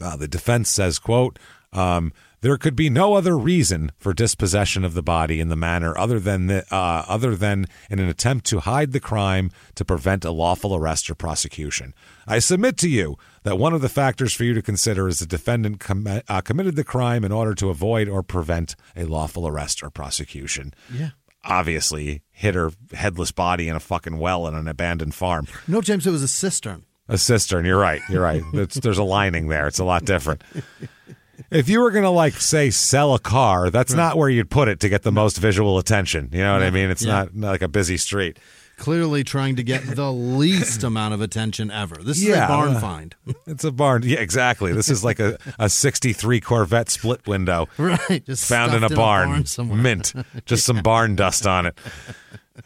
uh, 0.00 0.16
the 0.16 0.26
defense 0.26 0.68
says, 0.70 0.98
"quote 0.98 1.38
um, 1.72 2.12
There 2.46 2.56
could 2.56 2.76
be 2.76 2.90
no 2.90 3.14
other 3.14 3.36
reason 3.36 3.90
for 3.98 4.14
dispossession 4.14 4.84
of 4.84 4.94
the 4.94 5.02
body 5.02 5.40
in 5.40 5.48
the 5.48 5.56
manner 5.56 5.98
other 5.98 6.20
than 6.20 6.46
the, 6.46 6.64
uh, 6.72 7.04
other 7.08 7.34
than 7.34 7.66
in 7.90 7.98
an 7.98 8.08
attempt 8.08 8.46
to 8.46 8.60
hide 8.60 8.92
the 8.92 9.00
crime 9.00 9.50
to 9.74 9.84
prevent 9.84 10.24
a 10.24 10.30
lawful 10.30 10.72
arrest 10.72 11.10
or 11.10 11.16
prosecution. 11.16 11.92
I 12.24 12.38
submit 12.38 12.76
to 12.76 12.88
you 12.88 13.16
that 13.42 13.58
one 13.58 13.74
of 13.74 13.80
the 13.80 13.88
factors 13.88 14.32
for 14.32 14.44
you 14.44 14.54
to 14.54 14.62
consider 14.62 15.08
is 15.08 15.18
the 15.18 15.26
defendant 15.26 15.80
com- 15.80 16.06
uh, 16.06 16.40
committed 16.40 16.76
the 16.76 16.84
crime 16.84 17.24
in 17.24 17.32
order 17.32 17.52
to 17.56 17.68
avoid 17.68 18.08
or 18.08 18.22
prevent 18.22 18.76
a 18.94 19.06
lawful 19.06 19.48
arrest 19.48 19.82
or 19.82 19.90
prosecution. 19.90 20.72
Yeah. 20.88 21.10
Obviously, 21.42 22.22
hit 22.30 22.54
her 22.54 22.70
headless 22.92 23.32
body 23.32 23.68
in 23.68 23.74
a 23.74 23.80
fucking 23.80 24.18
well 24.18 24.46
in 24.46 24.54
an 24.54 24.68
abandoned 24.68 25.16
farm. 25.16 25.48
No, 25.66 25.80
James, 25.80 26.06
it 26.06 26.12
was 26.12 26.22
a 26.22 26.28
cistern. 26.28 26.84
A 27.08 27.18
cistern. 27.18 27.64
You're 27.64 27.80
right. 27.80 28.02
You're 28.08 28.22
right. 28.22 28.44
It's, 28.52 28.76
there's 28.76 28.98
a 28.98 29.02
lining 29.02 29.48
there. 29.48 29.66
It's 29.66 29.80
a 29.80 29.84
lot 29.84 30.04
different. 30.04 30.44
If 31.50 31.68
you 31.68 31.80
were 31.80 31.90
going 31.90 32.04
to, 32.04 32.10
like, 32.10 32.34
say, 32.34 32.70
sell 32.70 33.14
a 33.14 33.18
car, 33.18 33.70
that's 33.70 33.92
not 33.92 34.16
where 34.16 34.28
you'd 34.28 34.50
put 34.50 34.68
it 34.68 34.80
to 34.80 34.88
get 34.88 35.02
the 35.02 35.12
most 35.12 35.36
visual 35.38 35.78
attention. 35.78 36.28
You 36.32 36.40
know 36.40 36.52
what 36.54 36.62
I 36.62 36.70
mean? 36.70 36.90
It's 36.90 37.02
Yeah. 37.04 37.12
not, 37.12 37.34
not 37.34 37.50
like 37.50 37.62
a 37.62 37.68
busy 37.68 37.96
street. 37.96 38.38
Clearly 38.78 39.24
trying 39.24 39.56
to 39.56 39.62
get 39.62 39.82
the 39.96 40.12
least 40.12 40.82
amount 40.90 41.14
of 41.14 41.20
attention 41.22 41.70
ever. 41.70 41.96
This 41.96 42.18
is 42.18 42.24
Yeah, 42.24 42.44
a 42.44 42.48
barn 42.48 42.76
uh, 42.76 42.80
find. 42.80 43.14
It's 43.46 43.64
a 43.64 43.72
barn. 43.72 44.02
Yeah, 44.04 44.18
exactly. 44.18 44.72
This 44.72 44.88
is 44.90 45.02
like 45.02 45.18
a, 45.18 45.38
a 45.58 45.68
63 45.70 46.40
Corvette 46.40 46.90
split 46.90 47.26
window. 47.26 47.68
Right, 47.78 48.22
just 48.26 48.46
found 48.46 48.74
in 48.74 48.82
a 48.84 48.90
barn. 48.90 49.46
somewhere. 49.46 49.78
Mint. 49.78 50.12
Just 50.44 50.66
some 50.66 50.82
barn 50.82 51.16
dust 51.16 51.46
on 51.46 51.66
it. 51.66 51.78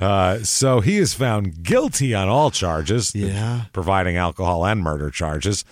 Uh, 0.00 0.38
so 0.44 0.80
he 0.80 0.98
is 0.98 1.14
found 1.14 1.62
guilty 1.62 2.14
on 2.14 2.28
all 2.28 2.50
charges. 2.50 3.14
Yeah. 3.14 3.64
Providing 3.72 4.16
alcohol 4.16 4.64
and 4.64 4.80
murder 4.82 5.10
charges. 5.10 5.64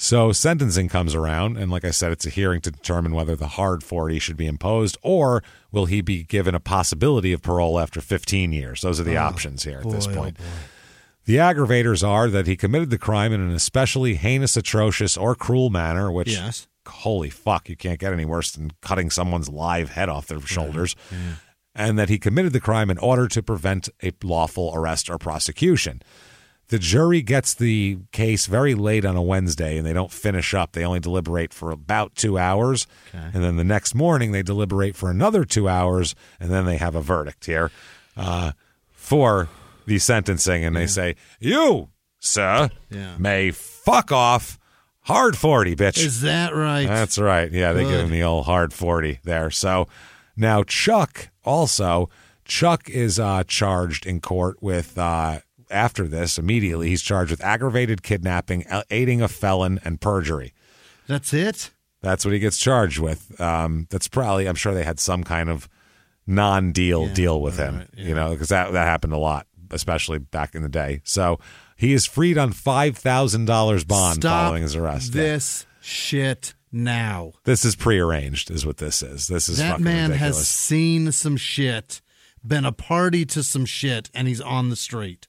So 0.00 0.30
sentencing 0.30 0.88
comes 0.88 1.12
around, 1.12 1.56
and 1.56 1.72
like 1.72 1.84
I 1.84 1.90
said, 1.90 2.12
it's 2.12 2.24
a 2.24 2.30
hearing 2.30 2.60
to 2.60 2.70
determine 2.70 3.12
whether 3.14 3.34
the 3.34 3.48
hard 3.48 3.82
40 3.82 4.20
should 4.20 4.36
be 4.36 4.46
imposed 4.46 4.96
or 5.02 5.42
will 5.72 5.86
he 5.86 6.02
be 6.02 6.22
given 6.22 6.54
a 6.54 6.60
possibility 6.60 7.32
of 7.32 7.42
parole 7.42 7.80
after 7.80 8.00
15 8.00 8.52
years. 8.52 8.82
Those 8.82 9.00
are 9.00 9.04
the 9.04 9.16
Oh, 9.16 9.24
options 9.24 9.64
here 9.64 9.80
at 9.84 9.90
this 9.90 10.06
boy, 10.06 10.12
oh, 10.12 10.16
point. 10.16 10.36
The 11.24 11.36
aggravators 11.38 12.06
are 12.06 12.28
that 12.30 12.46
he 12.46 12.56
committed 12.56 12.90
the 12.90 12.96
crime 12.96 13.32
in 13.32 13.40
an 13.40 13.50
especially 13.50 14.14
heinous, 14.14 14.56
atrocious, 14.56 15.16
or 15.16 15.34
cruel 15.34 15.68
manner, 15.68 16.12
which, 16.12 16.28
Yes. 16.30 16.68
holy 16.86 17.28
fuck, 17.28 17.68
you 17.68 17.74
can't 17.74 17.98
get 17.98 18.12
any 18.12 18.24
worse 18.24 18.52
than 18.52 18.70
cutting 18.80 19.10
someone's 19.10 19.48
live 19.48 19.90
head 19.90 20.08
off 20.08 20.28
their 20.28 20.40
shoulders. 20.40 20.94
And 21.74 21.98
that 21.98 22.08
he 22.08 22.18
committed 22.20 22.52
the 22.52 22.60
crime 22.60 22.88
in 22.88 22.98
order 22.98 23.26
to 23.26 23.42
prevent 23.42 23.88
a 24.00 24.12
lawful 24.22 24.70
arrest 24.76 25.10
or 25.10 25.18
prosecution. 25.18 26.02
The 26.68 26.78
jury 26.78 27.22
gets 27.22 27.54
the 27.54 27.98
case 28.12 28.46
very 28.46 28.74
late 28.74 29.04
on 29.06 29.16
a 29.16 29.22
Wednesday 29.22 29.78
and 29.78 29.86
they 29.86 29.94
don't 29.94 30.12
finish 30.12 30.52
up. 30.52 30.72
They 30.72 30.84
only 30.84 31.00
deliberate 31.00 31.54
for 31.54 31.70
about 31.70 32.14
two 32.14 32.36
hours. 32.38 32.86
And 33.14 33.42
then 33.42 33.56
the 33.56 33.64
next 33.64 33.94
morning 33.94 34.32
they 34.32 34.42
deliberate 34.42 34.94
for 34.94 35.10
another 35.10 35.44
two 35.44 35.66
hours 35.68 36.14
and 36.38 36.50
then 36.50 36.66
they 36.66 36.76
have 36.76 36.94
a 36.94 37.00
verdict 37.00 37.46
here 37.46 37.70
uh, 38.18 38.52
for 38.92 39.48
the 39.86 39.98
sentencing. 39.98 40.62
And 40.64 40.76
they 40.76 40.86
say, 40.86 41.16
You, 41.40 41.88
sir, 42.20 42.68
Yeah. 42.90 43.16
may 43.18 43.50
fuck 43.50 44.12
off 44.12 44.58
hard 45.04 45.38
40, 45.38 45.74
bitch. 45.74 46.04
Is 46.04 46.20
that 46.20 46.54
right? 46.54 46.86
That's 46.86 47.18
right. 47.18 47.50
Yeah, 47.50 47.72
they 47.72 47.84
give 47.84 48.00
him 48.00 48.10
the 48.10 48.22
old 48.24 48.44
hard 48.44 48.74
40 48.74 49.20
there. 49.24 49.50
So 49.50 49.88
now 50.36 50.64
Chuck 50.64 51.30
also, 51.46 52.10
Chuck 52.44 52.90
is 52.90 53.18
uh, 53.18 53.44
charged 53.46 54.04
in 54.06 54.20
court 54.20 54.62
with, 54.62 54.98
uh, 54.98 55.38
after 55.70 56.06
this, 56.06 56.38
immediately, 56.38 56.88
he's 56.88 57.02
charged 57.02 57.30
with 57.30 57.42
aggravated 57.42 58.02
kidnapping, 58.02 58.64
aiding 58.90 59.22
a 59.22 59.28
felon, 59.28 59.80
and 59.84 60.00
perjury. 60.00 60.52
That's 61.06 61.32
it? 61.32 61.70
That's 62.00 62.24
what 62.24 62.32
he 62.34 62.38
gets 62.40 62.58
charged 62.58 62.98
with. 62.98 63.40
Um, 63.40 63.86
that's 63.90 64.08
probably, 64.08 64.46
I'm 64.46 64.54
sure 64.54 64.74
they 64.74 64.84
had 64.84 65.00
some 65.00 65.24
kind 65.24 65.48
of 65.48 65.68
non 66.26 66.72
deal 66.72 67.08
deal 67.08 67.40
with 67.40 67.56
him, 67.56 67.88
you 67.96 68.14
know, 68.14 68.30
because 68.30 68.48
that, 68.48 68.72
that 68.72 68.84
happened 68.86 69.12
a 69.12 69.18
lot, 69.18 69.46
especially 69.70 70.18
back 70.18 70.54
in 70.54 70.62
the 70.62 70.68
day. 70.68 71.00
So 71.04 71.40
he 71.76 71.92
is 71.92 72.06
freed 72.06 72.38
on 72.38 72.52
$5,000 72.52 73.86
bond 73.86 74.16
Stop 74.16 74.44
following 74.44 74.62
his 74.62 74.76
arrest. 74.76 75.12
this 75.12 75.66
shit 75.80 76.54
now. 76.72 77.32
This 77.44 77.64
is 77.64 77.76
prearranged, 77.76 78.50
is 78.50 78.66
what 78.66 78.78
this 78.78 79.02
is. 79.02 79.26
This 79.26 79.48
is 79.48 79.58
that 79.58 79.80
man 79.80 80.10
ridiculous. 80.10 80.38
has 80.38 80.48
seen 80.48 81.12
some 81.12 81.36
shit, 81.36 82.00
been 82.46 82.64
a 82.64 82.72
party 82.72 83.24
to 83.26 83.42
some 83.42 83.64
shit, 83.64 84.10
and 84.12 84.28
he's 84.28 84.40
on 84.40 84.68
the 84.70 84.76
street. 84.76 85.27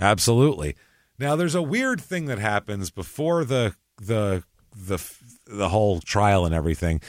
Absolutely. 0.00 0.76
Now, 1.18 1.34
there's 1.36 1.54
a 1.54 1.62
weird 1.62 2.00
thing 2.00 2.26
that 2.26 2.38
happens 2.38 2.90
before 2.90 3.44
the 3.44 3.74
the 4.00 4.44
the 4.76 5.04
the 5.46 5.68
whole 5.70 6.00
trial 6.00 6.44
and 6.46 6.54
everything 6.54 7.00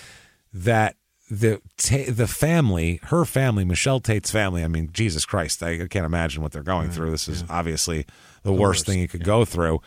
that 0.54 0.96
the 1.30 1.62
the 2.08 2.28
family, 2.28 3.00
her 3.04 3.24
family, 3.26 3.64
Michelle 3.64 4.00
Tate's 4.00 4.32
family. 4.32 4.64
I 4.64 4.68
mean, 4.68 4.90
Jesus 4.92 5.26
Christ, 5.26 5.62
I 5.62 5.88
can't 5.88 6.06
imagine 6.06 6.42
what 6.42 6.52
they're 6.52 6.64
going 6.64 6.90
through. 6.90 7.12
This 7.12 7.28
is 7.28 7.44
obviously 7.50 8.06
the, 8.44 8.52
worst, 8.52 8.86
thing 8.86 9.00
you 9.00 9.08
could 9.08 9.24
go 9.24 9.46
through. 9.46 9.82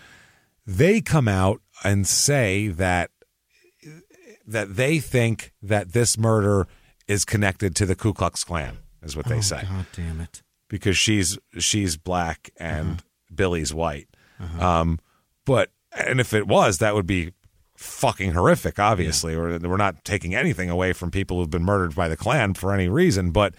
They 0.67 1.01
come 1.01 1.27
out 1.27 1.61
and 1.83 2.07
say 2.07 2.69
that 2.69 3.11
that 4.47 4.77
they 4.77 5.01
think 5.01 5.53
that 5.63 5.93
this 5.93 6.17
murder 6.17 6.69
is 7.09 7.25
connected 7.25 7.75
to 7.77 7.87
the 7.87 7.97
Ku 7.97 8.13
Klux 8.13 8.45
Klan, 8.45 8.79
is 9.03 9.17
what 9.17 9.27
they 9.27 9.39
Oh, 9.39 9.41
say 9.41 9.63
God 9.69 9.87
damn 9.93 10.21
it. 10.21 10.43
Because 10.73 10.97
she's 10.97 11.39
she's 11.59 11.97
black 11.99 12.51
and 12.57 12.89
Uh-huh. 12.89 13.35
Billy's 13.35 13.73
white. 13.75 14.09
Um, 14.59 14.99
but 15.45 15.71
and 15.97 16.19
if 16.19 16.33
it 16.35 16.47
was, 16.49 16.79
that 16.79 16.95
would 16.97 17.07
be 17.07 17.33
fucking 17.77 18.33
horrific. 18.33 18.79
Obviously, 18.79 19.37
We're 19.37 19.59
we're 19.59 19.77
not 19.77 20.05
taking 20.05 20.35
anything 20.35 20.71
away 20.71 20.93
from 20.93 21.11
people 21.11 21.37
who've 21.39 21.51
been 21.51 21.65
murdered 21.65 21.95
by 21.95 22.09
the 22.09 22.17
Klan 22.17 22.55
for 22.55 22.73
any 22.73 22.89
reason, 22.89 23.31
but 23.31 23.55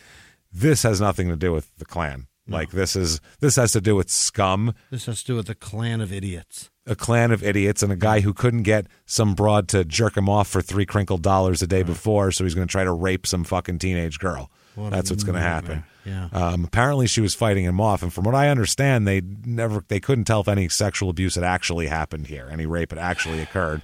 this 0.51 0.83
has 0.83 0.99
nothing 0.99 1.29
to 1.29 1.35
do 1.35 1.51
with 1.53 1.75
the 1.77 1.85
Klan. 1.85 2.27
Like 2.45 2.71
this 2.71 2.97
is 2.97 3.21
this 3.39 3.55
has 3.55 3.71
to 3.71 3.79
do 3.79 3.95
with 3.95 4.09
scum, 4.09 4.73
This 4.91 5.05
has 5.05 5.21
to 5.23 5.27
do 5.27 5.35
with 5.37 5.49
a 5.49 5.55
clan 5.55 6.01
of 6.01 6.11
idiots. 6.11 6.69
a 6.85 6.93
clan 6.95 7.31
of 7.31 7.41
idiots, 7.41 7.81
and 7.81 7.89
a 7.93 7.95
guy 7.95 8.19
who 8.19 8.33
couldn't 8.33 8.63
get 8.63 8.87
some 9.05 9.33
broad 9.33 9.69
to 9.69 9.85
jerk 9.85 10.17
him 10.17 10.27
off 10.27 10.49
for 10.49 10.61
three 10.61 10.85
crinkled 10.85 11.21
dollars 11.21 11.61
a 11.61 11.67
day 11.67 11.83
before, 11.83 12.31
so 12.33 12.43
he's 12.43 12.53
going 12.53 12.67
to 12.67 12.71
try 12.71 12.83
to 12.83 12.91
rape 12.91 13.25
some 13.25 13.45
fucking 13.45 13.79
teenage 13.79 14.19
girl. 14.19 14.51
What 14.75 14.89
That's 14.89 15.09
what's 15.09 15.23
going 15.23 15.35
to 15.37 15.41
happen. 15.41 15.85
Nightmare. 16.05 16.29
Um, 16.33 16.65
apparently, 16.65 17.07
she 17.07 17.21
was 17.21 17.33
fighting 17.35 17.63
him 17.65 17.79
off, 17.81 18.01
and 18.03 18.11
from 18.13 18.23
what 18.25 18.35
I 18.35 18.49
understand, 18.49 19.07
they 19.07 19.21
never 19.45 19.83
they 19.87 19.99
couldn't 19.99 20.25
tell 20.25 20.41
if 20.41 20.47
any 20.47 20.69
sexual 20.69 21.09
abuse 21.09 21.35
had 21.35 21.43
actually 21.43 21.87
happened 21.87 22.27
here, 22.27 22.47
any 22.51 22.65
rape 22.65 22.91
had 22.91 22.99
actually 22.99 23.39
occurred. 23.41 23.81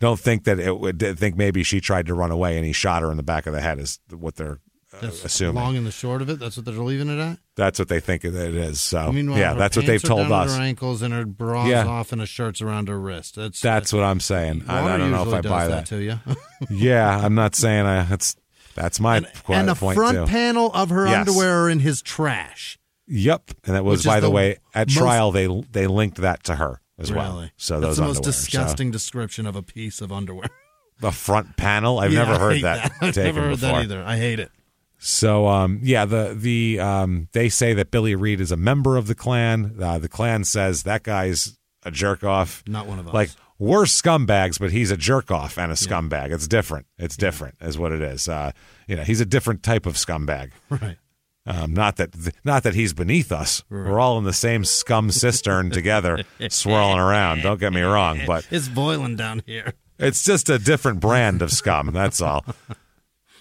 Don't 0.00 0.18
think 0.18 0.44
that 0.44 0.58
it 0.58 0.78
would 0.80 0.98
think 1.18 1.36
maybe 1.36 1.62
she 1.62 1.80
tried 1.80 2.06
to 2.06 2.14
run 2.14 2.32
away 2.32 2.56
and 2.56 2.66
he 2.66 2.72
shot 2.72 3.02
her 3.02 3.10
in 3.12 3.16
the 3.16 3.22
back 3.22 3.46
of 3.46 3.52
the 3.52 3.60
head 3.60 3.78
is 3.78 4.00
what 4.10 4.34
they're 4.34 4.58
uh, 4.94 4.98
That's 5.00 5.24
assuming. 5.24 5.54
long 5.62 5.76
and 5.76 5.86
the 5.86 5.92
short 5.92 6.22
of 6.22 6.28
it. 6.28 6.40
That's 6.40 6.56
what 6.56 6.66
they're 6.66 6.74
leaving 6.74 7.08
it 7.08 7.20
at. 7.20 7.38
That's 7.54 7.78
what 7.78 7.86
they 7.86 8.00
think 8.00 8.24
it 8.24 8.34
is. 8.34 8.80
So 8.80 9.12
Meanwhile, 9.12 9.38
yeah, 9.38 9.54
that's 9.54 9.76
what 9.76 9.86
they've 9.86 10.02
told 10.02 10.32
us. 10.32 10.56
Her 10.56 10.60
ankles 10.60 11.02
and 11.02 11.14
her 11.14 11.24
bras 11.24 11.68
Yeah. 11.68 11.86
off 11.86 12.10
and 12.10 12.20
her 12.20 12.26
shirts 12.26 12.60
around 12.60 12.88
her 12.88 12.98
wrist. 12.98 13.36
That's 13.36 13.60
That's 13.60 13.92
what 13.92 14.02
I'm 14.02 14.18
saying. 14.18 14.64
I, 14.66 14.94
I 14.94 14.96
don't 14.98 15.12
know 15.12 15.22
if 15.22 15.32
I 15.32 15.40
buy 15.40 15.68
that 15.68 15.86
that. 15.86 15.96
to 15.96 16.02
you. 16.02 16.18
yeah, 16.70 17.16
I'm 17.24 17.36
not 17.36 17.54
saying 17.54 17.86
I. 17.86 18.02
That's 18.02 18.34
that's 18.74 19.00
my 19.00 19.20
qu- 19.20 19.52
and 19.52 19.68
the 19.68 19.74
point 19.74 19.96
front 19.96 20.16
too. 20.18 20.26
panel 20.26 20.70
of 20.72 20.90
her 20.90 21.06
Yes. 21.06 21.28
underwear 21.28 21.64
are 21.64 21.70
in 21.70 21.80
his 21.80 22.02
trash. 22.02 22.78
Yep, 23.08 23.50
and 23.64 23.74
that 23.76 23.84
was 23.84 24.04
by 24.04 24.20
the, 24.20 24.26
the 24.26 24.30
way 24.30 24.56
at 24.74 24.88
most- 24.88 24.96
trial 24.96 25.32
they 25.32 25.46
they 25.72 25.86
linked 25.86 26.18
that 26.18 26.44
to 26.44 26.54
her 26.56 26.80
as 26.98 27.12
well. 27.12 27.48
So 27.56 27.80
That's 27.80 27.96
the 27.96 28.02
most 28.02 28.08
underwear. 28.08 28.14
So- 28.14 28.22
disgusting 28.22 28.90
description 28.90 29.46
of 29.46 29.56
a 29.56 29.62
piece 29.62 30.00
of 30.00 30.12
underwear. 30.12 30.48
the 31.00 31.10
front 31.12 31.56
panel. 31.56 31.98
I've 31.98 32.12
Yeah, 32.12 32.24
never 32.24 32.38
heard 32.38 32.54
hate 32.56 32.62
that, 32.62 32.92
I've 33.00 33.16
never 33.16 33.40
heard 33.40 33.50
before. 33.60 33.68
that 33.70 33.74
either. 33.82 34.04
I 34.04 34.16
hate 34.18 34.38
it. 34.38 34.50
So 34.98 35.48
um, 35.48 35.80
yeah, 35.82 36.04
the 36.04 36.32
the 36.38 36.78
um, 36.78 37.28
they 37.32 37.48
say 37.48 37.74
that 37.74 37.90
Billy 37.90 38.14
Reed 38.14 38.40
is 38.40 38.52
a 38.52 38.56
member 38.56 38.96
of 38.96 39.08
the 39.08 39.16
Klan. 39.16 39.74
Uh, 39.82 39.98
the 39.98 40.08
Klan 40.08 40.44
says 40.44 40.84
that 40.84 41.02
guy's 41.02 41.58
a 41.84 41.90
jerk 41.90 42.22
off. 42.22 42.62
Not 42.68 42.86
one 42.86 43.00
of 43.00 43.08
us. 43.08 43.14
Like 43.14 43.30
we're 43.58 43.84
scumbags, 43.84 44.58
but 44.58 44.70
he's 44.72 44.90
a 44.90 44.96
jerk 44.96 45.30
off 45.30 45.56
and 45.58 45.70
a 45.70 45.74
scumbag. 45.74 46.32
It's 46.32 46.48
different. 46.48 46.86
It's 46.98 47.16
different, 47.16 47.56
is 47.60 47.78
what 47.78 47.92
it 47.92 48.00
is. 48.02 48.28
Uh, 48.28 48.52
you 48.88 48.96
know, 48.96 49.02
he's 49.04 49.20
a 49.20 49.26
different 49.26 49.62
type 49.62 49.86
of 49.86 49.94
scumbag. 49.94 50.50
Right. 50.70 50.96
Um, 51.44 51.74
not 51.74 51.96
that 51.96 52.14
not 52.44 52.62
that 52.62 52.74
he's 52.74 52.92
beneath 52.92 53.32
us. 53.32 53.64
We're 53.68 53.98
all 53.98 54.16
in 54.18 54.24
the 54.24 54.32
same 54.32 54.64
scum 54.64 55.10
cistern 55.10 55.70
together, 55.70 56.22
swirling 56.50 56.98
around. 56.98 57.42
Don't 57.42 57.58
get 57.58 57.72
me 57.72 57.80
wrong, 57.82 58.20
but 58.26 58.46
It's 58.50 58.68
boiling 58.68 59.16
down 59.16 59.42
here. 59.46 59.72
it's 59.98 60.22
just 60.24 60.48
a 60.48 60.58
different 60.58 61.00
brand 61.00 61.42
of 61.42 61.50
scum. 61.50 61.90
That's 61.92 62.20
all. 62.22 62.44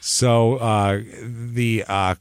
So 0.03 0.55
uh, 0.57 0.99
the 1.23 1.85
uh, 1.87 2.15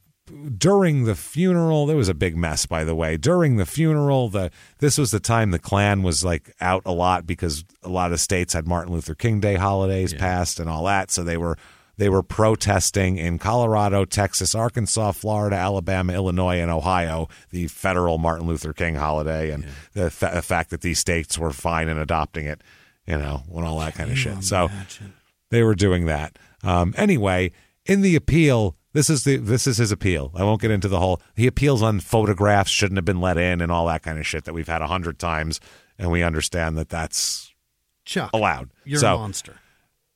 during 0.57 1.05
the 1.05 1.15
funeral, 1.15 1.87
there 1.87 1.97
was 1.97 2.09
a 2.09 2.15
big 2.15 2.37
mess. 2.37 2.67
By 2.67 2.85
the 2.85 2.95
way, 2.95 3.17
during 3.17 3.57
the 3.57 3.67
funeral, 3.67 4.29
the 4.29 4.51
this 4.79 4.99
was 4.99 5.11
the 5.11 5.21
time 5.21 5.51
the 5.51 5.59
Klan 5.59 6.03
was 6.03 6.25
like 6.25 6.55
out 6.61 6.83
a 6.85 6.93
lot 6.93 7.27
because 7.27 7.65
a 7.83 7.89
lot 7.89 8.13
of 8.13 8.21
states 8.21 8.53
had 8.53 8.67
Martin 8.67 8.93
Luther 8.93 9.15
King 9.15 9.41
Day 9.41 9.55
holidays 9.57 10.13
passed 10.15 10.61
and 10.61 10.69
all 10.69 10.85
that. 10.85 11.11
So 11.11 11.23
they 11.23 11.37
were 11.37 11.57
they 11.97 12.09
were 12.09 12.23
protesting 12.23 13.19
in 13.19 13.39
Colorado, 13.39 14.07
Texas, 14.07 14.55
Arkansas, 14.55 15.13
Florida, 15.13 15.57
Alabama, 15.57 16.15
Illinois, 16.15 16.59
and 16.59 16.71
Ohio 16.71 17.29
the 17.51 17.67
federal 17.67 18.17
Martin 18.17 18.47
Luther 18.47 18.73
King 18.73 18.95
holiday 18.95 19.51
and 19.51 19.65
the, 19.93 20.11
fa- 20.11 20.31
the 20.35 20.41
fact 20.43 20.71
that 20.71 20.81
these 20.81 20.99
states 20.99 21.37
were 21.39 21.53
fine 21.53 21.89
in 21.89 21.99
adopting 21.99 22.47
it, 22.47 22.63
you 23.07 23.19
know, 23.19 23.43
and 23.55 23.67
all 23.67 23.79
that 23.81 23.95
kind 23.95 24.11
of 24.11 24.17
shit. 24.19 24.43
So 24.45 24.71
they 25.51 25.63
were 25.63 25.75
doing 25.75 26.07
that. 26.07 26.39
Um, 26.63 26.95
anyway, 26.97 27.53
in 27.85 28.01
the 28.01 28.17
appeal, 28.17 28.77
this 28.93 29.09
is 29.09 29.25
the 29.25 29.37
this 29.37 29.67
is 29.67 29.79
his 29.79 29.93
appeal. 29.93 30.33
I 30.35 30.43
won't 30.45 30.61
get 30.61 30.71
into 30.71 30.89
the 30.89 30.99
whole. 30.99 31.21
He 31.37 31.47
appeals 31.47 31.83
on 31.83 32.01
photographs 32.01 32.71
shouldn't 32.71 32.99
have 32.99 33.05
been 33.05 33.21
let 33.21 33.39
in 33.39 33.61
and 33.61 33.71
all 33.71 33.87
that 33.87 34.03
kind 34.03 34.19
of 34.19 34.27
shit 34.27 34.45
that 34.45 34.53
we've 34.55 34.69
had 34.69 34.83
a 34.83 34.87
hundred 34.87 35.19
times, 35.19 35.61
and 35.99 36.11
we 36.11 36.23
understand 36.23 36.77
that 36.79 36.89
that's 36.89 37.53
Chuck, 38.05 38.31
allowed. 38.33 38.71
you're 38.85 38.99
so 38.99 39.15
a 39.15 39.19
monster. 39.19 39.57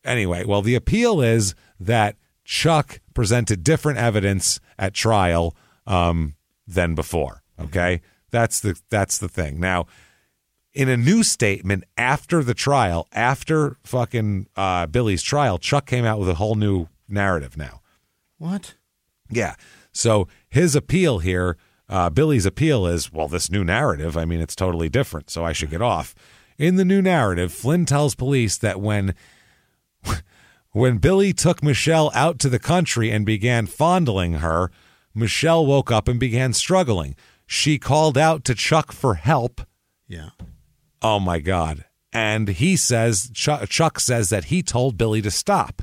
anyway, 0.04 0.44
well, 0.44 0.62
the 0.62 0.74
appeal 0.74 1.20
is 1.20 1.54
that 1.78 2.16
Chuck 2.44 3.00
presented 3.14 3.62
different 3.62 3.98
evidence 3.98 4.60
at 4.78 4.92
trial 4.92 5.54
um, 5.86 6.34
than 6.66 6.94
before. 6.94 7.42
Okay, 7.60 8.00
that's 8.30 8.60
the 8.60 8.78
that's 8.90 9.18
the 9.18 9.28
thing. 9.28 9.60
Now, 9.60 9.86
in 10.72 10.88
a 10.88 10.96
new 10.96 11.22
statement 11.22 11.84
after 11.96 12.42
the 12.42 12.54
trial, 12.54 13.06
after 13.12 13.76
fucking 13.84 14.48
uh, 14.56 14.86
Billy's 14.86 15.22
trial, 15.22 15.58
Chuck 15.58 15.86
came 15.86 16.04
out 16.04 16.18
with 16.18 16.28
a 16.28 16.34
whole 16.34 16.56
new 16.56 16.88
narrative 17.08 17.56
now. 17.56 17.80
What? 18.44 18.74
Yeah. 19.30 19.54
So 19.90 20.28
his 20.50 20.76
appeal 20.76 21.20
here, 21.20 21.56
uh, 21.88 22.10
Billy's 22.10 22.44
appeal 22.44 22.86
is, 22.86 23.10
well, 23.10 23.26
this 23.26 23.50
new 23.50 23.64
narrative, 23.64 24.18
I 24.18 24.26
mean, 24.26 24.42
it's 24.42 24.54
totally 24.54 24.90
different, 24.90 25.30
so 25.30 25.46
I 25.46 25.54
should 25.54 25.70
get 25.70 25.80
off. 25.80 26.14
In 26.58 26.76
the 26.76 26.84
new 26.84 27.00
narrative, 27.00 27.54
Flynn 27.54 27.86
tells 27.86 28.14
police 28.14 28.58
that 28.58 28.82
when 28.82 29.14
when 30.72 30.98
Billy 30.98 31.32
took 31.32 31.62
Michelle 31.62 32.10
out 32.14 32.38
to 32.40 32.50
the 32.50 32.58
country 32.58 33.10
and 33.10 33.24
began 33.24 33.64
fondling 33.64 34.34
her, 34.34 34.70
Michelle 35.14 35.64
woke 35.64 35.90
up 35.90 36.06
and 36.06 36.20
began 36.20 36.52
struggling. 36.52 37.16
She 37.46 37.78
called 37.78 38.18
out 38.18 38.44
to 38.44 38.54
Chuck 38.54 38.92
for 38.92 39.14
help. 39.14 39.62
Yeah. 40.06 40.30
Oh 41.00 41.18
my 41.18 41.38
God. 41.38 41.86
And 42.12 42.48
he 42.48 42.76
says, 42.76 43.30
Chuck, 43.32 43.70
Chuck 43.70 43.98
says 43.98 44.28
that 44.28 44.46
he 44.46 44.62
told 44.62 44.98
Billy 44.98 45.22
to 45.22 45.30
stop. 45.30 45.80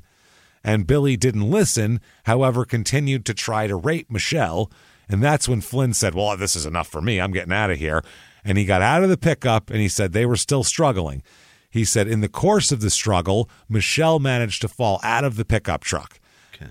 And 0.64 0.88
Billy 0.88 1.18
didn't 1.18 1.50
listen, 1.50 2.00
however, 2.26 2.66
continued 2.66 3.26
to 3.26 3.34
try 3.34 3.68
to 3.68 3.76
rape 3.76 4.12
Michelle. 4.12 4.72
And 5.10 5.22
that's 5.22 5.50
when 5.50 5.62
Flynn 5.62 5.94
said, 5.94 6.16
Well, 6.16 6.38
this 6.38 6.56
is 6.56 6.66
enough 6.66 6.88
for 6.88 7.02
me. 7.02 7.20
I'm 7.20 7.32
getting 7.32 7.54
out 7.54 7.72
of 7.72 7.78
here. 7.78 8.04
And 8.44 8.58
he 8.58 8.66
got 8.66 8.82
out 8.82 9.04
of 9.04 9.10
the 9.10 9.18
pickup 9.18 9.70
and 9.70 9.80
he 9.80 9.88
said 9.88 10.14
they 10.14 10.26
were 10.26 10.36
still 10.36 10.64
struggling. 10.64 11.24
He 11.70 11.86
said, 11.86 12.08
In 12.08 12.22
the 12.22 12.30
course 12.30 12.72
of 12.72 12.82
the 12.82 12.90
struggle, 12.90 13.50
Michelle 13.70 14.20
managed 14.20 14.62
to 14.62 14.68
fall 14.68 15.00
out 15.04 15.24
of 15.24 15.36
the 15.36 15.46
pickup 15.46 15.84
truck. 15.84 16.20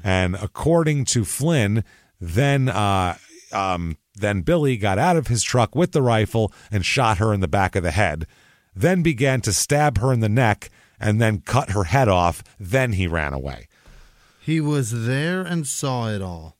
And 0.04 0.36
according 0.36 1.04
to 1.06 1.24
Flynn, 1.24 1.82
then 2.20 2.68
uh, 2.68 3.16
um, 3.52 3.96
then 4.14 4.42
Billy 4.42 4.76
got 4.76 4.98
out 4.98 5.16
of 5.16 5.26
his 5.26 5.42
truck 5.42 5.74
with 5.74 5.92
the 5.92 6.02
rifle 6.02 6.52
and 6.70 6.84
shot 6.84 7.18
her 7.18 7.32
in 7.32 7.40
the 7.40 7.48
back 7.48 7.74
of 7.74 7.82
the 7.82 7.90
head, 7.90 8.26
then 8.74 9.02
began 9.02 9.40
to 9.42 9.52
stab 9.52 9.98
her 9.98 10.12
in 10.12 10.20
the 10.20 10.28
neck 10.28 10.70
and 11.00 11.20
then 11.20 11.40
cut 11.40 11.70
her 11.70 11.84
head 11.84 12.08
off. 12.08 12.44
Then 12.58 12.92
he 12.92 13.06
ran 13.06 13.32
away. 13.32 13.66
He 14.40 14.60
was 14.60 15.06
there 15.06 15.42
and 15.42 15.66
saw 15.66 16.08
it 16.08 16.22
all. 16.22 16.56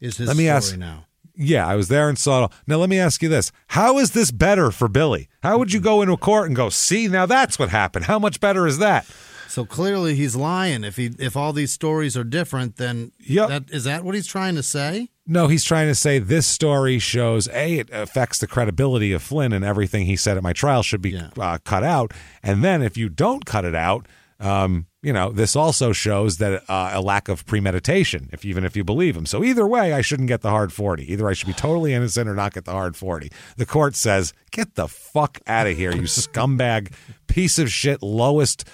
Is 0.00 0.16
his 0.16 0.28
Let 0.28 0.36
me 0.36 0.44
story 0.44 0.56
ask- 0.56 0.76
now? 0.76 1.06
Yeah, 1.34 1.66
I 1.66 1.76
was 1.76 1.88
there 1.88 2.08
and 2.10 2.18
saw 2.18 2.38
it 2.38 2.42
all. 2.42 2.52
Now, 2.66 2.76
let 2.76 2.90
me 2.90 2.98
ask 2.98 3.22
you 3.22 3.28
this. 3.30 3.52
How 3.68 3.98
is 3.98 4.10
this 4.10 4.30
better 4.30 4.70
for 4.70 4.86
Billy? 4.86 5.28
How 5.42 5.56
would 5.56 5.72
you 5.72 5.80
go 5.80 6.02
into 6.02 6.12
a 6.12 6.18
court 6.18 6.46
and 6.46 6.54
go, 6.54 6.68
see, 6.68 7.08
now 7.08 7.24
that's 7.24 7.58
what 7.58 7.70
happened? 7.70 8.04
How 8.04 8.18
much 8.18 8.38
better 8.38 8.66
is 8.66 8.76
that? 8.78 9.06
So 9.48 9.64
clearly 9.64 10.14
he's 10.14 10.34
lying. 10.36 10.82
If 10.84 10.96
he 10.96 11.10
if 11.18 11.36
all 11.36 11.52
these 11.52 11.72
stories 11.72 12.16
are 12.16 12.24
different, 12.24 12.76
then 12.76 13.12
Yep. 13.20 13.48
that 13.48 13.64
is 13.70 13.84
that 13.84 14.02
what 14.02 14.14
he's 14.14 14.26
trying 14.26 14.54
to 14.56 14.62
say? 14.62 15.08
No, 15.26 15.46
he's 15.46 15.62
trying 15.64 15.88
to 15.88 15.94
say 15.94 16.18
this 16.18 16.46
story 16.46 16.98
shows 16.98 17.48
A, 17.48 17.78
it 17.78 17.88
affects 17.92 18.38
the 18.38 18.46
credibility 18.46 19.12
of 19.12 19.22
Flynn 19.22 19.52
and 19.52 19.62
everything 19.64 20.06
he 20.06 20.16
said 20.16 20.36
at 20.38 20.42
my 20.42 20.52
trial 20.54 20.82
should 20.82 21.02
be 21.02 21.16
uh, 21.38 21.58
cut 21.64 21.84
out. 21.84 22.12
And 22.42 22.64
then 22.64 22.82
if 22.82 22.96
you 22.96 23.08
don't 23.10 23.44
cut 23.44 23.64
it 23.66 23.74
out, 23.74 24.06
um, 24.42 24.86
you 25.02 25.12
know, 25.12 25.30
this 25.30 25.54
also 25.54 25.92
shows 25.92 26.38
that 26.38 26.68
uh, 26.68 26.90
a 26.92 27.00
lack 27.00 27.28
of 27.28 27.46
premeditation, 27.46 28.28
if 28.32 28.44
even 28.44 28.64
if 28.64 28.76
you 28.76 28.82
believe 28.82 29.16
him. 29.16 29.24
So 29.24 29.44
either 29.44 29.66
way, 29.66 29.92
I 29.92 30.00
shouldn't 30.00 30.28
get 30.28 30.42
the 30.42 30.50
hard 30.50 30.72
40. 30.72 31.10
Either 31.10 31.28
I 31.28 31.32
should 31.32 31.46
be 31.46 31.52
totally 31.52 31.94
innocent 31.94 32.28
or 32.28 32.34
not 32.34 32.52
get 32.52 32.64
the 32.64 32.72
hard 32.72 32.96
40. 32.96 33.30
The 33.56 33.66
court 33.66 33.94
says, 33.94 34.34
get 34.50 34.74
the 34.74 34.88
fuck 34.88 35.40
out 35.46 35.68
of 35.68 35.76
here, 35.76 35.94
you 35.94 36.02
scumbag 36.02 36.92
piece 37.28 37.58
of 37.58 37.70
shit, 37.70 38.02
lowest 38.02 38.68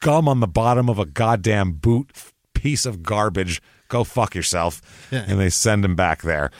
gum 0.00 0.28
on 0.28 0.40
the 0.40 0.46
bottom 0.46 0.88
of 0.88 0.98
a 0.98 1.06
goddamn 1.06 1.72
boot 1.72 2.12
piece 2.54 2.86
of 2.86 3.02
garbage. 3.02 3.60
Go 3.88 4.04
fuck 4.04 4.34
yourself. 4.34 4.80
Yeah. 5.10 5.24
And 5.26 5.40
they 5.40 5.50
send 5.50 5.84
him 5.84 5.96
back 5.96 6.22
there. 6.22 6.50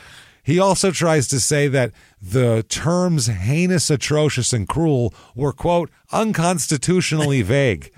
He 0.43 0.59
also 0.59 0.91
tries 0.91 1.27
to 1.29 1.39
say 1.39 1.69
that 1.69 1.91
the 2.21 2.63
terms 2.67 3.27
heinous, 3.27 3.89
atrocious, 3.89 4.51
and 4.51 4.67
cruel 4.67 5.13
were, 5.35 5.53
quote, 5.53 5.89
unconstitutionally 6.11 7.41
vague. 7.43 7.93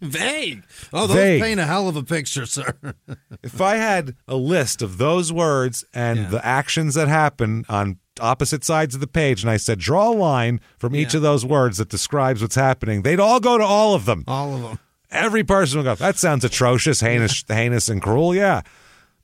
Vague. 0.00 0.64
Oh, 0.92 1.06
those 1.06 1.16
Vague. 1.16 1.42
paint 1.42 1.60
a 1.60 1.66
hell 1.66 1.88
of 1.88 1.96
a 1.96 2.02
picture, 2.02 2.46
sir. 2.46 2.74
if 3.42 3.60
I 3.60 3.76
had 3.76 4.16
a 4.26 4.36
list 4.36 4.80
of 4.80 4.96
those 4.96 5.30
words 5.30 5.84
and 5.92 6.30
the 6.30 6.44
actions 6.44 6.94
that 6.94 7.08
happen 7.08 7.66
on 7.68 7.98
opposite 8.18 8.64
sides 8.64 8.94
of 8.94 9.02
the 9.02 9.06
page, 9.06 9.42
and 9.42 9.50
I 9.50 9.58
said, 9.58 9.78
draw 9.78 10.10
a 10.10 10.14
line 10.14 10.60
from 10.78 10.96
each 10.96 11.12
of 11.14 11.20
those 11.22 11.44
words 11.44 11.76
that 11.78 11.90
describes 11.90 12.40
what's 12.40 12.54
happening, 12.54 13.02
they'd 13.02 13.20
all 13.20 13.40
go 13.40 13.58
to 13.58 13.64
all 13.64 13.94
of 13.94 14.06
them. 14.06 14.24
all 14.26 14.54
of 14.54 14.62
them. 14.62 14.78
Every 15.10 15.42
person 15.42 15.78
would 15.78 15.84
go, 15.84 15.94
that 15.96 16.16
sounds 16.16 16.44
atrocious, 16.44 17.00
heinous, 17.00 17.44
heinous, 17.48 17.88
and 17.88 18.00
cruel. 18.00 18.34
Yeah. 18.34 18.62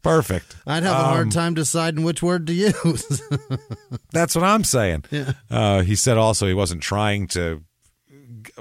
Perfect. 0.06 0.56
I'd 0.66 0.82
have 0.84 0.96
a 0.96 0.98
Um, 1.00 1.04
hard 1.04 1.30
time 1.32 1.54
deciding 1.54 2.04
which 2.04 2.22
word 2.22 2.46
to 2.46 2.52
use. 2.54 3.22
That's 4.12 4.34
what 4.34 4.44
I'm 4.44 4.64
saying. 4.64 5.04
Yeah. 5.10 5.32
Uh, 5.50 5.82
he 5.82 5.94
said 5.96 6.16
also 6.16 6.46
he 6.46 6.54
wasn't 6.54 6.82
trying 6.82 7.26
to 7.28 7.62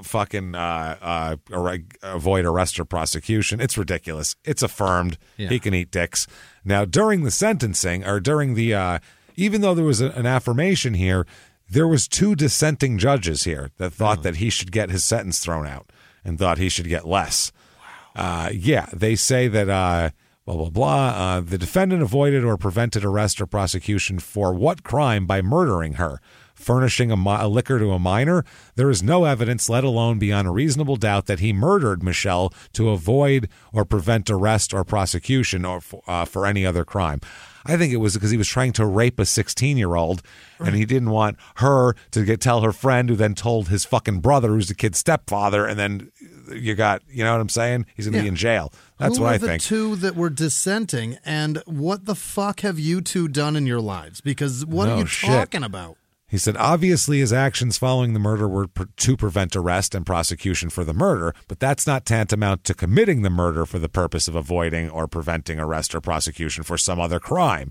fucking 0.02 0.54
uh, 0.54 1.36
uh, 1.52 1.76
avoid 2.02 2.44
arrest 2.44 2.78
or 2.80 2.84
prosecution. 2.84 3.60
It's 3.60 3.78
ridiculous. 3.78 4.34
It's 4.44 4.62
affirmed. 4.62 5.16
Yeah. 5.36 5.48
He 5.48 5.58
can 5.58 5.74
eat 5.74 5.90
dicks. 5.90 6.26
Now, 6.64 6.84
during 6.84 7.22
the 7.22 7.30
sentencing, 7.30 8.04
or 8.04 8.18
during 8.20 8.54
the, 8.54 8.74
uh, 8.74 8.98
even 9.36 9.60
though 9.60 9.74
there 9.74 9.84
was 9.84 10.00
a, 10.00 10.10
an 10.10 10.26
affirmation 10.26 10.94
here, 10.94 11.26
there 11.68 11.86
was 11.88 12.08
two 12.08 12.34
dissenting 12.34 12.98
judges 12.98 13.44
here 13.44 13.70
that 13.78 13.92
thought 13.92 14.22
that 14.22 14.36
he 14.36 14.50
should 14.50 14.72
get 14.72 14.90
his 14.90 15.04
sentence 15.04 15.38
thrown 15.40 15.66
out 15.66 15.90
and 16.24 16.38
thought 16.38 16.58
he 16.58 16.68
should 16.68 16.88
get 16.88 17.06
less. 17.06 17.52
Uh, 18.14 18.50
yeah, 18.52 18.86
they 18.92 19.14
say 19.14 19.46
that 19.48 19.68
uh, 19.68 20.10
blah 20.46 20.54
blah 20.56 20.70
blah. 20.70 21.08
Uh, 21.08 21.40
the 21.40 21.58
defendant 21.58 22.02
avoided 22.02 22.44
or 22.44 22.56
prevented 22.56 23.04
arrest 23.04 23.40
or 23.40 23.46
prosecution 23.46 24.18
for 24.18 24.54
what 24.54 24.84
crime 24.84 25.26
by 25.26 25.42
murdering 25.42 25.94
her, 25.94 26.20
furnishing 26.54 27.10
a, 27.10 27.16
mi- 27.16 27.36
a 27.38 27.48
liquor 27.48 27.78
to 27.78 27.90
a 27.90 27.98
minor. 27.98 28.44
There 28.76 28.88
is 28.88 29.02
no 29.02 29.24
evidence, 29.24 29.68
let 29.68 29.84
alone 29.84 30.18
beyond 30.18 30.46
a 30.46 30.52
reasonable 30.52 30.96
doubt, 30.96 31.26
that 31.26 31.40
he 31.40 31.52
murdered 31.52 32.02
Michelle 32.02 32.54
to 32.74 32.90
avoid 32.90 33.48
or 33.72 33.84
prevent 33.84 34.30
arrest 34.30 34.72
or 34.72 34.84
prosecution 34.84 35.64
or 35.64 35.80
for, 35.80 36.02
uh, 36.06 36.24
for 36.24 36.46
any 36.46 36.64
other 36.64 36.84
crime. 36.84 37.20
I 37.68 37.76
think 37.76 37.92
it 37.92 37.96
was 37.96 38.14
because 38.14 38.30
he 38.30 38.36
was 38.36 38.46
trying 38.46 38.72
to 38.74 38.86
rape 38.86 39.18
a 39.18 39.26
16 39.26 39.76
year 39.76 39.96
old 39.96 40.22
and 40.60 40.76
he 40.76 40.84
didn't 40.84 41.10
want 41.10 41.36
her 41.56 41.96
to 42.12 42.24
get 42.24 42.40
tell 42.40 42.60
her 42.60 42.70
friend 42.70 43.08
who 43.08 43.16
then 43.16 43.34
told 43.34 43.68
his 43.68 43.84
fucking 43.84 44.20
brother 44.20 44.50
who's 44.50 44.68
the 44.68 44.74
kid's 44.74 44.98
stepfather 44.98 45.66
and 45.66 45.76
then 45.76 46.12
you 46.54 46.76
got 46.76 47.02
you 47.08 47.24
know 47.24 47.32
what 47.32 47.40
I'm 47.40 47.48
saying? 47.48 47.86
He's 47.96 48.06
gonna 48.06 48.22
be 48.22 48.28
in 48.28 48.36
jail. 48.36 48.72
That's 48.98 49.18
Who 49.18 49.24
what 49.24 49.34
I 49.34 49.38
the 49.38 49.46
think. 49.46 49.62
two 49.62 49.96
that 49.96 50.16
were 50.16 50.30
dissenting, 50.30 51.18
and 51.24 51.62
what 51.66 52.06
the 52.06 52.14
fuck 52.14 52.60
have 52.60 52.78
you 52.78 53.00
two 53.00 53.28
done 53.28 53.54
in 53.56 53.66
your 53.66 53.80
lives? 53.80 54.20
Because 54.20 54.64
what 54.64 54.88
are 54.88 54.98
you 54.98 55.06
shit. 55.06 55.28
talking 55.28 55.62
about? 55.62 55.98
He 56.28 56.38
said, 56.38 56.56
obviously, 56.56 57.20
his 57.20 57.32
actions 57.32 57.78
following 57.78 58.12
the 58.12 58.18
murder 58.18 58.48
were 58.48 58.66
pr- 58.66 58.84
to 58.96 59.16
prevent 59.16 59.54
arrest 59.54 59.94
and 59.94 60.04
prosecution 60.04 60.70
for 60.70 60.82
the 60.82 60.92
murder, 60.94 61.34
but 61.46 61.60
that's 61.60 61.86
not 61.86 62.04
tantamount 62.04 62.64
to 62.64 62.74
committing 62.74 63.22
the 63.22 63.30
murder 63.30 63.64
for 63.64 63.78
the 63.78 63.88
purpose 63.88 64.26
of 64.26 64.34
avoiding 64.34 64.90
or 64.90 65.06
preventing 65.06 65.60
arrest 65.60 65.94
or 65.94 66.00
prosecution 66.00 66.64
for 66.64 66.76
some 66.76 66.98
other 66.98 67.20
crime. 67.20 67.70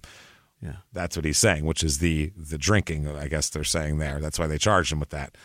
Yeah. 0.62 0.78
That's 0.94 1.18
what 1.18 1.26
he's 1.26 1.38
saying, 1.38 1.66
which 1.66 1.84
is 1.84 1.98
the 2.00 2.32
the 2.38 2.58
drinking. 2.58 3.08
I 3.08 3.28
guess 3.28 3.50
they're 3.50 3.66
saying 3.66 3.98
there. 3.98 4.20
That's 4.22 4.40
why 4.40 4.48
they 4.48 4.58
charged 4.58 4.92
him 4.92 5.00
with 5.02 5.10
that. 5.10 5.36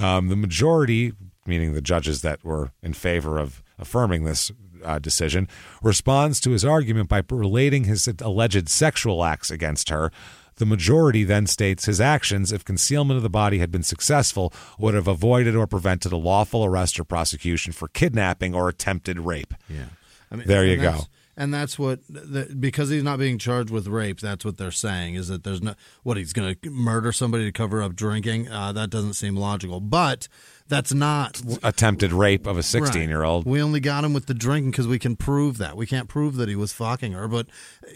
Um, 0.00 0.28
the 0.28 0.36
majority, 0.36 1.12
meaning 1.44 1.72
the 1.72 1.82
judges 1.82 2.22
that 2.22 2.44
were 2.44 2.70
in 2.82 2.92
favor 2.92 3.38
of 3.38 3.64
affirming 3.80 4.24
this 4.24 4.52
uh, 4.84 4.98
decision, 4.98 5.48
responds 5.82 6.40
to 6.40 6.50
his 6.50 6.64
argument 6.64 7.08
by 7.08 7.22
relating 7.30 7.84
his 7.84 8.08
alleged 8.20 8.68
sexual 8.68 9.24
acts 9.24 9.50
against 9.50 9.88
her. 9.90 10.10
The 10.56 10.66
majority 10.66 11.24
then 11.24 11.46
states 11.46 11.86
his 11.86 12.00
actions, 12.02 12.52
if 12.52 12.64
concealment 12.64 13.16
of 13.16 13.22
the 13.22 13.30
body 13.30 13.58
had 13.58 13.70
been 13.70 13.82
successful, 13.82 14.52
would 14.78 14.92
have 14.92 15.08
avoided 15.08 15.56
or 15.56 15.66
prevented 15.66 16.12
a 16.12 16.18
lawful 16.18 16.64
arrest 16.64 17.00
or 17.00 17.04
prosecution 17.04 17.72
for 17.72 17.88
kidnapping 17.88 18.54
or 18.54 18.68
attempted 18.68 19.20
rape. 19.20 19.54
Yeah. 19.68 19.86
I 20.30 20.36
mean, 20.36 20.46
there 20.46 20.66
you 20.66 20.76
go. 20.76 21.00
And 21.36 21.54
that's 21.54 21.78
what, 21.78 22.00
the, 22.06 22.54
because 22.58 22.90
he's 22.90 23.02
not 23.02 23.18
being 23.18 23.38
charged 23.38 23.70
with 23.70 23.86
rape, 23.86 24.20
that's 24.20 24.44
what 24.44 24.58
they're 24.58 24.70
saying 24.70 25.14
is 25.14 25.28
that 25.28 25.42
there's 25.42 25.62
no, 25.62 25.74
what, 26.02 26.18
he's 26.18 26.34
going 26.34 26.54
to 26.54 26.70
murder 26.70 27.12
somebody 27.12 27.44
to 27.44 27.52
cover 27.52 27.82
up 27.82 27.94
drinking? 27.94 28.50
Uh, 28.50 28.72
that 28.72 28.90
doesn't 28.90 29.14
seem 29.14 29.36
logical. 29.36 29.80
But 29.80 30.28
that's 30.70 30.94
not. 30.94 31.42
Attempted 31.62 32.12
rape 32.12 32.46
of 32.46 32.56
a 32.56 32.62
16 32.62 33.08
year 33.10 33.22
old. 33.22 33.44
We 33.44 33.60
only 33.60 33.80
got 33.80 34.04
him 34.04 34.14
with 34.14 34.24
the 34.26 34.32
drinking 34.34 34.70
because 34.70 34.86
we 34.88 34.98
can 34.98 35.16
prove 35.16 35.58
that. 35.58 35.76
We 35.76 35.86
can't 35.86 36.08
prove 36.08 36.36
that 36.36 36.48
he 36.48 36.56
was 36.56 36.72
fucking 36.72 37.12
her, 37.12 37.28
but 37.28 37.48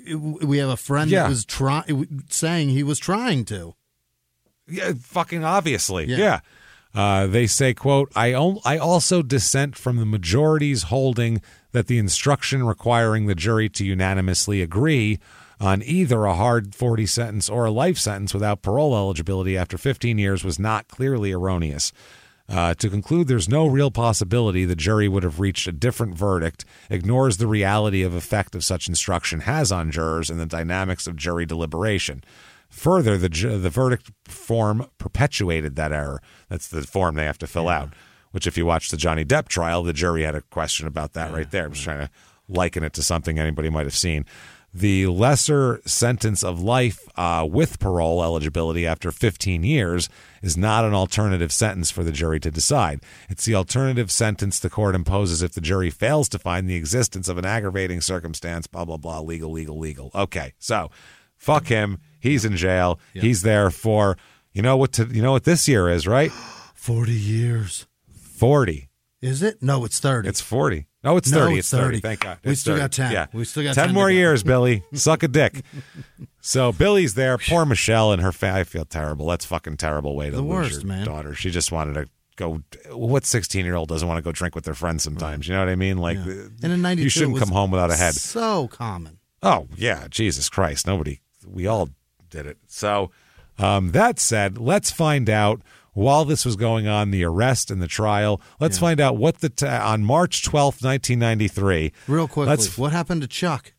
it- 0.07 0.17
we 0.17 0.59
have 0.59 0.69
a 0.69 0.77
friend 0.77 1.11
Yeah. 1.11 1.23
that 1.23 1.29
was 1.31 1.45
trying, 1.47 2.25
saying 2.29 2.69
he 2.69 2.83
was 2.83 2.99
trying 2.99 3.47
to. 3.47 3.75
Yeah, 4.69 4.93
fucking 5.01 5.45
obviously. 5.45 6.07
Yeah. 6.07 6.17
Yeah. 6.17 6.41
Uh, 6.95 7.27
they 7.27 7.47
say, 7.47 7.75
quote, 7.75 8.13
I 8.15 8.33
also 8.35 9.23
dissent 9.23 9.77
from 9.77 9.97
the 9.97 10.07
majority's 10.07 10.85
holding 10.85 11.41
that 11.73 11.89
the 11.89 11.99
instruction 11.99 12.63
requiring 12.65 13.27
the 13.27 13.35
jury 13.35 13.69
to 13.71 13.85
unanimously 13.85 14.63
agree 14.63 15.19
on 15.61 15.83
either 15.83 16.25
a 16.25 16.35
hard 16.35 16.75
40 16.75 17.07
sentence 17.07 17.49
or 17.49 17.65
a 17.65 17.71
life 17.71 17.99
sentence 17.99 18.33
without 18.33 18.63
parole 18.63 18.97
eligibility 18.97 19.57
after 19.57 19.77
15 19.77 20.19
years 20.19 20.45
was 20.45 20.59
not 20.59 20.87
clearly 20.89 21.33
erroneous. 21.33 21.93
Uh, 22.47 22.75
to 22.75 22.91
conclude, 22.91 23.27
there's 23.27 23.49
no 23.49 23.67
real 23.67 23.91
possibility 23.91 24.65
the 24.65 24.77
jury 24.77 25.09
would 25.09 25.23
have 25.23 25.41
reached 25.41 25.67
a 25.67 25.73
different 25.73 26.15
verdict, 26.15 26.65
ignores 26.91 27.39
the 27.39 27.47
reality 27.47 28.03
of 28.03 28.15
effect 28.15 28.55
of 28.55 28.63
such 28.63 28.87
instruction 28.87 29.41
has 29.41 29.73
on 29.73 29.91
jurors 29.91 30.29
and 30.29 30.39
the 30.39 30.47
dynamics 30.47 31.07
of 31.07 31.17
jury 31.17 31.47
deliberation. 31.47 32.23
Further, 32.69 33.17
the 33.17 33.31
ju- 33.31 33.59
the 33.59 33.71
verdict 33.71 34.11
form 34.27 34.87
perpetuated 34.99 35.77
that 35.77 35.93
error. 35.93 36.21
That's 36.49 36.69
the 36.69 36.83
form 36.83 37.15
they 37.15 37.25
have 37.25 37.39
to 37.39 37.47
fill 37.47 37.69
out. 37.69 37.95
Which, 38.33 38.47
if 38.47 38.59
you 38.59 38.67
watch 38.67 38.91
the 38.91 38.97
Johnny 38.97 39.25
Depp 39.25 39.49
trial, 39.49 39.83
the 39.85 39.93
jury 39.93 40.25
had 40.25 40.35
a 40.35 40.41
question 40.41 40.87
about 40.87 41.13
that 41.13 41.33
right 41.33 41.51
there. 41.51 41.67
I'm 41.67 41.73
just 41.73 41.85
trying 41.85 42.07
to 42.07 42.11
liken 42.49 42.83
it 42.83 42.93
to 42.95 43.03
something 43.03 43.39
anybody 43.39 43.71
might 43.71 43.87
have 43.87 43.95
seen. 43.95 44.27
The 44.77 45.07
lesser 45.07 45.81
sentence 45.87 46.43
of 46.43 46.61
life 46.61 47.09
uh, 47.15 47.47
with 47.49 47.79
parole 47.79 48.25
eligibility 48.25 48.85
after 48.85 49.13
15 49.13 49.63
years 49.63 50.09
is 50.43 50.57
not 50.57 50.85
an 50.85 50.93
alternative 50.93 51.53
sentence 51.53 51.93
for 51.93 52.03
the 52.03 52.11
jury 52.11 52.41
to 52.41 52.51
decide. 52.51 53.01
It's 53.29 53.45
the 53.45 53.55
alternative 53.55 54.11
sentence 54.11 54.59
the 54.59 54.69
court 54.69 54.97
imposes 54.97 55.43
if 55.43 55.53
the 55.53 55.61
jury 55.61 55.91
fails 55.91 56.29
to 56.31 56.41
find 56.41 56.69
the 56.69 56.75
existence 56.75 57.29
of 57.29 57.39
an 57.39 57.45
aggravating 57.45 58.01
circumstance, 58.01 58.67
blah, 58.67 58.85
blah, 58.85 58.97
blah, 58.97 59.21
legal, 59.21 59.53
legal, 59.53 59.79
legal. 59.79 60.11
Okay, 60.13 60.55
so 60.59 60.91
fuck 61.37 61.69
him. 61.69 62.01
He's 62.19 62.45
in 62.45 62.57
jail. 62.57 62.99
He's 63.13 63.43
there 63.43 63.71
for, 63.71 64.17
you 64.53 64.63
know 64.63 64.77
what, 64.77 64.91
to, 64.95 65.05
you 65.05 65.23
know 65.23 65.33
what 65.33 65.45
this 65.45 65.69
year 65.69 65.89
is, 65.89 66.05
right? 66.05 66.33
40 66.75 67.13
years. 67.13 67.87
40. 68.11 68.89
Is 69.25 69.43
it? 69.43 69.63
No, 69.63 69.85
it's 69.85 69.99
30. 70.01 70.29
It's 70.29 70.41
40. 70.41 70.87
No, 71.03 71.17
it's 71.17 71.31
No, 71.31 71.39
30. 71.41 71.53
it's 71.59 71.59
it's 71.61 71.71
30. 71.71 71.85
30. 71.85 72.01
Thank 72.01 72.21
God. 72.21 72.39
We 72.45 72.53
It's 72.53 72.61
still 72.61 72.75
30. 72.75 72.83
got 72.83 72.93
10. 72.93 73.13
Yeah. 73.13 73.27
We 73.33 73.45
still 73.45 73.63
got 73.63 73.75
10 73.75 73.87
10 73.87 73.95
more 73.95 74.11
years, 74.11 74.43
Billy. 74.43 74.83
Suck 74.93 75.23
a 75.23 75.29
dick. 75.29 75.63
So 76.41 76.73
Billy's 76.73 77.15
there. 77.15 77.39
Poor 77.39 77.65
Michelle 77.65 78.13
and 78.13 78.21
her 78.23 78.33
family. 78.33 78.61
I 78.61 78.65
feel 78.65 78.85
terrible. 78.85 79.27
That's 79.27 79.45
fucking 79.47 79.79
terrible 79.79 80.15
way 80.15 80.27
to 80.31 80.37
The 80.37 80.43
lose 80.43 80.51
worst, 80.51 80.73
your 80.83 80.89
man. 80.89 81.07
daughter. 81.07 81.35
She 81.35 81.51
just 81.51 81.73
wanted 81.73 81.95
to 81.95 82.09
go. 82.37 82.63
What 82.91 83.25
16 83.25 83.65
year 83.65 83.75
old 83.77 83.89
doesn't 83.89 84.07
want 84.07 84.19
to 84.19 84.23
go 84.23 84.31
drink 84.33 84.55
with 84.55 84.65
their 84.65 84.75
friends 84.75 85.03
sometimes? 85.03 85.49
You 85.49 85.55
know 85.55 85.61
what 85.61 85.69
I 85.71 85.77
mean? 85.77 85.97
Like, 85.99 86.19
And 86.19 86.63
in 86.63 86.83
92, 86.83 87.03
you 87.05 87.09
shouldn't 87.09 87.39
come 87.39 87.51
home 87.51 87.71
without 87.71 87.91
a 87.91 87.97
head. 87.97 88.15
So 88.15 88.69
common. 88.69 89.19
Oh 89.43 89.69
yeah, 89.77 90.07
Jesus 90.11 90.49
Christ! 90.49 90.87
Nobody, 90.87 91.21
we 91.47 91.67
all 91.67 91.89
did 92.31 92.47
it. 92.47 92.59
So 92.67 93.11
um, 93.59 93.93
that 93.93 94.19
said, 94.19 94.59
let's 94.59 94.91
find 94.91 95.29
out 95.31 95.61
while 95.95 96.25
this 96.25 96.45
was 96.45 96.57
going 96.57 96.87
on, 96.87 97.11
the 97.11 97.25
arrest 97.25 97.71
and 97.71 97.81
the 97.81 97.89
trial. 97.89 98.41
Let's 98.61 98.79
find 98.79 99.01
out 99.01 99.17
what 99.17 99.39
the 99.41 99.49
t- 99.49 99.67
on 99.67 100.05
March 100.05 100.43
twelfth, 100.45 100.83
nineteen 100.83 101.19
ninety 101.19 101.49
three. 101.49 101.93
Real 102.07 102.29
quickly, 102.29 102.51
Let's 102.51 102.77
what 102.77 102.93
happened 102.93 103.23
to 103.23 103.29
Chuck? 103.29 103.73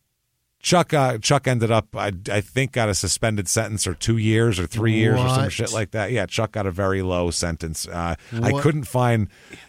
Chuck 0.60 0.92
uh, 0.92 1.18
Chuck 1.18 1.46
ended 1.46 1.70
up 1.70 1.94
I, 1.94 2.10
I 2.28 2.40
think 2.40 2.72
got 2.72 2.88
a 2.88 2.94
suspended 2.94 3.46
sentence 3.46 3.86
or 3.86 3.94
two 3.94 4.16
years 4.16 4.58
or 4.58 4.66
three 4.66 4.94
years 4.94 5.20
or 5.20 5.28
some 5.28 5.48
shit 5.48 5.72
like 5.72 5.92
that. 5.92 6.10
Yeah, 6.10 6.26
Chuck 6.26 6.50
got 6.50 6.66
a 6.66 6.72
very 6.72 7.02
low 7.02 7.30
sentence. 7.30 7.86
Uh, 7.86 8.16
I 8.42 8.52
couldn't 8.60 8.84
find. 8.84 9.28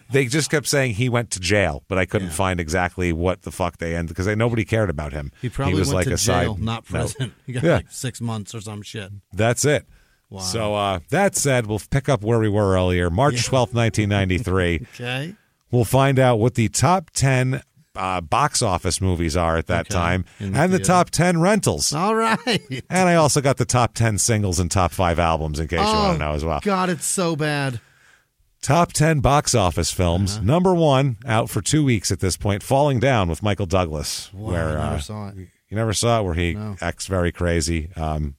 They 0.09 0.25
just 0.25 0.49
kept 0.49 0.65
saying 0.65 0.93
he 0.95 1.07
went 1.09 1.29
to 1.31 1.39
jail, 1.39 1.83
but 1.87 1.99
I 1.99 2.05
couldn't 2.07 2.31
find 2.31 2.59
exactly 2.59 3.13
what 3.13 3.43
the 3.43 3.51
fuck 3.51 3.77
they 3.77 3.95
ended 3.95 4.15
because 4.15 4.25
nobody 4.37 4.65
cared 4.65 4.89
about 4.89 5.13
him. 5.13 5.31
He 5.41 5.49
probably 5.49 5.75
was 5.77 5.89
went 5.89 5.95
like 5.97 6.07
to 6.07 6.13
a 6.13 6.17
jail, 6.17 6.55
side 6.55 6.63
not 6.63 6.85
prison. 6.85 7.35
He 7.45 7.53
got 7.53 7.63
Yeah. 7.63 7.75
like 7.75 7.91
six 7.91 8.19
months 8.19 8.55
or 8.55 8.61
some 8.61 8.81
shit. 8.81 9.11
That's 9.33 9.65
it. 9.65 9.85
Wow. 10.29 10.39
So 10.41 10.75
uh, 10.75 10.99
that 11.09 11.35
said, 11.35 11.67
we'll 11.67 11.81
pick 11.89 12.09
up 12.09 12.21
where 12.23 12.39
we 12.39 12.49
were 12.49 12.73
earlier, 12.73 13.09
March 13.09 13.45
twelfth, 13.45 13.73
nineteen 13.73 14.09
ninety 14.09 14.37
three. 14.37 14.85
Okay. 14.95 15.35
We'll 15.71 15.83
find 15.85 16.17
out 16.17 16.37
what 16.39 16.55
the 16.55 16.69
top 16.69 17.09
10 17.11 17.61
uh, 17.93 18.21
box 18.21 18.61
office 18.61 19.01
movies 19.01 19.35
are 19.35 19.57
at 19.57 19.67
that 19.67 19.87
Okay. 19.87 19.93
time 19.93 20.23
and 20.39 20.71
the 20.71 20.79
top 20.79 21.09
10 21.09 21.41
rentals. 21.41 21.91
All 21.91 22.15
right. 22.15 22.39
And 22.89 23.09
I 23.09 23.15
also 23.15 23.41
got 23.41 23.57
the 23.57 23.65
top 23.65 23.93
10 23.93 24.17
singles 24.17 24.59
and 24.59 24.71
top 24.71 24.93
5 24.93 25.19
albums 25.19 25.59
in 25.59 25.67
case 25.67 25.79
you 25.91 25.97
want 25.99 26.19
to 26.19 26.25
know 26.25 26.31
as 26.31 26.45
well. 26.45 26.57
Oh, 26.57 26.61
God, 26.63 26.89
it's 26.89 27.05
so 27.05 27.35
bad. 27.35 27.81
Top 28.61 28.93
10 28.93 29.19
box 29.19 29.53
office 29.53 29.91
films. 29.91 30.37
Uh-huh. 30.37 30.45
Number 30.45 30.73
1 30.73 31.17
out 31.25 31.49
for 31.49 31.61
2 31.61 31.83
weeks 31.83 32.11
at 32.11 32.21
this 32.21 32.37
point, 32.37 32.63
Falling 32.63 32.99
Down 33.01 33.27
with 33.27 33.43
Michael 33.43 33.65
Douglas 33.65 34.31
Wow, 34.33 34.51
where 34.51 34.77
I 34.79 34.83
never 34.83 34.95
uh, 34.95 34.99
saw 34.99 35.27
it. 35.29 35.35
you 35.35 35.75
never 35.75 35.93
saw 35.93 36.21
it 36.21 36.23
where 36.23 36.33
he 36.33 36.53
No. 36.53 36.77
acts 36.79 37.07
very 37.07 37.33
crazy 37.33 37.89
um 37.97 38.35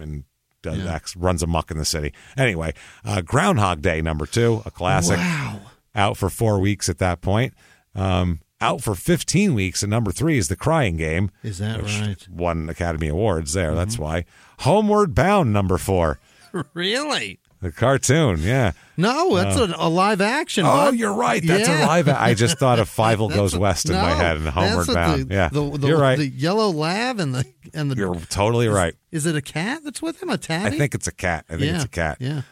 and 0.00 0.24
does 0.62 0.78
Yeah. 0.78 0.94
acts, 0.94 1.16
runs 1.16 1.42
amok 1.42 1.70
in 1.70 1.78
the 1.78 1.84
city. 1.84 2.12
Anyway, 2.36 2.72
uh, 3.04 3.20
Groundhog 3.22 3.82
Day 3.82 4.00
number 4.00 4.26
2, 4.26 4.62
a 4.64 4.70
classic. 4.70 5.18
Wow. 5.18 5.60
out 5.94 6.16
for 6.16 6.30
four 6.30 6.58
weeks 6.58 6.88
at 6.88 6.98
that 6.98 7.20
point. 7.20 7.52
Um, 7.94 8.40
out 8.60 8.80
for 8.80 8.94
15 8.94 9.54
weeks, 9.54 9.82
and 9.82 9.90
number 9.90 10.10
three 10.12 10.38
is 10.38 10.48
The 10.48 10.56
Crying 10.56 10.96
Game. 10.96 11.30
Is 11.42 11.58
that 11.58 11.82
right? 11.82 11.88
Mm-hmm. 12.16 12.36
Won 12.36 12.68
Academy 12.70 13.08
Awards 13.08 13.52
there. 13.52 13.74
That's 13.74 13.98
why. 13.98 14.24
Homeward 14.60 15.14
Bound, 15.14 15.52
number 15.52 15.76
four. 15.78 16.18
Really? 16.74 17.40
The 17.62 17.70
cartoon, 17.70 18.40
yeah. 18.40 18.72
No, 18.96 19.36
that's 19.36 19.56
Uh, 19.56 19.72
a, 19.78 19.86
a 19.86 19.88
live 19.88 20.20
action. 20.20 20.66
Oh, 20.66 20.68
bud. 20.90 20.96
you're 20.96 21.14
right. 21.14 21.40
That's 21.46 21.68
Yeah. 21.68 21.84
a 21.84 21.86
live. 21.86 22.08
I 22.08 22.34
just 22.34 22.58
thought 22.58 22.80
of 22.80 22.88
Five 22.88 23.18
Goes 23.18 23.52
That's- 23.52 23.54
West 23.54 23.88
in 23.88 23.94
my 23.94 24.10
head 24.14 24.36
and 24.38 24.48
Homeward 24.48 24.88
Bound. 24.88 25.28
the- 25.28 25.34
yeah, 25.34 25.48
the, 25.48 25.78
the, 25.78 25.86
you're 25.86 25.98
right. 26.00 26.18
The 26.18 26.26
yellow 26.26 26.70
lab 26.70 27.20
and 27.20 27.32
the 27.34 27.44
and 27.72 27.88
the. 27.90 27.94
you're 27.96 28.16
totally 28.28 28.66
right. 28.66 28.94
Is 29.12 29.26
it 29.26 29.36
a 29.36 29.40
cat 29.40 29.82
that's 29.84 30.02
with 30.02 30.20
him? 30.20 30.28
A 30.28 30.36
tabby? 30.38 30.74
I 30.74 30.78
think 30.78 30.94
it's 30.96 31.06
a 31.06 31.12
cat. 31.12 31.44
I 31.48 31.52
think 31.52 31.66
yeah. 31.66 31.74
it's 31.76 31.84
a 31.84 31.88
cat. 31.88 32.16
Yeah. 32.20 32.42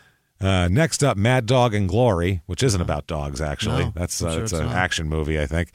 Uh, 0.41 0.69
next 0.69 1.03
up, 1.03 1.17
Mad 1.17 1.45
Dog 1.45 1.75
and 1.75 1.89
Glory, 1.89 2.41
which 2.47 2.63
isn't 2.63 2.81
about 2.81 3.09
dogs 3.09 3.41
actually. 3.41 3.87
No, 3.87 3.93
that's 3.97 4.23
uh, 4.23 4.31
sure 4.33 4.43
it's 4.45 4.53
it's 4.53 4.61
an 4.61 4.69
action 4.69 5.09
movie, 5.09 5.41
I 5.41 5.47
think. 5.47 5.71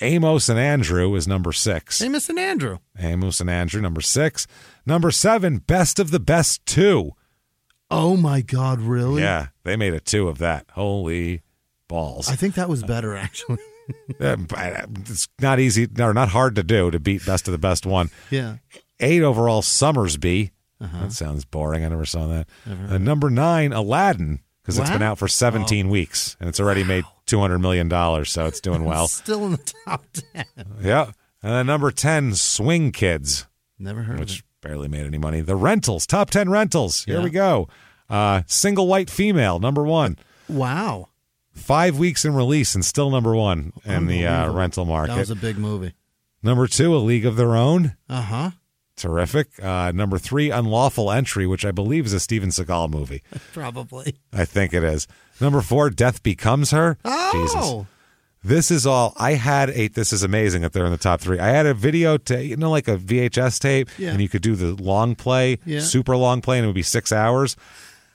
Amos 0.00 0.48
and 0.48 0.58
Andrew 0.58 1.14
is 1.14 1.28
number 1.28 1.52
six. 1.52 2.00
Amos 2.00 2.30
and 2.30 2.38
Andrew. 2.38 2.78
Amos 2.98 3.40
and 3.42 3.50
Andrew, 3.50 3.82
number 3.82 4.00
six. 4.00 4.46
Number 4.86 5.10
seven, 5.10 5.58
Best 5.58 5.98
of 5.98 6.10
the 6.10 6.18
Best 6.18 6.64
Two. 6.64 7.12
Oh 7.90 8.16
my 8.16 8.40
God! 8.40 8.80
Really? 8.80 9.22
Yeah, 9.22 9.48
they 9.64 9.76
made 9.76 9.94
a 9.94 10.00
two 10.00 10.28
of 10.28 10.38
that. 10.38 10.66
Holy 10.72 11.42
balls! 11.88 12.28
I 12.28 12.36
think 12.36 12.54
that 12.54 12.68
was 12.68 12.82
better 12.82 13.16
actually. 13.16 13.58
Uh, 14.20 14.36
it's 15.00 15.26
not 15.40 15.58
easy 15.58 15.88
or 15.98 16.14
not 16.14 16.28
hard 16.28 16.54
to 16.54 16.62
do 16.62 16.92
to 16.92 17.00
beat 17.00 17.26
Best 17.26 17.48
of 17.48 17.52
the 17.52 17.58
Best 17.58 17.84
one. 17.84 18.08
yeah. 18.30 18.58
Eight 19.00 19.20
overall, 19.22 19.62
Sommersby. 19.62 20.52
Uh-huh. 20.80 21.00
That 21.02 21.12
sounds 21.12 21.44
boring. 21.44 21.84
I 21.84 21.88
never 21.88 22.04
saw 22.06 22.28
that. 22.28 22.46
Uh, 22.88 22.98
number 22.98 23.30
nine, 23.30 23.72
Aladdin, 23.72 24.42
because 24.62 24.78
it's 24.78 24.90
been 24.90 25.02
out 25.02 25.18
for 25.18 25.26
17 25.26 25.88
weeks 25.88 26.36
and 26.38 26.48
it's 26.48 26.60
already 26.60 26.84
made 26.84 27.02
$200 27.26 27.60
million, 27.60 27.90
so 28.26 28.46
it's 28.46 28.60
doing 28.60 28.84
well. 28.90 29.08
Still 29.08 29.44
in 29.46 29.50
the 29.52 29.72
top 29.84 30.04
ten. 30.12 30.44
yeah. 30.80 31.10
And 31.42 31.52
then 31.52 31.66
number 31.66 31.90
10, 31.90 32.36
Swing 32.36 32.92
Kids. 32.92 33.48
Never 33.76 34.02
heard 34.02 34.14
of 34.14 34.20
which 34.20 34.38
it. 34.38 34.44
Barely 34.60 34.88
made 34.88 35.06
any 35.06 35.18
money. 35.18 35.40
The 35.40 35.56
rentals, 35.56 36.06
top 36.06 36.30
10 36.30 36.50
rentals. 36.50 37.04
Here 37.04 37.18
Yeah. 37.18 37.24
we 37.24 37.30
go. 37.30 37.68
Uh, 38.08 38.42
single 38.46 38.86
white 38.86 39.08
female, 39.10 39.58
number 39.58 39.84
one. 39.84 40.18
Wow. 40.48 41.08
Five 41.52 41.98
weeks 41.98 42.24
in 42.24 42.34
release 42.34 42.74
and 42.74 42.84
still 42.84 43.10
number 43.10 43.34
one 43.34 43.72
in 43.84 44.06
the 44.06 44.26
uh, 44.26 44.52
rental 44.52 44.84
market. 44.84 45.12
That 45.14 45.18
was 45.20 45.30
a 45.30 45.36
big 45.36 45.58
movie. 45.58 45.94
number 46.42 46.66
two, 46.66 46.94
A 46.96 46.98
League 46.98 47.26
of 47.26 47.36
Their 47.36 47.54
Own. 47.56 47.96
Uh 48.08 48.22
huh. 48.22 48.50
Terrific. 48.96 49.62
Uh, 49.62 49.92
number 49.92 50.18
three, 50.18 50.50
Unlawful 50.50 51.10
Entry, 51.10 51.46
which 51.46 51.64
I 51.64 51.70
believe 51.70 52.04
is 52.06 52.12
a 52.12 52.20
Steven 52.20 52.50
Seagal 52.50 52.90
movie. 52.90 53.22
Probably. 53.52 54.16
I 54.32 54.44
think 54.44 54.74
it 54.74 54.84
is. 54.84 55.06
Number 55.40 55.60
four, 55.62 55.88
Death 55.90 56.22
Becomes 56.22 56.70
Her. 56.70 56.98
Oh. 57.04 57.30
Jesus. 57.32 57.86
This 58.42 58.70
is 58.70 58.86
all 58.86 59.12
I 59.18 59.32
had. 59.34 59.70
Eight. 59.70 59.94
This 59.94 60.12
is 60.12 60.22
amazing 60.22 60.62
that 60.62 60.72
they're 60.72 60.86
in 60.86 60.92
the 60.92 60.96
top 60.98 61.20
three. 61.20 61.38
I 61.38 61.48
had 61.48 61.66
a 61.66 61.74
video 61.74 62.16
tape, 62.16 62.48
you 62.48 62.56
know, 62.56 62.70
like 62.70 62.88
a 62.88 62.96
VHS 62.96 63.58
tape, 63.58 63.90
Yeah. 63.98 64.12
and 64.12 64.22
you 64.22 64.28
could 64.28 64.40
do 64.42 64.56
the 64.56 64.74
long 64.82 65.14
play, 65.14 65.58
Yeah. 65.66 65.80
super 65.80 66.16
long 66.16 66.40
play, 66.40 66.56
and 66.58 66.64
it 66.64 66.68
would 66.68 66.74
be 66.74 66.82
six 66.82 67.12
hours. 67.12 67.54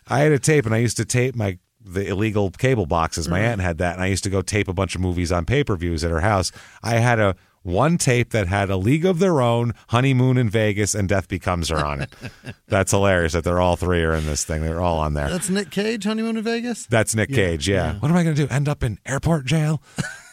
I 0.07 0.19
had 0.19 0.31
a 0.31 0.39
tape, 0.39 0.65
and 0.65 0.73
I 0.73 0.79
used 0.79 0.97
to 0.97 1.05
tape 1.05 1.35
my 1.35 1.57
the 1.87 2.07
illegal 2.07 2.49
cable 2.49 2.87
boxes. 2.87 3.29
My 3.29 3.39
Right. 3.39 3.45
aunt 3.49 3.61
had 3.61 3.77
that, 3.77 3.93
and 3.93 4.01
I 4.01 4.07
used 4.07 4.23
to 4.23 4.29
go 4.31 4.41
tape 4.41 4.67
a 4.67 4.73
bunch 4.73 4.95
of 4.95 5.01
movies 5.01 5.31
on 5.31 5.45
pay 5.45 5.63
per 5.63 5.75
views 5.75 6.03
at 6.03 6.09
her 6.09 6.21
house. 6.21 6.51
I 6.81 6.95
had 6.95 7.19
a 7.19 7.35
one 7.65 7.97
tape 7.97 8.29
that 8.29 8.47
had 8.47 8.69
a 8.69 8.77
League 8.77 9.05
of 9.05 9.19
Their 9.19 9.41
Own, 9.41 9.73
Honeymoon 9.89 10.37
in 10.37 10.49
Vegas, 10.49 10.93
and 10.95 11.09
Death 11.09 11.27
Becomes 11.27 11.69
Her 11.69 11.83
on 11.83 12.01
it. 12.01 12.13
That's 12.67 12.91
hilarious 12.91 13.33
that 13.33 13.43
they're 13.43 13.59
all 13.59 13.75
three 13.75 14.03
are 14.03 14.13
in 14.13 14.25
this 14.27 14.45
thing. 14.45 14.61
They're 14.61 14.79
all 14.81 14.99
on 14.99 15.15
there. 15.15 15.29
That's 15.29 15.49
Nick 15.49 15.71
Cage, 15.71 16.03
Honeymoon 16.03 16.37
in 16.37 16.43
Vegas. 16.43 16.85
That's 16.85 17.15
Nick 17.15 17.29
Yeah, 17.31 17.35
Cage. 17.35 17.67
Yeah. 17.67 17.93
yeah. 17.93 17.99
What 17.99 18.11
am 18.11 18.17
I 18.17 18.23
going 18.23 18.35
to 18.35 18.47
do? 18.47 18.53
End 18.53 18.69
up 18.69 18.83
in 18.83 18.99
airport 19.05 19.45
jail? 19.45 19.81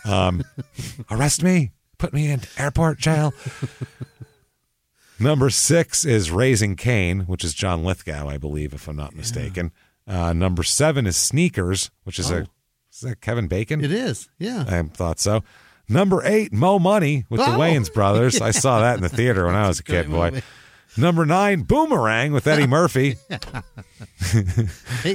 Um, 0.05 0.43
arrest 1.11 1.43
me? 1.43 1.73
Put 1.99 2.13
me 2.13 2.31
in 2.31 2.41
airport 2.59 2.99
jail? 2.99 3.33
number 5.19 5.51
six 5.51 6.05
is 6.05 6.31
Raising 6.31 6.77
Cain, 6.77 7.21
which 7.21 7.45
is 7.45 7.55
John 7.55 7.85
Lithgow, 7.85 8.29
I 8.29 8.39
believe, 8.39 8.75
if 8.75 8.89
I'm 8.89 8.97
not 8.97 9.15
mistaken. 9.15 9.73
Uh, 10.07 10.33
number 10.33 10.63
seven 10.63 11.07
is 11.07 11.17
Sneakers, 11.17 11.91
which 12.05 12.19
is 12.19 12.31
a 12.31 12.39
Oh. 12.41 12.47
is 12.93 13.01
that 13.03 13.21
Kevin 13.21 13.47
Bacon? 13.47 13.83
It 13.85 13.93
is. 13.93 14.29
Yeah. 14.39 14.65
I 14.69 14.83
thought 14.83 15.21
so. 15.21 15.45
Number 15.89 16.23
eight, 16.25 16.53
Mo 16.53 16.79
Money 16.79 17.25
with 17.29 17.41
the 17.41 17.47
Oh, 17.55 17.59
Wayans 17.59 17.93
brothers. 17.93 18.41
I 18.41 18.51
saw 18.51 18.81
that 18.81 18.97
in 18.97 19.03
the 19.03 19.09
theater 19.21 19.47
when 19.47 19.55
I 19.55 19.69
was 19.69 19.81
a 19.81 19.83
kid, 19.83 20.11
boy. 20.11 20.31
movie. 20.31 20.43
Number 20.97 21.25
nine, 21.25 21.63
Boomerang 21.63 22.33
with 22.33 22.47
Eddie 22.47 22.67
Murphy. 22.67 23.17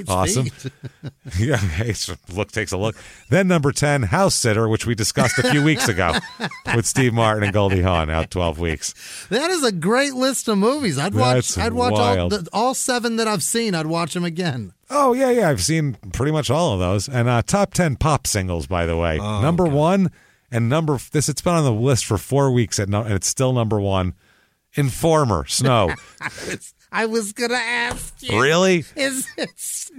Awesome. 0.08 0.48
yeah, 1.38 1.58
hey, 1.58 1.94
look 2.34 2.52
takes 2.52 2.72
a 2.72 2.78
look. 2.78 2.96
Then 3.30 3.48
number 3.48 3.72
ten, 3.72 4.04
House 4.04 4.34
Sitter, 4.34 4.68
which 4.68 4.88
we 4.88 4.96
discussed 4.96 5.38
a 5.38 5.50
few 5.52 5.64
weeks 5.64 5.88
ago 5.88 6.14
with 6.76 6.88
Steve 6.88 7.14
Martin 7.14 7.44
and 7.44 7.54
Goldie 7.54 7.82
Hawn, 7.84 8.10
out 8.10 8.32
twelve 8.32 8.58
weeks. 8.58 9.28
That 9.30 9.52
is 9.52 9.64
a 9.64 9.72
great 9.72 10.14
list 10.16 10.48
of 10.48 10.58
movies. 10.58 10.98
I'd 10.98 11.14
watch. 11.14 11.56
I'd 11.60 11.74
watch 11.74 11.94
all, 11.94 12.16
wild. 12.30 12.50
all 12.54 12.74
seven 12.74 13.18
that 13.18 13.28
I've 13.28 13.44
seen. 13.44 13.76
I'd 13.76 13.86
watch 13.88 14.16
them 14.16 14.26
again. 14.26 14.74
Oh 14.90 15.14
yeah, 15.14 15.30
yeah, 15.30 15.50
I've 15.50 15.62
seen 15.64 15.96
pretty 16.12 16.32
much 16.32 16.50
all 16.50 16.74
of 16.74 16.80
those. 16.80 17.08
And 17.08 17.30
uh, 17.30 17.44
top 17.44 17.74
ten 17.76 17.98
pop 17.98 18.26
singles, 18.26 18.66
by 18.66 18.88
the 18.88 18.98
way. 18.98 19.20
Oh, 19.20 19.42
number 19.42 19.66
one 19.66 20.12
and 20.52 20.70
number 20.70 20.98
this. 21.12 21.30
It's 21.30 21.42
been 21.42 21.54
on 21.54 21.64
the 21.64 21.72
list 21.72 22.06
for 22.06 22.18
four 22.18 22.52
weeks, 22.52 22.80
at 22.80 22.90
no, 22.90 23.02
and 23.04 23.14
it's 23.14 23.28
still 23.28 23.54
number 23.54 23.80
one. 23.80 24.14
Informer, 24.74 25.46
Snow. 25.46 25.94
I 26.92 27.06
was 27.06 27.34
gonna 27.34 27.56
ask 27.56 28.22
you. 28.22 28.40
Really? 28.42 28.86
Is 28.96 29.28
it? 29.38 29.50
snow 29.58 29.90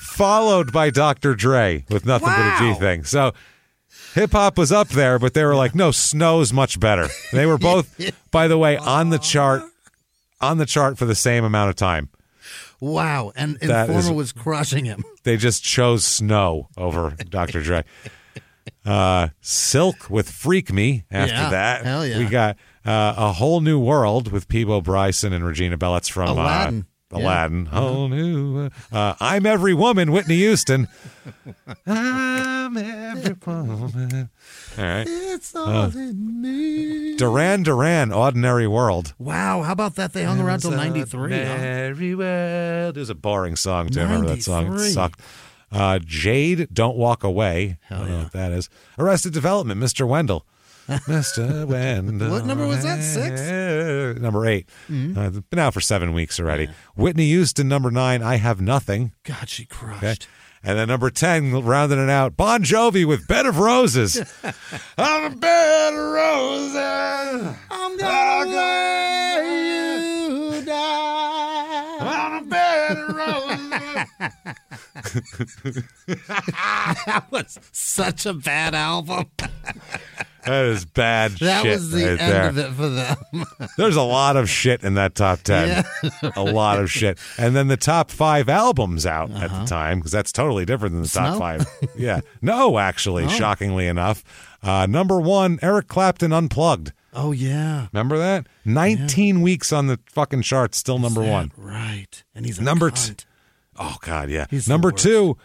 Followed 0.00 0.72
by 0.72 0.90
Dr. 0.90 1.34
Dre 1.34 1.84
with 1.90 2.06
nothing 2.06 2.28
but 2.28 2.56
a 2.56 2.58
G 2.74 2.78
thing. 2.78 3.04
So 3.04 3.32
hip 4.14 4.30
hop 4.32 4.56
was 4.56 4.70
up 4.70 4.88
there, 4.88 5.18
but 5.18 5.34
they 5.34 5.44
were 5.44 5.56
like, 5.56 5.74
no, 5.74 5.90
Snow's 5.90 6.52
much 6.52 6.78
better. 6.78 7.08
They 7.32 7.46
were 7.46 7.58
both, 7.58 7.98
by 8.30 8.46
the 8.46 8.56
way, 8.56 8.76
on 8.76 9.10
the 9.10 9.18
chart, 9.18 9.62
on 10.40 10.58
the 10.58 10.66
chart 10.66 10.98
for 10.98 11.04
the 11.04 11.16
same 11.16 11.42
amount 11.44 11.70
of 11.70 11.76
time. 11.76 12.10
Wow, 12.80 13.32
and 13.34 13.56
Informer 13.60 13.98
is- 13.98 14.10
was 14.10 14.32
crushing 14.32 14.84
him. 14.84 15.02
They 15.24 15.36
just 15.36 15.64
chose 15.64 16.04
Snow 16.04 16.68
over 16.76 17.16
Dr. 17.28 17.62
Dre. 17.62 17.84
Uh, 18.84 19.28
Silk 19.40 20.10
with 20.10 20.28
Freak 20.30 20.72
Me 20.72 21.04
after 21.10 21.34
Yeah, 21.34 21.50
that. 21.50 21.84
hell 21.84 22.06
yeah. 22.06 22.18
We 22.18 22.26
got 22.26 22.56
uh, 22.84 23.14
A 23.16 23.32
Whole 23.32 23.60
New 23.60 23.78
World 23.80 24.30
with 24.30 24.46
Peabo 24.48 24.80
Bryson 24.82 25.32
and 25.32 25.44
Regina 25.44 25.76
Belle. 25.78 25.94
That's 25.94 26.08
from 26.08 26.28
Aladdin. 26.30 26.80
Uh, 26.80 27.18
Yeah. 27.18 27.24
Aladdin. 27.24 27.66
Whole 27.66 28.08
new. 28.08 28.70
Uh, 28.92 29.14
I'm 29.20 29.46
Every 29.46 29.72
Woman, 29.72 30.10
Whitney 30.10 30.36
Houston. 30.38 30.88
I'm 31.86 32.76
every 32.76 33.36
woman. 33.46 34.30
All 34.76 34.84
right. 34.84 35.06
It's 35.08 35.54
all 35.54 35.68
Uh, 35.68 35.88
in 35.94 36.40
me. 36.42 37.16
Duran 37.16 37.62
Duran, 37.62 38.12
Ordinary 38.12 38.66
World. 38.66 39.14
Wow, 39.18 39.62
how 39.62 39.72
about 39.72 39.94
that? 39.96 40.12
They 40.12 40.24
hung 40.24 40.40
around 40.40 40.60
till 40.60 40.72
'93. 40.72 41.30
Very 41.30 42.14
well. 42.14 42.88
It 42.90 42.96
was 42.96 43.10
a 43.10 43.14
boring 43.14 43.56
song 43.56 43.88
too. 43.90 44.00
I 44.00 44.04
remember 44.04 44.28
that 44.28 44.42
song? 44.42 44.74
It 44.74 44.90
sucked. 44.92 45.20
Uh, 45.74 45.98
Jade, 46.04 46.68
Don't 46.72 46.96
Walk 46.96 47.24
Away. 47.24 47.78
I 47.90 47.96
don't 47.98 48.08
know 48.10 48.18
what 48.18 48.32
that 48.32 48.52
is. 48.52 48.68
Arrested 48.98 49.32
Development, 49.32 49.80
Mr. 49.80 50.06
Wendell. 50.06 50.46
Mr. 50.88 51.66
Wendell. 51.66 52.30
What 52.30 52.46
number 52.46 52.66
was 52.66 52.82
that? 52.84 53.02
Six? 53.02 54.20
Number 54.20 54.46
8 54.46 54.68
Mhm. 54.90 55.16
Uh, 55.16 55.40
been 55.50 55.58
out 55.58 55.74
for 55.74 55.80
seven 55.80 56.12
weeks 56.12 56.38
already. 56.38 56.68
Whitney 56.94 57.26
Houston, 57.26 57.68
number 57.68 57.90
nine. 57.90 58.22
I 58.22 58.36
Have 58.36 58.60
Nothing. 58.60 59.12
God, 59.24 59.48
she 59.48 59.64
crushed. 59.64 60.04
Okay. 60.04 60.16
And 60.66 60.78
then 60.78 60.88
number 60.88 61.10
10, 61.10 61.62
rounding 61.64 62.02
it 62.02 62.08
out, 62.08 62.36
Bon 62.38 62.62
Jovi 62.62 63.04
with 63.06 63.26
Bed 63.26 63.44
of 63.44 63.58
Roses. 63.58 64.18
I'm 64.98 65.32
a 65.32 65.36
bed 65.36 65.92
of 65.94 66.12
roses. 66.12 67.56
I'm 67.70 67.96
gonna 67.98 68.50
lay 68.50 70.56
you 70.56 70.64
down 70.64 72.00
on 72.00 72.42
a 72.42 72.46
bed 72.46 72.96
of 72.96 73.14
roses. 73.14 74.54
that 75.04 77.24
was 77.30 77.58
such 77.72 78.26
a 78.26 78.34
bad 78.34 78.74
album. 78.74 79.26
That 80.44 80.66
is 80.66 80.84
bad 80.84 81.32
That 81.38 81.62
shit 81.62 81.72
was 81.72 81.90
the 81.90 82.02
right 82.04 82.20
end 82.20 82.20
there. 82.20 82.48
of 82.50 82.58
it 82.58 82.70
for 82.72 82.88
them. 82.90 83.16
There's 83.78 83.96
a 83.96 84.02
lot 84.02 84.36
of 84.36 84.50
shit 84.50 84.84
in 84.84 84.92
that 84.94 85.14
top 85.14 85.40
10. 85.40 85.68
Yeah. 85.68 85.82
a 86.36 86.42
lot 86.42 86.78
of 86.78 86.90
shit. 86.90 87.18
And 87.38 87.56
then 87.56 87.68
the 87.68 87.78
top 87.78 88.10
five 88.10 88.50
albums 88.50 89.06
out 89.06 89.30
at 89.30 89.50
the 89.50 89.64
time, 89.64 89.98
because 90.00 90.12
that's 90.12 90.32
totally 90.32 90.66
different 90.66 90.92
than 90.94 91.02
the 91.02 91.08
top 91.08 91.38
five. 91.38 91.66
Yeah. 91.96 92.20
No, 92.42 92.78
actually, 92.78 93.24
Oh. 93.24 93.28
shockingly 93.28 93.86
enough. 93.86 94.22
Uh, 94.62 94.84
number 94.86 95.18
one, 95.20 95.58
Eric 95.62 95.88
Clapton 95.88 96.32
Unplugged. 96.32 96.92
Oh 97.16 97.30
yeah, 97.32 97.86
Remember 97.92 98.18
that? 98.18 98.48
19 98.64 99.40
weeks 99.40 99.72
on 99.72 99.86
the 99.86 100.00
fucking 100.10 100.42
charts, 100.42 100.76
still 100.76 100.98
number 100.98 101.22
one. 101.22 101.52
right. 101.56 102.22
And 102.34 102.44
he's 102.44 102.60
Number 102.60 102.90
two. 102.90 103.14
Oh, 103.78 103.96
God, 104.00 104.30
yeah. 104.30 104.46
He's 104.50 104.68
number 104.68 104.90
two. 104.92 105.36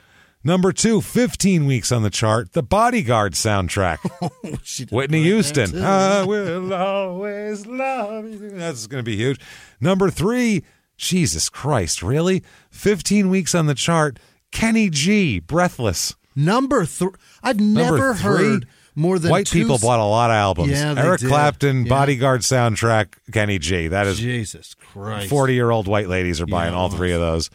Number 0.42 0.72
two, 0.72 1.02
15 1.02 1.66
weeks 1.66 1.92
on 1.92 2.02
the 2.04 2.10
chart, 2.10 2.54
the 2.54 2.64
Bodyguard 2.64 3.34
soundtrack. 3.34 3.98
Oh, 4.22 4.56
Whitney 4.96 5.24
Houston. 5.24 5.84
I 5.84 6.24
will 6.26 6.74
always 6.74 7.66
love 7.68 8.26
you. 8.26 8.50
That's 8.52 8.88
going 8.88 9.00
to 9.04 9.06
be 9.06 9.18
huge. 9.18 9.40
Number 9.82 10.10
three, 10.10 10.64
Jesus 10.98 11.50
Christ, 11.50 12.02
really? 12.02 12.42
15 12.72 13.30
weeks 13.30 13.54
on 13.54 13.66
the 13.68 13.76
chart, 13.76 14.18
Kenny 14.52 14.90
G, 14.90 15.40
Breathless. 15.40 16.16
Number 16.36 16.86
three. 16.86 17.12
I've 17.44 17.60
Number 17.60 17.98
never 17.98 18.14
three, 18.16 18.22
heard 18.52 18.68
more 18.96 19.20
than 19.20 19.32
White 19.32 19.48
two 19.48 19.60
people 19.60 19.76
s- 19.76 19.82
bought 19.82 20.00
a 20.00 20.04
lot 20.06 20.30
of 20.32 20.36
albums. 20.36 20.72
Yeah, 20.72 20.94
they 20.94 21.02
Eric 21.02 21.20
did. 21.22 21.28
Clapton, 21.30 21.86
Yeah. 21.86 21.90
Bodyguard 21.90 22.42
soundtrack, 22.42 23.16
Kenny 23.34 23.60
G. 23.60 23.90
That 23.90 24.08
is 24.08 24.20
Jesus 24.20 24.74
Christ. 24.76 25.30
40 25.30 25.54
year 25.54 25.70
old 25.70 25.88
white 25.88 26.08
ladies 26.08 26.40
are 26.40 26.48
buying 26.48 26.74
all 26.74 26.90
three 26.90 27.12
of 27.12 27.20
those. 27.20 27.50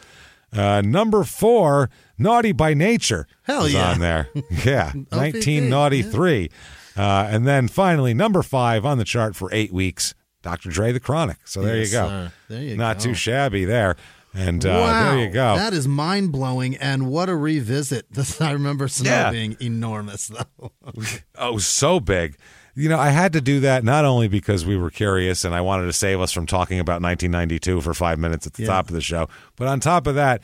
Uh, 0.54 0.80
number 0.82 1.24
four, 1.24 1.90
Naughty 2.18 2.52
by 2.52 2.74
Nature. 2.74 3.26
Hell 3.42 3.64
is 3.64 3.74
yeah. 3.74 3.90
on 3.90 3.98
there. 4.00 4.28
Yeah, 4.64 4.92
OPP, 4.94 5.12
19 5.12 5.68
Naughty 5.68 6.02
3. 6.02 6.48
Uh, 6.96 7.00
and 7.30 7.46
then 7.46 7.66
finally, 7.68 8.14
number 8.14 8.42
five 8.42 8.86
on 8.86 8.98
the 8.98 9.04
chart 9.04 9.34
for 9.34 9.48
eight 9.52 9.72
weeks, 9.72 10.14
Dr. 10.42 10.70
Dre 10.70 10.92
The 10.92 11.00
Chronic. 11.00 11.38
So 11.44 11.60
there 11.62 11.76
Yes, 11.78 11.90
you 11.92 11.98
go. 11.98 12.08
sir. 12.08 12.32
There 12.48 12.62
you 12.62 12.76
Not 12.76 12.98
go. 12.98 13.04
too 13.04 13.14
shabby 13.14 13.64
there. 13.64 13.96
And 14.32 14.64
uh, 14.66 14.68
wow, 14.68 15.10
there 15.14 15.24
you 15.24 15.30
go. 15.32 15.54
That 15.56 15.72
is 15.72 15.86
mind 15.86 16.32
blowing, 16.32 16.76
and 16.76 17.08
what 17.08 17.28
a 17.28 17.36
revisit! 17.36 18.06
This, 18.10 18.40
I 18.40 18.50
remember 18.50 18.88
Snow 18.88 19.08
Yeah. 19.10 19.30
being 19.30 19.56
enormous, 19.60 20.26
though. 20.28 20.72
oh, 21.38 21.58
so 21.58 22.00
big. 22.00 22.36
You 22.76 22.88
know, 22.88 22.98
I 22.98 23.10
had 23.10 23.32
to 23.34 23.40
do 23.40 23.60
that 23.60 23.84
not 23.84 24.04
only 24.04 24.26
because 24.28 24.66
we 24.66 24.76
were 24.76 24.90
curious 24.90 25.44
and 25.44 25.54
I 25.54 25.60
wanted 25.60 25.86
to 25.86 25.92
save 25.92 26.20
us 26.20 26.32
from 26.32 26.46
talking 26.46 26.80
about 26.80 27.00
1992 27.02 27.80
for 27.80 27.94
five 27.94 28.18
minutes 28.18 28.46
at 28.46 28.54
the 28.54 28.62
Yeah. 28.62 28.68
top 28.68 28.88
of 28.88 28.94
the 28.94 29.00
show, 29.00 29.28
but 29.56 29.68
on 29.68 29.78
top 29.80 30.06
of 30.06 30.14
that, 30.16 30.42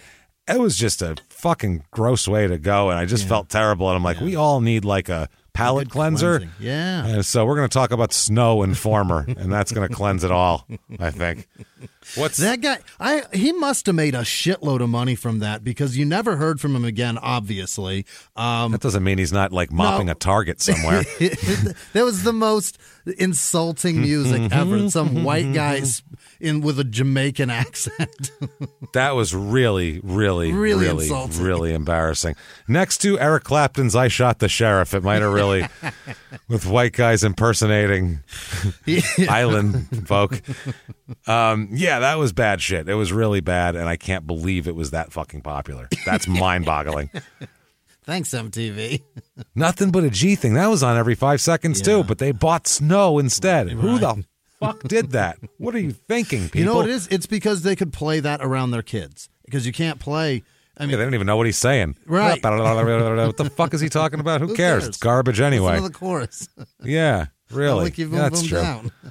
it 0.48 0.58
was 0.60 0.76
just 0.76 1.02
a 1.02 1.16
fucking 1.28 1.84
gross 1.90 2.26
way 2.28 2.46
to 2.46 2.58
go. 2.58 2.90
And 2.90 2.98
I 2.98 3.04
just 3.04 3.26
felt 3.28 3.48
terrible. 3.48 3.88
And 3.88 3.96
I'm 3.96 4.02
like, 4.04 4.20
we 4.20 4.36
all 4.36 4.60
need 4.60 4.84
like 4.84 5.08
a 5.08 5.28
palate 5.52 5.90
cleanser. 5.90 6.38
cleansing. 6.38 6.50
Yeah. 6.60 7.06
And 7.06 7.26
so 7.26 7.44
we're 7.44 7.56
going 7.56 7.68
to 7.68 7.72
talk 7.72 7.90
about 7.90 8.12
Snow 8.12 8.62
Informer, 8.62 9.24
and 9.36 9.52
that's 9.52 9.72
going 9.72 9.88
to 9.88 9.94
cleanse 9.94 10.24
it 10.24 10.30
all, 10.30 10.66
I 10.98 11.10
think. 11.10 11.48
What's 12.16 12.38
That 12.38 12.60
guy, 12.60 12.78
I 12.98 13.24
he 13.32 13.52
must 13.52 13.86
have 13.86 13.94
made 13.94 14.14
a 14.14 14.20
shitload 14.20 14.80
of 14.80 14.88
money 14.88 15.14
from 15.14 15.38
that 15.40 15.62
because 15.62 15.96
you 15.96 16.04
never 16.04 16.36
heard 16.36 16.60
from 16.60 16.74
him 16.74 16.84
again. 16.84 17.18
Obviously, 17.18 18.04
um, 18.36 18.72
That 18.72 18.80
doesn't 18.80 19.04
mean 19.04 19.18
he's 19.18 19.32
not 19.32 19.52
like 19.52 19.70
mopping 19.70 20.06
No. 20.06 20.12
a 20.12 20.14
target 20.14 20.60
somewhere. 20.60 21.02
that 21.92 22.04
was 22.04 22.22
the 22.24 22.32
most 22.32 22.78
insulting 23.18 24.00
music 24.00 24.42
mm-hmm. 24.42 24.52
ever. 24.52 24.90
Some 24.90 25.10
mm-hmm. 25.10 25.24
white 25.24 25.52
guys 25.52 26.00
mm-hmm. 26.00 26.14
In 26.40 26.60
with 26.60 26.78
a 26.78 26.84
Jamaican 26.84 27.50
accent. 27.50 28.30
That 28.92 29.14
was 29.14 29.34
really, 29.34 30.00
really, 30.02 30.52
Really 30.52 30.86
really, 30.86 31.04
insulting. 31.04 31.42
really 31.42 31.74
embarrassing. 31.74 32.34
Next 32.68 32.98
to 32.98 33.18
Eric 33.18 33.44
Clapton's 33.44 33.94
"I 33.94 34.08
Shot 34.08 34.38
the 34.38 34.48
Sheriff," 34.48 34.94
it 34.94 35.02
might 35.02 35.22
have 35.22 35.32
really, 35.32 35.66
with 36.48 36.66
white 36.66 36.92
guys 36.92 37.22
impersonating 37.24 38.20
island 39.28 40.06
folk. 40.08 40.40
Um, 41.26 41.68
yeah, 41.72 42.00
that 42.00 42.18
was 42.18 42.32
bad 42.32 42.60
shit. 42.60 42.88
It 42.88 42.94
was 42.94 43.12
really 43.12 43.40
bad, 43.40 43.76
and 43.76 43.88
I 43.88 43.96
can't 43.96 44.26
believe 44.26 44.68
it 44.68 44.74
was 44.74 44.90
that 44.92 45.12
fucking 45.12 45.42
popular. 45.42 45.88
That's 46.06 46.26
mind-boggling. 46.28 47.10
Thanks, 48.04 48.30
MTV. 48.30 49.02
Nothing 49.54 49.90
but 49.90 50.04
a 50.04 50.10
G 50.10 50.34
thing. 50.34 50.54
That 50.54 50.66
was 50.68 50.82
on 50.82 50.96
every 50.96 51.14
five 51.14 51.40
seconds 51.40 51.80
too, 51.80 52.02
but 52.02 52.18
they 52.18 52.32
bought 52.32 52.66
Snow 52.66 53.18
instead. 53.18 53.70
Who 53.70 53.98
the 53.98 54.24
fuck 54.60 54.82
did 54.84 55.10
that? 55.12 55.38
What 55.58 55.74
are 55.74 55.78
you 55.80 55.90
thinking, 55.92 56.44
people? 56.44 56.60
You 56.60 56.64
know 56.66 56.74
what 56.76 56.88
it 56.88 56.92
is? 56.92 57.06
It's 57.08 57.26
because 57.26 57.62
they 57.62 57.74
could 57.76 57.92
play 57.92 58.20
that 58.20 58.40
around 58.42 58.70
their 58.70 58.82
kids 58.82 59.28
because 59.44 59.66
you 59.66 59.72
can't 59.72 59.98
play. 59.98 60.42
I 60.78 60.84
Yeah, 60.84 60.86
mean, 60.90 60.98
they 60.98 61.04
don't 61.04 61.14
even 61.14 61.26
know 61.26 61.36
what 61.36 61.46
he's 61.46 61.58
saying. 61.58 61.96
Right. 62.06 62.42
what 62.42 63.36
the 63.36 63.50
fuck 63.54 63.74
is 63.74 63.80
he 63.80 63.88
talking 63.88 64.20
about? 64.20 64.40
Who, 64.40 64.48
Who 64.48 64.54
cares? 64.54 64.82
cares? 64.84 64.88
It's 64.88 64.96
garbage 64.98 65.40
anyway. 65.40 65.72
Listen 65.72 65.84
to 65.84 65.88
the 65.92 65.98
chorus. 65.98 66.48
Yeah, 66.84 67.26
really. 67.50 67.84
Like 67.84 67.98
you 67.98 68.06
boom, 68.08 68.18
That's 68.18 68.42
true. 68.42 68.60
down. 68.60 68.92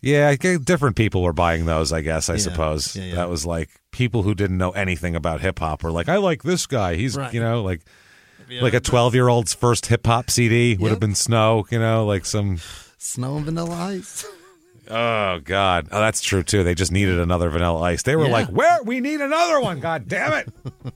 Yeah, 0.00 0.28
I 0.30 0.56
different 0.56 0.96
people 0.96 1.22
were 1.22 1.34
buying 1.34 1.66
those. 1.66 1.92
I 1.92 2.00
guess. 2.00 2.28
I 2.30 2.34
Yeah. 2.34 2.38
suppose 2.40 2.96
Yeah, 2.96 3.04
yeah. 3.04 3.14
that 3.16 3.28
was 3.28 3.44
like 3.46 3.68
people 3.92 4.22
who 4.22 4.34
didn't 4.34 4.56
know 4.58 4.70
anything 4.70 5.14
about 5.14 5.42
hip 5.42 5.58
hop 5.58 5.82
were 5.84 5.92
like, 5.92 6.08
I 6.08 6.16
like 6.16 6.42
this 6.42 6.66
guy. 6.66 6.94
He's 6.96 7.16
Right. 7.16 7.32
you 7.32 7.40
know 7.40 7.62
like 7.62 7.82
like 8.60 8.74
a 8.74 8.80
twelve 8.80 9.14
year 9.14 9.28
old's 9.28 9.54
first 9.54 9.86
hip 9.86 10.06
hop 10.06 10.30
CD 10.30 10.76
would 10.76 10.90
have 10.90 10.98
been 11.00 11.14
Snow. 11.14 11.66
You 11.70 11.78
know, 11.78 12.04
like 12.06 12.24
some. 12.26 12.58
Snow 12.98 13.36
and 13.36 13.44
Vanilla 13.44 13.74
Ice. 13.76 14.24
Oh 14.94 15.40
God, 15.42 15.88
oh 15.90 16.00
that's 16.00 16.20
true 16.20 16.42
too. 16.42 16.62
They 16.64 16.74
just 16.74 16.92
needed 16.92 17.18
another 17.18 17.48
Vanilla 17.48 17.80
Ice. 17.80 18.02
They 18.02 18.14
were 18.14 18.26
Yeah. 18.26 18.32
like, 18.32 18.48
where 18.48 18.82
we 18.82 19.00
need 19.00 19.20
another 19.22 19.60
one. 19.60 19.80
God 19.80 20.06
damn 20.08 20.32
it. 20.34 20.48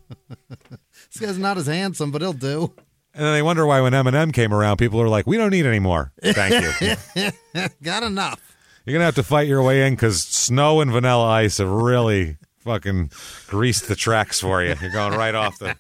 This 1.12 1.20
guy's 1.28 1.38
not 1.38 1.56
as 1.56 1.66
handsome, 1.66 2.10
but 2.10 2.20
he'll 2.20 2.32
do. 2.34 2.74
And 3.14 3.24
then 3.24 3.32
they 3.32 3.40
wonder 3.42 3.64
why 3.64 3.80
when 3.80 3.94
Eminem 3.94 4.32
came 4.34 4.52
around, 4.52 4.76
people 4.76 5.00
are 5.00 5.08
like, 5.08 5.26
we 5.26 5.38
don't 5.38 5.50
need 5.50 5.64
any 5.64 5.78
more. 5.78 6.12
Thank 6.22 6.80
you. 6.82 7.30
Got 7.82 8.02
enough. 8.02 8.54
You're 8.84 8.92
gonna 8.94 9.04
have 9.06 9.14
to 9.14 9.22
fight 9.22 9.46
your 9.48 9.62
way 9.62 9.86
in 9.86 9.94
because 9.94 10.22
Snow 10.22 10.80
and 10.82 10.90
Vanilla 10.90 11.26
Ice 11.26 11.56
have 11.58 11.70
really 11.70 12.36
fucking 12.58 13.10
greased 13.46 13.88
the 13.88 13.96
tracks 13.96 14.40
for 14.40 14.62
you. 14.62 14.74
You're 14.82 14.90
going 14.90 15.14
right 15.14 15.34
off 15.34 15.58
the 15.58 15.76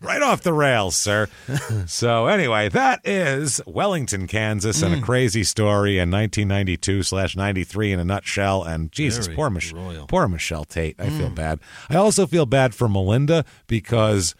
right 0.00 0.22
off 0.22 0.42
the 0.42 0.52
rails, 0.52 0.96
sir. 0.96 1.28
so 1.86 2.26
anyway, 2.26 2.68
that 2.68 3.00
is 3.04 3.60
Wellington, 3.66 4.26
Kansas, 4.26 4.82
and 4.82 4.94
a 4.94 4.98
mm. 4.98 5.02
crazy 5.02 5.44
story 5.44 5.98
in 5.98 6.10
1992 6.10 7.02
slash 7.02 7.36
93 7.36 7.92
in 7.92 8.00
a 8.00 8.04
nutshell. 8.04 8.62
And 8.62 8.92
Jesus, 8.92 9.26
Very 9.26 9.36
poor 9.36 9.50
Mich- 9.50 9.72
royal. 9.72 10.06
poor 10.06 10.28
Michelle 10.28 10.64
Tate. 10.64 10.96
I 10.98 11.08
feel 11.10 11.30
mm. 11.30 11.34
bad. 11.34 11.60
I 11.88 11.96
also 11.96 12.26
feel 12.26 12.46
bad 12.46 12.74
for 12.74 12.88
Melinda 12.88 13.44
because. 13.66 14.34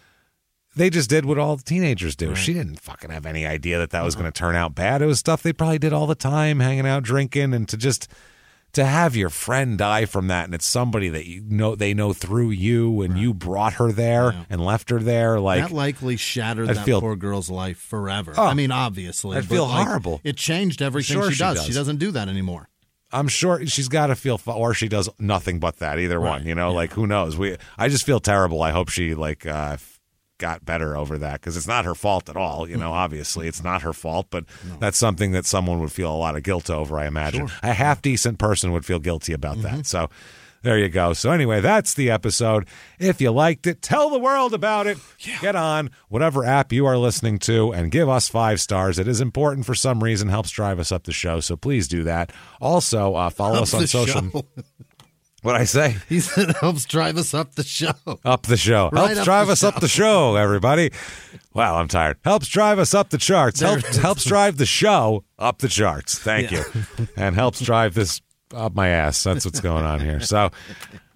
They 0.77 0.91
just 0.91 1.11
did 1.11 1.25
what 1.25 1.39
all 1.39 1.57
the 1.57 1.65
teenagers 1.65 2.15
do. 2.15 2.37
She 2.37 2.53
didn't 2.53 2.79
fucking 2.79 3.11
have 3.11 3.27
any 3.27 3.45
idea 3.45 3.79
that 3.79 3.91
that 3.91 4.05
was 4.05 4.15
uh-huh. 4.15 4.23
going 4.23 4.33
to 4.33 4.39
turn 4.39 4.55
out 4.55 4.77
bad. 4.77 5.03
It 5.03 5.07
was 5.07 5.19
stuff 5.19 5.43
they 5.43 5.53
probably 5.53 5.81
did 5.81 5.93
all 5.93 6.07
the 6.07 6.15
time, 6.15 6.61
hanging 6.61 6.87
out, 6.87 7.03
drinking, 7.03 7.53
and 7.53 7.69
to 7.71 7.77
just 7.77 8.07
to 8.73 8.85
have 8.85 9.17
your 9.17 9.31
friend 9.31 9.79
die 9.79 10.05
from 10.05 10.29
that 10.29 10.45
and 10.45 10.55
it's 10.55 10.67
somebody 10.67 11.09
that 11.09 11.27
you 11.27 11.43
know 11.49 11.75
they 11.75 11.95
know 11.95 12.13
through 12.13 12.51
you 12.51 13.01
and 13.03 13.19
you 13.19 13.33
brought 13.33 13.75
her 13.75 13.91
there 13.91 14.35
and 14.51 14.65
left 14.65 14.91
her 14.91 14.99
there 15.01 15.41
like 15.41 15.63
that 15.63 15.73
likely 15.73 16.17
shattered 16.17 16.69
I'd 16.71 16.77
that 16.77 16.85
feel- 16.85 17.01
poor 17.01 17.17
girl's 17.17 17.49
life 17.51 17.79
forever. 17.79 18.35
Oh, 18.37 18.45
I 18.47 18.55
mean, 18.55 18.71
obviously, 18.71 19.37
I'd 19.39 19.47
feel 19.47 19.67
like, 19.67 19.87
horrible. 19.87 20.21
It 20.25 20.37
changed 20.37 20.83
everything 20.83 21.17
Sure 21.17 21.31
she, 21.31 21.35
she 21.37 21.39
does. 21.39 21.57
does. 21.59 21.67
She 21.67 21.73
doesn't 21.73 21.97
do 21.97 22.11
that 22.13 22.29
anymore. 22.29 22.69
I'm 23.11 23.29
sure 23.29 23.65
she's 23.67 23.89
got 23.89 24.09
to 24.09 24.15
feel, 24.17 24.39
or 24.47 24.75
she 24.75 24.87
does 24.87 25.09
nothing 25.19 25.61
but 25.61 25.79
that. 25.79 25.99
Either 25.99 26.21
one, 26.21 26.47
you 26.47 26.55
know. 26.55 26.73
Like 26.75 26.93
who 26.93 27.07
knows? 27.07 27.39
We, 27.39 27.57
I 27.79 27.89
just 27.89 28.05
feel 28.05 28.21
terrible. 28.21 28.63
I 28.63 28.71
hope 28.71 28.91
she 28.91 29.15
like 29.15 29.47
uh, 29.47 29.79
got 30.39 30.65
better 30.65 30.97
over 30.97 31.19
that 31.19 31.41
because 31.41 31.57
it's 31.57 31.67
not 31.67 31.85
her 31.85 31.95
fault 31.95 32.29
at 32.29 32.37
all. 32.37 32.69
You 32.69 32.77
know, 32.77 32.93
obviously 32.93 33.49
it's 33.49 33.63
not 33.63 33.83
her 33.83 33.93
fault, 33.93 34.29
but 34.31 34.45
that's 34.79 34.97
something 34.97 35.33
that 35.33 35.45
someone 35.45 35.81
would 35.81 35.93
feel 35.93 36.13
a 36.13 36.17
lot 36.17 36.37
of 36.37 36.43
guilt 36.43 36.71
over. 36.71 36.99
I 36.99 37.07
imagine 37.07 37.51
a 37.63 37.73
half 37.73 38.01
decent 38.01 38.39
person 38.39 38.73
would 38.73 38.85
feel 38.85 38.99
guilty 38.99 39.33
about 39.33 39.61
that. 39.63 39.87
So. 39.87 40.09
There 40.63 40.77
you 40.77 40.89
go. 40.89 41.13
So 41.13 41.31
anyway, 41.31 41.61
that's 41.61 41.95
the 41.95 42.11
episode. 42.11 42.67
If 42.99 43.21
you 43.21 43.31
liked 43.31 43.69
it, 43.69 43.81
tell 43.81 44.11
the 44.11 44.19
world 44.19 44.53
about 44.53 44.89
it. 44.89 44.99
Get 45.41 45.55
on 45.55 45.91
whatever 46.09 46.45
app 46.45 46.73
you 46.73 46.85
are 46.85 46.99
listening 46.99 47.39
to 47.41 47.73
and 47.73 47.93
give 47.93 48.09
us 48.09 48.29
five 48.29 48.61
stars. 48.61 48.99
It 48.99 49.07
is 49.07 49.21
important 49.21 49.67
for 49.67 49.77
some 49.77 50.03
reason, 50.03 50.29
helps 50.29 50.51
drive 50.51 50.81
us 50.81 50.91
up 50.91 51.05
the 51.05 51.13
show. 51.13 51.39
So 51.39 51.55
please 51.55 51.87
do 51.87 52.03
that. 52.03 52.33
Also, 52.61 53.15
uh, 53.15 53.31
follow 53.31 53.59
Up 53.59 53.63
us 53.63 53.75
on 53.75 53.87
social. 53.87 54.45
show. 55.43 55.49
What 55.49 55.61
I 55.61 55.65
say? 55.65 55.97
He 56.09 56.21
said 56.21 56.55
helps 56.61 56.85
drive 56.85 57.17
us 57.17 57.35
up 57.35 57.55
the 57.55 57.65
show. 57.65 57.93
Up 58.25 58.43
the 58.47 58.57
show. 58.57 58.91
Right 58.93 59.07
helps 59.09 59.19
up 59.21 59.25
drive 59.25 59.49
us 59.49 59.63
up 59.65 59.81
the 59.81 59.89
show, 59.89 60.37
everybody. 60.37 60.91
Wow, 61.55 61.77
I'm 61.77 61.89
tired. 61.89 62.19
Helps 62.25 62.49
drive 62.49 62.79
us 62.79 62.95
up 62.95 63.11
the 63.11 63.19
charts. 63.19 63.61
There 63.61 63.69
Helps, 63.79 63.97
helps 63.97 64.25
drive 64.25 64.57
the 64.59 64.67
show 64.67 65.25
up 65.39 65.59
the 65.59 65.69
charts. 65.69 66.19
Thank 66.19 66.51
Yeah. 66.51 66.65
you. 66.75 67.09
And 67.17 67.35
helps 67.35 67.61
drive 67.61 67.95
this 67.95 68.21
up 68.55 68.75
my 68.75 68.89
ass. 68.89 69.23
That's 69.23 69.45
what's 69.45 69.61
going 69.61 69.85
on 69.85 70.01
here. 70.01 70.21
So 70.21 70.51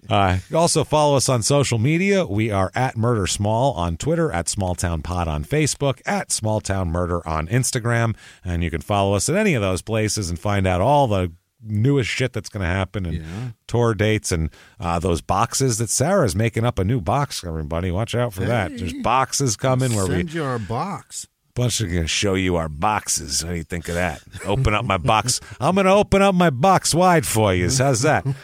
uh, 0.09 0.37
also 0.53 0.83
follow 0.83 1.15
us 1.15 1.29
on 1.29 1.41
social 1.41 1.79
media. 1.79 2.25
We 2.25 2.51
are 2.51 2.71
at 2.75 2.97
Murder 2.97 3.25
Small 3.25 3.71
on 3.73 3.95
Twitter, 3.97 4.31
at 4.31 4.49
Small 4.49 4.75
Town 4.75 5.01
Pod 5.01 5.27
on 5.27 5.43
Facebook, 5.45 6.01
at 6.05 6.31
Small 6.31 6.59
Town 6.61 6.89
Murder 6.91 7.25
on 7.27 7.47
Instagram. 7.47 8.15
And 8.43 8.63
you 8.63 8.69
can 8.69 8.81
follow 8.81 9.15
us 9.15 9.29
at 9.29 9.35
any 9.35 9.53
of 9.53 9.61
those 9.61 9.81
places 9.81 10.29
and 10.29 10.37
find 10.37 10.67
out 10.67 10.81
all 10.81 11.07
the 11.07 11.31
newest 11.65 12.09
shit 12.09 12.33
that's 12.33 12.49
going 12.49 12.61
to 12.61 12.67
happen 12.67 13.05
and 13.05 13.53
tour 13.67 13.93
dates 13.93 14.31
and 14.31 14.49
uh, 14.79 14.99
those 14.99 15.21
boxes 15.21 15.77
that 15.77 15.89
Sarah's 15.89 16.35
making 16.35 16.65
up 16.65 16.79
a 16.79 16.83
new 16.83 17.01
box. 17.01 17.43
Everybody, 17.43 17.91
watch 17.91 18.15
out 18.15 18.33
for 18.33 18.45
that. 18.45 18.77
There's 18.77 18.93
boxes 18.93 19.55
coming 19.55 19.95
where 19.95 20.05
we 20.05 20.15
Send 20.15 20.33
you 20.33 20.43
our 20.43 20.59
box. 20.59 21.27
bunch 21.55 21.81
of 21.81 21.89
going 21.89 22.01
to 22.01 22.07
show 22.07 22.33
you 22.33 22.55
our 22.55 22.69
boxes. 22.69 23.43
What 23.43 23.51
do 23.51 23.57
you 23.57 23.63
think 23.63 23.87
of 23.87 23.95
that? 23.95 24.21
Open 24.45 24.73
up 24.73 24.85
my 24.85 24.97
box. 24.97 25.39
I'm 25.59 25.75
going 25.75 25.85
to 25.85 25.93
open 25.93 26.21
up 26.21 26.35
my 26.35 26.49
box 26.49 26.93
wide 26.93 27.25
for 27.25 27.53
you. 27.53 27.69
How's 27.69 28.01
that? 28.01 28.25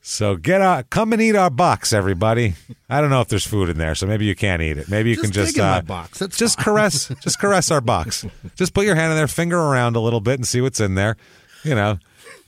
So 0.00 0.36
get 0.36 0.62
out, 0.62 0.88
come 0.88 1.12
and 1.12 1.20
eat 1.20 1.36
our 1.36 1.50
box, 1.50 1.92
everybody. 1.92 2.54
I 2.88 3.02
don't 3.02 3.10
know 3.10 3.20
if 3.20 3.28
there's 3.28 3.46
food 3.46 3.68
in 3.68 3.76
there, 3.76 3.94
so 3.94 4.06
maybe 4.06 4.24
you 4.24 4.34
can't 4.34 4.62
eat 4.62 4.78
it. 4.78 4.88
Maybe 4.88 5.10
you 5.10 5.16
Just 5.16 5.24
can 5.24 5.32
just 5.32 5.54
dig 5.54 5.58
in 5.62 5.68
my 5.68 5.78
uh, 5.78 5.82
box. 5.82 6.18
That's 6.18 6.38
just 6.38 6.56
caress, 6.56 7.08
just 7.20 7.38
caress 7.38 7.70
our 7.70 7.82
box. 7.82 8.24
Just 8.56 8.72
put 8.72 8.86
your 8.86 8.94
hand 8.94 9.10
in 9.12 9.18
there, 9.18 9.28
finger 9.28 9.58
around 9.58 9.96
a 9.96 10.00
little 10.00 10.20
bit, 10.20 10.36
and 10.36 10.48
see 10.48 10.62
what's 10.62 10.80
in 10.80 10.94
there. 10.94 11.18
You 11.62 11.74
know, 11.74 11.98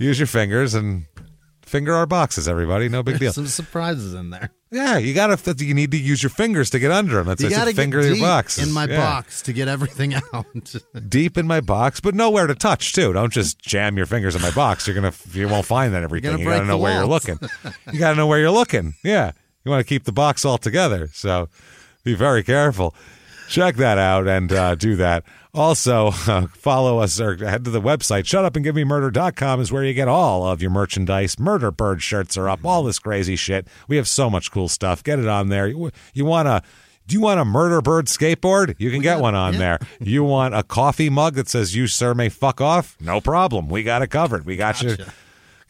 use 0.01 0.19
your 0.19 0.27
fingers 0.27 0.75
and 0.75 1.05
finger 1.63 1.95
our 1.95 2.07
boxes, 2.07 2.49
everybody. 2.49 2.89
No 2.89 3.03
big 3.05 3.19
deal. 3.21 3.33
Some 3.33 3.47
surprises 3.47 4.15
in 4.15 4.31
there. 4.31 4.51
Yeah, 4.73 4.99
you 4.99 5.15
got 5.15 5.37
to. 5.37 5.65
You 5.65 5.75
need 5.75 5.91
to 5.91 5.97
use 5.99 6.23
your 6.23 6.31
fingers 6.31 6.71
to 6.71 6.79
get 6.79 6.91
under 6.93 7.17
them. 7.17 7.27
That's 7.27 7.43
You 7.43 7.51
gotta 7.51 7.73
finger 7.75 8.01
your 8.03 8.15
deep 8.15 8.23
box 8.23 8.57
in 8.59 8.71
my 8.73 8.87
Yeah. 8.87 8.99
box 8.99 9.43
to 9.43 9.53
get 9.53 9.67
everything 9.67 10.15
out. 10.33 10.47
deep 11.09 11.37
in 11.37 11.47
my 11.47 11.61
box, 11.61 11.99
but 12.01 12.15
nowhere 12.15 12.47
to 12.47 12.55
touch 12.55 12.93
too. 12.93 13.13
Don't 13.13 13.33
just 13.33 13.59
jam 13.61 13.97
your 13.97 14.07
fingers 14.07 14.37
in 14.37 14.43
my 14.43 14.53
box. 14.53 14.87
You're 14.87 14.95
gonna 14.95 15.13
you 15.33 15.49
won't 15.49 15.67
find 15.67 15.93
that 15.95 16.03
everything. 16.05 16.39
You 16.39 16.45
gotta 16.45 16.67
know 16.67 16.79
where 16.79 16.95
you're 16.95 17.07
looking. 17.07 17.39
You 17.93 17.99
gotta 17.99 18.17
know 18.17 18.27
where 18.29 18.39
you're 18.39 18.51
looking. 18.53 18.95
Yeah, 19.03 19.33
you 19.65 19.71
want 19.71 19.81
to 19.81 19.89
keep 19.89 20.05
the 20.05 20.13
box 20.13 20.45
all 20.45 20.57
together. 20.59 21.09
So 21.13 21.49
be 22.05 22.15
very 22.15 22.45
careful. 22.45 22.95
Check 23.49 23.75
that 23.77 23.99
out 23.99 24.29
and 24.29 24.53
uh, 24.53 24.77
do 24.77 24.95
that. 24.97 25.25
Also, 25.53 26.09
uh, 26.29 26.47
follow 26.55 26.99
us 27.01 27.21
or 27.21 27.37
head 27.37 27.65
to 27.65 27.71
the 27.71 27.81
website. 27.81 28.23
Shutupandgivememurder.com 28.25 29.61
is 29.61 29.73
where 29.73 29.85
you 29.85 29.93
get 29.95 30.07
all 30.07 30.47
of 30.47 30.63
your 30.63 30.71
merchandise. 30.71 31.39
Murder 31.41 31.71
Bird 31.73 32.03
shirts 32.03 32.37
are 32.37 32.49
up. 32.49 32.65
All 32.65 32.85
this 32.85 32.99
crazy 33.01 33.35
shit. 33.37 33.67
We 33.89 33.97
have 33.97 34.07
so 34.07 34.31
much 34.31 34.53
cool 34.53 34.69
stuff. 34.69 35.03
Get 35.03 35.19
it 35.19 35.27
on 35.27 35.49
there. 35.49 35.67
You, 35.67 35.91
you 36.15 36.25
want 36.25 36.47
to. 36.47 36.63
Do 37.07 37.15
you 37.15 37.21
want 37.23 37.41
a 37.41 37.45
murder 37.45 37.81
bird 37.83 38.07
skateboard? 38.07 38.77
You 38.79 38.93
can 38.93 39.03
get 39.03 39.19
one 39.19 39.35
on 39.35 39.57
there. 39.57 39.81
You 40.01 40.23
want 40.23 40.55
a 40.55 40.63
coffee 40.63 41.11
mug 41.11 41.35
that 41.35 41.49
says 41.49 41.75
"You 41.75 41.89
sir 41.89 42.15
may 42.15 42.29
fuck 42.29 42.61
off"? 42.61 42.97
No 43.01 43.21
problem. 43.21 43.69
We 43.69 43.83
got 43.83 44.03
it 44.03 44.09
covered. 44.09 44.47
We 44.47 44.55
got 44.55 44.81
you, 44.81 44.97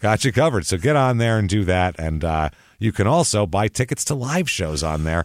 got 0.01 0.23
you 0.23 0.33
covered. 0.33 0.67
So 0.67 0.77
get 0.77 0.97
on 0.97 1.17
there 1.17 1.39
and 1.39 1.49
do 1.49 1.65
that. 1.65 1.99
And 1.99 2.23
uh, 2.23 2.51
you 2.81 2.91
can 2.91 3.07
also 3.07 3.47
buy 3.47 3.69
tickets 3.69 4.05
to 4.07 4.15
live 4.15 4.51
shows 4.51 4.83
on 4.83 5.05
there, 5.05 5.25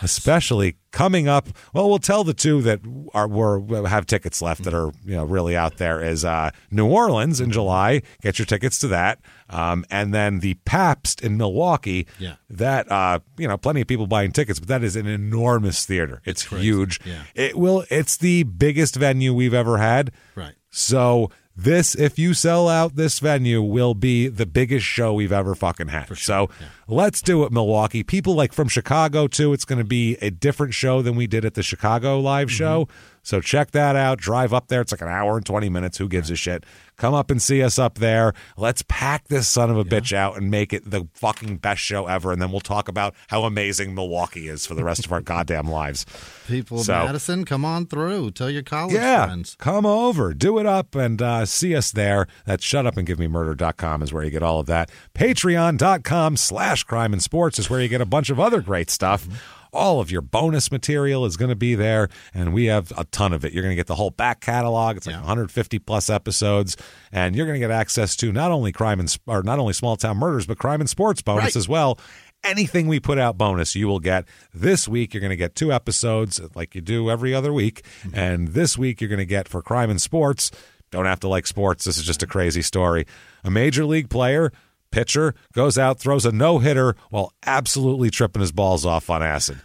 especially 0.00 0.76
coming 0.92 1.26
up. 1.26 1.48
Well, 1.74 1.88
we'll 1.88 1.98
tell 1.98 2.22
the 2.24 2.32
two 2.32 2.62
that 2.62 2.80
are 3.12 3.28
were 3.28 3.86
have 3.86 4.06
tickets 4.06 4.40
left 4.40 4.62
that 4.62 4.72
are 4.72 4.92
you 5.04 5.16
know 5.16 5.24
really 5.24 5.56
out 5.56 5.76
there 5.76 6.02
is 6.02 6.24
uh, 6.24 6.50
New 6.70 6.86
Orleans 6.86 7.40
in 7.40 7.50
July. 7.50 8.00
Get 8.22 8.38
your 8.38 8.46
tickets 8.46 8.78
to 8.78 8.88
that, 8.88 9.20
um, 9.50 9.84
and 9.90 10.14
then 10.14 10.38
the 10.38 10.54
Pabst 10.64 11.20
in 11.20 11.36
Milwaukee. 11.36 12.06
Yeah. 12.18 12.36
that 12.48 12.90
uh, 12.90 13.18
you 13.36 13.48
know 13.48 13.58
plenty 13.58 13.80
of 13.80 13.88
people 13.88 14.06
buying 14.06 14.32
tickets, 14.32 14.60
but 14.60 14.68
that 14.68 14.84
is 14.84 14.96
an 14.96 15.06
enormous 15.06 15.84
theater. 15.84 16.22
It's, 16.24 16.44
huge. 16.44 17.00
Yeah. 17.04 17.24
It 17.34 17.58
will. 17.58 17.84
It's 17.90 18.16
the 18.16 18.44
biggest 18.44 18.94
venue 18.94 19.34
we've 19.34 19.52
ever 19.52 19.78
had. 19.78 20.12
Right. 20.36 20.54
So 20.70 21.30
this, 21.56 21.94
if 21.94 22.18
you 22.18 22.34
sell 22.34 22.68
out 22.68 22.96
this 22.96 23.20
venue, 23.20 23.62
will 23.62 23.94
be 23.94 24.28
the 24.28 24.46
biggest 24.46 24.84
show 24.84 25.14
we've 25.14 25.32
ever 25.32 25.54
fucking 25.54 25.88
had. 25.88 26.16
So 26.18 26.50
let's 26.88 27.22
do 27.22 27.44
it, 27.44 27.52
Milwaukee. 27.52 28.02
People 28.02 28.34
like 28.34 28.52
from 28.52 28.68
Chicago 28.68 29.28
too. 29.28 29.52
It's 29.52 29.64
going 29.64 29.78
to 29.78 29.84
be 29.84 30.16
a 30.20 30.30
different 30.30 30.74
show 30.74 31.00
than 31.02 31.14
we 31.16 31.26
did 31.26 31.44
at 31.44 31.54
the 31.54 31.62
Chicago 31.62 32.18
live 32.18 32.48
mm-hmm. 32.48 32.56
show. 32.56 32.88
So 33.24 33.40
check 33.40 33.72
that 33.72 33.96
out. 33.96 34.18
Drive 34.20 34.52
up 34.54 34.68
there. 34.68 34.80
It's 34.82 34.92
like 34.92 35.00
an 35.00 35.08
hour 35.08 35.36
and 35.36 35.44
twenty 35.44 35.68
minutes. 35.68 35.98
Who 35.98 36.06
gives 36.08 36.30
a 36.30 36.36
shit? 36.36 36.62
Come 36.96 37.12
up 37.12 37.28
and 37.28 37.42
see 37.42 37.60
us 37.60 37.76
up 37.76 37.98
there. 37.98 38.34
Let's 38.56 38.84
pack 38.86 39.26
this 39.26 39.48
son 39.48 39.68
of 39.68 39.76
a 39.76 39.84
bitch 39.84 40.12
out 40.12 40.36
and 40.36 40.48
make 40.48 40.72
it 40.72 40.88
the 40.88 41.08
fucking 41.14 41.56
best 41.56 41.80
show 41.80 42.06
ever. 42.06 42.30
And 42.30 42.40
then 42.40 42.52
we'll 42.52 42.60
talk 42.60 42.86
about 42.86 43.16
how 43.28 43.42
amazing 43.42 43.96
Milwaukee 43.96 44.46
is 44.46 44.64
for 44.64 44.74
the 44.74 44.84
rest 44.84 45.04
of 45.04 45.10
our 45.10 45.20
goddamn 45.32 45.66
lives. 45.68 46.06
People 46.46 46.78
of 46.78 46.84
So- 46.86 46.92
Madison, 47.06 47.44
come 47.44 47.64
on 47.64 47.86
through. 47.86 48.30
Tell 48.30 48.48
your 48.48 48.62
college 48.62 48.94
yeah, 48.94 49.24
friends. 49.26 49.56
come 49.58 49.84
over, 49.84 50.32
do 50.34 50.56
it 50.60 50.66
up, 50.66 50.94
and 50.94 51.20
uh, 51.20 51.46
see 51.46 51.74
us 51.74 51.90
there. 51.90 52.28
That's 52.46 52.64
shutupandgivememurder.com 52.64 54.02
is 54.02 54.12
where 54.12 54.22
you 54.22 54.30
get 54.30 54.44
all 54.44 54.60
of 54.60 54.66
that. 54.66 54.88
Patreon.com 55.14 56.36
slash 56.36 56.84
crime 56.84 57.12
in 57.12 57.18
sports 57.20 57.58
is 57.58 57.68
where 57.68 57.80
you 57.80 57.88
get 57.88 58.00
a 58.00 58.06
bunch 58.06 58.30
of 58.30 58.38
other 58.38 58.60
great 58.60 58.88
stuff. 58.90 59.26
All 59.74 60.00
of 60.00 60.10
your 60.10 60.22
bonus 60.22 60.70
material 60.70 61.24
is 61.26 61.36
going 61.36 61.48
to 61.50 61.56
be 61.56 61.74
there, 61.74 62.08
and 62.32 62.54
we 62.54 62.66
have 62.66 62.92
a 62.96 63.04
ton 63.04 63.32
of 63.32 63.44
it. 63.44 63.52
You're 63.52 63.62
going 63.62 63.72
to 63.72 63.76
get 63.76 63.86
the 63.88 63.94
whole 63.96 64.10
back 64.10 64.40
catalog. 64.40 64.96
It's 64.96 65.06
like 65.06 65.16
150 65.16 65.78
plus 65.80 66.08
episodes, 66.08 66.76
and 67.12 67.34
you're 67.34 67.46
going 67.46 67.60
to 67.60 67.66
get 67.66 67.70
access 67.70 68.16
to 68.16 68.32
not 68.32 68.50
only 68.52 68.72
crime 68.72 69.00
and 69.00 69.14
or 69.26 69.42
not 69.42 69.58
only 69.58 69.72
small 69.72 69.96
town 69.96 70.16
murders, 70.18 70.46
but 70.46 70.58
crime 70.58 70.80
in 70.80 70.86
sports 70.86 71.20
bonus 71.22 71.42
Right. 71.44 71.56
as 71.56 71.68
well. 71.68 71.98
Anything 72.44 72.88
we 72.88 73.00
put 73.00 73.18
out 73.18 73.38
bonus, 73.38 73.74
you 73.74 73.88
will 73.88 74.00
get. 74.00 74.26
This 74.52 74.86
week, 74.86 75.14
you're 75.14 75.20
going 75.22 75.30
to 75.30 75.36
get 75.36 75.54
two 75.54 75.72
episodes 75.72 76.40
like 76.54 76.74
you 76.74 76.80
do 76.82 77.08
every 77.10 77.34
other 77.34 77.52
week. 77.54 77.82
Mm-hmm. 78.02 78.18
And 78.18 78.48
this 78.48 78.76
week, 78.76 79.00
you're 79.00 79.08
going 79.08 79.18
to 79.18 79.24
get 79.24 79.48
for 79.48 79.62
crime 79.62 79.88
in 79.90 79.98
sports. 79.98 80.50
Don't 80.90 81.06
have 81.06 81.20
to 81.20 81.28
like 81.28 81.46
sports. 81.46 81.84
This 81.86 81.96
is 81.96 82.04
just 82.04 82.22
a 82.22 82.26
crazy 82.26 82.60
story. 82.62 83.06
A 83.44 83.50
major 83.50 83.84
league 83.86 84.10
player, 84.10 84.52
pitcher, 84.94 85.34
goes 85.52 85.76
out, 85.76 85.98
throws 85.98 86.24
a 86.24 86.32
no 86.32 86.58
hitter 86.58 86.94
while 87.10 87.32
absolutely 87.44 88.10
tripping 88.10 88.40
his 88.40 88.52
balls 88.52 88.86
off 88.86 89.10
on 89.10 89.22
acid. 89.22 89.60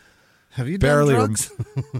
Have 0.51 0.67
you 0.67 0.79
Barely 0.79 1.13
done 1.13 1.21
rem- 1.21 1.33
drugs? 1.33 1.51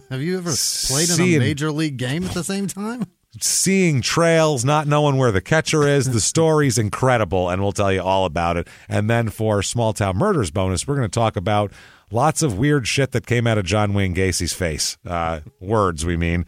Have 0.09 0.21
you 0.21 0.37
ever 0.37 0.51
played 0.87 1.09
in 1.09 1.19
a 1.21 1.39
major 1.39 1.71
league 1.71 1.97
game 1.97 2.23
at 2.23 2.33
the 2.33 2.43
same 2.43 2.67
time? 2.67 3.05
seeing 3.39 4.01
trails, 4.01 4.65
not 4.65 4.87
knowing 4.87 5.17
where 5.17 5.31
the 5.31 5.41
catcher 5.41 5.87
is. 5.87 6.09
The 6.09 6.19
story's 6.19 6.77
incredible, 6.77 7.49
and 7.49 7.61
we'll 7.61 7.71
tell 7.71 7.91
you 7.91 8.01
all 8.01 8.25
about 8.25 8.57
it. 8.57 8.67
And 8.87 9.09
then 9.09 9.29
for 9.29 9.61
Small 9.61 9.93
Town 9.93 10.17
Murders 10.17 10.51
bonus, 10.51 10.87
we're 10.87 10.95
going 10.95 11.09
to 11.09 11.19
talk 11.19 11.35
about 11.35 11.71
lots 12.11 12.41
of 12.41 12.57
weird 12.57 12.87
shit 12.87 13.11
that 13.11 13.27
came 13.27 13.45
out 13.45 13.57
of 13.57 13.65
John 13.65 13.93
Wayne 13.93 14.13
Gacy's 14.13 14.53
face. 14.53 14.97
Uh, 15.05 15.41
words, 15.59 16.05
we 16.05 16.17
mean. 16.17 16.45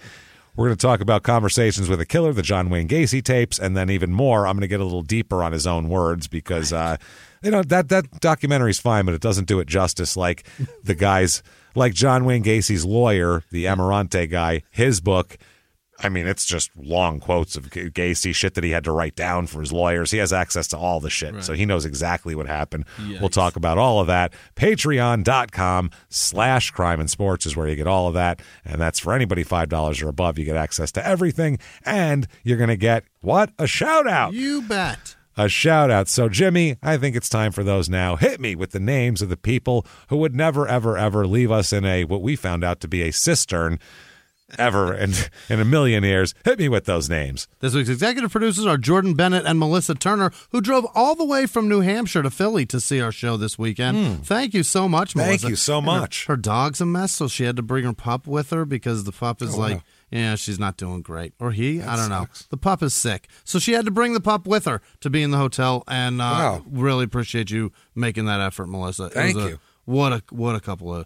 We're 0.61 0.67
going 0.67 0.77
to 0.77 0.85
talk 0.85 1.01
about 1.01 1.23
conversations 1.23 1.89
with 1.89 1.99
a 2.01 2.05
killer, 2.05 2.33
the 2.33 2.43
John 2.43 2.69
Wayne 2.69 2.87
Gacy 2.87 3.23
tapes, 3.23 3.57
and 3.57 3.75
then 3.75 3.89
even 3.89 4.11
more. 4.11 4.45
I'm 4.45 4.53
going 4.53 4.61
to 4.61 4.67
get 4.67 4.79
a 4.79 4.83
little 4.83 5.01
deeper 5.01 5.41
on 5.41 5.53
his 5.53 5.65
own 5.65 5.89
words 5.89 6.27
because, 6.27 6.71
uh, 6.71 6.97
you 7.41 7.49
know, 7.49 7.63
that 7.63 7.89
that 7.89 8.05
documentary's 8.21 8.77
fine, 8.79 9.05
but 9.05 9.15
it 9.15 9.21
doesn't 9.21 9.47
do 9.47 9.59
it 9.59 9.67
justice. 9.67 10.15
Like 10.15 10.45
the 10.83 10.93
guys, 10.93 11.41
like 11.73 11.95
John 11.95 12.25
Wayne 12.25 12.43
Gacy's 12.43 12.85
lawyer, 12.85 13.43
the 13.49 13.65
Amirante 13.65 14.29
guy, 14.29 14.61
his 14.69 15.01
book. 15.01 15.39
I 16.03 16.09
mean, 16.09 16.27
it's 16.27 16.45
just 16.45 16.71
long 16.75 17.19
quotes 17.19 17.55
of 17.55 17.69
Gacy 17.69 18.33
shit 18.33 18.55
that 18.55 18.63
he 18.63 18.71
had 18.71 18.83
to 18.85 18.91
write 18.91 19.15
down 19.15 19.47
for 19.47 19.59
his 19.59 19.71
lawyers. 19.71 20.11
He 20.11 20.17
has 20.17 20.33
access 20.33 20.67
to 20.69 20.77
all 20.77 20.99
the 20.99 21.09
shit, 21.09 21.43
so 21.43 21.53
he 21.53 21.65
knows 21.65 21.85
exactly 21.85 22.33
what 22.35 22.47
happened. 22.47 22.85
We'll 23.19 23.29
talk 23.29 23.55
about 23.55 23.77
all 23.77 23.99
of 23.99 24.07
that. 24.07 24.33
Patreon.com 24.55 25.91
slash 26.09 26.71
crime 26.71 26.99
in 26.99 27.07
sports 27.07 27.45
is 27.45 27.55
where 27.55 27.67
you 27.67 27.75
get 27.75 27.87
all 27.87 28.07
of 28.07 28.13
that. 28.15 28.41
And 28.65 28.79
that's 28.81 28.99
for 28.99 29.13
anybody 29.13 29.43
$5 29.43 30.03
or 30.03 30.09
above. 30.09 30.37
You 30.37 30.45
get 30.45 30.55
access 30.55 30.91
to 30.93 31.05
everything. 31.05 31.59
And 31.85 32.27
you're 32.43 32.57
going 32.57 32.69
to 32.69 32.77
get 32.77 33.03
what? 33.21 33.51
A 33.59 33.67
shout 33.67 34.07
out. 34.07 34.33
You 34.33 34.61
bet. 34.63 35.15
a 35.37 35.47
shout 35.47 35.89
out. 35.91 36.07
So, 36.07 36.27
Jimmie, 36.29 36.77
I 36.83 36.97
think 36.97 37.15
it's 37.15 37.29
time 37.29 37.51
for 37.51 37.63
those 37.63 37.89
now. 37.89 38.15
Hit 38.15 38.39
me 38.39 38.55
with 38.55 38.71
the 38.71 38.79
names 38.79 39.21
of 39.21 39.29
the 39.29 39.37
people 39.37 39.85
who 40.09 40.17
would 40.17 40.35
never, 40.35 40.67
ever, 40.67 40.97
ever 40.97 41.25
leave 41.27 41.51
us 41.51 41.71
in 41.71 41.85
a 41.85 42.03
what 42.05 42.21
we 42.21 42.35
found 42.35 42.63
out 42.63 42.79
to 42.81 42.87
be 42.87 43.01
a 43.01 43.11
cistern 43.11 43.79
ever 44.57 44.91
and, 44.93 45.29
in 45.49 45.59
a 45.59 45.65
million 45.65 46.03
years. 46.03 46.33
Hit 46.45 46.59
me 46.59 46.69
with 46.69 46.85
those 46.85 47.09
names. 47.09 47.47
This 47.59 47.73
week's 47.73 47.89
executive 47.89 48.31
producers 48.31 48.65
are 48.65 48.77
Jordan 48.77 49.13
Bennett 49.13 49.45
and 49.45 49.59
Melissa 49.59 49.95
Turner, 49.95 50.31
who 50.51 50.61
drove 50.61 50.85
all 50.95 51.15
the 51.15 51.25
way 51.25 51.45
from 51.45 51.67
New 51.69 51.81
Hampshire 51.81 52.23
to 52.23 52.29
Philly 52.29 52.65
to 52.67 52.79
see 52.79 52.99
our 53.01 53.11
show 53.11 53.37
this 53.37 53.57
weekend. 53.59 54.25
Thank 54.25 54.53
you 54.53 54.63
so 54.63 54.87
much. 54.89 55.13
Thank 55.13 55.27
Melissa. 55.27 55.49
you 55.49 55.55
so 55.55 55.77
And 55.79 55.85
her- 55.87 55.91
much. 55.99 56.25
Her, 56.25 56.37
dog's 56.37 56.81
a 56.81 56.85
mess, 56.85 57.13
so 57.13 57.27
she 57.27 57.43
had 57.43 57.55
to 57.55 57.61
bring 57.61 57.85
her 57.85 57.93
pup 57.93 58.27
with 58.27 58.49
her 58.51 58.65
because 58.65 59.03
the 59.03 59.11
pup 59.11 59.41
is 59.41 59.55
Oh, 59.55 59.59
like, 59.59 59.75
wow. 59.77 59.83
yeah, 60.11 60.35
she's 60.35 60.59
not 60.59 60.77
doing 60.77 61.01
great. 61.01 61.33
Or 61.39 61.51
he, 61.51 61.81
I 61.81 61.95
don't 61.95 62.09
know. 62.09 62.27
The 62.49 62.57
pup 62.57 62.81
is 62.83 62.93
sick. 62.93 63.27
So 63.43 63.59
she 63.59 63.73
had 63.73 63.85
to 63.85 63.91
bring 63.91 64.13
the 64.13 64.21
pup 64.21 64.47
with 64.47 64.65
her 64.65 64.81
to 65.01 65.09
be 65.09 65.21
in 65.23 65.31
the 65.31 65.37
hotel, 65.37 65.83
and 65.87 66.21
uh, 66.21 66.23
Wow. 66.25 66.65
really 66.69 67.03
appreciate 67.05 67.51
you 67.51 67.71
making 67.95 68.25
that 68.25 68.41
effort, 68.41 68.67
Melissa. 68.67 69.09
Thank 69.09 69.37
a- 69.37 69.41
you. 69.49 69.59
What 69.85 70.13
a 70.13 70.21
what 70.29 70.55
a 70.55 70.59
couple 70.59 70.93
of 70.95 71.05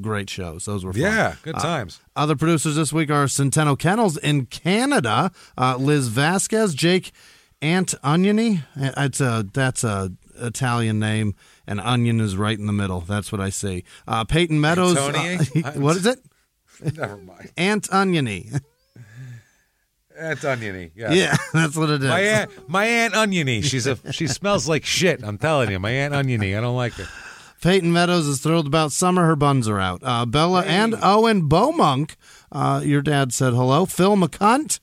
great 0.00 0.30
shows. 0.30 0.64
Those 0.64 0.84
were 0.84 0.92
fun. 0.92 1.02
Yeah, 1.02 1.34
good 1.42 1.56
Uh, 1.56 1.60
times. 1.60 2.00
other 2.16 2.36
producers 2.36 2.76
this 2.76 2.92
week 2.92 3.10
are 3.10 3.26
Centeno 3.26 3.78
Kennels 3.78 4.16
in 4.16 4.46
Canada, 4.46 5.30
uh, 5.58 5.76
Liz 5.76 6.08
Vasquez, 6.08 6.74
Jake 6.74 7.12
Ant 7.60 7.94
Oniony. 8.02 8.62
It's 8.76 9.20
a 9.20 9.46
that's 9.52 9.84
a 9.84 10.12
Italian 10.36 10.98
name, 10.98 11.34
and 11.66 11.80
onion 11.80 12.20
is 12.20 12.36
right 12.36 12.58
in 12.58 12.66
the 12.66 12.72
middle. 12.72 13.00
That's 13.00 13.30
what 13.30 13.40
I 13.40 13.50
see. 13.50 13.84
Uh, 14.08 14.24
Peyton 14.24 14.60
Meadows. 14.60 14.96
Uh, 14.96 15.72
what 15.76 15.96
is 15.96 16.06
it? 16.06 16.18
Never 16.96 17.16
mind. 17.16 17.50
Ant 17.56 17.88
Oniony. 17.92 18.50
Aunt 20.16 20.44
Oniony. 20.44 20.92
Yes. 20.94 21.14
Yeah, 21.16 21.36
that's 21.52 21.76
what 21.76 21.90
it 21.90 22.00
is. 22.02 22.08
My 22.08 22.20
aunt, 22.20 22.68
my 22.68 22.84
aunt 22.86 23.14
Oniony. 23.14 23.62
She's 23.62 23.86
a 23.88 23.98
she 24.12 24.28
smells 24.28 24.68
like 24.68 24.84
shit. 24.84 25.24
I'm 25.24 25.38
telling 25.38 25.70
you, 25.72 25.78
my 25.80 25.90
aunt 25.90 26.14
Oniony. 26.14 26.56
I 26.56 26.60
don't 26.60 26.76
like 26.76 26.92
her. 26.94 27.08
Peyton 27.64 27.94
Meadows 27.94 28.26
is 28.26 28.40
thrilled 28.42 28.66
about 28.66 28.92
summer. 28.92 29.24
Her 29.24 29.36
buns 29.36 29.70
are 29.70 29.80
out. 29.80 30.02
Uh, 30.04 30.26
Bella 30.26 30.64
and 30.64 30.94
Owen 31.02 31.48
Beaumonk. 31.48 32.14
Uh, 32.52 32.82
your 32.84 33.00
dad 33.00 33.32
said 33.32 33.54
hello. 33.54 33.86
Phil 33.86 34.16
McCunt. 34.16 34.80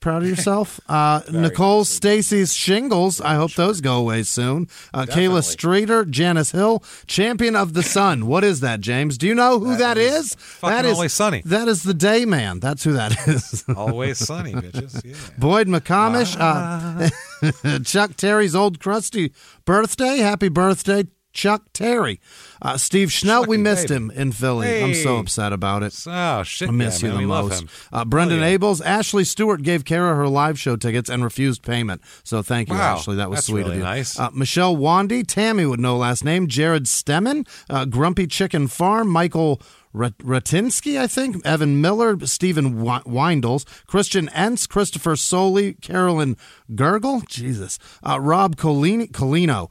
Proud 0.00 0.22
of 0.22 0.28
yourself. 0.30 0.80
Uh, 0.88 1.20
Nicole 1.30 1.84
Stacy's 1.84 2.54
shingles. 2.54 3.20
I 3.20 3.34
hope 3.34 3.52
those 3.52 3.82
go 3.82 3.98
away 3.98 4.22
soon. 4.22 4.66
Uh, 4.94 5.04
Kayla 5.04 5.44
Streeter, 5.44 6.06
Janice 6.06 6.52
Hill, 6.52 6.82
champion 7.06 7.54
of 7.54 7.74
the 7.74 7.82
sun. 7.96 8.24
What 8.28 8.44
is 8.44 8.60
that, 8.60 8.80
James? 8.80 9.18
Do 9.18 9.26
you 9.26 9.34
know 9.34 9.58
who 9.58 9.76
that 9.76 9.98
is? 9.98 10.36
fucking 10.36 10.74
that 10.74 10.84
is 10.86 10.94
Always 10.94 11.12
Sunny. 11.12 11.42
That 11.44 11.68
is 11.68 11.82
the 11.82 11.92
day 11.92 12.24
man. 12.24 12.60
That's 12.60 12.82
who 12.82 12.94
that 12.94 13.12
is. 13.28 13.62
Always 13.76 14.16
sunny, 14.18 14.52
bitches. 14.54 15.04
Yeah. 15.04 15.16
Boyd 15.36 15.68
McComish, 15.68 16.34
uh, 16.40 17.80
Chuck 17.84 18.16
Terry's 18.16 18.54
old 18.54 18.80
crusty 18.80 19.34
birthday. 19.66 20.16
Happy 20.20 20.48
birthday, 20.48 21.04
Chuck 21.34 21.64
Terry. 21.74 22.20
Uh, 22.62 22.78
Steve 22.78 23.12
Schnell, 23.12 23.44
we 23.44 23.56
missed 23.58 23.88
baby. 23.88 23.96
him 23.96 24.10
in 24.12 24.32
Philly. 24.32 24.82
I'm 24.82 24.94
so 24.94 25.18
upset 25.18 25.52
about 25.52 25.82
it. 25.82 25.94
Oh 26.06 26.42
shit! 26.44 26.68
I 26.68 26.72
miss 26.72 27.02
yeah, 27.02 27.08
you 27.08 27.14
man, 27.14 27.22
the 27.22 27.28
most. 27.28 27.64
Uh, 27.92 28.04
Brendan. 28.04 28.40
Abels, 28.40 28.82
Ashley 28.84 29.24
Stewart 29.24 29.62
gave 29.62 29.84
Kara 29.84 30.14
her 30.14 30.28
live 30.28 30.58
show 30.58 30.76
tickets 30.76 31.10
and 31.10 31.22
refused 31.22 31.62
payment. 31.62 32.00
So 32.22 32.40
thank 32.40 32.68
you, 32.68 32.74
Wow, 32.74 32.94
Ashley. 32.96 33.16
That 33.16 33.28
was 33.28 33.38
that's 33.38 33.46
sweet 33.48 33.62
really 33.62 33.72
of 33.72 33.78
you. 33.78 33.82
nice. 33.84 34.18
Uh, 34.18 34.30
Michelle 34.32 34.76
Wandy, 34.76 35.24
Tammy 35.26 35.66
would 35.66 35.80
know 35.80 35.96
last 35.96 36.24
name. 36.24 36.46
Jared 36.46 36.84
Stemmen, 36.84 37.46
uh, 37.68 37.84
Grumpy 37.84 38.26
Chicken 38.26 38.68
Farm, 38.68 39.08
Michael. 39.10 39.60
Ratinsky, 39.94 40.98
I 40.98 41.06
think, 41.06 41.46
Evan 41.46 41.80
Miller, 41.80 42.18
Stephen 42.26 42.78
Wi- 42.78 43.02
Windles, 43.06 43.64
Christian 43.86 44.26
Entz, 44.34 44.68
Christopher 44.68 45.14
Soley, 45.14 45.74
Carolyn 45.74 46.36
Gurgle, 46.74 47.22
Jesus, 47.28 47.78
uh, 48.02 48.18
Rob 48.20 48.56
Colini- 48.56 49.10
Colino, 49.12 49.70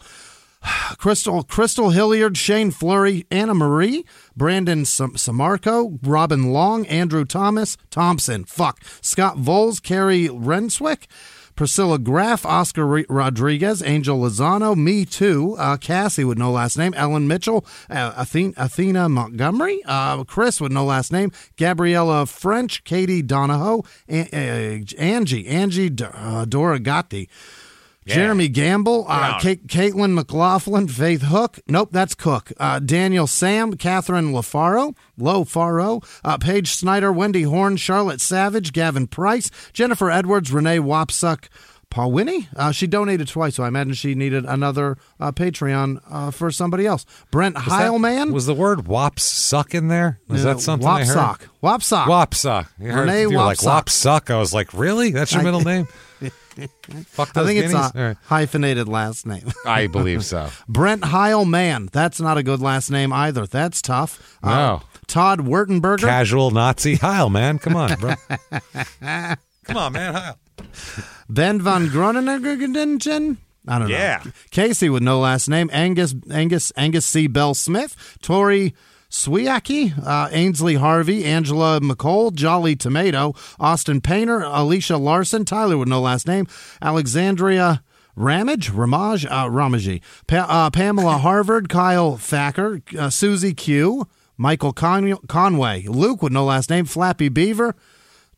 Crystal 0.97 1.43
Crystal 1.43 1.89
Hilliard, 1.89 2.37
Shane 2.37 2.71
Flurry, 2.71 3.25
Anna 3.29 3.53
Marie, 3.53 4.05
Brandon 4.35 4.85
Sam- 4.85 5.13
Samarco, 5.15 5.99
Robin 6.03 6.51
Long, 6.53 6.85
Andrew 6.87 7.25
Thomas, 7.25 7.77
Thompson, 7.89 8.45
fuck, 8.45 8.79
Scott 9.01 9.37
Voles, 9.37 9.81
Carrie 9.81 10.29
Renswick, 10.29 11.07
Priscilla 11.55 11.99
Graff, 11.99 12.45
Oscar 12.47 12.85
Re- 12.85 13.05
Rodriguez, 13.09 13.83
Angel 13.83 14.17
Lozano, 14.17 14.75
me 14.75 15.05
too, 15.05 15.55
uh, 15.59 15.77
Cassie 15.77 16.23
with 16.23 16.37
no 16.37 16.51
last 16.51 16.77
name, 16.77 16.93
Ellen 16.95 17.27
Mitchell, 17.27 17.63
uh, 17.91 18.13
Athena, 18.17 18.53
Athena 18.57 19.07
Montgomery, 19.09 19.81
uh, 19.85 20.23
Chris 20.23 20.59
with 20.59 20.71
no 20.71 20.83
last 20.85 21.11
name, 21.11 21.31
Gabriella 21.57 22.25
French, 22.25 22.83
Katie 22.83 23.21
Donahoe, 23.21 23.83
Angie, 24.07 25.47
Angie 25.47 25.89
D- 25.89 26.05
uh, 26.11 26.45
Jeremy 28.05 28.47
Gamble, 28.47 29.05
uh, 29.07 29.39
Caitlin 29.39 30.13
McLaughlin, 30.13 30.87
Faith 30.87 31.23
Hook. 31.23 31.59
Nope, 31.67 31.89
that's 31.91 32.15
Cook. 32.15 32.51
Uh, 32.59 32.79
Daniel 32.79 33.27
Sam, 33.27 33.73
Catherine 33.75 34.31
LaFaro, 34.33 34.95
Lo 35.17 35.43
Faro, 35.43 36.01
uh, 36.23 36.37
Paige 36.37 36.69
Snyder, 36.69 37.11
Wendy 37.11 37.43
Horn, 37.43 37.77
Charlotte 37.77 38.21
Savage, 38.21 38.73
Gavin 38.73 39.07
Price, 39.07 39.49
Jennifer 39.73 40.09
Edwards, 40.11 40.51
Renee 40.51 40.79
Wapsuck. 40.79 41.47
Pawini? 41.93 42.47
Uh, 42.55 42.71
she 42.71 42.87
donated 42.87 43.27
twice, 43.27 43.55
so 43.55 43.63
I 43.63 43.67
imagine 43.67 43.93
she 43.93 44.15
needed 44.15 44.45
another 44.45 44.97
uh, 45.19 45.31
Patreon 45.31 46.01
uh, 46.09 46.31
for 46.31 46.49
somebody 46.49 46.87
else. 46.87 47.05
Brent 47.31 47.55
Was 47.55 47.65
that- 47.65 47.91
Heilman. 47.91 48.31
Was 48.33 48.45
the 48.47 48.55
word 48.55 48.87
wops 48.87 49.21
suck 49.23 49.75
in 49.75 49.89
there? 49.89 50.19
Was 50.27 50.43
that 50.43 50.59
something 50.59 50.87
I 50.87 51.05
heard? 51.05 51.15
Wapsock. 51.15 51.39
Wapsock. 51.61 52.05
Wapsock. 52.05 52.67
You, 52.79 52.91
heard, 52.91 53.01
Renee 53.01 53.21
you 53.21 53.29
were 53.29 53.35
like. 53.35 53.59
Wapsuck. 53.59 54.31
I 54.33 54.39
was 54.39 54.53
like, 54.53 54.73
really? 54.73 55.11
That's 55.11 55.31
your 55.33 55.43
middle 55.43 55.61
name? 55.73 55.87
Fuck 57.07 57.29
I 57.29 57.31
those 57.41 57.47
think 57.47 57.63
it's 57.65 57.73
a 57.73 57.91
right. 57.95 58.17
hyphenated 58.25 58.87
last 58.87 59.25
name. 59.25 59.51
I 59.65 59.87
believe 59.87 60.23
so. 60.25 60.49
Brent 60.67 61.01
Heilman. 61.03 61.89
That's 61.91 62.19
not 62.21 62.37
a 62.37 62.43
good 62.43 62.59
last 62.61 62.89
name 62.91 63.11
either. 63.13 63.45
That's 63.47 63.81
tough. 63.81 64.37
Uh, 64.43 64.49
No. 64.49 64.81
Todd 65.07 65.39
Wertenberger. 65.41 65.99
Casual 66.01 66.51
Nazi 66.51 66.95
Heil, 66.95 67.29
man. 67.29 67.59
Come 67.59 67.75
on, 67.75 67.95
bro. 67.99 68.13
Come 69.65 69.77
on, 69.77 69.93
man. 69.93 70.13
Heil. 70.13 70.37
Ben 71.29 71.61
von 71.61 71.87
Groningen. 71.89 73.37
I 73.65 73.79
don't 73.79 73.87
know. 73.87 73.95
Yeah. 73.95 74.23
Casey 74.51 74.89
with 74.89 75.03
no 75.03 75.19
last 75.19 75.47
name. 75.47 75.69
Angus 75.71 76.13
Angus 76.29 76.71
Angus 76.75 77.05
C. 77.05 77.27
Bell 77.27 77.53
Smith. 77.53 78.17
Tori 78.21 78.73
Swiaki, 79.09 79.93
uh, 80.05 80.27
Ainsley 80.31 80.73
Harvey, 80.73 81.23
Angela 81.23 81.79
McCole, 81.79 82.33
Jolly 82.33 82.75
Tomato, 82.75 83.35
Austin 83.59 84.01
Painter, 84.01 84.41
Alicia 84.41 84.97
Larson, 84.97 85.45
Tyler 85.45 85.77
with 85.77 85.87
no 85.87 86.01
last 86.01 86.27
name, 86.27 86.47
Alexandria 86.81 87.83
Ramage, 88.15 88.71
Ramage, 88.71 89.25
uh, 89.27 89.45
Ramaji, 89.45 90.01
pa- 90.27 90.47
uh, 90.49 90.69
Pamela 90.71 91.17
Harvard, 91.19 91.69
Kyle 91.69 92.17
Thacker, 92.17 92.81
uh, 92.97 93.11
Susie 93.11 93.53
Q, 93.53 94.07
Michael 94.35 94.73
Con- 94.73 95.17
Conway, 95.27 95.85
Luke 95.87 96.23
with 96.23 96.33
no 96.33 96.45
last 96.45 96.71
name, 96.71 96.85
Flappy 96.85 97.29
Beaver, 97.29 97.75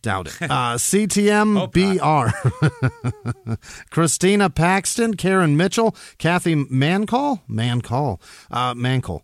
doubt 0.06 0.28
it, 0.28 0.42
uh, 0.44 0.76
CTM 0.78 1.72
BR, 1.74 3.56
Christina 3.90 4.50
Paxton, 4.50 5.16
Karen 5.16 5.58
Mitchell, 5.58 5.96
Kathy 6.18 6.56
Mancall, 6.56 7.42
Mancall, 7.50 8.22
uh, 8.52 8.74
Mancall. 8.74 9.22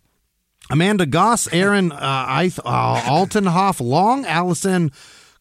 Amanda 0.70 1.06
Goss, 1.06 1.52
Aaron 1.52 1.92
uh, 1.92 2.26
Eith, 2.28 2.58
uh, 2.64 3.00
Altenhoff 3.00 3.80
Long, 3.80 4.24
Allison 4.26 4.90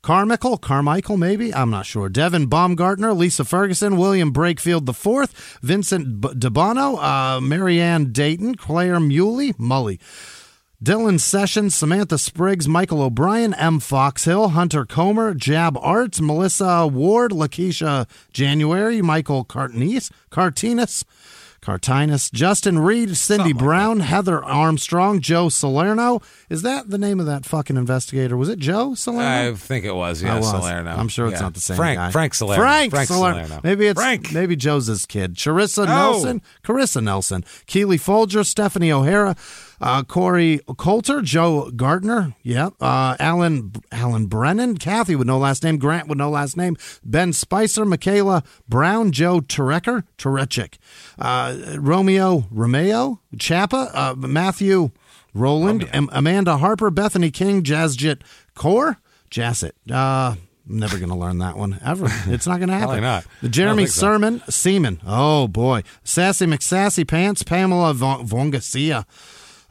Carmichael, 0.02 0.58
Carmichael 0.58 1.18
maybe, 1.18 1.54
I'm 1.54 1.70
not 1.70 1.86
sure. 1.86 2.10
Devin 2.10 2.48
Baumgartner, 2.48 3.14
Lisa 3.14 3.46
Ferguson, 3.46 3.98
William 3.98 4.34
Brakefield 4.34 4.90
IV, 4.90 5.60
Vincent 5.62 6.22
B- 6.22 6.30
DeBono, 6.30 6.98
uh, 7.02 7.40
Marianne 7.40 8.12
Dayton, 8.12 8.56
Claire 8.56 9.00
Muley, 9.00 9.54
Mully. 9.54 10.00
Dylan 10.84 11.20
Sessions, 11.20 11.76
Samantha 11.76 12.18
Spriggs, 12.18 12.68
Michael 12.68 13.04
O'Brien, 13.04 13.54
M. 13.54 13.80
Foxhill, 13.80 14.52
Hunter 14.52 14.84
Comer, 14.84 15.36
Jab 15.36 15.78
Arts, 15.78 16.20
Melissa 16.20 16.88
Ward, 16.88 17.32
Lakeisha 17.32 18.08
January, 18.34 19.00
Michael 19.00 19.46
Cartinis, 19.46 20.10
Cartinas, 20.32 21.06
Cartinus, 21.62 22.32
Justin 22.32 22.80
Reed, 22.80 23.16
Cindy 23.16 23.54
Brown, 23.54 24.00
Heather 24.00 24.44
Armstrong, 24.44 25.20
Joe 25.22 25.50
Salerno. 25.50 26.20
Is 26.50 26.64
that 26.64 26.90
the 26.90 26.98
name 26.98 27.20
of 27.20 27.28
that 27.28 27.46
fucking 27.46 27.78
investigator? 27.78 28.36
Was 28.36 28.50
it 28.50 28.58
Joe 28.58 28.96
Salerno? 28.96 29.52
I 29.52 29.56
think 29.56 29.86
it 29.86 29.94
was, 29.94 30.24
I 30.24 30.28
yeah, 30.28 30.34
oh, 30.34 30.38
was. 30.40 30.50
Salerno. 30.50 30.90
I'm 30.90 31.08
sure 31.10 31.28
it's 31.28 31.36
Yeah. 31.36 31.42
not 31.42 31.54
the 31.54 31.60
same 31.60 31.78
Frank, 31.78 31.98
guy. 32.00 32.10
Frank 32.10 32.34
Salerno. 32.34 32.60
Frank, 32.64 32.90
Frank 32.92 33.08
Salerno. 33.08 33.44
Salerno. 33.44 33.62
Maybe 33.64 33.86
it's 33.86 34.02
Frank. 34.02 34.32
maybe 34.34 34.56
Joe's 34.56 34.88
his 34.88 35.06
kid. 35.06 35.36
Charissa 35.36 35.86
No. 35.86 36.14
Nelson, 36.14 36.42
Carissa 36.64 37.04
Nelson, 37.04 37.46
Keely 37.68 37.98
Folger, 38.00 38.44
Stephanie 38.44 38.92
O'Hara, 38.92 39.36
uh, 39.82 40.04
Corey 40.04 40.60
Coulter, 40.78 41.22
Joe 41.22 41.72
Gardner, 41.72 42.36
yeah, 42.44 42.70
uh, 42.80 43.16
Alan 43.20 43.74
Alan 43.92 44.28
Brennan, 44.28 44.78
Kathy 44.78 45.16
with 45.16 45.28
no 45.28 45.38
last 45.40 45.64
name, 45.64 45.78
Grant 45.78 46.08
with 46.08 46.18
no 46.18 46.30
last 46.30 46.56
name, 46.56 46.78
Ben 47.04 47.34
Spicer, 47.34 47.84
Michaela 47.84 48.44
Brown, 48.70 49.12
Joe 49.12 49.42
Terecker, 49.42 50.04
Terechik, 50.18 50.76
uh, 51.20 51.78
Romeo 51.80 52.46
Romeo, 52.52 53.20
Chappa, 53.36 53.90
uh, 53.94 54.16
Matthew 54.16 54.92
Roland, 55.34 55.90
Am- 55.94 56.10
Amanda 56.12 56.58
Harper, 56.58 56.92
Bethany 56.92 57.32
King, 57.32 57.64
Jazzjit 57.64 58.22
Core, 58.56 58.98
Jazzit, 59.32 59.72
uh, 59.92 60.36
I'm 60.70 60.78
never 60.80 60.98
going 60.98 61.10
to 61.10 61.16
learn 61.16 61.40
that 61.40 61.58
one 61.58 61.80
ever. 61.84 62.06
It's 62.28 62.46
not 62.46 62.58
going 62.60 62.68
to 62.70 62.74
happen. 62.76 62.88
Probably 62.88 63.02
not. 63.02 63.26
The 63.42 63.50
Jeremy 63.50 63.84
I 63.84 63.86
so. 63.88 64.00
Sermon, 64.02 64.42
Seaman. 64.48 65.02
Oh 65.06 65.48
boy, 65.48 65.84
Sassy 66.04 66.46
McSassy 66.46 67.06
Pants, 67.08 67.44
Pamela 67.44 67.94
Von- 67.94 68.28
Vongacia. 68.28 69.06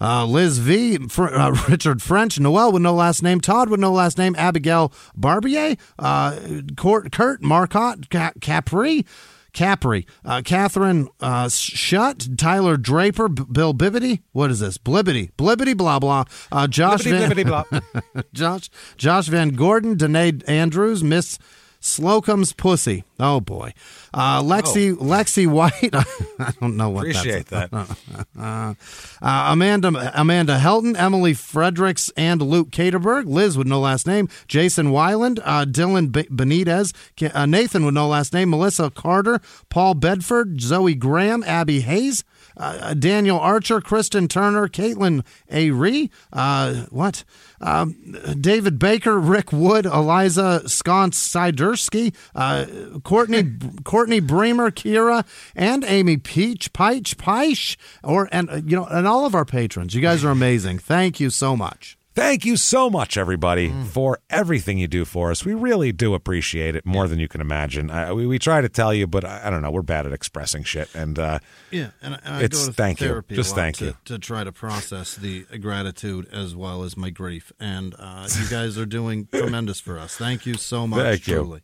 Uh, 0.01 0.25
Liz 0.25 0.59
V, 0.59 1.09
Fr- 1.09 1.27
uh, 1.27 1.51
Richard 1.69 2.01
French, 2.03 2.41
Noel 2.41 2.73
with 2.73 2.83
no 2.83 2.95
last 2.95 3.23
name, 3.23 3.41
Todd 3.41 3.69
with 3.69 3.81
no 3.81 3.93
last 3.93 4.17
name, 4.19 4.35
Abigail 4.39 4.93
Barbier, 5.15 5.77
uh, 5.99 6.37
Kurt, 6.77 7.13
Kurt 7.13 7.43
Marcotte, 7.43 8.09
Ca- 8.09 8.33
Capri, 8.41 9.05
Capri, 9.53 10.07
uh, 10.25 10.41
Catherine 10.45 11.09
uh, 11.21 11.49
Shutt, 11.49 12.39
Tyler 12.39 12.77
Draper, 12.77 13.29
B- 13.29 13.43
Bill 13.51 13.75
Bibbity. 13.75 14.23
What 14.33 14.51
is 14.51 14.61
this? 14.61 14.79
Blibbity, 14.79 15.33
Blibbity, 15.33 15.77
blah 15.77 15.99
blah. 15.99 16.25
Uh, 16.51 16.67
Josh 16.67 17.03
Blibbity, 17.03 17.11
Van, 17.11 17.31
blibbity, 17.31 18.03
blah. 18.13 18.23
Josh, 18.33 18.71
Josh 18.97 19.27
Van 19.27 19.51
Gordon, 19.51 19.97
Danae 19.97 20.33
Andrews, 20.47 21.03
Miss 21.05 21.39
Slocum's 21.81 22.53
pussy. 22.53 23.05
Oh 23.19 23.41
boy, 23.41 23.73
uh, 24.13 24.43
Lexi 24.43 24.95
Lexi 24.95 25.47
White. 25.47 25.95
I 26.39 26.53
don't 26.61 26.77
know 26.77 26.91
what. 26.91 27.03
Appreciate 27.03 27.47
that's, 27.47 27.71
that. 27.71 27.97
uh, 28.39 28.75
uh, 29.23 29.53
Amanda 29.53 30.13
Amanda 30.15 30.59
Helton, 30.59 30.95
Emily 30.99 31.33
Fredericks, 31.33 32.11
and 32.19 32.43
Luke 32.43 32.71
Caterberg. 32.71 33.25
Liz 33.27 33.57
with 33.57 33.67
no 33.67 33.81
last 33.81 34.07
name. 34.07 34.29
Jason 34.47 34.89
Wyland, 34.89 35.41
uh, 35.43 35.65
Dylan 35.65 36.13
B- 36.13 36.25
Benitez, 36.25 36.93
uh, 37.35 37.47
Nathan 37.47 37.87
with 37.87 37.95
no 37.95 38.09
last 38.09 38.35
name. 38.35 38.51
Melissa 38.51 38.91
Carter, 38.91 39.41
Paul 39.71 39.95
Bedford, 39.95 40.61
Zoe 40.61 40.95
Graham, 40.95 41.43
Abby 41.45 41.81
Hayes. 41.81 42.25
Uh, 42.61 42.93
Daniel 42.93 43.39
Archer, 43.41 43.81
Kristen 43.81 44.29
Turner, 44.29 44.69
Caitlin 44.69 45.25
A. 45.51 45.71
Ree, 45.71 46.11
uh, 46.33 46.85
what? 46.91 47.25
Um, 47.63 48.17
David 48.39 48.79
Baker, 48.79 49.19
Rick 49.19 49.51
Wood, 49.51 49.87
Eliza 49.87 50.69
Sconce 50.69 51.19
Sidersky, 51.19 52.15
uh, 52.35 52.67
Courtney 53.03 53.57
Courtney 53.85 54.21
Bremer, 54.21 54.71
Kira, 54.71 55.27
and 55.57 55.85
Amy 55.85 56.19
Peach, 56.19 56.73
Peach, 56.73 57.17
Peach, 57.17 57.79
or 58.05 58.29
and 58.31 58.51
uh, 58.51 58.57
you 58.57 58.77
know, 58.77 58.85
and 58.85 59.07
all 59.07 59.25
of 59.25 59.35
our 59.35 59.47
patrons. 59.47 59.95
You 59.95 60.03
guys 60.03 60.23
are 60.23 60.31
amazing. 60.31 60.79
Thank 60.79 61.19
you 61.19 61.31
so 61.31 61.57
much. 61.57 61.97
Thank 62.13 62.45
you 62.45 62.57
so 62.57 62.91
much, 62.91 63.17
everybody, 63.17 63.73
for 63.91 64.19
everything 64.29 64.79
you 64.79 64.89
do 64.89 65.05
for 65.05 65.31
us. 65.31 65.45
We 65.45 65.55
really 65.55 65.93
do 65.93 66.15
appreciate 66.15 66.75
it 66.75 66.85
more 66.85 67.07
than 67.07 67.21
you 67.21 67.29
can 67.29 67.41
imagine. 67.41 67.89
I, 67.91 68.13
we, 68.13 68.27
we 68.27 68.39
try 68.39 68.61
to 68.61 68.69
tell 68.69 68.93
you, 68.93 69.07
but 69.07 69.25
I, 69.25 69.47
I 69.47 69.51
don't 69.51 69.63
know. 69.63 69.71
We're 69.71 69.83
bad 69.83 70.07
at 70.07 70.13
expressing 70.13 70.65
shit, 70.65 70.93
and 70.95 71.19
uh, 71.19 71.39
Yeah, 71.71 71.91
and, 72.03 72.19
and 72.25 72.35
I 72.35 72.43
It's- 72.43 72.61
go 72.65 72.67
to 72.67 72.73
thank 72.73 73.01
you. 73.01 73.07
therapy 73.09 73.37
Just 73.37 73.55
thank 73.55 73.77
to, 73.77 73.85
you. 73.87 73.97
to 74.07 74.19
try 74.19 74.43
to 74.43 74.51
process 74.53 75.15
the 75.15 75.45
gratitude 75.61 76.27
as 76.33 76.57
well 76.57 76.83
as 76.83 76.97
my 76.97 77.11
grief. 77.11 77.53
And 77.61 77.95
uh, 77.99 78.29
you 78.41 78.49
guys 78.49 78.77
are 78.77 78.87
doing 78.87 79.29
tremendous 79.33 79.79
for 79.81 79.97
us. 79.99 80.17
Thank 80.17 80.47
you 80.47 80.55
so 80.55 80.87
much. 80.89 81.01
Thank 81.01 81.27
you. 81.29 81.35
truly. 81.37 81.61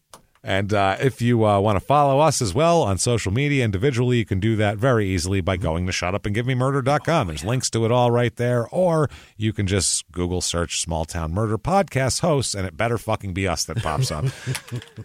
And 0.47 0.73
uh, 0.73 0.97
if 1.01 1.21
you 1.21 1.45
uh, 1.45 1.59
want 1.59 1.75
to 1.75 1.85
follow 1.85 2.21
us 2.21 2.41
as 2.41 2.55
well 2.55 2.83
on 2.83 2.99
social 2.99 3.33
media 3.33 3.65
individually, 3.65 4.19
you 4.19 4.25
can 4.25 4.39
do 4.39 4.55
that 4.55 4.79
very 4.79 5.09
easily 5.09 5.41
by 5.41 5.57
going 5.57 5.87
to 5.87 5.93
shutupandgivememurder.com. 5.93 7.27
There's 7.27 7.43
links 7.43 7.69
to 7.71 7.85
it 7.85 7.91
all 7.91 8.13
right 8.13 8.35
there. 8.37 8.69
Or 8.69 9.11
you 9.37 9.53
can 9.53 9.67
just 9.67 10.09
Google 10.13 10.41
search 10.41 10.81
Small 10.81 11.05
Town 11.05 11.35
Murder 11.35 11.59
Podcast 11.59 12.21
hosts, 12.21 12.55
and 12.55 12.65
it 12.65 12.77
better 12.77 12.97
fucking 12.97 13.35
be 13.35 13.49
us 13.49 13.65
that 13.65 13.83
pops 13.83 14.13
up. 14.13 14.27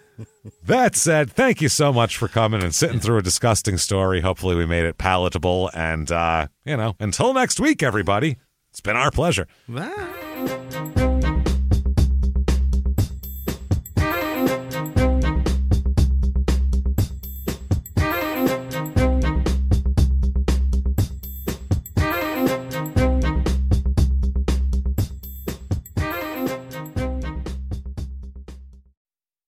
that 0.62 0.94
said, 0.94 1.32
thank 1.32 1.60
you 1.60 1.68
so 1.68 1.92
much 1.92 2.16
for 2.16 2.28
coming 2.28 2.62
and 2.62 2.72
sitting 2.72 3.00
through 3.00 3.18
a 3.18 3.22
disgusting 3.22 3.78
story. 3.78 4.20
Hopefully, 4.20 4.54
we 4.54 4.64
made 4.64 4.84
it 4.84 4.96
palatable. 4.96 5.72
And, 5.74 6.12
uh, 6.12 6.46
you 6.64 6.76
know, 6.76 6.94
until 7.00 7.34
next 7.34 7.58
week, 7.58 7.82
everybody, 7.82 8.36
it's 8.70 8.80
been 8.80 8.94
our 8.94 9.10
pleasure. 9.10 9.48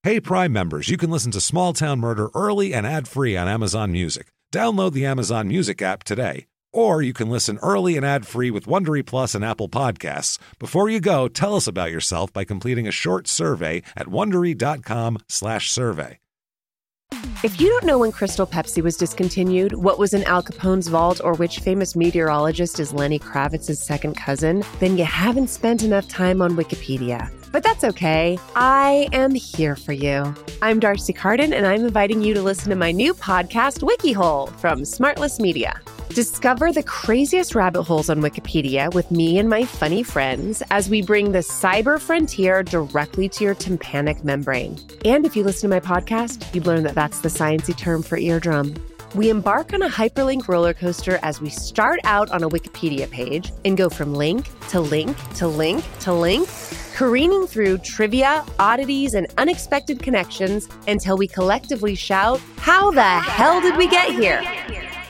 Hey, 0.04 0.20
Prime 0.20 0.52
members, 0.52 0.90
you 0.90 0.98
can 0.98 1.10
listen 1.10 1.30
to 1.30 1.40
Small 1.40 1.72
Town 1.72 1.98
Murder 1.98 2.28
early 2.34 2.74
and 2.74 2.86
ad 2.86 3.08
free 3.08 3.38
on 3.38 3.48
Amazon 3.48 3.90
Music. 3.90 4.26
Download 4.52 4.92
the 4.92 5.06
Amazon 5.06 5.48
Music 5.48 5.80
app 5.80 6.04
today. 6.04 6.44
Or 6.74 7.00
you 7.00 7.14
can 7.14 7.30
listen 7.30 7.58
early 7.62 7.96
and 7.96 8.04
ad 8.04 8.26
free 8.26 8.50
with 8.50 8.66
Wondery 8.66 9.06
Plus 9.06 9.34
and 9.34 9.42
Apple 9.42 9.70
Podcasts. 9.70 10.36
Before 10.58 10.90
you 10.90 11.00
go, 11.00 11.26
tell 11.26 11.56
us 11.56 11.66
about 11.66 11.90
yourself 11.90 12.30
by 12.34 12.44
completing 12.44 12.86
a 12.86 12.92
short 12.92 13.26
survey 13.26 13.82
at 13.96 14.08
wondery.com/slash 14.08 15.70
survey. 15.70 16.18
If 17.42 17.58
you 17.58 17.70
don't 17.70 17.84
know 17.84 17.98
when 17.98 18.12
Crystal 18.12 18.46
Pepsi 18.46 18.82
was 18.82 18.98
discontinued, 18.98 19.72
what 19.72 19.98
was 19.98 20.12
in 20.12 20.24
Al 20.24 20.42
Capone's 20.42 20.88
vault, 20.88 21.22
or 21.24 21.32
which 21.32 21.60
famous 21.60 21.96
meteorologist 21.96 22.78
is 22.78 22.92
Lenny 22.92 23.18
Kravitz's 23.18 23.82
second 23.82 24.18
cousin, 24.18 24.64
then 24.80 24.98
you 24.98 25.06
haven't 25.06 25.48
spent 25.48 25.82
enough 25.82 26.06
time 26.08 26.42
on 26.42 26.56
Wikipedia. 26.56 27.30
But 27.54 27.62
that's 27.62 27.84
okay. 27.84 28.36
I 28.56 29.08
am 29.12 29.32
here 29.32 29.76
for 29.76 29.92
you. 29.92 30.34
I'm 30.60 30.80
D'Arcy 30.80 31.12
Carden, 31.12 31.52
and 31.52 31.64
I'm 31.64 31.84
inviting 31.84 32.20
you 32.20 32.34
to 32.34 32.42
listen 32.42 32.68
to 32.70 32.74
my 32.74 32.90
new 32.90 33.14
podcast, 33.14 33.88
WikiHole, 33.88 34.50
from 34.58 34.80
Smartless 34.80 35.38
Media. 35.38 35.80
Discover 36.08 36.72
the 36.72 36.82
craziest 36.82 37.54
rabbit 37.54 37.84
holes 37.84 38.10
on 38.10 38.20
Wikipedia 38.22 38.92
with 38.92 39.08
me 39.12 39.38
and 39.38 39.48
my 39.48 39.64
funny 39.64 40.02
friends 40.02 40.64
as 40.72 40.90
we 40.90 41.00
bring 41.00 41.30
the 41.30 41.38
cyber 41.38 42.00
frontier 42.00 42.64
directly 42.64 43.28
to 43.28 43.44
your 43.44 43.54
tympanic 43.54 44.24
membrane. 44.24 44.76
And 45.04 45.24
if 45.24 45.36
you 45.36 45.44
listen 45.44 45.70
to 45.70 45.76
my 45.76 45.80
podcast, 45.80 46.52
you'd 46.52 46.66
learn 46.66 46.82
that 46.82 46.96
that's 46.96 47.20
the 47.20 47.28
sciencey 47.28 47.78
term 47.78 48.02
for 48.02 48.18
eardrum. 48.18 48.74
We 49.14 49.30
embark 49.30 49.72
on 49.72 49.82
a 49.82 49.88
hyperlink 49.88 50.48
roller 50.48 50.74
coaster 50.74 51.20
as 51.22 51.40
we 51.40 51.50
start 51.50 52.00
out 52.02 52.32
on 52.32 52.42
a 52.42 52.48
Wikipedia 52.48 53.08
page 53.08 53.52
and 53.64 53.76
go 53.76 53.88
from 53.88 54.12
link 54.12 54.48
to 54.70 54.80
link 54.80 55.16
to 55.34 55.46
link 55.46 55.84
to 56.00 56.12
link, 56.12 56.48
careening 56.94 57.44
through 57.44 57.76
trivia, 57.78 58.46
oddities, 58.60 59.14
and 59.14 59.26
unexpected 59.36 60.00
connections 60.00 60.68
until 60.86 61.18
we 61.18 61.26
collectively 61.26 61.96
shout, 61.96 62.40
How 62.56 62.92
the 62.92 63.02
hell 63.02 63.60
did 63.60 63.76
we 63.76 63.88
get 63.88 64.10
here? 64.10 64.40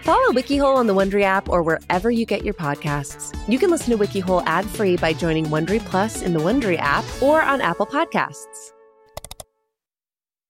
Follow 0.03 0.33
WikiHole 0.33 0.77
on 0.77 0.87
the 0.87 0.95
Wondery 0.95 1.23
app 1.23 1.51
or 1.51 1.63
wherever 1.63 2.11
you 2.11 2.25
get 2.25 2.43
your 2.43 2.55
podcasts. 2.55 3.37
You 3.49 3.59
can 3.59 3.71
listen 3.71 3.97
to 3.97 4.03
WikiHole 4.03 4.43
ad-free 4.47 4.97
by 4.97 5.13
joining 5.13 5.47
Wondery 5.47 5.81
Plus 5.81 6.23
in 6.23 6.33
the 6.33 6.41
Wondery 6.41 6.79
app 6.79 7.05
or 7.23 7.43
on 7.43 7.61
Apple 7.61 7.87
Podcasts. 7.87 8.73